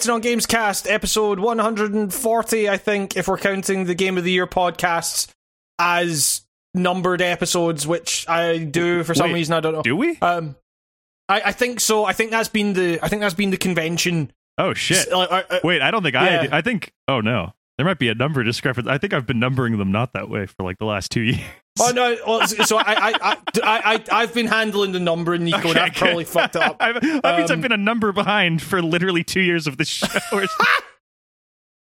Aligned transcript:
to 0.00 0.12
on 0.12 0.20
Games 0.20 0.46
cast, 0.46 0.86
episode 0.88 1.38
140, 1.40 2.68
I 2.68 2.76
think, 2.76 3.16
if 3.16 3.28
we're 3.28 3.38
counting 3.38 3.84
the 3.84 3.94
Game 3.94 4.18
of 4.18 4.24
the 4.24 4.30
Year 4.32 4.46
podcasts 4.46 5.28
as 5.78 6.42
numbered 6.74 7.22
episodes, 7.22 7.86
which 7.86 8.28
I 8.28 8.58
do 8.58 9.02
for 9.04 9.14
some 9.14 9.28
Wait, 9.30 9.34
reason. 9.34 9.54
I 9.54 9.60
don't 9.60 9.74
know. 9.74 9.82
Do 9.82 9.96
we? 9.96 10.18
Um, 10.18 10.56
I, 11.28 11.42
I 11.46 11.52
think 11.52 11.80
so. 11.80 12.04
I 12.04 12.12
think 12.12 12.30
that's 12.30 12.48
been 12.48 12.72
the. 12.72 12.98
I 13.02 13.08
think 13.08 13.20
that's 13.20 13.34
been 13.34 13.50
the 13.50 13.56
convention. 13.56 14.32
Oh 14.56 14.74
shit! 14.74 15.10
Like, 15.12 15.30
I- 15.30 15.44
I- 15.56 15.60
Wait, 15.62 15.82
I 15.82 15.90
don't 15.90 16.02
think 16.02 16.14
yeah. 16.14 16.48
I. 16.50 16.58
I 16.58 16.62
think. 16.62 16.92
Oh 17.06 17.20
no, 17.20 17.52
there 17.78 17.86
might 17.86 17.98
be 18.00 18.08
a 18.08 18.14
number 18.14 18.42
discrepancy. 18.42 18.90
I 18.90 18.98
think 18.98 19.14
I've 19.14 19.26
been 19.26 19.38
numbering 19.38 19.78
them 19.78 19.92
not 19.92 20.12
that 20.14 20.28
way 20.28 20.46
for 20.46 20.64
like 20.64 20.78
the 20.78 20.84
last 20.84 21.10
two 21.12 21.20
years. 21.22 21.40
Oh 21.80 21.92
no! 21.94 22.16
Well, 22.26 22.46
so 22.48 22.76
I, 22.76 22.82
I, 22.82 23.12
I, 23.22 23.36
I, 23.62 24.04
I, 24.10 24.20
have 24.22 24.34
been 24.34 24.48
handling 24.48 24.90
the 24.90 24.98
number, 24.98 25.32
and 25.34 25.44
Nico, 25.44 25.68
and 25.70 25.78
I've 25.78 25.90
Okay, 25.92 25.98
probably 26.00 26.24
fucked 26.24 26.56
it 26.56 26.62
up. 26.62 26.78
That 26.80 27.38
means 27.38 27.50
I've 27.52 27.58
Um, 27.58 27.60
been 27.60 27.70
a 27.72 27.76
number 27.76 28.10
behind 28.10 28.60
for 28.62 28.82
literally 28.82 29.22
two 29.22 29.40
years 29.40 29.68
of 29.68 29.76
this 29.76 29.86
show. 29.88 30.08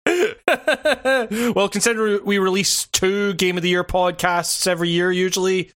well, 1.55 1.69
considering 1.71 2.25
we 2.27 2.39
release 2.39 2.87
two 2.89 3.33
Game 3.35 3.57
of 3.57 3.63
the 3.63 3.71
Year 3.71 3.85
podcasts 3.85 4.67
every 4.67 4.91
year, 4.91 5.11
usually, 5.11 5.73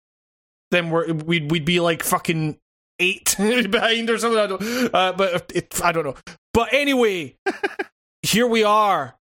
then 0.70 0.90
we're 0.90 1.12
we'd 1.14 1.50
we'd 1.50 1.64
be 1.64 1.80
like 1.80 2.02
fucking 2.02 2.58
eight 2.98 3.34
behind 3.38 4.10
or 4.10 4.18
something. 4.18 4.38
I 4.38 4.46
don't, 4.46 4.94
uh, 4.94 5.12
but 5.16 5.50
it, 5.54 5.80
I 5.82 5.92
don't 5.92 6.04
know. 6.04 6.16
But 6.52 6.74
anyway, 6.74 7.36
here 8.22 8.46
we 8.46 8.64
are. 8.64 9.16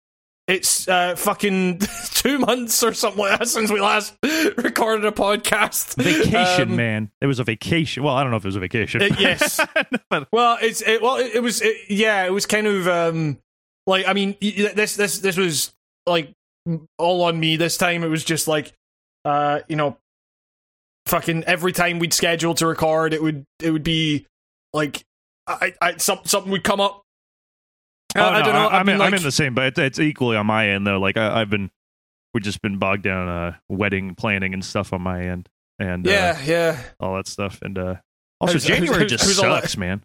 It's 0.47 0.87
uh, 0.87 1.17
fucking 1.17 1.81
two 2.13 2.39
months 2.39 2.83
or 2.85 2.95
something 2.95 3.19
like 3.21 3.39
that 3.41 3.49
since 3.49 3.71
we 3.71 3.81
last 3.81 4.15
recorded 4.23 5.05
a 5.05 5.11
podcast. 5.11 5.97
vacation, 6.01 6.71
Um, 6.71 6.77
man. 6.77 7.11
It 7.21 7.27
was 7.27 7.41
a 7.41 7.45
vacation. 7.45 8.05
Well, 8.05 8.15
I 8.15 8.23
don't 8.23 8.31
know 8.31 8.37
if 8.37 8.45
it 8.45 8.49
was 8.49 8.57
a 8.57 8.61
vacation. 8.61 9.03
Uh, 9.03 9.09
yes. 9.19 9.59
But- 10.11 10.29
Well, 10.33 10.57
it's 10.63 10.83
it, 10.83 11.03
well, 11.03 11.17
it, 11.17 11.35
it 11.35 11.41
was 11.43 11.61
it, 11.63 11.77
yeah, 11.89 12.25
it 12.25 12.31
was 12.33 12.47
kind 12.47 12.67
of 12.69 12.87
um 12.87 13.39
like 13.89 14.07
I 14.07 14.13
mean 14.13 14.37
this 14.41 14.95
this 14.97 15.19
this 15.19 15.37
was 15.37 15.73
like 16.07 16.33
all 16.99 17.23
on 17.23 17.39
me 17.41 17.57
this 17.57 17.77
time. 17.77 18.05
It 18.05 18.09
was 18.09 18.23
just 18.25 18.47
like 18.47 18.73
uh 19.25 19.61
you 19.69 19.75
know 19.77 19.97
fucking 21.07 21.43
every 21.45 21.73
time 21.73 21.99
we'd 21.99 22.15
schedule 22.15 22.55
to 22.55 22.67
record, 22.69 23.15
it 23.15 23.23
would 23.23 23.45
it 23.61 23.73
would 23.73 23.83
be 23.85 24.27
like 24.73 25.03
I, 25.49 25.75
I 25.81 25.97
some, 25.97 26.21
something 26.25 26.51
would 26.53 26.65
come 26.65 26.81
up. 26.81 27.03
Oh, 28.19 28.23
I, 28.25 28.29
I 28.29 28.39
no, 28.41 28.45
don't 28.47 28.55
know. 28.55 28.69
I, 28.69 28.81
am 28.81 28.89
in, 28.89 28.99
like, 28.99 29.09
I'm 29.09 29.15
in 29.15 29.23
the 29.23 29.33
same, 29.33 29.55
but 29.55 29.65
it's, 29.67 29.79
it's 29.79 29.99
equally 30.01 30.37
on 30.37 30.47
my 30.47 30.69
end 30.69 30.87
though. 30.87 30.99
Like 30.99 31.17
I, 31.17 31.41
I've 31.41 31.51
been, 31.51 31.71
we've 32.35 32.43
just 32.45 32.61
been 32.63 32.79
bogged 32.79 33.03
down 33.03 33.29
uh, 33.29 33.57
wedding 33.69 34.15
planning 34.15 34.55
and 34.55 34.65
stuff 34.65 34.93
on 34.93 35.03
my 35.03 35.23
end, 35.25 35.49
and 35.79 36.07
uh, 36.07 36.11
yeah, 36.11 36.41
yeah. 36.45 36.83
all 37.01 37.17
that 37.17 37.27
stuff. 37.29 37.61
And 37.63 37.77
uh, 37.79 37.95
also, 38.41 38.55
Who's- 38.55 38.65
January 38.65 39.01
who's- 39.01 39.11
just 39.11 39.25
who's 39.25 39.39
all 39.39 39.51
that- 39.51 39.63
sucks, 39.63 39.77
man. 39.77 40.03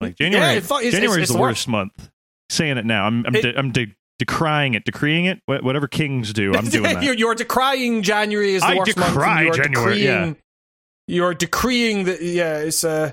Like 0.00 0.16
January, 0.16 0.60
fu- 0.60 0.78
it's- 0.78 0.92
January 0.94 1.22
is 1.22 1.28
the 1.28 1.38
worst 1.38 1.68
month. 1.68 2.10
Saying 2.50 2.76
it 2.76 2.84
now, 2.84 3.06
I'm 3.06 3.24
I'm, 3.26 3.34
It- 3.36 3.42
de- 3.42 3.58
I'm 3.58 3.70
de- 3.70 3.94
decrying 4.18 4.74
it, 4.74 4.84
decreeing 4.84 5.24
it. 5.26 5.38
Wh- 5.46 5.62
Whatever 5.64 5.86
kings 5.88 6.32
do, 6.32 6.54
I'm 6.54 6.64
doing 6.68 6.82
that. 6.94 7.02
you're, 7.02 7.14
you're 7.14 7.34
decrying 7.34 8.02
January 8.02 8.54
is 8.54 8.62
the 8.62 8.68
I 8.68 8.74
worst 8.76 8.96
month. 8.96 9.08
and 9.10 9.14
decry 9.16 9.50
January, 9.50 10.04
yeah. 10.04 10.32
You're 11.08 11.34
decreeing 11.34 12.04
that. 12.04 12.20
Yeah, 12.22 12.58
it's 12.58 12.84
uh, 12.84 13.12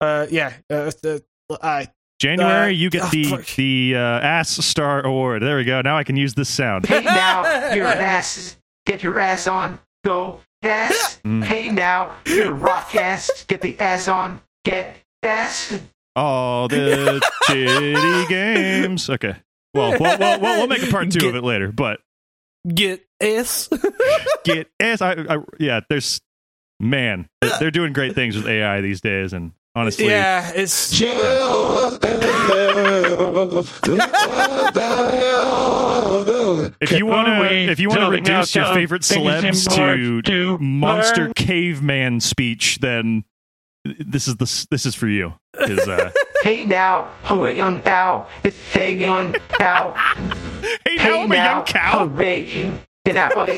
uh, 0.00 0.26
yeah. 0.30 0.52
Uh, 0.70 0.90
the, 1.02 1.24
I 1.62 1.88
January, 2.24 2.66
Uh, 2.68 2.68
you 2.68 2.88
get 2.88 3.02
oh, 3.04 3.08
the 3.10 3.24
fuck. 3.24 3.46
the 3.56 3.94
uh, 3.96 3.98
ass 3.98 4.50
star 4.64 5.04
award. 5.04 5.42
There 5.42 5.58
we 5.58 5.64
go. 5.64 5.82
Now 5.82 5.98
I 5.98 6.04
can 6.04 6.16
use 6.16 6.32
this 6.32 6.48
sound. 6.48 6.86
Hey 6.86 7.02
now, 7.04 7.74
your 7.74 7.86
ass, 7.86 8.56
get 8.86 9.02
your 9.02 9.18
ass 9.20 9.46
on, 9.46 9.78
go 10.04 10.40
ass. 10.62 11.10
Mm. 11.24 11.42
Hey 11.42 11.70
now, 11.70 12.14
your 12.26 12.52
rock 12.52 12.94
ass, 12.94 13.44
get 13.48 13.62
the 13.62 13.78
ass 13.80 14.08
on, 14.08 14.42
get 14.62 14.96
ass. 15.22 15.80
All 16.14 16.68
the 16.68 17.22
shitty 17.48 18.28
games. 18.28 19.08
Okay. 19.08 19.36
Well, 19.72 19.96
well, 19.98 20.18
well, 20.18 20.40
well, 20.40 20.58
we'll 20.58 20.66
make 20.66 20.82
a 20.82 20.90
part 20.90 21.10
two 21.10 21.26
of 21.28 21.34
it 21.34 21.42
later. 21.42 21.72
But 21.72 22.00
get 22.68 23.06
ass. 23.22 23.70
get 24.44 24.68
ass. 24.78 25.00
I, 25.00 25.12
I, 25.12 25.38
yeah, 25.58 25.80
there's 25.88 26.20
man, 26.78 27.26
they're 27.58 27.70
doing 27.70 27.94
great 27.94 28.14
things 28.14 28.36
with 28.36 28.46
AI 28.46 28.82
these 28.82 29.00
days, 29.00 29.32
and 29.32 29.52
honestly, 29.74 30.06
yeah, 30.08 30.52
it's 30.54 30.92
if 36.80 36.92
you 36.92 37.06
want 37.06 37.26
to, 37.28 37.70
if 37.70 37.78
you 37.80 37.88
want 37.88 38.00
to 38.02 38.08
reduce 38.10 38.54
your 38.54 38.66
favorite 38.74 39.02
celebs 39.02 39.68
to 39.74 40.22
to 40.22 40.58
monster 40.58 41.32
caveman 41.34 42.20
speech, 42.20 42.78
then 42.80 43.24
this 43.84 44.28
is 44.28 44.36
the 44.36 44.66
this 44.70 44.86
is 44.86 44.94
for 44.94 45.08
you. 45.08 45.34
'Cause, 45.56 45.88
uh, 45.88 46.10
Hey 46.42 46.64
now, 46.66 47.08
hurry 47.22 47.60
on 47.60 47.80
cow, 47.82 48.26
it's 48.42 48.56
hey 48.72 49.04
on 49.06 49.32
cow. 49.48 49.94
hey, 50.84 50.96
now 50.96 51.02
Hey 51.02 51.22
I'm 51.22 51.32
a 51.32 51.34
now, 51.34 51.54
young 51.56 51.64
cow. 51.64 52.08
hurry. 52.08 52.72
Get 53.06 53.16
out. 53.16 53.48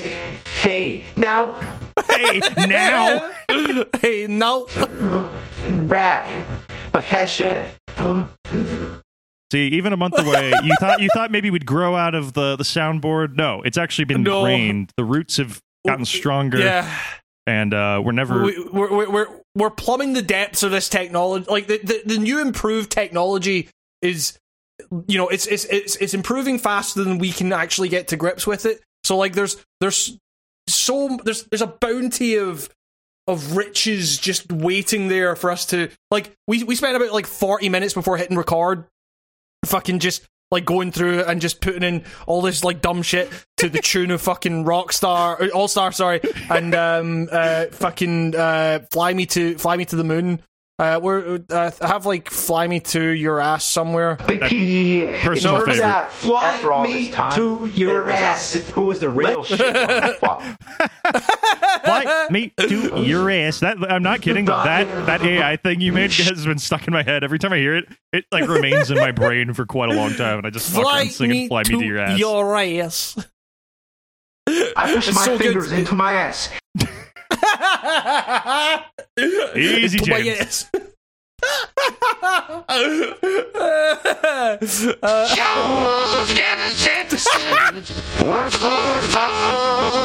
Hey 0.62 1.04
now, 1.16 1.54
Hey, 2.16 2.40
now. 2.66 3.32
hey 4.00 4.26
no. 4.26 4.66
rat, 5.86 6.26
a 6.94 6.98
headshot. 6.98 7.68
See, 9.52 9.68
even 9.68 9.92
a 9.92 9.96
month 9.96 10.18
away, 10.18 10.52
you 10.64 10.72
thought 10.80 11.00
you 11.00 11.08
thought 11.14 11.30
maybe 11.30 11.50
we'd 11.50 11.66
grow 11.66 11.94
out 11.94 12.14
of 12.14 12.32
the 12.32 12.56
the 12.56 12.64
soundboard. 12.64 13.36
No, 13.36 13.62
it's 13.62 13.78
actually 13.78 14.06
been 14.06 14.22
No. 14.22 14.38
ingrained. 14.38 14.92
The 14.96 15.04
roots 15.04 15.36
have 15.36 15.60
gotten 15.86 16.04
stronger, 16.04 16.58
Yeah, 16.58 16.90
and 17.46 17.72
uh, 17.72 18.02
we're 18.04 18.12
never. 18.12 18.42
we, 18.42 18.68
we're, 18.72 18.90
we're 18.92 19.10
we're 19.10 19.28
we're 19.54 19.70
plumbing 19.70 20.14
the 20.14 20.22
depths 20.22 20.62
of 20.62 20.70
this 20.72 20.88
technology. 20.88 21.46
Like 21.48 21.68
the, 21.68 21.78
the 21.78 22.02
the 22.06 22.18
new 22.18 22.40
improved 22.40 22.90
technology 22.90 23.68
is, 24.02 24.36
you 25.06 25.16
know, 25.16 25.28
it's 25.28 25.46
it's 25.46 25.64
it's 25.66 25.94
it's 25.96 26.14
improving 26.14 26.58
faster 26.58 27.04
than 27.04 27.18
we 27.18 27.30
can 27.30 27.52
actually 27.52 27.88
get 27.88 28.08
to 28.08 28.16
grips 28.16 28.46
with 28.48 28.66
it. 28.66 28.80
So 29.04 29.16
like, 29.16 29.34
there's 29.34 29.64
there's 29.80 30.18
so 30.68 31.18
there's 31.24 31.44
there's 31.44 31.62
a 31.62 31.66
bounty 31.66 32.36
of 32.36 32.68
of 33.26 33.56
riches 33.56 34.18
just 34.18 34.52
waiting 34.52 35.08
there 35.08 35.34
for 35.34 35.50
us 35.50 35.66
to 35.66 35.88
like 36.10 36.32
we 36.46 36.62
we 36.64 36.76
spent 36.76 36.96
about 36.96 37.12
like 37.12 37.26
40 37.26 37.68
minutes 37.68 37.94
before 37.94 38.16
hitting 38.16 38.36
record 38.36 38.84
fucking 39.64 39.98
just 39.98 40.24
like 40.52 40.64
going 40.64 40.92
through 40.92 41.24
and 41.24 41.40
just 41.40 41.60
putting 41.60 41.82
in 41.82 42.04
all 42.26 42.40
this 42.40 42.62
like 42.62 42.80
dumb 42.80 43.02
shit 43.02 43.28
to 43.56 43.68
the 43.68 43.80
tune 43.80 44.12
of 44.12 44.22
fucking 44.22 44.64
Rockstar 44.64 45.50
All 45.52 45.66
Star 45.66 45.90
sorry 45.90 46.20
and 46.48 46.74
um 46.74 47.28
uh 47.32 47.66
fucking 47.66 48.36
uh 48.36 48.80
fly 48.92 49.12
me 49.12 49.26
to 49.26 49.58
fly 49.58 49.76
me 49.76 49.84
to 49.86 49.96
the 49.96 50.04
moon 50.04 50.40
uh 50.78 51.00
we're 51.02 51.40
uh, 51.48 51.70
have 51.80 52.04
like 52.04 52.28
fly 52.28 52.66
me 52.68 52.80
to 52.80 53.02
your 53.02 53.40
ass 53.40 53.64
somewhere 53.64 54.16
Personal 54.16 55.58
favorite. 55.60 55.76
that? 55.78 56.12
Fly 56.12 56.44
After 56.44 56.72
all 56.72 56.84
me 56.84 57.06
this 57.06 57.14
time, 57.14 57.32
to 57.34 57.66
your 57.74 58.10
ass. 58.10 58.52
Who 58.52 58.82
was 58.82 59.00
the 59.00 59.08
real 59.08 59.42
shit? 59.42 59.60
on 59.60 59.72
that 59.72 60.18
flop? 60.18 60.42
Fly 61.84 62.26
me 62.30 62.52
to 62.58 63.00
your 63.02 63.30
ass. 63.30 63.60
That 63.60 63.78
I'm 63.90 64.02
not 64.02 64.20
kidding. 64.20 64.44
That 64.44 65.06
that 65.06 65.22
AI 65.22 65.56
thing 65.56 65.80
you 65.80 65.92
made 65.92 66.12
has 66.12 66.44
been 66.44 66.58
stuck 66.58 66.86
in 66.86 66.92
my 66.92 67.02
head. 67.02 67.24
Every 67.24 67.38
time 67.38 67.54
I 67.54 67.58
hear 67.58 67.76
it, 67.76 67.86
it 68.12 68.26
like 68.30 68.46
remains 68.46 68.90
in 68.90 68.98
my 68.98 69.12
brain 69.12 69.54
for 69.54 69.64
quite 69.64 69.88
a 69.90 69.94
long 69.94 70.12
time, 70.14 70.38
and 70.38 70.46
I 70.46 70.50
just 70.50 70.74
walk 70.74 70.84
fly 70.84 70.98
around 71.00 71.10
singing 71.10 71.36
me 71.44 71.48
"Fly 71.48 71.62
to 71.62 71.72
Me 71.72 71.78
to 71.80 71.86
Your 71.86 71.98
Ass." 71.98 72.18
your 72.18 72.56
ass 72.58 73.26
I 74.48 74.92
push 74.94 75.08
It's 75.08 75.16
my 75.16 75.24
so 75.24 75.38
good. 75.38 75.46
fingers 75.46 75.72
into 75.72 75.94
my 75.94 76.12
ass. 76.12 76.50
Easy, 79.56 79.98
But 79.98 80.06
James. 80.06 80.26
yes. 80.26 80.70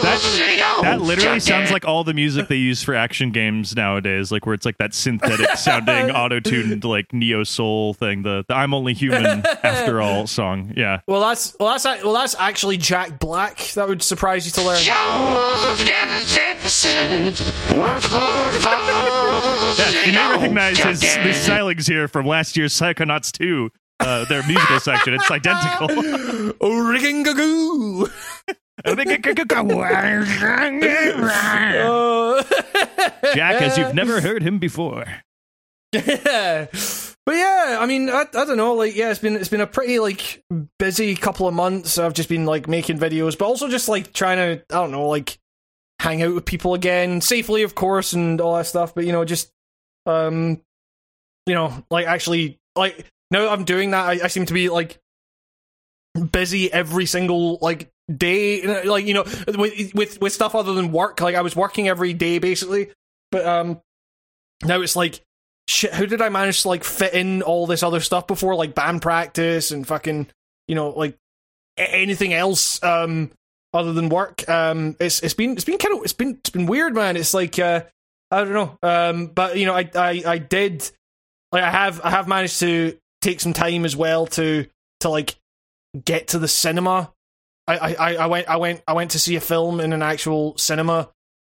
That, 0.01 0.79
that 0.83 1.01
literally 1.01 1.39
sounds 1.39 1.71
like 1.71 1.85
all 1.85 2.03
the 2.03 2.13
music 2.13 2.47
they 2.47 2.55
use 2.55 2.83
for 2.83 2.95
action 2.95 3.31
games 3.31 3.75
nowadays, 3.75 4.31
like 4.31 4.45
where 4.45 4.53
it's 4.53 4.65
like 4.65 4.77
that 4.77 4.93
synthetic 4.93 5.49
sounding 5.51 6.11
auto-tuned 6.15 6.83
like 6.83 7.13
neo 7.13 7.43
soul 7.43 7.93
thing, 7.93 8.23
the, 8.23 8.43
the 8.47 8.55
"I'm 8.55 8.73
only 8.73 8.93
human 8.93 9.45
after 9.63 10.01
all" 10.01 10.27
song. 10.27 10.73
Yeah, 10.75 11.01
well, 11.07 11.21
that's 11.21 11.55
well, 11.59 11.69
that's 11.69 11.85
well, 12.03 12.13
that's 12.13 12.35
actually 12.35 12.77
Jack 12.77 13.19
Black. 13.19 13.57
That 13.75 13.87
would 13.87 14.03
surprise 14.03 14.45
you 14.45 14.51
to 14.53 14.61
learn. 14.63 14.79
yeah. 14.83 15.75
You 20.05 20.13
may 20.13 20.29
recognize 20.31 20.79
his 20.79 20.99
stylings 21.33 21.87
here 21.87 22.07
from 22.07 22.25
last 22.25 22.57
year's 22.57 22.73
Psychonauts 22.73 23.31
2, 23.31 23.69
uh, 23.99 24.25
their 24.25 24.45
musical 24.47 24.79
section. 24.79 25.13
It's 25.13 25.29
identical. 25.29 25.87
Rigging-a-goo. 26.91 28.07
Jack, 33.35 33.61
as 33.61 33.77
you've 33.77 33.93
never 33.93 34.21
heard 34.21 34.41
him 34.41 34.59
before. 34.59 35.05
yeah. 35.93 36.67
But 37.23 37.35
yeah, 37.35 37.77
I 37.79 37.85
mean, 37.85 38.09
I, 38.09 38.25
I 38.33 38.45
don't 38.45 38.57
know, 38.57 38.73
like 38.73 38.95
yeah, 38.95 39.11
it's 39.11 39.19
been 39.19 39.35
it's 39.35 39.49
been 39.49 39.61
a 39.61 39.67
pretty 39.67 39.99
like 39.99 40.43
busy 40.79 41.15
couple 41.15 41.47
of 41.47 41.53
months. 41.53 41.99
I've 41.99 42.15
just 42.15 42.29
been 42.29 42.45
like 42.45 42.67
making 42.67 42.97
videos, 42.97 43.37
but 43.37 43.45
also 43.45 43.67
just 43.67 43.87
like 43.87 44.11
trying 44.11 44.37
to 44.37 44.63
I 44.75 44.79
don't 44.79 44.91
know, 44.91 45.07
like 45.07 45.37
hang 45.99 46.23
out 46.23 46.33
with 46.33 46.45
people 46.45 46.73
again 46.73 47.21
safely, 47.21 47.61
of 47.61 47.75
course, 47.75 48.13
and 48.13 48.41
all 48.41 48.55
that 48.55 48.65
stuff. 48.65 48.95
But 48.95 49.05
you 49.05 49.11
know, 49.11 49.23
just 49.23 49.51
um, 50.07 50.61
you 51.45 51.53
know, 51.53 51.83
like 51.89 52.07
actually 52.07 52.59
like 52.75 53.05
now 53.29 53.49
I'm 53.49 53.63
doing 53.63 53.91
that, 53.91 54.05
I, 54.05 54.11
I 54.23 54.27
seem 54.27 54.45
to 54.45 54.53
be 54.53 54.69
like 54.69 54.99
busy 56.31 56.71
every 56.71 57.05
single 57.05 57.57
like 57.61 57.89
day, 58.15 58.83
like 58.83 59.05
you 59.05 59.13
know, 59.13 59.23
with, 59.57 59.95
with 59.95 60.21
with 60.21 60.33
stuff 60.33 60.55
other 60.55 60.73
than 60.73 60.91
work. 60.91 61.21
Like 61.21 61.35
I 61.35 61.41
was 61.41 61.55
working 61.55 61.87
every 61.87 62.13
day 62.13 62.39
basically, 62.39 62.91
but 63.31 63.45
um, 63.45 63.81
now 64.63 64.81
it's 64.81 64.95
like 64.95 65.21
shit. 65.67 65.93
How 65.93 66.05
did 66.05 66.21
I 66.21 66.29
manage 66.29 66.61
to 66.63 66.67
like 66.67 66.83
fit 66.83 67.13
in 67.13 67.41
all 67.41 67.67
this 67.67 67.83
other 67.83 68.01
stuff 68.01 68.27
before, 68.27 68.55
like 68.55 68.75
band 68.75 69.01
practice 69.01 69.71
and 69.71 69.87
fucking 69.87 70.27
you 70.67 70.75
know 70.75 70.89
like 70.89 71.17
anything 71.77 72.33
else 72.33 72.81
um 72.83 73.31
other 73.73 73.93
than 73.93 74.09
work? 74.09 74.47
Um, 74.49 74.95
it's 74.99 75.21
it's 75.21 75.33
been 75.33 75.51
it's 75.51 75.65
been 75.65 75.77
kind 75.77 75.97
of 75.97 76.03
it's 76.03 76.13
been 76.13 76.35
it's 76.35 76.49
been 76.49 76.65
weird, 76.65 76.93
man. 76.93 77.15
It's 77.17 77.33
like 77.33 77.57
uh, 77.59 77.83
I 78.29 78.43
don't 78.43 78.53
know, 78.53 78.77
um, 78.83 79.27
but 79.27 79.57
you 79.57 79.65
know, 79.65 79.73
I 79.73 79.89
I 79.95 80.23
I 80.25 80.37
did 80.37 80.91
like 81.51 81.63
I 81.63 81.69
have 81.69 82.01
I 82.01 82.09
have 82.09 82.27
managed 82.27 82.59
to 82.59 82.97
take 83.21 83.39
some 83.39 83.53
time 83.53 83.85
as 83.85 83.95
well 83.95 84.27
to 84.27 84.67
to 85.01 85.09
like 85.09 85.35
get 86.03 86.29
to 86.29 86.39
the 86.39 86.47
cinema. 86.47 87.11
I, 87.67 87.77
I, 87.77 88.15
I 88.15 88.25
went 88.25 88.49
I 88.49 88.57
went 88.57 88.81
I 88.87 88.93
went 88.93 89.11
to 89.11 89.19
see 89.19 89.35
a 89.35 89.41
film 89.41 89.79
in 89.79 89.93
an 89.93 90.01
actual 90.01 90.57
cinema, 90.57 91.09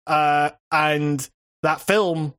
uh, 0.06 0.50
and 0.70 1.28
that 1.62 1.80
film 1.80 2.34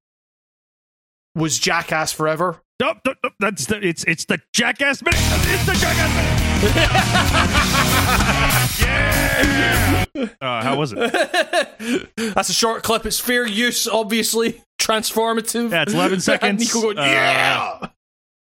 was 1.36 1.60
Jackass 1.60 2.12
Forever. 2.12 2.62
Nope, 2.80 2.98
nope, 3.06 3.18
nope, 3.24 3.34
that's 3.40 3.66
the 3.66 3.86
it's 3.86 4.04
it's 4.06 4.26
the 4.26 4.40
jackass 4.54 5.02
minute. 5.04 5.20
It's 5.20 5.66
the 5.66 5.74
jackass 5.74 6.62
minute. 6.64 7.94
yeah. 8.80 10.06
Uh, 10.42 10.64
how 10.64 10.76
was 10.78 10.94
it? 10.96 12.10
That's 12.36 12.50
a 12.50 12.54
short 12.54 12.84
clip. 12.84 13.06
It's 13.06 13.20
fair 13.20 13.46
use, 13.46 13.88
obviously 13.88 14.62
transformative. 14.80 15.72
Yeah, 15.72 15.84
it's 15.84 15.94
11 15.94 16.20
seconds. 16.22 16.60
Nico 16.62 16.82
going, 16.82 16.98
Uh, 16.98 17.04
yeah. 17.04 17.88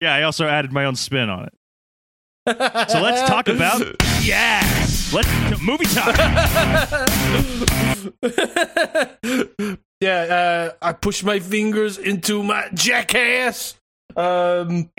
Yeah, 0.02 0.16
I 0.16 0.24
also 0.24 0.48
added 0.48 0.72
my 0.72 0.86
own 0.86 0.96
spin 0.96 1.30
on 1.30 1.46
it. 1.46 1.54
So 2.90 3.02
let's 3.02 3.30
talk 3.30 3.48
about 3.48 3.82
yeah. 4.22 4.62
Let's 5.14 5.62
movie 5.62 5.86
time. 5.86 6.16
yeah, 10.02 10.20
uh, 10.20 10.72
I 10.82 10.94
push 10.94 11.24
my 11.24 11.40
fingers 11.40 11.98
into 12.00 12.42
my 12.42 12.68
jackass. 12.74 13.76
Um, 14.16 14.90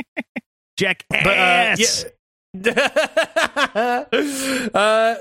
Jackass. 0.76 1.24
but 1.24 1.36
uh, 1.36 1.76
yeah. 1.78 1.86
uh, 2.54 4.04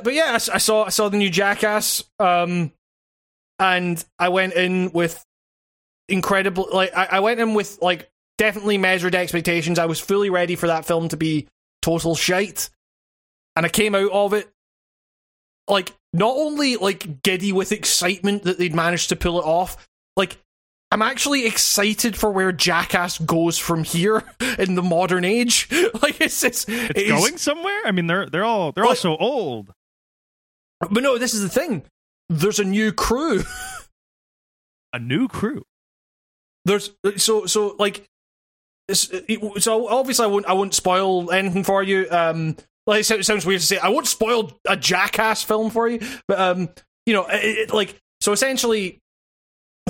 but 0.04 0.14
yeah, 0.14 0.32
I, 0.32 0.36
I 0.36 0.58
saw 0.58 0.84
I 0.84 0.90
saw 0.90 1.10
the 1.10 1.18
new 1.18 1.30
Jackass, 1.30 2.04
um, 2.20 2.74
and 3.58 4.04
I 4.20 4.30
went 4.30 4.54
in 4.54 4.92
with 4.92 5.26
incredible. 6.10 6.68
Like 6.72 6.96
I, 6.96 7.06
I 7.06 7.20
went 7.22 7.40
in 7.40 7.54
with 7.54 7.80
like 7.82 8.10
definitely 8.38 8.78
measured 8.78 9.16
expectations. 9.16 9.80
I 9.80 9.86
was 9.86 10.00
fully 10.00 10.30
ready 10.30 10.56
for 10.56 10.68
that 10.68 10.86
film 10.86 11.08
to 11.10 11.18
be 11.18 11.48
total 11.82 12.16
shite, 12.16 12.70
and 13.56 13.66
I 13.66 13.70
came 13.70 13.96
out 13.96 14.12
of 14.12 14.34
it 14.34 14.52
like 15.68 15.94
not 16.12 16.36
only 16.36 16.76
like 16.76 17.24
giddy 17.24 17.54
with 17.54 17.72
excitement 17.72 18.44
that 18.44 18.58
they'd 18.58 18.76
managed 18.76 19.10
to 19.10 19.16
pull 19.16 19.40
it 19.40 19.46
off, 19.46 19.88
like 20.18 20.38
I'm 20.92 21.02
actually 21.02 21.46
excited 21.46 22.18
for 22.18 22.30
where 22.32 22.52
Jackass 22.52 23.18
goes 23.20 23.58
from 23.58 23.84
here 23.86 24.24
in 24.60 24.76
the 24.76 24.82
modern 24.84 25.24
age. 25.26 25.70
Like 26.02 26.20
it's 26.20 26.44
it's, 26.44 26.66
It's 26.68 27.10
going 27.10 27.38
somewhere. 27.38 27.82
I 27.86 27.92
mean, 27.92 28.08
they're 28.08 28.26
they're 28.28 28.44
all 28.44 28.72
they're 28.72 28.86
all 28.86 28.96
so 28.96 29.16
old. 29.18 29.72
But 30.80 31.04
no, 31.04 31.18
this 31.18 31.34
is 31.34 31.42
the 31.44 31.50
thing. 31.50 31.84
There's 32.30 32.60
a 32.60 32.64
new 32.64 32.92
crew. 32.92 33.44
A 34.94 35.00
new 35.00 35.28
crew. 35.30 35.64
There's 36.66 36.92
so 37.18 37.46
so 37.46 37.76
like 37.80 38.04
it's- 38.90 39.64
so 39.64 39.88
obviously 39.88 40.26
I 40.26 40.28
won't 40.28 40.46
I 40.48 40.54
won't 40.54 40.74
spoil 40.74 41.32
anything 41.32 41.64
for 41.64 41.82
you. 41.82 42.08
Um, 42.12 42.58
like 42.88 43.02
it 43.02 43.04
sounds- 43.06 43.28
sounds 43.28 43.46
weird 43.46 43.62
to 43.62 43.66
say 43.68 43.78
I 43.78 43.88
won't 43.90 44.08
spoil 44.08 44.52
a 44.68 44.76
Jackass 44.76 45.44
film 45.44 45.70
for 45.72 45.88
you, 45.88 46.00
but 46.28 46.40
um, 46.40 46.68
you 47.06 47.14
know, 47.14 47.26
it, 47.28 47.70
it- 47.70 47.74
like 47.74 47.96
so 48.20 48.32
essentially. 48.34 48.98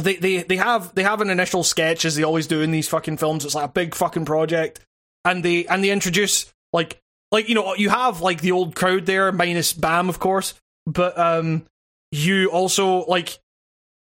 They, 0.03 0.15
they 0.15 0.43
they 0.43 0.57
have 0.57 0.93
they 0.95 1.03
have 1.03 1.21
an 1.21 1.29
initial 1.29 1.63
sketch 1.63 2.05
as 2.05 2.15
they 2.15 2.23
always 2.23 2.47
do 2.47 2.61
in 2.61 2.71
these 2.71 2.87
fucking 2.87 3.17
films. 3.17 3.45
It's 3.45 3.55
like 3.55 3.65
a 3.65 3.71
big 3.71 3.95
fucking 3.95 4.25
project, 4.25 4.79
and 5.25 5.43
they 5.43 5.65
and 5.67 5.83
they 5.83 5.91
introduce 5.91 6.51
like 6.73 6.99
like 7.31 7.49
you 7.49 7.55
know 7.55 7.75
you 7.75 7.89
have 7.89 8.21
like 8.21 8.41
the 8.41 8.51
old 8.51 8.75
crowd 8.75 9.05
there 9.05 9.31
minus 9.31 9.73
Bam 9.73 10.09
of 10.09 10.19
course, 10.19 10.53
but 10.85 11.17
um 11.17 11.65
you 12.11 12.47
also 12.51 13.05
like 13.05 13.39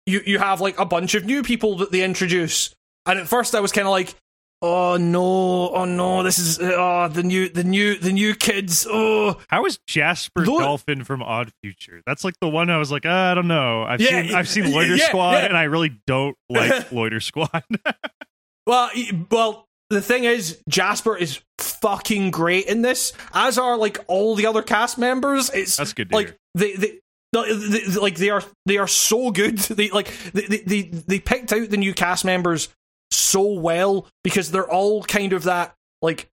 you 0.07 0.21
you 0.25 0.39
have 0.39 0.61
like 0.61 0.79
a 0.79 0.85
bunch 0.85 1.15
of 1.15 1.25
new 1.25 1.43
people 1.43 1.77
that 1.79 1.93
they 1.93 2.03
introduce, 2.03 2.75
and 3.07 3.19
at 3.19 3.29
first 3.29 3.55
I 3.55 3.61
was 3.61 3.73
kind 3.73 3.87
of 3.87 3.93
like, 3.93 4.15
oh 4.63 4.97
no, 4.97 5.71
oh 5.71 5.85
no, 5.85 6.23
this 6.23 6.39
is 6.39 6.59
oh 6.61 7.09
the 7.09 7.23
new 7.23 7.49
the 7.49 7.65
new 7.65 7.97
the 7.99 8.13
new 8.13 8.35
kids. 8.35 8.87
Oh 8.89 9.39
How 9.49 9.65
is 9.67 9.79
Jasper 9.87 10.45
Lord- 10.47 10.63
Dolphin 10.63 11.05
from 11.05 11.23
Odd 11.23 11.51
Future? 11.63 12.03
That's 12.07 12.25
like 12.25 12.35
the 12.41 12.49
one 12.49 12.71
I 12.71 12.79
was 12.79 12.91
like, 12.91 13.07
uh, 13.07 13.11
I 13.11 13.35
don't 13.35 13.49
know. 13.49 13.83
I've 13.83 14.01
Yeah, 14.01 14.23
seen 14.23 14.35
I've 14.35 14.49
seen 14.49 14.73
Loiter 14.73 14.97
yeah, 14.97 15.07
Squad, 15.09 15.33
yeah. 15.33 15.45
and 15.47 15.57
I 15.57 15.65
really 15.65 15.99
don't 16.07 16.37
like 16.49 16.91
Loiter 16.93 17.21
Squad. 17.21 17.65
well 18.67 18.91
well. 19.31 19.65
The 19.91 20.03
thing 20.03 20.25
is, 20.25 20.61
Jasper 20.69 21.17
is 21.17 21.41
fucking 21.57 22.31
great 22.31 22.67
in 22.67 22.83
this, 22.83 23.15
as 23.33 23.57
are 23.57 23.75
like 23.79 24.05
all 24.07 24.35
the 24.35 24.45
other 24.45 24.61
cast 24.61 24.99
members. 24.99 25.49
It's 25.49 25.79
That's 25.79 25.95
good 25.95 26.11
to 26.11 26.15
like 26.15 26.27
hear. 26.27 26.37
they, 26.55 26.73
they, 26.75 27.99
like 27.99 28.17
they 28.17 28.29
are 28.29 28.43
they 28.67 28.77
are 28.77 28.87
so 28.87 29.31
good. 29.31 29.57
They 29.75 29.89
like 29.89 30.13
they 30.35 30.43
they 30.59 30.83
they 30.83 31.19
picked 31.21 31.55
out 31.55 31.71
the 31.71 31.79
new 31.79 31.95
cast 31.95 32.27
members 32.27 32.69
so 33.11 33.53
well 33.53 34.07
because 34.25 34.51
they're 34.51 34.71
all 34.71 35.03
kind 35.03 35.33
of 35.33 35.45
that 35.45 35.75
like 36.03 36.29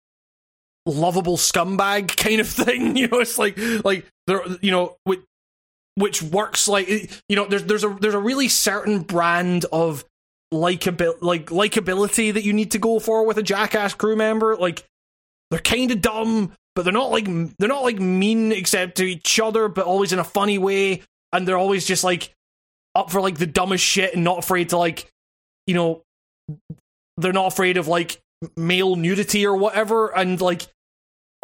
lovable 0.86 1.38
scumbag 1.38 2.16
kind 2.18 2.40
of 2.40 2.48
thing. 2.50 2.96
You 2.96 3.08
know, 3.08 3.20
it's 3.20 3.38
like 3.38 3.58
like 3.84 4.06
they're 4.28 4.44
you 4.62 4.72
know 4.72 4.98
which, 5.04 5.22
which 5.96 6.22
works 6.22 6.68
like 6.68 6.90
you 7.30 7.36
know 7.36 7.46
there's 7.46 7.64
there's 7.64 7.84
a 7.84 7.98
there's 8.00 8.14
a 8.14 8.20
really 8.20 8.48
certain 8.48 9.02
brand 9.02 9.66
of 9.72 10.06
likeabil 10.54 11.16
like 11.22 11.48
likability 11.48 12.34
that 12.34 12.44
you 12.44 12.54
need 12.54 12.72
to 12.72 12.80
go 12.80 13.00
for 13.00 13.26
with 13.26 13.38
a 13.38 13.44
jackass 13.44 13.94
crew 13.94 14.16
member. 14.16 14.56
Like 14.56 14.86
they're 15.50 15.60
kind 15.60 15.92
of 15.92 16.02
dumb, 16.02 16.54
but 16.76 16.84
they're 16.84 16.94
not 16.94 17.12
like 17.12 17.26
they're 17.58 17.70
not 17.70 17.84
like 17.84 18.00
mean 18.00 18.52
except 18.52 18.98
to 18.98 19.06
each 19.06 19.40
other, 19.40 19.68
but 19.68 19.86
always 19.86 20.14
in 20.14 20.20
a 20.20 20.24
funny 20.24 20.58
way. 20.58 21.02
And 21.34 21.48
they're 21.48 21.58
always 21.58 21.86
just 21.86 22.04
like 22.04 22.34
up 22.96 23.10
for 23.10 23.22
like 23.22 23.38
the 23.38 23.48
dumbest 23.48 23.84
shit 23.84 24.14
and 24.16 24.24
not 24.24 24.40
afraid 24.40 24.70
to 24.70 24.78
like 24.78 25.10
you 25.66 25.74
know 25.74 26.04
they're 27.18 27.34
not 27.34 27.48
afraid 27.48 27.78
of 27.78 27.88
like 27.88 28.22
male 28.56 28.96
nudity 28.96 29.46
or 29.46 29.56
whatever 29.56 30.16
and 30.16 30.42
like 30.42 30.68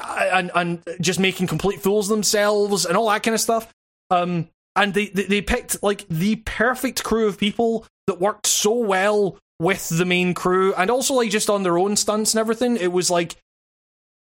and 0.03 0.51
and 0.55 0.83
just 1.01 1.19
making 1.19 1.47
complete 1.47 1.81
fools 1.81 2.09
of 2.09 2.15
themselves 2.15 2.85
and 2.85 2.97
all 2.97 3.09
that 3.09 3.23
kind 3.23 3.35
of 3.35 3.41
stuff. 3.41 3.71
Um 4.09 4.49
and 4.75 4.93
they 4.93 5.07
they, 5.07 5.23
they 5.23 5.41
picked 5.41 5.81
like 5.83 6.07
the 6.07 6.37
perfect 6.37 7.03
crew 7.03 7.27
of 7.27 7.37
people 7.37 7.85
that 8.07 8.21
worked 8.21 8.47
so 8.47 8.73
well 8.73 9.37
with 9.59 9.89
the 9.89 10.05
main 10.05 10.33
crew 10.33 10.73
and 10.75 10.89
also 10.89 11.15
like 11.15 11.31
just 11.31 11.49
on 11.49 11.63
their 11.63 11.77
own 11.77 11.95
stunts 11.95 12.33
and 12.33 12.39
everything 12.39 12.77
it 12.77 12.91
was 12.91 13.09
like 13.09 13.35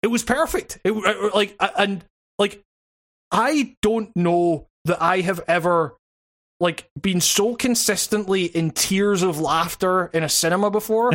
it 0.01 0.07
was 0.07 0.23
perfect. 0.23 0.79
It 0.83 0.91
uh, 0.91 1.29
like 1.35 1.55
and 1.77 2.03
like 2.37 2.61
i 3.31 3.75
don't 3.81 4.15
know 4.15 4.67
that 4.85 5.01
i 5.01 5.19
have 5.21 5.41
ever 5.47 5.95
like 6.59 6.89
been 6.99 7.21
so 7.21 7.55
consistently 7.55 8.45
in 8.45 8.71
tears 8.71 9.21
of 9.23 9.39
laughter 9.39 10.07
in 10.13 10.23
a 10.23 10.29
cinema 10.29 10.69
before 10.69 11.11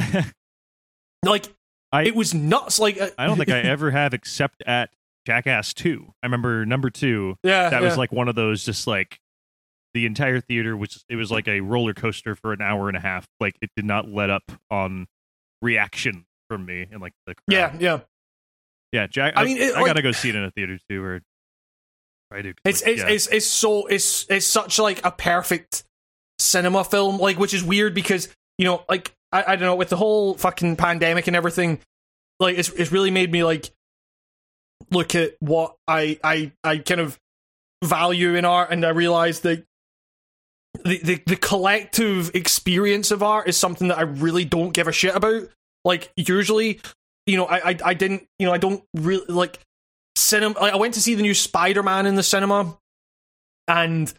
like 1.24 1.46
I- 1.92 2.04
it 2.04 2.14
was 2.16 2.34
nuts 2.34 2.78
like 2.78 3.00
uh, 3.00 3.10
I 3.18 3.26
don't 3.26 3.36
think 3.36 3.50
I 3.50 3.60
ever 3.62 3.90
have, 3.90 4.14
except 4.14 4.62
at 4.66 4.90
Jackass 5.26 5.72
Two. 5.74 6.12
I 6.22 6.26
remember 6.26 6.66
number 6.66 6.90
two. 6.90 7.36
yeah 7.42 7.70
That 7.70 7.82
yeah. 7.82 7.88
was 7.88 7.96
like 7.96 8.10
one 8.12 8.28
of 8.28 8.34
those, 8.34 8.64
just 8.64 8.86
like 8.86 9.20
the 9.94 10.06
entire 10.06 10.40
theater 10.40 10.76
was. 10.76 11.04
It 11.08 11.16
was 11.16 11.30
like 11.30 11.46
a 11.46 11.60
roller 11.60 11.94
coaster 11.94 12.34
for 12.34 12.52
an 12.52 12.60
hour 12.60 12.88
and 12.88 12.96
a 12.96 13.00
half. 13.00 13.26
Like 13.38 13.56
it 13.62 13.70
did 13.76 13.84
not 13.84 14.08
let 14.08 14.28
up 14.28 14.42
on 14.70 15.06
reaction 15.62 16.26
from 16.50 16.66
me 16.66 16.86
and 16.90 17.00
like 17.00 17.12
the 17.26 17.34
crowd. 17.34 17.44
yeah 17.48 17.76
yeah 17.78 18.00
yeah. 18.92 19.06
Jack. 19.06 19.34
I 19.36 19.42
I 19.42 19.44
mean, 19.44 19.56
it, 19.58 19.74
I 19.74 19.78
like- 19.78 19.86
gotta 19.86 20.02
go 20.02 20.10
see 20.12 20.30
it 20.30 20.34
in 20.34 20.42
a 20.44 20.50
theater 20.50 20.78
too. 20.90 21.02
Or 21.02 21.20
I 22.34 22.42
do. 22.42 22.52
'cause, 22.54 22.60
It's 22.64 22.82
like, 22.82 22.92
it's, 22.92 23.02
yeah. 23.02 23.08
it's 23.08 23.26
it's 23.28 23.46
so 23.46 23.86
it's 23.86 24.26
it's 24.28 24.46
such 24.46 24.78
like 24.78 25.04
a 25.04 25.10
perfect 25.10 25.84
cinema 26.38 26.84
film, 26.84 27.18
like 27.18 27.38
which 27.38 27.54
is 27.54 27.62
weird 27.62 27.94
because 27.94 28.28
you 28.58 28.64
know, 28.64 28.84
like 28.88 29.14
I, 29.32 29.44
I 29.48 29.56
don't 29.56 29.66
know, 29.66 29.76
with 29.76 29.88
the 29.88 29.96
whole 29.96 30.34
fucking 30.34 30.76
pandemic 30.76 31.26
and 31.26 31.36
everything, 31.36 31.80
like 32.40 32.58
it's 32.58 32.68
it's 32.70 32.92
really 32.92 33.10
made 33.10 33.30
me 33.32 33.44
like 33.44 33.70
look 34.90 35.14
at 35.14 35.32
what 35.40 35.76
I 35.88 36.18
I 36.22 36.52
I 36.62 36.78
kind 36.78 37.00
of 37.00 37.18
value 37.84 38.34
in 38.34 38.44
art, 38.44 38.70
and 38.70 38.84
I 38.84 38.90
realized 38.90 39.42
that 39.44 39.64
the, 40.84 40.98
the 40.98 41.22
the 41.26 41.36
collective 41.36 42.34
experience 42.34 43.10
of 43.10 43.22
art 43.22 43.48
is 43.48 43.56
something 43.56 43.88
that 43.88 43.98
I 43.98 44.02
really 44.02 44.44
don't 44.44 44.72
give 44.72 44.88
a 44.88 44.92
shit 44.92 45.14
about. 45.14 45.48
Like 45.84 46.12
usually, 46.16 46.80
you 47.26 47.36
know, 47.36 47.46
I 47.46 47.70
I, 47.70 47.78
I 47.84 47.94
didn't 47.94 48.26
you 48.38 48.46
know 48.46 48.52
I 48.52 48.58
don't 48.58 48.82
really 48.94 49.26
like 49.28 49.60
cinema. 50.16 50.58
Like, 50.58 50.72
I 50.72 50.76
went 50.76 50.94
to 50.94 51.00
see 51.00 51.14
the 51.14 51.22
new 51.22 51.34
Spider 51.34 51.82
Man 51.82 52.06
in 52.06 52.14
the 52.14 52.22
cinema, 52.22 52.76
and 53.68 54.12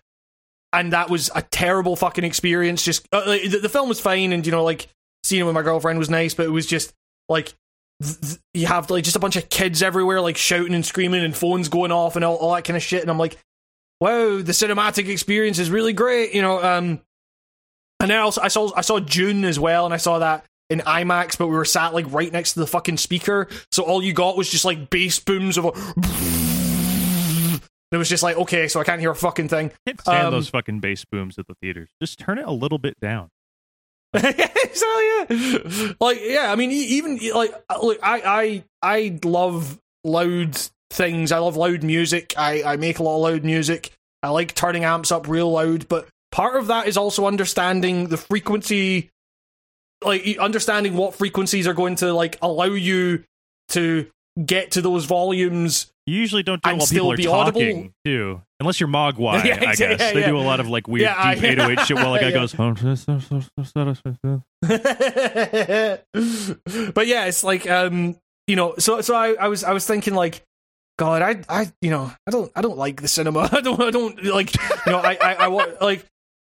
and 0.74 0.94
that 0.94 1.10
was 1.10 1.32
a 1.34 1.42
terrible 1.42 1.96
fucking 1.96 2.24
experience. 2.24 2.84
Just 2.84 3.08
uh, 3.14 3.24
like, 3.26 3.50
the, 3.50 3.60
the 3.60 3.70
film 3.70 3.90
was 3.90 4.00
fine, 4.00 4.34
and 4.34 4.46
you 4.46 4.52
know, 4.52 4.64
like 4.64 4.88
seeing 5.24 5.42
it 5.42 5.46
with 5.46 5.56
my 5.56 5.62
girlfriend 5.62 6.00
was 6.00 6.10
nice, 6.10 6.34
but 6.34 6.46
it 6.46 6.52
was 6.52 6.66
just 6.66 6.94
like 7.30 7.54
th- 8.04 8.20
th- 8.20 8.40
you 8.54 8.68
have 8.68 8.90
like 8.90 9.04
just 9.04 9.16
a 9.16 9.20
bunch 9.20 9.36
of 9.36 9.50
kids 9.50 9.82
everywhere, 9.82 10.22
like 10.22 10.38
shouting 10.38 10.74
and 10.74 10.86
screaming, 10.86 11.24
and 11.24 11.36
phones 11.36 11.70
going 11.70 11.92
off 11.92 12.16
and 12.16 12.26
all, 12.26 12.36
all 12.36 12.54
that 12.54 12.64
kind 12.64 12.78
of 12.78 12.84
shit. 12.84 13.02
And 13.02 13.10
I'm 13.10 13.20
like, 13.20 13.38
wow, 14.00 14.42
the 14.42 14.52
cinematic 14.52 15.08
experience 15.08 15.60
is 15.60 15.70
really 15.70 15.94
great, 15.94 16.34
you 16.34 16.42
know. 16.42 16.62
Um, 16.62 17.02
and 18.00 18.12
then 18.12 18.20
also 18.20 18.42
I 18.42 18.50
saw 18.50 18.72
I 18.76 18.82
saw 18.82 19.00
Dune 19.00 19.46
as 19.46 19.60
well, 19.60 19.86
and 19.86 19.94
I 19.94 19.98
saw 19.98 20.20
that 20.20 20.46
in 20.70 20.80
IMAX, 20.80 21.38
but 21.38 21.48
we 21.48 21.56
were 21.56 21.66
sat 21.66 21.94
like 21.94 22.12
right 22.12 22.32
next 22.32 22.54
to 22.54 22.60
the 22.60 22.68
fucking 22.68 22.98
speaker, 22.98 23.48
so 23.72 23.84
all 23.84 24.02
you 24.02 24.14
got 24.14 24.38
was 24.38 24.50
just 24.50 24.66
like 24.66 24.90
bass 24.90 25.20
booms 25.20 25.58
of 25.58 25.66
a. 25.66 25.72
It 27.92 27.98
was 27.98 28.10
just 28.10 28.24
like 28.24 28.36
okay, 28.36 28.68
so 28.68 28.82
I 28.82 28.84
can't 28.84 29.00
hear 29.00 29.12
a 29.12 29.16
fucking 29.16 29.48
thing. 29.48 29.72
Can't 29.88 30.02
stand 30.02 30.28
Um, 30.28 30.34
those 30.34 30.50
fucking 30.50 30.82
bass 30.82 31.06
booms 31.06 31.38
at 31.40 31.48
the 31.48 31.54
theaters. 31.62 31.90
Just 32.02 32.20
turn 32.20 32.40
it 32.40 32.46
a 32.46 32.52
little 32.52 32.80
bit 32.80 33.00
down. 33.00 33.30
so 34.18 34.24
yeah, 35.00 35.92
like 36.02 36.20
yeah. 36.22 36.52
I 36.52 36.56
mean, 36.56 36.72
even 36.72 37.20
like 37.34 37.54
look, 37.82 38.00
I 38.02 38.22
I 38.26 38.64
I 38.82 39.20
love 39.24 39.80
loud 40.04 40.58
things. 40.90 41.32
I 41.32 41.38
love 41.38 41.56
loud 41.56 41.84
music. 41.84 42.34
I 42.38 42.64
I 42.64 42.76
make 42.78 43.00
a 43.00 43.04
lot 43.04 43.18
of 43.18 43.22
loud 43.22 43.44
music. 43.46 43.92
I 44.24 44.30
like 44.30 44.56
turning 44.56 44.84
amps 44.84 45.12
up 45.12 45.28
real 45.28 45.52
loud, 45.52 45.88
but 45.88 46.08
part 46.32 46.58
of 46.58 46.68
that 46.68 46.88
is 46.88 46.98
also 46.98 47.28
understanding 47.28 48.08
the 48.08 48.18
frequency, 48.18 49.12
like 50.06 50.38
understanding 50.38 50.96
what 50.96 51.16
frequencies 51.16 51.68
are 51.68 51.74
going 51.74 51.96
to 51.98 52.14
like 52.14 52.38
allow 52.42 52.66
you 52.66 53.24
to 53.70 54.08
get 54.46 54.72
to 54.72 54.82
those 54.82 55.06
volumes. 55.06 55.92
You 56.08 56.18
usually 56.20 56.44
don't 56.44 56.62
do 56.62 56.70
it 56.70 56.74
And 56.74 56.80
while 56.80 56.86
still 56.88 56.98
people 57.06 57.12
are 57.14 57.18
be 57.18 57.28
audible. 57.28 57.62
talking, 57.62 57.94
too. 58.06 58.42
Unless 58.60 58.80
you're 58.80 58.90
Mogwai, 58.90 59.44
Yeah, 59.46 59.56
I 59.56 59.76
guess. 59.76 59.80
yeah, 59.80 59.96
they 60.14 60.20
yeah. 60.22 60.28
do 60.28 60.38
a 60.38 60.40
lot 60.40 60.60
of 60.60 60.68
like 60.70 60.88
weird 60.88 61.02
Yeah, 61.04 61.34
deep 61.34 61.44
808 61.44 61.80
shit 61.88 61.98
while 61.98 62.14
a 62.14 62.20
guy 62.20 62.28
yeah. 62.30 62.34
goes. 62.34 62.54
but 66.94 67.08
yeah, 67.08 67.26
it's 67.26 67.44
like 67.44 67.70
um, 67.70 68.16
you 68.48 68.56
know, 68.56 68.76
so 68.78 69.02
so 69.02 69.16
I, 69.16 69.34
I 69.34 69.48
was 69.48 69.64
I 69.64 69.74
was 69.74 69.86
thinking 69.86 70.14
like, 70.14 70.44
God, 70.98 71.22
I 71.22 71.42
I 71.50 71.72
you 71.82 71.90
know 71.90 72.12
I 72.28 72.32
don't 72.32 72.52
I 72.56 72.62
don't 72.62 72.78
like 72.78 73.02
the 73.02 73.08
cinema. 73.08 73.50
I 73.52 73.62
don't 73.62 73.82
I 73.82 73.92
don't 73.92 74.24
like 74.26 74.56
you 74.86 74.92
know 74.92 75.00
I 75.00 75.18
I, 75.22 75.34
I 75.34 75.48
wa- 75.48 75.68
like. 75.82 76.06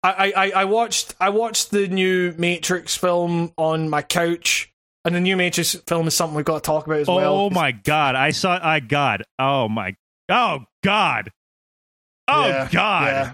I, 0.02 0.32
I, 0.36 0.50
I 0.50 0.64
watched 0.64 1.14
I 1.20 1.30
watched 1.30 1.70
the 1.70 1.88
new 1.88 2.34
Matrix 2.38 2.96
film 2.96 3.52
on 3.56 3.90
my 3.90 4.02
couch, 4.02 4.72
and 5.04 5.14
the 5.14 5.20
new 5.20 5.36
Matrix 5.36 5.74
film 5.86 6.06
is 6.06 6.14
something 6.14 6.36
we've 6.36 6.44
got 6.44 6.62
to 6.62 6.66
talk 6.66 6.86
about 6.86 7.00
as 7.00 7.08
well. 7.08 7.34
Oh 7.34 7.50
my 7.50 7.72
god! 7.72 8.14
I 8.14 8.30
saw. 8.30 8.58
I 8.62 8.80
God. 8.80 9.24
Oh 9.38 9.68
my. 9.68 9.96
Oh 10.28 10.64
God. 10.84 11.32
Oh 12.28 12.46
Yeah, 12.46 12.68
God. 12.70 13.06
Yeah. 13.06 13.32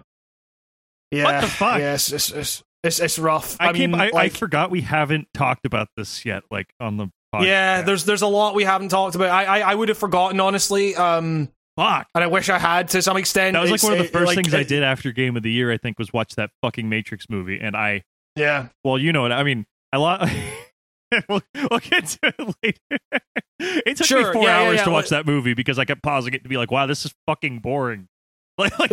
Yeah. 1.10 1.24
What 1.24 1.40
the 1.42 1.46
fuck? 1.46 1.78
Yeah, 1.78 1.94
it's, 1.94 2.12
it's, 2.12 2.62
it's, 2.82 3.00
it's, 3.00 3.18
rough. 3.18 3.56
I, 3.60 3.68
I, 3.68 3.72
can't. 3.72 3.92
mean, 3.92 4.00
I, 4.00 4.06
I 4.06 4.10
like, 4.10 4.32
forgot 4.32 4.70
we 4.70 4.80
haven't 4.80 5.28
talked 5.34 5.66
about 5.66 5.88
this 5.96 6.24
yet. 6.24 6.42
Like 6.50 6.72
on 6.80 6.96
the. 6.96 7.08
Podcast. 7.34 7.46
yeah, 7.46 7.82
there's 7.82 8.04
there's 8.04 8.22
a 8.22 8.28
lot 8.28 8.54
we 8.54 8.62
haven't 8.62 8.90
talked 8.90 9.16
about. 9.16 9.30
I 9.30 9.44
I, 9.44 9.72
I 9.72 9.74
would 9.74 9.88
have 9.88 9.98
forgotten 9.98 10.38
honestly. 10.38 10.94
Um, 10.94 11.48
Fuck. 11.76 12.06
and 12.14 12.22
I 12.22 12.26
wish 12.28 12.48
I 12.48 12.58
had 12.58 12.88
to 12.90 13.02
some 13.02 13.16
extent. 13.16 13.54
That 13.54 13.60
was 13.62 13.70
like 13.70 13.78
It's- 13.78 13.84
one 13.84 13.92
of 13.94 13.98
the 13.98 14.04
it- 14.04 14.12
first 14.12 14.26
like, 14.26 14.36
things 14.36 14.54
I 14.54 14.62
did 14.62 14.82
after 14.82 15.10
Game 15.12 15.36
of 15.36 15.42
the 15.42 15.50
Year. 15.50 15.72
I 15.72 15.76
think 15.76 15.98
was 15.98 16.12
watch 16.12 16.36
that 16.36 16.50
fucking 16.62 16.88
Matrix 16.88 17.26
movie, 17.28 17.58
and 17.60 17.76
I. 17.76 18.02
Yeah. 18.36 18.68
Well, 18.84 18.98
you 18.98 19.12
know 19.12 19.22
what 19.22 19.32
I 19.32 19.42
mean. 19.42 19.66
I 19.92 19.96
lot. 19.96 20.20
we'll, 21.28 21.40
we'll 21.54 21.78
get 21.80 22.06
to 22.06 22.18
it 22.38 22.54
later. 22.62 22.98
it 23.58 23.96
took 23.96 24.10
me 24.10 24.24
four 24.32 24.42
yeah, 24.44 24.60
yeah, 24.60 24.66
hours 24.68 24.76
yeah, 24.78 24.84
to 24.84 24.90
watch 24.90 25.08
that 25.10 25.26
movie 25.26 25.54
because 25.54 25.78
I 25.78 25.84
kept 25.84 26.02
pausing 26.02 26.34
it 26.34 26.42
to 26.42 26.48
be 26.48 26.56
like, 26.56 26.70
"Wow, 26.70 26.86
this 26.86 27.04
is 27.04 27.14
fucking 27.26 27.58
boring." 27.60 28.08
Like, 28.56 28.78
like 28.78 28.90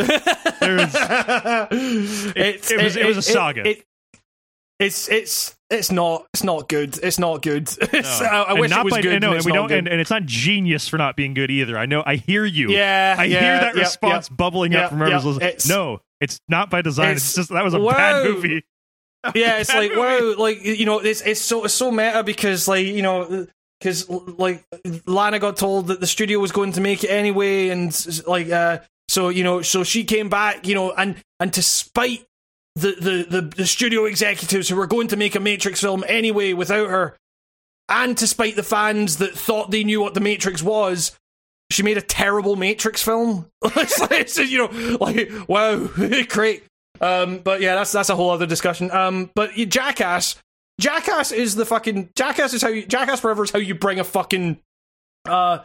There's, 0.60 0.96
it 1.70 2.82
was- 2.82 2.96
it 2.96 3.06
was 3.06 3.18
a 3.18 3.22
saga. 3.22 3.76
It, 4.82 4.86
it's 4.86 5.10
it's 5.10 5.56
it's 5.70 5.92
not 5.92 6.28
it's 6.34 6.44
not 6.44 6.68
good. 6.68 6.98
It's 7.02 7.20
not 7.20 7.42
good. 7.42 7.70
It's, 7.94 8.20
no. 8.22 8.26
I, 8.28 8.42
I 8.42 8.54
wish 8.54 8.70
not 8.72 8.80
it 8.82 8.86
was 8.86 8.92
by, 8.94 9.02
good. 9.02 9.14
and 9.14 9.22
no, 9.22 9.34
and 9.34 9.46
we 9.46 9.52
don't, 9.52 9.68
good. 9.68 9.78
and, 9.80 9.88
and 9.88 10.02
it's 10.02 10.10
not 10.10 10.26
genius 10.26 10.88
for 10.88 10.98
not 10.98 11.16
being 11.16 11.34
good 11.34 11.50
either. 11.52 11.78
I 11.78 11.86
know. 11.86 12.04
I 12.06 12.16
hear 12.16 12.46
you. 12.46 12.70
yeah, 12.72 13.16
I 13.18 13.26
yeah, 13.26 13.40
hear 13.40 13.60
that 13.60 13.76
response 13.76 14.28
bubbling 14.28 14.76
up 14.76 14.90
from 14.90 15.00
yeah, 15.02 15.18
it's- 15.18 15.68
No, 15.68 16.02
it's 16.20 16.40
not 16.50 16.70
by 16.70 16.82
design. 16.82 17.12
It's, 17.16 17.24
it's- 17.24 17.36
just 17.36 17.50
that 17.50 17.64
was 17.64 17.74
a 17.74 17.80
Whoa. 17.80 17.92
bad 17.92 18.26
movie. 18.26 18.64
yeah, 19.36 19.60
it's 19.60 19.74
like 19.74 19.96
wow, 19.96 20.34
like 20.38 20.64
you 20.66 20.86
know, 20.86 21.00
it's 21.00 21.22
it's 21.22 21.40
so 21.40 21.66
it's 21.66 21.74
so 21.74 21.92
meta 21.92 22.24
because 22.24 22.68
like 22.68 22.86
you 22.86 23.04
know, 23.04 23.46
because 23.80 24.10
like 24.10 24.64
Lana 25.06 25.40
got 25.40 25.58
told 25.58 25.88
that 25.88 26.00
the 26.00 26.08
studio 26.08 26.40
was 26.40 26.52
going 26.52 26.72
to 26.74 26.82
make 26.82 27.04
it 27.04 27.10
anyway, 27.10 27.70
and 27.70 27.94
like 28.26 28.50
uh, 28.50 28.80
so 29.10 29.30
you 29.30 29.44
know, 29.44 29.62
so 29.62 29.84
she 29.84 30.04
came 30.06 30.28
back, 30.30 30.68
you 30.68 30.74
know, 30.74 30.92
and 30.92 31.16
and 31.40 31.54
to 31.54 31.62
spite 31.62 32.26
the 32.76 33.26
the 33.30 33.42
the, 33.42 33.66
studio 33.66 34.06
executives 34.06 34.70
who 34.70 34.76
were 34.76 34.88
going 34.88 35.08
to 35.10 35.18
make 35.18 35.36
a 35.36 35.40
Matrix 35.40 35.82
film 35.82 36.04
anyway 36.08 36.54
without 36.54 36.90
her, 36.90 37.18
and 37.90 38.18
to 38.18 38.28
spite 38.28 38.56
the 38.56 38.64
fans 38.64 39.18
that 39.18 39.38
thought 39.38 39.72
they 39.72 39.84
knew 39.84 40.02
what 40.02 40.14
the 40.14 40.22
Matrix 40.22 40.64
was. 40.64 41.18
She 41.70 41.84
made 41.84 41.98
a 41.98 42.02
terrible 42.02 42.56
Matrix 42.56 43.02
film. 43.04 43.50
it's 43.64 44.02
it's, 44.12 44.38
you 44.38 44.58
know, 44.58 44.98
like 45.00 45.32
wow, 45.48 45.88
great. 46.30 46.64
Um, 47.02 47.40
but 47.40 47.62
yeah, 47.62 47.76
that's 47.76 47.92
that's 47.92 48.10
a 48.10 48.16
whole 48.16 48.30
other 48.30 48.46
discussion. 48.46 48.92
Um, 48.92 49.32
but 49.36 49.58
you, 49.58 49.66
Jackass, 49.66 50.36
Jackass 50.80 51.32
is 51.32 51.56
the 51.56 51.66
fucking 51.66 52.10
Jackass 52.16 52.54
is 52.54 52.62
how 52.62 52.70
you 52.70 52.86
Jackass 52.86 53.20
Forever 53.20 53.44
is 53.44 53.52
how 53.52 53.60
you 53.60 53.76
bring 53.76 54.00
a 54.00 54.04
fucking 54.04 54.60
uh 55.26 55.60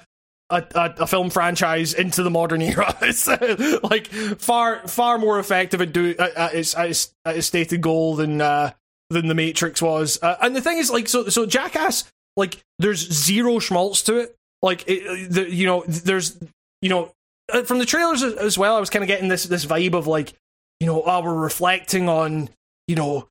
a, 0.50 0.64
a, 0.74 0.94
a 1.00 1.06
film 1.06 1.30
franchise 1.30 1.92
into 1.94 2.22
the 2.22 2.30
modern 2.30 2.62
era. 2.62 2.96
It's 3.02 3.28
uh, 3.28 3.78
like 3.82 4.06
far 4.08 4.86
far 4.86 5.18
more 5.18 5.38
effective 5.38 5.80
at 5.80 5.92
do 5.92 6.10
at, 6.10 6.34
at, 6.34 6.54
its, 6.54 6.76
at, 6.76 6.90
its, 6.90 7.14
at 7.24 7.36
its 7.36 7.46
stated 7.46 7.80
goal 7.80 8.16
than 8.16 8.40
uh 8.40 8.72
than 9.10 9.28
the 9.28 9.34
Matrix 9.34 9.80
was. 9.80 10.18
Uh, 10.22 10.36
and 10.40 10.54
the 10.56 10.60
thing 10.60 10.78
is, 10.78 10.90
like, 10.90 11.08
so 11.08 11.28
so 11.28 11.46
Jackass, 11.46 12.10
like, 12.36 12.60
there's 12.78 13.12
zero 13.12 13.60
schmaltz 13.60 14.02
to 14.02 14.18
it. 14.18 14.36
Like, 14.62 14.84
it, 14.88 15.30
the, 15.30 15.48
you 15.48 15.66
know, 15.66 15.84
there's 15.86 16.38
you 16.82 16.88
know 16.88 17.12
uh, 17.52 17.62
from 17.62 17.78
the 17.78 17.86
trailers 17.86 18.22
as- 18.22 18.34
as 18.34 18.58
well. 18.58 18.76
I 18.76 18.80
was 18.80 18.90
kind 18.90 19.02
of 19.02 19.08
getting 19.08 19.28
this 19.28 19.44
this 19.44 19.64
vibe 19.66 19.94
of 19.94 20.06
like 20.06 20.34
you 20.80 20.86
know, 20.86 21.02
oh, 21.06 21.22
we're 21.22 21.34
reflecting 21.34 22.08
on, 22.08 22.50
you 22.86 22.96
know, 22.96 23.28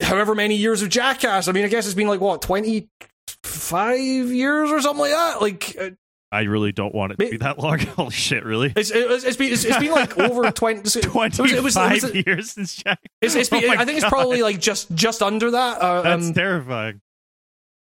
however 0.00 0.34
many 0.34 0.54
years 0.56 0.82
of 0.82 0.88
Jackass. 0.88 1.48
I 1.48 1.52
mean, 1.52 1.64
I 1.64 1.68
guess 1.68 1.86
it's 1.86 1.94
been 1.94 2.08
like 2.08 2.20
what 2.20 2.42
twenty 2.42 2.88
five 3.42 3.98
years 3.98 4.70
or 4.70 4.80
something 4.80 5.00
like 5.00 5.12
that. 5.12 5.40
Like, 5.40 5.76
uh, 5.80 5.90
I 6.30 6.42
really 6.42 6.72
don't 6.72 6.94
want 6.94 7.12
it 7.12 7.18
to 7.18 7.30
be 7.30 7.36
that 7.38 7.58
long. 7.58 7.78
Holy 7.96 8.10
shit, 8.10 8.44
really? 8.44 8.72
it's 8.76 8.90
it's, 8.90 9.24
it's 9.24 9.36
been 9.36 9.52
it's, 9.52 9.64
it's 9.64 9.78
been 9.78 9.92
like 9.92 10.18
over 10.18 10.50
twenty. 10.50 10.80
It 10.80 10.84
was, 10.84 10.94
Twenty 10.94 11.36
it 11.54 11.62
was, 11.62 11.76
it 11.76 12.02
was, 12.02 12.14
years 12.26 12.52
since 12.52 12.76
Jack. 12.76 13.00
it's, 13.22 13.34
it's 13.34 13.48
been, 13.48 13.64
Oh 13.64 13.70
I 13.70 13.84
think 13.84 13.98
it's 13.98 14.08
probably 14.08 14.42
like 14.42 14.60
just 14.60 14.94
just 14.94 15.22
under 15.22 15.50
that. 15.52 15.78
Uh, 15.80 16.02
That's 16.02 16.26
um, 16.26 16.34
terrifying. 16.34 17.00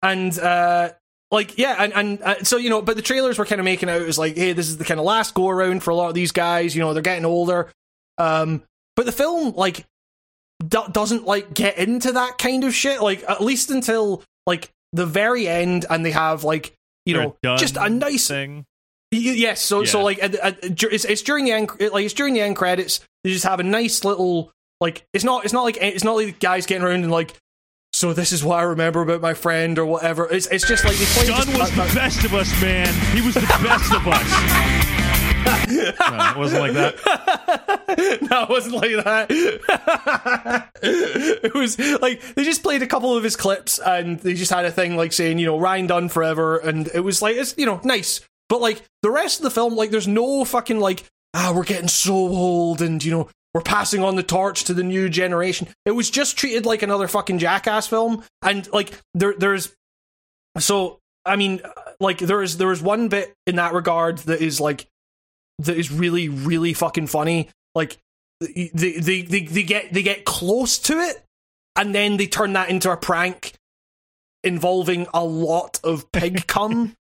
and 0.03 0.39
uh 0.39 0.91
like 1.31 1.59
yeah 1.59 1.77
and 1.83 1.93
and 1.95 2.23
uh, 2.23 2.43
so 2.45 2.57
you 2.57 2.71
know 2.71 2.81
but 2.81 2.97
the 2.97 3.03
trailers 3.03 3.39
were 3.39 3.45
kind 3.45 3.61
of 3.61 3.65
making 3.65 3.91
out 3.91 4.03
as 4.03 4.19
like 4.19 4.37
hey 4.37 4.53
this 4.53 4.69
is 4.69 4.79
the 4.79 4.85
kind 4.85 5.01
of 5.01 5.05
last 5.05 5.35
go 5.35 5.49
around 5.49 5.83
for 5.83 5.91
a 5.91 5.95
lot 5.95 6.09
of 6.09 6.15
these 6.15 6.33
guys 6.33 6.75
you 6.75 6.81
know 6.81 6.95
they're 6.95 7.03
getting 7.03 7.25
older 7.25 7.71
um 8.17 8.63
but 8.97 9.05
the 9.05 9.13
film 9.13 9.53
like 9.55 9.85
do- 10.67 10.89
doesn't 10.91 11.27
like 11.27 11.53
get 11.53 11.77
into 11.77 12.13
that 12.13 12.39
kind 12.39 12.65
of 12.65 12.75
shit 12.75 13.03
like 13.03 13.29
at 13.29 13.43
least 13.43 13.71
until 13.71 14.23
like 14.47 14.71
the 14.95 15.05
very 15.05 15.47
end 15.47 15.85
and 15.91 16.05
they 16.05 16.13
have 16.13 16.45
like 16.45 16.73
you 17.09 17.15
know 17.15 17.57
just 17.57 17.77
a 17.77 17.89
nice 17.89 18.29
thing. 18.29 18.65
Yes, 19.11 19.63
so 19.63 19.85
so 19.85 20.03
like 20.03 20.19
it's, 20.21 21.05
it's 21.05 21.23
during 21.23 21.47
the 21.47 21.53
end 21.53 21.71
like 21.93 22.05
it's 22.05 22.15
during 22.15 22.35
the 22.35 22.41
end 22.41 22.57
credits. 22.57 23.01
They 23.25 23.33
just 23.33 23.45
have 23.45 23.59
a 23.59 23.63
nice 23.63 24.05
little 24.05 24.53
like 24.81 25.05
it's 25.15 25.25
not 25.25 25.45
it's 25.45 25.55
not 25.55 25.63
like 25.63 25.79
it's 25.81 26.05
not 26.05 26.17
like 26.17 26.39
guys 26.41 26.67
getting 26.67 26.85
around 26.85 27.03
and 27.03 27.11
like 27.11 27.35
so 27.95 28.13
this 28.13 28.33
is 28.33 28.45
what 28.45 28.59
I 28.59 28.63
remember 28.63 29.01
about 29.01 29.23
my 29.23 29.35
friend 29.35 29.79
or 29.79 29.87
whatever. 29.87 30.29
It's 30.31 30.47
it's 30.49 30.69
just 30.69 30.85
like 30.85 30.97
they 30.97 31.07
play 31.07 31.27
John 31.27 31.59
was 31.59 31.71
the 31.71 31.91
best 31.95 32.25
of 32.25 32.35
us, 32.35 32.61
man. 32.61 32.93
He 33.17 33.23
was 33.23 33.35
the 33.35 33.41
best 33.41 33.93
of 33.93 34.07
us. 34.07 34.75
No, 35.69 36.31
it 36.31 36.37
wasn't 36.37 36.61
like 36.61 36.73
that. 36.73 38.19
no, 38.31 38.43
it 38.43 38.49
wasn't 38.49 38.75
like 38.75 39.05
that. 39.05 40.71
it 40.83 41.55
was 41.55 41.79
like 42.01 42.23
they 42.35 42.45
just 42.45 42.63
played 42.63 42.83
a 42.83 42.87
couple 42.87 43.17
of 43.17 43.25
his 43.25 43.37
clips 43.37 43.79
and 43.79 44.19
they 44.21 44.35
just 44.35 44.53
had 44.53 44.65
a 44.65 44.71
thing 44.71 44.97
like 44.97 45.13
saying, 45.13 45.39
you 45.39 45.47
know, 45.47 45.59
Ryan 45.59 45.87
Dunn 45.87 46.09
forever, 46.09 46.59
and 46.59 46.89
it 46.95 47.01
was 47.01 47.23
like 47.23 47.37
it's 47.37 47.55
you 47.57 47.67
know 47.67 47.81
nice, 47.85 48.21
but 48.49 48.61
like 48.61 48.83
the 49.03 49.11
rest 49.11 49.41
of 49.41 49.45
the 49.45 49.51
film, 49.51 49.77
like 49.77 49.91
there's 49.91 50.09
no 50.09 50.45
fucking 50.45 50.81
like 50.81 51.05
ah 51.35 51.53
we're 51.55 51.65
getting 51.65 51.89
so 51.89 52.15
old 52.15 52.81
and 52.81 53.05
you 53.05 53.11
know 53.11 53.29
we're 53.55 53.63
passing 53.63 54.03
on 54.03 54.17
the 54.17 54.23
torch 54.23 54.65
to 54.65 54.75
the 54.75 54.83
new 54.83 55.09
generation. 55.09 55.69
It 55.85 55.93
was 55.93 56.11
just 56.11 56.37
treated 56.37 56.67
like 56.67 56.83
another 56.83 57.09
fucking 57.09 57.39
jackass 57.39 57.87
film, 57.87 58.25
and 58.43 58.71
like 58.73 58.93
there 59.15 59.35
there's 59.37 59.75
so 60.59 61.01
I 61.25 61.37
mean 61.37 61.61
like 62.01 62.19
there 62.19 62.43
is 62.43 62.57
there 62.59 62.73
is 62.73 62.83
one 62.83 63.09
bit 63.09 63.35
in 63.47 63.57
that 63.57 63.75
regard 63.75 64.19
that 64.19 64.41
is 64.41 64.61
like 64.61 64.87
that 65.59 65.77
is 65.77 65.91
really 65.91 66.29
really 66.29 66.73
fucking 66.73 67.07
funny 67.07 67.49
like 67.75 67.99
they 68.41 68.71
they 68.73 69.23
they, 69.23 69.43
they 69.43 69.63
get 69.63 69.93
they 69.93 70.03
get 70.03 70.25
close 70.25 70.79
to 70.79 70.99
it 70.99 71.23
and 71.77 71.95
then 71.95 72.17
they 72.17 72.27
turn 72.27 72.53
that 72.53 72.71
into 72.71 72.91
a 72.91 72.97
prank 72.97 73.55
involving 74.45 75.07
a 75.13 75.25
lot 75.25 75.81
of 75.83 76.11
pig 76.13 76.47
cum 76.47 76.95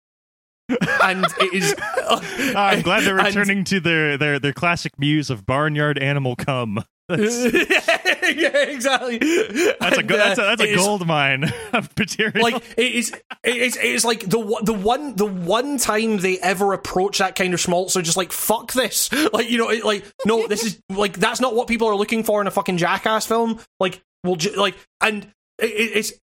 and 1.02 1.26
it 1.40 1.54
is 1.54 1.76
I'm 2.56 2.82
glad 2.82 3.04
they're 3.04 3.18
and- 3.20 3.28
returning 3.28 3.64
to 3.66 3.80
their, 3.80 4.18
their, 4.18 4.40
their 4.40 4.54
classic 4.54 5.00
muse 5.00 5.30
of 5.30 5.46
barnyard 5.46 5.98
animal 5.98 6.36
cum. 6.36 6.84
That's- 7.08 7.97
yeah, 8.36 8.58
exactly. 8.64 9.18
That's 9.18 9.98
a 9.98 10.00
And, 10.00 10.08
go- 10.08 10.18
that's 10.18 10.40
a, 10.40 10.42
that's 10.44 10.62
a 10.62 10.66
it 10.66 10.70
is- 10.72 10.78
gold 10.86 11.06
mine 11.08 11.46
of 11.74 11.90
material. 11.98 12.42
Like 12.44 12.64
it 12.78 12.92
is, 12.94 13.12
it 13.44 13.56
is, 13.56 13.76
it 13.78 13.84
is 13.84 14.06
like 14.06 14.22
the 14.30 14.40
one- 14.40 14.66
the 14.66 14.74
one 14.74 15.16
the 15.16 15.26
one 15.26 15.78
time 15.78 16.18
they 16.18 16.38
ever 16.40 16.74
approach 16.74 17.18
that 17.20 17.36
kind 17.36 17.54
of 17.54 17.60
schmaltz, 17.60 17.94
they're 17.94 18.04
just 18.04 18.18
like 18.18 18.32
fuck 18.32 18.74
this, 18.74 19.12
like 19.34 19.50
you 19.50 19.58
know, 19.58 19.70
it- 19.70 19.86
like 19.86 20.06
no, 20.26 20.48
this 20.48 20.64
is 20.64 20.80
like 20.90 21.18
that's 21.18 21.40
not 21.42 21.56
what 21.56 21.68
people 21.68 21.88
are 21.88 21.96
looking 21.96 22.24
for 22.24 22.42
in 22.42 22.48
a 22.48 22.52
fucking 22.52 22.78
jackass 22.78 23.26
film. 23.26 23.60
Like, 23.80 24.02
we'll 24.24 24.36
ju- 24.36 24.56
like, 24.56 24.76
and 25.02 25.24
it, 25.60 25.66
it- 25.66 25.98
it's 25.98 26.14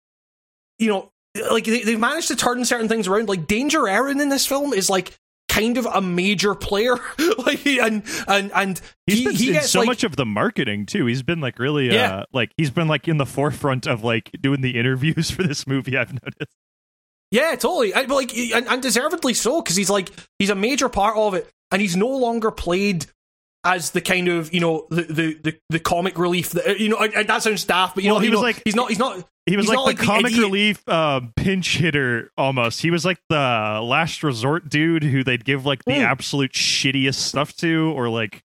you 0.79 0.89
know, 0.89 1.11
like 1.51 1.65
they, 1.65 1.83
they've 1.83 1.99
managed 1.99 2.29
to 2.29 2.37
turn 2.37 2.65
certain 2.65 2.89
things 2.89 3.07
around. 3.09 3.29
Like 3.29 3.47
Danger 3.47 3.81
Ehren 3.81 4.21
in 4.21 4.29
this 4.29 4.47
film 4.47 4.73
is 4.73 4.89
like 4.91 5.17
kind 5.55 5.79
of 5.79 5.87
a 5.87 6.01
major 6.01 6.55
player, 6.55 6.97
like 7.39 7.65
and 7.67 8.03
and 8.27 8.51
and 8.55 8.81
He's 9.07 9.19
he, 9.19 9.25
been 9.25 9.35
he 9.35 9.53
gets 9.53 9.71
so 9.71 9.81
like, 9.81 9.87
much 9.87 10.05
of 10.05 10.17
the 10.17 10.27
marketing 10.27 10.87
too. 10.87 11.07
He's 11.07 11.23
been 11.23 11.41
like 11.41 11.59
really, 11.59 11.91
uh, 11.91 11.95
Yeah. 11.95 12.25
like 12.33 12.53
he's 12.57 12.71
been 12.71 12.89
like 12.89 13.07
in 13.07 13.19
the 13.19 13.27
forefront 13.27 13.87
of 13.87 14.03
like 14.03 14.31
doing 14.41 14.61
the 14.63 14.79
interviews 14.79 15.31
for 15.33 15.43
this 15.43 15.67
movie. 15.67 15.97
I've 15.97 16.13
noticed. 16.13 16.57
Yeah, 17.31 17.51
totally. 17.57 17.95
I, 17.95 18.07
but 18.07 18.15
like, 18.15 18.37
and, 18.37 18.67
and 18.69 18.83
deservedly 18.83 19.35
so, 19.35 19.61
because 19.61 19.77
he's 19.77 19.91
like 19.91 20.11
he's 20.39 20.51
a 20.51 20.55
major 20.55 20.89
part 20.89 21.17
of 21.17 21.35
it, 21.35 21.49
and 21.71 21.81
he's 21.81 21.97
no 21.97 22.09
longer 22.09 22.51
played 22.51 23.07
as 23.65 23.91
the 23.93 24.01
kind 24.01 24.29
of 24.29 24.53
you 24.53 24.61
know 24.61 24.87
the 24.91 25.03
the 25.03 25.39
the, 25.43 25.59
the 25.71 25.79
comic 25.81 26.19
relief 26.19 26.51
that 26.51 26.79
you 26.81 26.89
know. 26.89 26.97
I, 26.97 27.11
I- 27.17 27.23
that 27.25 27.43
sounds 27.43 27.65
daft, 27.65 27.95
but 27.95 28.05
you 28.05 28.11
Well, 28.11 28.21
know 28.21 28.25
he 28.25 28.31
was 28.31 28.39
know, 28.41 28.43
like- 28.43 28.63
he's 28.65 28.75
not 28.77 28.89
he's 28.91 28.99
not 28.99 29.27
He 29.47 29.57
was 29.57 29.67
like 29.69 29.77
the 29.77 29.83
like 29.83 29.99
the 29.99 30.05
comic 30.05 30.27
idiot- 30.33 30.41
relief 30.43 30.83
uh, 30.89 31.21
pinch 31.37 31.77
hitter 31.79 32.31
almost. 32.37 32.81
He 32.83 32.91
was 32.91 33.05
like 33.05 33.19
the 33.29 33.81
last 33.83 34.23
resort 34.23 34.69
dude 34.69 35.03
who 35.05 35.25
they'd 35.25 35.45
give 35.45 35.65
like 35.67 35.85
the 35.85 35.93
Mm. 35.95 36.05
absolute 36.05 36.53
shittiest 36.53 37.15
stuff 37.17 37.55
to, 37.57 37.93
or 37.97 38.09
like 38.09 38.43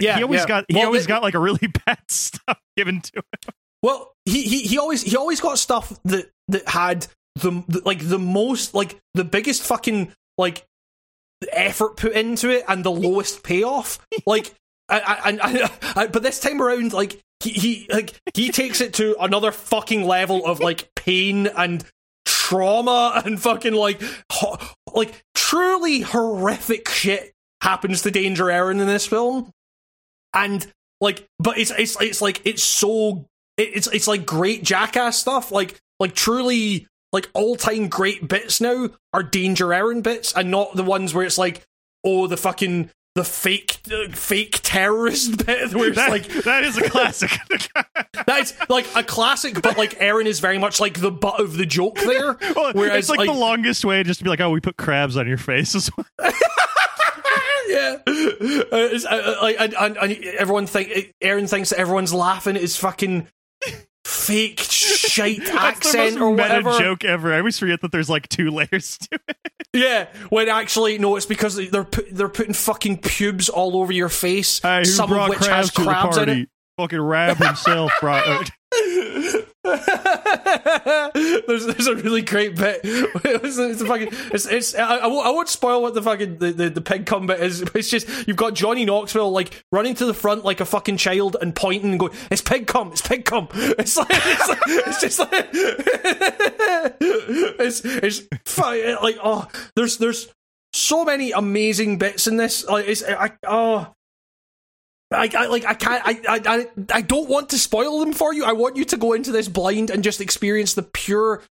yeah. 0.00 0.16
he 0.16 0.22
always 0.22 0.40
yeah. 0.40 0.46
got 0.46 0.64
he 0.68 0.76
Well, 0.76 0.86
always 0.86 1.02
the- 1.04 1.08
got 1.08 1.22
like 1.22 1.34
a 1.34 1.38
really 1.38 1.66
bad 1.86 1.98
stuff 2.08 2.58
given 2.76 3.00
to 3.00 3.12
him. 3.16 3.54
Well, 3.82 4.12
he, 4.24 4.42
he 4.42 4.62
he 4.62 4.78
always 4.78 5.02
he 5.02 5.16
always 5.16 5.40
got 5.40 5.58
stuff 5.58 5.98
that 6.04 6.30
that 6.48 6.68
had 6.68 7.06
the, 7.36 7.62
the 7.68 7.82
like 7.84 8.06
the 8.06 8.18
most 8.18 8.74
like 8.74 8.98
the 9.14 9.24
biggest 9.24 9.62
fucking 9.62 10.12
like 10.36 10.66
effort 11.52 11.96
put 11.96 12.12
into 12.12 12.50
it 12.50 12.64
and 12.68 12.84
the 12.84 12.90
lowest 12.90 13.42
payoff. 13.42 13.98
Like, 14.26 14.54
I, 14.88 16.08
but 16.12 16.22
this 16.22 16.40
time 16.40 16.60
around, 16.60 16.92
like 16.92 17.20
he, 17.40 17.50
he 17.50 17.86
like 17.90 18.14
he 18.34 18.50
takes 18.50 18.80
it 18.80 18.94
to 18.94 19.16
another 19.20 19.52
fucking 19.52 20.04
level 20.04 20.44
of 20.44 20.60
like 20.60 20.90
pain 20.94 21.46
and 21.46 21.84
trauma 22.26 23.22
and 23.24 23.40
fucking 23.40 23.74
like 23.74 24.02
ho- 24.32 24.58
like 24.92 25.22
truly 25.34 26.00
horrific 26.00 26.88
shit 26.88 27.32
happens 27.62 28.02
to 28.02 28.10
Danger 28.10 28.46
Ehren 28.46 28.80
in 28.80 28.86
this 28.86 29.06
film, 29.06 29.50
and 30.34 30.66
like, 31.00 31.26
but 31.38 31.56
it's 31.56 31.70
it's 31.78 32.00
it's 32.00 32.20
like 32.20 32.42
it's 32.44 32.62
so 32.62 33.26
it's 33.56 33.86
it's 33.86 34.08
like 34.08 34.26
great 34.26 34.62
jackass 34.64 35.18
stuff 35.18 35.52
like 35.52 35.78
like 35.98 36.14
truly 36.14 36.86
like 37.12 37.28
all 37.34 37.56
time 37.56 37.88
great 37.88 38.28
bits 38.28 38.60
now 38.60 38.88
are 39.12 39.22
danger 39.22 39.66
Ehren 39.66 40.02
bits 40.02 40.32
and 40.32 40.50
not 40.50 40.74
the 40.74 40.84
ones 40.84 41.14
where 41.14 41.24
it's 41.24 41.38
like 41.38 41.66
oh 42.04 42.26
the 42.26 42.36
fucking 42.36 42.90
the 43.16 43.24
fake 43.24 43.80
uh, 43.92 44.08
fake 44.12 44.60
terrorist 44.62 45.44
bit 45.46 45.74
where 45.74 45.88
it's 45.88 45.96
That, 45.96 46.10
like 46.10 46.28
that 46.44 46.64
is 46.64 46.76
a 46.76 46.88
classic. 46.88 47.30
that's 48.26 48.54
like 48.68 48.86
a 48.94 49.02
classic 49.02 49.60
but 49.60 49.76
like 49.76 49.98
Ehren 49.98 50.26
is 50.26 50.40
very 50.40 50.58
much 50.58 50.80
like 50.80 51.00
the 51.00 51.10
butt 51.10 51.40
of 51.40 51.56
the 51.56 51.66
joke 51.66 51.98
there 51.98 52.36
well, 52.54 52.72
whereas 52.72 53.08
it's 53.10 53.18
like, 53.18 53.28
the 53.28 53.34
longest 53.34 53.84
way 53.84 54.02
just 54.04 54.18
to 54.20 54.24
be 54.24 54.30
like, 54.30 54.40
oh, 54.40 54.50
we 54.50 54.60
put 54.60 54.76
crabs 54.76 55.16
on 55.16 55.26
your 55.26 55.38
face 55.38 55.74
as 55.74 55.90
well. 55.96 56.06
yeah, 57.68 57.96
uh, 57.96 58.02
it's, 58.06 59.04
uh, 59.04 59.08
uh, 59.08 59.42
like 59.42 59.56
and, 59.58 59.74
and, 59.74 59.96
and 59.96 60.24
everyone 60.38 60.66
think 60.66 61.14
Ehren 61.22 61.48
thinks 61.48 61.70
that 61.70 61.78
everyone's 61.78 62.14
laughing 62.14 62.56
at 62.56 62.62
his 62.62 62.76
fucking 62.76 63.26
fake 64.04 64.60
shite 64.60 65.48
accent 65.48 66.20
or 66.20 66.30
whatever. 66.30 66.78
joke 66.78 67.04
ever. 67.04 67.32
I 67.32 67.38
always 67.38 67.58
forget 67.58 67.80
that 67.82 67.92
there's 67.92 68.10
like 68.10 68.28
two 68.28 68.50
layers 68.50 68.98
to 68.98 69.18
it. 69.28 69.36
Yeah, 69.72 70.08
when 70.30 70.48
actually 70.48 70.98
no, 70.98 71.16
it's 71.16 71.26
because 71.26 71.56
they're 71.70 71.84
put, 71.84 72.08
they're 72.10 72.28
putting 72.28 72.54
fucking 72.54 72.98
pubes 72.98 73.48
all 73.48 73.76
over 73.76 73.92
your 73.92 74.08
face. 74.08 74.60
Hey, 74.60 74.84
some 74.84 75.12
of 75.12 75.28
which 75.28 75.46
has 75.46 75.70
crabs 75.70 76.16
in 76.16 76.28
it. 76.28 76.48
Fucking 76.76 77.00
Rab 77.00 77.36
himself 77.36 77.92
brought. 78.00 78.50
there's 81.46 81.66
there's 81.66 81.86
a 81.86 81.94
really 81.96 82.22
great 82.22 82.56
bit. 82.56 82.80
It's, 83.22 83.58
it's 83.58 83.82
fucking 83.82 84.08
it's 84.32 84.46
it's 84.46 84.74
I, 84.74 84.98
I, 84.98 85.06
won't, 85.06 85.48
spoil 85.48 85.82
what 85.82 85.94
the 85.94 86.02
fucking 86.02 86.38
the, 86.38 86.52
the, 86.52 86.70
the 86.70 86.80
pig 86.80 87.06
cum 87.06 87.26
bit 87.26 87.40
is. 87.40 87.62
It's 87.74 87.88
just 87.90 88.08
you've 88.26 88.36
got 88.36 88.54
Johnny 88.54 88.84
Knoxville 88.84 89.30
like 89.30 89.64
running 89.72 89.94
to 89.96 90.06
the 90.06 90.14
front 90.14 90.44
like 90.44 90.60
a 90.60 90.64
fucking 90.64 90.96
child 90.96 91.36
and 91.40 91.54
pointing 91.54 91.90
and 91.90 92.00
going, 92.00 92.12
"It's 92.30 92.42
pig 92.42 92.66
cum, 92.66 92.92
it's 92.92 93.00
pig 93.00 93.24
cum." 93.24 93.48
It's 93.52 93.96
like 93.96 94.08
it's, 94.10 94.48
like, 94.48 94.58
it's 94.66 95.00
just 95.00 95.18
like 95.18 95.48
it's 97.58 97.80
it's 97.84 98.58
like 98.58 99.18
oh 99.22 99.48
there's 99.76 99.98
there's 99.98 100.32
so 100.72 101.04
many 101.04 101.32
amazing 101.32 101.98
bits 101.98 102.26
in 102.26 102.36
this. 102.36 102.66
Like 102.66 102.86
it's 102.88 103.02
I 103.04 103.32
oh. 103.46 103.92
I, 105.12 105.30
I 105.36 105.46
like 105.46 105.64
I 105.64 105.74
can't 105.74 106.02
I, 106.04 106.20
I 106.28 106.66
I 106.92 107.00
don't 107.00 107.28
want 107.28 107.50
to 107.50 107.58
spoil 107.58 108.00
them 108.00 108.12
for 108.12 108.32
you. 108.32 108.44
I 108.44 108.52
want 108.52 108.76
you 108.76 108.84
to 108.86 108.96
go 108.96 109.12
into 109.12 109.32
this 109.32 109.48
blind 109.48 109.90
and 109.90 110.04
just 110.04 110.20
experience 110.20 110.74
the 110.74 110.82
pure 110.82 111.42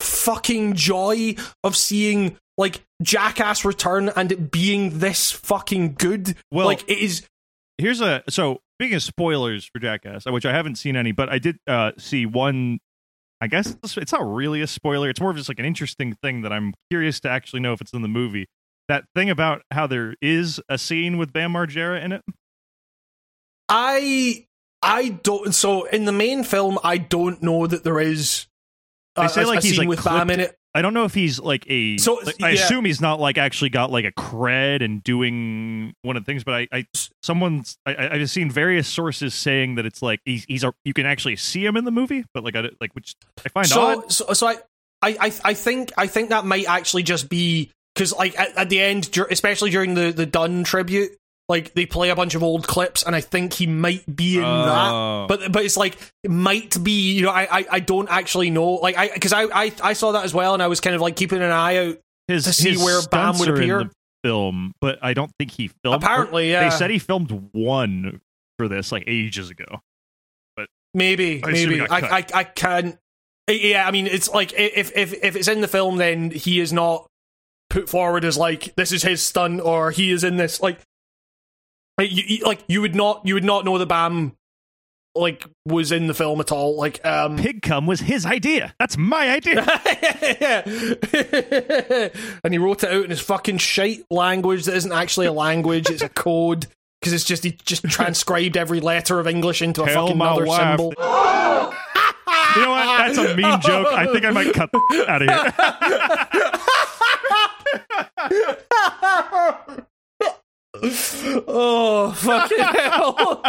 fucking 0.00 0.74
joy 0.74 1.36
of 1.64 1.76
seeing 1.76 2.36
like 2.58 2.82
Jackass 3.02 3.64
return 3.64 4.10
and 4.14 4.32
it 4.32 4.50
being 4.50 4.98
this 4.98 5.30
fucking 5.32 5.94
good. 5.94 6.36
Well- 6.50 6.66
like 6.66 6.82
it 6.88 6.98
is 6.98 7.26
here's 7.78 8.00
a 8.00 8.22
so 8.28 8.60
speaking 8.78 8.96
of 8.96 9.02
spoilers 9.02 9.64
for 9.64 9.78
Jackass, 9.78 10.26
which 10.26 10.44
I 10.46 10.52
haven't 10.52 10.76
seen 10.76 10.96
any, 10.96 11.12
but 11.12 11.28
I 11.28 11.38
did 11.38 11.58
uh, 11.66 11.92
see 11.98 12.26
one. 12.26 12.78
I 13.40 13.48
guess 13.48 13.76
it's, 13.82 13.96
it's 13.98 14.12
not 14.12 14.22
really 14.22 14.62
a 14.62 14.66
spoiler. 14.66 15.10
It's 15.10 15.20
more 15.20 15.30
of 15.30 15.36
just 15.36 15.48
like 15.50 15.58
an 15.58 15.66
interesting 15.66 16.14
thing 16.22 16.40
that 16.42 16.52
I'm 16.52 16.72
curious 16.90 17.20
to 17.20 17.28
actually 17.28 17.60
know 17.60 17.74
if 17.74 17.80
it's 17.82 17.92
in 17.92 18.00
the 18.00 18.08
movie. 18.08 18.46
That 18.88 19.04
thing 19.14 19.28
about 19.28 19.62
how 19.70 19.86
there 19.86 20.14
is 20.22 20.60
a 20.70 20.78
scene 20.78 21.18
with 21.18 21.32
Bam 21.32 21.52
Margera 21.52 22.02
in 22.02 22.12
it. 22.12 22.22
I 23.68 24.46
I 24.82 25.08
don't 25.08 25.54
so 25.54 25.84
in 25.84 26.04
the 26.04 26.12
main 26.12 26.44
film 26.44 26.78
I 26.84 26.98
don't 26.98 27.42
know 27.42 27.66
that 27.66 27.84
there 27.84 28.00
is 28.00 28.46
a, 29.16 29.22
They 29.22 29.28
say, 29.28 29.42
a- 29.42 29.46
like, 29.46 29.58
a 29.58 29.62
he's, 29.62 29.70
scene 29.72 29.80
like, 29.80 29.88
with 29.88 30.04
Bam 30.04 30.30
in 30.30 30.36
clipped- 30.36 30.52
it. 30.52 30.58
I 30.74 30.82
don't 30.82 30.92
know 30.92 31.04
if 31.06 31.14
he's 31.14 31.40
like 31.40 31.64
a. 31.70 31.96
So, 31.96 32.20
like, 32.22 32.42
I 32.42 32.50
yeah. 32.50 32.62
assume 32.62 32.84
he's 32.84 33.00
not 33.00 33.18
like 33.18 33.38
actually 33.38 33.70
got 33.70 33.90
like 33.90 34.04
a 34.04 34.12
cred 34.12 34.84
and 34.84 35.02
doing 35.02 35.94
one 36.02 36.18
of 36.18 36.22
the 36.22 36.26
things. 36.30 36.44
But 36.44 36.52
I, 36.54 36.68
I 36.70 36.86
someone's 37.22 37.78
I, 37.86 38.10
I've 38.10 38.28
seen 38.28 38.50
various 38.50 38.86
sources 38.86 39.34
saying 39.34 39.76
that 39.76 39.86
it's 39.86 40.02
like 40.02 40.20
he's 40.26 40.44
he's 40.46 40.64
a, 40.64 40.74
you 40.84 40.92
can 40.92 41.06
actually 41.06 41.36
see 41.36 41.64
him 41.64 41.78
in 41.78 41.86
the 41.86 41.90
movie, 41.90 42.26
but 42.34 42.44
like 42.44 42.56
I 42.56 42.68
like 42.78 42.94
which 42.94 43.14
I 43.42 43.48
find 43.48 43.66
so, 43.66 43.80
odd. 43.80 44.12
so 44.12 44.30
so 44.34 44.48
I, 44.48 44.56
I 45.00 45.16
I 45.18 45.32
I 45.44 45.54
think 45.54 45.92
I 45.96 46.08
think 46.08 46.28
that 46.28 46.44
might 46.44 46.68
actually 46.68 47.04
just 47.04 47.30
be 47.30 47.72
because 47.94 48.12
like 48.12 48.38
at, 48.38 48.54
at 48.58 48.68
the 48.68 48.78
end, 48.78 49.08
especially 49.30 49.70
during 49.70 49.94
the 49.94 50.12
the 50.12 50.26
Dunn 50.26 50.62
tribute, 50.62 51.12
like 51.48 51.74
they 51.74 51.86
play 51.86 52.10
a 52.10 52.16
bunch 52.16 52.34
of 52.34 52.42
old 52.42 52.66
clips, 52.66 53.02
and 53.04 53.14
I 53.14 53.20
think 53.20 53.52
he 53.52 53.66
might 53.66 54.04
be 54.16 54.38
in 54.38 54.44
Oh. 54.44 55.26
that. 55.28 55.28
But 55.28 55.52
but 55.52 55.64
it's 55.64 55.76
like 55.76 55.96
it 56.24 56.30
might 56.30 56.82
be 56.82 57.12
you 57.12 57.22
know 57.22 57.30
I 57.30 57.58
I, 57.60 57.66
I 57.72 57.80
don't 57.80 58.08
actually 58.10 58.50
know 58.50 58.72
like 58.74 58.96
I 58.96 59.08
because 59.12 59.32
I, 59.32 59.42
I 59.44 59.72
I 59.82 59.92
saw 59.92 60.12
that 60.12 60.24
as 60.24 60.34
well, 60.34 60.54
and 60.54 60.62
I 60.62 60.66
was 60.66 60.80
kind 60.80 60.96
of 60.96 61.02
like 61.02 61.14
keeping 61.16 61.42
an 61.42 61.50
eye 61.52 61.76
out. 61.76 61.98
his, 62.28 62.44
to 62.44 62.52
see 62.52 62.76
where 62.76 63.00
Bam 63.10 63.38
would 63.38 63.48
appear. 63.48 63.84
the 63.84 63.90
film, 64.24 64.72
but 64.80 64.98
I 65.02 65.14
don't 65.14 65.30
think 65.38 65.52
he 65.52 65.68
filmed. 65.84 66.02
Apparently, 66.02 66.50
yeah. 66.50 66.68
they 66.68 66.74
said 66.76 66.90
he 66.90 66.98
filmed 66.98 67.50
one 67.52 68.20
for 68.58 68.66
this 68.66 68.90
like 68.90 69.04
ages 69.06 69.50
ago. 69.50 69.82
But 70.56 70.68
maybe, 70.94 71.44
I 71.44 71.52
maybe 71.52 71.80
I, 71.80 71.86
I 72.18 72.24
I 72.34 72.44
can. 72.44 72.98
Yeah, 73.48 73.86
I 73.86 73.92
mean, 73.92 74.08
it's 74.08 74.28
like 74.28 74.52
if 74.58 74.96
if 74.96 75.12
if 75.22 75.36
it's 75.36 75.46
in 75.46 75.60
the 75.60 75.68
film, 75.68 75.98
then 75.98 76.32
he 76.32 76.58
is 76.58 76.72
not 76.72 77.06
put 77.70 77.88
forward 77.88 78.24
as 78.24 78.36
like 78.36 78.74
this 78.74 78.90
is 78.90 79.04
his 79.04 79.22
stunt 79.22 79.60
or 79.60 79.92
he 79.92 80.10
is 80.10 80.24
in 80.24 80.36
this 80.38 80.60
like. 80.60 80.80
Like 81.98 82.10
you, 82.12 82.44
like 82.44 82.62
you 82.68 82.80
would 82.82 82.94
not, 82.94 83.22
you 83.24 83.34
would 83.34 83.44
not 83.44 83.64
know 83.64 83.78
the 83.78 83.86
Bam, 83.86 84.36
like 85.14 85.46
was 85.64 85.92
in 85.92 86.06
the 86.06 86.14
film 86.14 86.40
at 86.40 86.52
all. 86.52 86.76
Like, 86.76 87.04
um, 87.06 87.38
Pig 87.38 87.62
cum 87.62 87.86
was 87.86 88.00
his 88.00 88.26
idea. 88.26 88.74
That's 88.78 88.98
my 88.98 89.30
idea. 89.30 89.60
and 92.44 92.52
he 92.52 92.58
wrote 92.58 92.84
it 92.84 92.90
out 92.90 93.04
in 93.04 93.10
his 93.10 93.20
fucking 93.20 93.58
shite 93.58 94.04
language 94.10 94.64
that 94.64 94.74
isn't 94.74 94.92
actually 94.92 95.26
a 95.26 95.32
language; 95.32 95.88
it's 95.88 96.02
a 96.02 96.08
code 96.08 96.66
because 97.00 97.12
it's 97.12 97.24
just 97.24 97.44
he 97.44 97.52
just 97.64 97.84
transcribed 97.84 98.56
every 98.56 98.80
letter 98.80 99.18
of 99.18 99.26
English 99.26 99.62
into 99.62 99.82
a 99.82 99.86
fucking 99.86 100.20
other 100.20 100.44
wife. 100.44 100.60
symbol. 100.60 100.90
you 100.90 102.62
know 102.62 102.70
what? 102.70 102.98
That's 102.98 103.18
a 103.18 103.36
mean 103.36 103.60
joke. 103.60 103.86
I 103.88 104.06
think 104.12 104.24
I 104.24 104.30
might 104.30 104.52
cut 104.52 104.70
out 105.08 105.22
of 105.22 105.28
here. 109.68 109.86
Oh 111.48 112.12
fucking 112.12 112.58
hell! 112.58 113.42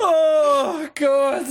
oh 0.00 0.88
god! 0.94 1.46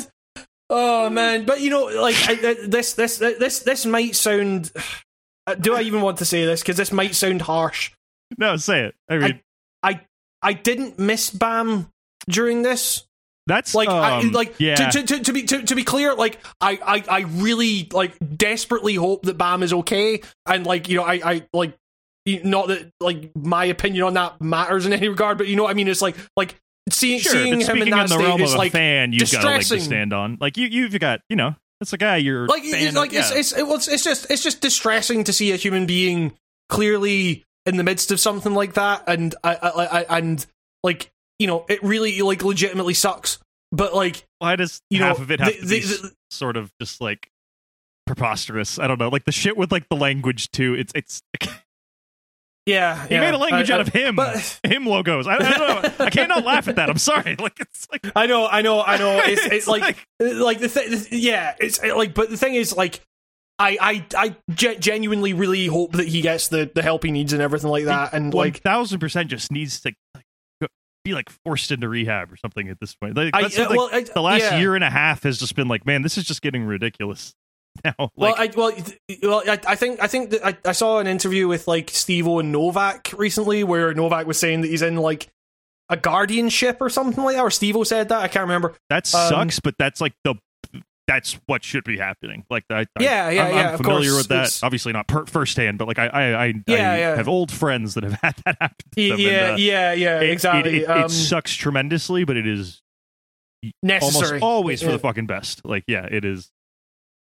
Oh 0.70 1.10
man! 1.10 1.46
But 1.46 1.62
you 1.62 1.70
know, 1.70 1.86
like 1.86 2.16
I, 2.28 2.34
I- 2.34 2.68
this, 2.68 2.94
this, 2.94 3.18
this, 3.18 3.60
this 3.60 3.86
might 3.86 4.16
sound. 4.16 4.72
Do 5.62 5.76
I 5.76 5.82
even 5.82 6.02
want 6.02 6.18
to 6.18 6.26
say 6.26 6.44
this? 6.46 6.62
Because 6.62 6.76
this 6.76 6.92
might 6.92 7.16
sound 7.16 7.42
harsh. 7.42 7.92
No, 8.38 8.58
say 8.58 8.84
it. 8.88 8.96
I 9.10 9.18
mean, 9.18 9.40
I, 9.82 10.02
I 10.42 10.52
didn't 10.52 11.00
miss 11.00 11.30
Bam 11.30 11.88
during 12.28 12.64
this. 12.64 13.06
That's 13.46 13.74
Like, 13.74 13.88
I, 13.88 14.20
um, 14.20 14.34
like 14.34 14.56
yeah. 14.60 14.76
to, 14.76 14.92
to, 14.92 15.04
to, 15.04 15.24
to 15.24 15.32
be 15.32 15.44
to, 15.44 15.64
to 15.64 15.74
be 15.76 15.86
clear, 15.86 16.14
like 16.14 16.38
I, 16.60 16.78
I 16.86 17.20
I 17.20 17.20
really 17.22 17.88
like 17.94 18.18
desperately 18.36 18.96
hope 18.96 19.24
that 19.24 19.38
Bam 19.38 19.64
is 19.64 19.72
okay, 19.72 20.20
and 20.46 20.66
like 20.66 20.90
you 20.90 20.98
know 20.98 21.04
I 21.04 21.22
I 21.24 21.48
like 21.54 21.78
not 22.44 22.68
that 22.68 22.92
like 23.00 23.32
my 23.36 23.66
opinion 23.66 24.04
on 24.04 24.14
that 24.16 24.40
matters 24.42 24.86
in 24.86 24.94
any 24.94 25.08
regard, 25.08 25.38
but 25.38 25.48
you 25.48 25.56
know 25.56 25.64
what 25.64 25.72
I 25.72 25.74
mean. 25.74 25.88
It's 25.88 26.02
like 26.02 26.16
like 26.36 26.56
seeing 26.90 27.20
sure, 27.20 27.32
seeing 27.32 27.60
him 27.62 27.82
in 27.82 27.90
that 27.90 28.12
in 28.12 28.18
the 28.18 28.30
state 28.30 28.42
is 28.42 28.56
like 28.56 28.72
fan, 28.72 29.14
you've 29.14 29.32
got 29.32 29.44
a 29.44 29.48
leg 29.48 29.62
to 29.64 29.80
stand 29.80 30.14
on. 30.14 30.38
Like 30.40 30.58
you, 30.58 30.68
you've 30.68 30.98
got 31.00 31.22
you 31.30 31.36
know, 31.36 31.56
it's 31.82 31.94
a 31.94 31.98
guy 31.98 32.18
you're 32.18 32.48
like 32.48 32.64
it's 32.66 32.96
like 32.96 33.14
it's 33.14 33.32
yeah. 33.32 33.38
it's 33.38 33.52
it, 33.54 33.64
well, 33.64 33.76
it's 33.76 33.88
it's 33.88 34.04
just 34.04 34.30
it's 34.30 34.44
just 34.44 34.62
distressing 34.62 35.24
to 35.26 35.34
see 35.34 35.52
a 35.52 35.56
human 35.56 35.86
being 35.86 36.34
clearly 36.70 37.46
in 37.66 37.78
the 37.78 37.84
midst 37.84 38.12
of 38.12 38.20
something 38.20 38.54
like 38.54 38.74
that, 38.74 39.04
and 39.08 39.36
I, 39.44 39.56
I, 39.56 39.70
I 40.02 40.18
and 40.20 40.46
like 40.84 41.12
you 41.40 41.48
know 41.48 41.66
it 41.70 41.84
really 41.84 42.22
like 42.22 42.44
legitimately 42.44 42.94
sucks. 42.94 43.40
But 43.72 43.94
like 43.94 44.24
Why 44.40 44.56
does 44.56 44.82
you 44.90 45.00
half 45.00 45.18
know, 45.18 45.24
of 45.24 45.32
it 45.32 45.40
have 45.42 45.54
the- 45.54 45.60
to 45.60 45.68
be 45.68 45.80
the- 45.82 46.08
s- 46.08 46.12
sort 46.32 46.56
of 46.58 46.72
just 46.82 47.02
like 47.02 47.30
preposterous? 48.06 48.80
I 48.80 48.88
don't 48.88 49.00
know, 49.00 49.10
like 49.10 49.26
the 49.26 49.32
shit 49.32 49.58
with 49.58 49.72
like 49.72 49.90
the 49.90 49.98
language 49.98 50.52
too. 50.52 50.74
It's 50.74 50.92
it's 50.96 51.22
yeah, 52.68 53.08
he 53.08 53.16
yeah, 53.16 53.22
made 53.22 53.34
a 53.34 53.38
language 53.38 53.72
I- 53.72 53.74
out 53.74 53.80
I- 53.80 53.82
of 53.82 53.88
him, 53.88 54.16
but- 54.16 54.60
him 54.64 54.86
logos. 54.86 55.26
I, 55.26 55.36
I 55.36 55.38
don't 55.40 55.60
know. 56.00 56.06
I 56.06 56.10
can't 56.12 56.30
not 56.30 56.46
laugh 56.46 56.68
at 56.68 56.76
that. 56.76 56.90
I'm 56.90 56.98
sorry. 56.98 57.36
Like 57.40 57.60
it's 57.60 57.88
like 57.92 58.12
I 58.16 58.28
know, 58.28 58.46
I 58.48 58.62
know, 58.62 58.84
I 58.84 58.98
know. 58.98 59.22
It's, 59.26 59.44
It's 59.46 59.54
it's 59.54 59.68
like, 59.68 60.06
like 60.20 60.60
the 60.60 60.70
thing, 60.70 61.06
yeah. 61.12 61.56
It's 61.60 61.82
uh, 61.82 61.96
like, 61.96 62.14
but 62.14 62.30
the 62.30 62.38
thing 62.38 62.56
is, 62.56 62.76
like, 62.76 63.02
I, 63.58 63.78
I, 63.82 64.06
I 64.16 64.36
ge- 64.54 64.80
genuinely 64.80 65.34
really 65.34 65.66
hope 65.66 65.94
that 65.94 66.08
he 66.08 66.22
gets 66.22 66.50
the 66.50 66.70
the 66.74 66.84
help 66.84 67.04
he 67.04 67.12
needs 67.12 67.34
and 67.34 67.42
everything 67.42 67.70
like 67.72 67.86
that. 67.86 68.14
And 68.14 68.34
like, 68.34 68.62
thousand 68.62 69.00
percent 69.00 69.30
just 69.30 69.52
needs 69.52 69.80
to 69.82 69.94
like, 70.14 70.70
be 71.04 71.14
like 71.14 71.30
forced 71.46 71.72
into 71.72 71.88
rehab 71.88 72.32
or 72.32 72.38
something 72.38 72.70
at 72.70 72.80
this 72.80 72.94
point. 72.96 73.16
Like, 73.16 73.34
I, 73.34 73.44
uh, 73.44 73.50
like, 73.58 73.70
well, 73.70 73.90
the 73.90 74.22
last 74.22 74.42
yeah. 74.42 74.60
year 74.60 74.76
and 74.76 74.84
a 74.84 74.90
half 74.90 75.24
has 75.24 75.38
just 75.40 75.56
been 75.56 75.68
like, 75.68 75.86
man, 75.86 76.02
this 76.02 76.18
is 76.18 76.26
just 76.26 76.42
getting 76.42 76.66
ridiculous. 76.66 77.34
Now, 77.86 78.12
Well, 78.16 78.36
I 78.38 78.50
well, 78.56 78.72
well, 79.24 79.44
I, 79.48 79.60
I 79.68 79.76
think 79.76 80.02
I 80.02 80.08
think 80.08 80.32
that 80.32 80.46
I, 80.46 80.58
I 80.66 80.72
saw 80.72 81.00
an 81.00 81.08
interview 81.08 81.48
with 81.48 81.68
like 81.68 81.90
Steve 81.92 82.28
O 82.28 82.40
and 82.40 82.52
Novak 82.52 83.14
recently, 83.18 83.64
where 83.64 83.94
Novak 83.94 84.26
was 84.28 84.38
saying 84.40 84.62
that 84.62 84.68
he's 84.70 84.82
in 84.82 84.96
like 84.96 85.28
a 85.90 85.98
guardianship 85.98 86.78
or 86.82 86.90
something 86.90 87.24
like 87.24 87.36
that, 87.36 87.42
or 87.44 87.52
Steve 87.52 87.76
O 87.78 87.84
said 87.84 88.10
that. 88.10 88.20
I 88.22 88.28
can't 88.28 88.44
remember. 88.44 88.76
that 88.90 89.14
um, 89.16 89.30
sucks, 89.30 89.60
but 89.60 89.76
that's 89.80 90.02
like 90.02 90.14
the 90.24 90.36
that's 91.08 91.40
what 91.46 91.64
should 91.64 91.86
be 91.86 91.98
happening. 91.98 92.44
Like, 92.50 92.66
I, 92.70 92.86
Yeah, 93.00 93.30
yeah, 93.30 93.46
I'm, 93.46 93.56
yeah, 93.56 93.72
I'm 93.72 93.78
familiar 93.78 94.14
with 94.14 94.28
that. 94.28 94.36
it's- 94.40 94.62
Obviously, 94.62 94.92
not 94.92 95.08
per- 95.08 95.26
firsthand, 95.26 95.78
but 95.78 95.88
like 95.88 96.00
I, 96.00 96.08
I, 96.08 96.22
I, 96.48 96.54
Yeah, 96.68 96.92
I 96.92 96.98
yeah. 96.98 97.16
have 97.16 97.30
old 97.30 97.50
friends 97.50 97.94
that 97.94 98.04
have 98.04 98.14
had 98.22 98.36
that 98.46 98.58
happen. 98.60 98.76
Yeah, 98.98 99.14
and, 99.14 99.54
uh, 99.54 99.56
yeah, 99.58 99.94
yeah, 99.94 100.20
it- 100.20 100.32
exactly. 100.32 100.80
It, 100.80 100.82
it, 100.82 100.90
um, 100.90 101.06
it 101.06 101.12
sucks 101.12 101.54
tremendously, 101.54 102.26
but 102.26 102.36
it 102.36 102.46
is 102.46 102.82
necessary 103.82 104.42
almost 104.42 104.44
always 104.44 104.80
for 104.82 104.88
Yeah. 104.88 104.92
the 104.94 105.00
fucking 105.00 105.28
best. 105.28 105.64
Like, 105.64 105.86
yeah, 105.88 106.06
it 106.12 106.26
is. 106.26 106.52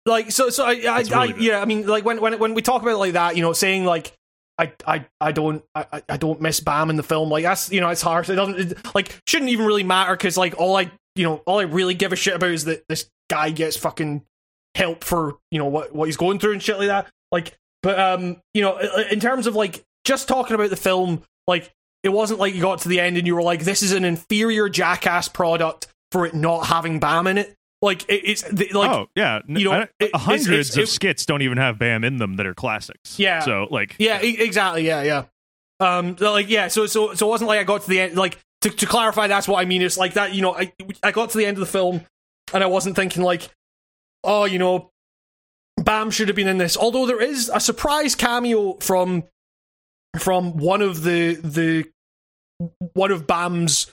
Like 0.06 0.30
so 0.30 0.48
so 0.50 0.64
i 0.64 0.70
i, 0.70 1.00
It's 1.00 1.12
I 1.12 1.24
yeah 1.38 1.60
i 1.60 1.64
mean 1.64 1.86
like 1.86 2.04
when 2.04 2.20
when 2.20 2.38
when 2.38 2.54
we 2.54 2.62
talk 2.62 2.80
about 2.82 2.92
it 2.94 2.98
like 2.98 3.12
that 3.14 3.36
you 3.36 3.42
know 3.42 3.52
saying 3.52 3.84
like 3.84 4.12
I, 4.58 4.72
I, 4.86 5.04
I 5.20 5.32
don't 5.32 5.62
I, 5.74 5.86
I- 5.92 6.02
I 6.08 6.16
don't 6.16 6.40
miss 6.40 6.60
Bam 6.60 6.88
in 6.88 6.96
the 6.96 7.02
film 7.02 7.28
like 7.28 7.44
that's 7.44 7.70
you 7.70 7.80
know 7.82 7.90
it's 7.90 8.00
harsh. 8.00 8.30
it 8.30 8.36
doesn't 8.36 8.58
it, 8.72 8.94
like 8.94 9.14
shouldn't 9.26 9.50
even 9.50 9.66
really 9.66 9.82
matter 9.84 10.16
because 10.16 10.38
like 10.38 10.54
all 10.58 10.76
I 10.76 10.90
you 11.14 11.24
know 11.24 11.42
all 11.46 11.58
I 11.58 11.64
really 11.64 11.92
give 11.94 12.12
a 12.12 12.16
shit 12.16 12.34
about 12.34 12.50
is 12.50 12.64
that 12.64 12.82
this 12.88 13.06
guy 13.28 13.50
gets 13.50 13.76
fucking 13.76 14.22
help 14.74 15.04
for 15.04 15.36
you 15.50 15.58
know 15.58 15.66
what 15.66 15.94
what 15.94 16.06
he's 16.06 16.16
going 16.16 16.38
through 16.38 16.52
and 16.52 16.62
shit 16.62 16.78
like 16.78 16.88
that. 16.88 17.06
Like 17.30 17.54
but 17.82 17.98
um 18.00 18.38
you 18.54 18.62
know 18.62 18.78
in 19.10 19.20
terms 19.20 19.46
of 19.46 19.54
like 19.54 19.82
just 20.06 20.26
talking 20.26 20.54
about 20.54 20.70
the 20.70 20.76
film 20.76 21.22
like 21.46 21.70
it 22.02 22.08
wasn't 22.10 22.40
like 22.40 22.54
you 22.54 22.62
got 22.62 22.78
to 22.78 22.88
the 22.88 23.00
end 23.00 23.18
and 23.18 23.26
you 23.26 23.34
were 23.34 23.42
like 23.42 23.60
this 23.60 23.82
is 23.82 23.92
an 23.92 24.04
inferior 24.06 24.70
jackass 24.70 25.28
product 25.28 25.88
for 26.12 26.24
it 26.24 26.34
not 26.34 26.64
having 26.66 26.98
Bam 26.98 27.26
in 27.26 27.36
it 27.36 27.54
like 27.86 28.02
it, 28.08 28.22
it's 28.24 28.42
the, 28.42 28.68
like 28.74 28.90
oh 28.90 29.08
yeah, 29.16 29.40
you 29.48 29.64
know, 29.64 29.72
I- 29.72 29.82
it- 29.82 29.90
it's- 30.00 30.22
hundreds 30.22 30.48
it's- 30.70 30.76
of 30.76 30.82
it- 30.82 30.86
skits 30.88 31.24
don't 31.24 31.42
even 31.42 31.56
have 31.58 31.78
Bam 31.78 32.04
in 32.04 32.18
them 32.18 32.36
that 32.36 32.46
are 32.46 32.54
classics. 32.54 33.18
Yeah. 33.18 33.40
so 33.40 33.66
like 33.70 33.96
Yeah, 33.98 34.22
e- 34.22 34.36
exactly. 34.40 34.86
Yeah, 34.86 35.02
yeah. 35.02 35.24
Um, 35.80 36.16
so, 36.18 36.32
like 36.32 36.48
yeah. 36.50 36.68
So, 36.68 36.86
so, 36.86 37.14
so 37.14 37.26
it 37.26 37.30
wasn't 37.30 37.48
like 37.48 37.60
I 37.60 37.64
got 37.64 37.82
to 37.82 37.88
the 37.88 38.00
end. 38.00 38.16
Like 38.16 38.38
to, 38.62 38.70
to 38.70 38.86
clarify, 38.86 39.26
that's 39.26 39.46
what 39.48 39.60
I 39.60 39.64
mean. 39.66 39.82
It's 39.82 39.96
like 39.98 40.14
that. 40.14 40.34
You 40.34 40.42
know, 40.42 40.54
I 40.54 40.72
I 41.02 41.10
got 41.12 41.30
to 41.30 41.38
the 41.38 41.46
end 41.46 41.56
of 41.56 41.60
the 41.60 41.66
film, 41.66 42.00
and 42.54 42.62
I 42.62 42.66
wasn't 42.66 42.96
thinking 42.96 43.22
like, 43.22 43.50
oh, 44.24 44.44
you 44.46 44.58
know, 44.58 44.90
Bam 45.78 46.10
should 46.10 46.28
have 46.28 46.36
been 46.36 46.48
in 46.48 46.56
this. 46.58 46.76
Although 46.76 47.06
there 47.06 47.20
is 47.20 47.50
a 47.52 47.60
surprise 47.60 48.14
cameo 48.14 48.74
from 48.80 49.24
from 50.18 50.56
one 50.56 50.80
of 50.80 51.02
the 51.02 51.34
the 51.34 51.84
one 52.94 53.10
of 53.10 53.26
Bam's 53.26 53.92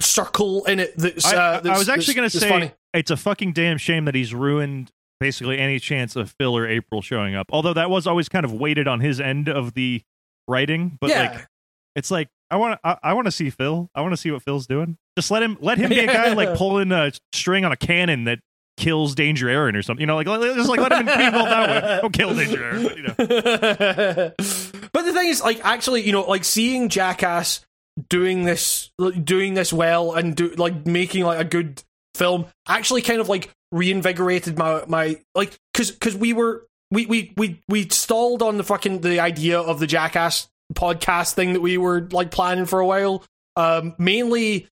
circle 0.00 0.64
in 0.66 0.80
it. 0.80 0.96
That's, 0.96 1.24
I, 1.26 1.36
uh, 1.36 1.60
I- 1.64 1.68
I 1.74 1.78
was 1.78 1.88
actually 1.88 2.14
going 2.14 2.28
to 2.28 2.38
say 2.38 2.48
funny. 2.48 2.72
it's 2.94 3.10
a 3.10 3.16
fucking 3.16 3.52
damn 3.52 3.78
shame 3.78 4.04
that 4.04 4.14
he's 4.14 4.34
ruined 4.34 4.90
basically 5.18 5.58
any 5.58 5.78
chance 5.78 6.16
of 6.16 6.34
Phil 6.38 6.56
or 6.56 6.66
April 6.66 7.02
showing 7.02 7.34
up. 7.34 7.46
Although 7.50 7.74
that 7.74 7.90
was 7.90 8.06
always 8.06 8.28
kind 8.28 8.44
of 8.44 8.52
weighted 8.52 8.86
on 8.86 9.00
his 9.00 9.20
end 9.20 9.48
of 9.48 9.74
the 9.74 10.02
writing, 10.48 10.98
but 11.00 11.10
yeah. 11.10 11.32
like 11.32 11.46
it's 11.94 12.10
like 12.10 12.28
I 12.50 12.56
want 12.56 12.80
to 12.80 12.88
I, 12.88 12.98
I 13.02 13.12
want 13.14 13.26
to 13.26 13.32
see 13.32 13.50
Phil. 13.50 13.90
I 13.94 14.02
want 14.02 14.12
to 14.12 14.16
see 14.16 14.30
what 14.30 14.42
Phil's 14.42 14.66
doing. 14.66 14.98
Just 15.16 15.30
let 15.30 15.42
him 15.42 15.56
let 15.60 15.78
him 15.78 15.88
be 15.88 16.00
a 16.00 16.06
guy 16.06 16.32
like 16.34 16.54
pulling 16.58 16.92
a 16.92 17.12
string 17.32 17.64
on 17.64 17.72
a 17.72 17.76
cannon 17.76 18.24
that 18.24 18.40
kills 18.76 19.14
Danger 19.14 19.46
Ehren 19.46 19.74
or 19.74 19.82
something. 19.82 20.02
You 20.02 20.06
know, 20.06 20.16
like 20.16 20.26
let- 20.26 20.54
just 20.54 20.68
like 20.68 20.80
let 20.80 20.92
him 20.92 21.06
be 21.06 21.24
involved 21.24 21.50
that 21.50 21.70
way. 21.70 21.98
Don't 22.02 22.12
kill 22.12 22.34
Danger 22.34 22.58
Ehren. 22.58 22.96
You 22.96 23.02
know. 23.02 23.14
but 24.92 25.04
the 25.04 25.12
thing 25.12 25.28
is, 25.28 25.42
like, 25.42 25.64
actually, 25.64 26.02
you 26.02 26.12
know, 26.12 26.22
like 26.22 26.44
seeing 26.44 26.88
Jackass 26.88 27.64
doing 28.08 28.44
this, 28.44 28.90
doing 29.24 29.54
this 29.54 29.72
well, 29.72 30.14
and 30.14 30.36
do 30.36 30.48
like 30.50 30.86
making 30.86 31.24
like 31.24 31.40
a 31.40 31.44
good 31.44 31.82
film, 32.14 32.46
actually, 32.68 33.02
kind 33.02 33.20
of 33.20 33.28
like 33.28 33.50
reinvigorated 33.72 34.58
my 34.58 34.82
my 34.86 35.20
like, 35.34 35.56
because 35.72 35.90
because 35.90 36.16
we 36.16 36.32
were 36.32 36.66
we 36.90 37.06
we 37.06 37.32
we 37.36 37.60
we 37.68 37.88
stalled 37.88 38.42
on 38.42 38.56
the 38.56 38.64
fucking 38.64 39.00
the 39.00 39.20
idea 39.20 39.60
of 39.60 39.80
the 39.80 39.86
Jackass 39.86 40.48
podcast 40.74 41.34
thing 41.34 41.52
that 41.52 41.60
we 41.60 41.78
were 41.78 42.08
like 42.10 42.30
planning 42.30 42.66
for 42.66 42.80
a 42.80 42.86
while. 42.86 43.24
Um, 43.56 43.94
mainly, 43.98 44.68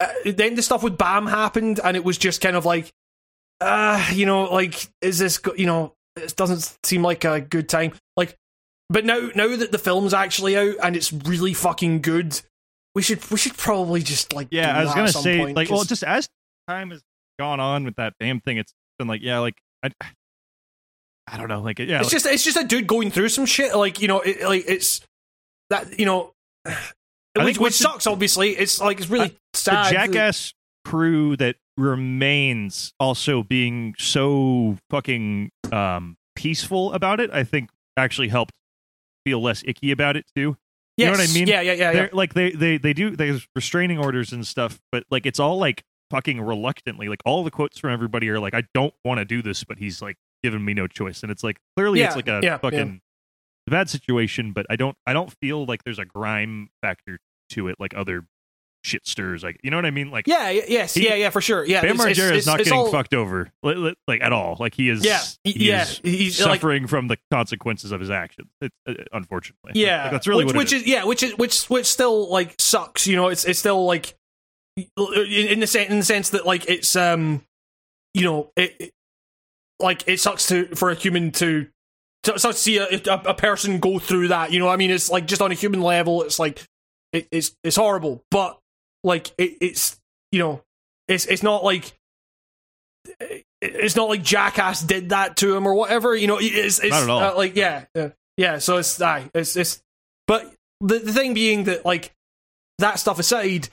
uh, 0.00 0.08
then 0.24 0.56
the 0.56 0.62
stuff 0.62 0.82
with 0.82 0.98
Bam 0.98 1.26
happened, 1.26 1.80
and 1.82 1.96
it 1.96 2.04
was 2.04 2.18
just 2.18 2.40
kind 2.40 2.56
of 2.56 2.64
like, 2.64 2.90
uh, 3.60 4.04
you 4.12 4.26
know, 4.26 4.44
like, 4.44 4.88
is 5.00 5.18
this, 5.18 5.40
you 5.56 5.66
know, 5.66 5.94
it 6.16 6.34
doesn't 6.36 6.76
seem 6.82 7.02
like 7.02 7.24
a 7.24 7.40
good 7.40 7.68
time. 7.68 7.92
Like, 8.16 8.34
but 8.88 9.04
now, 9.04 9.30
now 9.34 9.54
that 9.56 9.72
the 9.72 9.78
film's 9.78 10.14
actually 10.14 10.56
out 10.56 10.74
and 10.82 10.96
it's 10.96 11.12
really 11.12 11.54
fucking 11.54 12.02
good, 12.02 12.40
we 12.96 13.02
should, 13.02 13.30
we 13.30 13.36
should 13.36 13.56
probably 13.58 14.02
just 14.02 14.32
like, 14.32 14.48
Yeah, 14.50 14.76
I 14.76 14.82
was 14.82 14.94
gonna 14.94 15.08
say 15.08 15.38
point, 15.38 15.54
like 15.54 15.70
well 15.70 15.84
just 15.84 16.02
as 16.02 16.28
time 16.66 16.90
has 16.90 17.02
gone 17.38 17.60
on 17.60 17.84
with 17.84 17.96
that 17.96 18.14
damn 18.18 18.40
thing, 18.40 18.56
it's 18.56 18.72
been 18.98 19.06
like 19.06 19.20
yeah, 19.22 19.38
like 19.38 19.58
I 19.82 19.90
I 21.28 21.36
don't 21.36 21.48
know, 21.48 21.60
like 21.60 21.78
yeah, 21.78 22.00
it's 22.00 22.04
like, 22.04 22.10
just, 22.10 22.26
it's 22.26 22.44
just 22.44 22.56
a 22.56 22.64
dude 22.64 22.86
going 22.86 23.10
through 23.10 23.28
some 23.28 23.46
shit. 23.46 23.76
Like, 23.76 24.00
you 24.00 24.08
know, 24.08 24.20
it, 24.20 24.42
like 24.42 24.64
it's 24.66 25.02
that, 25.70 25.98
you 25.98 26.06
know, 26.06 26.32
I 26.64 26.72
which, 27.36 27.44
which 27.44 27.58
what's 27.58 27.78
the- 27.78 27.84
sucks. 27.84 28.06
Obviously, 28.06 28.50
it's 28.50 28.80
like 28.80 28.98
it's 28.98 29.10
really 29.10 29.28
the 29.28 29.58
sad. 29.58 29.86
The 29.86 29.90
jackass 29.90 30.54
crew 30.86 31.36
that 31.36 31.56
remains 31.76 32.94
also 32.98 33.42
being 33.42 33.94
so 33.98 34.78
fucking 34.88 35.50
um 35.72 36.16
peaceful 36.34 36.92
about 36.92 37.18
it 37.20 37.30
i 37.32 37.42
think 37.44 37.70
actually 37.96 38.28
helped 38.28 38.52
feel 39.24 39.42
less 39.42 39.62
icky 39.66 39.90
about 39.90 40.16
it 40.16 40.24
too 40.34 40.56
you 40.96 41.06
know 41.06 41.12
what 41.12 41.20
I 41.20 41.32
mean? 41.32 41.46
Yeah, 41.46 41.60
yeah, 41.60 41.72
yeah, 41.72 41.78
yeah. 41.78 41.92
they're 41.92 42.10
like 42.12 42.34
they 42.34 42.50
they 42.52 42.78
they 42.78 42.92
do 42.92 43.14
there's 43.16 43.46
restraining 43.54 43.98
orders 43.98 44.32
and 44.32 44.46
stuff 44.46 44.80
but 44.92 45.04
like 45.10 45.26
it's 45.26 45.38
all 45.38 45.58
like 45.58 45.84
fucking 46.10 46.40
reluctantly 46.40 47.08
like 47.08 47.20
all 47.24 47.42
the 47.44 47.50
quotes 47.50 47.78
from 47.78 47.90
everybody 47.90 48.28
are 48.28 48.38
like 48.38 48.54
i 48.54 48.62
don't 48.74 48.94
want 49.04 49.18
to 49.18 49.24
do 49.24 49.42
this 49.42 49.64
but 49.64 49.76
he's 49.78 50.00
like 50.00 50.16
giving 50.42 50.64
me 50.64 50.72
no 50.72 50.86
choice 50.86 51.22
and 51.22 51.32
it's 51.32 51.42
like 51.42 51.58
clearly 51.76 51.98
Yeah, 52.00 52.06
it's 52.06 52.16
like 52.16 52.28
a 52.28 52.40
yeah, 52.42 52.58
fucking 52.58 53.00
bad 53.66 53.90
situation 53.90 54.52
but 54.52 54.64
i 54.70 54.76
don't 54.76 54.96
i 55.04 55.12
don't 55.12 55.32
feel 55.40 55.66
like 55.66 55.82
there's 55.82 55.98
a 55.98 56.04
grime 56.04 56.68
factor 56.80 57.18
to 57.50 57.66
it 57.66 57.74
like 57.80 57.92
other 57.96 58.24
shitsters 58.86 59.42
like 59.42 59.58
you 59.64 59.70
know 59.70 59.76
what 59.76 59.84
i 59.84 59.90
mean 59.90 60.10
like 60.10 60.26
Yeah, 60.28 60.48
yes, 60.50 60.94
He- 60.94 61.04
yeah, 61.06 61.14
yeah, 61.14 61.30
for 61.30 61.40
sure. 61.40 61.64
Yeah, 61.64 61.82
Bam 61.82 61.98
Margera 61.98 62.32
is 62.32 62.46
not 62.46 62.60
it's 62.60 62.68
getting 62.68 62.78
all- 62.78 62.90
fucked 62.92 63.14
over 63.14 63.50
li- 63.62 63.74
li- 63.74 63.94
like 64.06 64.22
at 64.22 64.32
all. 64.32 64.56
Like 64.60 64.74
he 64.74 64.88
is, 64.88 65.04
Yeah, 65.04 65.20
he 65.44 65.68
yeah, 65.68 65.82
is 65.82 66.00
he's, 66.04 66.40
like- 66.40 66.60
suffering 66.60 66.86
from 66.86 67.08
the 67.08 67.16
consequences 67.32 67.90
of 67.92 68.00
his 68.00 68.10
actions. 68.10 68.48
It's, 68.60 68.74
uh, 68.88 68.94
unfortunately, 69.12 69.72
Yeah, 69.74 70.04
Like, 70.04 70.12
that's 70.12 70.26
really 70.28 70.44
which, 70.44 70.54
what 70.54 70.58
which 70.60 70.72
it 70.72 70.76
is. 70.82 70.86
yeah, 70.86 71.04
which 71.04 71.22
is 71.24 71.36
which 71.36 71.64
which 71.64 71.86
still 71.86 72.30
like 72.30 72.54
sucks. 72.58 73.06
You 73.08 73.16
know, 73.16 73.28
it's 73.28 73.44
it's 73.44 73.58
still 73.58 73.84
like 73.84 74.14
in 74.76 75.60
the 75.60 75.66
sense 75.66 75.90
in 75.90 75.98
the 75.98 76.04
sense 76.04 76.30
that 76.30 76.46
like 76.46 76.68
it's 76.68 76.94
um 76.96 77.42
you 78.14 78.22
know 78.22 78.52
it, 78.56 78.76
it- 78.78 78.92
like 79.80 80.04
it 80.06 80.20
sucks 80.20 80.46
to 80.48 80.74
for 80.74 80.90
a 80.90 80.94
human 80.94 81.32
to 81.32 81.66
to, 82.22 82.32
to 82.32 82.52
see 82.52 82.78
a, 82.78 82.86
a, 82.86 83.30
a 83.30 83.34
person 83.34 83.78
go 83.78 83.98
through 83.98 84.28
that. 84.28 84.50
You 84.52 84.58
know, 84.58 84.66
what 84.66 84.72
I 84.72 84.76
mean, 84.76 84.90
it's 84.90 85.10
like 85.10 85.26
just 85.26 85.42
on 85.42 85.50
a 85.52 85.54
human 85.54 85.80
level, 85.82 86.22
it's 86.22 86.38
like 86.38 86.64
it, 87.12 87.28
it's 87.30 87.54
it's 87.62 87.76
horrible, 87.76 88.24
but 88.30 88.58
like 89.06 89.28
it, 89.38 89.56
it's 89.60 89.98
you 90.32 90.40
know 90.40 90.62
it's 91.08 91.24
it's 91.26 91.42
not 91.42 91.64
like 91.64 91.94
it's 93.62 93.96
not 93.96 94.08
like 94.08 94.22
Jackass 94.22 94.82
did 94.82 95.10
that 95.10 95.36
to 95.38 95.56
him 95.56 95.66
or 95.66 95.74
whatever. 95.74 96.14
You 96.14 96.26
know, 96.26 96.38
it's, 96.40 96.80
it's 96.80 96.90
Not 96.90 97.02
at 97.04 97.08
all. 97.08 97.20
uh, 97.22 97.36
like 97.36 97.56
yeah, 97.56 97.84
yeah, 97.94 98.08
yeah. 98.36 98.58
So 98.58 98.76
it's 98.78 99.00
aye, 99.00 99.30
it's 99.32 99.56
it's. 99.56 99.80
But 100.26 100.52
the 100.80 100.98
the 100.98 101.12
thing 101.12 101.34
being 101.34 101.64
that 101.64 101.86
like 101.86 102.12
that 102.78 102.98
stuff 102.98 103.18
aside, 103.18 103.68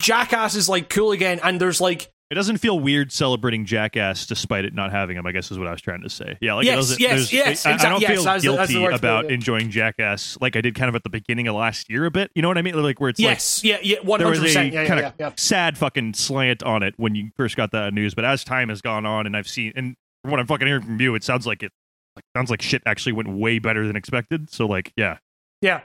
Jackass 0.00 0.54
is 0.54 0.68
like 0.68 0.88
cool 0.88 1.10
again, 1.12 1.40
and 1.42 1.60
there's 1.60 1.80
like 1.80 2.10
It 2.30 2.36
doesn't 2.36 2.56
feel 2.58 2.80
weird 2.80 3.12
celebrating 3.12 3.66
Jackass 3.66 4.26
despite 4.26 4.64
it 4.64 4.74
not 4.74 4.90
having 4.90 5.16
him. 5.16 5.26
I 5.26 5.32
guess 5.32 5.50
is 5.50 5.58
what 5.58 5.68
I 5.68 5.72
was 5.72 5.82
trying 5.82 6.02
to 6.02 6.08
say. 6.08 6.38
Yeah, 6.40 6.54
like 6.54 6.64
Yes, 6.64 6.92
it 6.92 7.00
yes, 7.00 7.32
yes, 7.32 7.66
I, 7.66 7.74
I 7.74 7.76
don't 7.76 8.00
feel 8.02 8.24
the- 8.24 8.32
the 8.34 8.40
guilty 8.40 8.84
it, 8.84 8.94
about 8.94 9.30
enjoying 9.30 9.70
Jackass 9.70 10.38
like 10.40 10.56
I 10.56 10.62
did 10.62 10.74
kind 10.74 10.88
of 10.88 10.94
at 10.94 11.02
the 11.04 11.10
beginning 11.10 11.48
of 11.48 11.54
last 11.54 11.90
year 11.90 12.06
a 12.06 12.10
bit. 12.10 12.30
You 12.34 12.42
know 12.42 12.48
what 12.48 12.58
I 12.58 12.62
mean? 12.62 12.82
Like 12.82 12.98
where 12.98 13.10
it's 13.10 13.20
like 13.20 13.24
yes, 13.26 13.62
yeah, 13.62 13.76
yeah, 13.82 13.98
one 14.02 14.20
hundred 14.20 14.40
percent, 14.40 14.72
yeah, 14.72 14.86
kind 14.86 15.00
yeah, 15.00 15.06
of 15.08 15.14
yeah. 15.18 15.32
sad 15.36 15.76
fucking 15.76 16.14
slant 16.14 16.62
on 16.62 16.82
it 16.82 16.94
when 16.96 17.14
you 17.14 17.30
first 17.36 17.56
got 17.56 17.72
that 17.72 17.92
news. 17.92 18.14
But 18.14 18.24
as 18.24 18.42
time 18.42 18.70
has 18.70 18.80
gone 18.80 19.04
on, 19.04 19.26
and 19.26 19.36
I've 19.36 19.48
seen, 19.48 19.72
and 19.76 19.94
from 20.22 20.30
what 20.30 20.40
I'm 20.40 20.46
fucking 20.46 20.66
hearing 20.66 20.82
from 20.82 21.00
you, 21.00 21.14
it 21.14 21.22
sounds 21.24 21.46
like 21.46 21.62
it 21.62 21.72
like, 22.16 22.24
sounds 22.34 22.50
like 22.50 22.62
shit 22.62 22.82
actually 22.86 23.12
went 23.12 23.28
way 23.28 23.58
better 23.58 23.86
than 23.86 23.96
expected. 23.96 24.50
So 24.50 24.66
like, 24.66 24.92
yeah, 24.96 25.18
yeah. 25.60 25.82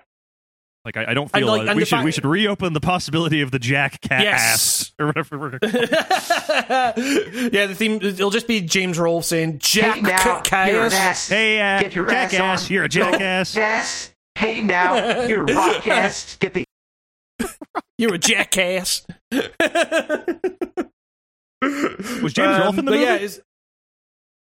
Like 0.86 0.96
I, 0.98 1.08
I 1.10 1.14
don't 1.14 1.30
feel 1.32 1.46
like, 1.48 1.64
uh, 1.68 1.72
and 1.72 1.76
we 1.78 1.84
should 1.84 1.90
fact- 1.98 2.06
we 2.06 2.12
should 2.12 2.26
reopen 2.26 2.72
the 2.74 2.80
possibility 2.80 3.42
of 3.42 3.52
the 3.52 3.60
Jack 3.60 4.00
Cat 4.02 4.22
Yes. 4.24 4.40
ass 4.40 4.94
or 4.98 5.08
whatever. 5.08 5.60
Yeah, 7.52 7.66
the 7.68 7.76
theme 7.76 8.00
it'll 8.02 8.30
just 8.30 8.48
be 8.48 8.62
James 8.62 8.98
Rolfe 8.98 9.26
saying 9.26 9.60
Jack 9.60 9.96
Hey 9.98 10.02
now, 10.02 10.66
you're 10.68 10.86
an 10.86 10.94
ass. 10.94 11.28
hey, 11.28 11.60
uh, 11.60 11.82
Get 11.82 11.96
your 11.96 12.10
ass 12.12 12.32
jackass, 12.32 12.66
on. 12.66 12.74
you're 12.74 12.84
a 12.86 12.90
Go 12.90 13.12
jackass. 13.12 13.58
Ass. 13.58 14.14
Hey 14.36 14.62
now, 14.62 15.24
you're 15.26 15.44
a 15.44 15.54
rock 15.54 15.86
ass. 15.90 16.38
Get 16.40 16.54
the 16.54 16.66
You're 17.98 18.14
a 18.16 18.18
jackass. 18.18 19.06
Was 22.22 22.34
James 22.34 22.58
Rolfe 22.60 22.78
in 22.78 22.86
the 22.86 22.92
but 22.92 22.98
movie? 22.98 23.00
Yeah, 23.04 23.16
it's- 23.16 23.40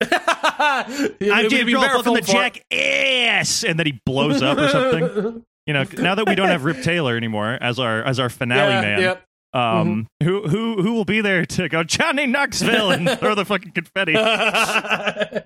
I'm 0.01 1.49
James 1.49 1.73
Rolfe, 1.73 1.85
welcome 2.05 2.15
to 2.15 2.21
Jackass, 2.21 3.63
and 3.63 3.79
then 3.79 3.85
he 3.85 4.01
blows 4.05 4.41
up 4.41 4.57
or 4.57 4.67
something. 4.67 5.45
You 5.65 5.73
know, 5.73 5.83
now 5.97 6.15
that 6.15 6.27
we 6.27 6.35
don't 6.35 6.49
have 6.49 6.63
Rip 6.63 6.81
Taylor 6.81 7.17
anymore 7.17 7.57
as 7.59 7.79
our 7.79 8.03
as 8.03 8.19
our 8.19 8.29
finale 8.29 8.73
yeah, 8.73 8.81
man, 8.81 9.01
yeah. 9.01 9.79
um, 9.79 10.07
who 10.23 10.47
who 10.47 10.81
who 10.81 10.93
will 10.93 11.05
be 11.05 11.21
there 11.21 11.45
to 11.45 11.69
go 11.69 11.83
Johnny 11.83 12.27
Knoxville 12.27 12.91
and 12.91 13.09
throw 13.19 13.35
the 13.35 13.45
fucking 13.45 13.71
confetti? 13.71 14.13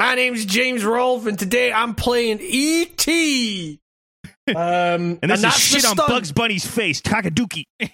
My 0.00 0.14
name's 0.14 0.46
James 0.46 0.82
Rolfe, 0.82 1.26
and 1.26 1.38
today 1.38 1.72
I'm 1.72 1.94
playing 1.94 2.38
E.T. 2.40 3.80
Um, 4.48 4.56
And 4.56 5.30
this 5.30 5.38
is 5.38 5.42
that's 5.42 5.58
shit 5.58 5.84
on 5.84 5.94
stunt. 5.94 6.08
Bugs 6.08 6.32
Bunny's 6.32 6.66
face, 6.66 7.00
Kakaduki. 7.00 7.64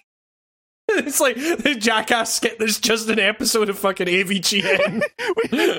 It's 0.88 1.20
like 1.20 1.34
the 1.34 1.74
Jackass 1.74 2.32
skit. 2.34 2.60
There's 2.60 2.78
just 2.78 3.08
an 3.08 3.18
episode 3.18 3.68
of 3.68 3.76
fucking 3.76 4.06
AVGN. 4.06 5.02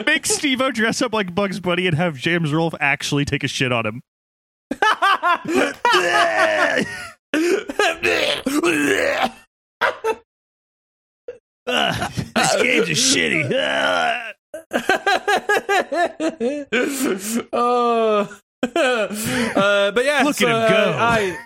Make 0.05 0.25
Steve-O 0.25 0.71
dress 0.71 1.01
up 1.01 1.13
like 1.13 1.33
Bugs 1.33 1.61
Bunny 1.61 1.87
and 1.87 1.95
have 1.95 2.17
James 2.17 2.51
Rolfe 2.51 2.75
actually 2.81 3.23
take 3.23 3.45
a 3.45 3.47
shit 3.47 3.71
on 3.71 3.85
him. 3.85 4.01
This 11.67 12.55
game's 12.61 12.89
is 12.89 12.97
shitty. 12.97 13.49
Oh. 17.53 18.39
uh, 18.63 19.91
but 19.91 20.03
yeah, 20.05 20.23
Look 20.23 20.35
so, 20.35 20.47
at 20.47 20.51
him 20.51 20.69
go. 20.71 20.91
uh, 20.91 20.95
I... 20.99 21.37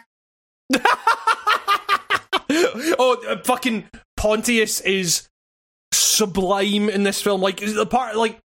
oh, 2.97 3.21
uh, 3.27 3.37
fucking 3.43 3.89
Pontius 4.15 4.79
is 4.81 5.27
sublime 5.93 6.89
in 6.89 7.03
this 7.03 7.21
film. 7.21 7.41
Like 7.41 7.57
the 7.57 7.85
part, 7.85 8.15
like 8.15 8.39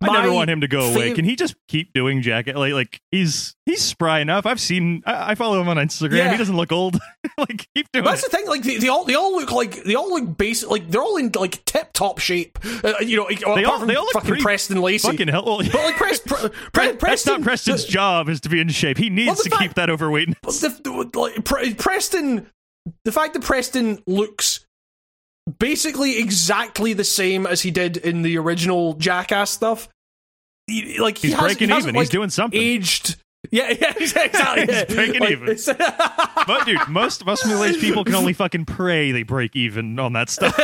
I 0.00 0.12
never 0.12 0.32
want 0.32 0.50
him 0.50 0.60
to 0.60 0.68
go 0.68 0.92
away. 0.92 1.10
fav- 1.12 1.14
Can 1.16 1.24
he 1.24 1.36
just 1.36 1.54
keep 1.68 1.92
doing 1.94 2.20
jacket? 2.22 2.56
Like, 2.56 2.72
like 2.74 3.00
he's 3.10 3.56
he's 3.64 3.80
spry 3.82 4.20
enough. 4.20 4.44
I've 4.44 4.60
seen. 4.60 5.02
I, 5.06 5.32
I 5.32 5.34
follow 5.34 5.60
him 5.60 5.68
on 5.68 5.76
Instagram. 5.78 6.16
Yeah. 6.18 6.30
He 6.32 6.36
doesn't 6.36 6.56
look 6.56 6.70
old. 6.72 6.98
like, 7.38 7.66
keep 7.74 7.90
doing 7.92 8.04
That's 8.04 8.22
it. 8.24 8.30
the 8.30 8.36
thing. 8.36 8.46
Like 8.46 8.62
they, 8.62 8.76
they 8.76 8.88
all, 8.88 9.04
they 9.04 9.14
all 9.14 9.32
look 9.36 9.52
like 9.52 9.84
they 9.84 9.94
all 9.94 10.10
look 10.10 10.36
basic. 10.36 10.68
Like 10.70 10.90
they're 10.90 11.02
all 11.02 11.16
in 11.16 11.30
like 11.34 11.64
tip 11.64 11.92
top 11.94 12.18
shape. 12.18 12.58
Uh, 12.84 12.94
you 13.00 13.16
know, 13.16 13.24
like, 13.24 13.40
apart 13.40 13.64
all- 13.64 13.78
from 13.78 13.88
they 13.88 13.94
all 13.96 14.04
look 14.04 14.12
fucking 14.12 14.36
Preston 14.36 14.80
Lacey. 14.82 15.08
Fucking 15.08 15.28
hell. 15.28 15.44
Well, 15.46 15.58
But 15.58 15.74
like 15.74 15.96
Pres, 15.96 16.20
Pre, 16.20 16.36
Pre, 16.38 16.48
Pre- 16.50 16.92
Preston, 16.92 16.98
that's 17.00 17.26
not 17.26 17.42
Preston's 17.42 17.84
job. 17.84 18.28
Is 18.28 18.40
to 18.42 18.48
be 18.48 18.60
in 18.60 18.68
shape. 18.68 18.98
He 18.98 19.08
needs 19.10 19.28
Well, 19.28 19.36
to 19.36 19.50
fact- 19.50 19.62
keep 19.62 19.74
that 19.74 19.88
overweight. 19.90 20.28
the, 20.42 21.08
the- 21.12 21.18
like, 21.18 21.44
Pre- 21.44 21.74
Preston, 21.74 22.50
the 23.04 23.12
fact 23.12 23.32
that 23.34 23.42
Preston 23.42 23.98
looks 24.06 24.55
basically 25.58 26.18
exactly 26.18 26.92
the 26.92 27.04
same 27.04 27.46
as 27.46 27.62
he 27.62 27.70
did 27.70 27.96
in 27.96 28.22
the 28.22 28.38
original 28.38 28.94
Jackass 28.94 29.50
stuff. 29.50 29.88
He, 30.66 30.98
like 30.98 31.18
He's 31.18 31.32
has, 31.34 31.40
breaking 31.40 31.68
he 31.70 31.76
even. 31.76 31.94
He's 31.94 32.08
doing 32.08 32.30
something. 32.30 32.60
aged. 32.60 33.16
Yeah, 33.50 33.70
yeah, 33.80 33.94
exactly. 33.96 34.74
He's 34.74 34.84
breaking 34.94 35.20
Like, 35.20 35.30
even. 35.30 35.56
But 36.46 36.66
dude, 36.66 36.80
most 36.88 37.24
most 37.24 37.46
middle 37.46 37.64
aged 37.64 37.80
people 37.80 38.04
can 38.04 38.14
only 38.14 38.32
fucking 38.34 38.64
pray 38.64 39.12
they 39.12 39.22
break 39.22 39.54
even 39.54 39.98
on 39.98 40.14
that 40.14 40.28
stuff. 40.28 40.56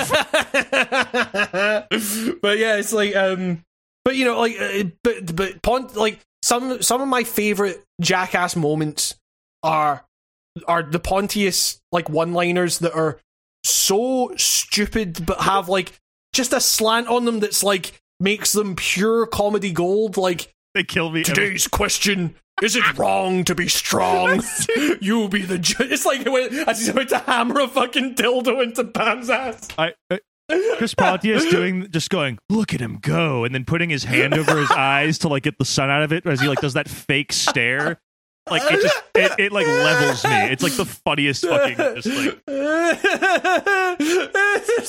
but 2.40 2.58
yeah, 2.58 2.76
it's 2.76 2.92
like 2.92 3.14
um 3.14 3.62
but 4.04 4.16
you 4.16 4.24
know 4.24 4.40
like 4.40 4.60
uh, 4.60 4.84
but 5.04 5.36
but 5.36 5.62
Pont 5.62 5.94
like 5.96 6.18
some 6.42 6.82
some 6.82 7.00
of 7.00 7.08
my 7.08 7.22
favorite 7.22 7.84
jackass 8.00 8.56
moments 8.56 9.14
are 9.62 10.04
are 10.66 10.82
the 10.82 10.98
Pontius 10.98 11.80
like 11.92 12.08
one-liners 12.08 12.80
that 12.80 12.94
are 12.94 13.18
so 13.64 14.32
stupid 14.36 15.24
but 15.24 15.40
have 15.40 15.68
like 15.68 15.92
just 16.32 16.52
a 16.52 16.60
slant 16.60 17.08
on 17.08 17.24
them 17.24 17.40
that's 17.40 17.62
like 17.62 18.00
makes 18.20 18.52
them 18.52 18.76
pure 18.76 19.26
comedy 19.26 19.72
gold 19.72 20.16
like 20.16 20.52
they 20.74 20.84
kill 20.84 21.10
me. 21.10 21.20
every- 21.20 21.34
today's 21.34 21.68
question 21.68 22.34
is 22.62 22.76
it 22.76 22.96
wrong 22.96 23.42
to 23.44 23.56
be 23.56 23.66
strong? 23.66 24.40
you 25.00 25.28
be 25.28 25.42
the 25.42 25.58
judge. 25.58 25.90
It's 25.90 26.06
like 26.06 26.24
when, 26.24 26.68
as 26.68 26.78
he's 26.78 26.90
about 26.90 27.08
to 27.08 27.18
hammer 27.18 27.60
a 27.60 27.66
fucking 27.66 28.14
dildo 28.14 28.62
into 28.62 28.84
Pam's 28.84 29.28
ass. 29.30 29.68
I, 29.76 29.94
uh, 30.10 30.18
Chris 30.76 30.94
Pontius 30.94 31.44
doing 31.46 31.90
just 31.90 32.10
going, 32.10 32.38
look 32.48 32.72
at 32.74 32.80
him 32.80 32.98
go, 33.00 33.44
and 33.44 33.54
then 33.54 33.64
putting 33.64 33.90
his 33.90 34.04
hand 34.04 34.34
over 34.34 34.56
his 34.56 34.70
eyes 34.76 35.18
to 35.18 35.28
like 35.28 35.42
get 35.42 35.58
the 35.58 35.64
sun 35.64 35.90
out 35.90 36.02
of 36.02 36.12
it 36.12 36.26
as 36.26 36.40
he 36.40 36.46
like 36.46 36.60
does 36.60 36.74
that 36.74 36.88
fake 36.88 37.32
stare. 37.32 38.00
Like 38.50 38.62
it 38.72 38.82
just 38.82 39.02
it, 39.14 39.32
it 39.38 39.52
like 39.52 39.66
levels 39.66 40.24
me. 40.24 40.30
It's 40.50 40.62
like 40.62 40.72
the 40.72 40.84
funniest 40.84 41.46
fucking 41.46 41.76
just 41.76 42.06
like 42.06 42.44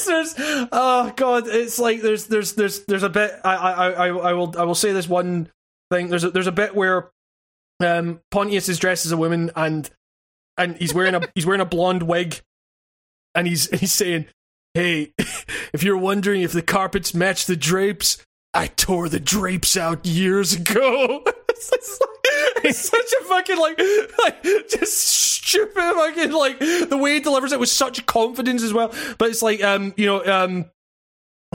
There's- 0.05 0.35
oh 0.71 1.13
god, 1.15 1.47
it's 1.47 1.77
like 1.79 2.01
there's 2.01 2.25
there's 2.27 2.53
there's 2.53 2.85
there's 2.85 3.03
a 3.03 3.09
bit. 3.09 3.31
I 3.43 3.55
I 3.55 3.89
I 3.91 4.07
I 4.07 4.33
will 4.33 4.57
I 4.57 4.63
will 4.63 4.75
say 4.75 4.91
this 4.91 5.07
one 5.07 5.49
thing. 5.91 6.07
There's 6.07 6.23
a, 6.23 6.31
there's 6.31 6.47
a 6.47 6.51
bit 6.51 6.75
where 6.75 7.11
um 7.79 8.21
Pontius 8.31 8.69
is 8.69 8.79
dressed 8.79 9.05
as 9.05 9.11
a 9.11 9.17
woman 9.17 9.51
and 9.55 9.89
and 10.57 10.75
he's 10.77 10.93
wearing 10.93 11.15
a 11.15 11.21
he's 11.35 11.45
wearing 11.45 11.61
a 11.61 11.65
blonde 11.65 12.03
wig 12.03 12.41
and 13.35 13.47
he's 13.47 13.69
he's 13.79 13.93
saying, 13.93 14.25
"Hey, 14.73 15.13
if 15.73 15.83
you're 15.83 15.97
wondering 15.97 16.41
if 16.41 16.53
the 16.53 16.61
carpets 16.63 17.13
match 17.13 17.45
the 17.45 17.55
drapes." 17.55 18.17
I 18.55 18.67
tore 18.67 19.09
the 19.09 19.19
drapes 19.19 19.75
out 19.75 20.05
years 20.05 20.53
ago. 20.53 21.23
it's, 21.49 21.71
like, 21.71 22.09
it's 22.63 22.79
such 22.79 23.13
a 23.21 23.25
fucking 23.25 23.57
like, 23.57 23.79
like 24.23 24.43
just 24.69 24.97
stupid 24.97 25.75
fucking 25.75 26.31
like 26.31 26.59
the 26.59 26.97
way 26.97 27.15
he 27.15 27.19
delivers 27.19 27.51
it 27.51 27.59
with 27.59 27.69
such 27.69 28.05
confidence 28.05 28.63
as 28.63 28.73
well. 28.73 28.93
But 29.17 29.29
it's 29.29 29.41
like 29.41 29.63
um 29.63 29.93
you 29.97 30.05
know 30.05 30.25
um 30.25 30.65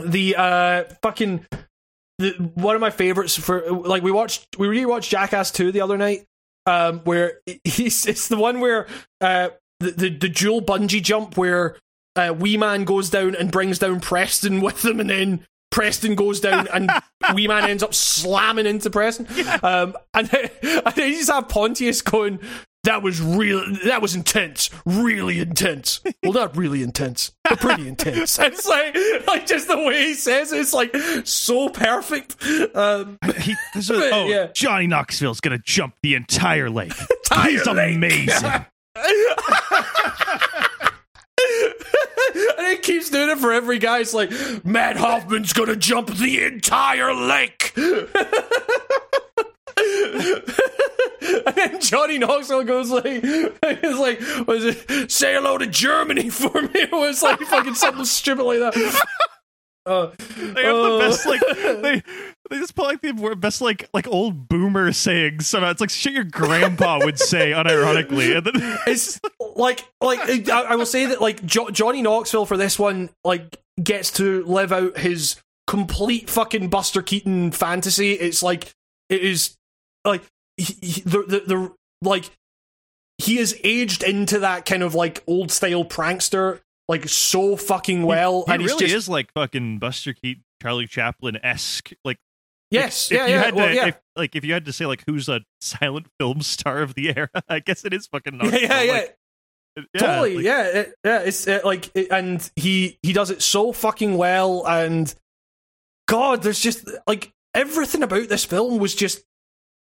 the 0.01 0.35
uh 0.37 0.83
fucking 1.01 1.45
the, 2.19 2.31
one 2.55 2.75
of 2.75 2.81
my 2.81 2.89
favorites 2.89 3.35
for 3.35 3.69
like 3.71 4.03
we 4.03 4.11
watched 4.11 4.47
we 4.57 4.67
rewatched 4.67 5.09
Jackass 5.09 5.51
2 5.51 5.71
the 5.71 5.81
other 5.81 5.97
night 5.97 6.25
um 6.65 6.99
where 6.99 7.39
he's 7.63 8.05
it's 8.05 8.27
the 8.27 8.37
one 8.37 8.59
where 8.59 8.87
uh 9.21 9.49
the 9.79 9.91
the, 9.91 10.09
the 10.09 10.29
dual 10.29 10.61
bungee 10.61 11.01
jump 11.01 11.37
where 11.37 11.77
uh, 12.19 12.33
Wee 12.33 12.57
Man 12.57 12.83
goes 12.83 13.09
down 13.09 13.35
and 13.35 13.51
brings 13.51 13.79
down 13.79 13.99
Preston 13.99 14.61
with 14.61 14.83
him, 14.83 14.99
and 14.99 15.09
then 15.09 15.45
Preston 15.71 16.15
goes 16.15 16.39
down, 16.39 16.67
and 16.73 16.89
Wee 17.33 17.47
Man 17.47 17.69
ends 17.69 17.83
up 17.83 17.93
slamming 17.93 18.65
into 18.65 18.89
Preston. 18.89 19.27
Um, 19.63 19.95
and, 20.13 20.29
and 20.33 20.95
they 20.95 21.11
just 21.11 21.29
have 21.31 21.47
Pontius 21.49 22.01
going, 22.01 22.39
"That 22.85 23.03
was 23.03 23.21
real. 23.21 23.63
That 23.85 24.01
was 24.01 24.15
intense. 24.15 24.69
Really 24.85 25.39
intense. 25.39 26.01
Well, 26.23 26.33
not 26.33 26.57
really 26.57 26.81
intense, 26.81 27.31
but 27.43 27.59
pretty 27.59 27.87
intense." 27.87 28.39
It's 28.49 28.67
like, 28.67 28.97
like 29.27 29.45
just 29.45 29.67
the 29.67 29.77
way 29.77 30.07
he 30.07 30.13
says 30.15 30.51
it, 30.51 30.59
it's 30.59 30.73
like 30.73 30.95
so 31.25 31.69
perfect. 31.69 32.35
Um, 32.75 33.19
he, 33.37 33.55
there's 33.73 33.89
a- 33.91 34.09
oh 34.13 34.25
Yeah. 34.27 34.47
Johnny 34.53 34.87
Knoxville's 34.87 35.39
gonna 35.39 35.59
jump 35.59 35.95
the 36.01 36.15
entire 36.15 36.69
lake. 36.69 36.93
Entire 37.29 37.51
He's 37.51 37.65
lake. 37.67 37.95
amazing. 37.95 38.65
And 42.57 42.67
he 42.67 42.77
keeps 42.77 43.09
doing 43.09 43.29
it 43.29 43.39
for 43.39 43.51
every 43.51 43.79
guy. 43.79 43.99
It's 43.99 44.13
like 44.13 44.31
Mat 44.63 44.97
Hoffman's 44.97 45.51
gonna 45.53 45.75
jump 45.75 46.09
the 46.15 46.43
entire 46.43 47.13
lake. 47.13 47.73
and 47.75 48.07
then 51.55 51.81
Johnny 51.81 52.17
Knoxville 52.17 52.63
goes 52.63 52.89
like, 52.91 53.05
"It's 53.23 53.99
like, 53.99 54.19
was 54.47 54.65
it 54.65 55.11
say 55.11 55.33
hello 55.35 55.57
to 55.57 55.67
Germany 55.67 56.29
for 56.29 56.61
me?" 56.61 56.69
It 56.75 56.91
was 56.91 57.21
like 57.23 57.39
fucking 57.39 57.75
something 57.75 58.05
stupid 58.05 58.43
like 58.43 58.59
that. 58.59 58.75
Uh, 59.85 60.07
They 60.37 60.63
have 60.65 60.75
the 60.75 60.91
Oh. 60.91 60.99
best 60.99 61.25
like 61.25 61.39
they 61.81 62.03
They 62.49 62.57
just 62.57 62.75
put 62.75 62.85
like 62.85 63.01
the 63.01 63.35
best 63.37 63.61
like 63.61 63.89
like 63.93 64.07
old 64.07 64.47
boomer 64.47 64.91
sayings. 64.91 65.47
Somehow 65.47 65.69
it's 65.71 65.81
like 65.81 65.89
shit 65.89 66.13
your 66.13 66.23
grandpa 66.23 66.99
would 67.03 67.19
say 67.19 67.51
unironically, 67.51 68.35
and 68.37 68.45
then 68.45 68.79
it's 68.87 69.19
like 69.55 69.85
like 70.01 70.49
I, 70.49 70.61
I 70.61 70.75
will 70.75 70.85
say 70.85 71.05
that 71.07 71.21
like 71.21 71.45
jo- 71.45 71.69
Johnny 71.69 72.01
Knoxville 72.01 72.45
for 72.45 72.57
this 72.57 72.79
one 72.79 73.09
like 73.23 73.57
gets 73.81 74.11
to 74.13 74.43
live 74.45 74.71
out 74.71 74.97
his 74.97 75.35
complete 75.67 76.29
fucking 76.29 76.69
Buster 76.69 77.01
Keaton 77.01 77.51
fantasy. 77.51 78.13
It's 78.13 78.41
like 78.41 78.73
it 79.09 79.21
is 79.21 79.55
like 80.03 80.23
he, 80.57 80.75
he- 80.81 81.01
the, 81.01 81.23
the 81.27 81.43
the 81.45 81.73
like 82.01 82.31
he 83.19 83.37
is 83.37 83.59
aged 83.63 84.03
into 84.03 84.39
that 84.39 84.65
kind 84.65 84.81
of 84.81 84.95
like 84.95 85.23
old 85.27 85.51
style 85.51 85.85
prankster 85.85 86.61
like 86.87 87.07
so 87.07 87.55
fucking 87.55 88.01
well, 88.03 88.45
he 88.47 88.53
and 88.53 88.61
he's 88.63 88.71
really 88.71 88.85
just 88.87 88.95
is 88.95 89.09
like 89.09 89.31
fucking 89.33 89.77
Buster 89.77 90.13
Keaton, 90.13 90.43
Charlie 90.61 90.87
Chaplin 90.87 91.37
esque. 91.43 91.91
Like 92.03 92.17
yes, 92.71 93.11
if 93.11 93.17
yeah, 93.17 93.27
you 93.27 93.33
yeah, 93.33 93.43
had 93.43 93.55
well, 93.55 93.67
to, 93.67 93.75
yeah. 93.75 93.87
if, 93.87 93.99
like 94.15 94.35
if 94.35 94.43
you 94.45 94.53
had 94.53 94.65
to 94.65 94.73
say 94.73 94.85
like 94.85 95.03
who's 95.05 95.29
a 95.29 95.41
silent 95.61 96.07
film 96.19 96.41
star 96.41 96.81
of 96.81 96.95
the 96.95 97.15
era, 97.15 97.29
I 97.49 97.59
guess 97.59 97.85
it 97.85 97.93
is 97.93 98.07
fucking 98.07 98.39
yeah, 98.43 98.55
yeah, 98.55 98.81
yeah. 98.81 98.93
Like, 98.93 99.17
yeah, 99.93 99.99
totally 100.01 100.35
like- 100.37 100.45
yeah 100.45 100.63
it, 100.67 100.93
yeah 101.05 101.19
it's 101.19 101.47
uh, 101.47 101.59
like 101.63 101.89
it, 101.95 102.07
and 102.11 102.49
he 102.55 102.97
he 103.01 103.13
does 103.13 103.31
it 103.31 103.41
so 103.41 103.71
fucking 103.71 104.17
well 104.17 104.65
and 104.67 105.13
god 106.07 106.41
there's 106.41 106.59
just 106.59 106.89
like 107.07 107.31
everything 107.53 108.03
about 108.03 108.27
this 108.27 108.43
film 108.43 108.79
was 108.79 108.93
just 108.93 109.23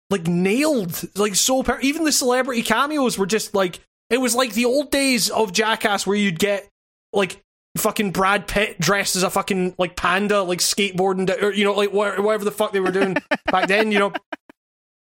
like 0.10 0.28
nailed 0.28 1.04
like 1.16 1.36
so 1.36 1.64
per- 1.64 1.80
even 1.80 2.04
the 2.04 2.12
celebrity 2.12 2.64
cameos 2.64 3.18
were 3.18 3.26
just 3.26 3.54
like 3.54 3.80
it 4.10 4.18
was 4.18 4.36
like 4.36 4.54
the 4.54 4.66
old 4.66 4.92
days 4.92 5.30
of 5.30 5.54
jackass 5.54 6.06
where 6.06 6.18
you'd 6.18 6.40
get 6.40 6.68
like 7.14 7.42
fucking 7.78 8.12
brad 8.12 8.48
pitt 8.48 8.80
dressed 8.80 9.16
as 9.16 9.24
a 9.24 9.30
fucking 9.30 9.76
like 9.78 9.96
panda 9.96 10.42
like 10.42 10.60
skateboarding 10.60 11.30
or 11.42 11.52
you 11.52 11.64
know 11.64 11.74
like 11.74 11.92
whatever 11.92 12.44
the 12.44 12.52
fuck 12.52 12.72
they 12.72 12.80
were 12.80 12.92
doing 12.92 13.16
back 13.52 13.68
then 13.68 13.92
you 13.92 14.00
know 14.00 14.14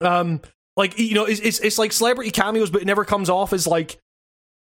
um 0.01 0.41
like 0.77 0.97
you 0.97 1.13
know 1.13 1.25
it's, 1.25 1.39
it's 1.41 1.59
it's 1.59 1.77
like 1.77 1.91
celebrity 1.91 2.31
cameos 2.31 2.69
but 2.69 2.81
it 2.81 2.85
never 2.85 3.05
comes 3.05 3.29
off 3.29 3.53
as 3.53 3.67
like 3.67 3.99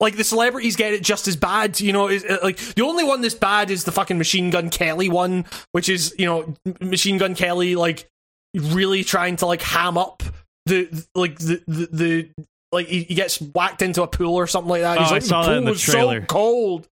like 0.02 0.16
the 0.16 0.24
celebrities 0.24 0.74
get 0.74 0.92
it 0.92 1.02
just 1.02 1.28
as 1.28 1.36
bad, 1.36 1.78
you 1.80 1.92
know. 1.92 2.08
Is 2.08 2.24
uh, 2.24 2.38
like 2.42 2.58
the 2.58 2.82
only 2.82 3.04
one 3.04 3.20
that's 3.20 3.36
bad 3.36 3.70
is 3.70 3.84
the 3.84 3.92
fucking 3.92 4.18
Machine 4.18 4.50
Gun 4.50 4.68
Kelly 4.68 5.08
one, 5.08 5.44
which 5.70 5.88
is 5.88 6.12
you 6.18 6.26
know 6.26 6.54
Machine 6.80 7.18
Gun 7.18 7.36
Kelly 7.36 7.76
like 7.76 8.10
really 8.54 9.04
trying 9.04 9.36
to 9.36 9.46
like 9.46 9.62
ham 9.62 9.96
up 9.96 10.24
the 10.66 11.06
like 11.14 11.38
the 11.38 11.62
the, 11.68 11.88
the 11.92 12.30
like 12.72 12.88
he, 12.88 13.04
he 13.04 13.14
gets 13.14 13.40
whacked 13.40 13.80
into 13.80 14.02
a 14.02 14.08
pool 14.08 14.34
or 14.34 14.48
something 14.48 14.70
like 14.70 14.82
that. 14.82 14.98
Oh, 14.98 15.02
He's 15.02 15.10
I 15.10 15.14
like, 15.14 15.22
saw 15.22 15.42
the 15.42 15.48
that 15.48 15.52
pool 15.52 15.58
in 15.58 15.64
the 15.66 15.70
was 15.70 15.80
trailer." 15.80 16.20
so 16.20 16.26
cold, 16.26 16.88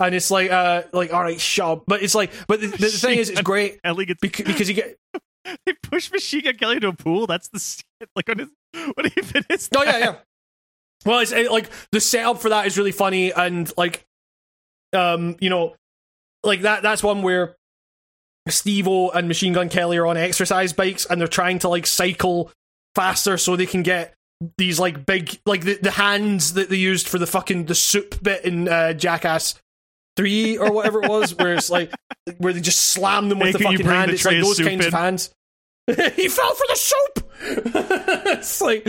and 0.00 0.14
it's 0.14 0.30
like 0.30 0.50
uh 0.50 0.82
like 0.92 1.12
all 1.12 1.22
right, 1.22 1.40
shut 1.40 1.68
up. 1.68 1.84
But 1.86 2.02
it's 2.02 2.14
like 2.14 2.32
but 2.48 2.60
the, 2.60 2.68
the 2.68 2.88
thing 2.88 3.18
is, 3.18 3.30
it's 3.30 3.40
great 3.42 3.78
Ellie 3.84 4.06
gets 4.06 4.20
because, 4.20 4.46
because 4.46 4.68
you 4.68 4.74
get 4.74 4.96
they 5.66 5.74
push 5.82 6.10
Machine 6.10 6.42
Gun 6.42 6.54
Kelly 6.54 6.76
into 6.76 6.88
a 6.88 6.92
pool. 6.92 7.26
That's 7.26 7.48
the 7.48 7.58
shit. 7.58 8.08
Like 8.16 8.28
on 8.30 8.38
his 8.38 8.48
what 8.94 9.06
even 9.16 9.44
is 9.50 9.68
Oh 9.74 9.84
yeah, 9.84 9.98
yeah. 9.98 10.16
Well, 11.04 11.20
it's 11.20 11.32
it, 11.32 11.50
like 11.50 11.70
the 11.92 12.00
setup 12.00 12.40
for 12.40 12.50
that 12.50 12.66
is 12.66 12.76
really 12.76 12.92
funny, 12.92 13.32
and 13.32 13.70
like, 13.76 14.04
um, 14.92 15.36
you 15.40 15.48
know, 15.48 15.74
like 16.44 16.62
that. 16.62 16.82
That's 16.82 17.02
one 17.02 17.22
where 17.22 17.56
Steve-O 18.48 19.10
and 19.10 19.26
Machine 19.26 19.52
Gun 19.52 19.68
Kelly 19.68 19.96
are 19.96 20.06
on 20.06 20.16
exercise 20.16 20.72
bikes, 20.72 21.06
and 21.06 21.20
they're 21.20 21.28
trying 21.28 21.58
to 21.60 21.68
like 21.68 21.86
cycle 21.86 22.50
faster 22.94 23.38
so 23.38 23.56
they 23.56 23.66
can 23.66 23.82
get 23.82 24.14
these 24.58 24.78
like 24.78 25.06
big, 25.06 25.38
like 25.46 25.62
the, 25.62 25.78
the 25.80 25.90
hands 25.90 26.54
that 26.54 26.68
they 26.68 26.76
used 26.76 27.08
for 27.08 27.18
the 27.18 27.26
fucking 27.26 27.64
the 27.66 27.74
soup 27.74 28.22
bit 28.22 28.44
in 28.44 28.68
uh, 28.68 28.92
Jackass 28.92 29.54
three 30.16 30.58
or 30.58 30.72
whatever 30.72 31.02
it 31.02 31.08
was, 31.10 31.34
where 31.38 31.54
it's 31.54 31.70
like 31.70 31.92
where 32.38 32.52
they 32.52 32.60
just 32.60 32.80
slam 32.80 33.28
them 33.28 33.38
with 33.38 33.48
Hey, 33.48 33.52
the 33.58 33.64
fucking 33.64 33.86
hand. 33.86 34.10
the 34.10 34.14
It's 34.14 34.24
like 34.24 34.42
those 34.42 34.58
kinds 34.58 34.86
in? 34.86 34.88
of 34.88 34.92
hands. 34.92 35.34
he 35.86 36.28
fell 36.28 36.54
for 36.54 36.64
the 36.68 36.76
soup. 36.76 37.30
it's 37.42 38.60
like, 38.60 38.86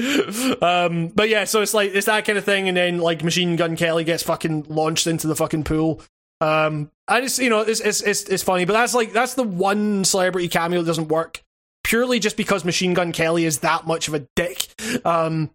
um, 0.61 1.07
but 1.07 1.29
yeah, 1.29 1.45
so 1.45 1.61
it's 1.61 1.73
like 1.73 1.91
it's 1.93 2.05
that 2.05 2.25
kind 2.25 2.37
of 2.37 2.43
thing, 2.43 2.67
and 2.67 2.75
then 2.77 2.97
like 2.99 3.23
Machine 3.23 3.55
Gun 3.55 3.75
Kelly 3.75 4.03
gets 4.03 4.23
fucking 4.23 4.65
launched 4.69 5.07
into 5.07 5.27
the 5.27 5.35
fucking 5.35 5.63
pool. 5.63 6.01
Um, 6.41 6.91
and 7.07 7.25
it's 7.25 7.39
you 7.39 7.49
know 7.49 7.61
it's 7.61 7.79
it's 7.79 8.01
it's, 8.01 8.23
it's 8.23 8.43
funny, 8.43 8.65
but 8.65 8.73
that's 8.73 8.93
like 8.93 9.13
that's 9.13 9.35
the 9.35 9.43
one 9.43 10.03
celebrity 10.03 10.47
cameo 10.47 10.81
that 10.81 10.87
doesn't 10.87 11.07
work 11.07 11.41
purely 11.83 12.19
just 12.19 12.37
because 12.37 12.63
Machine 12.65 12.93
Gun 12.93 13.11
Kelly 13.11 13.45
is 13.45 13.59
that 13.59 13.87
much 13.87 14.07
of 14.07 14.13
a 14.13 14.27
dick. 14.35 14.67
Um, 15.05 15.49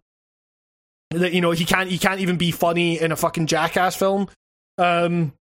that 1.11 1.33
you 1.33 1.39
know 1.41 1.51
he 1.51 1.65
can't 1.65 1.89
he 1.89 1.97
can't 1.99 2.19
even 2.19 2.37
be 2.37 2.51
funny 2.51 2.99
in 2.99 3.11
a 3.11 3.15
fucking 3.15 3.47
Jackass 3.47 3.95
film. 3.95 4.27
Um, 4.77 5.33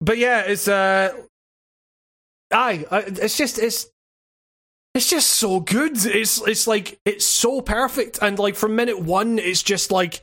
but 0.00 0.18
yeah, 0.18 0.42
it's 0.42 0.68
uh, 0.68 1.12
aye, 2.52 2.84
I, 2.90 2.98
it's 3.00 3.36
just 3.36 3.58
it's 3.58 3.88
it's 4.94 5.08
just 5.08 5.30
so 5.30 5.60
good. 5.60 5.92
It's 6.04 6.46
it's 6.46 6.66
like 6.66 6.98
it's 7.04 7.24
so 7.24 7.60
perfect, 7.60 8.18
and 8.22 8.38
like 8.38 8.54
from 8.54 8.76
minute 8.76 9.00
one, 9.00 9.38
it's 9.38 9.62
just 9.62 9.90
like 9.90 10.22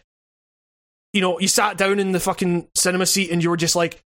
you 1.13 1.21
know 1.21 1.39
you 1.39 1.47
sat 1.47 1.77
down 1.77 1.99
in 1.99 2.11
the 2.11 2.19
fucking 2.19 2.67
cinema 2.75 3.05
seat 3.05 3.31
and 3.31 3.43
you 3.43 3.49
were 3.49 3.57
just 3.57 3.75
like, 3.75 4.01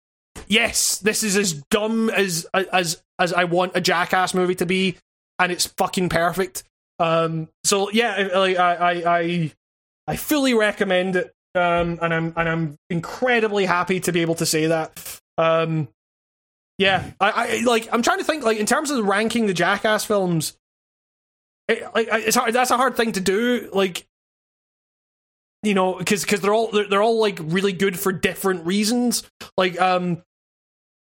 yes, 0.48 0.98
this 1.00 1.24
is 1.24 1.36
as 1.38 1.54
dumb 1.72 2.10
as 2.10 2.46
as 2.54 3.02
as 3.20 3.34
I 3.34 3.46
want 3.46 3.74
a 3.76 3.82
Jackass 3.82 4.34
movie 4.34 4.56
to 4.56 4.66
be, 4.66 4.98
and 5.40 5.52
it's 5.52 5.66
fucking 5.66 6.10
perfect. 6.10 6.64
Um, 7.00 7.50
so 7.64 7.90
yeah, 7.90 8.30
I 8.34 8.56
I, 9.06 9.52
I 10.08 10.16
fully 10.16 10.54
recommend 10.54 11.16
it. 11.16 11.34
Um, 11.54 12.00
and 12.02 12.14
I'm 12.14 12.34
and 12.38 12.50
I'm 12.50 12.78
incredibly 12.90 13.66
happy 13.66 14.00
to 14.02 14.12
be 14.12 14.22
able 14.22 14.36
to 14.36 14.46
say 14.46 14.68
that. 14.68 15.21
Um, 15.38 15.88
yeah, 16.78 17.12
I, 17.20 17.32
I 17.32 17.62
like. 17.64 17.88
I'm 17.92 18.02
trying 18.02 18.18
to 18.18 18.24
think 18.24 18.44
like 18.44 18.58
in 18.58 18.66
terms 18.66 18.90
of 18.90 19.06
ranking 19.06 19.46
the 19.46 19.54
Jackass 19.54 20.04
films. 20.04 20.58
It, 21.68 21.84
like 21.94 22.08
it's 22.12 22.36
hard. 22.36 22.54
That's 22.54 22.72
a 22.72 22.78
hard 22.78 22.98
thing 22.98 23.12
to 23.12 23.22
do. 23.22 23.70
Like, 23.72 24.08
you 25.62 25.76
know, 25.76 25.94
because 25.94 26.24
because 26.24 26.42
they're 26.42 26.54
all 26.54 26.72
they're, 26.72 26.88
they're 26.88 27.04
all 27.04 27.20
like 27.20 27.38
really 27.42 27.72
good 27.72 28.00
for 28.00 28.12
different 28.12 28.66
reasons. 28.66 29.30
Like, 29.58 29.80
um, 29.80 30.24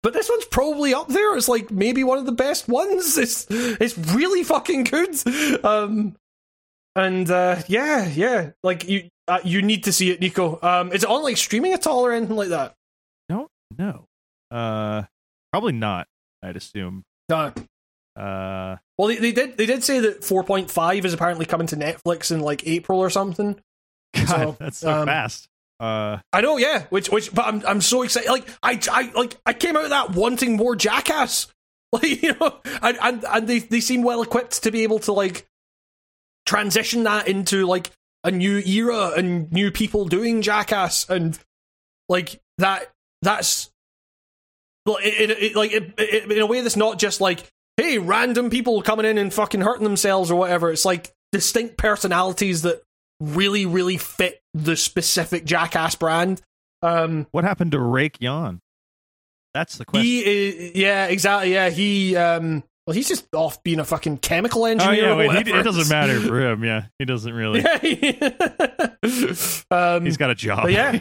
but 0.05 0.13
this 0.13 0.31
one's 0.31 0.45
probably 0.45 0.95
up 0.95 1.09
there. 1.09 1.37
It's 1.37 1.49
like 1.49 1.73
maybe 1.73 2.05
one 2.05 2.19
of 2.19 2.27
the 2.27 2.33
best 2.33 2.69
ones. 2.69 3.19
It's 3.19 3.47
it's 3.51 3.99
really 3.99 4.45
fucking 4.45 4.85
good. 4.85 5.17
Um, 5.65 6.15
and 6.95 7.29
uh, 7.29 7.63
yeah, 7.67 8.07
yeah, 8.07 8.51
like 8.63 8.89
you 8.89 9.11
uh, 9.27 9.41
you 9.43 9.63
need 9.63 9.83
to 9.85 9.93
see 9.93 10.13
it, 10.13 10.21
Nico. 10.21 10.61
Um, 10.63 10.93
is 10.93 11.03
it 11.03 11.11
on 11.11 11.25
like 11.25 11.37
streaming 11.39 11.73
at 11.73 11.89
all 11.89 12.07
or 12.07 12.13
anything 12.13 12.37
like 12.37 12.51
that? 12.51 12.76
Don't. 13.77 14.05
Uh, 14.51 15.03
probably 15.53 15.73
not. 15.73 16.07
I'd 16.43 16.57
assume. 16.57 17.05
No. 17.29 17.53
Uh, 18.17 18.77
Well, 18.97 19.09
they, 19.09 19.17
they 19.17 19.33
did 19.33 19.57
they 19.57 19.67
did 19.67 19.85
say 19.85 20.01
that 20.01 20.23
4.5 20.23 21.05
is 21.05 21.13
apparently 21.13 21.45
coming 21.45 21.67
to 21.69 21.77
Netflix 21.77 22.33
in 22.33 22.41
like 22.41 22.67
April 22.67 22.99
or 22.99 23.11
something. 23.11 23.61
God, 24.15 24.27
So, 24.27 24.57
that's 24.59 24.79
so 24.79 24.91
um, 24.93 25.07
fast. 25.07 25.49
Uh, 25.79 26.19
I 26.33 26.41
know, 26.41 26.57
yeah. 26.57 26.85
Which 26.89 27.11
which, 27.11 27.35
but 27.35 27.45
I'm 27.45 27.63
I'm 27.67 27.81
so 27.83 28.03
excited. 28.03 28.31
Like 28.31 28.49
I 28.63 28.81
I 28.91 29.13
like 29.15 29.37
I 29.45 29.53
came 29.53 29.77
out 29.77 29.85
of 29.85 29.91
that 29.91 30.11
wanting 30.13 30.57
more 30.57 30.77
Jackass. 30.77 31.49
Like 31.93 32.21
you 32.21 32.35
know, 32.41 32.59
and 32.83 32.99
and, 33.01 33.25
and 33.25 33.47
they 33.49 33.61
they 33.61 33.79
seem 33.81 34.03
well 34.03 34.21
equipped 34.21 34.65
to 34.65 34.73
be 34.73 34.83
able 34.83 34.99
to 35.01 35.13
like 35.13 35.47
transition 36.45 37.05
that 37.05 37.29
into 37.29 37.65
like 37.65 37.91
a 38.25 38.31
new 38.33 38.59
era 38.59 39.13
and 39.17 39.51
new 39.53 39.71
people 39.71 40.05
doing 40.05 40.43
Jackass 40.43 41.09
and 41.09 41.39
like 42.09 42.41
that. 42.59 42.91
That's 43.23 43.71
well, 44.85 44.99
it, 45.03 45.31
it, 45.31 45.43
it, 45.43 45.57
like 45.57 45.73
it, 45.73 45.95
it, 45.99 46.33
in 46.33 46.41
a 46.41 46.47
way 46.47 46.61
that's 46.61 46.77
not 46.77 46.99
just 46.99 47.21
like 47.21 47.45
hey 47.77 47.99
random 47.99 48.51
people 48.51 48.81
coming 48.83 49.07
in 49.07 49.19
and 49.19 49.33
fucking 49.33 49.61
hurting 49.61 49.85
themselves 49.85 50.31
or 50.31 50.37
whatever. 50.37 50.71
It's 50.71 50.85
like 50.85 51.13
distinct 51.33 51.77
personalities 51.77 52.63
that 52.63 52.83
really 53.21 53.67
really 53.67 53.97
fit 53.97 54.41
the 54.55 54.77
specific 54.77 55.45
Jackass 55.45 55.95
brand. 55.95 56.41
Um, 56.83 57.27
what 57.31 57.45
happened 57.45 57.73
to 57.73 57.81
Rake 57.81 58.19
Yohn? 58.21 58.61
That's 59.55 59.79
the 59.79 59.87
question. 59.87 60.05
he 60.05 60.21
is, 60.21 60.77
yeah, 60.77 61.07
exactly. 61.07 61.55
Yeah, 61.55 61.71
he 61.71 62.15
um, 62.15 62.63
well, 62.87 62.95
he's 62.95 63.09
just 63.09 63.27
off 63.35 63.61
being 63.65 63.81
a 63.81 63.85
fucking 63.85 64.19
chemical 64.19 64.65
engineer. 64.65 65.07
oh 65.07 65.19
engineer. 65.19 65.25
yeah, 65.25 65.39
wait, 65.39 65.47
he, 65.49 65.53
it 65.53 65.65
doesn't 65.65 65.89
matter 65.89 66.21
for 66.21 66.41
him. 66.41 66.63
Yeah, 66.63 66.85
he 67.01 67.05
doesn't 67.05 67.33
really. 67.33 67.61
um, 69.73 70.05
He's 70.05 70.17
got 70.17 70.31
a 70.31 70.37
job. 70.37 70.71
yeah. 70.71 70.93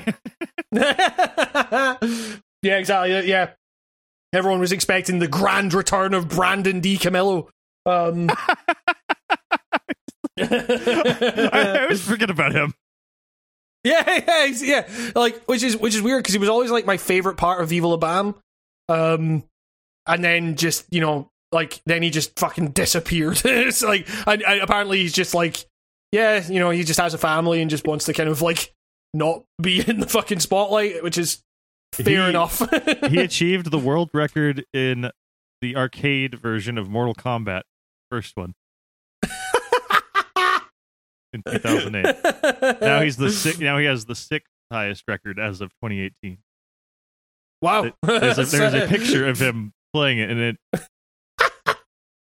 yeah, 2.64 2.78
exactly. 2.78 3.28
Yeah, 3.28 3.52
everyone 4.34 4.60
was 4.60 4.72
expecting 4.72 5.20
the 5.20 5.28
grand 5.28 5.76
return 5.76 6.16
of 6.16 6.28
Brandon 6.28 6.82
DiCamillo. 6.82 7.50
Um, 7.86 8.32
I, 10.40 10.42
I 10.42 11.80
always 11.84 12.02
forget 12.02 12.32
about 12.32 12.56
him. 12.56 12.74
Yeah, 13.84 14.24
yeah, 14.28 14.46
yeah. 14.46 14.88
Like, 15.14 15.44
which 15.44 15.62
is 15.62 15.78
which 15.78 15.94
is 15.94 16.02
weird 16.02 16.24
because 16.24 16.34
he 16.34 16.40
was 16.40 16.50
always 16.50 16.72
like 16.72 16.88
my 16.88 16.98
favorite 16.98 17.38
part 17.38 17.62
of 17.62 17.70
Viva 17.70 17.86
La 17.86 17.98
Bam. 17.98 18.34
Um, 18.90 19.44
and 20.08 20.24
then 20.24 20.56
just 20.56 20.92
you 20.92 21.02
know, 21.02 21.30
like 21.56 21.82
then 21.86 22.04
he 22.04 22.12
just 22.12 22.38
fucking 22.38 22.72
disappeared. 22.72 23.42
it's 23.46 23.82
like, 23.82 24.08
and, 24.28 24.44
and 24.44 24.62
apparently 24.62 25.00
he's 25.00 25.14
just 25.14 25.34
like, 25.34 25.66
yeah, 26.12 26.46
you 26.48 26.60
know, 26.60 26.70
he 26.70 26.84
just 26.84 27.00
has 27.00 27.14
a 27.14 27.18
family 27.18 27.62
and 27.62 27.70
just 27.70 27.88
wants 27.88 28.06
to 28.06 28.14
kind 28.14 28.30
of 28.30 28.42
like 28.42 28.74
not 29.14 29.44
be 29.60 29.80
in 29.88 30.00
the 30.02 30.08
fucking 30.08 30.42
spotlight, 30.42 31.02
which 31.02 31.18
is 31.18 31.42
fair 31.94 32.24
He- 32.24 32.30
enough. 32.30 32.62
He 33.10 33.20
achieved 33.22 33.72
the 33.72 33.80
world 33.80 34.10
record 34.14 34.66
in 34.74 35.10
the 35.62 35.76
arcade 35.76 36.36
version 36.40 36.78
of 36.78 36.90
Mortal 36.90 37.16
Kombat 37.16 37.62
first 38.12 38.36
one 38.38 38.54
in 41.34 41.42
2008. 41.44 42.82
now 42.82 43.02
he's 43.02 43.18
the. 43.18 43.58
Now 43.60 43.78
he 43.78 43.86
has 43.86 44.06
the 44.06 44.16
sixth 44.16 44.52
highest 44.72 45.04
record 45.08 45.40
as 45.40 45.62
of 45.62 45.70
2018. 45.84 46.38
wow. 47.62 47.92
There's 48.04 48.38
a, 48.38 48.46
there's 48.46 48.74
a 48.74 48.88
picture 48.88 49.28
of 49.28 49.40
him 49.40 49.74
playing 49.94 50.20
it, 50.20 50.30
and 50.30 50.40
it 50.40 50.58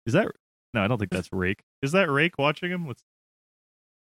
is 0.06 0.14
that. 0.14 0.28
No, 0.74 0.82
I 0.84 0.88
don't 0.88 0.98
think 0.98 1.12
that's 1.12 1.30
Rake. 1.32 1.62
Is 1.82 1.92
that 1.94 2.10
Rake 2.10 2.38
watching 2.38 2.72
him? 2.72 2.88
Let's. 2.88 3.02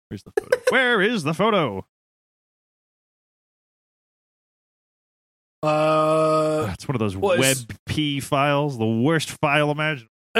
Where's 0.09 0.23
the 0.23 0.33
photo? 0.39 0.59
Where 0.71 1.01
is 1.01 1.23
the 1.23 1.35
photo? 1.35 1.87
Uh, 5.63 6.67
That's 6.67 6.89
one 6.89 6.95
of 6.97 7.01
those 7.01 7.17
What 7.17 7.39
is- 7.41 7.67
WebP 7.67 8.23
files, 8.23 8.79
the 8.79 8.87
worst 8.87 9.31
file 9.43 9.71
imaginable. 9.71 10.09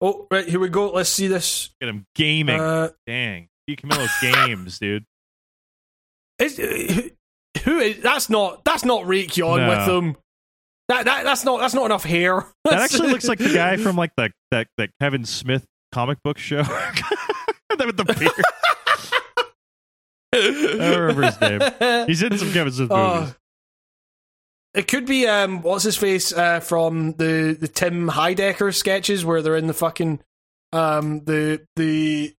oh, 0.00 0.26
right, 0.30 0.48
here 0.48 0.60
we 0.60 0.68
go. 0.68 0.90
Let's 0.92 1.08
see 1.10 1.26
this. 1.26 1.70
Get 1.80 1.88
him 1.88 2.06
gaming. 2.14 2.60
Uh, 2.60 2.90
Dang. 3.06 3.48
P. 3.66 3.74
Camillo 3.76 4.06
games, 4.22 4.78
dude. 4.78 5.04
is, 6.38 6.56
who- 6.56 7.10
who 7.64 7.78
is 7.78 8.02
that's 8.02 8.28
not 8.28 8.64
that's 8.64 8.84
not 8.84 9.06
Rake 9.06 9.36
Yohn 9.36 9.58
No. 9.60 9.68
with 9.70 9.86
them. 9.86 10.16
That, 10.88 11.06
that 11.06 11.24
that's 11.24 11.44
not 11.44 11.60
that's 11.60 11.74
not 11.74 11.86
enough 11.86 12.04
hair. 12.04 12.46
That 12.64 12.80
actually 12.80 13.10
looks 13.10 13.26
like 13.28 13.38
the 13.38 13.52
guy 13.54 13.76
from 13.82 13.96
like 13.96 14.12
the 14.16 14.30
that 14.50 14.66
that 14.78 14.90
Kevin 15.00 15.24
Smith 15.24 15.64
comic 15.92 16.18
book 16.22 16.38
show. 16.38 16.62
that 16.62 17.86
with 17.86 17.96
the 17.96 18.04
beard. 18.04 18.32
I 20.32 20.90
don't 20.90 21.00
remember 21.00 21.22
his 21.26 21.40
name. 21.40 22.06
He's 22.08 22.22
in 22.22 22.36
some 22.38 22.52
Kevin 22.52 22.72
Smith 22.72 22.90
Oh. 22.90 23.20
movies. 23.20 23.34
It 24.74 24.88
could 24.88 25.06
be 25.06 25.26
um 25.28 25.62
what's 25.62 25.84
his 25.84 25.96
face 25.96 26.32
uh 26.32 26.58
from 26.60 27.12
the 27.12 27.56
the 27.58 27.68
Tim 27.68 28.08
Heidecker 28.10 28.74
sketches 28.74 29.24
where 29.24 29.40
they're 29.40 29.56
in 29.56 29.68
the 29.68 29.74
fucking 29.74 30.20
um 30.72 31.24
the 31.24 31.64
the 31.76 32.34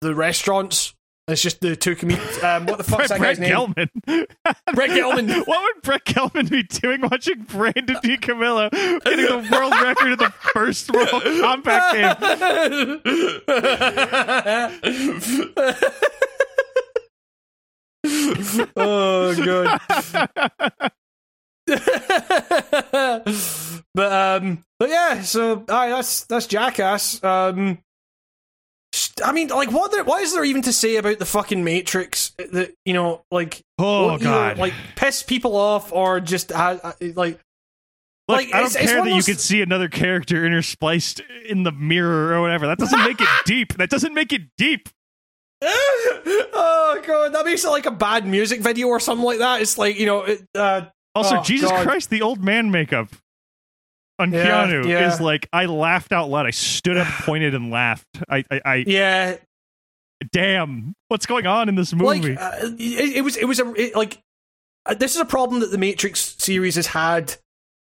the 0.00 0.14
restaurants. 0.14 0.94
It's 1.28 1.42
just 1.42 1.60
the 1.60 1.76
two 1.76 1.94
comedians. 1.94 2.42
Um, 2.42 2.64
what 2.64 2.78
the 2.78 2.84
fuck's 2.84 3.10
that 3.10 3.18
Brett 3.18 3.36
guy's 3.36 3.40
name? 3.40 3.52
Gelman. 3.52 3.90
Brett 4.74 4.88
Gelman. 4.90 5.46
what 5.46 5.62
would 5.62 5.82
Brett 5.82 6.06
Gelman 6.06 6.48
be 6.50 6.62
doing 6.62 7.02
watching 7.02 7.42
Brandon 7.42 7.96
DiCamillo 7.96 8.70
getting 8.70 9.26
the 9.26 9.46
world 9.52 9.74
record 9.82 10.12
in 10.12 10.18
the 10.18 10.32
first 10.54 10.90
Mortal 10.90 11.20
Kombat 11.20 11.92
game? 11.92 12.16
oh 18.76 19.34
god. 19.44 19.80
but 23.94 24.12
um 24.12 24.64
but 24.78 24.88
yeah, 24.88 25.20
so 25.20 25.62
aye, 25.68 25.90
that's 25.90 26.24
that's 26.24 26.46
jackass. 26.46 27.22
Um 27.22 27.78
I 29.24 29.32
mean, 29.32 29.48
like, 29.48 29.70
what? 29.72 29.90
There, 29.92 30.04
what 30.04 30.22
is 30.22 30.32
there 30.32 30.44
even 30.44 30.62
to 30.62 30.72
say 30.72 30.96
about 30.96 31.18
the 31.18 31.26
fucking 31.26 31.62
Matrix? 31.64 32.30
That 32.52 32.72
you 32.84 32.94
know, 32.94 33.22
like, 33.30 33.62
Oh 33.78 34.10
either, 34.10 34.24
god! 34.24 34.58
like 34.58 34.72
piss 34.96 35.22
people 35.22 35.56
off 35.56 35.92
or 35.92 36.20
just 36.20 36.52
uh, 36.52 36.78
like, 37.00 37.38
Look, 38.28 38.36
like, 38.36 38.54
I 38.54 38.60
don't 38.60 38.74
care 38.74 39.04
that 39.04 39.14
you 39.14 39.22
could 39.22 39.40
see 39.40 39.62
another 39.62 39.88
character 39.88 40.42
interspliced 40.42 41.20
in 41.46 41.62
the 41.62 41.72
mirror 41.72 42.32
or 42.34 42.40
whatever. 42.42 42.66
That 42.66 42.78
doesn't 42.78 43.02
make 43.02 43.20
it 43.20 43.28
deep. 43.46 43.74
That 43.74 43.90
doesn't 43.90 44.14
make 44.14 44.32
it 44.32 44.42
deep. 44.56 44.88
oh 45.62 47.02
god, 47.06 47.34
that 47.34 47.44
makes 47.44 47.64
it 47.64 47.70
like 47.70 47.86
a 47.86 47.90
bad 47.90 48.26
music 48.26 48.60
video 48.60 48.86
or 48.88 49.00
something 49.00 49.24
like 49.24 49.38
that. 49.38 49.60
It's 49.60 49.76
like 49.78 49.98
you 49.98 50.06
know, 50.06 50.22
it, 50.22 50.44
uh, 50.54 50.82
Also, 51.14 51.38
Oh, 51.38 51.42
Jesus 51.42 51.70
God. 51.70 51.86
Christ, 51.86 52.10
the 52.10 52.22
old 52.22 52.42
man 52.44 52.70
makeup 52.70 53.08
on 54.18 54.32
Yeah, 54.32 54.66
Keanu 54.66 54.86
yeah. 54.86 55.12
is 55.12 55.20
like 55.20 55.48
I 55.52 55.66
laughed 55.66 56.12
out 56.12 56.28
loud. 56.28 56.46
I 56.46 56.50
stood 56.50 56.96
up, 56.96 57.06
pointed, 57.24 57.54
and 57.54 57.70
laughed. 57.70 58.06
I, 58.28 58.44
I, 58.50 58.60
I 58.64 58.84
yeah, 58.86 59.36
damn, 60.32 60.94
what's 61.08 61.26
going 61.26 61.46
on 61.46 61.68
in 61.68 61.74
this 61.74 61.92
movie? 61.92 62.34
Like 62.34 62.40
uh, 62.40 62.66
it, 62.78 63.16
it 63.16 63.24
was 63.24 63.36
it 63.36 63.44
was 63.44 63.60
a 63.60 63.72
it, 63.74 63.96
like 63.96 64.18
uh, 64.86 64.94
this 64.94 65.14
is 65.14 65.20
a 65.20 65.26
problem 65.26 65.60
that 65.60 65.70
the 65.70 65.78
Matrix 65.78 66.36
series 66.38 66.76
has 66.76 66.88
had 66.88 67.34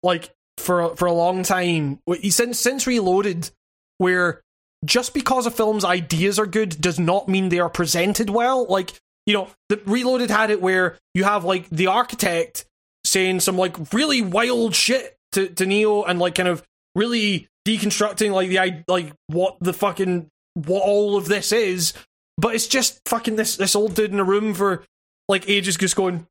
like 0.01 0.29
for 0.57 0.95
for 0.95 1.05
a 1.05 1.13
long 1.13 1.43
time 1.43 1.99
since 2.29 2.59
since 2.59 2.87
Reloaded, 2.87 3.49
where 3.97 4.41
just 4.85 5.13
because 5.13 5.45
a 5.45 5.51
film's 5.51 5.85
ideas 5.85 6.39
are 6.39 6.45
good 6.45 6.79
does 6.81 6.99
not 6.99 7.29
mean 7.29 7.49
they 7.49 7.59
are 7.59 7.69
presented 7.69 8.29
well. 8.29 8.65
Like 8.65 8.93
you 9.25 9.33
know, 9.33 9.49
the 9.69 9.81
Reloaded 9.85 10.29
had 10.29 10.51
it 10.51 10.61
where 10.61 10.97
you 11.13 11.23
have 11.23 11.45
like 11.45 11.69
the 11.69 11.87
architect 11.87 12.65
saying 13.05 13.39
some 13.41 13.57
like 13.57 13.93
really 13.93 14.21
wild 14.21 14.75
shit 14.75 15.17
to 15.33 15.49
to 15.49 15.65
Neo 15.65 16.03
and 16.03 16.19
like 16.19 16.35
kind 16.35 16.49
of 16.49 16.63
really 16.95 17.47
deconstructing 17.67 18.31
like 18.31 18.49
the 18.49 18.83
like 18.87 19.13
what 19.27 19.57
the 19.61 19.73
fucking 19.73 20.27
what 20.53 20.83
all 20.83 21.17
of 21.17 21.27
this 21.27 21.51
is 21.51 21.93
but 22.37 22.55
it's 22.55 22.67
just 22.67 22.99
fucking 23.07 23.35
this 23.35 23.57
this 23.57 23.75
old 23.75 23.95
dude 23.95 24.11
in 24.11 24.19
a 24.19 24.23
room 24.23 24.53
for 24.53 24.83
like 25.27 25.49
ages, 25.49 25.77
just 25.77 25.95
going, 25.95 26.27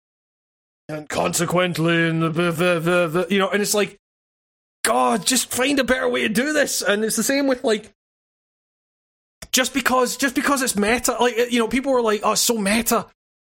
and 0.89 1.09
consequently, 1.09 2.09
and 2.09 2.23
the, 2.23 2.31
the, 2.31 2.53
the, 2.53 3.09
the, 3.09 3.27
you 3.31 3.39
know, 3.39 3.49
and 3.49 3.63
it's 3.63 3.75
like, 3.75 3.99
God, 4.85 5.25
just 5.25 5.53
find 5.53 5.79
a 5.79 5.85
better 5.85 6.09
way 6.09 6.23
to 6.23 6.29
do 6.29 6.53
this. 6.53 6.83
And 6.83 7.05
it's 7.05 7.17
the 7.17 7.23
same 7.23 7.47
with 7.47 7.65
like, 7.65 7.91
just 9.53 9.75
because 9.75 10.17
just 10.17 10.35
because 10.35 10.63
it's 10.63 10.77
meta, 10.77 11.17
like 11.21 11.53
you 11.53 11.59
know, 11.59 11.69
people 11.69 11.93
are 11.93 12.03
like, 12.03 12.21
oh, 12.25 12.35
so 12.35 12.57
meta, 12.57 13.07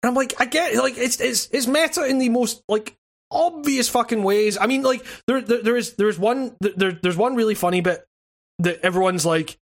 and 0.03 0.11
I'm 0.11 0.15
like, 0.15 0.35
I 0.41 0.45
get 0.45 0.73
it, 0.73 0.79
like 0.79 0.97
it's 0.97 1.21
it's 1.21 1.49
it's 1.53 1.67
meta 1.67 2.05
in 2.05 2.19
the 2.19 2.29
most 2.29 2.63
like 2.69 2.95
obvious 3.31 3.89
fucking 3.89 4.23
ways. 4.23 4.59
I 4.59 4.67
mean, 4.67 4.83
like 4.83 5.05
there 5.27 5.41
there, 5.41 5.63
there 5.63 5.77
is 5.77 5.95
there's 5.95 6.19
one 6.19 6.57
there 6.61 6.93
there's 6.93 7.17
one 7.17 7.35
really 7.37 7.55
funny 7.55 7.81
bit 7.81 8.05
that 8.59 8.81
everyone's 8.83 9.27
like 9.27 9.59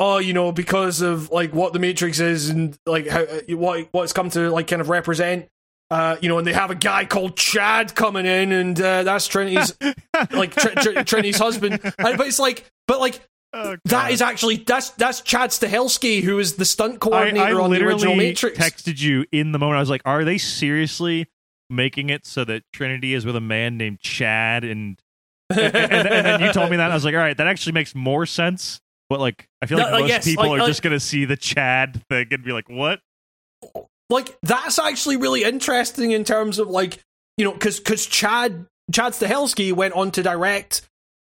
oh, 0.00 0.18
you 0.18 0.32
know, 0.32 0.52
because 0.52 1.00
of 1.00 1.30
like 1.30 1.52
what 1.52 1.72
the 1.72 1.78
Matrix 1.80 2.20
is 2.20 2.50
and 2.50 2.78
like 2.86 3.08
how 3.08 3.22
uh, 3.22 3.40
what 3.50 3.88
what 3.90 4.04
it's 4.04 4.12
come 4.12 4.30
to 4.30 4.50
like 4.50 4.68
kind 4.68 4.80
of 4.80 4.88
represent. 4.88 5.48
Uh, 5.90 6.16
you 6.20 6.28
know, 6.28 6.36
and 6.36 6.46
they 6.46 6.52
have 6.52 6.70
a 6.70 6.74
guy 6.74 7.06
called 7.06 7.34
Chad 7.34 7.94
coming 7.94 8.26
in, 8.26 8.52
and 8.52 8.78
uh, 8.78 9.02
that's 9.04 9.26
Trinity's 9.26 9.72
like 10.30 10.54
Tr- 10.54 10.68
Tr- 10.80 11.02
Trinity's 11.02 11.38
husband. 11.38 11.80
And, 11.82 12.18
but 12.18 12.26
it's 12.26 12.38
like, 12.38 12.70
but 12.86 13.00
like 13.00 13.20
Oh, 13.54 13.76
that 13.86 14.10
is 14.12 14.20
actually 14.20 14.56
that's 14.56 14.90
that's 14.90 15.22
Chad 15.22 15.50
Stahelski, 15.50 16.22
who 16.22 16.38
is 16.38 16.56
the 16.56 16.66
stunt 16.66 17.00
coordinator 17.00 17.58
I 17.58 17.64
on 17.64 17.70
the 17.70 17.76
original 17.78 18.14
literally 18.14 18.16
Matrix. 18.18 18.58
texted 18.58 19.00
you 19.00 19.24
in 19.32 19.52
the 19.52 19.58
moment. 19.58 19.78
I 19.78 19.80
was 19.80 19.88
like, 19.88 20.02
"Are 20.04 20.22
they 20.22 20.36
seriously 20.36 21.28
making 21.70 22.10
it 22.10 22.26
so 22.26 22.44
that 22.44 22.62
Trinity 22.72 23.14
is 23.14 23.24
with 23.26 23.36
a 23.36 23.40
man 23.40 23.76
named 23.76 24.00
Chad?" 24.00 24.64
And 24.64 24.98
and, 25.50 25.60
and, 25.74 26.08
and 26.08 26.26
then 26.26 26.40
you 26.40 26.52
told 26.52 26.70
me 26.70 26.76
that, 26.76 26.84
and 26.84 26.92
I 26.92 26.96
was 26.96 27.04
like, 27.04 27.14
"All 27.14 27.20
right, 27.20 27.36
that 27.36 27.46
actually 27.46 27.72
makes 27.72 27.94
more 27.94 28.26
sense." 28.26 28.80
But 29.08 29.20
like, 29.20 29.48
I 29.62 29.66
feel 29.66 29.78
like 29.78 29.90
like, 29.92 30.00
most 30.02 30.08
yes, 30.08 30.24
people 30.24 30.44
like- 30.44 30.56
are 30.56 30.58
like- 30.58 30.68
just 30.68 30.82
gonna 30.82 31.00
see 31.00 31.24
the 31.24 31.36
Chad 31.36 32.02
thing 32.08 32.26
and 32.30 32.44
be 32.44 32.52
like, 32.52 32.68
"What?" 32.68 33.00
like 34.10 34.38
that's 34.42 34.78
actually 34.78 35.16
really 35.16 35.44
interesting 35.44 36.12
in 36.12 36.24
terms 36.24 36.58
of 36.58 36.68
like 36.68 36.98
you 37.36 37.44
know 37.44 37.52
because 37.52 37.78
because 37.78 38.06
Chad 38.06 38.66
Chad 38.92 39.12
Stahelski 39.12 39.72
went 39.72 39.94
on 39.94 40.10
to 40.12 40.22
direct 40.22 40.82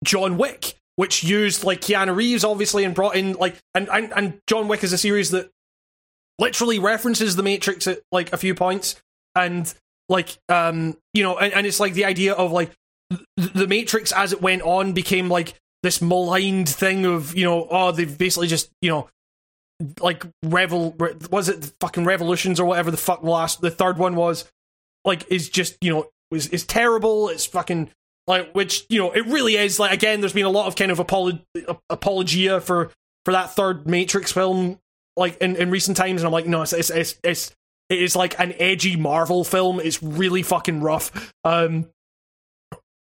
John 0.05 0.37
Wick, 0.39 0.75
which 0.97 1.25
used 1.25 1.65
like 1.65 1.81
Keanu 1.81 2.15
Reeves 2.17 2.45
obviously 2.45 2.85
and 2.85 2.95
brought 2.95 3.17
in 3.17 3.35
like 3.35 3.57
and 3.75 3.89
and, 3.89 4.13
and 4.15 4.39
John 4.47 4.69
Wick 4.69 4.83
is 4.85 4.93
a 4.93 4.99
series 4.99 5.31
that 5.31 5.51
literally 6.39 6.79
references 6.79 7.37
the 7.37 7.43
Matrix 7.43 7.87
at 7.87 8.01
like 8.13 8.33
a 8.33 8.37
few 8.37 8.55
points 8.55 9.01
and 9.35 9.73
like 10.09 10.39
um 10.49 10.97
you 11.15 11.23
know 11.23 11.39
and, 11.39 11.53
and 11.53 11.67
it's 11.67 11.81
like 11.81 11.95
the 11.95 12.05
idea 12.05 12.33
of 12.33 12.53
like 12.53 12.73
th- 13.11 13.53
the 13.53 13.67
Matrix 13.67 14.13
as 14.13 14.33
it 14.33 14.41
went 14.41 14.63
on 14.63 14.93
became 14.93 15.29
like 15.29 15.55
this 15.83 16.01
maligned 16.01 16.69
thing 16.69 17.05
of 17.07 17.37
you 17.37 17.45
know 17.45 17.67
oh 17.71 17.93
they've 17.93 18.17
basically 18.17 18.47
just 18.49 18.71
you 18.81 18.91
know 18.91 19.09
like 20.01 20.25
revel 20.43 20.97
was 21.31 21.49
it 21.49 21.73
fucking 21.81 22.05
revolutions 22.05 22.59
or 22.59 22.65
whatever 22.65 22.91
the 22.91 22.97
fuck 22.97 23.23
last 23.23 23.61
the 23.61 23.71
third 23.71 23.99
one 23.99 24.17
was 24.17 24.51
like 25.05 25.31
is 25.31 25.49
just 25.49 25.77
you 25.81 25.93
know 25.93 26.07
is 26.31 26.49
is 26.49 26.65
terrible. 26.65 27.29
It's 27.29 27.47
fucking 27.47 27.91
like 28.27 28.53
which 28.53 28.85
you 28.89 28.99
know 28.99 29.13
it 29.13 29.25
really 29.27 29.57
is 29.57 29.79
like 29.79 29.93
again 29.93 30.21
there's 30.21 30.33
been 30.33 30.45
a 30.45 30.51
lot 30.51 30.67
of 30.67 30.77
kind 30.77 30.91
of 30.91 30.99
apolo- 30.99 31.41
apologia 31.89 32.61
for 32.61 32.91
for 33.25 33.33
that 33.33 33.55
third 33.55 33.87
matrix 33.87 34.33
film 34.33 34.79
like 35.17 35.37
in, 35.39 35.57
in 35.57 35.71
recent 35.71 35.97
times 35.97 36.23
and 36.23 36.27
i'm 36.27 36.33
like 36.33 36.47
no 36.47 36.63
it's 36.63 36.73
it's 36.73 36.91
it's, 36.91 37.15
it's 37.23 37.55
it 37.89 38.03
is 38.03 38.17
like 38.17 38.39
an 38.41 38.53
edgy 38.59 38.97
marvel 38.97 39.45
film 39.45 39.81
it's 39.81 40.03
really 40.03 40.43
fucking 40.43 40.81
rough 40.81 41.33
um 41.45 41.87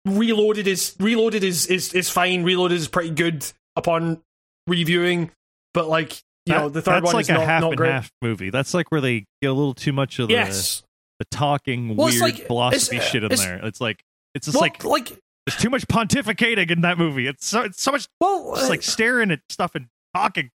reloaded 0.06 0.66
is 0.66 0.96
reloaded 1.00 1.44
is 1.44 1.66
is 1.66 1.92
is 1.92 2.08
fine 2.08 2.42
reloaded 2.42 2.78
is 2.78 2.88
pretty 2.88 3.10
good 3.10 3.44
upon 3.76 4.20
reviewing 4.66 5.30
but 5.74 5.88
like 5.88 6.12
you 6.46 6.54
That- 6.54 6.60
know 6.60 6.68
the 6.70 6.80
third 6.82 7.02
one 7.04 7.14
like 7.14 7.22
is 7.24 7.28
a 7.30 7.34
not, 7.34 7.44
half 7.44 7.60
not 7.60 7.68
and 7.72 7.76
great 7.76 7.92
half 7.92 8.10
movie. 8.22 8.48
That's 8.50 8.72
like 8.72 8.90
where 8.90 9.02
they 9.02 9.26
get 9.42 9.48
a 9.48 9.52
little 9.52 9.74
too 9.74 9.92
much 9.92 10.18
of 10.18 10.28
the 10.28 10.34
yes 10.34 10.82
the 11.18 11.26
talking 11.26 11.94
Well, 11.96 12.08
weird 12.08 12.20
like- 12.22 12.46
philosophy 12.46 12.96
it's, 12.96 13.04
uh, 13.04 13.08
shit 13.08 13.22
in 13.24 13.32
it's- 13.32 13.44
there. 13.46 13.60
It's 13.66 13.80
like 13.80 14.02
it's 14.34 14.46
just 14.46 14.54
well, 14.54 14.62
like 14.62 14.82
like 14.84 15.08
there's 15.46 15.60
too 15.60 15.68
much 15.68 15.86
pontificating 15.88 16.70
in 16.70 16.80
that 16.82 16.96
movie. 16.96 17.26
It's 17.26 17.44
so 17.46 17.62
it's 17.62 17.82
so 17.82 17.92
much 17.92 18.06
well 18.20 18.54
just 18.54 18.66
uh, 18.66 18.68
like 18.70 18.82
staring 18.82 19.30
at 19.30 19.40
stuff 19.50 19.74
and 19.74 19.88
talking. 20.14 20.50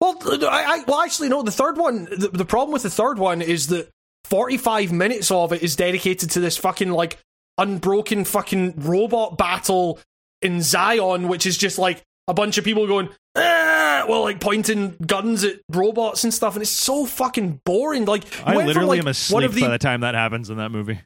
Well, 0.00 0.16
I, 0.50 0.80
I 0.80 0.84
well 0.86 1.00
actually 1.00 1.28
no. 1.28 1.42
The 1.42 1.50
third 1.50 1.76
one, 1.78 2.04
the, 2.04 2.30
the 2.32 2.44
problem 2.44 2.72
with 2.72 2.82
the 2.82 2.90
third 2.90 3.18
one 3.18 3.40
is 3.40 3.68
that 3.68 3.88
forty-five 4.24 4.92
minutes 4.92 5.30
of 5.30 5.52
it 5.52 5.62
is 5.62 5.76
dedicated 5.76 6.30
to 6.32 6.40
this 6.40 6.56
fucking 6.56 6.90
like 6.90 7.18
unbroken 7.58 8.24
fucking 8.24 8.74
robot 8.78 9.38
battle 9.38 10.00
in 10.42 10.60
Zion, 10.60 11.28
which 11.28 11.46
is 11.46 11.56
just 11.56 11.78
like 11.78 12.02
a 12.26 12.34
bunch 12.34 12.58
of 12.58 12.64
people 12.64 12.86
going, 12.86 13.08
ah, 13.36 14.04
well, 14.08 14.22
like 14.22 14.40
pointing 14.40 14.96
guns 15.06 15.44
at 15.44 15.60
robots 15.70 16.24
and 16.24 16.34
stuff, 16.34 16.54
and 16.54 16.62
it's 16.62 16.70
so 16.70 17.06
fucking 17.06 17.60
boring. 17.64 18.04
Like, 18.06 18.24
I 18.46 18.56
went 18.56 18.60
from, 18.60 18.66
literally 18.66 18.88
like, 18.98 19.04
am 19.04 19.08
asleep 19.08 19.52
the 19.52 19.60
by 19.60 19.68
the 19.68 19.78
time 19.78 20.00
that 20.00 20.14
happens 20.14 20.50
in 20.50 20.56
that 20.56 20.70
movie. 20.70 21.00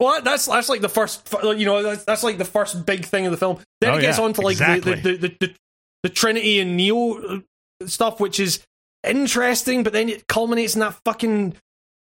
well, 0.00 0.20
that's 0.22 0.46
that's 0.46 0.68
like 0.68 0.80
the 0.80 0.88
first, 0.88 1.32
you 1.42 1.64
know, 1.66 1.82
that's, 1.82 2.04
that's 2.04 2.22
like 2.22 2.38
the 2.38 2.44
first 2.44 2.84
big 2.84 3.04
thing 3.04 3.26
of 3.26 3.30
the 3.32 3.38
film. 3.38 3.58
Then 3.80 3.90
Oh, 3.90 3.98
it 3.98 4.00
gets 4.02 4.18
yeah, 4.18 4.24
on 4.24 4.32
to 4.34 4.40
like 4.40 4.52
exactly. 4.52 4.94
the, 4.94 5.12
the, 5.12 5.16
the, 5.28 5.36
the 5.40 5.54
the 6.02 6.08
Trinity 6.10 6.60
and 6.60 6.76
Neo 6.76 7.14
uh, 7.14 7.40
stuff, 7.84 8.20
which 8.20 8.40
is 8.40 8.64
interesting, 9.06 9.82
but 9.82 9.92
then 9.92 10.08
it 10.08 10.26
culminates 10.26 10.74
in 10.74 10.80
that 10.80 10.98
fucking 11.04 11.56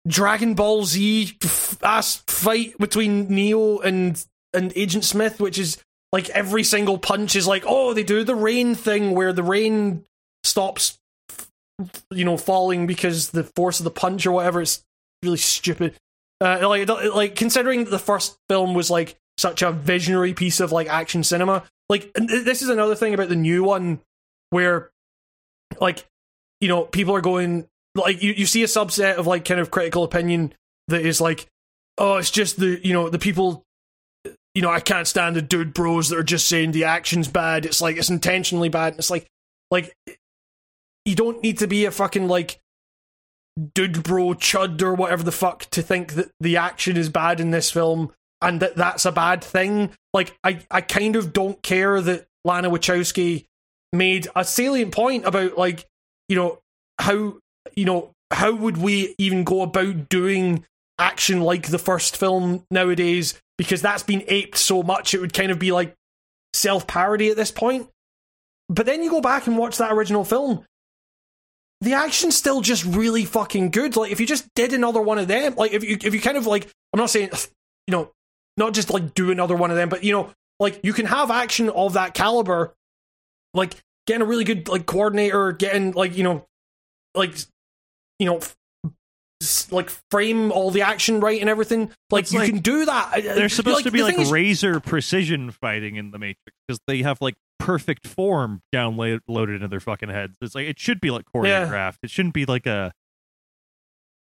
Dragon 0.07 0.55
Ball 0.55 0.83
Z 0.83 1.37
f- 1.43 1.77
ass 1.83 2.23
fight 2.27 2.77
between 2.79 3.27
Neo 3.27 3.79
and 3.79 4.23
and 4.53 4.73
Agent 4.75 5.05
Smith, 5.05 5.39
which 5.39 5.59
is 5.59 5.77
like 6.11 6.29
every 6.29 6.63
single 6.63 6.97
punch 6.97 7.35
is 7.35 7.47
like, 7.47 7.63
oh, 7.65 7.93
they 7.93 8.03
do 8.03 8.23
the 8.23 8.35
rain 8.35 8.75
thing 8.75 9.11
where 9.11 9.31
the 9.31 9.43
rain 9.43 10.05
stops, 10.43 10.99
you 12.09 12.25
know, 12.25 12.35
falling 12.37 12.87
because 12.87 13.29
the 13.29 13.43
force 13.43 13.79
of 13.79 13.85
the 13.85 13.91
punch 13.91 14.25
or 14.25 14.31
whatever. 14.31 14.61
It's 14.61 14.83
really 15.23 15.37
stupid. 15.37 15.95
Uh, 16.41 16.67
like, 16.67 16.89
like 16.89 17.35
considering 17.35 17.85
the 17.85 17.99
first 17.99 18.37
film 18.49 18.73
was 18.73 18.89
like 18.89 19.15
such 19.37 19.61
a 19.61 19.71
visionary 19.71 20.33
piece 20.33 20.59
of 20.59 20.71
like 20.71 20.89
action 20.89 21.23
cinema. 21.23 21.63
Like, 21.87 22.11
this 22.13 22.61
is 22.61 22.69
another 22.69 22.95
thing 22.95 23.13
about 23.13 23.29
the 23.29 23.35
new 23.35 23.63
one 23.63 23.99
where, 24.49 24.90
like, 25.81 26.05
you 26.61 26.67
know, 26.67 26.83
people 26.83 27.15
are 27.15 27.21
going 27.21 27.67
like 27.95 28.21
you, 28.21 28.31
you 28.31 28.45
see 28.45 28.63
a 28.63 28.67
subset 28.67 29.15
of 29.15 29.27
like 29.27 29.43
kind 29.43 29.59
of 29.59 29.71
critical 29.71 30.03
opinion 30.03 30.53
that 30.87 31.01
is 31.01 31.19
like, 31.19 31.47
oh, 31.97 32.15
it's 32.15 32.31
just 32.31 32.57
the 32.57 32.79
you 32.85 32.93
know 32.93 33.09
the 33.09 33.19
people. 33.19 33.63
You 34.53 34.61
know, 34.61 34.69
I 34.69 34.81
can't 34.81 35.07
stand 35.07 35.37
the 35.37 35.41
dude 35.41 35.73
bros 35.73 36.09
that 36.09 36.17
are 36.17 36.23
just 36.23 36.47
saying 36.47 36.71
the 36.71 36.83
action's 36.83 37.29
bad. 37.29 37.65
It's 37.65 37.81
like 37.81 37.97
it's 37.97 38.09
intentionally 38.09 38.67
bad. 38.67 38.95
It's 38.97 39.09
like, 39.09 39.25
like 39.71 39.93
you 41.05 41.15
don't 41.15 41.41
need 41.41 41.59
to 41.59 41.67
be 41.67 41.85
a 41.85 41.91
fucking 41.91 42.27
like 42.27 42.59
dude 43.73 44.03
bro 44.03 44.33
chud 44.33 44.81
or 44.81 44.93
whatever 44.93 45.23
the 45.23 45.31
fuck 45.31 45.69
to 45.71 45.81
think 45.81 46.13
that 46.13 46.31
the 46.39 46.57
action 46.57 46.97
is 46.97 47.09
bad 47.09 47.39
in 47.39 47.51
this 47.51 47.71
film 47.71 48.11
and 48.41 48.59
that 48.59 48.75
that's 48.75 49.05
a 49.05 49.11
bad 49.11 49.43
thing. 49.43 49.91
Like 50.13 50.37
I, 50.43 50.59
I 50.69 50.81
kind 50.81 51.15
of 51.15 51.33
don't 51.33 51.61
care 51.61 52.01
that 52.01 52.27
Lana 52.43 52.69
Wachowski 52.69 53.45
made 53.93 54.27
a 54.35 54.43
salient 54.43 54.93
point 54.93 55.25
about 55.25 55.57
like, 55.57 55.85
you 56.29 56.35
know, 56.35 56.59
how 56.99 57.37
you 57.75 57.85
know, 57.85 58.11
how 58.31 58.53
would 58.53 58.77
we 58.77 59.15
even 59.17 59.43
go 59.43 59.61
about 59.61 60.09
doing 60.09 60.65
action 60.97 61.41
like 61.41 61.67
the 61.67 61.79
first 61.79 62.17
film 62.17 62.63
nowadays? 62.71 63.39
Because 63.57 63.81
that's 63.81 64.03
been 64.03 64.23
aped 64.27 64.57
so 64.57 64.81
much, 64.81 65.13
it 65.13 65.21
would 65.21 65.33
kind 65.33 65.51
of 65.51 65.59
be 65.59 65.71
like 65.71 65.93
self 66.53 66.87
parody 66.87 67.29
at 67.29 67.37
this 67.37 67.51
point. 67.51 67.87
But 68.69 68.85
then 68.85 69.03
you 69.03 69.09
go 69.09 69.21
back 69.21 69.47
and 69.47 69.57
watch 69.57 69.77
that 69.77 69.91
original 69.91 70.23
film, 70.23 70.65
the 71.81 71.93
action's 71.93 72.37
still 72.37 72.61
just 72.61 72.85
really 72.85 73.25
fucking 73.25 73.71
good. 73.71 73.95
Like 73.95 74.11
if 74.11 74.19
you 74.19 74.25
just 74.25 74.47
did 74.55 74.73
another 74.73 75.01
one 75.01 75.17
of 75.17 75.27
them, 75.27 75.55
like 75.55 75.73
if 75.73 75.83
you 75.83 75.97
if 76.01 76.13
you 76.13 76.21
kind 76.21 76.37
of 76.37 76.45
like 76.47 76.69
I'm 76.93 76.99
not 76.99 77.09
saying 77.09 77.31
you 77.87 77.91
know, 77.91 78.11
not 78.57 78.73
just 78.73 78.89
like 78.91 79.13
do 79.13 79.31
another 79.31 79.55
one 79.55 79.71
of 79.71 79.77
them, 79.77 79.89
but 79.89 80.03
you 80.03 80.13
know, 80.13 80.29
like 80.59 80.79
you 80.83 80.93
can 80.93 81.07
have 81.07 81.31
action 81.31 81.69
of 81.69 81.93
that 81.93 82.13
caliber, 82.13 82.73
like 83.53 83.75
getting 84.07 84.21
a 84.21 84.25
really 84.25 84.43
good 84.43 84.67
like 84.67 84.85
coordinator, 84.85 85.51
getting 85.51 85.91
like, 85.91 86.15
you 86.17 86.23
know, 86.23 86.45
like 87.15 87.35
you 88.19 88.25
know, 88.27 88.39
like 89.71 89.89
frame 90.11 90.51
all 90.51 90.69
the 90.69 90.83
action 90.83 91.19
right 91.19 91.41
and 91.41 91.49
everything. 91.49 91.91
Like 92.11 92.23
It's 92.23 92.33
you 92.33 92.39
like- 92.39 92.49
can 92.49 92.59
do 92.59 92.85
that. 92.85 93.21
They're 93.23 93.49
supposed 93.49 93.83
to 93.85 93.91
be 93.91 93.99
the 93.99 94.05
like 94.05 94.19
is- 94.19 94.31
razor 94.31 94.79
precision 94.79 95.51
fighting 95.51 95.95
in 95.95 96.11
the 96.11 96.19
Matrix 96.19 96.55
because 96.67 96.79
they 96.87 97.01
have 97.01 97.19
like 97.21 97.35
perfect 97.57 98.07
form 98.07 98.61
downloaded 98.73 99.55
into 99.55 99.67
their 99.67 99.79
fucking 99.79 100.09
heads. 100.09 100.35
It's 100.41 100.53
like 100.55 100.67
it 100.67 100.79
should 100.79 101.01
be 101.01 101.09
like 101.11 101.25
Yeah. 101.33 101.41
choreographed. 101.67 101.97
It 102.03 102.09
shouldn't 102.11 102.33
be 102.35 102.45
like 102.45 102.65
a 102.67 102.91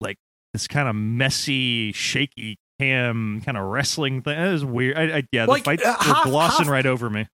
like 0.02 0.18
this 0.54 0.68
kind 0.68 0.88
of 0.88 0.96
messy, 0.96 1.92
shaky 1.92 2.58
cam 2.80 3.42
kind 3.42 3.58
of 3.58 3.66
wrestling 3.66 4.22
thing. 4.22 4.40
It 4.40 4.52
was 4.54 4.64
weird. 4.64 4.98
I, 4.98 5.18
I, 5.18 5.24
yeah, 5.34 5.46
the 5.46 5.52
Like, 5.52 5.66
fights 5.66 5.84
uh, 5.86 5.96
half- 6.00 6.24
glossing 6.24 6.66
half- 6.66 6.72
right 6.72 6.86
over 6.86 7.10
me. 7.10 7.28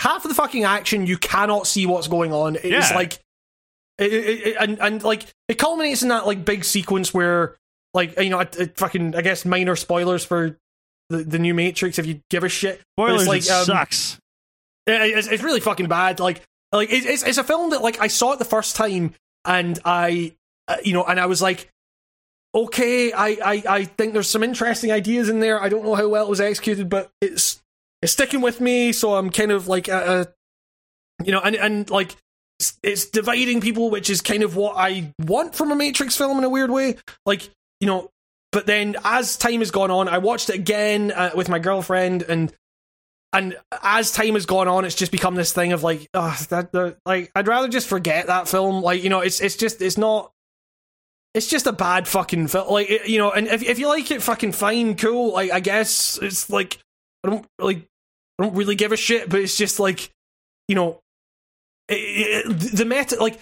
Half 0.00 0.24
of 0.24 0.28
the 0.28 0.34
fucking 0.34 0.64
action 0.64 1.06
you 1.06 1.16
cannot 1.18 1.66
see 1.66 1.86
what's 1.86 2.08
going 2.08 2.32
on. 2.32 2.56
It's 2.56 2.66
Yeah. 2.90 2.94
like, 2.94 3.14
it, 3.98 4.12
it, 4.12 4.46
it- 4.48 4.56
and 4.58 4.78
and 4.80 5.02
like 5.02 5.26
it 5.48 5.54
culminates 5.54 6.02
in 6.02 6.08
that 6.08 6.26
like 6.26 6.44
big 6.44 6.64
sequence 6.64 7.14
where 7.14 7.56
like 7.94 8.18
you 8.18 8.30
know 8.30 8.40
it 8.40 8.76
fucking 8.76 9.14
I 9.14 9.22
guess 9.22 9.44
minor 9.44 9.76
spoilers 9.76 10.24
for 10.24 10.58
the, 11.10 11.18
the 11.18 11.38
new 11.38 11.54
Matrix 11.54 11.98
if 11.98 12.06
you 12.06 12.20
give 12.30 12.42
a 12.44 12.48
shit. 12.48 12.80
Spoilers, 12.98 13.22
it's 13.22 13.28
like 13.28 13.42
it 13.44 13.50
um, 13.50 13.64
sucks. 13.66 14.18
it- 14.86 15.16
It's, 15.16 15.28
it's 15.28 15.42
really 15.42 15.60
fucking 15.60 15.86
bad. 15.88 16.18
Like 16.20 16.42
like 16.72 16.90
it, 16.92 17.06
it's 17.06 17.22
it's 17.22 17.38
a 17.38 17.44
film 17.44 17.70
that 17.70 17.82
like 17.82 18.00
I 18.00 18.08
saw 18.08 18.32
it 18.32 18.38
the 18.40 18.44
first 18.44 18.74
time 18.76 19.14
and 19.44 19.78
I 19.84 20.34
uh, 20.66 20.76
you 20.84 20.92
know 20.92 21.04
and 21.04 21.18
I 21.20 21.26
was 21.26 21.40
like. 21.40 21.68
Okay, 22.56 23.12
I, 23.12 23.30
I, 23.44 23.62
I 23.68 23.84
think 23.84 24.12
there's 24.12 24.30
some 24.30 24.44
interesting 24.44 24.92
ideas 24.92 25.28
in 25.28 25.40
there. 25.40 25.60
I 25.60 25.68
don't 25.68 25.84
know 25.84 25.96
how 25.96 26.06
well 26.06 26.24
it 26.24 26.30
was 26.30 26.40
executed, 26.40 26.88
but 26.88 27.10
it's 27.20 27.60
it's 28.04 28.12
sticking 28.12 28.42
with 28.42 28.60
me. 28.60 28.92
So 28.92 29.14
I'm 29.14 29.30
kind 29.30 29.50
of 29.50 29.66
like 29.66 29.88
a, 29.88 30.28
a 31.18 31.24
you 31.24 31.32
know, 31.32 31.40
and 31.40 31.56
and 31.56 31.88
like 31.88 32.14
it's, 32.60 32.78
it's 32.82 33.06
dividing 33.06 33.62
people, 33.62 33.90
which 33.90 34.10
is 34.10 34.20
kind 34.20 34.42
of 34.42 34.56
what 34.56 34.76
I 34.76 35.14
want 35.18 35.54
from 35.54 35.72
a 35.72 35.74
Matrix 35.74 36.14
film 36.14 36.36
in 36.36 36.44
a 36.44 36.50
weird 36.50 36.70
way. 36.70 36.96
Like 37.24 37.48
you 37.80 37.86
know, 37.86 38.10
but 38.52 38.66
then 38.66 38.96
as 39.04 39.38
time 39.38 39.60
has 39.60 39.70
gone 39.70 39.90
on, 39.90 40.08
I 40.08 40.18
watched 40.18 40.50
it 40.50 40.54
again 40.54 41.12
uh, 41.12 41.30
with 41.34 41.48
my 41.48 41.58
girlfriend, 41.58 42.24
and 42.24 42.52
and 43.32 43.56
as 43.82 44.12
time 44.12 44.34
has 44.34 44.44
gone 44.44 44.68
on, 44.68 44.84
it's 44.84 44.94
just 44.94 45.10
become 45.10 45.34
this 45.34 45.54
thing 45.54 45.72
of 45.72 45.82
like, 45.82 46.06
oh, 46.12 46.38
that 46.50 46.98
like 47.06 47.32
I'd 47.34 47.48
rather 47.48 47.68
just 47.68 47.88
forget 47.88 48.26
that 48.26 48.48
film. 48.48 48.82
Like 48.82 49.02
you 49.02 49.08
know, 49.08 49.20
it's 49.20 49.40
it's 49.40 49.56
just 49.56 49.80
it's 49.80 49.96
not. 49.96 50.30
It's 51.32 51.48
just 51.48 51.66
a 51.66 51.72
bad 51.72 52.06
fucking 52.06 52.48
film, 52.48 52.70
like 52.70 53.08
you 53.08 53.16
know. 53.16 53.32
And 53.32 53.46
if 53.46 53.62
if 53.62 53.78
you 53.78 53.88
like 53.88 54.10
it, 54.10 54.22
fucking 54.22 54.52
fine, 54.52 54.94
cool. 54.94 55.32
Like 55.32 55.50
I 55.52 55.60
guess 55.60 56.18
it's 56.20 56.50
like 56.50 56.78
I 57.24 57.30
don't 57.30 57.46
like 57.58 57.88
I 58.38 58.44
don't 58.44 58.54
really 58.54 58.74
give 58.74 58.92
a 58.92 58.96
shit, 58.96 59.28
but 59.28 59.40
it's 59.40 59.56
just 59.56 59.78
like 59.80 60.10
you 60.68 60.74
know 60.74 61.00
it, 61.88 62.46
it- 62.46 62.76
the 62.76 62.84
meta 62.84 63.16
like 63.20 63.40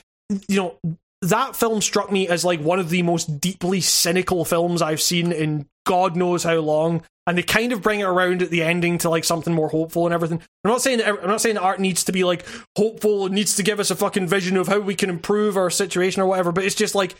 you 0.49 0.57
know 0.57 0.79
that 1.23 1.55
film 1.55 1.81
struck 1.81 2.11
me 2.11 2.27
as 2.29 2.45
like 2.45 2.61
one 2.61 2.81
of 2.81 2.91
the 2.91 3.03
most 3.03 3.41
deeply 3.41 3.81
cynical 3.81 4.45
films 4.45 4.83
I've 4.83 5.01
seen 5.01 5.31
in 5.31 5.67
God 5.87 6.17
knows 6.17 6.43
how 6.43 6.57
long, 6.57 7.03
and 7.29 7.39
they 7.39 7.43
kind 7.45 7.73
of 7.73 7.81
bring 7.81 8.01
it 8.01 8.05
around 8.05 8.43
at 8.43 8.51
the 8.51 8.63
ending 8.63 8.99
to 8.99 9.09
like 9.11 9.25
something 9.25 9.55
more 9.55 9.69
hopeful 9.69 10.05
and 10.07 10.13
everything. 10.15 10.41
I'm 10.65 10.71
not 10.71 10.83
saying 10.83 11.01
I'm 11.03 11.27
not 11.29 11.41
saying 11.41 11.59
art 11.59 11.79
needs 11.81 12.05
to 12.05 12.13
be 12.13 12.25
like 12.25 12.45
hopeful 12.77 13.27
and 13.27 13.35
needs 13.35 13.55
to 13.57 13.63
give 13.63 13.79
us 13.79 13.91
a 13.91 13.97
fucking 13.97 14.27
vision 14.27 14.57
of 14.57 14.67
how 14.69 14.81
we 14.81 14.95
can 14.97 15.11
improve 15.11 15.57
our 15.57 15.71
situation 15.71 16.21
or 16.23 16.27
whatever, 16.27 16.51
but 16.51 16.65
it's 16.65 16.75
just 16.75 16.95
like 16.95 17.15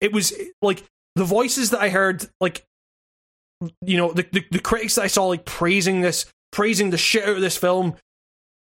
it 0.00 0.12
was 0.12 0.34
like 0.60 0.82
the 1.16 1.24
voices 1.24 1.70
that 1.70 1.80
I 1.80 1.88
heard 1.88 2.26
like 2.40 2.62
you 3.80 3.96
know 3.96 4.12
the, 4.12 4.26
the 4.32 4.44
the 4.50 4.58
critics 4.58 4.96
that 4.96 5.04
I 5.04 5.08
saw 5.08 5.26
like 5.26 5.44
praising 5.46 6.00
this 6.02 6.26
praising 6.54 6.90
the 6.90 6.96
shit 6.96 7.24
out 7.24 7.36
of 7.36 7.40
this 7.42 7.56
film. 7.58 7.96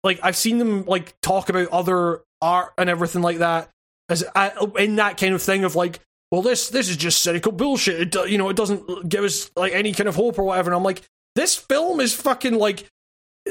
Like 0.04 0.20
I've 0.22 0.36
seen 0.36 0.58
them 0.58 0.86
like 0.86 1.16
talk 1.22 1.50
about 1.50 1.70
other 1.70 2.22
art 2.42 2.74
and 2.78 2.90
everything 2.90 3.22
like 3.22 3.38
that 3.38 3.70
as 4.10 4.24
uh, 4.36 4.68
in 4.78 4.98
that 4.98 5.18
kind 5.18 5.34
of 5.34 5.42
thing 5.42 5.64
of 5.64 5.76
like 5.76 6.00
well 6.32 6.42
this 6.42 6.70
this 6.70 6.90
is 6.90 6.98
just 6.98 7.22
cynical 7.22 7.52
bullshit. 7.52 8.16
It, 8.16 8.30
you 8.30 8.38
know 8.38 8.50
it 8.50 8.58
doesn't 8.58 9.08
give 9.08 9.24
us 9.24 9.50
like 9.56 9.74
any 9.74 9.94
kind 9.94 10.10
of 10.10 10.16
hope 10.16 10.38
or 10.38 10.44
whatever. 10.44 10.72
And 10.72 10.76
I'm 10.76 10.84
like 10.84 11.04
this 11.36 11.56
film 11.56 12.00
is 12.00 12.14
fucking 12.14 12.56
like 12.56 12.86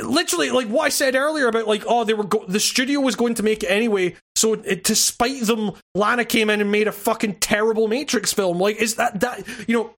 literally 0.03 0.51
like 0.51 0.67
what 0.67 0.85
I 0.85 0.89
said 0.89 1.15
earlier 1.15 1.47
about 1.47 1.69
like 1.69 1.85
oh 1.87 2.05
they 2.05 2.15
were 2.15 2.25
go- 2.25 2.45
the 2.47 2.61
studio 2.61 3.01
was 3.01 3.17
going 3.17 3.35
to 3.35 3.43
make 3.43 3.63
it 3.63 3.71
anyway. 3.71 4.17
So 4.37 4.55
it, 4.55 4.85
them 4.85 5.73
Lana 5.95 6.25
came 6.25 6.51
in 6.51 6.61
and 6.61 6.71
made 6.71 6.89
a 6.89 6.93
fucking 6.93 7.37
terrible 7.37 7.89
Matrix 7.89 8.33
film. 8.33 8.59
Like 8.59 8.77
is 8.77 8.97
that 8.97 9.21
that 9.21 9.47
you 9.69 9.77
know 9.77 9.95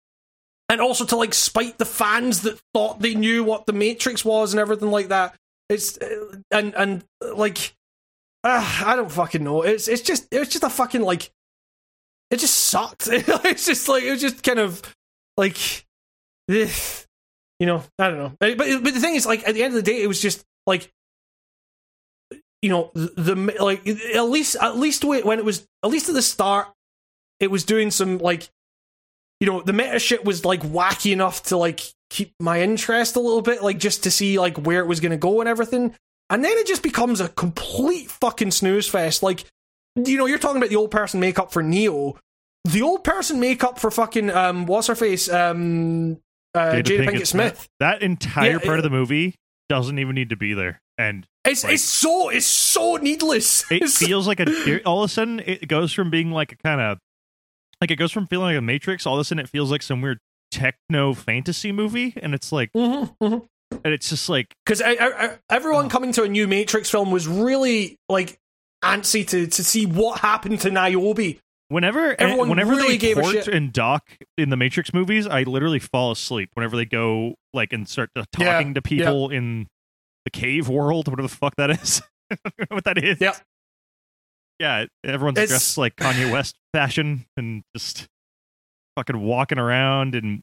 and 0.68 0.80
also 0.80 1.04
to 1.04 1.16
like 1.16 1.34
spite 1.34 1.78
the 1.78 1.84
fans 1.84 2.42
that 2.42 2.60
thought 2.74 3.00
they 3.00 3.14
knew 3.14 3.44
what 3.44 3.66
the 3.66 3.72
Matrix 3.72 4.24
was 4.24 4.52
and 4.52 4.60
everything 4.60 4.90
like 4.90 5.08
that. 5.08 5.34
It's 5.68 5.98
uh, 5.98 6.36
and 6.50 6.74
and 6.74 7.04
uh, 7.24 7.34
like 7.34 7.74
uh, 8.44 8.82
I 8.84 8.96
don't 8.96 9.10
fucking 9.10 9.42
know. 9.42 9.62
It's 9.62 9.88
it's 9.88 10.02
just 10.02 10.26
it 10.30 10.38
was 10.38 10.48
just 10.48 10.64
a 10.64 10.70
fucking 10.70 11.02
like 11.02 11.30
it 12.30 12.38
just 12.38 12.56
sucked. 12.56 13.08
it's 13.10 13.66
just 13.66 13.88
like 13.88 14.04
it 14.04 14.10
was 14.10 14.20
just 14.20 14.42
kind 14.42 14.58
of 14.58 14.82
like 15.36 15.84
eh, 16.50 16.68
you 17.58 17.66
know 17.66 17.82
I 17.98 18.08
don't 18.08 18.18
know. 18.18 18.32
But 18.38 18.58
but 18.58 18.82
but 18.82 18.94
the 18.94 19.00
thing 19.00 19.14
is 19.14 19.26
like 19.26 19.46
at 19.46 19.54
the 19.54 19.62
end 19.62 19.74
of 19.76 19.84
the 19.84 19.90
day 19.90 20.02
it 20.02 20.08
was 20.08 20.20
just 20.20 20.44
like 20.66 20.92
you 22.62 22.70
know 22.70 22.90
the, 22.94 23.12
the 23.16 23.34
like 23.62 23.86
at 23.86 24.28
least 24.28 24.56
at 24.60 24.76
least 24.76 25.04
when 25.04 25.38
it 25.38 25.44
was 25.44 25.66
at 25.84 25.90
least 25.90 26.08
at 26.08 26.14
the 26.14 26.22
start 26.22 26.68
it 27.38 27.50
was 27.50 27.64
doing 27.64 27.90
some 27.90 28.18
like 28.18 28.48
you 29.40 29.46
know 29.46 29.60
the 29.62 29.72
meta 29.72 29.98
shit 29.98 30.24
was 30.24 30.44
like 30.44 30.62
wacky 30.62 31.12
enough 31.12 31.42
to 31.44 31.56
like 31.56 31.80
keep 32.10 32.32
my 32.40 32.62
interest 32.62 33.16
a 33.16 33.20
little 33.20 33.42
bit 33.42 33.62
like 33.62 33.78
just 33.78 34.04
to 34.04 34.10
see 34.10 34.38
like 34.38 34.56
where 34.58 34.80
it 34.80 34.86
was 34.86 35.00
going 35.00 35.10
to 35.10 35.16
go 35.18 35.40
and 35.40 35.48
everything. 35.48 35.94
And 36.30 36.44
then 36.44 36.52
it 36.58 36.66
just 36.66 36.82
becomes 36.82 37.20
a 37.20 37.28
complete 37.28 38.10
fucking 38.10 38.50
snooze 38.52 38.88
fest. 38.88 39.22
Like 39.22 39.44
you 39.96 40.16
know 40.16 40.26
you're 40.26 40.38
talking 40.38 40.56
about 40.58 40.70
the 40.70 40.76
old 40.76 40.90
person 40.90 41.20
makeup 41.20 41.52
for 41.52 41.62
neo. 41.62 42.18
The 42.64 42.82
old 42.82 43.04
person 43.04 43.38
makeup 43.40 43.78
for 43.78 43.90
fucking 43.90 44.30
um 44.30 44.66
what's 44.66 44.86
her 44.88 44.94
face 44.94 45.30
um 45.30 46.18
uh, 46.54 46.80
Jada, 46.82 47.06
Pinkett, 47.06 47.26
Smith. 47.26 47.68
That 47.80 48.02
entire 48.02 48.52
Yeah, 48.52 48.58
part 48.58 48.78
of 48.78 48.82
the 48.82 48.90
movie 48.90 49.34
doesn't 49.68 49.98
even 49.98 50.14
need 50.14 50.30
to 50.30 50.36
be 50.36 50.54
there, 50.54 50.80
and 50.96 51.26
It's 51.44 51.64
Like- 51.64 51.74
it's 51.74 51.82
so 51.84 52.28
it's 52.30 52.46
so 52.46 52.96
needless. 52.96 53.64
it 53.70 53.88
feels 53.90 54.26
like 54.26 54.40
a 54.40 54.82
all 54.86 55.02
of 55.04 55.10
a 55.10 55.12
sudden 55.12 55.40
it 55.40 55.68
goes 55.68 55.92
from 55.92 56.08
being 56.10 56.30
like 56.30 56.52
a 56.52 56.56
kind 56.56 56.80
of 56.80 56.98
like 57.80 57.90
it 57.90 57.96
goes 57.96 58.12
from 58.12 58.26
feeling 58.26 58.46
like 58.54 58.58
a 58.58 58.62
Matrix. 58.62 59.06
All 59.06 59.14
of 59.14 59.20
a 59.20 59.24
sudden, 59.24 59.44
it 59.44 59.48
feels 59.48 59.70
like 59.70 59.82
some 59.82 60.00
weird 60.02 60.18
techno 60.50 61.12
fantasy 61.14 61.72
movie, 61.72 62.14
and 62.22 62.34
it's 62.34 62.52
like, 62.52 62.70
Mhm, 62.74 63.14
mhm. 63.22 63.46
and 63.84 63.92
it's 63.94 64.08
just 64.08 64.28
like 64.28 64.54
because 64.64 64.80
everyone 65.50 65.88
coming 65.88 66.12
to 66.12 66.22
a 66.22 66.28
new 66.28 66.46
Matrix 66.46 66.90
film 66.90 67.10
was 67.10 67.26
really 67.28 67.96
like 68.08 68.38
antsy 68.84 69.26
to 69.28 69.46
to 69.46 69.64
see 69.64 69.86
what 69.86 70.20
happened 70.20 70.60
to 70.60 70.70
Niobe. 70.70 71.38
Whenever 71.68 72.14
Everyone 72.20 72.48
whenever 72.48 72.70
really 72.76 72.90
they 72.90 72.98
gave 72.98 73.18
a 73.18 73.22
port 73.22 73.34
shit. 73.34 73.48
and 73.48 73.72
dock 73.72 74.08
in 74.38 74.50
the 74.50 74.56
Matrix 74.56 74.94
movies, 74.94 75.26
I 75.26 75.42
literally 75.42 75.80
fall 75.80 76.12
asleep 76.12 76.50
whenever 76.54 76.76
they 76.76 76.84
go 76.84 77.34
like 77.52 77.72
and 77.72 77.88
start 77.88 78.10
to 78.14 78.24
Yeah, 78.38 78.52
talking 78.52 78.74
to 78.74 78.82
people 78.82 79.30
in 79.30 79.66
the 80.24 80.30
cave 80.30 80.68
world, 80.68 81.08
whatever 81.08 81.26
the 81.26 81.34
fuck 81.34 81.56
that 81.56 81.70
is. 81.70 82.02
I 82.30 82.36
don't 82.44 82.70
know 82.70 82.74
what 82.76 82.84
that 82.84 82.98
is. 83.02 83.20
Yeah. 83.20 83.34
Yeah, 84.58 84.86
everyone's 85.04 85.38
It's- 85.38 85.48
dressed 85.50 85.78
like 85.78 85.96
Kanye 85.96 86.30
West 86.32 86.56
fashion 86.72 87.26
and 87.36 87.62
just 87.76 88.06
fucking 88.96 89.20
walking 89.20 89.58
around 89.58 90.14
in 90.14 90.42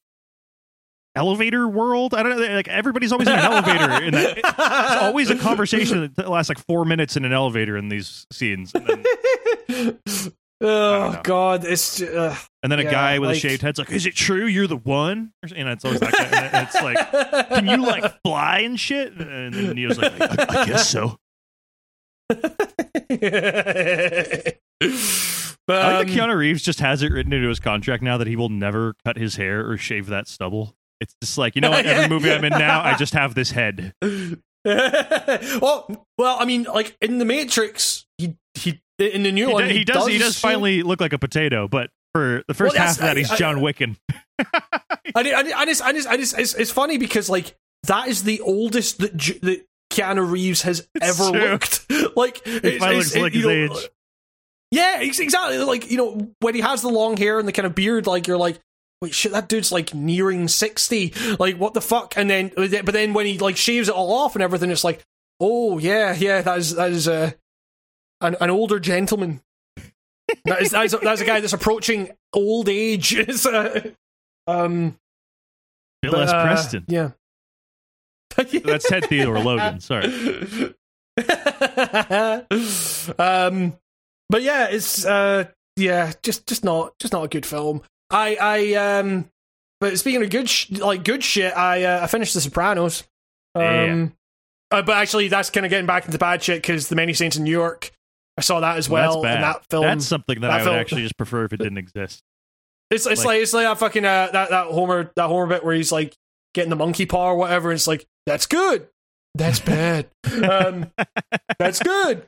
elevator 1.16 1.68
world. 1.68 2.14
I 2.14 2.24
don't 2.24 2.38
know. 2.40 2.56
Like 2.56 2.68
everybody's 2.68 3.12
always 3.12 3.28
in 3.28 3.34
an 3.34 3.40
elevator. 3.40 4.04
In 4.04 4.14
that, 4.14 4.38
it's 4.38 5.02
always 5.02 5.30
a 5.30 5.36
conversation 5.38 6.12
that 6.18 6.30
lasts 6.30 6.50
like 6.50 6.60
four 6.60 6.86
minutes 6.86 7.16
in 7.18 7.26
an 7.26 7.34
elevator 7.34 7.78
in 7.78 7.90
these 7.90 8.26
scenes. 8.32 8.72
And 8.76 8.88
then, 9.68 10.00
oh 10.62 11.20
god, 11.24 11.66
it's 11.66 11.98
ju- 11.98 12.08
uh, 12.16 12.36
And 12.62 12.72
then 12.72 12.80
a 12.80 12.84
Yeah, 12.84 12.92
guy 12.92 13.20
with 13.20 13.30
like- 13.30 13.38
a 13.38 13.40
shaved 13.40 13.62
head's 13.64 13.80
like, 13.80 13.92
"Is 13.92 14.06
it 14.06 14.16
true 14.16 14.46
you're 14.46 14.68
the 14.68 14.78
one?" 14.78 15.32
And 15.56 15.68
it's 15.70 15.84
always. 15.86 16.02
And 16.02 16.12
it's 16.12 16.76
like, 16.82 17.50
"Can 17.50 17.68
you 17.68 17.78
like 17.86 18.22
fly 18.24 18.60
and 18.60 18.80
shit?" 18.80 19.14
And 19.14 19.54
then 19.54 19.76
Neo's 19.76 19.98
like, 19.98 20.14
I, 20.22 20.62
"I 20.62 20.66
guess 20.66 20.88
so." 20.90 21.18
But 22.30 22.40
I 24.82 24.88
like 24.88 24.98
um, 25.68 25.68
that 25.68 26.08
Keanu 26.08 26.36
Reeves 26.36 26.62
just 26.64 26.80
has 26.80 27.02
it 27.04 27.12
written 27.12 27.34
into 27.34 27.48
his 27.50 27.60
contract 27.60 28.04
now 28.04 28.18
that 28.18 28.28
he 28.28 28.36
will 28.36 28.50
never 28.50 28.96
cut 29.06 29.18
his 29.18 29.36
hair 29.36 29.70
or 29.70 29.78
shave 29.78 30.08
that 30.08 30.28
stubble. 30.28 30.76
It's 31.02 31.16
just 31.22 31.38
like 31.38 31.56
you 31.56 31.62
know, 31.62 31.70
what? 31.72 31.86
every 31.86 32.08
movie 32.08 32.32
I'm 32.32 32.44
in 32.46 32.52
now, 32.52 32.82
I 32.82 32.96
just 32.96 33.14
have 33.14 33.36
this 33.36 33.52
head. 33.52 33.94
well, 34.66 36.08
well, 36.18 36.38
I 36.40 36.46
mean, 36.46 36.64
like 36.64 36.96
in 37.02 37.18
the 37.18 37.26
Matrix, 37.26 38.06
he 38.18 38.38
he 38.54 38.82
in 39.00 39.24
the 39.24 39.32
new 39.32 39.48
He, 39.48 39.54
one, 39.54 39.68
do- 39.68 39.74
he 39.74 39.84
does. 39.84 40.08
He 40.08 40.18
does 40.18 40.36
shave- 40.36 40.42
finally 40.42 40.84
look 40.84 41.02
like 41.02 41.14
a 41.14 41.20
potato, 41.20 41.68
but 41.68 41.90
for 42.14 42.44
the 42.48 42.54
first 42.54 42.76
Well, 42.76 42.84
half 42.86 42.96
of 42.98 43.02
that, 43.04 43.18
he's 43.18 43.30
I- 43.32 43.34
I- 43.34 43.38
John 43.38 43.58
Wicken. 43.58 43.98
And, 45.16 45.28
it, 45.28 45.34
and, 45.34 45.48
it- 45.48 45.54
and, 45.56 45.70
it's, 45.70 45.82
and, 45.82 45.98
it's, 45.98 46.06
and 46.08 46.22
it's, 46.22 46.34
it's, 46.34 46.54
it's 46.56 46.72
funny 46.72 46.98
because 46.98 47.30
like 47.30 47.56
that 47.84 48.08
is 48.08 48.24
the 48.24 48.40
oldest 48.42 49.00
that, 49.00 49.18
J- 49.18 49.40
that 49.40 49.66
Keanu 49.94 50.30
Reeves 50.30 50.62
has 50.64 50.88
ever 51.02 51.32
true. 51.32 51.40
looked. 51.52 51.86
like 52.18 52.42
it's, 52.46 52.78
finally 52.78 53.00
it's- 53.00 53.16
looks 53.16 53.16
like 53.16 53.34
you 53.34 53.48
his 53.48 53.70
know, 53.70 53.78
age. 53.78 53.90
Yeah, 54.72 54.98
ex- 55.02 55.20
exactly. 55.20 55.58
Like 55.60 55.90
you 55.92 55.98
know 55.98 56.32
when 56.40 56.56
he 56.56 56.62
has 56.62 56.82
the 56.82 56.90
long 56.90 57.16
hair 57.16 57.38
and 57.40 57.48
the 57.48 57.52
kind 57.52 57.66
of 57.66 57.76
beard, 57.76 58.08
like 58.08 58.28
you're 58.28 58.38
like. 58.38 58.60
Wait, 59.02 59.14
shit! 59.14 59.34
That 59.34 59.50
dude's 59.50 59.70
like 59.70 59.94
nearing 59.94 60.48
sixty. 60.48 61.14
Like, 61.38 61.58
what 61.58 61.74
the 61.74 61.82
fuck? 61.82 62.14
And 62.16 62.30
then, 62.30 62.54
but 62.56 62.86
then 62.86 63.12
when 63.12 63.26
he 63.26 63.38
like 63.38 63.58
shaves 63.58 63.90
it 63.90 63.94
all 63.94 64.14
off 64.14 64.34
and 64.38 64.42
everything, 64.42 64.72
it's 64.72 64.86
like, 64.86 65.04
oh 65.42 65.78
yeah, 65.78 66.16
yeah, 66.16 66.42
that 66.42 66.58
is 66.58 66.76
that 66.76 66.90
is 66.90 67.10
uh, 67.10 67.32
an 68.22 68.38
an 68.40 68.50
older 68.50 68.80
gentleman. 68.80 69.42
that 70.46 70.62
is 70.62 70.72
that's 70.72 70.94
a, 70.94 71.00
that's 71.00 71.20
a 71.20 71.26
guy 71.26 71.42
that's 71.42 71.52
approaching 71.52 72.12
old 72.32 72.70
age. 72.70 73.14
It's, 73.18 73.46
uh, 73.46 73.90
um, 74.48 74.98
Bill 76.02 76.14
but, 76.14 76.22
S. 76.22 76.32
uh, 76.32 76.44
Preston. 76.44 76.86
Yeah. 76.88 77.12
That's 78.38 78.88
Ted 78.88 79.06
Theodore 79.06 79.40
Logan. 79.44 79.80
Sorry. 79.80 80.06
um, 83.20 83.78
but 84.30 84.42
yeah, 84.42 84.68
it's 84.70 85.06
uh, 85.06 85.46
yeah, 85.76 86.14
just 86.24 86.48
just 86.48 86.64
not 86.64 86.98
just 87.00 87.14
not 87.14 87.24
a 87.24 87.28
good 87.28 87.46
film. 87.46 87.82
I 88.10 88.38
I 88.40 88.74
um, 89.00 89.30
but 89.80 89.98
speaking 90.00 90.24
of 90.24 90.30
good 90.30 90.50
sh- 90.50 90.72
like 90.72 91.04
good 91.04 91.24
shit, 91.24 91.56
I 91.56 91.84
uh, 91.84 92.04
I 92.04 92.08
finished 92.08 92.34
The 92.34 92.42
Sopranos. 92.42 93.04
Um, 93.56 93.64
Yeah. 93.64 94.08
uh, 94.72 94.82
but 94.82 94.98
actually, 94.98 95.28
that's 95.28 95.50
kind 95.50 95.66
of 95.66 95.70
getting 95.70 95.86
back 95.86 96.06
into 96.06 96.18
bad 96.18 96.42
shit 96.44 96.62
because 96.62 96.88
The 96.88 96.96
Many 96.96 97.14
Saints 97.14 97.38
in 97.38 97.44
Newark. 97.44 97.92
I 98.38 98.42
saw 98.42 98.62
that 98.62 98.78
as 98.78 98.90
well. 98.90 99.22
bad. 99.22 99.36
and 99.36 99.44
that 99.44 99.66
film. 99.70 99.84
that's 99.84 100.08
something 100.08 100.42
that, 100.42 100.48
that 100.48 100.54
I 100.54 100.58
would 100.58 100.64
film- 100.64 100.76
actually 100.78 101.02
just 101.04 101.18
prefer 101.18 101.46
if 101.46 101.54
it 101.54 101.58
didn't 101.58 101.78
exist. 101.78 102.22
It's 102.90 103.06
it's 103.06 103.20
Like- 103.20 103.26
like, 103.36 103.42
it's 103.44 103.54
like 103.54 103.66
that 103.66 103.78
fucking 103.78 104.06
uh, 104.06 104.30
that 104.34 104.50
that 104.50 104.68
Homer 104.68 105.12
that 105.16 105.28
Homer 105.28 105.46
bit 105.48 105.64
where 105.64 105.76
he's 105.76 105.92
like 105.92 106.16
getting 106.56 106.70
the 106.72 106.76
monkey 106.76 107.06
paw 107.06 107.30
or 107.32 107.36
whatever. 107.36 107.70
And 107.70 107.76
it's 107.78 107.88
like 107.88 108.06
that's 108.26 108.46
good, 108.46 108.88
that's 109.36 109.60
bad, 109.74 110.08
um, 110.44 110.92
that's 111.60 111.80
good. 111.80 112.26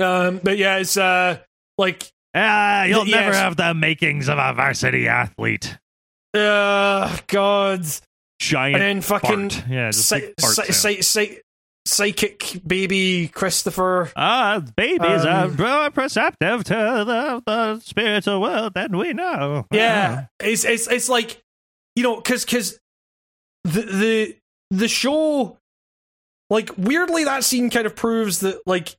Um, 0.00 0.40
but 0.42 0.56
yeah, 0.58 0.76
it's 0.78 0.96
uh 0.96 1.38
like 1.76 2.10
Ah, 2.34 2.84
you'll 2.84 3.06
Yes. 3.06 3.16
never 3.20 3.34
have 3.34 3.56
the 3.56 3.74
makings 3.74 4.28
of 4.28 4.38
a 4.38 4.52
varsity 4.54 5.08
athlete. 5.08 5.76
uh 6.34 7.16
God, 7.26 7.84
Giant 8.40 8.74
and 8.76 8.82
then 8.82 9.00
fucking 9.00 9.50
fart. 9.50 9.68
Yeah, 9.68 9.90
just 9.90 10.12
psychic 11.86 12.60
baby 12.66 13.28
Christopher. 13.28 14.12
Ah, 14.14 14.62
babies 14.76 15.24
are 15.24 15.44
Um, 15.46 15.56
more 15.56 15.90
perceptive 15.90 16.62
to 16.64 16.74
the, 16.74 17.42
the 17.46 17.80
spiritual 17.80 18.40
world 18.42 18.74
than 18.74 18.96
we 18.96 19.12
know. 19.14 19.66
Yeah, 19.72 20.26
it's 20.38 20.64
it's 20.64 20.86
it's 20.86 21.08
like 21.08 21.42
you 21.96 22.02
know 22.02 22.16
because 22.16 22.44
because 22.44 22.78
the 23.64 23.82
the 23.82 24.36
the 24.70 24.88
show 24.88 25.58
like 26.50 26.70
weirdly 26.76 27.24
that 27.24 27.44
scene 27.44 27.70
kind 27.70 27.86
of 27.86 27.96
proves 27.96 28.40
that 28.40 28.60
like 28.66 28.96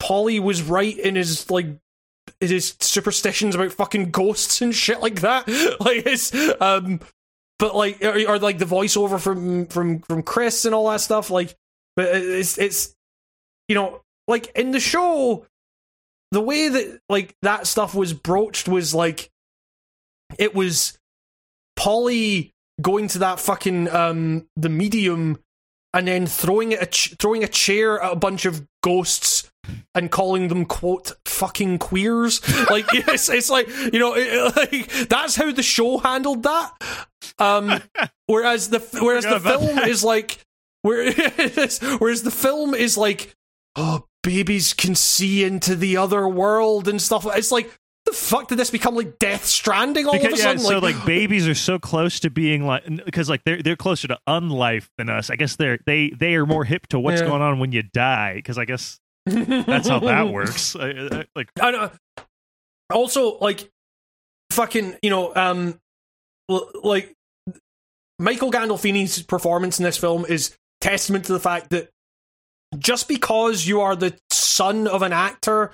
Paulie 0.00 0.40
was 0.40 0.62
right 0.62 0.96
in 0.98 1.14
his 1.14 1.50
like 1.50 1.66
his 2.40 2.74
superstitions 2.80 3.54
about 3.54 3.72
fucking 3.72 4.10
ghosts 4.10 4.62
and 4.62 4.74
shit 4.74 5.00
like 5.00 5.20
that. 5.20 5.46
Like 5.80 6.06
it's 6.06 6.34
um, 6.60 7.00
but 7.58 7.74
like 7.74 8.02
or, 8.02 8.28
or 8.28 8.38
like 8.38 8.58
the 8.58 8.64
voiceover 8.64 9.20
from 9.20 9.66
from 9.66 10.00
from 10.00 10.22
Chris 10.22 10.64
and 10.64 10.74
all 10.74 10.90
that 10.90 11.00
stuff. 11.00 11.30
Like, 11.30 11.54
but 11.96 12.08
it's 12.14 12.58
it's 12.58 12.94
you 13.68 13.74
know 13.74 14.02
like 14.26 14.50
in 14.54 14.70
the 14.70 14.80
show 14.80 15.46
the 16.32 16.40
way 16.40 16.68
that 16.68 17.00
like 17.08 17.34
that 17.42 17.66
stuff 17.66 17.94
was 17.94 18.12
broached 18.12 18.68
was 18.68 18.94
like 18.94 19.30
it 20.38 20.54
was 20.54 20.98
Paulie 21.78 22.52
going 22.80 23.08
to 23.08 23.18
that 23.18 23.40
fucking 23.40 23.88
um 23.90 24.46
the 24.56 24.68
medium 24.68 25.38
and 25.92 26.06
then 26.06 26.26
throwing 26.26 26.72
it 26.72 26.82
a 26.82 26.86
ch- 26.86 27.14
throwing 27.18 27.42
a 27.44 27.48
chair 27.48 28.00
at 28.00 28.12
a 28.12 28.16
bunch 28.16 28.44
of 28.44 28.66
ghosts 28.82 29.50
and 29.94 30.10
calling 30.10 30.48
them 30.48 30.64
quote 30.64 31.12
fucking 31.26 31.78
queers. 31.78 32.40
Like 32.70 32.86
it's, 32.92 33.28
it's 33.28 33.50
like 33.50 33.68
you 33.92 33.98
know 33.98 34.14
it, 34.16 34.56
like 34.72 35.08
that's 35.08 35.36
how 35.36 35.50
the 35.50 35.62
show 35.62 35.98
handled 35.98 36.44
that. 36.44 36.72
Um 37.38 37.80
whereas 38.26 38.68
the 38.68 38.78
whereas 39.00 39.24
the 39.24 39.40
film 39.40 39.78
is 39.78 40.04
like 40.04 40.38
where 40.82 41.12
whereas 41.98 42.22
the 42.22 42.30
film 42.30 42.74
is 42.74 42.96
like 42.96 43.34
oh 43.76 44.04
babies 44.22 44.74
can 44.74 44.94
see 44.94 45.44
into 45.44 45.74
the 45.74 45.96
other 45.96 46.28
world 46.28 46.86
and 46.86 47.00
stuff. 47.00 47.26
It's 47.34 47.50
like 47.50 47.70
the 48.10 48.16
fuck 48.16 48.48
did 48.48 48.58
this 48.58 48.70
become 48.70 48.94
like 48.94 49.18
death 49.18 49.44
stranding 49.44 50.06
all 50.06 50.12
Because, 50.12 50.26
of 50.26 50.32
a 50.34 50.36
yeah, 50.36 50.42
sudden 50.44 50.58
so 50.60 50.78
like 50.78 51.04
babies 51.06 51.46
are 51.48 51.54
so 51.54 51.78
close 51.78 52.20
to 52.20 52.30
being 52.30 52.64
like 52.66 52.84
because 53.04 53.28
like 53.28 53.42
they're 53.44 53.62
they're 53.62 53.76
closer 53.76 54.08
to 54.08 54.18
unlife 54.28 54.88
than 54.98 55.08
us. 55.08 55.30
I 55.30 55.36
guess 55.36 55.56
they're 55.56 55.78
they 55.86 56.10
they 56.10 56.34
are 56.34 56.46
more 56.46 56.64
hip 56.64 56.86
to 56.88 56.98
what's 57.00 57.20
Yeah. 57.20 57.28
going 57.28 57.42
on 57.42 57.58
when 57.58 57.72
you 57.72 57.82
die. 57.82 58.34
Because 58.34 58.58
I 58.58 58.64
guess 58.64 58.98
that's 59.26 59.88
how 59.88 60.00
that 60.00 60.28
works. 60.32 60.74
I, 60.76 60.90
I, 60.90 61.24
like 61.36 61.50
I 61.60 61.70
know. 61.70 61.90
Also, 62.90 63.38
like, 63.38 63.70
fucking, 64.50 64.96
you 65.00 65.10
know, 65.10 65.32
um, 65.36 65.78
l- 66.50 66.68
like, 66.82 67.14
Michael 68.18 68.50
Gandolfini's 68.50 69.22
performance 69.22 69.78
in 69.78 69.84
this 69.84 69.96
film 69.96 70.26
is 70.28 70.56
testament 70.80 71.26
to 71.26 71.32
the 71.32 71.38
fact 71.38 71.70
that 71.70 71.88
just 72.78 73.06
because 73.06 73.64
you 73.66 73.80
are 73.80 73.94
the 73.94 74.16
son 74.30 74.88
of 74.88 75.02
an 75.02 75.12
actor 75.12 75.70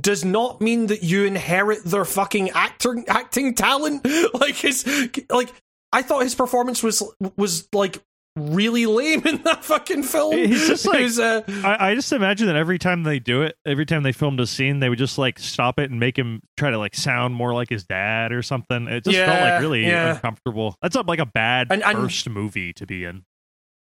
does 0.00 0.24
not 0.24 0.60
mean 0.60 0.86
that 0.88 1.02
you 1.02 1.24
inherit 1.24 1.84
their 1.84 2.04
fucking 2.04 2.50
actor 2.50 2.96
acting 3.08 3.54
talent. 3.54 4.06
Like 4.34 4.56
his, 4.56 4.86
like, 5.30 5.52
I 5.92 6.02
thought 6.02 6.22
his 6.22 6.34
performance 6.34 6.82
was 6.82 7.02
was 7.36 7.68
like 7.72 8.02
really 8.34 8.84
lame 8.84 9.26
in 9.26 9.42
that 9.44 9.64
fucking 9.64 10.02
film. 10.02 10.36
He's 10.36 10.66
just 10.66 10.84
like- 10.86 11.02
was, 11.02 11.18
uh, 11.18 11.42
I, 11.64 11.90
I 11.90 11.94
just 11.94 12.12
imagine 12.12 12.48
that 12.48 12.56
every 12.56 12.78
time 12.78 13.02
they 13.02 13.18
do 13.18 13.42
it, 13.42 13.56
every 13.64 13.86
time 13.86 14.02
they 14.02 14.12
filmed 14.12 14.40
a 14.40 14.46
scene, 14.46 14.80
they 14.80 14.88
would 14.90 14.98
just 14.98 15.16
like 15.16 15.38
stop 15.38 15.78
it 15.78 15.90
and 15.90 15.98
make 15.98 16.18
him 16.18 16.42
try 16.58 16.70
to 16.70 16.78
like 16.78 16.94
sound 16.94 17.34
more 17.34 17.54
like 17.54 17.70
his 17.70 17.84
dad 17.84 18.32
or 18.32 18.42
something. 18.42 18.88
It 18.88 19.04
just 19.04 19.16
felt 19.16 19.40
like 19.40 19.60
really 19.60 19.86
yeah. 19.86 20.14
uncomfortable. 20.16 20.76
That's 20.82 20.96
like 20.96 21.18
a 21.20 21.26
bad 21.26 21.68
And- 21.70 21.82
and- 21.82 21.96
first 21.96 22.28
movie 22.28 22.72
to 22.74 22.86
be 22.86 23.04
in. 23.04 23.24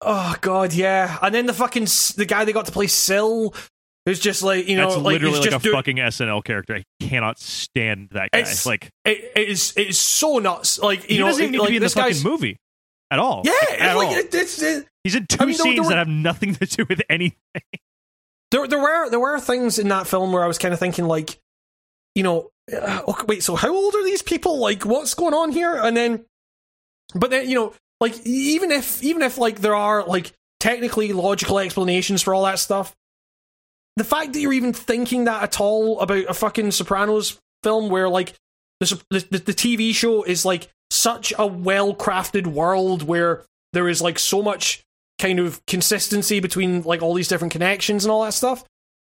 Oh 0.03 0.35
god, 0.43 0.75
yeah. 0.75 1.19
And 1.23 1.35
then 1.35 1.47
the 1.47 1.55
fucking 1.55 1.85
the 2.17 2.27
guy 2.29 2.45
they 2.45 2.53
got 2.53 2.67
to 2.67 2.73
play 2.73 2.89
Sil, 2.91 3.55
who's 4.07 4.21
just 4.21 4.43
like 4.43 4.69
you 4.69 4.77
know, 4.77 4.89
That's 4.91 4.97
like 4.97 5.13
literally 5.15 5.39
like 5.39 5.51
just 5.51 5.57
a 5.57 5.63
doing, 5.63 5.75
fucking 5.77 5.97
SNL 5.97 6.45
character. 6.45 6.75
I 6.77 6.85
cannot 7.01 7.39
stand 7.39 8.09
that 8.13 8.31
guy. 8.33 8.39
It's- 8.41 8.67
like 8.67 8.91
it, 9.05 9.33
it 9.37 9.49
is 9.49 9.73
it 9.77 9.89
is 9.89 9.99
so 9.99 10.39
nuts. 10.39 10.79
Like 10.79 11.03
you 11.05 11.17
he 11.17 11.19
know, 11.19 11.27
doesn't 11.27 11.43
even 11.43 11.55
it- 11.55 11.59
need 11.59 11.59
like 11.61 11.67
to 11.69 11.71
be 11.73 11.77
in 11.77 11.81
the 11.81 11.85
this 11.87 11.95
fucking 11.95 12.23
movie 12.23 12.57
at 13.11 13.19
all. 13.19 13.43
Yeah, 13.45 13.53
Like, 13.71 13.81
at 13.81 13.97
all. 13.97 14.03
it, 14.15 14.35
it's 14.35 14.63
it, 14.63 14.87
He's 15.05 15.15
in 15.15 15.27
two 15.27 15.45
mean, 15.47 15.49
there- 15.57 15.65
there 15.65 15.75
scenes 15.75 15.81
were- 15.81 15.89
that 15.91 15.99
have 15.99 16.09
nothing 16.09 16.55
to 16.55 16.67
do 16.67 16.87
with 16.89 17.03
anything. 17.11 17.37
there 18.51 18.67
there 18.67 18.79
were 18.79 19.11
there 19.11 19.21
were 19.21 19.41
things 19.41 19.79
in 19.79 19.89
that 19.89 20.07
film 20.07 20.33
where 20.33 20.45
I 20.45 20.47
was 20.47 20.59
kind 20.59 20.73
of 20.75 20.81
thinking 20.81 21.07
like, 21.07 21.39
you 22.15 22.23
know, 22.23 22.51
uh, 22.73 23.03
okay, 23.09 23.25
wait, 23.29 23.43
so 23.43 23.57
how 23.57 23.75
old 23.75 23.95
are 23.95 24.05
these 24.05 24.23
people? 24.23 24.59
Like, 24.59 24.85
what's 24.85 25.15
going 25.15 25.35
on 25.35 25.53
here? 25.53 25.75
And 25.77 25.97
then, 25.97 26.25
but 27.15 27.31
then 27.31 27.49
you 27.49 27.55
know, 27.57 27.75
like 28.01 28.15
even 28.27 28.71
if 28.71 29.03
even 29.03 29.23
if 29.23 29.39
like 29.39 29.61
there 29.61 29.75
are 29.75 30.05
like 30.05 30.33
technically 30.61 31.13
logical 31.13 31.59
explanations 31.59 32.23
for 32.23 32.35
all 32.35 32.45
that 32.45 32.59
stuff, 32.59 32.95
the 33.97 34.05
fact 34.05 34.33
that 34.33 34.41
you're 34.41 34.53
even 34.53 34.73
thinking 34.73 35.25
that 35.25 35.43
at 35.43 35.61
all 35.61 36.01
about 36.01 36.25
a 36.29 36.35
fucking 36.35 36.71
Sopranos 36.73 37.39
film 37.63 37.89
where 37.89 38.09
like 38.09 38.35
the 38.81 39.03
the, 39.11 39.39
the, 39.39 39.55
TV 39.55 39.95
show 39.95 40.23
is 40.23 40.45
like 40.45 40.69
such 40.91 41.33
a 41.39 41.47
well 41.47 41.95
crafted 41.95 42.47
world 42.47 43.03
where 43.03 43.45
there 43.73 43.89
is 43.89 44.03
like 44.03 44.19
so 44.19 44.43
much 44.43 44.85
kind 45.19 45.39
of 45.39 45.65
consistency 45.67 46.41
between 46.41 46.83
like 46.83 47.03
all 47.03 47.15
these 47.15 47.29
different 47.29 47.53
connections 47.53 48.05
and 48.05 48.13
all 48.13 48.25
that 48.25 48.35
stuff. 48.35 48.65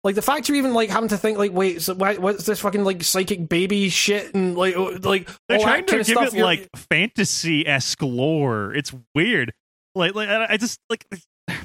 Like 0.04 0.16
the 0.16 0.22
fact 0.22 0.48
you're 0.48 0.58
even 0.58 0.74
like 0.74 0.90
having 0.90 1.10
to 1.10 1.16
think 1.16 1.38
like, 1.38 1.52
wait, 1.52 1.80
so 1.80 1.94
why, 1.94 2.16
what's 2.16 2.44
this 2.44 2.58
fucking 2.60 2.82
like 2.82 3.04
psychic 3.04 3.48
baby 3.48 3.88
shit 3.88 4.34
and 4.34 4.56
like 4.56 4.76
oh, 4.76 4.98
like 5.02 5.28
They're 5.48 5.60
trying 5.60 5.86
to 5.86 5.96
give 5.98 6.06
stuff. 6.06 6.28
it 6.28 6.34
you're- 6.34 6.44
like 6.44 6.68
fantasy 6.74 7.66
esque 7.66 8.02
lore. 8.02 8.74
It's 8.74 8.92
weird. 9.14 9.52
Like, 9.94 10.14
like 10.14 10.28
I 10.28 10.56
just 10.56 10.80
like 10.90 11.06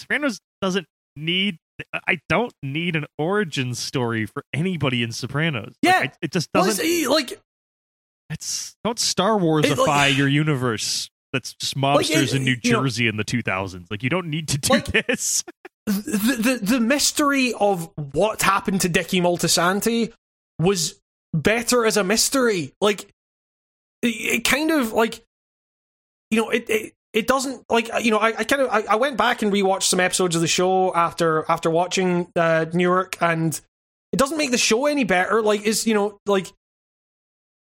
Sopranos 0.00 0.38
doesn't 0.62 0.86
need. 1.16 1.58
I 2.08 2.20
don't 2.28 2.52
need 2.62 2.96
an 2.96 3.06
origin 3.18 3.74
story 3.74 4.24
for 4.26 4.44
anybody 4.54 5.02
in 5.02 5.12
Sopranos. 5.12 5.74
Like, 5.82 5.94
Yeah. 5.94 5.98
I- 6.04 6.12
it 6.22 6.32
just 6.32 6.50
doesn't. 6.52 6.84
it's, 6.84 7.08
like 7.08 7.40
It's 8.30 8.76
don't 8.84 8.98
Star 8.98 9.38
Warsify 9.38 9.86
like- 9.86 10.16
your 10.16 10.28
universe. 10.28 11.10
That's 11.32 11.52
just 11.54 11.76
Like, 11.76 12.06
mobsters 12.06 12.28
it- 12.28 12.34
in 12.36 12.44
New 12.44 12.56
you 12.62 12.72
know- 12.72 12.82
Jersey 12.82 13.08
in 13.08 13.16
the 13.16 13.24
2000s. 13.24 13.90
Like 13.90 14.02
you 14.02 14.08
don't 14.10 14.28
need 14.28 14.48
to 14.48 14.58
do 14.58 14.72
Like- 14.74 14.86
this. 15.06 15.44
the, 15.86 16.58
the 16.60 16.66
the 16.66 16.80
mystery 16.80 17.52
of 17.54 17.90
what 18.12 18.42
happened 18.42 18.80
to 18.80 18.88
Dickie 18.88 19.20
Moltisanti 19.20 20.12
was 20.58 21.00
better 21.34 21.84
as 21.86 21.96
a 21.96 22.02
mystery. 22.04 22.72
Like 22.80 23.02
it, 24.02 24.08
it 24.08 24.44
kind 24.44 24.70
of 24.72 24.92
like 24.92 25.22
you 26.30 26.40
know 26.40 26.50
it 26.50 26.68
it, 26.70 26.92
it 27.16 27.26
doesn't 27.26 27.64
like 27.70 27.88
you 28.04 28.10
know 28.10 28.18
I, 28.18 28.28
I 28.28 28.44
kind 28.44 28.60
of 28.60 28.68
I, 28.70 28.82
I 28.90 28.96
went 28.96 29.16
back 29.16 29.40
and 29.40 29.50
rewatched 29.50 29.84
some 29.84 30.00
episodes 30.00 30.36
of 30.36 30.42
the 30.42 30.46
show 30.46 30.94
after 30.94 31.46
after 31.48 31.70
watching 31.70 32.30
uh, 32.36 32.66
Newark 32.74 33.16
and 33.22 33.58
it 34.12 34.18
doesn't 34.18 34.36
make 34.36 34.50
the 34.50 34.58
show 34.58 34.84
any 34.84 35.04
better. 35.04 35.40
Like 35.40 35.62
is 35.62 35.86
you 35.86 35.94
know 35.94 36.18
like 36.26 36.52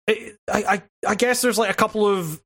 I 0.10 0.34
I 0.48 0.84
I 1.06 1.16
guess 1.16 1.42
there's 1.42 1.58
like 1.58 1.70
a 1.70 1.76
couple 1.76 2.08
of 2.08 2.42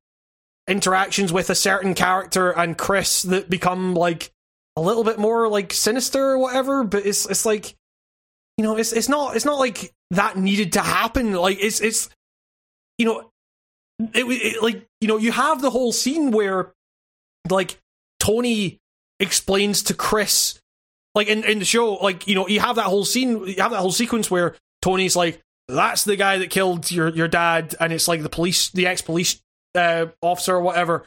interactions 0.66 1.32
with 1.32 1.48
a 1.48 1.54
certain 1.54 1.94
character 1.94 2.50
and 2.50 2.76
Chris 2.76 3.22
that 3.22 3.48
become 3.48 3.94
like 3.94 4.32
a 4.74 4.80
little 4.80 5.04
bit 5.04 5.16
more 5.16 5.48
like 5.48 5.72
sinister 5.72 6.32
or 6.32 6.38
whatever, 6.38 6.82
but 6.82 7.06
it's 7.06 7.24
it's 7.30 7.46
like 7.46 7.76
you 8.58 8.64
know, 8.64 8.76
it's 8.76 8.92
it's 8.92 9.08
not 9.08 9.36
it's 9.36 9.44
not 9.44 9.60
like 9.60 9.92
that 10.10 10.36
needed 10.36 10.72
to 10.72 10.80
happen. 10.80 11.34
Like 11.34 11.58
it's 11.60 11.80
it's 11.80 12.08
you 12.98 13.06
know, 13.06 13.30
it, 14.12 14.24
it 14.24 14.60
like 14.60 14.84
you 15.00 15.06
know, 15.06 15.18
you 15.18 15.30
have 15.30 15.62
the 15.62 15.70
whole 15.70 15.92
scene 15.92 16.32
where 16.32 16.72
like 17.50 17.78
Tony 18.20 18.78
explains 19.20 19.82
to 19.84 19.94
Chris 19.94 20.60
like 21.14 21.28
in, 21.28 21.44
in 21.44 21.58
the 21.58 21.64
show, 21.64 21.94
like, 21.94 22.26
you 22.28 22.34
know, 22.34 22.46
you 22.46 22.60
have 22.60 22.76
that 22.76 22.84
whole 22.84 23.04
scene 23.06 23.46
you 23.46 23.56
have 23.56 23.70
that 23.70 23.80
whole 23.80 23.92
sequence 23.92 24.30
where 24.30 24.54
Tony's 24.82 25.16
like, 25.16 25.40
That's 25.68 26.04
the 26.04 26.16
guy 26.16 26.38
that 26.38 26.50
killed 26.50 26.90
your 26.90 27.08
your 27.08 27.28
dad 27.28 27.74
and 27.80 27.92
it's 27.92 28.06
like 28.08 28.22
the 28.22 28.28
police 28.28 28.70
the 28.70 28.86
ex 28.86 29.00
police 29.02 29.40
uh, 29.74 30.06
officer 30.20 30.54
or 30.56 30.60
whatever. 30.60 31.04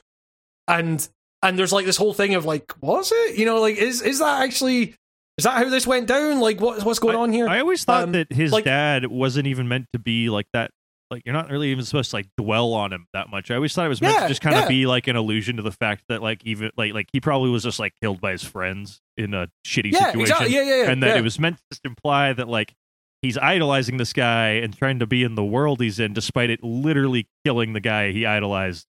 And 0.67 1.07
and 1.41 1.57
there's 1.57 1.71
like 1.71 1.85
this 1.85 1.97
whole 1.97 2.13
thing 2.13 2.35
of 2.35 2.45
like, 2.45 2.73
was 2.81 3.11
it? 3.13 3.37
You 3.37 3.45
know, 3.45 3.61
like 3.61 3.77
is 3.77 4.01
is 4.01 4.19
that 4.19 4.41
actually 4.41 4.95
is 5.37 5.43
that 5.45 5.51
how 5.57 5.69
this 5.69 5.87
went 5.87 6.07
down? 6.07 6.39
Like 6.39 6.59
what 6.59 6.83
what's 6.83 6.99
going 6.99 7.15
on 7.15 7.31
here? 7.31 7.47
I 7.47 7.59
always 7.59 7.83
thought 7.83 8.03
Um, 8.03 8.11
that 8.13 8.31
his 8.31 8.51
like- 8.51 8.65
dad 8.65 9.05
wasn't 9.05 9.47
even 9.47 9.67
meant 9.67 9.85
to 9.93 9.99
be 9.99 10.29
like 10.29 10.47
that. 10.53 10.71
Like 11.11 11.23
you're 11.25 11.33
not 11.33 11.49
really 11.49 11.69
even 11.71 11.83
supposed 11.85 12.11
to 12.11 12.17
like 12.17 12.27
dwell 12.37 12.73
on 12.73 12.93
him 12.93 13.07
that 13.13 13.29
much. 13.29 13.49
I 13.49 13.55
always 13.55 13.73
thought 13.73 13.85
it 13.85 13.89
was 13.89 13.99
meant 14.01 14.13
Yeah, 14.15 14.21
to 14.23 14.27
just 14.27 14.41
kind 14.41 14.55
of 14.55 14.63
yeah. 14.63 14.67
be 14.67 14.85
like 14.85 15.07
an 15.07 15.15
allusion 15.15 15.55
to 15.57 15.63
the 15.63 15.71
fact 15.71 16.03
that 16.09 16.21
like 16.21 16.45
even 16.45 16.71
like 16.77 16.93
like 16.93 17.07
he 17.11 17.19
probably 17.19 17.49
was 17.49 17.63
just 17.63 17.79
like 17.79 17.93
killed 18.01 18.21
by 18.21 18.31
his 18.31 18.43
friends 18.43 19.01
in 19.17 19.33
a 19.33 19.47
shitty 19.65 19.91
yeah, 19.91 20.11
situation, 20.11 20.21
exactly. 20.21 20.53
Yeah, 20.53 20.61
yeah, 20.61 20.83
yeah. 20.83 20.91
and 20.91 21.01
that 21.03 21.17
it 21.17 21.23
was 21.23 21.39
meant 21.39 21.57
to 21.57 21.63
just 21.71 21.83
imply 21.85 22.31
that 22.33 22.47
like 22.47 22.75
he's 23.23 23.37
idolizing 23.39 23.97
this 23.97 24.13
guy 24.13 24.49
and 24.51 24.77
trying 24.77 24.99
to 24.99 25.07
be 25.07 25.23
in 25.23 25.33
the 25.35 25.43
world 25.43 25.81
he's 25.81 25.99
in, 25.99 26.13
despite 26.13 26.49
it 26.51 26.63
literally 26.63 27.27
killing 27.43 27.73
the 27.73 27.79
guy 27.81 28.11
he 28.11 28.25
idolized. 28.25 28.85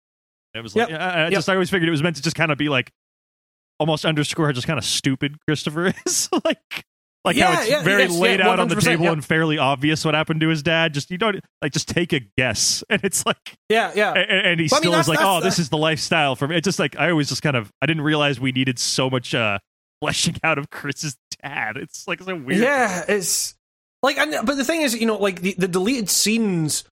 It 0.55 0.63
was 0.63 0.77
like 0.77 0.91
Yep, 0.91 1.01
I, 1.01 1.05
I 1.05 1.23
yep. 1.25 1.33
just 1.33 1.49
I 1.49 1.55
always 1.55 1.71
figured 1.71 1.89
it 1.89 1.93
was 1.93 2.03
meant 2.03 2.17
to 2.17 2.23
just 2.23 2.37
kind 2.37 2.53
of 2.53 2.59
be 2.59 2.69
like 2.69 2.93
almost 3.79 4.05
underscore 4.05 4.53
just 4.53 4.67
kind 4.67 4.79
of 4.79 4.85
stupid 4.85 5.37
Christopher 5.49 5.87
is 6.07 6.29
like. 6.45 6.85
Like 7.25 7.37
Yeah, 7.37 7.55
how 7.55 7.61
it's 7.61 7.71
yeah, 7.71 7.83
very 7.83 8.03
yes, 8.05 8.15
yeah, 8.15 8.19
laid 8.19 8.41
out 8.41 8.59
on 8.61 8.69
the 8.69 8.77
table 8.77 9.05
yeah. 9.05 9.13
and 9.13 9.25
fairly 9.25 9.59
obvious 9.59 10.05
what 10.05 10.15
happened 10.15 10.41
to 10.41 10.49
his 10.49 10.63
dad. 10.63 10.95
Just 10.95 11.11
you 11.11 11.19
don't 11.19 11.39
like 11.61 11.73
just 11.73 11.89
take 11.89 12.13
a 12.15 12.21
guess, 12.39 12.83
and 12.91 13.01
it's 13.05 13.27
like, 13.27 13.57
yeah, 13.69 13.93
yeah. 13.95 14.13
and, 14.13 14.47
and 14.47 14.61
he 14.61 14.69
But 14.69 14.77
I 14.77 14.81
mean, 14.81 14.93
still 14.93 15.01
is 15.01 15.09
like, 15.09 15.19
oh, 15.21 15.41
this 15.41 15.59
is 15.59 15.69
the 15.69 15.77
lifestyle 15.77 16.35
for 16.35 16.49
me. 16.49 16.57
It's 16.57 16.65
just 16.65 16.79
like 16.79 16.99
I 16.99 17.11
always 17.11 17.29
just 17.29 17.43
kind 17.43 17.57
of 17.57 17.71
I 17.83 17.87
didn't 17.87 18.03
realize 18.05 18.41
we 18.41 18.53
needed 18.53 18.79
so 18.79 19.11
much 19.11 19.35
uh 19.35 19.59
fleshing 20.01 20.37
out 20.43 20.59
of 20.59 20.71
Chris's 20.71 21.17
dad. 21.43 21.77
It's 21.77 22.09
like 22.09 22.23
so 22.23 22.35
weird. 22.35 22.63
Yeah, 22.63 23.05
it's 23.07 23.55
like, 24.03 24.17
and 24.17 24.47
but 24.47 24.57
the 24.57 24.65
thing 24.65 24.81
is, 24.81 24.99
you 24.99 25.07
know, 25.07 25.17
like 25.17 25.43
the, 25.43 25.55
the 25.59 25.69
deleted 25.69 26.09
scenes 26.09 26.85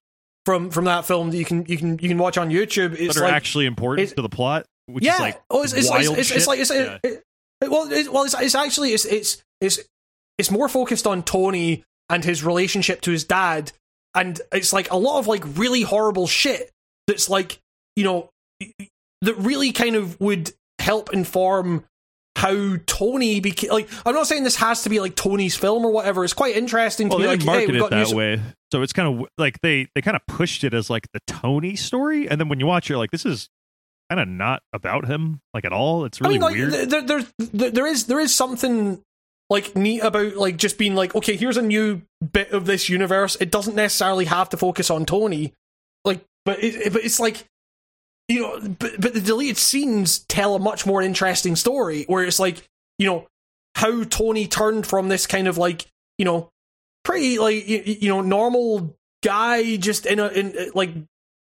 from 0.45 0.69
from 0.69 0.85
that 0.85 1.05
film 1.05 1.31
that 1.31 1.37
you 1.37 1.45
can 1.45 1.65
you 1.65 1.77
can 1.77 1.97
you 1.99 2.07
can 2.07 2.17
watch 2.19 2.37
on 2.37 2.49
YouTube. 2.49 2.93
It's 2.93 3.15
that 3.15 3.21
are 3.21 3.25
like, 3.25 3.33
actually 3.33 3.65
important 3.65 4.09
to 4.09 4.21
the 4.21 4.29
plot, 4.29 4.65
which 4.85 5.03
yeah, 5.03 5.15
is 5.15 5.19
like 5.19 5.41
oh, 5.49 5.63
it's, 5.63 5.73
it's, 5.73 5.89
it's, 5.91 6.31
it's, 6.31 6.47
like 6.47 6.59
it's, 6.59 6.69
Yeah. 6.69 6.99
it, 7.03 7.23
it- 7.61 7.71
well, 7.71 7.91
it's, 7.91 8.07
well, 8.07 8.23
it's, 8.23 8.39
it's 8.39 8.55
actually 8.55 8.93
it's 8.93 9.05
it's 9.05 9.43
it's 9.59 9.79
it's 10.39 10.49
more 10.49 10.69
focused 10.69 11.05
on 11.05 11.21
Tony 11.21 11.83
and 12.09 12.23
his 12.23 12.43
relationship 12.43 13.01
to 13.01 13.11
his 13.11 13.25
dad, 13.25 13.71
and 14.15 14.41
it's 14.51 14.73
like 14.73 14.91
a 14.91 14.97
lot 14.97 15.19
of 15.19 15.27
like 15.27 15.43
really 15.55 15.83
horrible 15.83 16.25
shit 16.25 16.71
that's 17.05 17.29
like 17.29 17.59
you 17.95 18.03
know 18.03 18.29
that 19.21 19.35
really 19.37 19.71
kind 19.71 19.95
of 19.95 20.19
would 20.19 20.51
help 20.79 21.13
inform 21.13 21.85
how 22.35 22.77
Tony 22.85 23.41
became 23.41 23.69
like 23.69 23.89
I'm 24.05 24.15
not 24.15 24.27
saying 24.27 24.43
this 24.43 24.55
has 24.55 24.83
to 24.83 24.89
be 24.89 24.99
like 25.01 25.15
Tony's 25.15 25.55
film 25.55 25.85
or 25.85 25.91
whatever. 25.91 26.23
It's 26.23 26.33
quite 26.33 26.55
interesting 26.55 27.09
to 27.09 27.17
well, 27.17 27.19
be 27.19 27.23
they 27.23 27.29
like, 27.29 27.39
didn't 27.39 27.51
hey, 27.51 27.67
market 27.67 27.75
it 27.75 28.07
that 28.07 28.15
way, 28.15 28.41
so 28.71 28.81
it's 28.81 28.93
kind 28.93 29.21
of 29.21 29.27
like 29.37 29.59
they 29.61 29.87
they 29.93 30.01
kind 30.01 30.15
of 30.15 30.25
pushed 30.25 30.63
it 30.63 30.73
as 30.73 30.89
like 30.89 31.07
the 31.11 31.19
Tony 31.27 31.75
story, 31.75 32.29
and 32.29 32.39
then 32.39 32.47
when 32.47 32.59
you 32.59 32.65
watch, 32.65 32.85
it, 32.85 32.93
you're 32.93 32.97
like, 32.97 33.11
this 33.11 33.25
is 33.25 33.49
kind 34.09 34.21
of 34.21 34.27
not 34.27 34.63
about 34.73 35.05
him 35.05 35.41
like 35.53 35.65
at 35.65 35.73
all. 35.73 36.05
It's 36.05 36.21
really 36.21 36.35
I 36.35 36.39
mean, 36.39 36.41
like, 36.41 36.55
weird. 36.55 36.89
There, 36.89 37.01
there, 37.01 37.25
there, 37.37 37.71
there 37.71 37.87
is 37.87 38.05
there 38.05 38.19
is 38.19 38.33
something 38.33 39.03
like 39.49 39.75
neat 39.75 40.01
about 40.01 40.35
like 40.35 40.57
just 40.57 40.77
being 40.77 40.95
like, 40.95 41.15
okay, 41.15 41.35
here's 41.35 41.57
a 41.57 41.61
new 41.61 42.01
bit 42.31 42.51
of 42.51 42.65
this 42.65 42.87
universe. 42.89 43.35
It 43.39 43.51
doesn't 43.51 43.75
necessarily 43.75 44.25
have 44.25 44.49
to 44.49 44.57
focus 44.57 44.89
on 44.89 45.05
Tony, 45.05 45.53
like, 46.05 46.23
but 46.45 46.63
it, 46.63 46.75
it- 46.75 46.95
it's 47.05 47.19
like, 47.19 47.45
you 48.27 48.41
know, 48.41 48.59
but 48.79 49.01
but 49.01 49.13
the 49.13 49.21
deleted 49.21 49.57
scenes 49.57 50.19
tell 50.19 50.53
a 50.55 50.59
much 50.59 50.85
more 50.85 51.01
interesting 51.01 51.55
story 51.55 52.03
where 52.05 52.23
it's 52.23 52.39
like, 52.39 52.63
you 52.99 53.07
know, 53.07 53.25
how 53.75 54.03
Tony 54.03 54.45
turned 54.47 54.85
from 54.85 55.09
this 55.09 55.25
kind 55.25 55.47
of 55.47 55.57
like, 55.57 55.87
you 56.19 56.25
know, 56.25 56.49
pretty 57.03 57.39
like 57.39 57.67
you, 57.67 57.81
you 58.01 58.09
know 58.09 58.21
normal 58.21 58.95
guy 59.23 59.77
just 59.77 60.05
in 60.05 60.19
a 60.19 60.27
in 60.27 60.71
like 60.75 60.91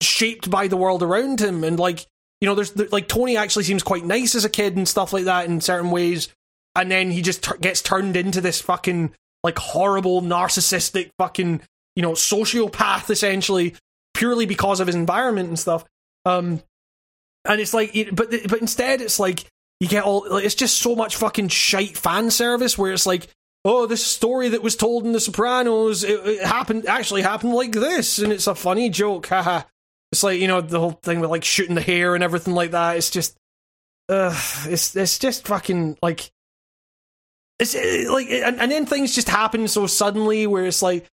shaped 0.01 0.49
by 0.51 0.67
the 0.69 0.77
world 0.79 1.03
around 1.03 1.41
him. 1.41 1.63
And 1.63 1.79
like 1.79 2.07
you 2.41 2.49
know 2.49 2.55
there's 2.55 2.75
like 2.91 3.07
Tony 3.09 3.37
actually 3.37 3.65
seems 3.65 3.83
quite 3.83 4.05
nice 4.07 4.35
as 4.35 4.47
a 4.47 4.49
kid 4.51 4.77
and 4.77 4.89
stuff 4.89 5.13
like 5.13 5.25
that 5.25 5.45
in 5.47 5.61
certain 5.61 5.91
ways 5.91 6.29
and 6.81 6.91
then 6.91 7.11
he 7.11 7.23
just 7.23 7.43
tur 7.43 7.57
gets 7.57 7.83
turned 7.83 8.17
into 8.17 8.41
this 8.41 8.61
fucking 8.61 9.13
like 9.43 9.59
horrible 9.59 10.23
narcissistic 10.23 11.11
fucking 11.19 11.61
you 11.97 12.03
know 12.03 12.13
sociopath 12.13 13.11
essentially 13.11 13.75
purely 14.15 14.47
because 14.47 14.81
of 14.81 14.87
his 14.87 14.97
environment 14.97 15.49
and 15.49 15.59
stuff. 15.59 15.85
Um 16.25 16.63
and 17.45 17.61
it's 17.61 17.75
like 17.75 17.95
it- 17.97 18.15
but 18.15 18.31
but 18.49 18.61
instead 18.61 19.01
it's 19.01 19.19
like 19.19 19.45
you 19.81 19.89
get 19.89 20.05
all 20.05 20.27
like, 20.29 20.45
it's 20.45 20.55
just 20.55 20.79
so 20.79 20.95
much 20.97 21.17
fucking 21.17 21.49
shite 21.49 21.97
fan 21.97 22.31
service 22.31 22.77
where 22.77 22.93
it's 22.93 23.07
like 23.07 23.29
oh 23.65 23.87
this 23.87 24.05
story 24.05 24.49
that 24.51 24.63
was 24.63 24.77
told 24.77 25.05
in 25.07 25.13
the 25.13 25.21
sopranos 25.21 26.05
it, 26.05 26.21
it 26.27 26.43
happened 26.45 26.87
actually 26.87 27.23
happened 27.23 27.53
like 27.55 27.73
this 27.73 28.19
and 28.19 28.33
it's 28.33 28.47
a 28.47 28.55
funny 28.55 28.89
joke 28.91 29.27
haha. 29.27 29.63
It's 30.13 30.23
like 30.23 30.41
you 30.41 30.49
know 30.49 30.61
the 30.61 30.81
whole 30.81 30.93
thing 31.03 31.21
with 31.21 31.31
like 31.31 31.45
shooting 31.45 31.75
the 31.75 31.81
hair 31.81 32.15
and 32.15 32.25
everything 32.25 32.55
like 32.55 32.71
that 32.73 32.97
it's 32.97 33.11
just 33.11 33.37
uh 34.09 34.35
it's 34.67 34.97
it's 34.97 35.19
just 35.19 35.47
fucking 35.47 35.97
like 36.03 36.31
it's 37.59 37.75
uh, 37.75 38.13
like 38.13 38.29
and, 38.31 38.61
and 38.61 38.71
then 38.71 38.87
things 38.87 39.15
just 39.15 39.29
happen 39.29 39.67
so 39.69 39.87
suddenly 39.87 40.47
where 40.47 40.67
it's 40.67 40.83
like 40.83 41.07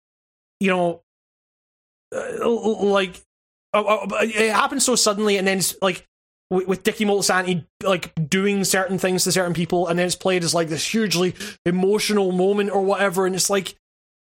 you 0.61 0.69
know 0.69 1.03
uh, 2.15 2.49
like 2.49 3.23
uh, 3.73 3.83
uh, 3.83 4.07
it 4.23 4.53
happens 4.53 4.85
so 4.85 4.95
suddenly 4.95 5.37
and 5.37 5.47
then 5.47 5.59
it's 5.59 5.77
like 5.83 6.07
with, 6.51 6.69
with 6.69 6.83
Dickie 6.83 7.05
Moltisanti 7.05 7.67
like 7.83 8.13
doing 8.29 8.65
certain 8.65 8.99
things 8.99 9.25
to 9.25 9.33
certain 9.33 9.55
people 9.55 9.89
and 9.89 9.99
then 9.99 10.07
it's 10.07 10.15
played 10.15 10.45
as 10.45 10.55
like 10.55 10.69
this 10.69 10.87
hugely 10.87 11.35
emotional 11.65 12.33
moment 12.33 12.71
or 12.71 12.83
whatever 12.83 13.27
and 13.27 13.35
it's 13.35 13.51
like 13.51 13.75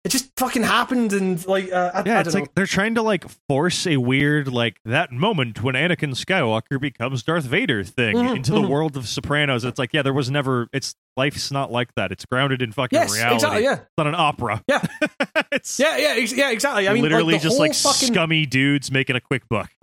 it 0.04 0.08
just 0.10 0.32
fucking 0.36 0.62
happened, 0.64 1.12
and 1.12 1.44
like 1.46 1.72
uh, 1.72 1.90
I, 1.94 2.02
Yeah, 2.04 2.16
I 2.16 2.20
it's 2.20 2.32
don't 2.32 2.42
like 2.42 2.54
they're 2.56 2.66
trying 2.66 2.96
to 2.96 3.02
like 3.02 3.24
force 3.48 3.86
a 3.86 3.98
weird 3.98 4.48
like 4.48 4.76
that 4.84 5.12
moment 5.12 5.62
when 5.62 5.74
Anakin 5.76 6.10
Skywalker 6.14 6.80
becomes 6.80 7.22
Darth 7.22 7.44
Vader 7.44 7.84
thing 7.84 8.16
Mhm, 8.16 8.36
into 8.36 8.50
the 8.52 8.60
mhm. 8.62 8.68
world 8.68 8.96
of 8.96 9.06
Sopranos. 9.06 9.64
It's 9.64 9.78
like 9.78 9.92
yeah, 9.92 10.02
there 10.02 10.12
was 10.12 10.30
never. 10.30 10.68
It's 10.72 10.94
life's 11.16 11.50
not 11.52 11.70
like 11.70 11.94
that. 11.94 12.10
It's 12.10 12.24
grounded 12.24 12.62
in 12.62 12.72
fucking 12.72 12.98
Yes, 12.98 13.14
reality. 13.14 13.34
exactly. 13.36 13.62
Yeah, 13.64 13.72
It's 13.74 13.90
not 13.96 14.06
an 14.08 14.14
opera. 14.16 14.62
Yeah. 14.68 14.82
it's 15.52 15.78
yeah, 15.78 15.96
yeah, 15.98 16.14
ex- 16.16 16.32
yeah. 16.32 16.50
Exactly. 16.50 16.88
I 16.88 16.94
mean, 16.94 17.02
literally 17.02 17.34
like, 17.34 17.42
just 17.42 17.58
like 17.60 17.74
fucking 17.74 18.12
scummy 18.12 18.44
dudes 18.46 18.90
making 18.90 19.14
a 19.16 19.20
quick 19.20 19.48
buck. 19.48 19.70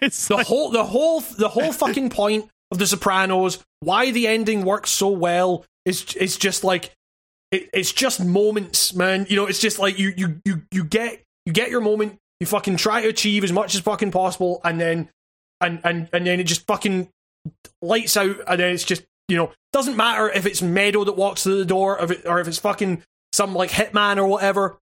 it's 0.00 0.28
the 0.28 0.36
like, 0.36 0.46
whole 0.46 0.70
the 0.70 0.84
whole 0.84 1.20
the 1.20 1.48
whole 1.48 1.72
fucking 1.72 2.10
point 2.10 2.48
of 2.70 2.78
the 2.78 2.86
Sopranos, 2.86 3.64
why 3.80 4.10
the 4.12 4.26
ending 4.28 4.64
works 4.64 4.90
so 4.90 5.08
well 5.08 5.64
is 5.84 6.14
is 6.14 6.36
just 6.36 6.62
like 6.62 6.92
it, 7.50 7.68
it's 7.72 7.92
just 7.92 8.24
moments, 8.24 8.94
man. 8.94 9.26
You 9.28 9.36
know, 9.36 9.46
it's 9.46 9.60
just 9.60 9.78
like 9.78 9.98
you 9.98 10.12
you 10.16 10.40
you 10.44 10.62
you 10.70 10.84
get 10.84 11.22
you 11.44 11.52
get 11.52 11.70
your 11.70 11.80
moment, 11.80 12.16
you 12.40 12.46
fucking 12.46 12.76
try 12.76 13.02
to 13.02 13.08
achieve 13.08 13.44
as 13.44 13.52
much 13.52 13.74
as 13.74 13.80
fucking 13.80 14.10
possible, 14.10 14.60
and 14.64 14.80
then 14.80 15.08
and 15.60 15.80
and 15.84 16.08
and 16.12 16.26
then 16.26 16.40
it 16.40 16.44
just 16.44 16.66
fucking 16.66 17.08
lights 17.82 18.16
out, 18.16 18.36
and 18.48 18.60
then 18.60 18.72
it's 18.74 18.84
just 18.84 19.04
you 19.28 19.36
know 19.36 19.52
doesn't 19.72 19.96
matter 19.96 20.28
if 20.30 20.46
it's 20.46 20.62
Meadow 20.62 21.04
that 21.04 21.14
walks 21.16 21.42
through 21.42 21.58
the 21.58 21.64
door, 21.64 21.98
or 21.98 22.04
if, 22.04 22.10
it, 22.10 22.26
or 22.26 22.40
if 22.40 22.48
it's 22.48 22.58
fucking 22.58 23.02
some 23.32 23.54
like 23.54 23.70
hitman 23.70 24.16
or 24.16 24.26
whatever. 24.26 24.78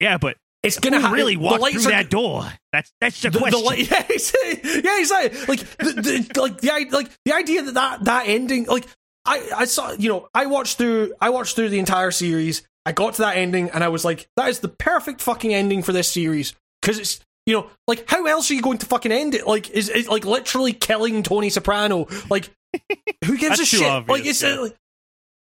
yeah, 0.00 0.18
but 0.18 0.36
It's 0.62 0.78
gonna 0.80 1.00
ha- 1.00 1.12
really 1.12 1.36
the 1.36 1.42
lights 1.42 1.84
through 1.84 1.92
are- 1.92 2.02
that 2.02 2.10
door? 2.10 2.52
That's 2.72 2.92
that's 3.00 3.20
the, 3.22 3.30
the, 3.30 3.38
the 3.38 3.44
question. 3.44 3.64
li- 3.66 3.82
yeah, 3.90 4.06
exactly. 4.08 4.82
yeah, 4.84 4.98
exactly. 5.00 5.40
Like 5.46 5.60
the, 5.78 5.92
the 6.32 6.40
like 6.40 6.60
the 6.60 6.88
like 6.90 7.10
the 7.24 7.32
idea 7.34 7.62
that 7.62 7.74
that, 7.74 8.04
that 8.04 8.24
ending, 8.28 8.64
like 8.66 8.86
I 9.24 9.50
I 9.54 9.64
saw, 9.66 9.92
you 9.92 10.08
know, 10.08 10.28
I 10.34 10.46
watched 10.46 10.78
through 10.78 11.14
I 11.20 11.30
watched 11.30 11.56
through 11.56 11.68
the 11.68 11.78
entire 11.78 12.10
series. 12.10 12.66
I 12.84 12.92
got 12.92 13.14
to 13.14 13.22
that 13.22 13.36
ending, 13.36 13.70
and 13.70 13.84
I 13.84 13.88
was 13.88 14.04
like, 14.04 14.28
that 14.36 14.48
is 14.48 14.60
the 14.60 14.68
perfect 14.68 15.20
fucking 15.20 15.54
ending 15.54 15.82
for 15.82 15.92
this 15.92 16.10
series 16.10 16.54
because 16.80 16.98
it's. 16.98 17.20
You 17.44 17.54
know, 17.54 17.70
like 17.88 18.08
how 18.08 18.24
else 18.26 18.48
are 18.52 18.54
you 18.54 18.62
going 18.62 18.78
to 18.78 18.86
fucking 18.86 19.10
end 19.10 19.34
it? 19.34 19.48
Like, 19.48 19.68
is 19.70 19.88
it 19.88 20.06
like 20.06 20.24
literally 20.24 20.72
killing 20.72 21.24
Tony 21.24 21.50
Soprano? 21.50 22.06
Like, 22.30 22.50
who 23.24 23.36
gives 23.36 23.58
a 23.58 23.64
shit? 23.64 23.82
obvious, 23.82 24.08
like, 24.08 24.26
it's 24.28 24.42
yeah. 24.44 24.48
uh, 24.50 24.62
like, 24.62 24.76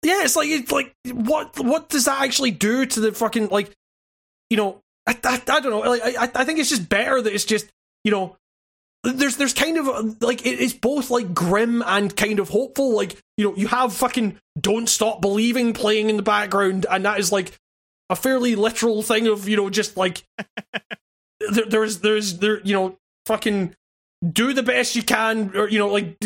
yeah, 0.03 0.23
it's 0.23 0.35
like 0.37 0.47
it's 0.47 0.71
like 0.71 0.95
what 1.11 1.59
what 1.59 1.89
does 1.89 2.05
that 2.05 2.21
actually 2.21 2.51
do 2.51 2.85
to 2.85 2.99
the 3.01 3.11
fucking 3.11 3.49
like, 3.49 3.73
you 4.49 4.55
know, 4.55 4.79
I, 5.05 5.17
I, 5.25 5.41
I 5.45 5.59
don't 5.59 5.71
know. 5.71 5.79
Like, 5.79 6.01
I 6.01 6.31
I 6.35 6.45
think 6.45 6.59
it's 6.59 6.69
just 6.69 6.87
better 6.87 7.21
that 7.21 7.33
it's 7.33 7.43
just 7.43 7.67
you 8.05 8.11
know 8.11 8.37
there's 9.03 9.37
there's 9.37 9.53
kind 9.53 9.77
of 9.77 10.21
like 10.21 10.45
it's 10.45 10.73
both 10.73 11.09
like 11.09 11.33
grim 11.33 11.81
and 11.85 12.15
kind 12.15 12.39
of 12.39 12.49
hopeful. 12.49 12.95
Like 12.95 13.17
you 13.37 13.45
know 13.45 13.55
you 13.55 13.67
have 13.67 13.93
fucking 13.93 14.37
"Don't 14.59 14.89
Stop 14.89 15.21
Believing" 15.21 15.73
playing 15.73 16.09
in 16.09 16.17
the 16.17 16.23
background, 16.23 16.85
and 16.89 17.05
that 17.05 17.19
is 17.19 17.31
like 17.31 17.57
a 18.09 18.15
fairly 18.15 18.55
literal 18.55 19.01
thing 19.01 19.27
of 19.27 19.47
you 19.47 19.55
know 19.55 19.69
just 19.69 19.95
like 19.95 20.23
there, 21.51 21.65
there's 21.65 21.99
there's 21.99 22.39
there 22.39 22.59
you 22.61 22.73
know 22.73 22.97
fucking 23.25 23.73
do 24.31 24.53
the 24.53 24.63
best 24.63 24.95
you 24.95 25.03
can 25.03 25.55
or 25.55 25.69
you 25.69 25.79
know 25.79 25.87
like 25.87 26.17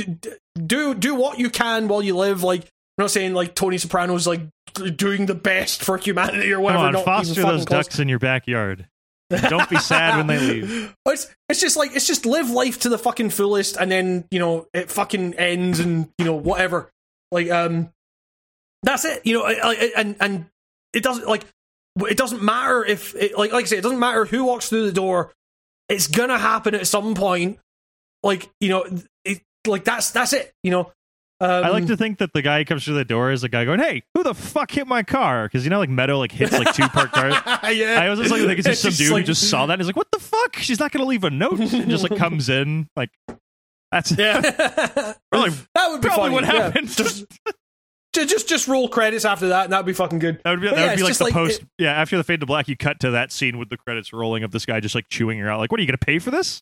do 0.66 0.96
do 0.96 1.14
what 1.14 1.38
you 1.38 1.50
can 1.50 1.88
while 1.88 2.02
you 2.02 2.16
live. 2.16 2.42
Like 2.42 2.62
I'm 2.62 3.04
not 3.04 3.12
saying 3.12 3.36
like 3.36 3.54
Tony 3.54 3.78
Soprano's 3.78 4.26
like 4.26 4.42
doing 4.96 5.28
the 5.28 5.36
best 5.36 5.84
for 5.84 5.98
humanity 5.98 6.52
or 6.52 6.60
whatever. 6.60 6.86
Come 6.86 6.96
on, 6.96 7.04
foster 7.06 7.42
those 7.44 7.66
close. 7.66 7.86
ducks 7.86 8.00
in 8.00 8.10
your 8.10 8.20
backyard. 8.20 8.88
Don't 9.42 9.70
be 9.70 9.78
sad 9.78 10.18
when 10.18 10.28
they 10.28 10.40
leave. 10.40 10.96
It's 11.08 11.34
it's 11.50 11.60
just 11.60 11.78
like 11.78 11.96
it's 11.96 12.08
just 12.08 12.26
live 12.26 12.50
life 12.50 12.80
to 12.82 12.90
the 12.90 12.98
fucking 12.98 13.30
fullest, 13.30 13.78
and 13.78 13.92
then 13.92 14.26
you 14.32 14.40
know 14.40 14.68
it 14.74 14.90
fucking 14.90 15.36
ends, 15.36 15.80
and 15.80 16.10
you 16.18 16.26
know 16.26 16.34
whatever. 16.36 16.90
Like 17.32 17.50
um, 17.52 17.92
that's 18.84 19.06
it. 19.06 19.22
You 19.26 19.34
know, 19.36 19.44
I- 19.44 19.60
I- 19.72 19.92
and 19.98 20.16
and 20.20 20.46
it 20.94 21.04
doesn't 21.04 21.28
like 21.28 21.44
it 22.00 22.18
doesn't 22.18 22.42
matter 22.42 22.84
if 22.84 23.14
it, 23.16 23.38
like 23.38 23.52
like 23.54 23.66
I 23.66 23.68
say 23.68 23.78
it 23.78 23.82
doesn't 23.84 24.00
matter 24.00 24.26
who 24.26 24.46
walks 24.46 24.70
through 24.70 24.86
the 24.88 24.92
door. 24.94 25.32
It's 25.90 26.08
gonna 26.08 26.40
happen 26.40 26.74
at 26.76 26.88
some 26.88 27.14
point. 27.14 27.60
Like 28.24 28.50
you 28.60 28.70
know, 28.70 28.86
it, 29.26 29.42
like 29.68 29.84
that's 29.84 30.12
that's 30.12 30.34
it. 30.34 30.52
You 30.64 30.72
know. 30.72 30.92
Um, 31.44 31.66
I 31.66 31.70
like 31.70 31.88
to 31.88 31.98
think 31.98 32.20
that 32.20 32.32
the 32.34 32.42
guy 32.42 32.60
who 32.60 32.66
comes 32.66 32.86
through 32.86 32.94
the 32.94 33.04
door 33.06 33.32
is 33.32 33.44
a 33.44 33.50
guy 33.50 33.66
going, 33.66 33.80
"Hey, 33.80 34.04
who 34.14 34.24
the 34.24 34.34
fuck 34.34 34.72
hit 34.72 34.88
my 34.88 35.04
car?" 35.04 35.44
Because 35.44 35.64
you 35.66 35.70
know, 35.70 35.80
like 35.80 35.90
Meadow 35.90 36.18
like 36.20 36.32
hits 36.32 36.54
like 36.54 36.74
two 36.74 36.88
parked 36.88 37.14
cars. 37.14 37.34
yeah. 37.76 38.00
I 38.02 38.10
was 38.10 38.20
just 38.20 38.32
like, 38.32 38.42
like 38.44 38.58
it's 38.60 38.68
just 38.68 38.82
some 38.82 38.92
dude 38.94 39.12
like- 39.12 39.22
who 39.22 39.28
just 39.28 39.50
saw 39.50 39.66
that. 39.66 39.74
and 39.74 39.82
He's 39.82 39.88
like, 39.88 39.98
"What 39.98 40.08
the 40.12 40.20
fuck?" 40.20 40.56
She's 40.58 40.80
not 40.80 40.92
gonna 40.92 41.06
leave 41.06 41.24
a 41.24 41.30
note. 41.30 41.60
And 41.60 41.90
just 41.90 42.10
like 42.10 42.18
comes 42.18 42.48
in, 42.50 42.88
like 42.96 43.10
that's 43.92 44.12
Yeah, 44.18 44.42
Probably- 45.32 45.52
that 45.76 45.90
would 45.90 46.02
be 46.02 46.08
probably 46.08 46.32
funny. 46.32 46.34
what 46.34 46.44
yeah. 46.46 46.52
happened. 46.64 46.88
Just, 46.90 47.26
just, 48.14 48.48
just 48.48 48.68
roll 48.68 48.88
credits 48.88 49.26
after 49.26 49.48
that, 49.50 49.66
and 49.66 49.74
that'd 49.74 49.86
be 49.86 49.94
fucking 49.94 50.20
good. 50.20 50.40
That 50.44 50.52
would 50.52 50.62
be 50.62 50.68
that 50.70 50.78
yeah, 50.78 50.90
would 50.92 50.98
be 50.98 51.04
like 51.04 51.18
the 51.18 51.24
like- 51.26 51.34
post. 51.34 51.64
yeah, 51.78 51.92
after 51.94 52.16
the 52.16 52.24
fade 52.24 52.40
to 52.40 52.46
black, 52.46 52.68
you 52.68 52.78
cut 52.78 53.00
to 53.02 53.12
that 53.12 53.32
scene 53.32 53.58
with 53.58 53.70
the 53.70 53.78
credits 53.78 54.14
rolling 54.14 54.44
of 54.44 54.52
this 54.52 54.66
guy 54.66 54.80
just 54.80 54.96
like 54.96 55.10
chewing 55.10 55.40
her 55.40 55.50
out. 55.50 55.60
Like, 55.60 55.72
what 55.72 55.80
are 55.80 55.82
you 55.84 55.88
gonna 55.88 55.98
pay 55.98 56.20
for 56.20 56.32
this? 56.32 56.62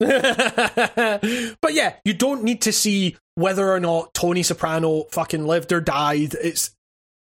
but 1.60 1.72
yeah, 1.72 1.94
you 2.04 2.14
don't 2.14 2.42
need 2.44 2.62
to 2.62 2.72
see 2.72 3.16
whether 3.36 3.70
or 3.70 3.80
not 3.80 4.14
Tony 4.14 4.42
Soprano 4.42 5.04
fucking 5.12 5.46
lived 5.46 5.72
or 5.72 5.80
died. 5.80 6.34
It's 6.40 6.70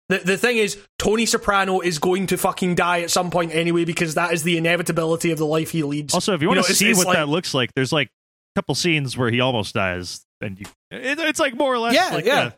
the 0.09 0.19
the 0.19 0.37
thing 0.37 0.57
is, 0.59 0.79
Tony 0.99 1.27
Soprano 1.27 1.81
is 1.81 1.99
going 1.99 2.29
to 2.29 2.37
fucking 2.37 2.75
die 2.77 3.01
at 3.03 3.11
some 3.11 3.31
point 3.31 3.55
anyway 3.55 3.85
because 3.85 4.15
that 4.15 4.33
is 4.33 4.43
the 4.43 4.57
inevitability 4.57 5.31
of 5.33 5.39
the 5.39 5.47
life 5.47 5.71
he 5.71 5.83
leads. 5.83 6.15
Also, 6.15 6.35
if 6.35 6.43
you 6.43 6.49
want 6.49 6.59
know, 6.59 6.63
to 6.65 6.75
see 6.75 6.95
what 6.95 7.07
like- 7.09 7.17
that 7.17 7.29
looks 7.29 7.55
like, 7.55 7.73
there's 7.75 7.93
like 7.93 8.09
a 8.09 8.61
couple 8.61 8.75
scenes 8.75 9.17
where 9.17 9.31
he 9.31 9.41
almost 9.41 9.75
dies, 9.75 10.25
and 10.41 10.59
you, 10.59 10.67
it, 10.91 11.19
it's 11.19 11.41
like 11.41 11.55
more 11.57 11.73
or 11.75 11.79
less, 11.79 11.95
Yeah, 11.95 12.15
like, 12.15 12.25
yeah. 12.25 12.51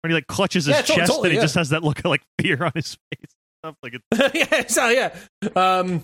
when 0.00 0.10
he 0.10 0.14
like 0.14 0.26
clutches 0.26 0.66
his 0.66 0.74
Yeah, 0.76 0.82
chest 0.82 1.10
totally, 1.10 1.28
and 1.28 1.32
he 1.32 1.36
yeah. 1.36 1.42
just 1.42 1.54
has 1.54 1.70
that 1.70 1.82
look 1.84 1.98
of 2.00 2.06
like 2.06 2.22
fear 2.40 2.62
on 2.64 2.72
his 2.74 2.96
face. 3.10 3.30
Stuff 3.64 3.76
like 3.82 3.94
yeah, 4.34 4.60
exactly, 4.60 4.96
yeah. 4.96 5.48
Um, 5.54 6.02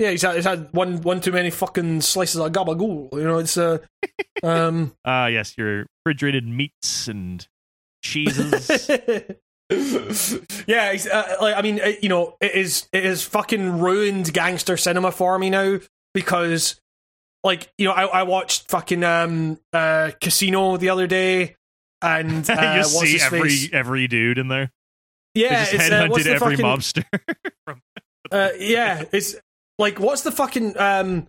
yeah, 0.00 0.12
he's 0.12 0.22
had, 0.22 0.34
he's 0.34 0.46
had 0.46 0.72
one 0.72 1.02
one 1.02 1.20
too 1.20 1.30
many 1.30 1.50
fucking 1.50 2.00
slices 2.00 2.40
of 2.40 2.50
gabagool. 2.52 3.12
You 3.12 3.24
know, 3.24 3.38
it's 3.38 3.58
uh, 3.58 3.78
um. 4.42 4.96
Ah, 5.04 5.26
yes, 5.26 5.58
your 5.58 5.84
refrigerated 6.06 6.46
meats 6.46 7.06
and 7.06 7.46
cheeses. 8.02 8.88
yeah, 10.66 10.96
uh, 11.12 11.34
like 11.42 11.54
I 11.54 11.60
mean, 11.60 11.78
it, 11.78 12.02
you 12.02 12.08
know, 12.08 12.34
it 12.40 12.54
is 12.54 12.88
it 12.94 13.04
is 13.04 13.22
fucking 13.24 13.78
ruined 13.78 14.32
gangster 14.32 14.78
cinema 14.78 15.12
for 15.12 15.38
me 15.38 15.50
now 15.50 15.80
because, 16.14 16.80
like, 17.44 17.70
you 17.76 17.86
know, 17.86 17.92
I, 17.92 18.04
I 18.06 18.22
watched 18.22 18.70
fucking 18.70 19.04
um 19.04 19.60
uh 19.74 20.12
Casino 20.22 20.78
the 20.78 20.88
other 20.88 21.08
day, 21.08 21.56
and 22.00 22.48
uh, 22.50 22.74
you 22.78 22.84
see 22.84 23.12
his 23.12 23.22
every 23.22 23.50
face? 23.50 23.68
every 23.74 24.08
dude 24.08 24.38
in 24.38 24.48
there. 24.48 24.72
yeah, 25.34 25.66
they 25.66 25.72
just 25.72 25.74
it's 25.74 25.90
uh, 25.90 26.06
what's 26.08 26.22
headhunted 26.22 26.24
the 26.24 26.30
every 26.30 26.56
fucking, 26.56 26.64
mobster. 26.64 27.04
Uh, 28.32 28.50
yeah, 28.58 29.04
it's 29.12 29.34
like 29.80 29.98
what's 29.98 30.22
the 30.22 30.30
fucking 30.30 30.78
um, 30.78 31.26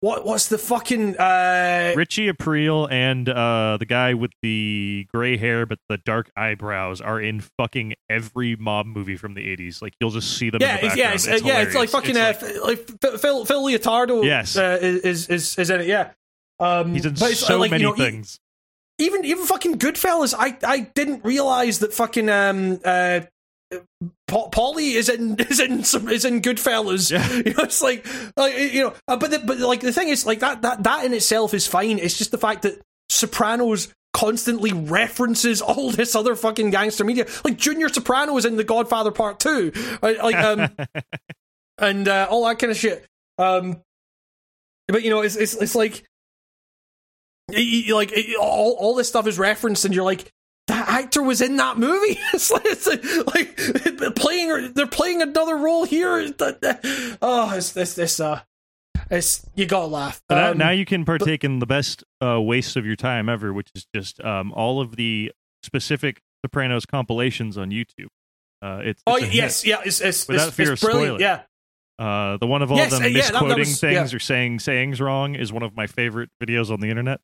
what 0.00 0.24
what's 0.26 0.48
the 0.48 0.58
fucking 0.58 1.16
uh 1.16 1.92
Richie 1.96 2.30
Aprile 2.30 2.90
and 2.90 3.28
uh, 3.28 3.76
the 3.78 3.86
guy 3.86 4.14
with 4.14 4.32
the 4.42 5.06
gray 5.12 5.36
hair 5.36 5.64
but 5.66 5.78
the 5.88 5.96
dark 5.98 6.30
eyebrows 6.36 7.00
are 7.00 7.20
in 7.20 7.40
fucking 7.58 7.94
every 8.10 8.56
mob 8.56 8.86
movie 8.86 9.16
from 9.16 9.34
the 9.34 9.40
80s. 9.56 9.80
Like 9.80 9.94
you'll 10.00 10.10
just 10.10 10.36
see 10.36 10.50
them 10.50 10.60
yeah, 10.60 10.78
in 10.78 10.88
the 10.90 10.96
yeah, 10.96 11.12
it's, 11.14 11.26
It's 11.26 11.42
uh, 11.42 11.46
yeah, 11.46 11.62
it's 11.62 11.74
like 11.74 11.88
fucking 11.90 12.16
It's 12.16 12.42
uh, 12.42 12.46
f- 12.46 12.62
like 12.62 13.20
Phil- 13.20 13.44
Phil 13.44 13.62
Leotardo. 13.64 14.24
Yes. 14.24 14.56
uh, 14.56 14.78
is 14.80 15.04
is 15.04 15.28
is 15.28 15.58
is 15.58 15.70
in 15.70 15.80
it. 15.82 15.86
Yeah, 15.86 16.10
um, 16.60 16.92
He's 16.92 17.06
in 17.06 17.14
uh, 17.14 17.26
so 17.28 17.58
like, 17.58 17.68
you 17.68 17.70
many 17.70 17.84
know, 17.84 17.94
e- 17.94 17.98
things. 17.98 18.40
even 18.98 19.24
even 19.24 19.44
fucking 19.46 19.78
Goodfellas. 19.78 20.34
I 20.36 20.58
I 20.66 20.80
didn't 20.94 21.24
realize 21.24 21.78
that 21.78 21.92
fucking 21.94 22.28
um 22.28 22.80
uh. 22.84 23.20
Pa- 24.26 24.48
Paulie 24.50 24.94
is 24.94 25.08
in 25.08 25.36
is 25.38 25.60
in 25.60 25.84
some 25.84 26.08
is 26.08 26.24
in 26.24 26.40
Goodfellas. 26.42 27.10
Yeah. 27.10 27.26
You 27.46 27.54
know, 27.54 27.64
it's 27.64 27.82
like 27.82 28.06
like 28.36 28.56
you 28.58 28.82
know, 28.84 28.94
uh, 29.08 29.16
but 29.16 29.30
the, 29.30 29.38
but 29.40 29.58
like 29.58 29.80
the 29.80 29.92
thing 29.92 30.08
is 30.08 30.24
like 30.26 30.40
that 30.40 30.62
that 30.62 30.82
that 30.84 31.04
in 31.04 31.12
itself 31.12 31.54
is 31.54 31.66
fine. 31.66 31.98
It's 31.98 32.16
just 32.18 32.30
the 32.30 32.38
fact 32.38 32.62
that 32.62 32.80
Sopranos 33.08 33.92
constantly 34.12 34.72
references 34.72 35.60
all 35.62 35.90
this 35.90 36.14
other 36.14 36.34
fucking 36.36 36.70
gangster 36.70 37.04
media. 37.04 37.26
Like 37.44 37.56
Junior 37.58 37.88
Soprano 37.88 38.36
is 38.36 38.44
in 38.44 38.56
The 38.56 38.64
Godfather 38.64 39.10
Part 39.10 39.40
Two. 39.40 39.72
Like 40.02 40.22
like, 40.22 40.36
um 40.36 40.68
and 41.78 42.06
uh, 42.08 42.28
all 42.30 42.44
that 42.46 42.58
kind 42.58 42.70
of 42.70 42.76
shit. 42.76 43.04
Um, 43.38 43.80
but 44.88 45.02
you 45.02 45.10
know, 45.10 45.20
it's 45.22 45.34
it's 45.36 45.54
it's 45.54 45.74
like, 45.74 46.04
like 47.50 48.12
it- 48.12 48.36
all 48.38 48.72
all 48.78 48.94
this 48.94 49.08
stuff 49.08 49.26
is 49.26 49.38
referenced, 49.38 49.84
and 49.84 49.94
you're 49.94 50.04
like, 50.04 50.30
that 50.68 50.88
actor 50.88 51.22
was 51.22 51.40
in 51.40 51.56
that 51.56 51.78
movie. 51.78 52.18
it's 52.32 52.50
like, 52.50 52.62
it's 52.64 52.86
like, 52.86 54.00
like 54.00 54.14
playing, 54.16 54.72
they're 54.74 54.86
playing 54.86 55.22
another 55.22 55.56
role 55.56 55.84
here. 55.84 56.32
Oh, 57.22 57.52
it's 57.54 57.72
this 57.72 57.94
this 57.94 58.20
uh, 58.20 58.40
it's 59.10 59.44
you 59.54 59.66
gotta 59.66 59.86
laugh. 59.86 60.22
So 60.30 60.36
now, 60.36 60.50
Um, 60.52 60.58
now 60.58 60.70
you 60.70 60.84
can 60.84 61.04
partake 61.04 61.44
in 61.44 61.58
the 61.58 61.66
best 61.66 62.04
uh, 62.24 62.40
waste 62.40 62.76
of 62.76 62.86
your 62.86 62.96
time 62.96 63.28
ever, 63.28 63.52
which 63.52 63.68
is 63.74 63.86
just 63.94 64.20
um, 64.24 64.52
all 64.52 64.80
of 64.80 64.96
the 64.96 65.32
specific 65.62 66.20
Sopranos 66.44 66.86
compilations 66.86 67.58
on 67.58 67.70
YouTube. 67.70 68.08
Uh, 68.62 68.80
it's, 68.82 69.02
oh 69.06 69.16
it's 69.16 69.26
hit. 69.26 69.34
yes, 69.34 69.66
yeah, 69.66 69.80
it's 69.84 70.00
it's, 70.00 70.26
Without 70.26 70.48
it's, 70.48 70.56
fear 70.56 70.72
it's 70.72 70.82
of 70.82 70.86
brilliant. 70.90 71.20
spoiler. 71.20 71.42
Yeah, 71.98 72.32
Uh, 72.32 72.36
the 72.38 72.46
one 72.46 72.62
of 72.62 72.70
all 72.70 72.78
Yes, 72.78 72.92
them 72.92 73.02
uh, 73.02 73.06
yeah, 73.06 73.12
that- 73.22 73.32
that 73.32 73.32
misquoting 73.42 73.58
was- 73.58 73.80
things 73.80 74.12
yeah. 74.12 74.16
or 74.16 74.18
saying 74.18 74.58
sayings 74.60 75.00
wrong 75.02 75.34
is 75.34 75.52
one 75.52 75.62
of 75.62 75.76
my 75.76 75.86
favorite 75.86 76.30
videos 76.42 76.70
on 76.70 76.80
the 76.80 76.88
internet. 76.88 77.20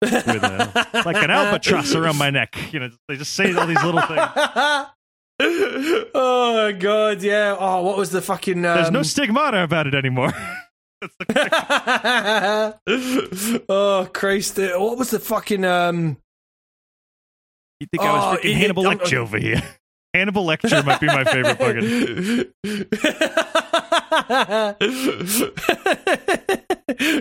With, 0.00 0.12
uh, 0.44 1.02
like 1.04 1.16
an 1.16 1.30
albatross 1.30 1.94
around 1.94 2.16
my 2.18 2.30
neck, 2.30 2.56
you 2.72 2.78
know, 2.80 2.90
they 3.08 3.16
just 3.16 3.34
say 3.34 3.52
all 3.54 3.66
these 3.66 3.82
little 3.82 4.00
things. 4.02 4.20
oh 6.14 6.54
my 6.54 6.72
god, 6.72 7.22
yeah. 7.22 7.56
Oh, 7.58 7.82
what 7.82 7.96
was 7.96 8.10
the 8.10 8.20
fucking? 8.22 8.64
Um... 8.64 8.76
There's 8.76 8.90
no 8.90 9.02
stigmata 9.02 9.62
about 9.62 9.86
it 9.86 9.94
anymore. 9.94 10.32
Oh 13.68 14.08
Christ! 14.12 14.58
uh, 14.58 14.76
What 14.78 14.98
was 14.98 15.10
the 15.10 15.20
fucking? 15.20 15.64
um 15.64 16.16
you 17.80 17.86
think 17.92 18.02
I 18.02 18.12
was 18.12 18.24
Oh, 18.24 18.36
freaking 18.40 18.50
it- 18.50 18.56
Hannibal 18.56 18.82
don't- 18.82 19.00
Lecter 19.00 19.16
over 19.18 19.38
here? 19.38 19.62
Hannibal 20.14 20.44
Lecter 20.44 20.84
might 20.84 21.00
be 21.00 21.06
my 21.06 21.22
favorite 21.24 21.58
fucking. 21.58 22.52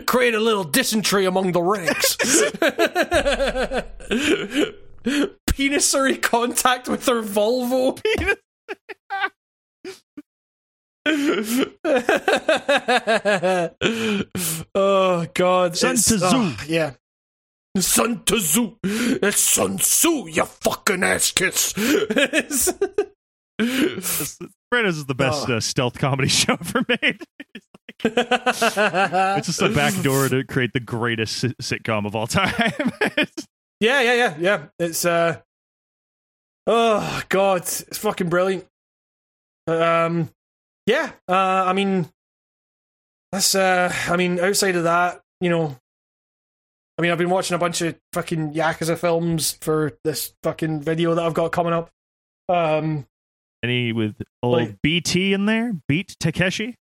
Create 0.05 0.33
a 0.33 0.39
little 0.39 0.63
dysentery 0.63 1.25
among 1.25 1.51
the 1.51 1.61
ranks. 1.61 2.15
Penissary 5.55 6.17
contact 6.17 6.87
with 6.87 7.05
their 7.05 7.21
Volvo. 7.21 8.01
Penis. 8.03 8.35
oh 14.75 15.25
God! 15.33 15.77
Sun 15.77 15.91
It's- 15.91 16.05
Tzu. 16.05 16.19
oh, 16.21 16.57
yeah. 16.67 16.93
Sun 17.77 18.23
Tzu. 18.25 18.75
It's 18.83 19.39
Sun 19.39 19.77
Tzu. 19.77 20.27
You 20.29 20.45
fucking 20.45 21.03
ass 21.03 21.31
kiss. 21.31 21.73
Fredos 23.59 24.87
is 24.87 25.05
the 25.05 25.15
best 25.15 25.49
Oh. 25.49 25.55
uh, 25.57 25.59
stealth 25.59 25.97
comedy 25.99 26.27
show 26.29 26.53
ever 26.53 26.85
made. 26.87 27.21
it's 28.03 29.47
just 29.47 29.61
a 29.61 29.69
backdoor 29.69 30.29
to 30.29 30.43
create 30.43 30.73
the 30.73 30.79
greatest 30.79 31.37
si- 31.37 31.55
sitcom 31.61 32.05
of 32.05 32.15
all 32.15 32.27
time. 32.27 32.53
Yeah, 33.79 34.01
yeah, 34.01 34.13
yeah, 34.15 34.35
yeah. 34.39 34.65
It's 34.79 35.05
uh 35.05 35.37
Oh 36.65 37.21
god, 37.29 37.57
it's 37.61 37.97
fucking 37.99 38.27
brilliant. 38.27 38.65
Um 39.67 40.31
yeah, 40.87 41.11
uh 41.29 41.33
I 41.67 41.73
mean 41.73 42.09
that's 43.31 43.53
uh 43.53 43.93
I 44.07 44.17
mean 44.17 44.39
outside 44.39 44.75
of 44.77 44.85
that, 44.85 45.21
you 45.41 45.51
know 45.51 45.75
I 46.97 47.01
mean 47.03 47.11
I've 47.11 47.19
been 47.19 47.29
watching 47.29 47.53
a 47.53 47.59
bunch 47.59 47.81
of 47.81 47.95
fucking 48.13 48.53
Yakuza 48.53 48.97
films 48.97 49.51
for 49.61 49.93
this 50.03 50.33
fucking 50.41 50.81
video 50.81 51.13
that 51.13 51.23
I've 51.23 51.35
got 51.35 51.51
coming 51.51 51.73
up. 51.73 51.91
Um 52.49 53.05
Any 53.63 53.91
with 53.91 54.15
old 54.43 54.57
Like- 54.57 54.81
BT 54.81 55.33
in 55.33 55.45
there? 55.45 55.73
Beat 55.87 56.15
Takeshi? 56.19 56.75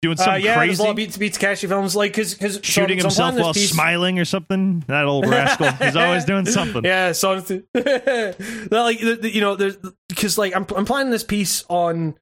Doing 0.00 0.18
uh, 0.18 0.24
something 0.24 0.42
yeah, 0.44 0.56
there's 0.56 0.68
crazy? 0.78 0.82
a 0.82 0.84
lot 0.84 0.90
of 0.90 0.96
beat 0.96 1.18
beat 1.18 1.32
Takeshi 1.34 1.68
films 1.68 1.94
like 1.94 2.12
cuz 2.12 2.34
cuz 2.34 2.58
Shooting 2.64 2.98
himself 2.98 3.36
while 3.36 3.54
smiling 3.54 4.18
or 4.18 4.24
something? 4.24 4.80
That 4.88 5.04
old 5.04 5.26
rascal. 5.28 5.70
He's 5.72 5.94
always 5.94 6.24
doing 6.24 6.44
something. 6.46 6.84
Yeah, 6.84 7.12
so 7.12 7.34
like 8.70 9.00
you 9.00 9.40
know, 9.40 9.54
there's 9.54 9.76
because 10.08 10.38
like 10.38 10.56
I'm 10.56 10.66
I'm 10.76 10.86
planning 10.86 11.12
this 11.12 11.22
piece 11.22 11.64
on 11.68 12.16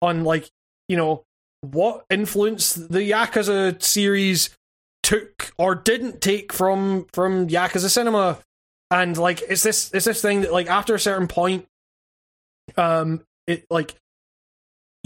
on 0.00 0.22
like 0.22 0.48
you 0.88 0.96
know 0.96 1.24
what 1.62 2.04
influence 2.08 2.74
the 2.74 3.00
Yakuza 3.10 3.82
series 3.82 4.50
took 5.02 5.52
or 5.58 5.74
didn't 5.74 6.20
take 6.20 6.52
from 6.52 7.06
from 7.12 7.48
Yakuza 7.48 7.90
cinema, 7.90 8.38
and 8.92 9.16
like 9.16 9.42
it's 9.48 9.64
this 9.64 9.90
it's 9.92 10.04
this 10.04 10.22
thing 10.22 10.42
that 10.42 10.52
like 10.52 10.68
after 10.68 10.94
a 10.94 11.00
certain 11.00 11.26
point, 11.26 11.66
um, 12.76 13.24
it 13.46 13.64
like 13.70 13.94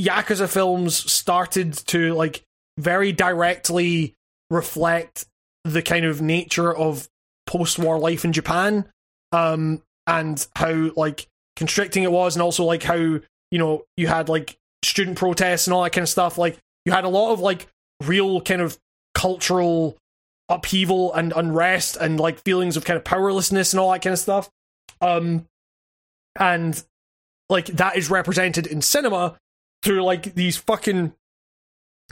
Yakuza 0.00 0.48
films 0.48 0.94
started 1.10 1.74
to 1.88 2.14
like 2.14 2.44
very 2.78 3.12
directly 3.12 4.14
reflect 4.50 5.26
the 5.64 5.82
kind 5.82 6.04
of 6.04 6.22
nature 6.22 6.74
of 6.74 7.08
post-war 7.46 7.98
life 7.98 8.24
in 8.24 8.32
Japan, 8.32 8.88
um, 9.32 9.82
and 10.06 10.46
how 10.56 10.90
like 10.96 11.26
constricting 11.56 12.04
it 12.04 12.12
was, 12.12 12.36
and 12.36 12.42
also 12.42 12.64
like 12.64 12.82
how 12.82 12.94
you 12.96 13.22
know 13.52 13.84
you 13.96 14.06
had 14.06 14.28
like 14.28 14.56
student 14.84 15.18
protests 15.18 15.66
and 15.66 15.74
all 15.74 15.82
that 15.82 15.92
kind 15.92 16.04
of 16.04 16.08
stuff. 16.08 16.38
Like 16.38 16.58
you 16.84 16.92
had 16.92 17.04
a 17.04 17.08
lot 17.08 17.32
of 17.32 17.40
like 17.40 17.66
real 18.04 18.40
kind 18.40 18.60
of 18.60 18.78
cultural 19.14 19.98
upheaval 20.48 21.12
and 21.12 21.32
unrest 21.36 21.96
and 21.96 22.18
like 22.18 22.42
feelings 22.44 22.76
of 22.76 22.84
kind 22.84 22.96
of 22.96 23.04
powerlessness 23.04 23.72
and 23.72 23.80
all 23.80 23.92
that 23.92 24.02
kind 24.02 24.12
of 24.12 24.18
stuff. 24.18 24.48
Um, 25.00 25.46
and 26.38 26.82
like 27.48 27.66
that 27.66 27.96
is 27.96 28.10
represented 28.10 28.66
in 28.66 28.82
cinema 28.82 29.38
through 29.82 30.02
like 30.02 30.34
these 30.34 30.56
fucking 30.56 31.12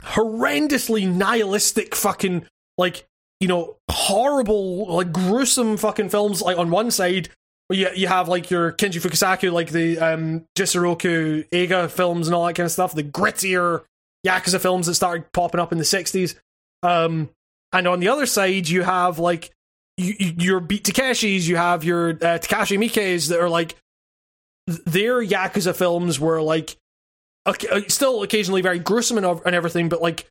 horrendously 0.03 1.07
nihilistic 1.07 1.95
fucking 1.95 2.45
like 2.77 3.05
you 3.39 3.47
know 3.47 3.75
horrible 3.89 4.85
like 4.95 5.11
gruesome 5.11 5.75
fucking 5.77 6.09
films 6.09 6.41
like 6.41 6.57
on 6.57 6.69
one 6.69 6.91
side 6.91 7.29
you, 7.69 7.89
you 7.95 8.07
have 8.07 8.27
like 8.29 8.49
your 8.49 8.71
Kenji 8.71 9.01
Fukasaku 9.01 9.51
like 9.51 9.71
the 9.71 9.97
um 9.99 10.45
Jitsuroku 10.57 11.47
Eiga 11.49 11.89
films 11.89 12.27
and 12.27 12.35
all 12.35 12.45
that 12.45 12.53
kind 12.53 12.65
of 12.65 12.71
stuff 12.71 12.93
the 12.93 13.03
grittier 13.03 13.83
Yakuza 14.25 14.59
films 14.59 14.85
that 14.87 14.95
started 14.95 15.31
popping 15.33 15.59
up 15.59 15.71
in 15.71 15.77
the 15.77 15.83
60s 15.83 16.35
um 16.83 17.29
and 17.73 17.87
on 17.87 17.99
the 17.99 18.07
other 18.07 18.25
side 18.25 18.69
you 18.69 18.83
have 18.83 19.17
like 19.19 19.51
you, 19.97 20.13
you- 20.19 20.33
your 20.37 20.59
Beat 20.59 20.83
Takeshis 20.83 21.47
you 21.47 21.55
have 21.57 21.83
your 21.83 22.09
uh, 22.11 22.37
Takashi 22.39 22.77
Miike's 22.77 23.29
that 23.29 23.39
are 23.39 23.49
like 23.49 23.75
their 24.67 25.23
Yakuza 25.25 25.75
films 25.75 26.19
were 26.19 26.41
like 26.41 26.77
okay, 27.47 27.67
uh, 27.69 27.81
still 27.87 28.23
occasionally 28.23 28.61
very 28.61 28.79
gruesome 28.79 29.17
and, 29.17 29.25
and 29.45 29.55
everything, 29.55 29.89
but 29.89 30.01
like 30.01 30.27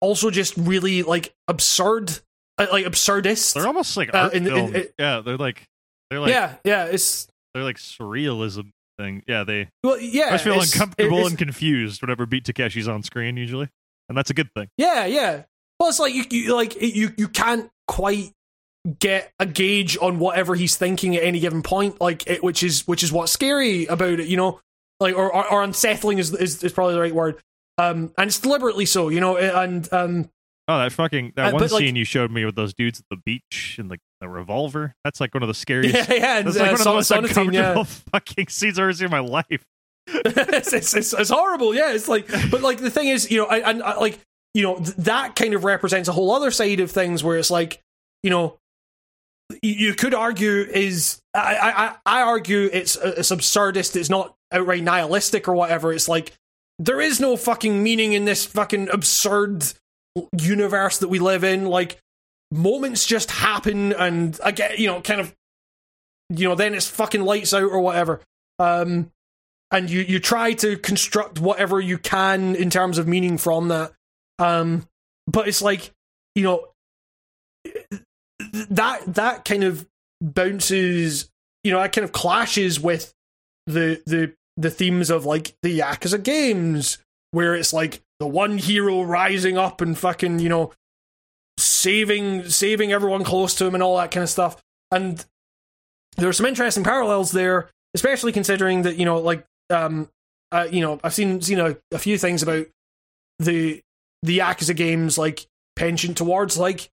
also 0.00 0.30
just 0.30 0.54
really 0.56 1.02
like 1.02 1.34
absurd, 1.48 2.10
uh, 2.58 2.66
like 2.70 2.84
absurdist. 2.84 3.54
They're 3.54 3.66
almost 3.66 3.96
like 3.96 4.12
Uh, 4.14 4.18
art 4.18 4.34
in- 4.34 4.46
in- 4.46 4.52
films. 4.52 4.74
in- 4.74 4.88
yeah, 4.98 5.20
they're 5.20 5.36
like 5.38 5.64
they're 6.10 6.20
like 6.20 6.30
yeah, 6.30 6.56
yeah, 6.64 6.84
it's 6.84 7.26
they're 7.54 7.64
like 7.64 7.76
surrealism 7.78 8.70
thing. 8.98 9.22
Yeah, 9.26 9.44
they 9.44 9.68
well, 9.82 9.98
yeah. 9.98 10.26
I 10.26 10.30
just 10.32 10.44
feel 10.44 10.60
uncomfortable 10.60 11.18
it's- 11.18 11.30
and 11.30 11.38
confused 11.38 12.02
whenever 12.02 12.26
Beat 12.26 12.44
Takeshi's 12.44 12.88
on 12.88 13.02
screen 13.02 13.36
usually. 13.36 13.68
And 14.10 14.18
that's 14.18 14.28
a 14.28 14.34
good 14.34 14.50
thing. 14.54 14.68
Yeah, 14.76 15.06
yeah. 15.06 15.44
Well, 15.80 15.88
it's 15.88 15.98
like 15.98 16.12
you, 16.14 16.24
you 16.30 16.54
like 16.54 16.80
you 16.80 17.12
you 17.16 17.26
can't 17.28 17.70
quite 17.88 18.32
get 18.98 19.32
a 19.38 19.46
gauge 19.46 19.96
on 20.00 20.18
whatever 20.18 20.54
he's 20.54 20.76
thinking 20.76 21.16
at 21.16 21.22
any 21.22 21.40
given 21.40 21.62
point, 21.62 22.00
like 22.00 22.26
it, 22.26 22.42
which 22.42 22.62
is 22.62 22.86
which 22.86 23.02
is 23.02 23.12
what's 23.12 23.32
scary 23.32 23.86
about 23.86 24.20
it, 24.20 24.26
you 24.26 24.36
know, 24.36 24.60
like 25.00 25.14
or 25.14 25.32
or, 25.34 25.46
or 25.50 25.62
unsettling 25.62 26.18
is, 26.18 26.34
is 26.34 26.62
is 26.62 26.72
probably 26.72 26.94
the 26.94 27.00
right 27.00 27.14
word. 27.14 27.36
Um, 27.78 28.12
and 28.18 28.28
it's 28.28 28.38
deliberately 28.38 28.86
so, 28.86 29.08
you 29.08 29.20
know, 29.20 29.36
and 29.36 29.90
um, 29.92 30.30
Oh, 30.66 30.78
that 30.78 30.92
fucking 30.92 31.32
that 31.36 31.48
Uh, 31.48 31.52
one 31.52 31.62
but, 31.62 31.72
like- 31.72 31.80
scene 31.80 31.96
you 31.96 32.04
showed 32.04 32.30
me 32.30 32.44
with 32.44 32.54
those 32.56 32.72
dudes 32.72 32.98
at 33.00 33.04
the 33.10 33.16
beach 33.16 33.76
and 33.78 33.90
like 33.90 34.00
the 34.20 34.28
revolver. 34.28 34.94
That's 35.04 35.20
like 35.20 35.34
one 35.34 35.42
of 35.42 35.48
the 35.48 35.54
scariest. 35.54 35.94
yeah, 36.08 36.14
yeah, 36.14 36.38
and, 36.38 36.46
That's 36.46 36.56
like 36.58 36.68
uh, 36.68 36.72
one 36.72 36.80
of 36.80 36.84
the 36.84 36.92
most 36.92 37.10
Sonatine, 37.10 37.28
uncomfortable 37.28 37.80
yeah. 37.80 37.84
fucking 38.12 38.48
scenes 38.48 38.78
I've 38.78 38.84
ever 38.84 38.92
seen 38.92 39.06
in 39.06 39.10
my 39.10 39.18
life. 39.18 39.64
it's, 40.06 40.72
it's, 40.72 40.94
it's, 40.94 41.12
it's 41.12 41.30
horrible. 41.30 41.74
Yeah, 41.74 41.92
it's 41.92 42.08
like, 42.08 42.28
but 42.50 42.62
like 42.62 42.78
the 42.78 42.90
thing 42.90 43.08
is, 43.08 43.30
you 43.30 43.38
know, 43.38 43.46
and 43.48 43.82
I, 43.82 43.96
like 43.96 44.18
you 44.54 44.62
know 44.62 44.76
th- 44.76 44.96
that 44.98 45.36
kind 45.36 45.52
of 45.54 45.64
represents 45.64 46.08
a 46.08 46.12
whole 46.12 46.30
other 46.32 46.50
side 46.50 46.80
of 46.80 46.90
things 46.90 47.24
where 47.24 47.36
it's 47.36 47.50
like, 47.50 47.80
you 48.22 48.30
know, 48.30 48.58
you, 49.62 49.94
could 49.94 50.14
argue 50.14 50.62
is 50.62 51.20
I, 51.34 51.96
I 52.06 52.18
I- 52.20 52.22
argue 52.22 52.68
it's 52.72 52.96
it's 52.96 53.30
absurdist. 53.30 53.96
It's 53.96 54.10
not 54.10 54.34
outright 54.52 54.82
nihilistic 54.82 55.48
or 55.48 55.54
whatever. 55.54 55.92
It's 55.92 56.08
like 56.08 56.32
there 56.78 57.00
is 57.00 57.20
no 57.20 57.36
fucking 57.36 57.82
meaning 57.82 58.12
in 58.12 58.24
this 58.24 58.44
fucking 58.44 58.88
absurd 58.90 59.64
universe 60.38 60.98
that 60.98 61.08
we 61.08 61.18
live 61.18 61.44
in. 61.44 61.66
Like 61.66 61.98
moments 62.50 63.06
just 63.06 63.30
happen, 63.30 63.92
and 63.92 64.38
again, 64.42 64.72
you 64.78 64.86
know, 64.86 65.00
kind 65.00 65.20
of, 65.20 65.34
you 66.30 66.48
know, 66.48 66.54
then 66.54 66.74
it's 66.74 66.88
fucking 66.88 67.22
lights 67.22 67.52
out 67.54 67.62
or 67.62 67.80
whatever. 67.80 68.20
Um, 68.58 69.10
and 69.70 69.90
you 69.90 70.00
you 70.00 70.20
try 70.20 70.52
to 70.52 70.76
construct 70.76 71.40
whatever 71.40 71.80
you 71.80 71.98
can 71.98 72.54
in 72.54 72.70
terms 72.70 72.98
of 72.98 73.08
meaning 73.08 73.38
from 73.38 73.68
that 73.68 73.92
um 74.38 74.86
but 75.26 75.48
it's 75.48 75.62
like 75.62 75.90
you 76.34 76.42
know 76.44 76.66
that 78.70 79.14
that 79.14 79.44
kind 79.44 79.64
of 79.64 79.86
bounces 80.20 81.30
you 81.62 81.72
know 81.72 81.80
that 81.80 81.92
kind 81.92 82.04
of 82.04 82.12
clashes 82.12 82.80
with 82.80 83.12
the 83.66 84.02
the 84.06 84.32
the 84.56 84.70
themes 84.70 85.10
of 85.10 85.24
like 85.24 85.56
the 85.62 85.80
yakuza 85.80 86.22
games 86.22 86.98
where 87.32 87.54
it's 87.54 87.72
like 87.72 88.00
the 88.20 88.26
one 88.26 88.58
hero 88.58 89.02
rising 89.02 89.58
up 89.58 89.80
and 89.80 89.98
fucking 89.98 90.38
you 90.38 90.48
know 90.48 90.72
saving 91.58 92.48
saving 92.48 92.92
everyone 92.92 93.24
close 93.24 93.54
to 93.54 93.66
him 93.66 93.74
and 93.74 93.82
all 93.82 93.96
that 93.96 94.10
kind 94.10 94.22
of 94.22 94.30
stuff. 94.30 94.62
And 94.90 95.24
there 96.16 96.28
are 96.28 96.32
some 96.32 96.46
interesting 96.46 96.84
parallels 96.84 97.32
there 97.32 97.70
especially 97.94 98.32
considering 98.32 98.82
that 98.82 98.96
you 98.96 99.04
know 99.04 99.18
like 99.18 99.44
um 99.70 100.08
uh, 100.52 100.66
you 100.70 100.80
know 100.80 101.00
i've 101.02 101.14
seen 101.14 101.40
seen 101.40 101.58
a, 101.58 101.76
a 101.92 101.98
few 101.98 102.18
things 102.18 102.42
about 102.42 102.66
the 103.38 103.80
the 104.22 104.38
yakuza 104.38 104.76
games 104.76 105.16
like 105.16 105.46
penchant 105.76 106.16
towards 106.16 106.58
like 106.58 106.90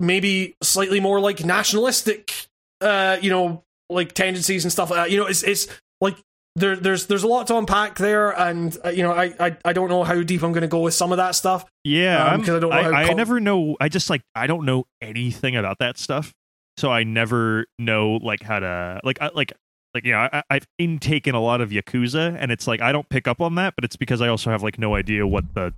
maybe 0.00 0.54
slightly 0.62 1.00
more 1.00 1.20
like 1.20 1.44
nationalistic 1.44 2.46
uh 2.80 3.16
you 3.20 3.30
know 3.30 3.62
like 3.90 4.12
tendencies 4.12 4.64
and 4.64 4.70
stuff 4.72 4.90
like 4.90 4.98
that 4.98 5.10
you 5.10 5.18
know 5.18 5.26
it's 5.26 5.42
it's 5.42 5.66
like 6.00 6.16
there 6.56 6.76
there's 6.76 7.06
there's 7.06 7.22
a 7.24 7.26
lot 7.28 7.46
to 7.46 7.56
unpack 7.56 7.96
there 7.98 8.30
and 8.30 8.76
uh, 8.84 8.88
you 8.90 9.02
know 9.02 9.12
I, 9.12 9.32
I 9.40 9.56
i 9.64 9.72
don't 9.72 9.88
know 9.88 10.04
how 10.04 10.20
deep 10.22 10.42
i'm 10.42 10.52
going 10.52 10.62
to 10.62 10.68
go 10.68 10.80
with 10.80 10.94
some 10.94 11.10
of 11.12 11.16
that 11.18 11.34
stuff 11.34 11.64
Yeah, 11.84 12.22
Um, 12.24 12.28
I'm- 12.30 12.40
'cause 12.44 12.56
I 12.56 12.58
don't 12.60 12.70
know 12.70 12.76
I, 12.76 13.02
I 13.02 13.06
com- 13.06 13.16
never 13.16 13.40
know. 13.40 13.76
I 13.80 13.88
just 13.88 14.08
like 14.10 14.22
I 14.34 14.46
don't 14.46 14.64
know 14.64 14.84
anything 15.02 15.56
about 15.56 15.78
that 15.80 15.98
stuff, 15.98 16.32
so 16.76 16.90
I 16.92 17.02
never 17.04 17.66
know 17.78 18.18
like 18.22 18.42
how 18.42 18.58
to 18.60 19.00
like 19.04 19.18
I 19.20 19.30
like 19.34 19.52
like 19.94 20.04
you 20.04 20.12
know 20.12 20.28
I, 20.32 20.42
I've 20.50 20.66
intaken 20.78 21.34
a 21.34 21.40
lot 21.40 21.60
of 21.60 21.70
Yakuza, 21.70 22.36
and 22.38 22.52
it's 22.52 22.66
like 22.66 22.80
I 22.82 22.92
don't 22.92 23.08
pick 23.08 23.26
up 23.26 23.40
on 23.40 23.54
that, 23.56 23.74
but 23.76 23.84
it's 23.84 23.96
because 23.96 24.20
I 24.20 24.28
also 24.28 24.50
have 24.50 24.62
like 24.62 24.78
no 24.78 24.94
idea 24.94 25.26
what 25.26 25.54
the 25.54 25.72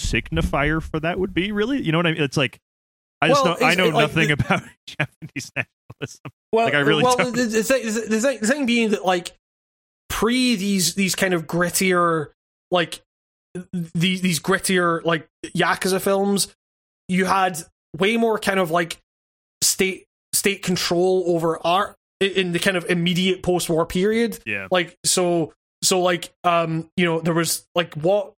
signifier 0.00 0.82
for 0.82 1.00
that 1.00 1.18
would 1.18 1.34
be. 1.34 1.52
Really, 1.52 1.80
you 1.82 1.92
know 1.92 1.98
what 1.98 2.06
I 2.06 2.12
mean? 2.12 2.22
It's 2.22 2.36
like 2.36 2.58
I 3.22 3.28
just 3.28 3.44
Well, 3.44 3.56
don't, 3.58 3.62
I 3.68 3.74
know 3.74 3.88
like, 3.88 3.94
nothing 4.14 4.28
the- 4.28 4.32
about 4.34 4.62
Japanese 4.86 5.52
nationalism. 5.54 6.32
Well, 6.52 6.64
Like, 6.64 6.74
I 6.74 6.78
really 6.80 7.02
well, 7.04 7.16
don't. 7.16 7.36
the, 7.36 7.44
the, 7.44 7.62
thing, 7.62 7.84
the, 7.86 8.20
thing, 8.20 8.38
the 8.40 8.46
thing 8.46 8.66
being 8.66 8.90
that 8.90 9.04
like 9.04 9.32
pre 10.08 10.56
these 10.56 10.94
these 10.94 11.14
kind 11.14 11.34
of 11.34 11.46
grittier 11.46 12.28
like 12.70 13.02
these 13.72 14.20
these 14.22 14.40
grittier 14.40 15.04
like 15.04 15.26
yakuza 15.44 16.00
films, 16.00 16.48
you 17.08 17.24
had 17.26 17.58
way 17.96 18.16
more 18.16 18.38
kind 18.38 18.58
of 18.60 18.70
like 18.70 18.98
state 19.62 20.06
state 20.32 20.62
control 20.62 21.24
over 21.26 21.58
art 21.66 21.94
in 22.20 22.52
the 22.52 22.58
kind 22.58 22.76
of 22.76 22.84
immediate 22.90 23.42
post 23.42 23.68
war 23.68 23.84
period. 23.86 24.38
Yeah, 24.46 24.68
Like 24.70 24.96
so 25.04 25.52
so 25.82 26.00
like 26.00 26.32
um 26.44 26.88
you 26.96 27.04
know 27.04 27.20
there 27.20 27.34
was 27.34 27.66
like 27.74 27.94
what 27.94 28.32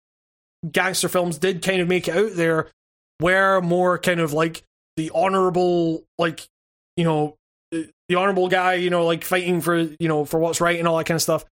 gangster 0.70 1.08
films 1.08 1.38
did 1.38 1.62
kind 1.62 1.80
of 1.80 1.88
make 1.88 2.06
it 2.08 2.14
out 2.16 2.34
there 2.34 2.68
were 3.20 3.60
more 3.60 3.98
kind 3.98 4.20
of 4.20 4.32
like 4.32 4.62
the 4.97 5.11
honorable 5.14 6.05
like 6.18 6.47
you 6.97 7.05
know 7.05 7.36
the 7.70 8.14
honorable 8.16 8.49
guy 8.49 8.74
you 8.74 8.91
know 8.91 9.05
like 9.07 9.24
fighting 9.24 9.61
for 9.61 9.78
you 9.78 10.09
know 10.09 10.24
for 10.24 10.41
what's 10.41 10.61
right 10.61 10.78
and 10.78 10.88
all 10.88 10.99
that 10.99 11.05
kind 11.05 11.16
of 11.16 11.22
stuff. 11.22 11.45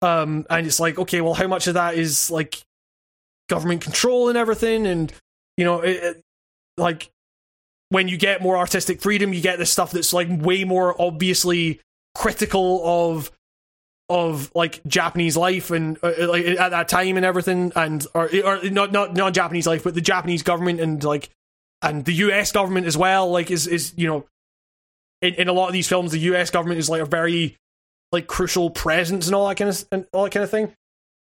Um 0.00 0.46
and 0.50 0.66
it's 0.66 0.80
like 0.80 0.98
okay 0.98 1.20
well 1.20 1.34
how 1.34 1.46
much 1.46 1.66
of 1.66 1.74
that 1.74 1.94
is 1.94 2.30
like 2.30 2.62
government 3.48 3.82
control 3.82 4.28
and 4.28 4.36
everything? 4.38 4.86
And 4.86 5.12
you 5.56 5.64
know 5.64 5.80
it, 5.80 5.96
it, 6.02 6.20
like 6.76 7.10
when 7.90 8.08
you 8.08 8.16
get 8.16 8.42
more 8.42 8.56
artistic 8.56 9.00
freedom 9.00 9.32
you 9.32 9.40
get 9.40 9.58
this 9.58 9.70
stuff 9.70 9.92
that's 9.92 10.12
like 10.12 10.28
way 10.30 10.64
more 10.64 11.00
obviously 11.00 11.80
critical 12.14 12.82
of 12.84 13.30
of 14.08 14.50
like 14.54 14.84
Japanese 14.86 15.36
life 15.36 15.70
and 15.70 15.98
uh, 16.02 16.12
uh, 16.20 16.28
like 16.28 16.44
at 16.44 16.70
that 16.70 16.88
time 16.88 17.16
and 17.16 17.24
everything 17.24 17.72
and 17.74 18.06
or 18.14 18.28
or 18.44 18.62
not 18.64 18.92
not 18.92 19.14
not 19.14 19.32
Japanese 19.32 19.66
life 19.66 19.84
but 19.84 19.94
the 19.94 20.00
Japanese 20.00 20.42
government 20.42 20.80
and 20.80 21.02
like 21.02 21.30
and 21.82 22.04
the 22.04 22.12
US 22.14 22.52
government 22.52 22.86
as 22.86 22.96
well 22.96 23.30
like 23.30 23.50
is 23.50 23.66
is 23.66 23.92
you 23.96 24.06
know 24.06 24.24
in, 25.20 25.34
in 25.34 25.48
a 25.48 25.52
lot 25.52 25.66
of 25.66 25.72
these 25.72 25.88
films 25.88 26.12
the 26.12 26.18
US 26.18 26.50
government 26.50 26.78
is 26.78 26.88
like 26.88 27.02
a 27.02 27.06
very 27.06 27.56
like 28.12 28.26
crucial 28.26 28.70
presence 28.70 29.26
and 29.26 29.34
all 29.34 29.48
that 29.48 29.56
kind 29.56 29.70
of 29.70 29.84
and 29.90 30.06
all 30.12 30.24
that 30.24 30.32
kind 30.32 30.44
of 30.44 30.50
thing. 30.50 30.72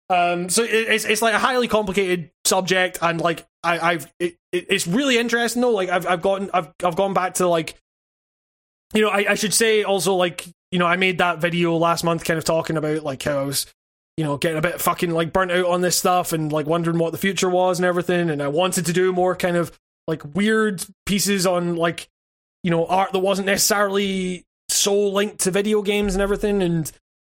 Um 0.10 0.50
so 0.50 0.64
it, 0.64 0.70
it's 0.70 1.06
it's 1.06 1.22
like 1.22 1.34
a 1.34 1.40
highly 1.40 1.68
complicated 1.68 2.30
subject 2.46 3.00
and 3.02 3.20
like 3.20 3.46
I 3.64 3.94
I've 3.94 4.14
it, 4.20 4.36
it, 4.52 4.68
it's 4.70 4.88
really 4.88 5.18
interesting 5.18 5.62
though. 5.62 5.72
Like 5.72 5.90
I've 5.90 6.06
I've 6.06 6.22
gotten 6.22 6.50
I've 6.54 6.72
I've 6.84 6.96
gone 6.96 7.14
back 7.14 7.36
to 7.36 7.48
like 7.48 7.76
you 8.94 9.02
know 9.02 9.10
I 9.10 9.32
I 9.32 9.36
should 9.36 9.54
say 9.54 9.84
also 9.84 10.14
like 10.16 10.48
you 10.72 10.80
know 10.80 10.86
I 10.86 10.96
made 10.96 11.18
that 11.18 11.40
video 11.40 11.76
last 11.76 12.04
month 12.04 12.24
kind 12.24 12.38
of 12.38 12.44
talking 12.44 12.78
about 12.78 13.04
like 13.04 13.24
how 13.24 13.40
I 13.40 13.44
was 13.44 13.66
you 14.18 14.24
know 14.24 14.38
getting 14.38 14.58
a 14.58 14.62
bit 14.62 14.80
fucking 14.80 15.12
like 15.12 15.34
burnt 15.34 15.52
out 15.52 15.66
on 15.66 15.82
this 15.82 15.98
stuff 15.98 16.34
and 16.34 16.52
like 16.52 16.68
wondering 16.68 17.00
what 17.00 17.12
the 17.12 17.18
future 17.18 17.50
was 17.50 17.80
and 17.80 17.86
everything 17.86 18.30
and 18.30 18.44
I 18.44 18.48
wanted 18.48 18.86
to 18.86 18.94
do 18.94 19.12
more 19.12 19.36
kind 19.36 19.58
of 19.58 19.72
like 20.08 20.36
weird 20.36 20.86
pieces 21.06 21.46
on 21.46 21.76
like 21.76 22.08
you 22.64 22.72
know 22.72 22.86
art 22.86 23.12
that 23.12 23.20
wasn't 23.20 23.46
necessarily 23.46 24.44
so 24.70 25.10
linked 25.10 25.40
to 25.40 25.52
video 25.52 25.82
games 25.82 26.16
and 26.16 26.22
everything 26.22 26.62
and 26.62 26.92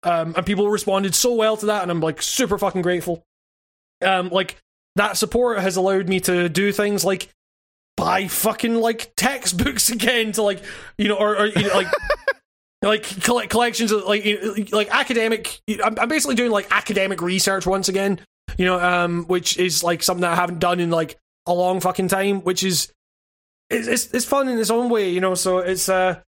um 0.03 0.35
and 0.37 0.47
people 0.47 0.69
responded 0.69 1.15
so 1.15 1.35
well 1.35 1.57
to 1.57 1.67
that 1.67 1.83
and 1.83 1.91
I'm 1.91 2.01
like 2.01 2.23
super 2.23 2.59
fucking 2.59 2.83
grateful. 2.83 3.25
Um 4.05 4.29
like 4.29 4.57
that 4.97 5.17
support 5.17 5.59
has 5.59 5.77
allowed 5.77 6.09
me 6.09 6.21
to 6.21 6.49
do 6.49 6.73
things 6.73 7.05
like 7.05 7.29
buy 7.97 8.29
fucking 8.29 8.75
like 8.75 9.13
textbooks 9.17 9.91
again 9.91 10.33
to 10.33 10.43
like 10.43 10.63
you 10.99 11.09
know 11.09 11.17
or, 11.17 11.37
or 11.37 11.47
you 11.47 11.63
know, 11.63 11.75
like 11.75 11.89
like 12.83 13.23
collect 13.23 13.51
collections 13.51 13.91
of 13.91 14.05
like 14.05 14.25
you 14.25 14.67
like 14.71 14.89
academic 14.91 15.61
I'm, 15.83 15.99
I'm 15.99 16.09
basically 16.09 16.37
doing 16.37 16.51
like 16.51 16.69
academic 16.71 17.21
research 17.21 17.67
once 17.67 17.89
again 17.89 18.21
you 18.59 18.65
know 18.65 18.79
um 18.79 19.25
which 19.25 19.59
is 19.59 19.83
like 19.83 20.03
something 20.03 20.21
that 20.21 20.33
I 20.33 20.37
haven't 20.37 20.61
done 20.61 20.79
in 20.79 20.91
like 20.91 21.17
a 21.47 21.53
long 21.53 21.81
fucking 21.81 22.09
time 22.09 22.41
which 22.43 22.63
is 22.63 22.93
it's 23.71 23.89
it's, 23.89 24.13
it's 24.13 24.25
fun 24.25 24.49
in 24.49 24.59
its 24.59 24.71
own 24.71 24.89
way 24.89 25.11
you 25.11 25.21
know 25.21 25.35
so 25.35 25.59
it's 25.59 25.89
uh 25.89 26.21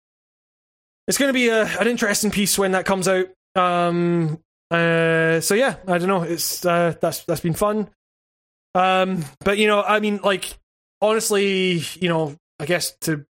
it's 1.07 1.19
going 1.19 1.29
to 1.29 1.35
be 1.35 1.49
a, 1.49 1.65
an 1.79 1.89
interesting 1.89 2.31
piece 2.31 2.59
when 2.59 2.73
that 2.73 2.85
comes 2.85 3.09
out 3.09 3.27
um 3.55 4.39
uh 4.71 5.41
so 5.41 5.55
yeah 5.55 5.77
I 5.87 5.99
don't 5.99 6.09
know 6.09 6.23
it's 6.23 6.65
uh 6.65 6.95
that's 7.01 7.25
that's 7.25 7.41
been 7.41 7.55
fun 7.55 7.89
um 8.75 9.25
but 9.41 9.59
you 9.59 9.67
know 9.67 9.83
I 9.83 10.01
mean 10.01 10.21
like 10.23 10.59
honestly 11.01 11.83
you 11.95 12.09
know 12.09 12.37
I 12.61 12.67
guess 12.67 12.93
to 13.03 13.25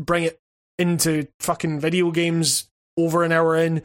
bring 0.00 0.24
it 0.24 0.38
into 0.78 1.26
fucking 1.40 1.80
video 1.80 2.10
games 2.10 2.68
over 2.96 3.24
an 3.24 3.32
hour 3.32 3.56
in. 3.56 3.82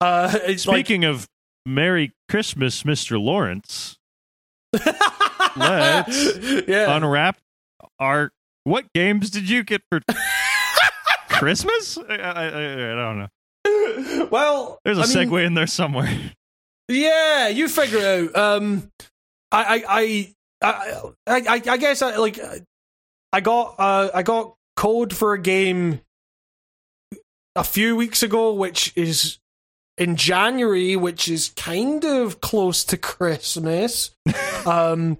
Uh, 0.00 0.32
it's 0.44 0.62
Speaking 0.62 1.04
of 1.04 1.28
Merry 1.66 2.12
Christmas, 2.28 2.82
Mr. 2.82 3.20
Lawrence, 3.20 3.98
like, 4.72 4.84
let's 5.58 6.38
yeah. 6.68 6.96
unwrap 6.96 7.38
our. 7.98 8.30
What 8.64 8.92
games 8.92 9.30
did 9.30 9.48
you 9.48 9.62
get 9.62 9.80
for 9.90 10.00
Christmas? 11.30 11.96
I, 11.96 12.16
I, 12.16 12.44
I, 12.44 12.46
I 12.46 12.94
don't 12.94 13.18
know. 13.18 14.28
well, 14.30 14.78
There's 14.84 14.98
a 14.98 15.02
I 15.02 15.06
mean, 15.06 15.30
segue 15.30 15.46
in 15.46 15.54
there 15.54 15.66
somewhere. 15.66 16.10
Yeah, 16.88 17.48
you 17.48 17.68
figure 17.68 17.98
it 17.98 18.36
out. 18.36 18.36
Um, 18.36 18.90
I, 19.52 19.84
I, 19.88 20.34
I, 20.62 21.10
I, 21.26 21.38
I, 21.48 21.62
I 21.66 21.76
guess 21.76 22.02
I 22.02 22.16
like. 22.16 22.38
I 23.32 23.40
got, 23.40 23.74
uh, 23.78 24.10
I 24.14 24.22
got 24.22 24.54
code 24.76 25.14
for 25.14 25.34
a 25.34 25.40
game 25.40 26.00
a 27.54 27.64
few 27.64 27.96
weeks 27.96 28.22
ago, 28.22 28.52
which 28.52 28.92
is 28.96 29.38
in 29.98 30.16
January, 30.16 30.96
which 30.96 31.28
is 31.28 31.52
kind 31.56 32.04
of 32.04 32.40
close 32.40 32.84
to 32.84 32.96
Christmas. 32.96 34.12
um, 34.66 35.18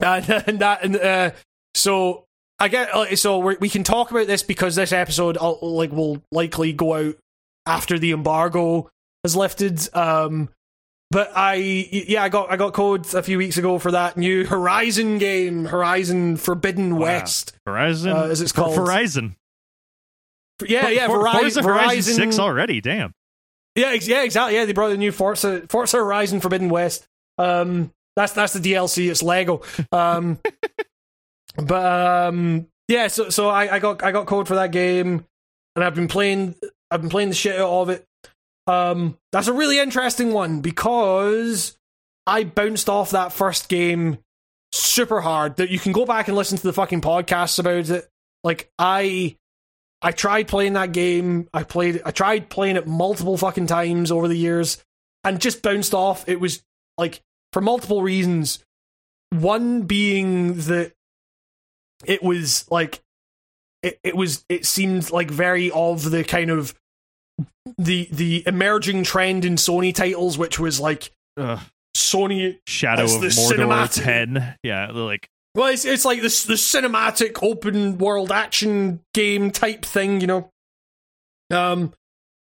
and, 0.00 0.28
and 0.46 0.58
that, 0.60 0.84
and 0.84 0.96
uh, 0.96 1.30
so 1.74 2.24
I 2.58 2.68
get 2.68 2.94
like, 2.94 3.16
so 3.18 3.38
we 3.38 3.56
we 3.60 3.68
can 3.68 3.84
talk 3.84 4.10
about 4.10 4.26
this 4.26 4.42
because 4.42 4.74
this 4.76 4.92
episode, 4.92 5.36
uh, 5.40 5.54
like, 5.60 5.92
will 5.92 6.22
likely 6.32 6.72
go 6.72 6.94
out 6.94 7.14
after 7.66 7.98
the 7.98 8.12
embargo 8.12 8.88
has 9.24 9.36
lifted. 9.36 9.88
Um, 9.94 10.48
but 11.10 11.30
I 11.36 11.54
yeah 11.54 12.22
I 12.24 12.28
got 12.28 12.50
I 12.50 12.56
got 12.56 12.72
code 12.72 13.12
a 13.14 13.22
few 13.22 13.38
weeks 13.38 13.58
ago 13.58 13.78
for 13.78 13.92
that 13.92 14.16
new 14.16 14.44
Horizon 14.44 15.18
game, 15.18 15.66
Horizon 15.66 16.36
Forbidden 16.36 16.96
Wow. 16.96 17.02
West, 17.02 17.52
Horizon, 17.64 18.10
uh, 18.12 18.22
as 18.24 18.40
it's 18.40 18.52
called. 18.52 18.76
Horizon. 18.76 19.36
yeah, 20.66 20.88
yeah, 20.88 21.06
For- 21.06 21.18
Verizon, 21.18 21.40
Forza 21.40 21.62
Horizon 21.62 22.14
Verizon 22.14 22.16
Six 22.16 22.38
already. 22.38 22.80
Damn. 22.80 23.12
Yeah, 23.76 23.88
ex- 23.88 24.08
yeah, 24.08 24.22
exactly. 24.22 24.56
Yeah, 24.56 24.64
they 24.64 24.72
brought 24.72 24.88
the 24.88 24.96
new 24.96 25.12
Forza 25.12 25.62
Forza 25.68 25.98
Horizon 25.98 26.40
Forbidden 26.40 26.70
West. 26.70 27.06
Um, 27.38 27.92
that's 28.16 28.32
that's 28.32 28.54
the 28.54 28.60
DLC. 28.60 29.10
It's 29.10 29.22
Lego. 29.22 29.62
Um, 29.92 30.38
but 31.56 32.28
um, 32.28 32.66
yeah, 32.88 33.08
so 33.08 33.28
so 33.28 33.48
I, 33.48 33.76
I 33.76 33.78
got 33.78 34.02
I 34.02 34.10
got 34.10 34.26
code 34.26 34.48
for 34.48 34.56
that 34.56 34.72
game, 34.72 35.24
and 35.74 35.84
I've 35.84 35.94
been 35.94 36.08
playing 36.08 36.54
I've 36.90 37.00
been 37.00 37.10
playing 37.10 37.28
the 37.28 37.34
shit 37.34 37.60
out 37.60 37.82
of 37.82 37.90
it. 37.90 38.04
Um, 38.66 39.18
that's 39.32 39.48
a 39.48 39.52
really 39.52 39.78
interesting 39.78 40.32
one 40.32 40.60
because 40.60 41.76
I 42.26 42.44
bounced 42.44 42.88
off 42.88 43.10
that 43.10 43.32
first 43.32 43.68
game 43.68 44.18
super 44.72 45.20
hard. 45.20 45.56
That 45.56 45.70
you 45.70 45.78
can 45.78 45.92
go 45.92 46.04
back 46.04 46.28
and 46.28 46.36
listen 46.36 46.58
to 46.58 46.66
the 46.66 46.72
fucking 46.72 47.02
podcasts 47.02 47.58
about 47.58 47.90
it. 47.90 48.08
Like 48.42 48.70
I 48.78 49.36
I 50.02 50.12
tried 50.12 50.48
playing 50.48 50.74
that 50.74 50.92
game. 50.92 51.48
I 51.52 51.64
played. 51.64 52.02
I 52.04 52.10
tried 52.12 52.48
playing 52.48 52.76
it 52.76 52.86
multiple 52.86 53.36
fucking 53.36 53.66
times 53.66 54.10
over 54.10 54.28
the 54.28 54.36
years, 54.36 54.82
and 55.24 55.40
just 55.40 55.62
bounced 55.62 55.94
off. 55.94 56.28
It 56.28 56.40
was 56.40 56.62
like 56.98 57.20
for 57.52 57.60
multiple 57.60 58.02
reasons. 58.02 58.58
One 59.30 59.82
being 59.82 60.54
that 60.54 60.92
it 62.04 62.22
was 62.22 62.70
like 62.70 63.00
it, 63.82 63.98
it 64.02 64.16
was. 64.16 64.44
It 64.48 64.66
seemed 64.66 65.10
like 65.10 65.30
very 65.30 65.70
of 65.70 66.10
the 66.10 66.24
kind 66.24 66.50
of 66.50 66.74
the 67.78 68.08
the 68.12 68.42
emerging 68.46 69.04
trend 69.04 69.44
in 69.44 69.56
Sony 69.56 69.94
titles, 69.94 70.38
which 70.38 70.58
was 70.58 70.80
like 70.80 71.10
Ugh. 71.36 71.60
Sony. 71.96 72.58
Shadow 72.66 73.04
of 73.04 73.20
the 73.20 73.28
Mordor 73.28 73.56
cinematic- 73.88 74.04
10. 74.04 74.56
Yeah, 74.62 74.90
like 74.92 75.28
Well, 75.54 75.68
it's 75.68 75.84
it's 75.84 76.04
like 76.04 76.20
this 76.22 76.44
the 76.44 76.54
cinematic 76.54 77.42
open 77.42 77.98
world 77.98 78.30
action 78.30 79.00
game 79.14 79.50
type 79.50 79.84
thing, 79.84 80.20
you 80.20 80.26
know. 80.26 80.50
Um, 81.50 81.92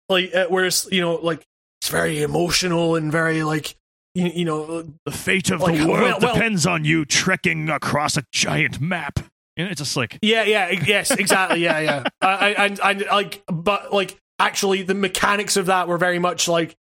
like 0.07 0.33
uh, 0.33 0.47
whereas 0.49 0.87
you 0.91 1.01
know, 1.01 1.15
like 1.15 1.43
it's 1.81 1.89
very 1.89 2.21
emotional 2.21 2.95
and 2.95 3.11
very 3.11 3.43
like 3.43 3.75
you, 4.15 4.27
you 4.27 4.45
know, 4.45 4.83
the 5.05 5.11
fate 5.11 5.49
of 5.51 5.61
Like, 5.61 5.77
the 5.77 5.85
world 5.87 6.01
well- 6.01 6.19
well- 6.21 6.33
depends 6.33 6.65
on 6.65 6.85
you 6.85 7.05
trekking 7.05 7.69
across 7.69 8.17
a 8.17 8.23
giant 8.31 8.79
map. 8.81 9.19
You 9.55 9.65
know, 9.65 9.71
it's 9.71 9.79
just 9.79 9.97
like 9.97 10.17
yeah, 10.21 10.43
yeah, 10.43 10.69
yes, 10.71 11.11
exactly, 11.11 11.61
yeah, 11.61 11.79
yeah, 11.79 12.03
uh, 12.21 12.53
and 12.57 12.79
and 12.81 13.05
like, 13.11 13.43
but 13.47 13.91
like 13.93 14.17
actually, 14.39 14.83
the 14.83 14.93
mechanics 14.95 15.57
of 15.57 15.65
that 15.65 15.87
were 15.89 15.97
very 15.97 16.17
much 16.17 16.47
like, 16.47 16.75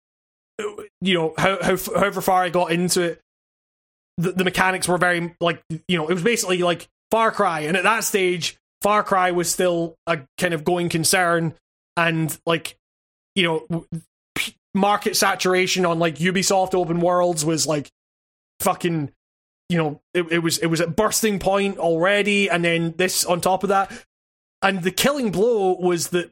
you 1.00 1.14
know, 1.14 1.34
how, 1.36 1.58
how 1.60 1.76
however 1.76 2.20
far 2.20 2.42
I 2.44 2.50
got 2.50 2.70
into 2.70 3.02
it, 3.02 3.20
the, 4.16 4.30
the 4.32 4.44
mechanics 4.44 4.86
were 4.86 4.96
very 4.98 5.34
like, 5.40 5.60
you 5.88 5.96
know, 5.98 6.08
it 6.08 6.14
was 6.14 6.22
basically 6.22 6.58
like 6.58 6.86
Far 7.10 7.32
Cry, 7.32 7.60
and 7.62 7.76
at 7.76 7.82
that 7.82 8.04
stage, 8.04 8.56
Far 8.82 9.02
Cry 9.02 9.32
was 9.32 9.50
still 9.50 9.96
a 10.06 10.20
kind 10.38 10.54
of 10.54 10.62
going 10.62 10.88
concern, 10.88 11.54
and 11.96 12.38
like, 12.46 12.76
you 13.34 13.42
know, 13.42 13.66
w- 13.68 13.86
market 14.78 15.16
saturation 15.16 15.84
on 15.84 15.98
like 15.98 16.16
Ubisoft 16.16 16.74
open 16.74 17.00
worlds 17.00 17.44
was 17.44 17.66
like 17.66 17.88
fucking 18.60 19.10
you 19.68 19.78
know 19.78 20.00
it, 20.14 20.22
it 20.32 20.38
was 20.40 20.58
it 20.58 20.66
was 20.66 20.80
at 20.80 20.96
bursting 20.96 21.38
point 21.38 21.78
already 21.78 22.48
and 22.48 22.64
then 22.64 22.94
this 22.96 23.24
on 23.24 23.40
top 23.40 23.62
of 23.62 23.68
that 23.68 23.90
and 24.62 24.82
the 24.82 24.90
killing 24.90 25.30
blow 25.30 25.76
was 25.78 26.08
that 26.08 26.30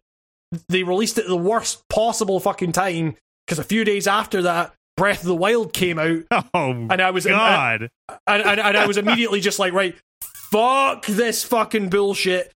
they 0.68 0.82
released 0.82 1.18
it 1.18 1.22
at 1.22 1.28
the 1.28 1.36
worst 1.36 1.82
possible 1.88 2.40
fucking 2.40 2.72
time 2.72 3.14
because 3.46 3.58
a 3.58 3.64
few 3.64 3.84
days 3.84 4.06
after 4.06 4.42
that 4.42 4.72
breath 4.96 5.20
of 5.20 5.26
the 5.26 5.36
wild 5.36 5.72
came 5.72 5.98
out 5.98 6.22
Oh 6.54 6.70
and 6.70 7.00
i 7.00 7.10
was 7.10 7.26
God! 7.26 7.90
and, 8.26 8.42
and, 8.42 8.60
and 8.60 8.76
i 8.76 8.86
was 8.86 8.96
immediately 8.96 9.40
just 9.40 9.58
like 9.58 9.72
right 9.72 9.94
fuck 10.50 11.04
this 11.06 11.44
fucking 11.44 11.90
bullshit 11.90 12.50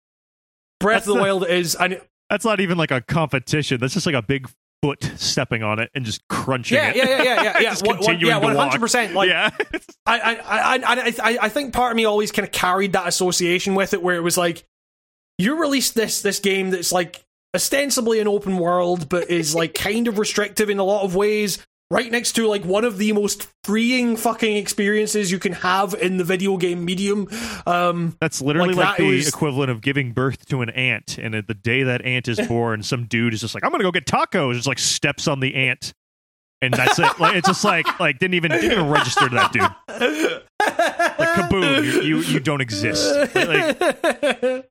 breath 0.80 1.04
That's 1.04 1.08
of 1.08 1.14
the 1.14 1.14
the- 1.14 1.20
wild 1.20 1.46
is 1.46 1.74
and 1.74 2.00
That's 2.30 2.44
not 2.44 2.60
even 2.60 2.78
like 2.78 2.90
a 2.92 3.00
competition. 3.00 3.80
That's 3.80 3.92
just 3.92 4.06
like 4.06 4.14
a 4.14 4.22
big 4.22 4.48
foot 4.82 5.10
stepping 5.16 5.62
on 5.62 5.78
it 5.78 5.90
and 5.94 6.04
just 6.04 6.26
crunching 6.28 6.76
yeah 6.76 6.90
it. 6.90 6.96
yeah 6.96 7.04
yeah 7.08 7.22
yeah 7.22 7.42
yeah 7.42 7.42
yeah 7.60 7.70
Just 7.70 7.86
One- 7.86 7.96
one- 7.98 8.04
continuing 8.18 8.42
yeah 8.42 8.70
100% 8.70 9.14
like 9.14 9.28
yeah. 9.28 9.50
I, 10.06 10.20
I, 10.20 10.34
I, 10.34 10.74
I, 10.76 11.14
I, 11.22 11.38
I 11.42 11.48
think 11.50 11.74
part 11.74 11.92
of 11.92 11.96
me 11.96 12.04
always 12.06 12.32
kind 12.32 12.46
of 12.46 12.52
carried 12.52 12.94
that 12.94 13.06
association 13.06 13.74
with 13.74 13.92
it, 13.94 14.02
where 14.02 14.16
it 14.16 14.22
was 14.22 14.36
like, 14.38 14.64
you 15.38 15.60
released 15.60 15.94
this 15.94 16.22
this 16.22 16.40
game 16.40 16.70
that's 16.70 16.90
like 16.92 17.22
ostensibly 17.54 18.20
an 18.20 18.26
open 18.28 18.56
world, 18.58 19.08
but 19.08 19.30
is 19.30 19.54
like 19.54 19.74
kind 19.74 20.08
of 20.08 20.18
restrictive 20.18 20.70
in 20.70 20.78
a 20.78 20.84
lot 20.84 21.04
of 21.04 21.14
ways. 21.14 21.64
Right 21.92 22.08
next 22.12 22.32
to 22.32 22.46
like 22.46 22.64
one 22.64 22.84
of 22.84 22.98
the 22.98 23.12
most 23.12 23.48
freeing 23.64 24.16
fucking 24.16 24.56
experiences 24.56 25.32
you 25.32 25.40
can 25.40 25.54
have 25.54 25.92
in 25.94 26.18
the 26.18 26.24
video 26.24 26.56
game 26.56 26.84
medium. 26.84 27.26
Um, 27.66 28.16
That's 28.20 28.40
literally 28.40 28.74
Like, 28.74 28.86
like, 28.86 28.96
that 28.98 29.02
the 29.02 29.16
was- 29.16 29.26
equivalent 29.28 29.72
of 29.72 29.80
giving 29.80 30.12
birth 30.12 30.46
to 30.50 30.62
an 30.62 30.70
ant. 30.70 31.18
And 31.18 31.34
at 31.34 31.48
the 31.48 31.54
day 31.54 31.82
that 31.82 32.04
ant 32.04 32.28
is 32.28 32.40
born, 32.46 32.84
some 32.84 33.06
dude 33.06 33.34
is 33.34 33.40
just 33.40 33.56
like, 33.56 33.64
"I'm 33.64 33.72
gonna 33.72 33.82
go 33.82 33.90
get 33.90 34.06
tacos." 34.06 34.54
Just 34.54 34.68
like 34.68 34.78
steps 34.78 35.26
on 35.26 35.40
the 35.40 35.52
ant, 35.56 35.92
and 36.62 36.72
that's 36.72 36.96
it. 37.00 37.18
Like 37.18 37.34
it's 37.34 37.48
just 37.48 37.64
like 37.64 37.98
like 37.98 38.20
didn't 38.20 38.34
even 38.34 38.52
didn't 38.52 38.70
even 38.70 38.88
register 38.88 39.28
to 39.28 39.34
that 39.34 39.52
dude. 39.52 39.62
Like 41.18 41.28
kaboom, 41.34 41.84
you 41.84 42.02
you, 42.02 42.18
you 42.22 42.38
don't 42.40 42.60
exist. 42.60 43.14
Like, 43.34 43.78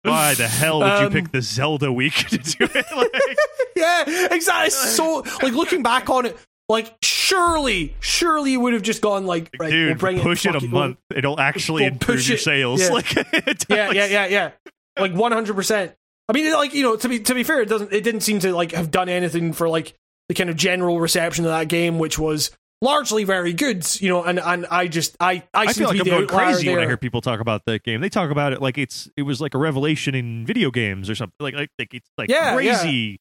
why 0.03 0.35
the 0.35 0.47
hell 0.47 0.79
would 0.79 0.99
you 1.01 1.07
Um, 1.07 1.11
pick 1.11 1.31
the 1.33 1.41
Zelda 1.41 1.91
week 1.91 2.13
to 2.29 2.37
do 2.37 2.63
it? 2.63 2.85
Like, 2.95 3.37
yeah, 3.75 4.27
exactly. 4.33 4.69
So, 4.69 5.23
like 5.43 5.53
looking 5.53 5.83
back 5.83 6.09
on 6.09 6.25
it, 6.27 6.37
like 6.69 6.95
surely, 7.03 7.95
surely 7.99 8.51
you 8.51 8.59
would 8.59 8.73
have 8.73 8.83
just 8.83 9.01
gone 9.01 9.25
like, 9.25 9.49
right, 9.59 9.69
dude, 9.71 9.87
we'll 9.89 9.97
bring 9.97 10.19
push 10.19 10.45
it, 10.45 10.53
fuck 10.53 10.61
a 10.61 10.67
month. 10.67 10.97
It'll 11.13 11.39
actually 11.39 11.83
we'll 11.83 11.93
improve 11.93 12.17
push 12.17 12.29
your 12.29 12.37
it. 12.37 12.41
sales. 12.41 12.81
Yeah. 12.81 12.89
Like, 12.89 13.13
yeah, 13.69 13.91
yeah, 13.91 14.05
yeah, 14.05 14.25
yeah. 14.27 14.51
Like 14.97 15.13
one 15.13 15.31
hundred 15.31 15.55
percent. 15.55 15.93
I 16.29 16.33
mean, 16.33 16.53
like 16.53 16.73
you 16.73 16.83
know, 16.83 16.95
to 16.95 17.09
be 17.09 17.19
to 17.21 17.33
be 17.33 17.43
fair, 17.43 17.61
it 17.61 17.69
doesn't. 17.69 17.91
It 17.91 18.03
didn't 18.03 18.21
seem 18.21 18.39
to 18.41 18.53
like 18.53 18.71
have 18.73 18.91
done 18.91 19.09
anything 19.09 19.51
for 19.51 19.67
like 19.67 19.95
the 20.27 20.35
kind 20.35 20.49
of 20.49 20.55
general 20.55 20.99
reception 20.99 21.43
of 21.45 21.51
that 21.51 21.67
game, 21.69 21.97
which 21.97 22.19
was 22.19 22.51
largely 22.81 23.23
very 23.23 23.51
good. 23.51 23.83
You 23.99 24.09
know, 24.09 24.23
and 24.23 24.39
and 24.39 24.67
I 24.69 24.87
just 24.87 25.17
I 25.19 25.43
I, 25.53 25.61
I 25.63 25.71
seem 25.71 25.87
feel 25.87 25.93
to 25.93 25.97
like 25.97 25.99
I'm 25.99 26.03
be 26.03 26.09
going 26.11 26.27
crazy 26.27 26.65
there. 26.67 26.75
when 26.75 26.83
I 26.83 26.87
hear 26.87 26.97
people 26.97 27.21
talk 27.21 27.39
about 27.39 27.65
that 27.65 27.83
game. 27.83 27.99
They 28.01 28.09
talk 28.09 28.29
about 28.29 28.53
it 28.53 28.61
like 28.61 28.77
it's 28.77 29.09
it 29.17 29.23
was 29.23 29.41
like 29.41 29.55
a 29.55 29.57
revelation 29.57 30.13
in 30.13 30.45
video 30.45 30.69
games 30.69 31.09
or 31.09 31.15
something. 31.15 31.35
Like 31.39 31.55
like, 31.55 31.69
like 31.79 31.93
it's 31.95 32.09
like 32.17 32.29
Yeah, 32.29 32.53
crazy. 32.53 33.19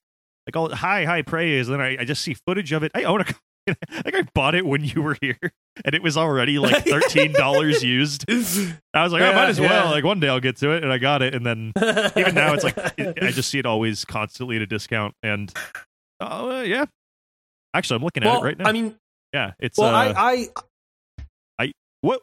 Like 0.48 0.56
all 0.56 0.74
high 0.74 1.04
high 1.04 1.20
praise. 1.20 1.68
And 1.68 1.78
then 1.78 1.86
I, 1.86 1.98
I 2.00 2.04
just 2.04 2.22
see 2.22 2.32
footage 2.32 2.72
of 2.72 2.82
it. 2.82 2.90
I 2.94 3.02
own 3.04 3.20
a 3.20 3.26
like 4.04 4.14
I 4.14 4.22
bought 4.34 4.54
it 4.54 4.64
when 4.64 4.82
you 4.82 5.02
were 5.02 5.14
here, 5.20 5.38
and 5.84 5.94
it 5.94 6.02
was 6.02 6.16
already 6.16 6.58
like 6.58 6.84
thirteen 6.86 7.34
dollars 7.34 7.84
used. 7.84 8.24
I 8.30 9.02
was 9.02 9.12
like, 9.12 9.20
I 9.20 9.34
might 9.34 9.50
as 9.50 9.60
well. 9.60 9.86
yeah. 9.86 9.90
Like 9.90 10.04
one 10.04 10.20
day 10.20 10.28
I'll 10.28 10.40
get 10.40 10.56
to 10.58 10.70
it, 10.70 10.82
and 10.82 10.90
I 10.90 10.96
got 10.96 11.20
it. 11.20 11.34
And 11.34 11.44
then 11.44 11.72
even 12.16 12.34
now, 12.34 12.54
it's 12.54 12.64
like 12.64 12.78
it, 12.96 13.22
I 13.22 13.30
just 13.30 13.50
see 13.50 13.58
it 13.58 13.66
always 13.66 14.06
constantly 14.06 14.56
at 14.56 14.62
a 14.62 14.66
discount. 14.66 15.14
And 15.22 15.52
oh 16.20 16.58
uh, 16.58 16.62
yeah, 16.62 16.86
actually, 17.74 17.96
I'm 17.96 18.04
looking 18.04 18.22
at 18.22 18.26
well, 18.30 18.40
it 18.40 18.44
right 18.44 18.58
now. 18.58 18.68
I 18.68 18.72
mean, 18.72 18.96
yeah, 19.34 19.52
it's 19.58 19.76
well, 19.76 19.94
uh, 19.94 20.14
I 20.16 20.48
I 21.58 21.72
what 22.00 22.22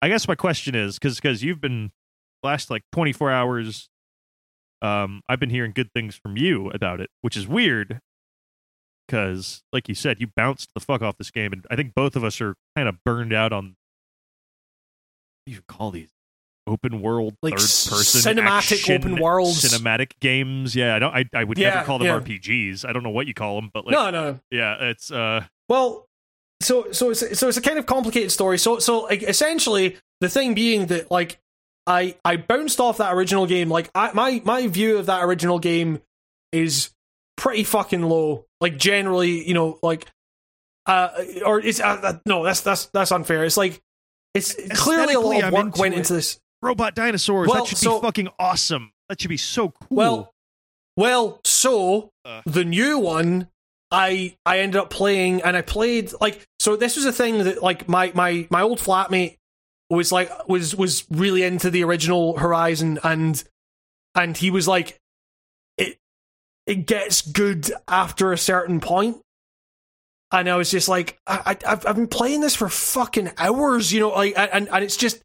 I 0.00 0.08
guess 0.08 0.28
my 0.28 0.36
question 0.36 0.76
is 0.76 0.96
because 0.96 1.16
because 1.16 1.42
you've 1.42 1.60
been 1.60 1.90
last 2.44 2.70
like 2.70 2.82
24 2.92 3.32
hours 3.32 3.88
um 4.82 5.22
I've 5.28 5.40
been 5.40 5.50
hearing 5.50 5.72
good 5.72 5.92
things 5.92 6.14
from 6.16 6.36
you 6.36 6.70
about 6.70 7.00
it 7.00 7.10
which 7.20 7.36
is 7.36 7.46
weird 7.48 8.00
because 9.06 9.62
like 9.72 9.88
you 9.88 9.94
said 9.94 10.20
you 10.20 10.26
bounced 10.36 10.68
the 10.74 10.80
fuck 10.80 11.02
off 11.02 11.16
this 11.18 11.30
game 11.30 11.52
and 11.52 11.66
I 11.70 11.76
think 11.76 11.94
both 11.94 12.14
of 12.16 12.24
us 12.24 12.40
are 12.40 12.54
kind 12.76 12.88
of 12.88 13.02
burned 13.04 13.32
out 13.32 13.52
on 13.52 13.64
what 15.44 15.46
do 15.46 15.52
you 15.52 15.62
call 15.66 15.90
these? 15.90 16.10
Open 16.66 17.00
world 17.00 17.34
Like 17.42 17.54
third 17.54 17.60
person 17.62 18.36
cinematic 18.36 18.94
open 18.94 19.16
world, 19.18 19.54
cinematic 19.54 20.10
games. 20.20 20.76
Yeah 20.76 20.94
I 20.94 20.98
don't 20.98 21.14
I, 21.14 21.24
I 21.34 21.44
would 21.44 21.56
Yeah, 21.56 21.70
never 21.70 21.86
call 21.86 21.98
them 21.98 22.06
yeah. 22.08 22.20
RPGs 22.20 22.84
I 22.86 22.92
don't 22.92 23.02
know 23.02 23.08
what 23.10 23.26
you 23.26 23.32
call 23.32 23.58
them 23.58 23.70
but 23.72 23.86
like 23.86 23.92
no 23.94 24.10
no. 24.10 24.40
yeah 24.50 24.76
it's 24.80 25.10
uh 25.10 25.44
Well, 25.70 26.04
so 26.60 26.92
so 26.92 27.10
it's 27.10 27.38
so 27.38 27.48
it's 27.48 27.56
a 27.56 27.62
kind 27.62 27.78
of 27.78 27.86
complicated 27.86 28.30
story. 28.32 28.58
So 28.58 28.80
so 28.80 29.00
like 29.04 29.22
essentially 29.22 29.96
the 30.20 30.28
thing 30.28 30.52
being 30.52 30.86
that 30.86 31.10
like 31.10 31.38
I 31.88 32.16
I 32.24 32.36
bounced 32.36 32.78
off 32.80 32.98
that 32.98 33.14
original 33.14 33.46
game. 33.46 33.68
Like 33.70 33.90
I, 33.94 34.12
my 34.12 34.42
my 34.44 34.66
view 34.68 34.98
of 34.98 35.06
that 35.06 35.24
original 35.24 35.58
game 35.58 36.00
is 36.52 36.90
pretty 37.36 37.64
fucking 37.64 38.02
low. 38.02 38.44
Like 38.60 38.76
generally, 38.76 39.46
you 39.48 39.54
know, 39.54 39.78
like 39.82 40.06
uh 40.86 41.08
or 41.44 41.60
it's 41.60 41.80
uh, 41.80 41.98
uh, 42.02 42.12
no, 42.26 42.44
that's 42.44 42.60
that's 42.60 42.86
that's 42.86 43.10
unfair. 43.10 43.44
It's 43.44 43.56
like 43.56 43.80
it's 44.34 44.54
clearly 44.74 45.14
a 45.14 45.20
lot 45.20 45.42
of 45.44 45.52
work 45.52 45.64
into 45.66 45.80
went 45.80 45.94
it. 45.94 45.98
into 45.98 46.12
this. 46.12 46.38
robot 46.62 46.94
dinosaurs 46.94 47.48
Well, 47.48 47.62
that 47.64 47.68
should 47.68 47.78
so- 47.78 48.00
be 48.00 48.06
fucking 48.06 48.28
awesome 48.38 48.92
that 49.08 49.20
should 49.20 49.28
be 49.30 49.36
so 49.38 49.70
cool 49.70 49.86
Well, 49.90 50.34
well, 50.96 51.40
so 51.44 52.10
Uh. 52.26 52.42
the 52.44 52.64
new 52.64 52.98
one, 52.98 53.48
I 53.90 54.36
I 54.44 54.58
ended 54.58 54.76
up 54.78 54.90
playing, 54.90 55.40
and 55.42 55.56
I 55.56 55.62
played 55.62 56.12
like 56.20 56.44
so. 56.60 56.76
This 56.76 56.96
was 56.96 57.06
a 57.06 57.12
thing 57.12 57.38
that 57.44 57.62
like 57.62 57.88
my 57.88 58.12
my 58.14 58.46
my 58.50 58.60
old 58.60 58.78
flatmate 58.80 59.37
was 59.90 60.12
like 60.12 60.30
was 60.48 60.74
was 60.76 61.04
really 61.10 61.42
into 61.42 61.70
the 61.70 61.84
original 61.84 62.36
Horizon, 62.38 62.98
and 63.02 63.42
and 64.14 64.36
he 64.36 64.50
was 64.50 64.68
like, 64.68 64.98
it 65.76 65.98
it 66.66 66.86
gets 66.86 67.22
good 67.22 67.70
after 67.86 68.32
a 68.32 68.38
certain 68.38 68.80
point. 68.80 69.18
And 70.30 70.46
I 70.46 70.56
was 70.56 70.70
just 70.70 70.90
like, 70.90 71.18
I, 71.26 71.56
I, 71.66 71.72
I've 71.72 71.96
been 71.96 72.06
playing 72.06 72.42
this 72.42 72.54
for 72.54 72.68
fucking 72.68 73.30
hours, 73.38 73.90
you 73.90 74.00
know, 74.00 74.10
like, 74.10 74.34
and 74.36 74.68
and 74.68 74.84
it's 74.84 74.98
just, 74.98 75.22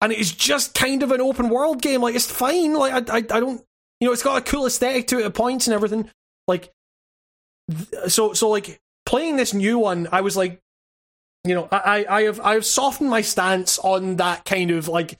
and 0.00 0.10
it's 0.10 0.32
just 0.32 0.74
kind 0.74 1.02
of 1.02 1.12
an 1.12 1.20
open 1.20 1.50
world 1.50 1.82
game. 1.82 2.00
Like, 2.00 2.14
it's 2.14 2.30
fine. 2.30 2.72
Like, 2.72 3.10
I, 3.10 3.16
I, 3.16 3.18
I 3.18 3.40
don't, 3.40 3.62
you 4.00 4.08
know, 4.08 4.12
it's 4.12 4.22
got 4.22 4.38
a 4.38 4.50
cool 4.50 4.64
aesthetic 4.64 5.08
to 5.08 5.18
it 5.18 5.26
at 5.26 5.34
points 5.34 5.66
and 5.66 5.74
everything. 5.74 6.10
Like, 6.46 6.72
so, 8.06 8.32
so 8.32 8.48
like 8.48 8.80
playing 9.04 9.36
this 9.36 9.52
new 9.52 9.78
one, 9.78 10.08
I 10.10 10.22
was 10.22 10.34
like, 10.34 10.60
you 11.48 11.54
know, 11.54 11.68
I, 11.72 12.04
I 12.06 12.16
I 12.18 12.22
have, 12.24 12.40
I 12.40 12.54
have 12.54 12.66
softened 12.66 13.10
my 13.10 13.20
stance 13.22 13.78
on 13.78 14.16
that 14.16 14.44
kind 14.44 14.70
of 14.70 14.88
like 14.88 15.18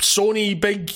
Sony 0.00 0.58
big 0.58 0.90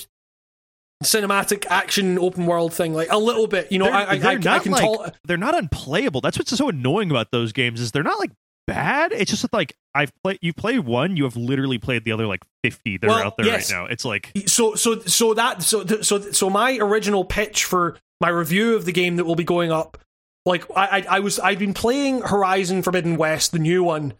cinematic 1.04 1.66
action 1.68 2.18
open 2.18 2.46
world 2.46 2.72
thing, 2.72 2.94
like 2.94 3.10
a 3.10 3.18
little 3.18 3.46
bit. 3.46 3.70
You 3.70 3.78
know, 3.78 3.84
They're- 3.86 3.94
I, 3.94 4.06
I, 4.12 4.18
they're 4.18 4.30
I, 4.30 4.34
I 4.34 4.38
not 4.38 4.62
can 4.62 4.72
like- 4.72 4.82
tol- 4.82 5.06
they're 5.24 5.36
not 5.36 5.56
unplayable. 5.56 6.20
That's 6.20 6.38
what's 6.38 6.50
so 6.56 6.68
annoying 6.68 7.10
about 7.10 7.30
those 7.30 7.52
games 7.52 7.80
is 7.80 7.92
they're 7.92 8.02
not 8.02 8.18
like 8.18 8.30
bad. 8.66 9.12
It's 9.12 9.30
just 9.30 9.42
that, 9.42 9.52
like 9.52 9.74
I've 9.94 10.10
played. 10.22 10.38
You 10.42 10.52
play 10.52 10.78
one, 10.78 11.16
you 11.16 11.24
have 11.24 11.36
literally 11.36 11.78
played 11.78 12.04
the 12.04 12.12
other 12.12 12.26
like 12.26 12.42
fifty 12.62 12.96
that 12.98 13.06
Well, 13.06 13.18
are 13.18 13.24
out 13.24 13.36
there 13.36 13.46
yes. 13.46 13.70
right 13.72 13.78
now. 13.78 13.86
It's 13.86 14.04
like 14.04 14.32
so 14.46 14.74
so 14.74 15.00
so 15.00 15.34
that 15.34 15.62
so 15.62 15.84
so 15.86 16.20
so 16.32 16.50
my 16.50 16.78
original 16.80 17.24
pitch 17.24 17.64
for 17.64 17.98
my 18.20 18.28
review 18.28 18.74
of 18.74 18.84
the 18.86 18.92
game 18.92 19.16
that 19.16 19.24
will 19.24 19.36
be 19.36 19.44
going 19.44 19.70
up 19.70 19.98
like 20.46 20.64
I, 20.74 21.00
I 21.00 21.06
I 21.16 21.20
was 21.20 21.38
I'd 21.38 21.58
been 21.58 21.74
playing 21.74 22.22
Horizon 22.22 22.82
Forbidden 22.82 23.16
West 23.18 23.52
the 23.52 23.58
new 23.58 23.84
one 23.84 24.14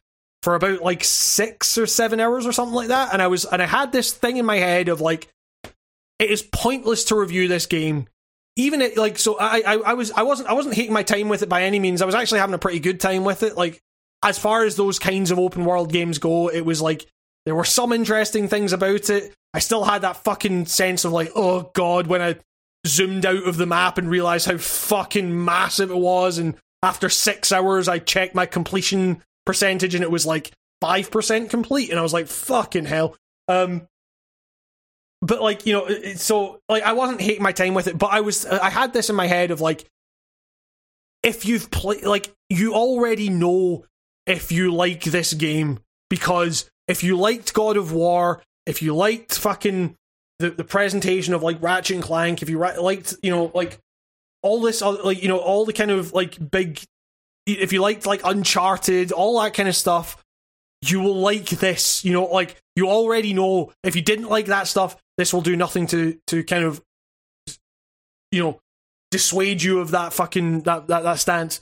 for 0.46 0.54
about 0.54 0.80
like 0.80 1.02
6 1.02 1.76
or 1.76 1.86
7 1.86 2.20
hours 2.20 2.46
or 2.46 2.52
something 2.52 2.76
like 2.76 2.88
that 2.88 3.12
and 3.12 3.20
I 3.20 3.26
was 3.26 3.44
and 3.44 3.60
I 3.60 3.66
had 3.66 3.90
this 3.90 4.12
thing 4.12 4.36
in 4.36 4.46
my 4.46 4.58
head 4.58 4.88
of 4.88 5.00
like 5.00 5.26
it 6.20 6.30
is 6.30 6.42
pointless 6.42 7.02
to 7.06 7.18
review 7.18 7.48
this 7.48 7.66
game 7.66 8.06
even 8.54 8.80
it 8.80 8.96
like 8.96 9.18
so 9.18 9.36
I, 9.40 9.62
I 9.66 9.74
I 9.74 9.94
was 9.94 10.12
I 10.12 10.22
wasn't 10.22 10.48
I 10.48 10.52
wasn't 10.52 10.76
hating 10.76 10.92
my 10.92 11.02
time 11.02 11.28
with 11.28 11.42
it 11.42 11.48
by 11.48 11.64
any 11.64 11.80
means 11.80 12.00
I 12.00 12.06
was 12.06 12.14
actually 12.14 12.38
having 12.38 12.54
a 12.54 12.58
pretty 12.58 12.78
good 12.78 13.00
time 13.00 13.24
with 13.24 13.42
it 13.42 13.56
like 13.56 13.82
as 14.24 14.38
far 14.38 14.62
as 14.62 14.76
those 14.76 15.00
kinds 15.00 15.32
of 15.32 15.40
open 15.40 15.64
world 15.64 15.90
games 15.90 16.18
go 16.18 16.48
it 16.48 16.60
was 16.60 16.80
like 16.80 17.06
there 17.44 17.54
were 17.56 17.64
some 17.64 17.92
interesting 17.92 18.48
things 18.48 18.72
about 18.72 19.08
it. 19.10 19.32
I 19.54 19.60
still 19.60 19.84
had 19.84 20.02
that 20.02 20.24
fucking 20.24 20.66
sense 20.66 21.04
of 21.04 21.12
like, 21.12 21.30
oh 21.34 21.70
god, 21.74 22.08
when 22.08 22.20
I 22.20 22.36
zoomed 22.86 23.24
out 23.24 23.46
of 23.46 23.56
the 23.56 23.66
map 23.66 23.98
and 23.98 24.10
realized 24.10 24.46
how 24.46 24.58
fucking 24.58 25.44
massive 25.44 25.90
it 25.90 25.96
was. 25.96 26.38
And 26.38 26.56
after 26.82 27.08
six 27.08 27.52
hours, 27.52 27.88
I 27.88 28.00
checked 28.00 28.34
my 28.34 28.46
completion 28.46 29.22
percentage 29.46 29.94
and 29.94 30.04
it 30.04 30.10
was 30.10 30.26
like 30.26 30.52
5% 30.82 31.48
complete. 31.48 31.90
And 31.90 31.98
I 31.98 32.02
was 32.02 32.12
like, 32.12 32.26
fucking 32.26 32.84
hell. 32.84 33.16
Um, 33.48 33.88
but 35.22 35.40
like, 35.40 35.64
you 35.64 35.72
know, 35.72 35.88
so 36.14 36.60
like, 36.68 36.82
I 36.82 36.92
wasn't 36.92 37.20
hating 37.20 37.42
my 37.42 37.52
time 37.52 37.74
with 37.74 37.86
it, 37.86 37.96
but 37.96 38.12
I 38.12 38.20
was, 38.20 38.44
I 38.44 38.68
had 38.68 38.92
this 38.92 39.08
in 39.08 39.16
my 39.16 39.26
head 39.26 39.50
of 39.50 39.60
like, 39.60 39.86
if 41.22 41.46
you've 41.46 41.70
played, 41.70 42.04
like, 42.04 42.32
you 42.50 42.74
already 42.74 43.30
know 43.30 43.84
if 44.26 44.52
you 44.52 44.72
like 44.74 45.04
this 45.04 45.32
game 45.32 45.80
because 46.10 46.70
if 46.86 47.02
you 47.02 47.16
liked 47.16 47.54
God 47.54 47.76
of 47.76 47.92
War, 47.92 48.42
if 48.66 48.82
you 48.82 48.94
liked 48.94 49.36
fucking 49.38 49.96
the, 50.38 50.50
the 50.50 50.64
presentation 50.64 51.34
of 51.34 51.42
like 51.42 51.62
Ratchet 51.62 51.96
and 51.96 52.04
Clank, 52.04 52.42
if 52.42 52.50
you 52.50 52.58
ra- 52.58 52.80
liked, 52.80 53.16
you 53.22 53.30
know, 53.30 53.50
like 53.54 53.78
all 54.42 54.60
this, 54.60 54.82
like, 54.82 55.22
you 55.22 55.28
know, 55.28 55.38
all 55.38 55.64
the 55.64 55.72
kind 55.72 55.90
of 55.90 56.12
like 56.12 56.50
big 56.50 56.80
if 57.46 57.72
you 57.72 57.80
liked 57.80 58.06
like 58.06 58.22
Uncharted, 58.24 59.12
all 59.12 59.40
that 59.40 59.54
kind 59.54 59.68
of 59.68 59.76
stuff, 59.76 60.22
you 60.82 61.00
will 61.00 61.20
like 61.20 61.48
this. 61.48 62.04
You 62.04 62.12
know, 62.12 62.24
like 62.24 62.56
you 62.74 62.88
already 62.88 63.32
know 63.32 63.72
if 63.82 63.96
you 63.96 64.02
didn't 64.02 64.28
like 64.28 64.46
that 64.46 64.66
stuff, 64.66 64.96
this 65.16 65.32
will 65.32 65.40
do 65.40 65.56
nothing 65.56 65.86
to 65.88 66.18
to 66.26 66.44
kind 66.44 66.64
of 66.64 66.82
you 68.32 68.42
know 68.42 68.60
dissuade 69.10 69.62
you 69.62 69.80
of 69.80 69.92
that 69.92 70.12
fucking 70.12 70.62
that 70.62 70.88
that, 70.88 71.04
that 71.04 71.18
stance. 71.18 71.60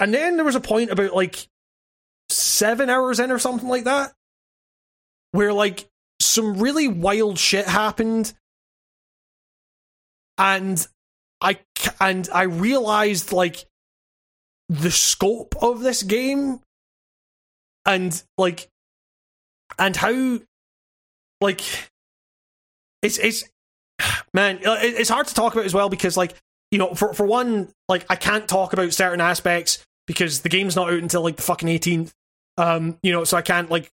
And 0.00 0.12
then 0.12 0.36
there 0.36 0.44
was 0.44 0.56
a 0.56 0.60
point 0.60 0.90
about 0.90 1.14
like 1.14 1.48
seven 2.30 2.90
hours 2.90 3.20
in 3.20 3.30
or 3.30 3.38
something 3.38 3.68
like 3.68 3.84
that, 3.84 4.12
where 5.32 5.52
like 5.52 5.88
some 6.20 6.58
really 6.58 6.88
wild 6.88 7.38
shit 7.38 7.66
happened, 7.66 8.32
and 10.36 10.84
I 11.40 11.60
and 12.00 12.28
I 12.32 12.42
realized 12.42 13.32
like 13.32 13.67
the 14.68 14.90
scope 14.90 15.54
of 15.62 15.80
this 15.80 16.02
game 16.02 16.60
and 17.86 18.22
like 18.36 18.68
and 19.78 19.96
how 19.96 20.38
like 21.40 21.62
it's 23.02 23.18
it's 23.18 23.44
man 24.34 24.58
it's 24.62 25.10
hard 25.10 25.26
to 25.26 25.34
talk 25.34 25.54
about 25.54 25.64
as 25.64 25.74
well 25.74 25.88
because 25.88 26.16
like 26.16 26.34
you 26.70 26.78
know 26.78 26.94
for 26.94 27.14
for 27.14 27.26
one 27.26 27.68
like 27.88 28.04
I 28.10 28.16
can't 28.16 28.46
talk 28.46 28.72
about 28.72 28.92
certain 28.92 29.20
aspects 29.20 29.84
because 30.06 30.40
the 30.40 30.48
game's 30.48 30.76
not 30.76 30.88
out 30.88 30.98
until 30.98 31.22
like 31.22 31.36
the 31.36 31.42
fucking 31.42 31.68
18th 31.68 32.12
um 32.58 32.98
you 33.02 33.12
know 33.12 33.24
so 33.24 33.36
I 33.36 33.42
can't 33.42 33.70
like 33.70 33.90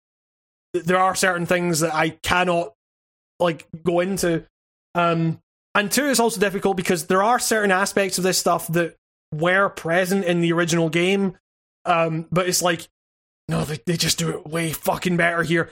there 0.73 0.99
are 0.99 1.15
certain 1.15 1.47
things 1.47 1.81
that 1.81 1.95
I 1.95 2.11
cannot 2.11 2.73
like 3.39 3.67
go 3.85 4.01
into. 4.01 4.47
Um 4.95 5.39
and 5.75 5.91
two 5.91 6.07
it's 6.07 6.21
also 6.21 6.41
difficult 6.41 6.77
because 6.77 7.07
there 7.07 7.23
are 7.23 7.39
certain 7.39 7.71
aspects 7.71 8.19
of 8.19 8.25
this 8.25 8.39
stuff 8.39 8.69
that 8.69 8.97
were 9.33 9.69
present 9.69 10.25
in 10.25 10.41
the 10.41 10.53
original 10.53 10.89
game 10.89 11.37
um 11.85 12.27
but 12.31 12.49
it's 12.49 12.63
like 12.63 12.89
no 13.49 13.65
they, 13.65 13.81
they 13.87 13.97
just 13.97 14.19
do 14.19 14.31
it 14.31 14.47
way 14.47 14.73
fucking 14.73 15.17
better 15.17 15.43
here. 15.43 15.71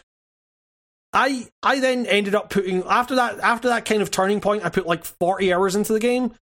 I 1.13 1.49
i 1.63 1.81
then 1.81 2.07
ended 2.07 2.35
up 2.35 2.51
putting 2.51 2.83
after 2.85 3.17
that 3.17 3.41
after 3.41 3.69
that 3.69 3.85
kind 3.85 4.01
of 4.01 4.11
turning 4.11 4.41
point 4.41 4.65
i 4.65 4.69
put 4.69 4.87
like 4.87 5.05
40 5.05 5.53
hours 5.53 5.75
into 5.75 5.93
the 5.93 5.99
game 6.01 6.35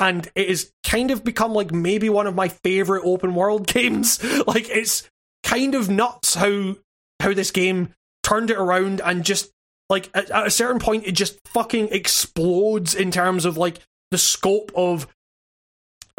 and 0.00 0.28
it 0.34 0.48
has 0.48 0.72
kind 0.82 1.10
of 1.10 1.22
become 1.22 1.52
like 1.52 1.70
maybe 1.72 2.08
one 2.08 2.26
of 2.26 2.34
my 2.34 2.48
favorite 2.48 3.04
open 3.04 3.34
world 3.34 3.66
games. 3.72 4.18
Like 4.46 4.68
it's 4.68 5.08
kind 5.44 5.74
of 5.74 5.88
nuts 5.88 6.34
how 6.34 6.76
how 7.20 7.34
this 7.34 7.50
game 7.50 7.94
turned 8.22 8.50
it 8.50 8.56
around 8.56 9.00
and 9.04 9.24
just 9.24 9.50
like 9.88 10.10
at, 10.14 10.30
at 10.30 10.46
a 10.46 10.50
certain 10.50 10.80
point 10.80 11.06
it 11.06 11.12
just 11.12 11.38
fucking 11.48 11.88
explodes 11.88 12.94
in 12.94 13.10
terms 13.10 13.44
of 13.44 13.56
like 13.56 13.80
the 14.10 14.18
scope 14.18 14.72
of 14.74 15.06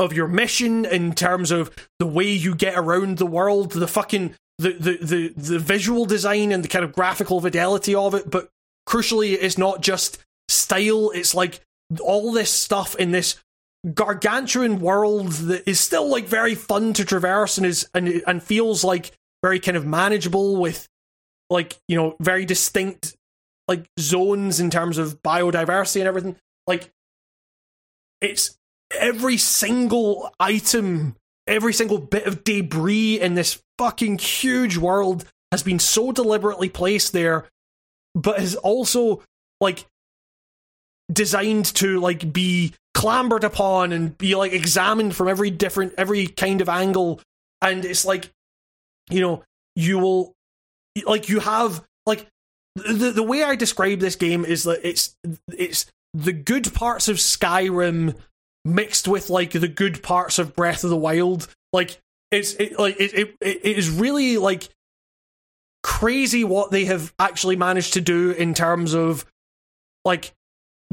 of 0.01 0.11
your 0.13 0.27
mission 0.27 0.83
in 0.83 1.13
terms 1.13 1.51
of 1.51 1.71
the 1.99 2.07
way 2.07 2.29
you 2.29 2.55
get 2.55 2.77
around 2.77 3.17
the 3.17 3.25
world 3.25 3.71
the 3.71 3.87
fucking 3.87 4.35
the 4.57 4.73
the 4.73 4.97
the, 5.01 5.27
the 5.35 5.59
visual 5.59 6.05
design 6.05 6.51
and 6.51 6.63
the 6.63 6.67
kind 6.67 6.83
of 6.83 6.93
graphical 6.93 7.39
fidelity 7.41 7.95
of 7.95 8.13
it. 8.13 8.29
But 8.29 8.49
crucially 8.87 9.37
it's 9.39 9.57
not 9.57 9.81
just 9.81 10.19
style. 10.49 11.11
It's 11.11 11.33
like 11.33 11.61
all 12.01 12.31
this 12.31 12.51
stuff 12.51 12.95
in 12.95 13.11
this 13.11 13.35
gargantuan 13.93 14.79
world 14.79 15.31
that 15.31 15.67
is 15.67 15.79
still 15.79 16.07
like 16.07 16.25
very 16.25 16.53
fun 16.53 16.93
to 16.93 17.03
traverse 17.03 17.57
and 17.57 17.65
is 17.65 17.89
and 17.93 18.21
and 18.27 18.43
feels 18.43 18.83
like 18.83 19.11
very 19.41 19.59
kind 19.59 19.75
of 19.75 19.85
manageable 19.85 20.57
with 20.57 20.87
like 21.49 21.79
you 21.87 21.95
know 21.95 22.15
very 22.19 22.45
distinct 22.45 23.15
like 23.67 23.85
zones 23.99 24.59
in 24.59 24.69
terms 24.69 24.97
of 24.97 25.21
biodiversity 25.23 26.01
and 26.01 26.07
everything. 26.07 26.35
Like 26.67 26.91
it's 28.21 28.57
every 28.99 29.37
single 29.37 30.33
item 30.39 31.15
every 31.47 31.73
single 31.73 31.97
bit 31.97 32.25
of 32.25 32.43
debris 32.43 33.19
in 33.19 33.35
this 33.35 33.61
fucking 33.77 34.17
huge 34.17 34.77
world 34.77 35.25
has 35.51 35.63
been 35.63 35.79
so 35.79 36.11
deliberately 36.11 36.69
placed 36.69 37.13
there 37.13 37.47
but 38.13 38.39
is 38.39 38.55
also 38.55 39.23
like 39.59 39.85
designed 41.11 41.65
to 41.65 41.99
like 41.99 42.31
be 42.31 42.73
clambered 42.93 43.43
upon 43.43 43.91
and 43.91 44.17
be 44.17 44.35
like 44.35 44.53
examined 44.53 45.15
from 45.15 45.27
every 45.27 45.49
different 45.49 45.93
every 45.97 46.27
kind 46.27 46.61
of 46.61 46.69
angle. 46.69 47.21
And 47.61 47.85
it's 47.85 48.05
like 48.05 48.31
you 49.09 49.21
know 49.21 49.43
you 49.75 49.99
will 49.99 50.33
like 51.05 51.29
you 51.29 51.39
have 51.39 51.83
like 52.05 52.27
the 52.75 53.11
the 53.11 53.23
way 53.23 53.43
I 53.43 53.55
describe 53.55 53.99
this 53.99 54.15
game 54.15 54.45
is 54.45 54.63
that 54.63 54.87
it's 54.87 55.15
it's 55.49 55.85
the 56.13 56.33
good 56.33 56.73
parts 56.73 57.07
of 57.07 57.17
Skyrim 57.17 58.15
mixed 58.65 59.07
with 59.07 59.29
like 59.29 59.51
the 59.51 59.67
good 59.67 60.03
parts 60.03 60.39
of 60.39 60.55
Breath 60.55 60.83
of 60.83 60.89
the 60.89 60.97
Wild. 60.97 61.47
Like 61.73 61.99
it's 62.31 62.53
it, 62.55 62.77
like 62.79 62.99
it, 62.99 63.13
it 63.13 63.35
it 63.41 63.77
is 63.77 63.89
really 63.89 64.37
like 64.37 64.69
crazy 65.83 66.43
what 66.43 66.71
they 66.71 66.85
have 66.85 67.13
actually 67.19 67.55
managed 67.55 67.93
to 67.93 68.01
do 68.01 68.31
in 68.31 68.53
terms 68.53 68.93
of 68.93 69.25
like 70.05 70.33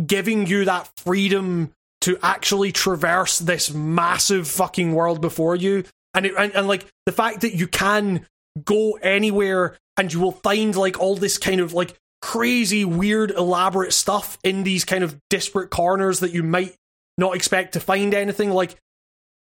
giving 0.04 0.46
you 0.46 0.64
that 0.64 0.90
freedom 0.96 1.72
to 2.00 2.18
actually 2.22 2.72
traverse 2.72 3.38
this 3.38 3.72
massive 3.72 4.46
fucking 4.46 4.94
world 4.94 5.20
before 5.20 5.56
you 5.56 5.84
and 6.14 6.26
it, 6.26 6.34
and, 6.38 6.54
and 6.54 6.68
like 6.68 6.86
the 7.06 7.12
fact 7.12 7.40
that 7.42 7.54
you 7.54 7.66
can 7.66 8.26
go 8.64 8.92
anywhere 9.02 9.76
and 9.96 10.12
you 10.12 10.20
will 10.20 10.32
find 10.32 10.76
like 10.76 10.98
all 10.98 11.16
this 11.16 11.38
kind 11.38 11.60
of 11.60 11.72
like 11.72 11.98
crazy 12.20 12.84
weird 12.84 13.30
elaborate 13.30 13.92
stuff 13.92 14.38
in 14.42 14.64
these 14.64 14.84
kind 14.84 15.04
of 15.04 15.18
disparate 15.30 15.70
corners 15.70 16.20
that 16.20 16.32
you 16.32 16.42
might 16.42 16.74
not 17.18 17.36
expect 17.36 17.74
to 17.74 17.80
find 17.80 18.14
anything 18.14 18.50
like 18.50 18.76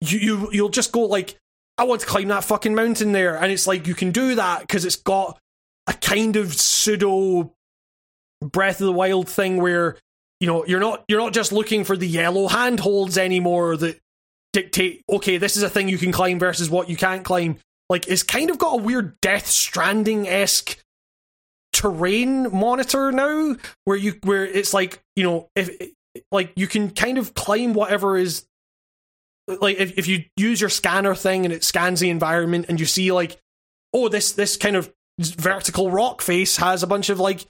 you, 0.01 0.17
you 0.17 0.49
you'll 0.51 0.69
just 0.69 0.91
go 0.91 1.01
like 1.01 1.37
I 1.77 1.83
want 1.83 2.01
to 2.01 2.07
climb 2.07 2.29
that 2.29 2.45
fucking 2.45 2.73
mountain 2.73 3.11
there. 3.11 3.35
And 3.35 3.51
it's 3.51 3.67
like 3.67 3.85
you 3.85 3.93
can 3.93 4.11
do 4.11 4.35
that 4.35 4.61
because 4.61 4.85
it's 4.85 4.95
got 4.95 5.37
a 5.87 5.93
kind 5.93 6.35
of 6.35 6.53
pseudo 6.53 7.51
Breath 8.41 8.79
of 8.81 8.87
the 8.87 8.93
Wild 8.93 9.29
thing 9.29 9.57
where 9.57 9.97
you 10.39 10.47
know 10.47 10.65
you're 10.65 10.79
not 10.79 11.03
you're 11.07 11.19
not 11.19 11.33
just 11.33 11.51
looking 11.51 11.83
for 11.83 11.97
the 11.97 12.07
yellow 12.07 12.47
handholds 12.47 13.17
anymore 13.17 13.77
that 13.77 13.99
dictate 14.53 15.01
okay 15.09 15.37
this 15.37 15.57
is 15.57 15.63
a 15.63 15.69
thing 15.69 15.89
you 15.89 15.97
can 15.97 16.11
climb 16.11 16.39
versus 16.39 16.69
what 16.69 16.89
you 16.89 16.95
can't 16.95 17.25
climb. 17.25 17.57
Like 17.89 18.07
it's 18.07 18.23
kind 18.23 18.49
of 18.49 18.57
got 18.57 18.79
a 18.79 18.81
weird 18.81 19.19
Death 19.21 19.47
Stranding 19.47 20.27
esque 20.27 20.77
terrain 21.73 22.55
monitor 22.55 23.11
now, 23.11 23.55
where 23.83 23.97
you 23.97 24.15
where 24.23 24.45
it's 24.45 24.73
like 24.73 25.01
you 25.15 25.23
know 25.23 25.49
if 25.55 25.69
like 26.31 26.53
you 26.55 26.67
can 26.67 26.91
kind 26.91 27.17
of 27.17 27.33
climb 27.33 27.73
whatever 27.73 28.17
is 28.17 28.45
like 29.47 29.77
if 29.77 29.97
if 29.97 30.07
you 30.07 30.25
use 30.37 30.59
your 30.59 30.69
scanner 30.69 31.15
thing 31.15 31.45
and 31.45 31.53
it 31.53 31.63
scans 31.63 31.99
the 31.99 32.09
environment 32.09 32.65
and 32.69 32.79
you 32.79 32.85
see 32.85 33.11
like 33.11 33.39
oh 33.93 34.09
this 34.09 34.31
this 34.31 34.57
kind 34.57 34.75
of 34.75 34.91
vertical 35.19 35.91
rock 35.91 36.21
face 36.21 36.57
has 36.57 36.83
a 36.83 36.87
bunch 36.87 37.09
of 37.09 37.19
like 37.19 37.45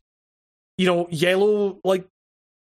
you 0.77 0.85
know 0.85 1.07
yellow 1.09 1.79
like 1.83 2.07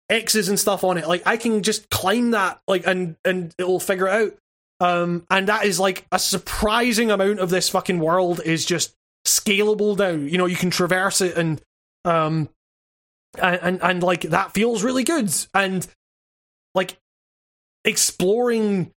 X's 0.09 0.49
and 0.49 0.59
stuff 0.59 0.83
on 0.83 0.97
it. 0.97 1.07
Like 1.07 1.23
I 1.25 1.37
can 1.37 1.63
just 1.63 1.89
climb 1.89 2.31
that 2.31 2.61
like 2.67 2.85
and 2.87 3.17
and 3.25 3.53
it'll 3.57 3.79
figure 3.79 4.07
it 4.07 4.11
out. 4.11 4.37
Um, 4.79 5.25
and 5.31 5.47
that 5.47 5.65
is 5.65 5.79
like 5.79 6.05
a 6.11 6.19
surprising 6.19 7.09
amount 7.09 7.39
of 7.39 7.49
this 7.49 7.69
fucking 7.69 7.99
world 7.99 8.41
is 8.45 8.63
just 8.65 8.95
scalable 9.25 9.97
now. 9.97 10.11
You 10.11 10.37
know, 10.37 10.45
you 10.45 10.55
can 10.55 10.69
traverse 10.69 11.21
it 11.21 11.35
and 11.35 11.61
um 12.05 12.49
and 13.39 13.59
and, 13.61 13.79
and 13.81 14.03
like 14.03 14.21
that 14.21 14.53
feels 14.53 14.83
really 14.83 15.03
good. 15.03 15.33
And 15.53 15.85
like 16.75 16.97
exploring 17.83 18.91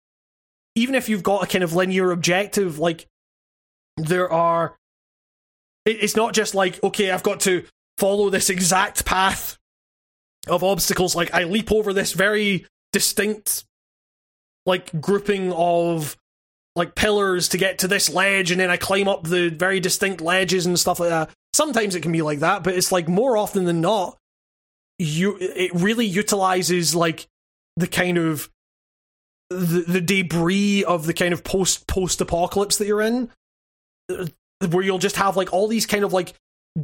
even 0.74 0.94
if 0.94 1.09
you've 1.09 1.23
got 1.23 1.43
a 1.43 1.47
kind 1.47 1.65
of 1.65 1.74
linear 1.74 2.10
objective, 2.12 2.78
like 2.78 3.06
there 3.97 4.31
are 4.31 4.77
it, 5.85 6.02
it's 6.02 6.16
not 6.16 6.35
just 6.35 6.55
like, 6.55 6.82
okay, 6.85 7.10
I've 7.10 7.23
got 7.23 7.40
to 7.40 7.65
follow 7.97 8.31
this 8.31 8.51
exact 8.51 9.05
path 9.05 9.59
of 10.47 10.62
obstacles. 10.62 11.16
Like 11.16 11.35
I 11.35 11.44
leap 11.44 11.73
over 11.73 11.93
this 11.93 12.12
very 12.12 12.66
distinct 12.93 13.65
like 14.66 15.01
grouping 15.01 15.52
of 15.52 16.16
like 16.77 16.94
pillars 16.94 17.48
to 17.48 17.59
get 17.59 17.78
to 17.78 17.89
this 17.89 18.09
ledge 18.09 18.51
and 18.51 18.60
then 18.60 18.70
I 18.70 18.77
climb 18.77 19.09
up 19.09 19.24
the 19.24 19.48
very 19.48 19.81
distinct 19.81 20.20
ledges 20.20 20.66
and 20.66 20.78
stuff 20.78 21.01
like 21.01 21.09
that. 21.09 21.31
Sometimes 21.52 21.94
it 21.94 22.02
can 22.02 22.12
be 22.12 22.23
like 22.23 22.40
that, 22.40 22.62
but 22.62 22.74
it's 22.74 22.93
like 22.93 23.09
more 23.09 23.36
often 23.36 23.65
than 23.65 23.81
not 23.81 24.17
you 24.98 25.36
it 25.40 25.72
really 25.74 26.06
utilizes 26.06 26.94
like 26.94 27.26
the 27.76 27.86
kind 27.86 28.18
of 28.18 28.50
the, 29.50 29.84
the 29.86 30.00
debris 30.00 30.84
of 30.84 31.06
the 31.06 31.14
kind 31.14 31.32
of 31.32 31.44
post 31.44 31.86
post 31.86 32.20
apocalypse 32.20 32.76
that 32.78 32.86
you're 32.86 33.00
in 33.00 33.30
uh, 34.10 34.26
where 34.70 34.84
you'll 34.84 34.98
just 34.98 35.16
have 35.16 35.36
like 35.36 35.52
all 35.52 35.68
these 35.68 35.86
kind 35.86 36.04
of 36.04 36.12
like 36.12 36.34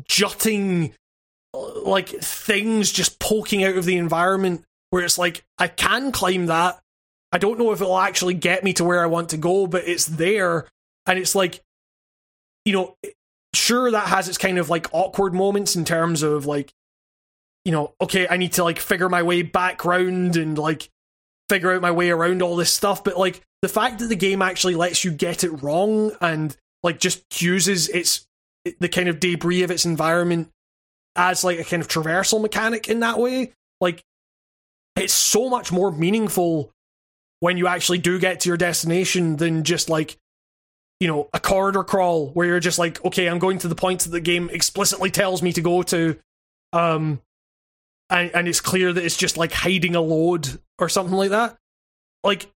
jutting 0.08 0.94
uh, 1.52 1.80
like 1.82 2.08
things 2.08 2.92
just 2.92 3.18
poking 3.18 3.64
out 3.64 3.76
of 3.76 3.84
the 3.84 3.96
environment 3.96 4.64
where 4.90 5.04
it's 5.04 5.18
like 5.18 5.44
I 5.58 5.68
can 5.68 6.12
climb 6.12 6.46
that 6.46 6.80
I 7.34 7.38
don't 7.38 7.58
know 7.58 7.72
if 7.72 7.80
it'll 7.80 7.98
actually 7.98 8.34
get 8.34 8.62
me 8.62 8.72
to 8.74 8.84
where 8.84 9.02
I 9.02 9.06
want 9.06 9.30
to 9.30 9.36
go, 9.36 9.66
but 9.66 9.88
it's 9.88 10.06
there. 10.06 10.68
And 11.04 11.18
it's 11.18 11.34
like, 11.34 11.60
you 12.64 12.72
know, 12.72 12.96
sure, 13.52 13.90
that 13.90 14.06
has 14.06 14.28
its 14.28 14.38
kind 14.38 14.56
of 14.56 14.70
like 14.70 14.86
awkward 14.92 15.34
moments 15.34 15.74
in 15.74 15.84
terms 15.84 16.22
of 16.22 16.46
like, 16.46 16.72
you 17.64 17.72
know, 17.72 17.94
okay, 18.00 18.26
I 18.28 18.36
need 18.36 18.52
to 18.54 18.64
like 18.64 18.78
figure 18.78 19.08
my 19.08 19.22
way 19.22 19.42
back 19.42 19.84
round 19.84 20.36
and 20.36 20.58
like 20.58 20.90
figure 21.48 21.72
out 21.72 21.82
my 21.82 21.90
way 21.90 22.10
around 22.10 22.42
all 22.42 22.56
this 22.56 22.72
stuff. 22.72 23.04
But 23.04 23.18
like, 23.18 23.42
the 23.62 23.68
fact 23.68 23.98
that 24.00 24.06
the 24.08 24.16
game 24.16 24.42
actually 24.42 24.74
lets 24.74 25.04
you 25.04 25.10
get 25.10 25.44
it 25.44 25.62
wrong 25.62 26.12
and 26.20 26.54
like 26.82 27.00
just 27.00 27.40
uses 27.40 27.88
its 27.88 28.26
the 28.80 28.88
kind 28.88 29.08
of 29.08 29.20
debris 29.20 29.62
of 29.62 29.70
its 29.70 29.84
environment 29.84 30.50
as 31.16 31.44
like 31.44 31.58
a 31.58 31.64
kind 31.64 31.82
of 31.82 31.88
traversal 31.88 32.40
mechanic 32.40 32.88
in 32.88 33.00
that 33.00 33.18
way, 33.18 33.52
like 33.80 34.02
it's 34.96 35.12
so 35.12 35.48
much 35.48 35.72
more 35.72 35.90
meaningful 35.90 36.72
when 37.40 37.56
you 37.56 37.66
actually 37.66 37.98
do 37.98 38.18
get 38.18 38.40
to 38.40 38.48
your 38.48 38.56
destination 38.56 39.36
than 39.36 39.64
just 39.64 39.88
like 39.88 40.16
you 41.00 41.08
know 41.08 41.28
a 41.32 41.40
corridor 41.40 41.84
crawl 41.84 42.28
where 42.28 42.46
you're 42.46 42.60
just 42.60 42.78
like 42.78 43.04
okay 43.04 43.26
i'm 43.26 43.38
going 43.38 43.58
to 43.58 43.68
the 43.68 43.74
point 43.74 44.00
that 44.00 44.10
the 44.10 44.20
game 44.20 44.48
explicitly 44.50 45.10
tells 45.10 45.42
me 45.42 45.52
to 45.52 45.60
go 45.60 45.82
to 45.82 46.16
um 46.72 47.20
and, 48.10 48.30
and 48.34 48.48
it's 48.48 48.60
clear 48.60 48.92
that 48.92 49.04
it's 49.04 49.16
just 49.16 49.36
like 49.36 49.52
hiding 49.52 49.96
a 49.96 50.00
load 50.00 50.60
or 50.78 50.88
something 50.88 51.16
like 51.16 51.30
that. 51.30 51.56
Like 52.22 52.50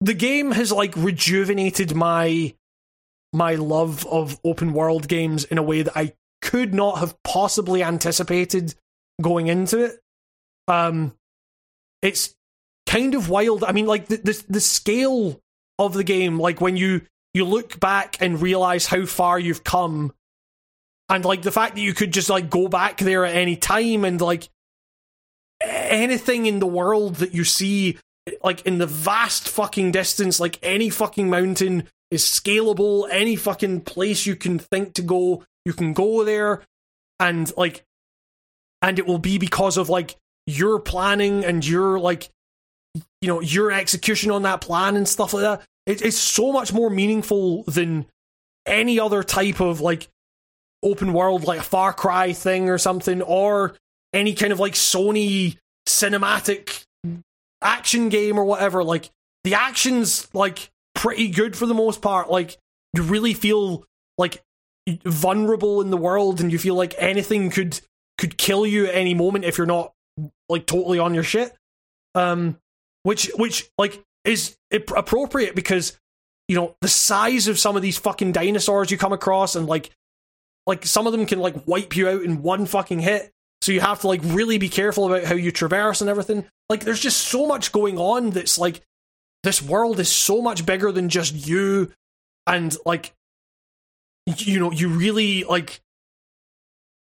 the 0.00 0.14
game 0.14 0.50
has 0.52 0.72
like 0.72 0.96
rejuvenated 0.96 1.94
my 1.94 2.54
my 3.32 3.54
love 3.54 4.06
of 4.06 4.38
open 4.44 4.72
world 4.72 5.08
games 5.08 5.44
in 5.44 5.56
a 5.56 5.62
way 5.62 5.80
that 5.80 5.96
i 5.96 6.12
could 6.42 6.74
not 6.74 6.98
have 6.98 7.16
possibly 7.22 7.82
anticipated 7.82 8.74
going 9.22 9.46
into 9.46 9.78
it. 9.78 10.00
Um 10.66 11.14
it's 12.02 12.34
kind 12.86 13.14
of 13.14 13.28
wild. 13.28 13.62
I 13.62 13.72
mean 13.72 13.86
like 13.86 14.08
the 14.08 14.16
the, 14.16 14.44
the 14.48 14.60
scale 14.60 15.40
of 15.78 15.94
the 15.94 16.04
game 16.04 16.38
like 16.38 16.60
when 16.60 16.76
you 16.76 17.02
you 17.32 17.44
look 17.44 17.78
back 17.80 18.20
and 18.20 18.42
realize 18.42 18.86
how 18.86 19.06
far 19.06 19.38
you've 19.38 19.64
come 19.64 20.12
and 21.12 21.24
like 21.24 21.42
the 21.42 21.52
fact 21.52 21.74
that 21.74 21.82
you 21.82 21.92
could 21.92 22.12
just 22.12 22.30
like 22.30 22.50
go 22.50 22.68
back 22.68 22.98
there 22.98 23.24
at 23.24 23.36
any 23.36 23.54
time 23.54 24.04
and 24.04 24.20
like 24.20 24.48
anything 25.60 26.46
in 26.46 26.58
the 26.58 26.66
world 26.66 27.16
that 27.16 27.34
you 27.34 27.44
see 27.44 27.98
like 28.42 28.62
in 28.62 28.78
the 28.78 28.86
vast 28.86 29.48
fucking 29.48 29.92
distance 29.92 30.40
like 30.40 30.58
any 30.62 30.88
fucking 30.88 31.28
mountain 31.28 31.86
is 32.12 32.22
scalable. 32.24 33.08
Any 33.10 33.36
fucking 33.36 33.80
place 33.80 34.26
you 34.26 34.36
can 34.36 34.58
think 34.58 34.94
to 34.94 35.02
go 35.02 35.44
you 35.64 35.72
can 35.72 35.92
go 35.92 36.24
there. 36.24 36.62
And 37.18 37.50
like 37.56 37.84
and 38.82 38.98
it 38.98 39.06
will 39.06 39.18
be 39.18 39.38
because 39.38 39.76
of 39.76 39.88
like 39.88 40.16
your 40.46 40.78
planning 40.78 41.44
and 41.44 41.66
your 41.66 41.98
like 41.98 42.28
you 43.20 43.28
know 43.28 43.40
your 43.40 43.72
execution 43.72 44.30
on 44.30 44.42
that 44.42 44.60
plan 44.60 44.96
and 44.96 45.08
stuff 45.08 45.32
like 45.32 45.42
that. 45.42 45.62
It, 45.86 46.02
it's 46.02 46.18
so 46.18 46.52
much 46.52 46.72
more 46.72 46.90
meaningful 46.90 47.64
than 47.64 48.06
any 48.66 49.00
other 49.00 49.22
type 49.22 49.60
of 49.60 49.80
like 49.80 50.08
open 50.82 51.12
world 51.12 51.44
like 51.44 51.60
a 51.60 51.64
far 51.64 51.92
cry 51.92 52.32
thing 52.32 52.68
or 52.68 52.78
something 52.78 53.22
or 53.22 53.74
any 54.12 54.34
kind 54.34 54.52
of 54.52 54.60
like 54.60 54.74
sony 54.74 55.56
cinematic 55.88 56.84
action 57.62 58.08
game 58.08 58.38
or 58.38 58.44
whatever 58.44 58.82
like 58.82 59.10
the 59.44 59.54
action's 59.54 60.28
like 60.34 60.70
pretty 60.94 61.28
good 61.28 61.56
for 61.56 61.66
the 61.66 61.74
most 61.74 62.02
part. 62.02 62.30
Like 62.30 62.58
you 62.94 63.02
really 63.02 63.34
feel 63.34 63.84
like 64.18 64.42
vulnerable 65.04 65.80
in 65.80 65.90
the 65.90 65.96
world 65.96 66.40
and 66.40 66.50
you 66.50 66.58
feel 66.58 66.74
like 66.74 66.94
anything 66.98 67.50
could 67.50 67.80
could 68.18 68.36
kill 68.36 68.66
you 68.66 68.86
at 68.86 68.94
any 68.94 69.14
moment 69.14 69.44
if 69.44 69.58
you're 69.58 69.66
not 69.66 69.92
like 70.48 70.66
totally 70.66 70.98
on 70.98 71.14
your 71.14 71.24
shit. 71.24 71.54
Um 72.14 72.58
which 73.02 73.30
which 73.36 73.70
like 73.78 74.02
is 74.24 74.56
appropriate 74.70 75.54
because 75.54 75.98
you 76.48 76.56
know 76.56 76.76
the 76.80 76.88
size 76.88 77.48
of 77.48 77.58
some 77.58 77.76
of 77.76 77.82
these 77.82 77.98
fucking 77.98 78.32
dinosaurs 78.32 78.90
you 78.90 78.98
come 78.98 79.12
across 79.12 79.56
and 79.56 79.66
like 79.66 79.90
like 80.66 80.86
some 80.86 81.06
of 81.06 81.12
them 81.12 81.26
can 81.26 81.40
like 81.40 81.66
wipe 81.66 81.96
you 81.96 82.08
out 82.08 82.22
in 82.22 82.42
one 82.42 82.66
fucking 82.66 83.00
hit. 83.00 83.30
So 83.60 83.72
you 83.72 83.80
have 83.80 84.00
to 84.00 84.08
like 84.08 84.20
really 84.24 84.58
be 84.58 84.68
careful 84.68 85.06
about 85.06 85.24
how 85.24 85.34
you 85.34 85.52
traverse 85.52 86.00
and 86.00 86.10
everything. 86.10 86.44
Like 86.68 86.84
there's 86.84 87.00
just 87.00 87.20
so 87.20 87.46
much 87.46 87.72
going 87.72 87.98
on 87.98 88.30
that's 88.30 88.58
like 88.58 88.80
this 89.42 89.62
world 89.62 90.00
is 90.00 90.10
so 90.10 90.42
much 90.42 90.66
bigger 90.66 90.92
than 90.92 91.08
just 91.08 91.34
you 91.34 91.92
and 92.46 92.76
like 92.84 93.12
you 94.26 94.58
know 94.58 94.70
you 94.70 94.88
really 94.88 95.44
like 95.44 95.80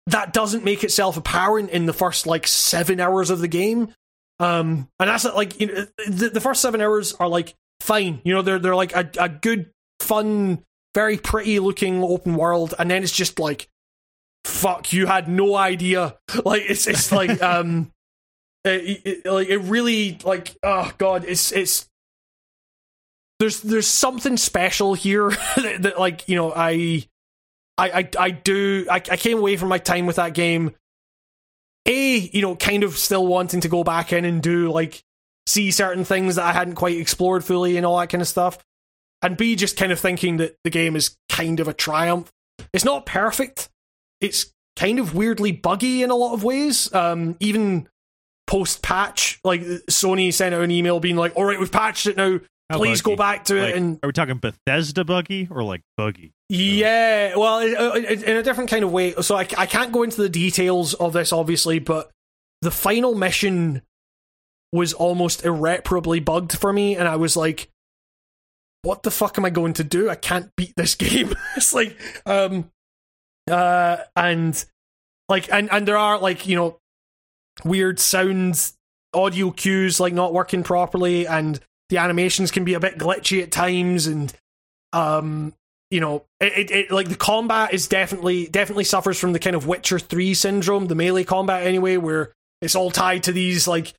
that 0.07 0.33
doesn't 0.33 0.63
make 0.63 0.83
itself 0.83 1.17
apparent 1.17 1.69
in 1.69 1.85
the 1.85 1.93
first 1.93 2.25
like 2.25 2.47
7 2.47 2.99
hours 2.99 3.29
of 3.29 3.39
the 3.39 3.47
game. 3.47 3.93
Um, 4.39 4.87
and 4.99 5.09
that's 5.09 5.25
like 5.25 5.59
you 5.59 5.67
know, 5.67 5.87
the, 6.07 6.29
the 6.29 6.41
first 6.41 6.61
seven 6.61 6.81
hours 6.81 7.13
are 7.13 7.27
like 7.27 7.55
fine. 7.81 8.21
You 8.23 8.33
know, 8.33 8.41
they're 8.41 8.59
they're 8.59 8.75
like 8.75 8.95
a, 8.95 9.09
a 9.19 9.29
good, 9.29 9.71
fun, 9.99 10.63
very 10.93 11.17
pretty 11.17 11.59
looking 11.59 12.03
open 12.03 12.35
world, 12.35 12.73
and 12.77 12.89
then 12.89 13.03
it's 13.03 13.11
just 13.11 13.39
like, 13.39 13.69
fuck, 14.45 14.91
you 14.93 15.05
had 15.05 15.27
no 15.27 15.55
idea. 15.55 16.17
Like 16.45 16.63
it's 16.67 16.87
it's 16.87 17.11
like 17.11 17.41
um, 17.41 17.91
it, 18.63 19.01
it, 19.05 19.25
like 19.25 19.49
it 19.49 19.59
really 19.59 20.17
like 20.23 20.55
oh 20.63 20.91
god, 20.97 21.25
it's 21.25 21.51
it's 21.51 21.87
there's 23.39 23.61
there's 23.61 23.87
something 23.87 24.37
special 24.37 24.93
here 24.93 25.29
that, 25.55 25.77
that 25.81 25.99
like 25.99 26.27
you 26.27 26.35
know 26.35 26.53
I 26.53 27.05
I 27.77 27.89
I, 27.99 28.09
I 28.19 28.29
do 28.31 28.85
I, 28.89 28.95
I 28.95 29.17
came 29.17 29.37
away 29.37 29.57
from 29.57 29.69
my 29.69 29.77
time 29.77 30.05
with 30.05 30.17
that 30.17 30.33
game 30.33 30.75
a 31.85 32.17
you 32.17 32.41
know 32.41 32.55
kind 32.55 32.83
of 32.83 32.97
still 32.97 33.25
wanting 33.25 33.61
to 33.61 33.69
go 33.69 33.83
back 33.83 34.13
in 34.13 34.25
and 34.25 34.41
do 34.41 34.71
like 34.71 35.03
see 35.47 35.71
certain 35.71 36.03
things 36.03 36.35
that 36.35 36.45
I 36.45 36.53
hadn't 36.53 36.75
quite 36.75 36.97
explored 36.97 37.43
fully 37.43 37.75
and 37.75 37.85
all 37.85 37.97
that 37.99 38.09
kind 38.09 38.21
of 38.21 38.27
stuff, 38.27 38.59
and 39.21 39.35
b 39.37 39.55
just 39.55 39.77
kind 39.77 39.91
of 39.91 39.99
thinking 39.99 40.37
that 40.37 40.55
the 40.63 40.69
game 40.69 40.95
is 40.95 41.15
kind 41.29 41.59
of 41.59 41.67
a 41.67 41.73
triumph. 41.73 42.31
It's 42.73 42.85
not 42.85 43.05
perfect. 43.05 43.69
It's 44.21 44.51
kind 44.75 44.99
of 44.99 45.15
weirdly 45.15 45.51
buggy 45.51 46.03
in 46.03 46.09
a 46.09 46.15
lot 46.15 46.33
of 46.33 46.43
ways. 46.43 46.93
Um, 46.93 47.35
even 47.39 47.87
post 48.47 48.81
patch, 48.81 49.39
like 49.43 49.61
Sony 49.89 50.33
sent 50.33 50.55
out 50.55 50.61
an 50.63 50.71
email 50.71 50.99
being 50.99 51.15
like, 51.15 51.35
"All 51.35 51.43
right, 51.45 51.59
we've 51.59 51.71
patched 51.71 52.07
it 52.07 52.17
now. 52.17 52.39
How 52.69 52.77
Please 52.77 53.01
buggy? 53.01 53.15
go 53.15 53.17
back 53.17 53.45
to 53.45 53.55
Like, 53.55 53.69
it." 53.71 53.77
And 53.77 53.99
are 54.03 54.07
we 54.07 54.13
talking 54.13 54.37
Bethesda 54.37 55.03
buggy 55.05 55.47
or 55.51 55.63
like 55.63 55.81
buggy? 55.97 56.33
yeah, 56.49 57.35
well, 57.35 57.59
in- 57.59 58.05
in 58.05 58.23
in 58.23 58.37
a 58.37 58.43
different 58.43 58.69
kind 58.69 58.83
of 58.83 58.91
way. 58.91 59.13
So 59.21 59.35
I, 59.35 59.47
I 59.57 59.65
can't 59.65 59.91
go 59.91 60.03
into 60.03 60.21
the 60.21 60.29
details 60.29 60.93
of 60.95 61.13
this, 61.13 61.31
obviously, 61.31 61.79
but 61.79 62.09
the 62.61 62.71
final 62.71 63.15
mission 63.15 63.81
was 64.73 64.93
almost 64.93 65.45
irreparably 65.45 66.19
bugged 66.19 66.57
for 66.57 66.71
me, 66.73 66.95
and 66.95 67.07
I 67.07 67.15
was 67.15 67.35
like, 67.37 67.69
"What 68.81 69.03
the 69.03 69.11
fuck 69.11 69.37
am 69.37 69.45
I 69.45 69.49
going 69.49 69.73
to 69.73 69.83
do? 69.83 70.09
I 70.09 70.15
can't 70.15 70.51
beat 70.55 70.73
this 70.75 70.95
game." 70.95 71.33
it's 71.55 71.73
like, 71.73 71.97
um, 72.25 72.71
uh, 73.49 73.97
and 74.15 74.63
like, 75.27 75.51
and 75.51 75.71
and 75.71 75.87
there 75.87 75.97
are 75.97 76.19
like 76.19 76.47
you 76.47 76.55
know 76.55 76.79
weird 77.63 77.99
sounds, 77.99 78.75
audio 79.13 79.51
cues 79.51 79.99
like 79.99 80.13
not 80.13 80.33
working 80.33 80.63
properly, 80.63 81.27
and 81.27 81.59
the 81.89 81.97
animations 81.97 82.51
can 82.51 82.63
be 82.63 82.73
a 82.73 82.79
bit 82.79 82.97
glitchy 82.97 83.41
at 83.41 83.51
times, 83.51 84.07
and 84.07 84.33
um 84.93 85.53
you 85.91 85.99
know, 85.99 86.23
it, 86.39 86.53
it, 86.53 86.71
it 86.71 86.91
like 86.91 87.09
the 87.09 87.15
combat 87.15 87.73
is 87.73 87.87
definitely 87.87 88.47
definitely 88.47 88.83
suffers 88.83 89.19
from 89.19 89.33
the 89.33 89.39
kind 89.39 89.55
of 89.55 89.67
Witcher 89.67 89.99
three 89.99 90.33
syndrome, 90.33 90.85
the 90.87 90.95
melee 90.95 91.23
combat 91.23 91.65
anyway, 91.65 91.97
where 91.97 92.31
it's 92.61 92.75
all 92.75 92.91
tied 92.91 93.23
to 93.23 93.31
these 93.31 93.67
like, 93.67 93.93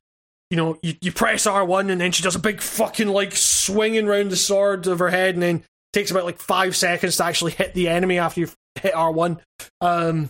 you 0.51 0.57
know, 0.57 0.77
you, 0.83 0.95
you 1.01 1.13
press 1.13 1.47
R 1.47 1.63
one 1.63 1.89
and 1.89 2.01
then 2.01 2.11
she 2.11 2.21
does 2.21 2.35
a 2.35 2.39
big 2.39 2.61
fucking 2.61 3.07
like 3.07 3.35
swinging 3.35 4.05
round 4.05 4.29
the 4.29 4.35
sword 4.35 4.85
of 4.85 4.99
her 4.99 5.09
head, 5.09 5.33
and 5.33 5.41
then 5.41 5.63
takes 5.93 6.11
about 6.11 6.25
like 6.25 6.39
five 6.39 6.75
seconds 6.75 7.17
to 7.17 7.23
actually 7.23 7.53
hit 7.53 7.73
the 7.73 7.87
enemy 7.87 8.19
after 8.19 8.41
you 8.41 8.49
hit 8.75 8.93
R 8.93 9.11
one. 9.11 9.39
Um, 9.79 10.29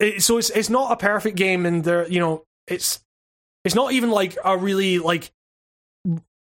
it, 0.00 0.22
so 0.22 0.38
it's 0.38 0.48
it's 0.48 0.70
not 0.70 0.92
a 0.92 0.96
perfect 0.96 1.36
game, 1.36 1.66
and 1.66 1.84
there, 1.84 2.08
you 2.08 2.20
know, 2.20 2.44
it's 2.66 3.00
it's 3.66 3.74
not 3.74 3.92
even 3.92 4.10
like 4.10 4.38
a 4.42 4.56
really 4.56 4.98
like 4.98 5.30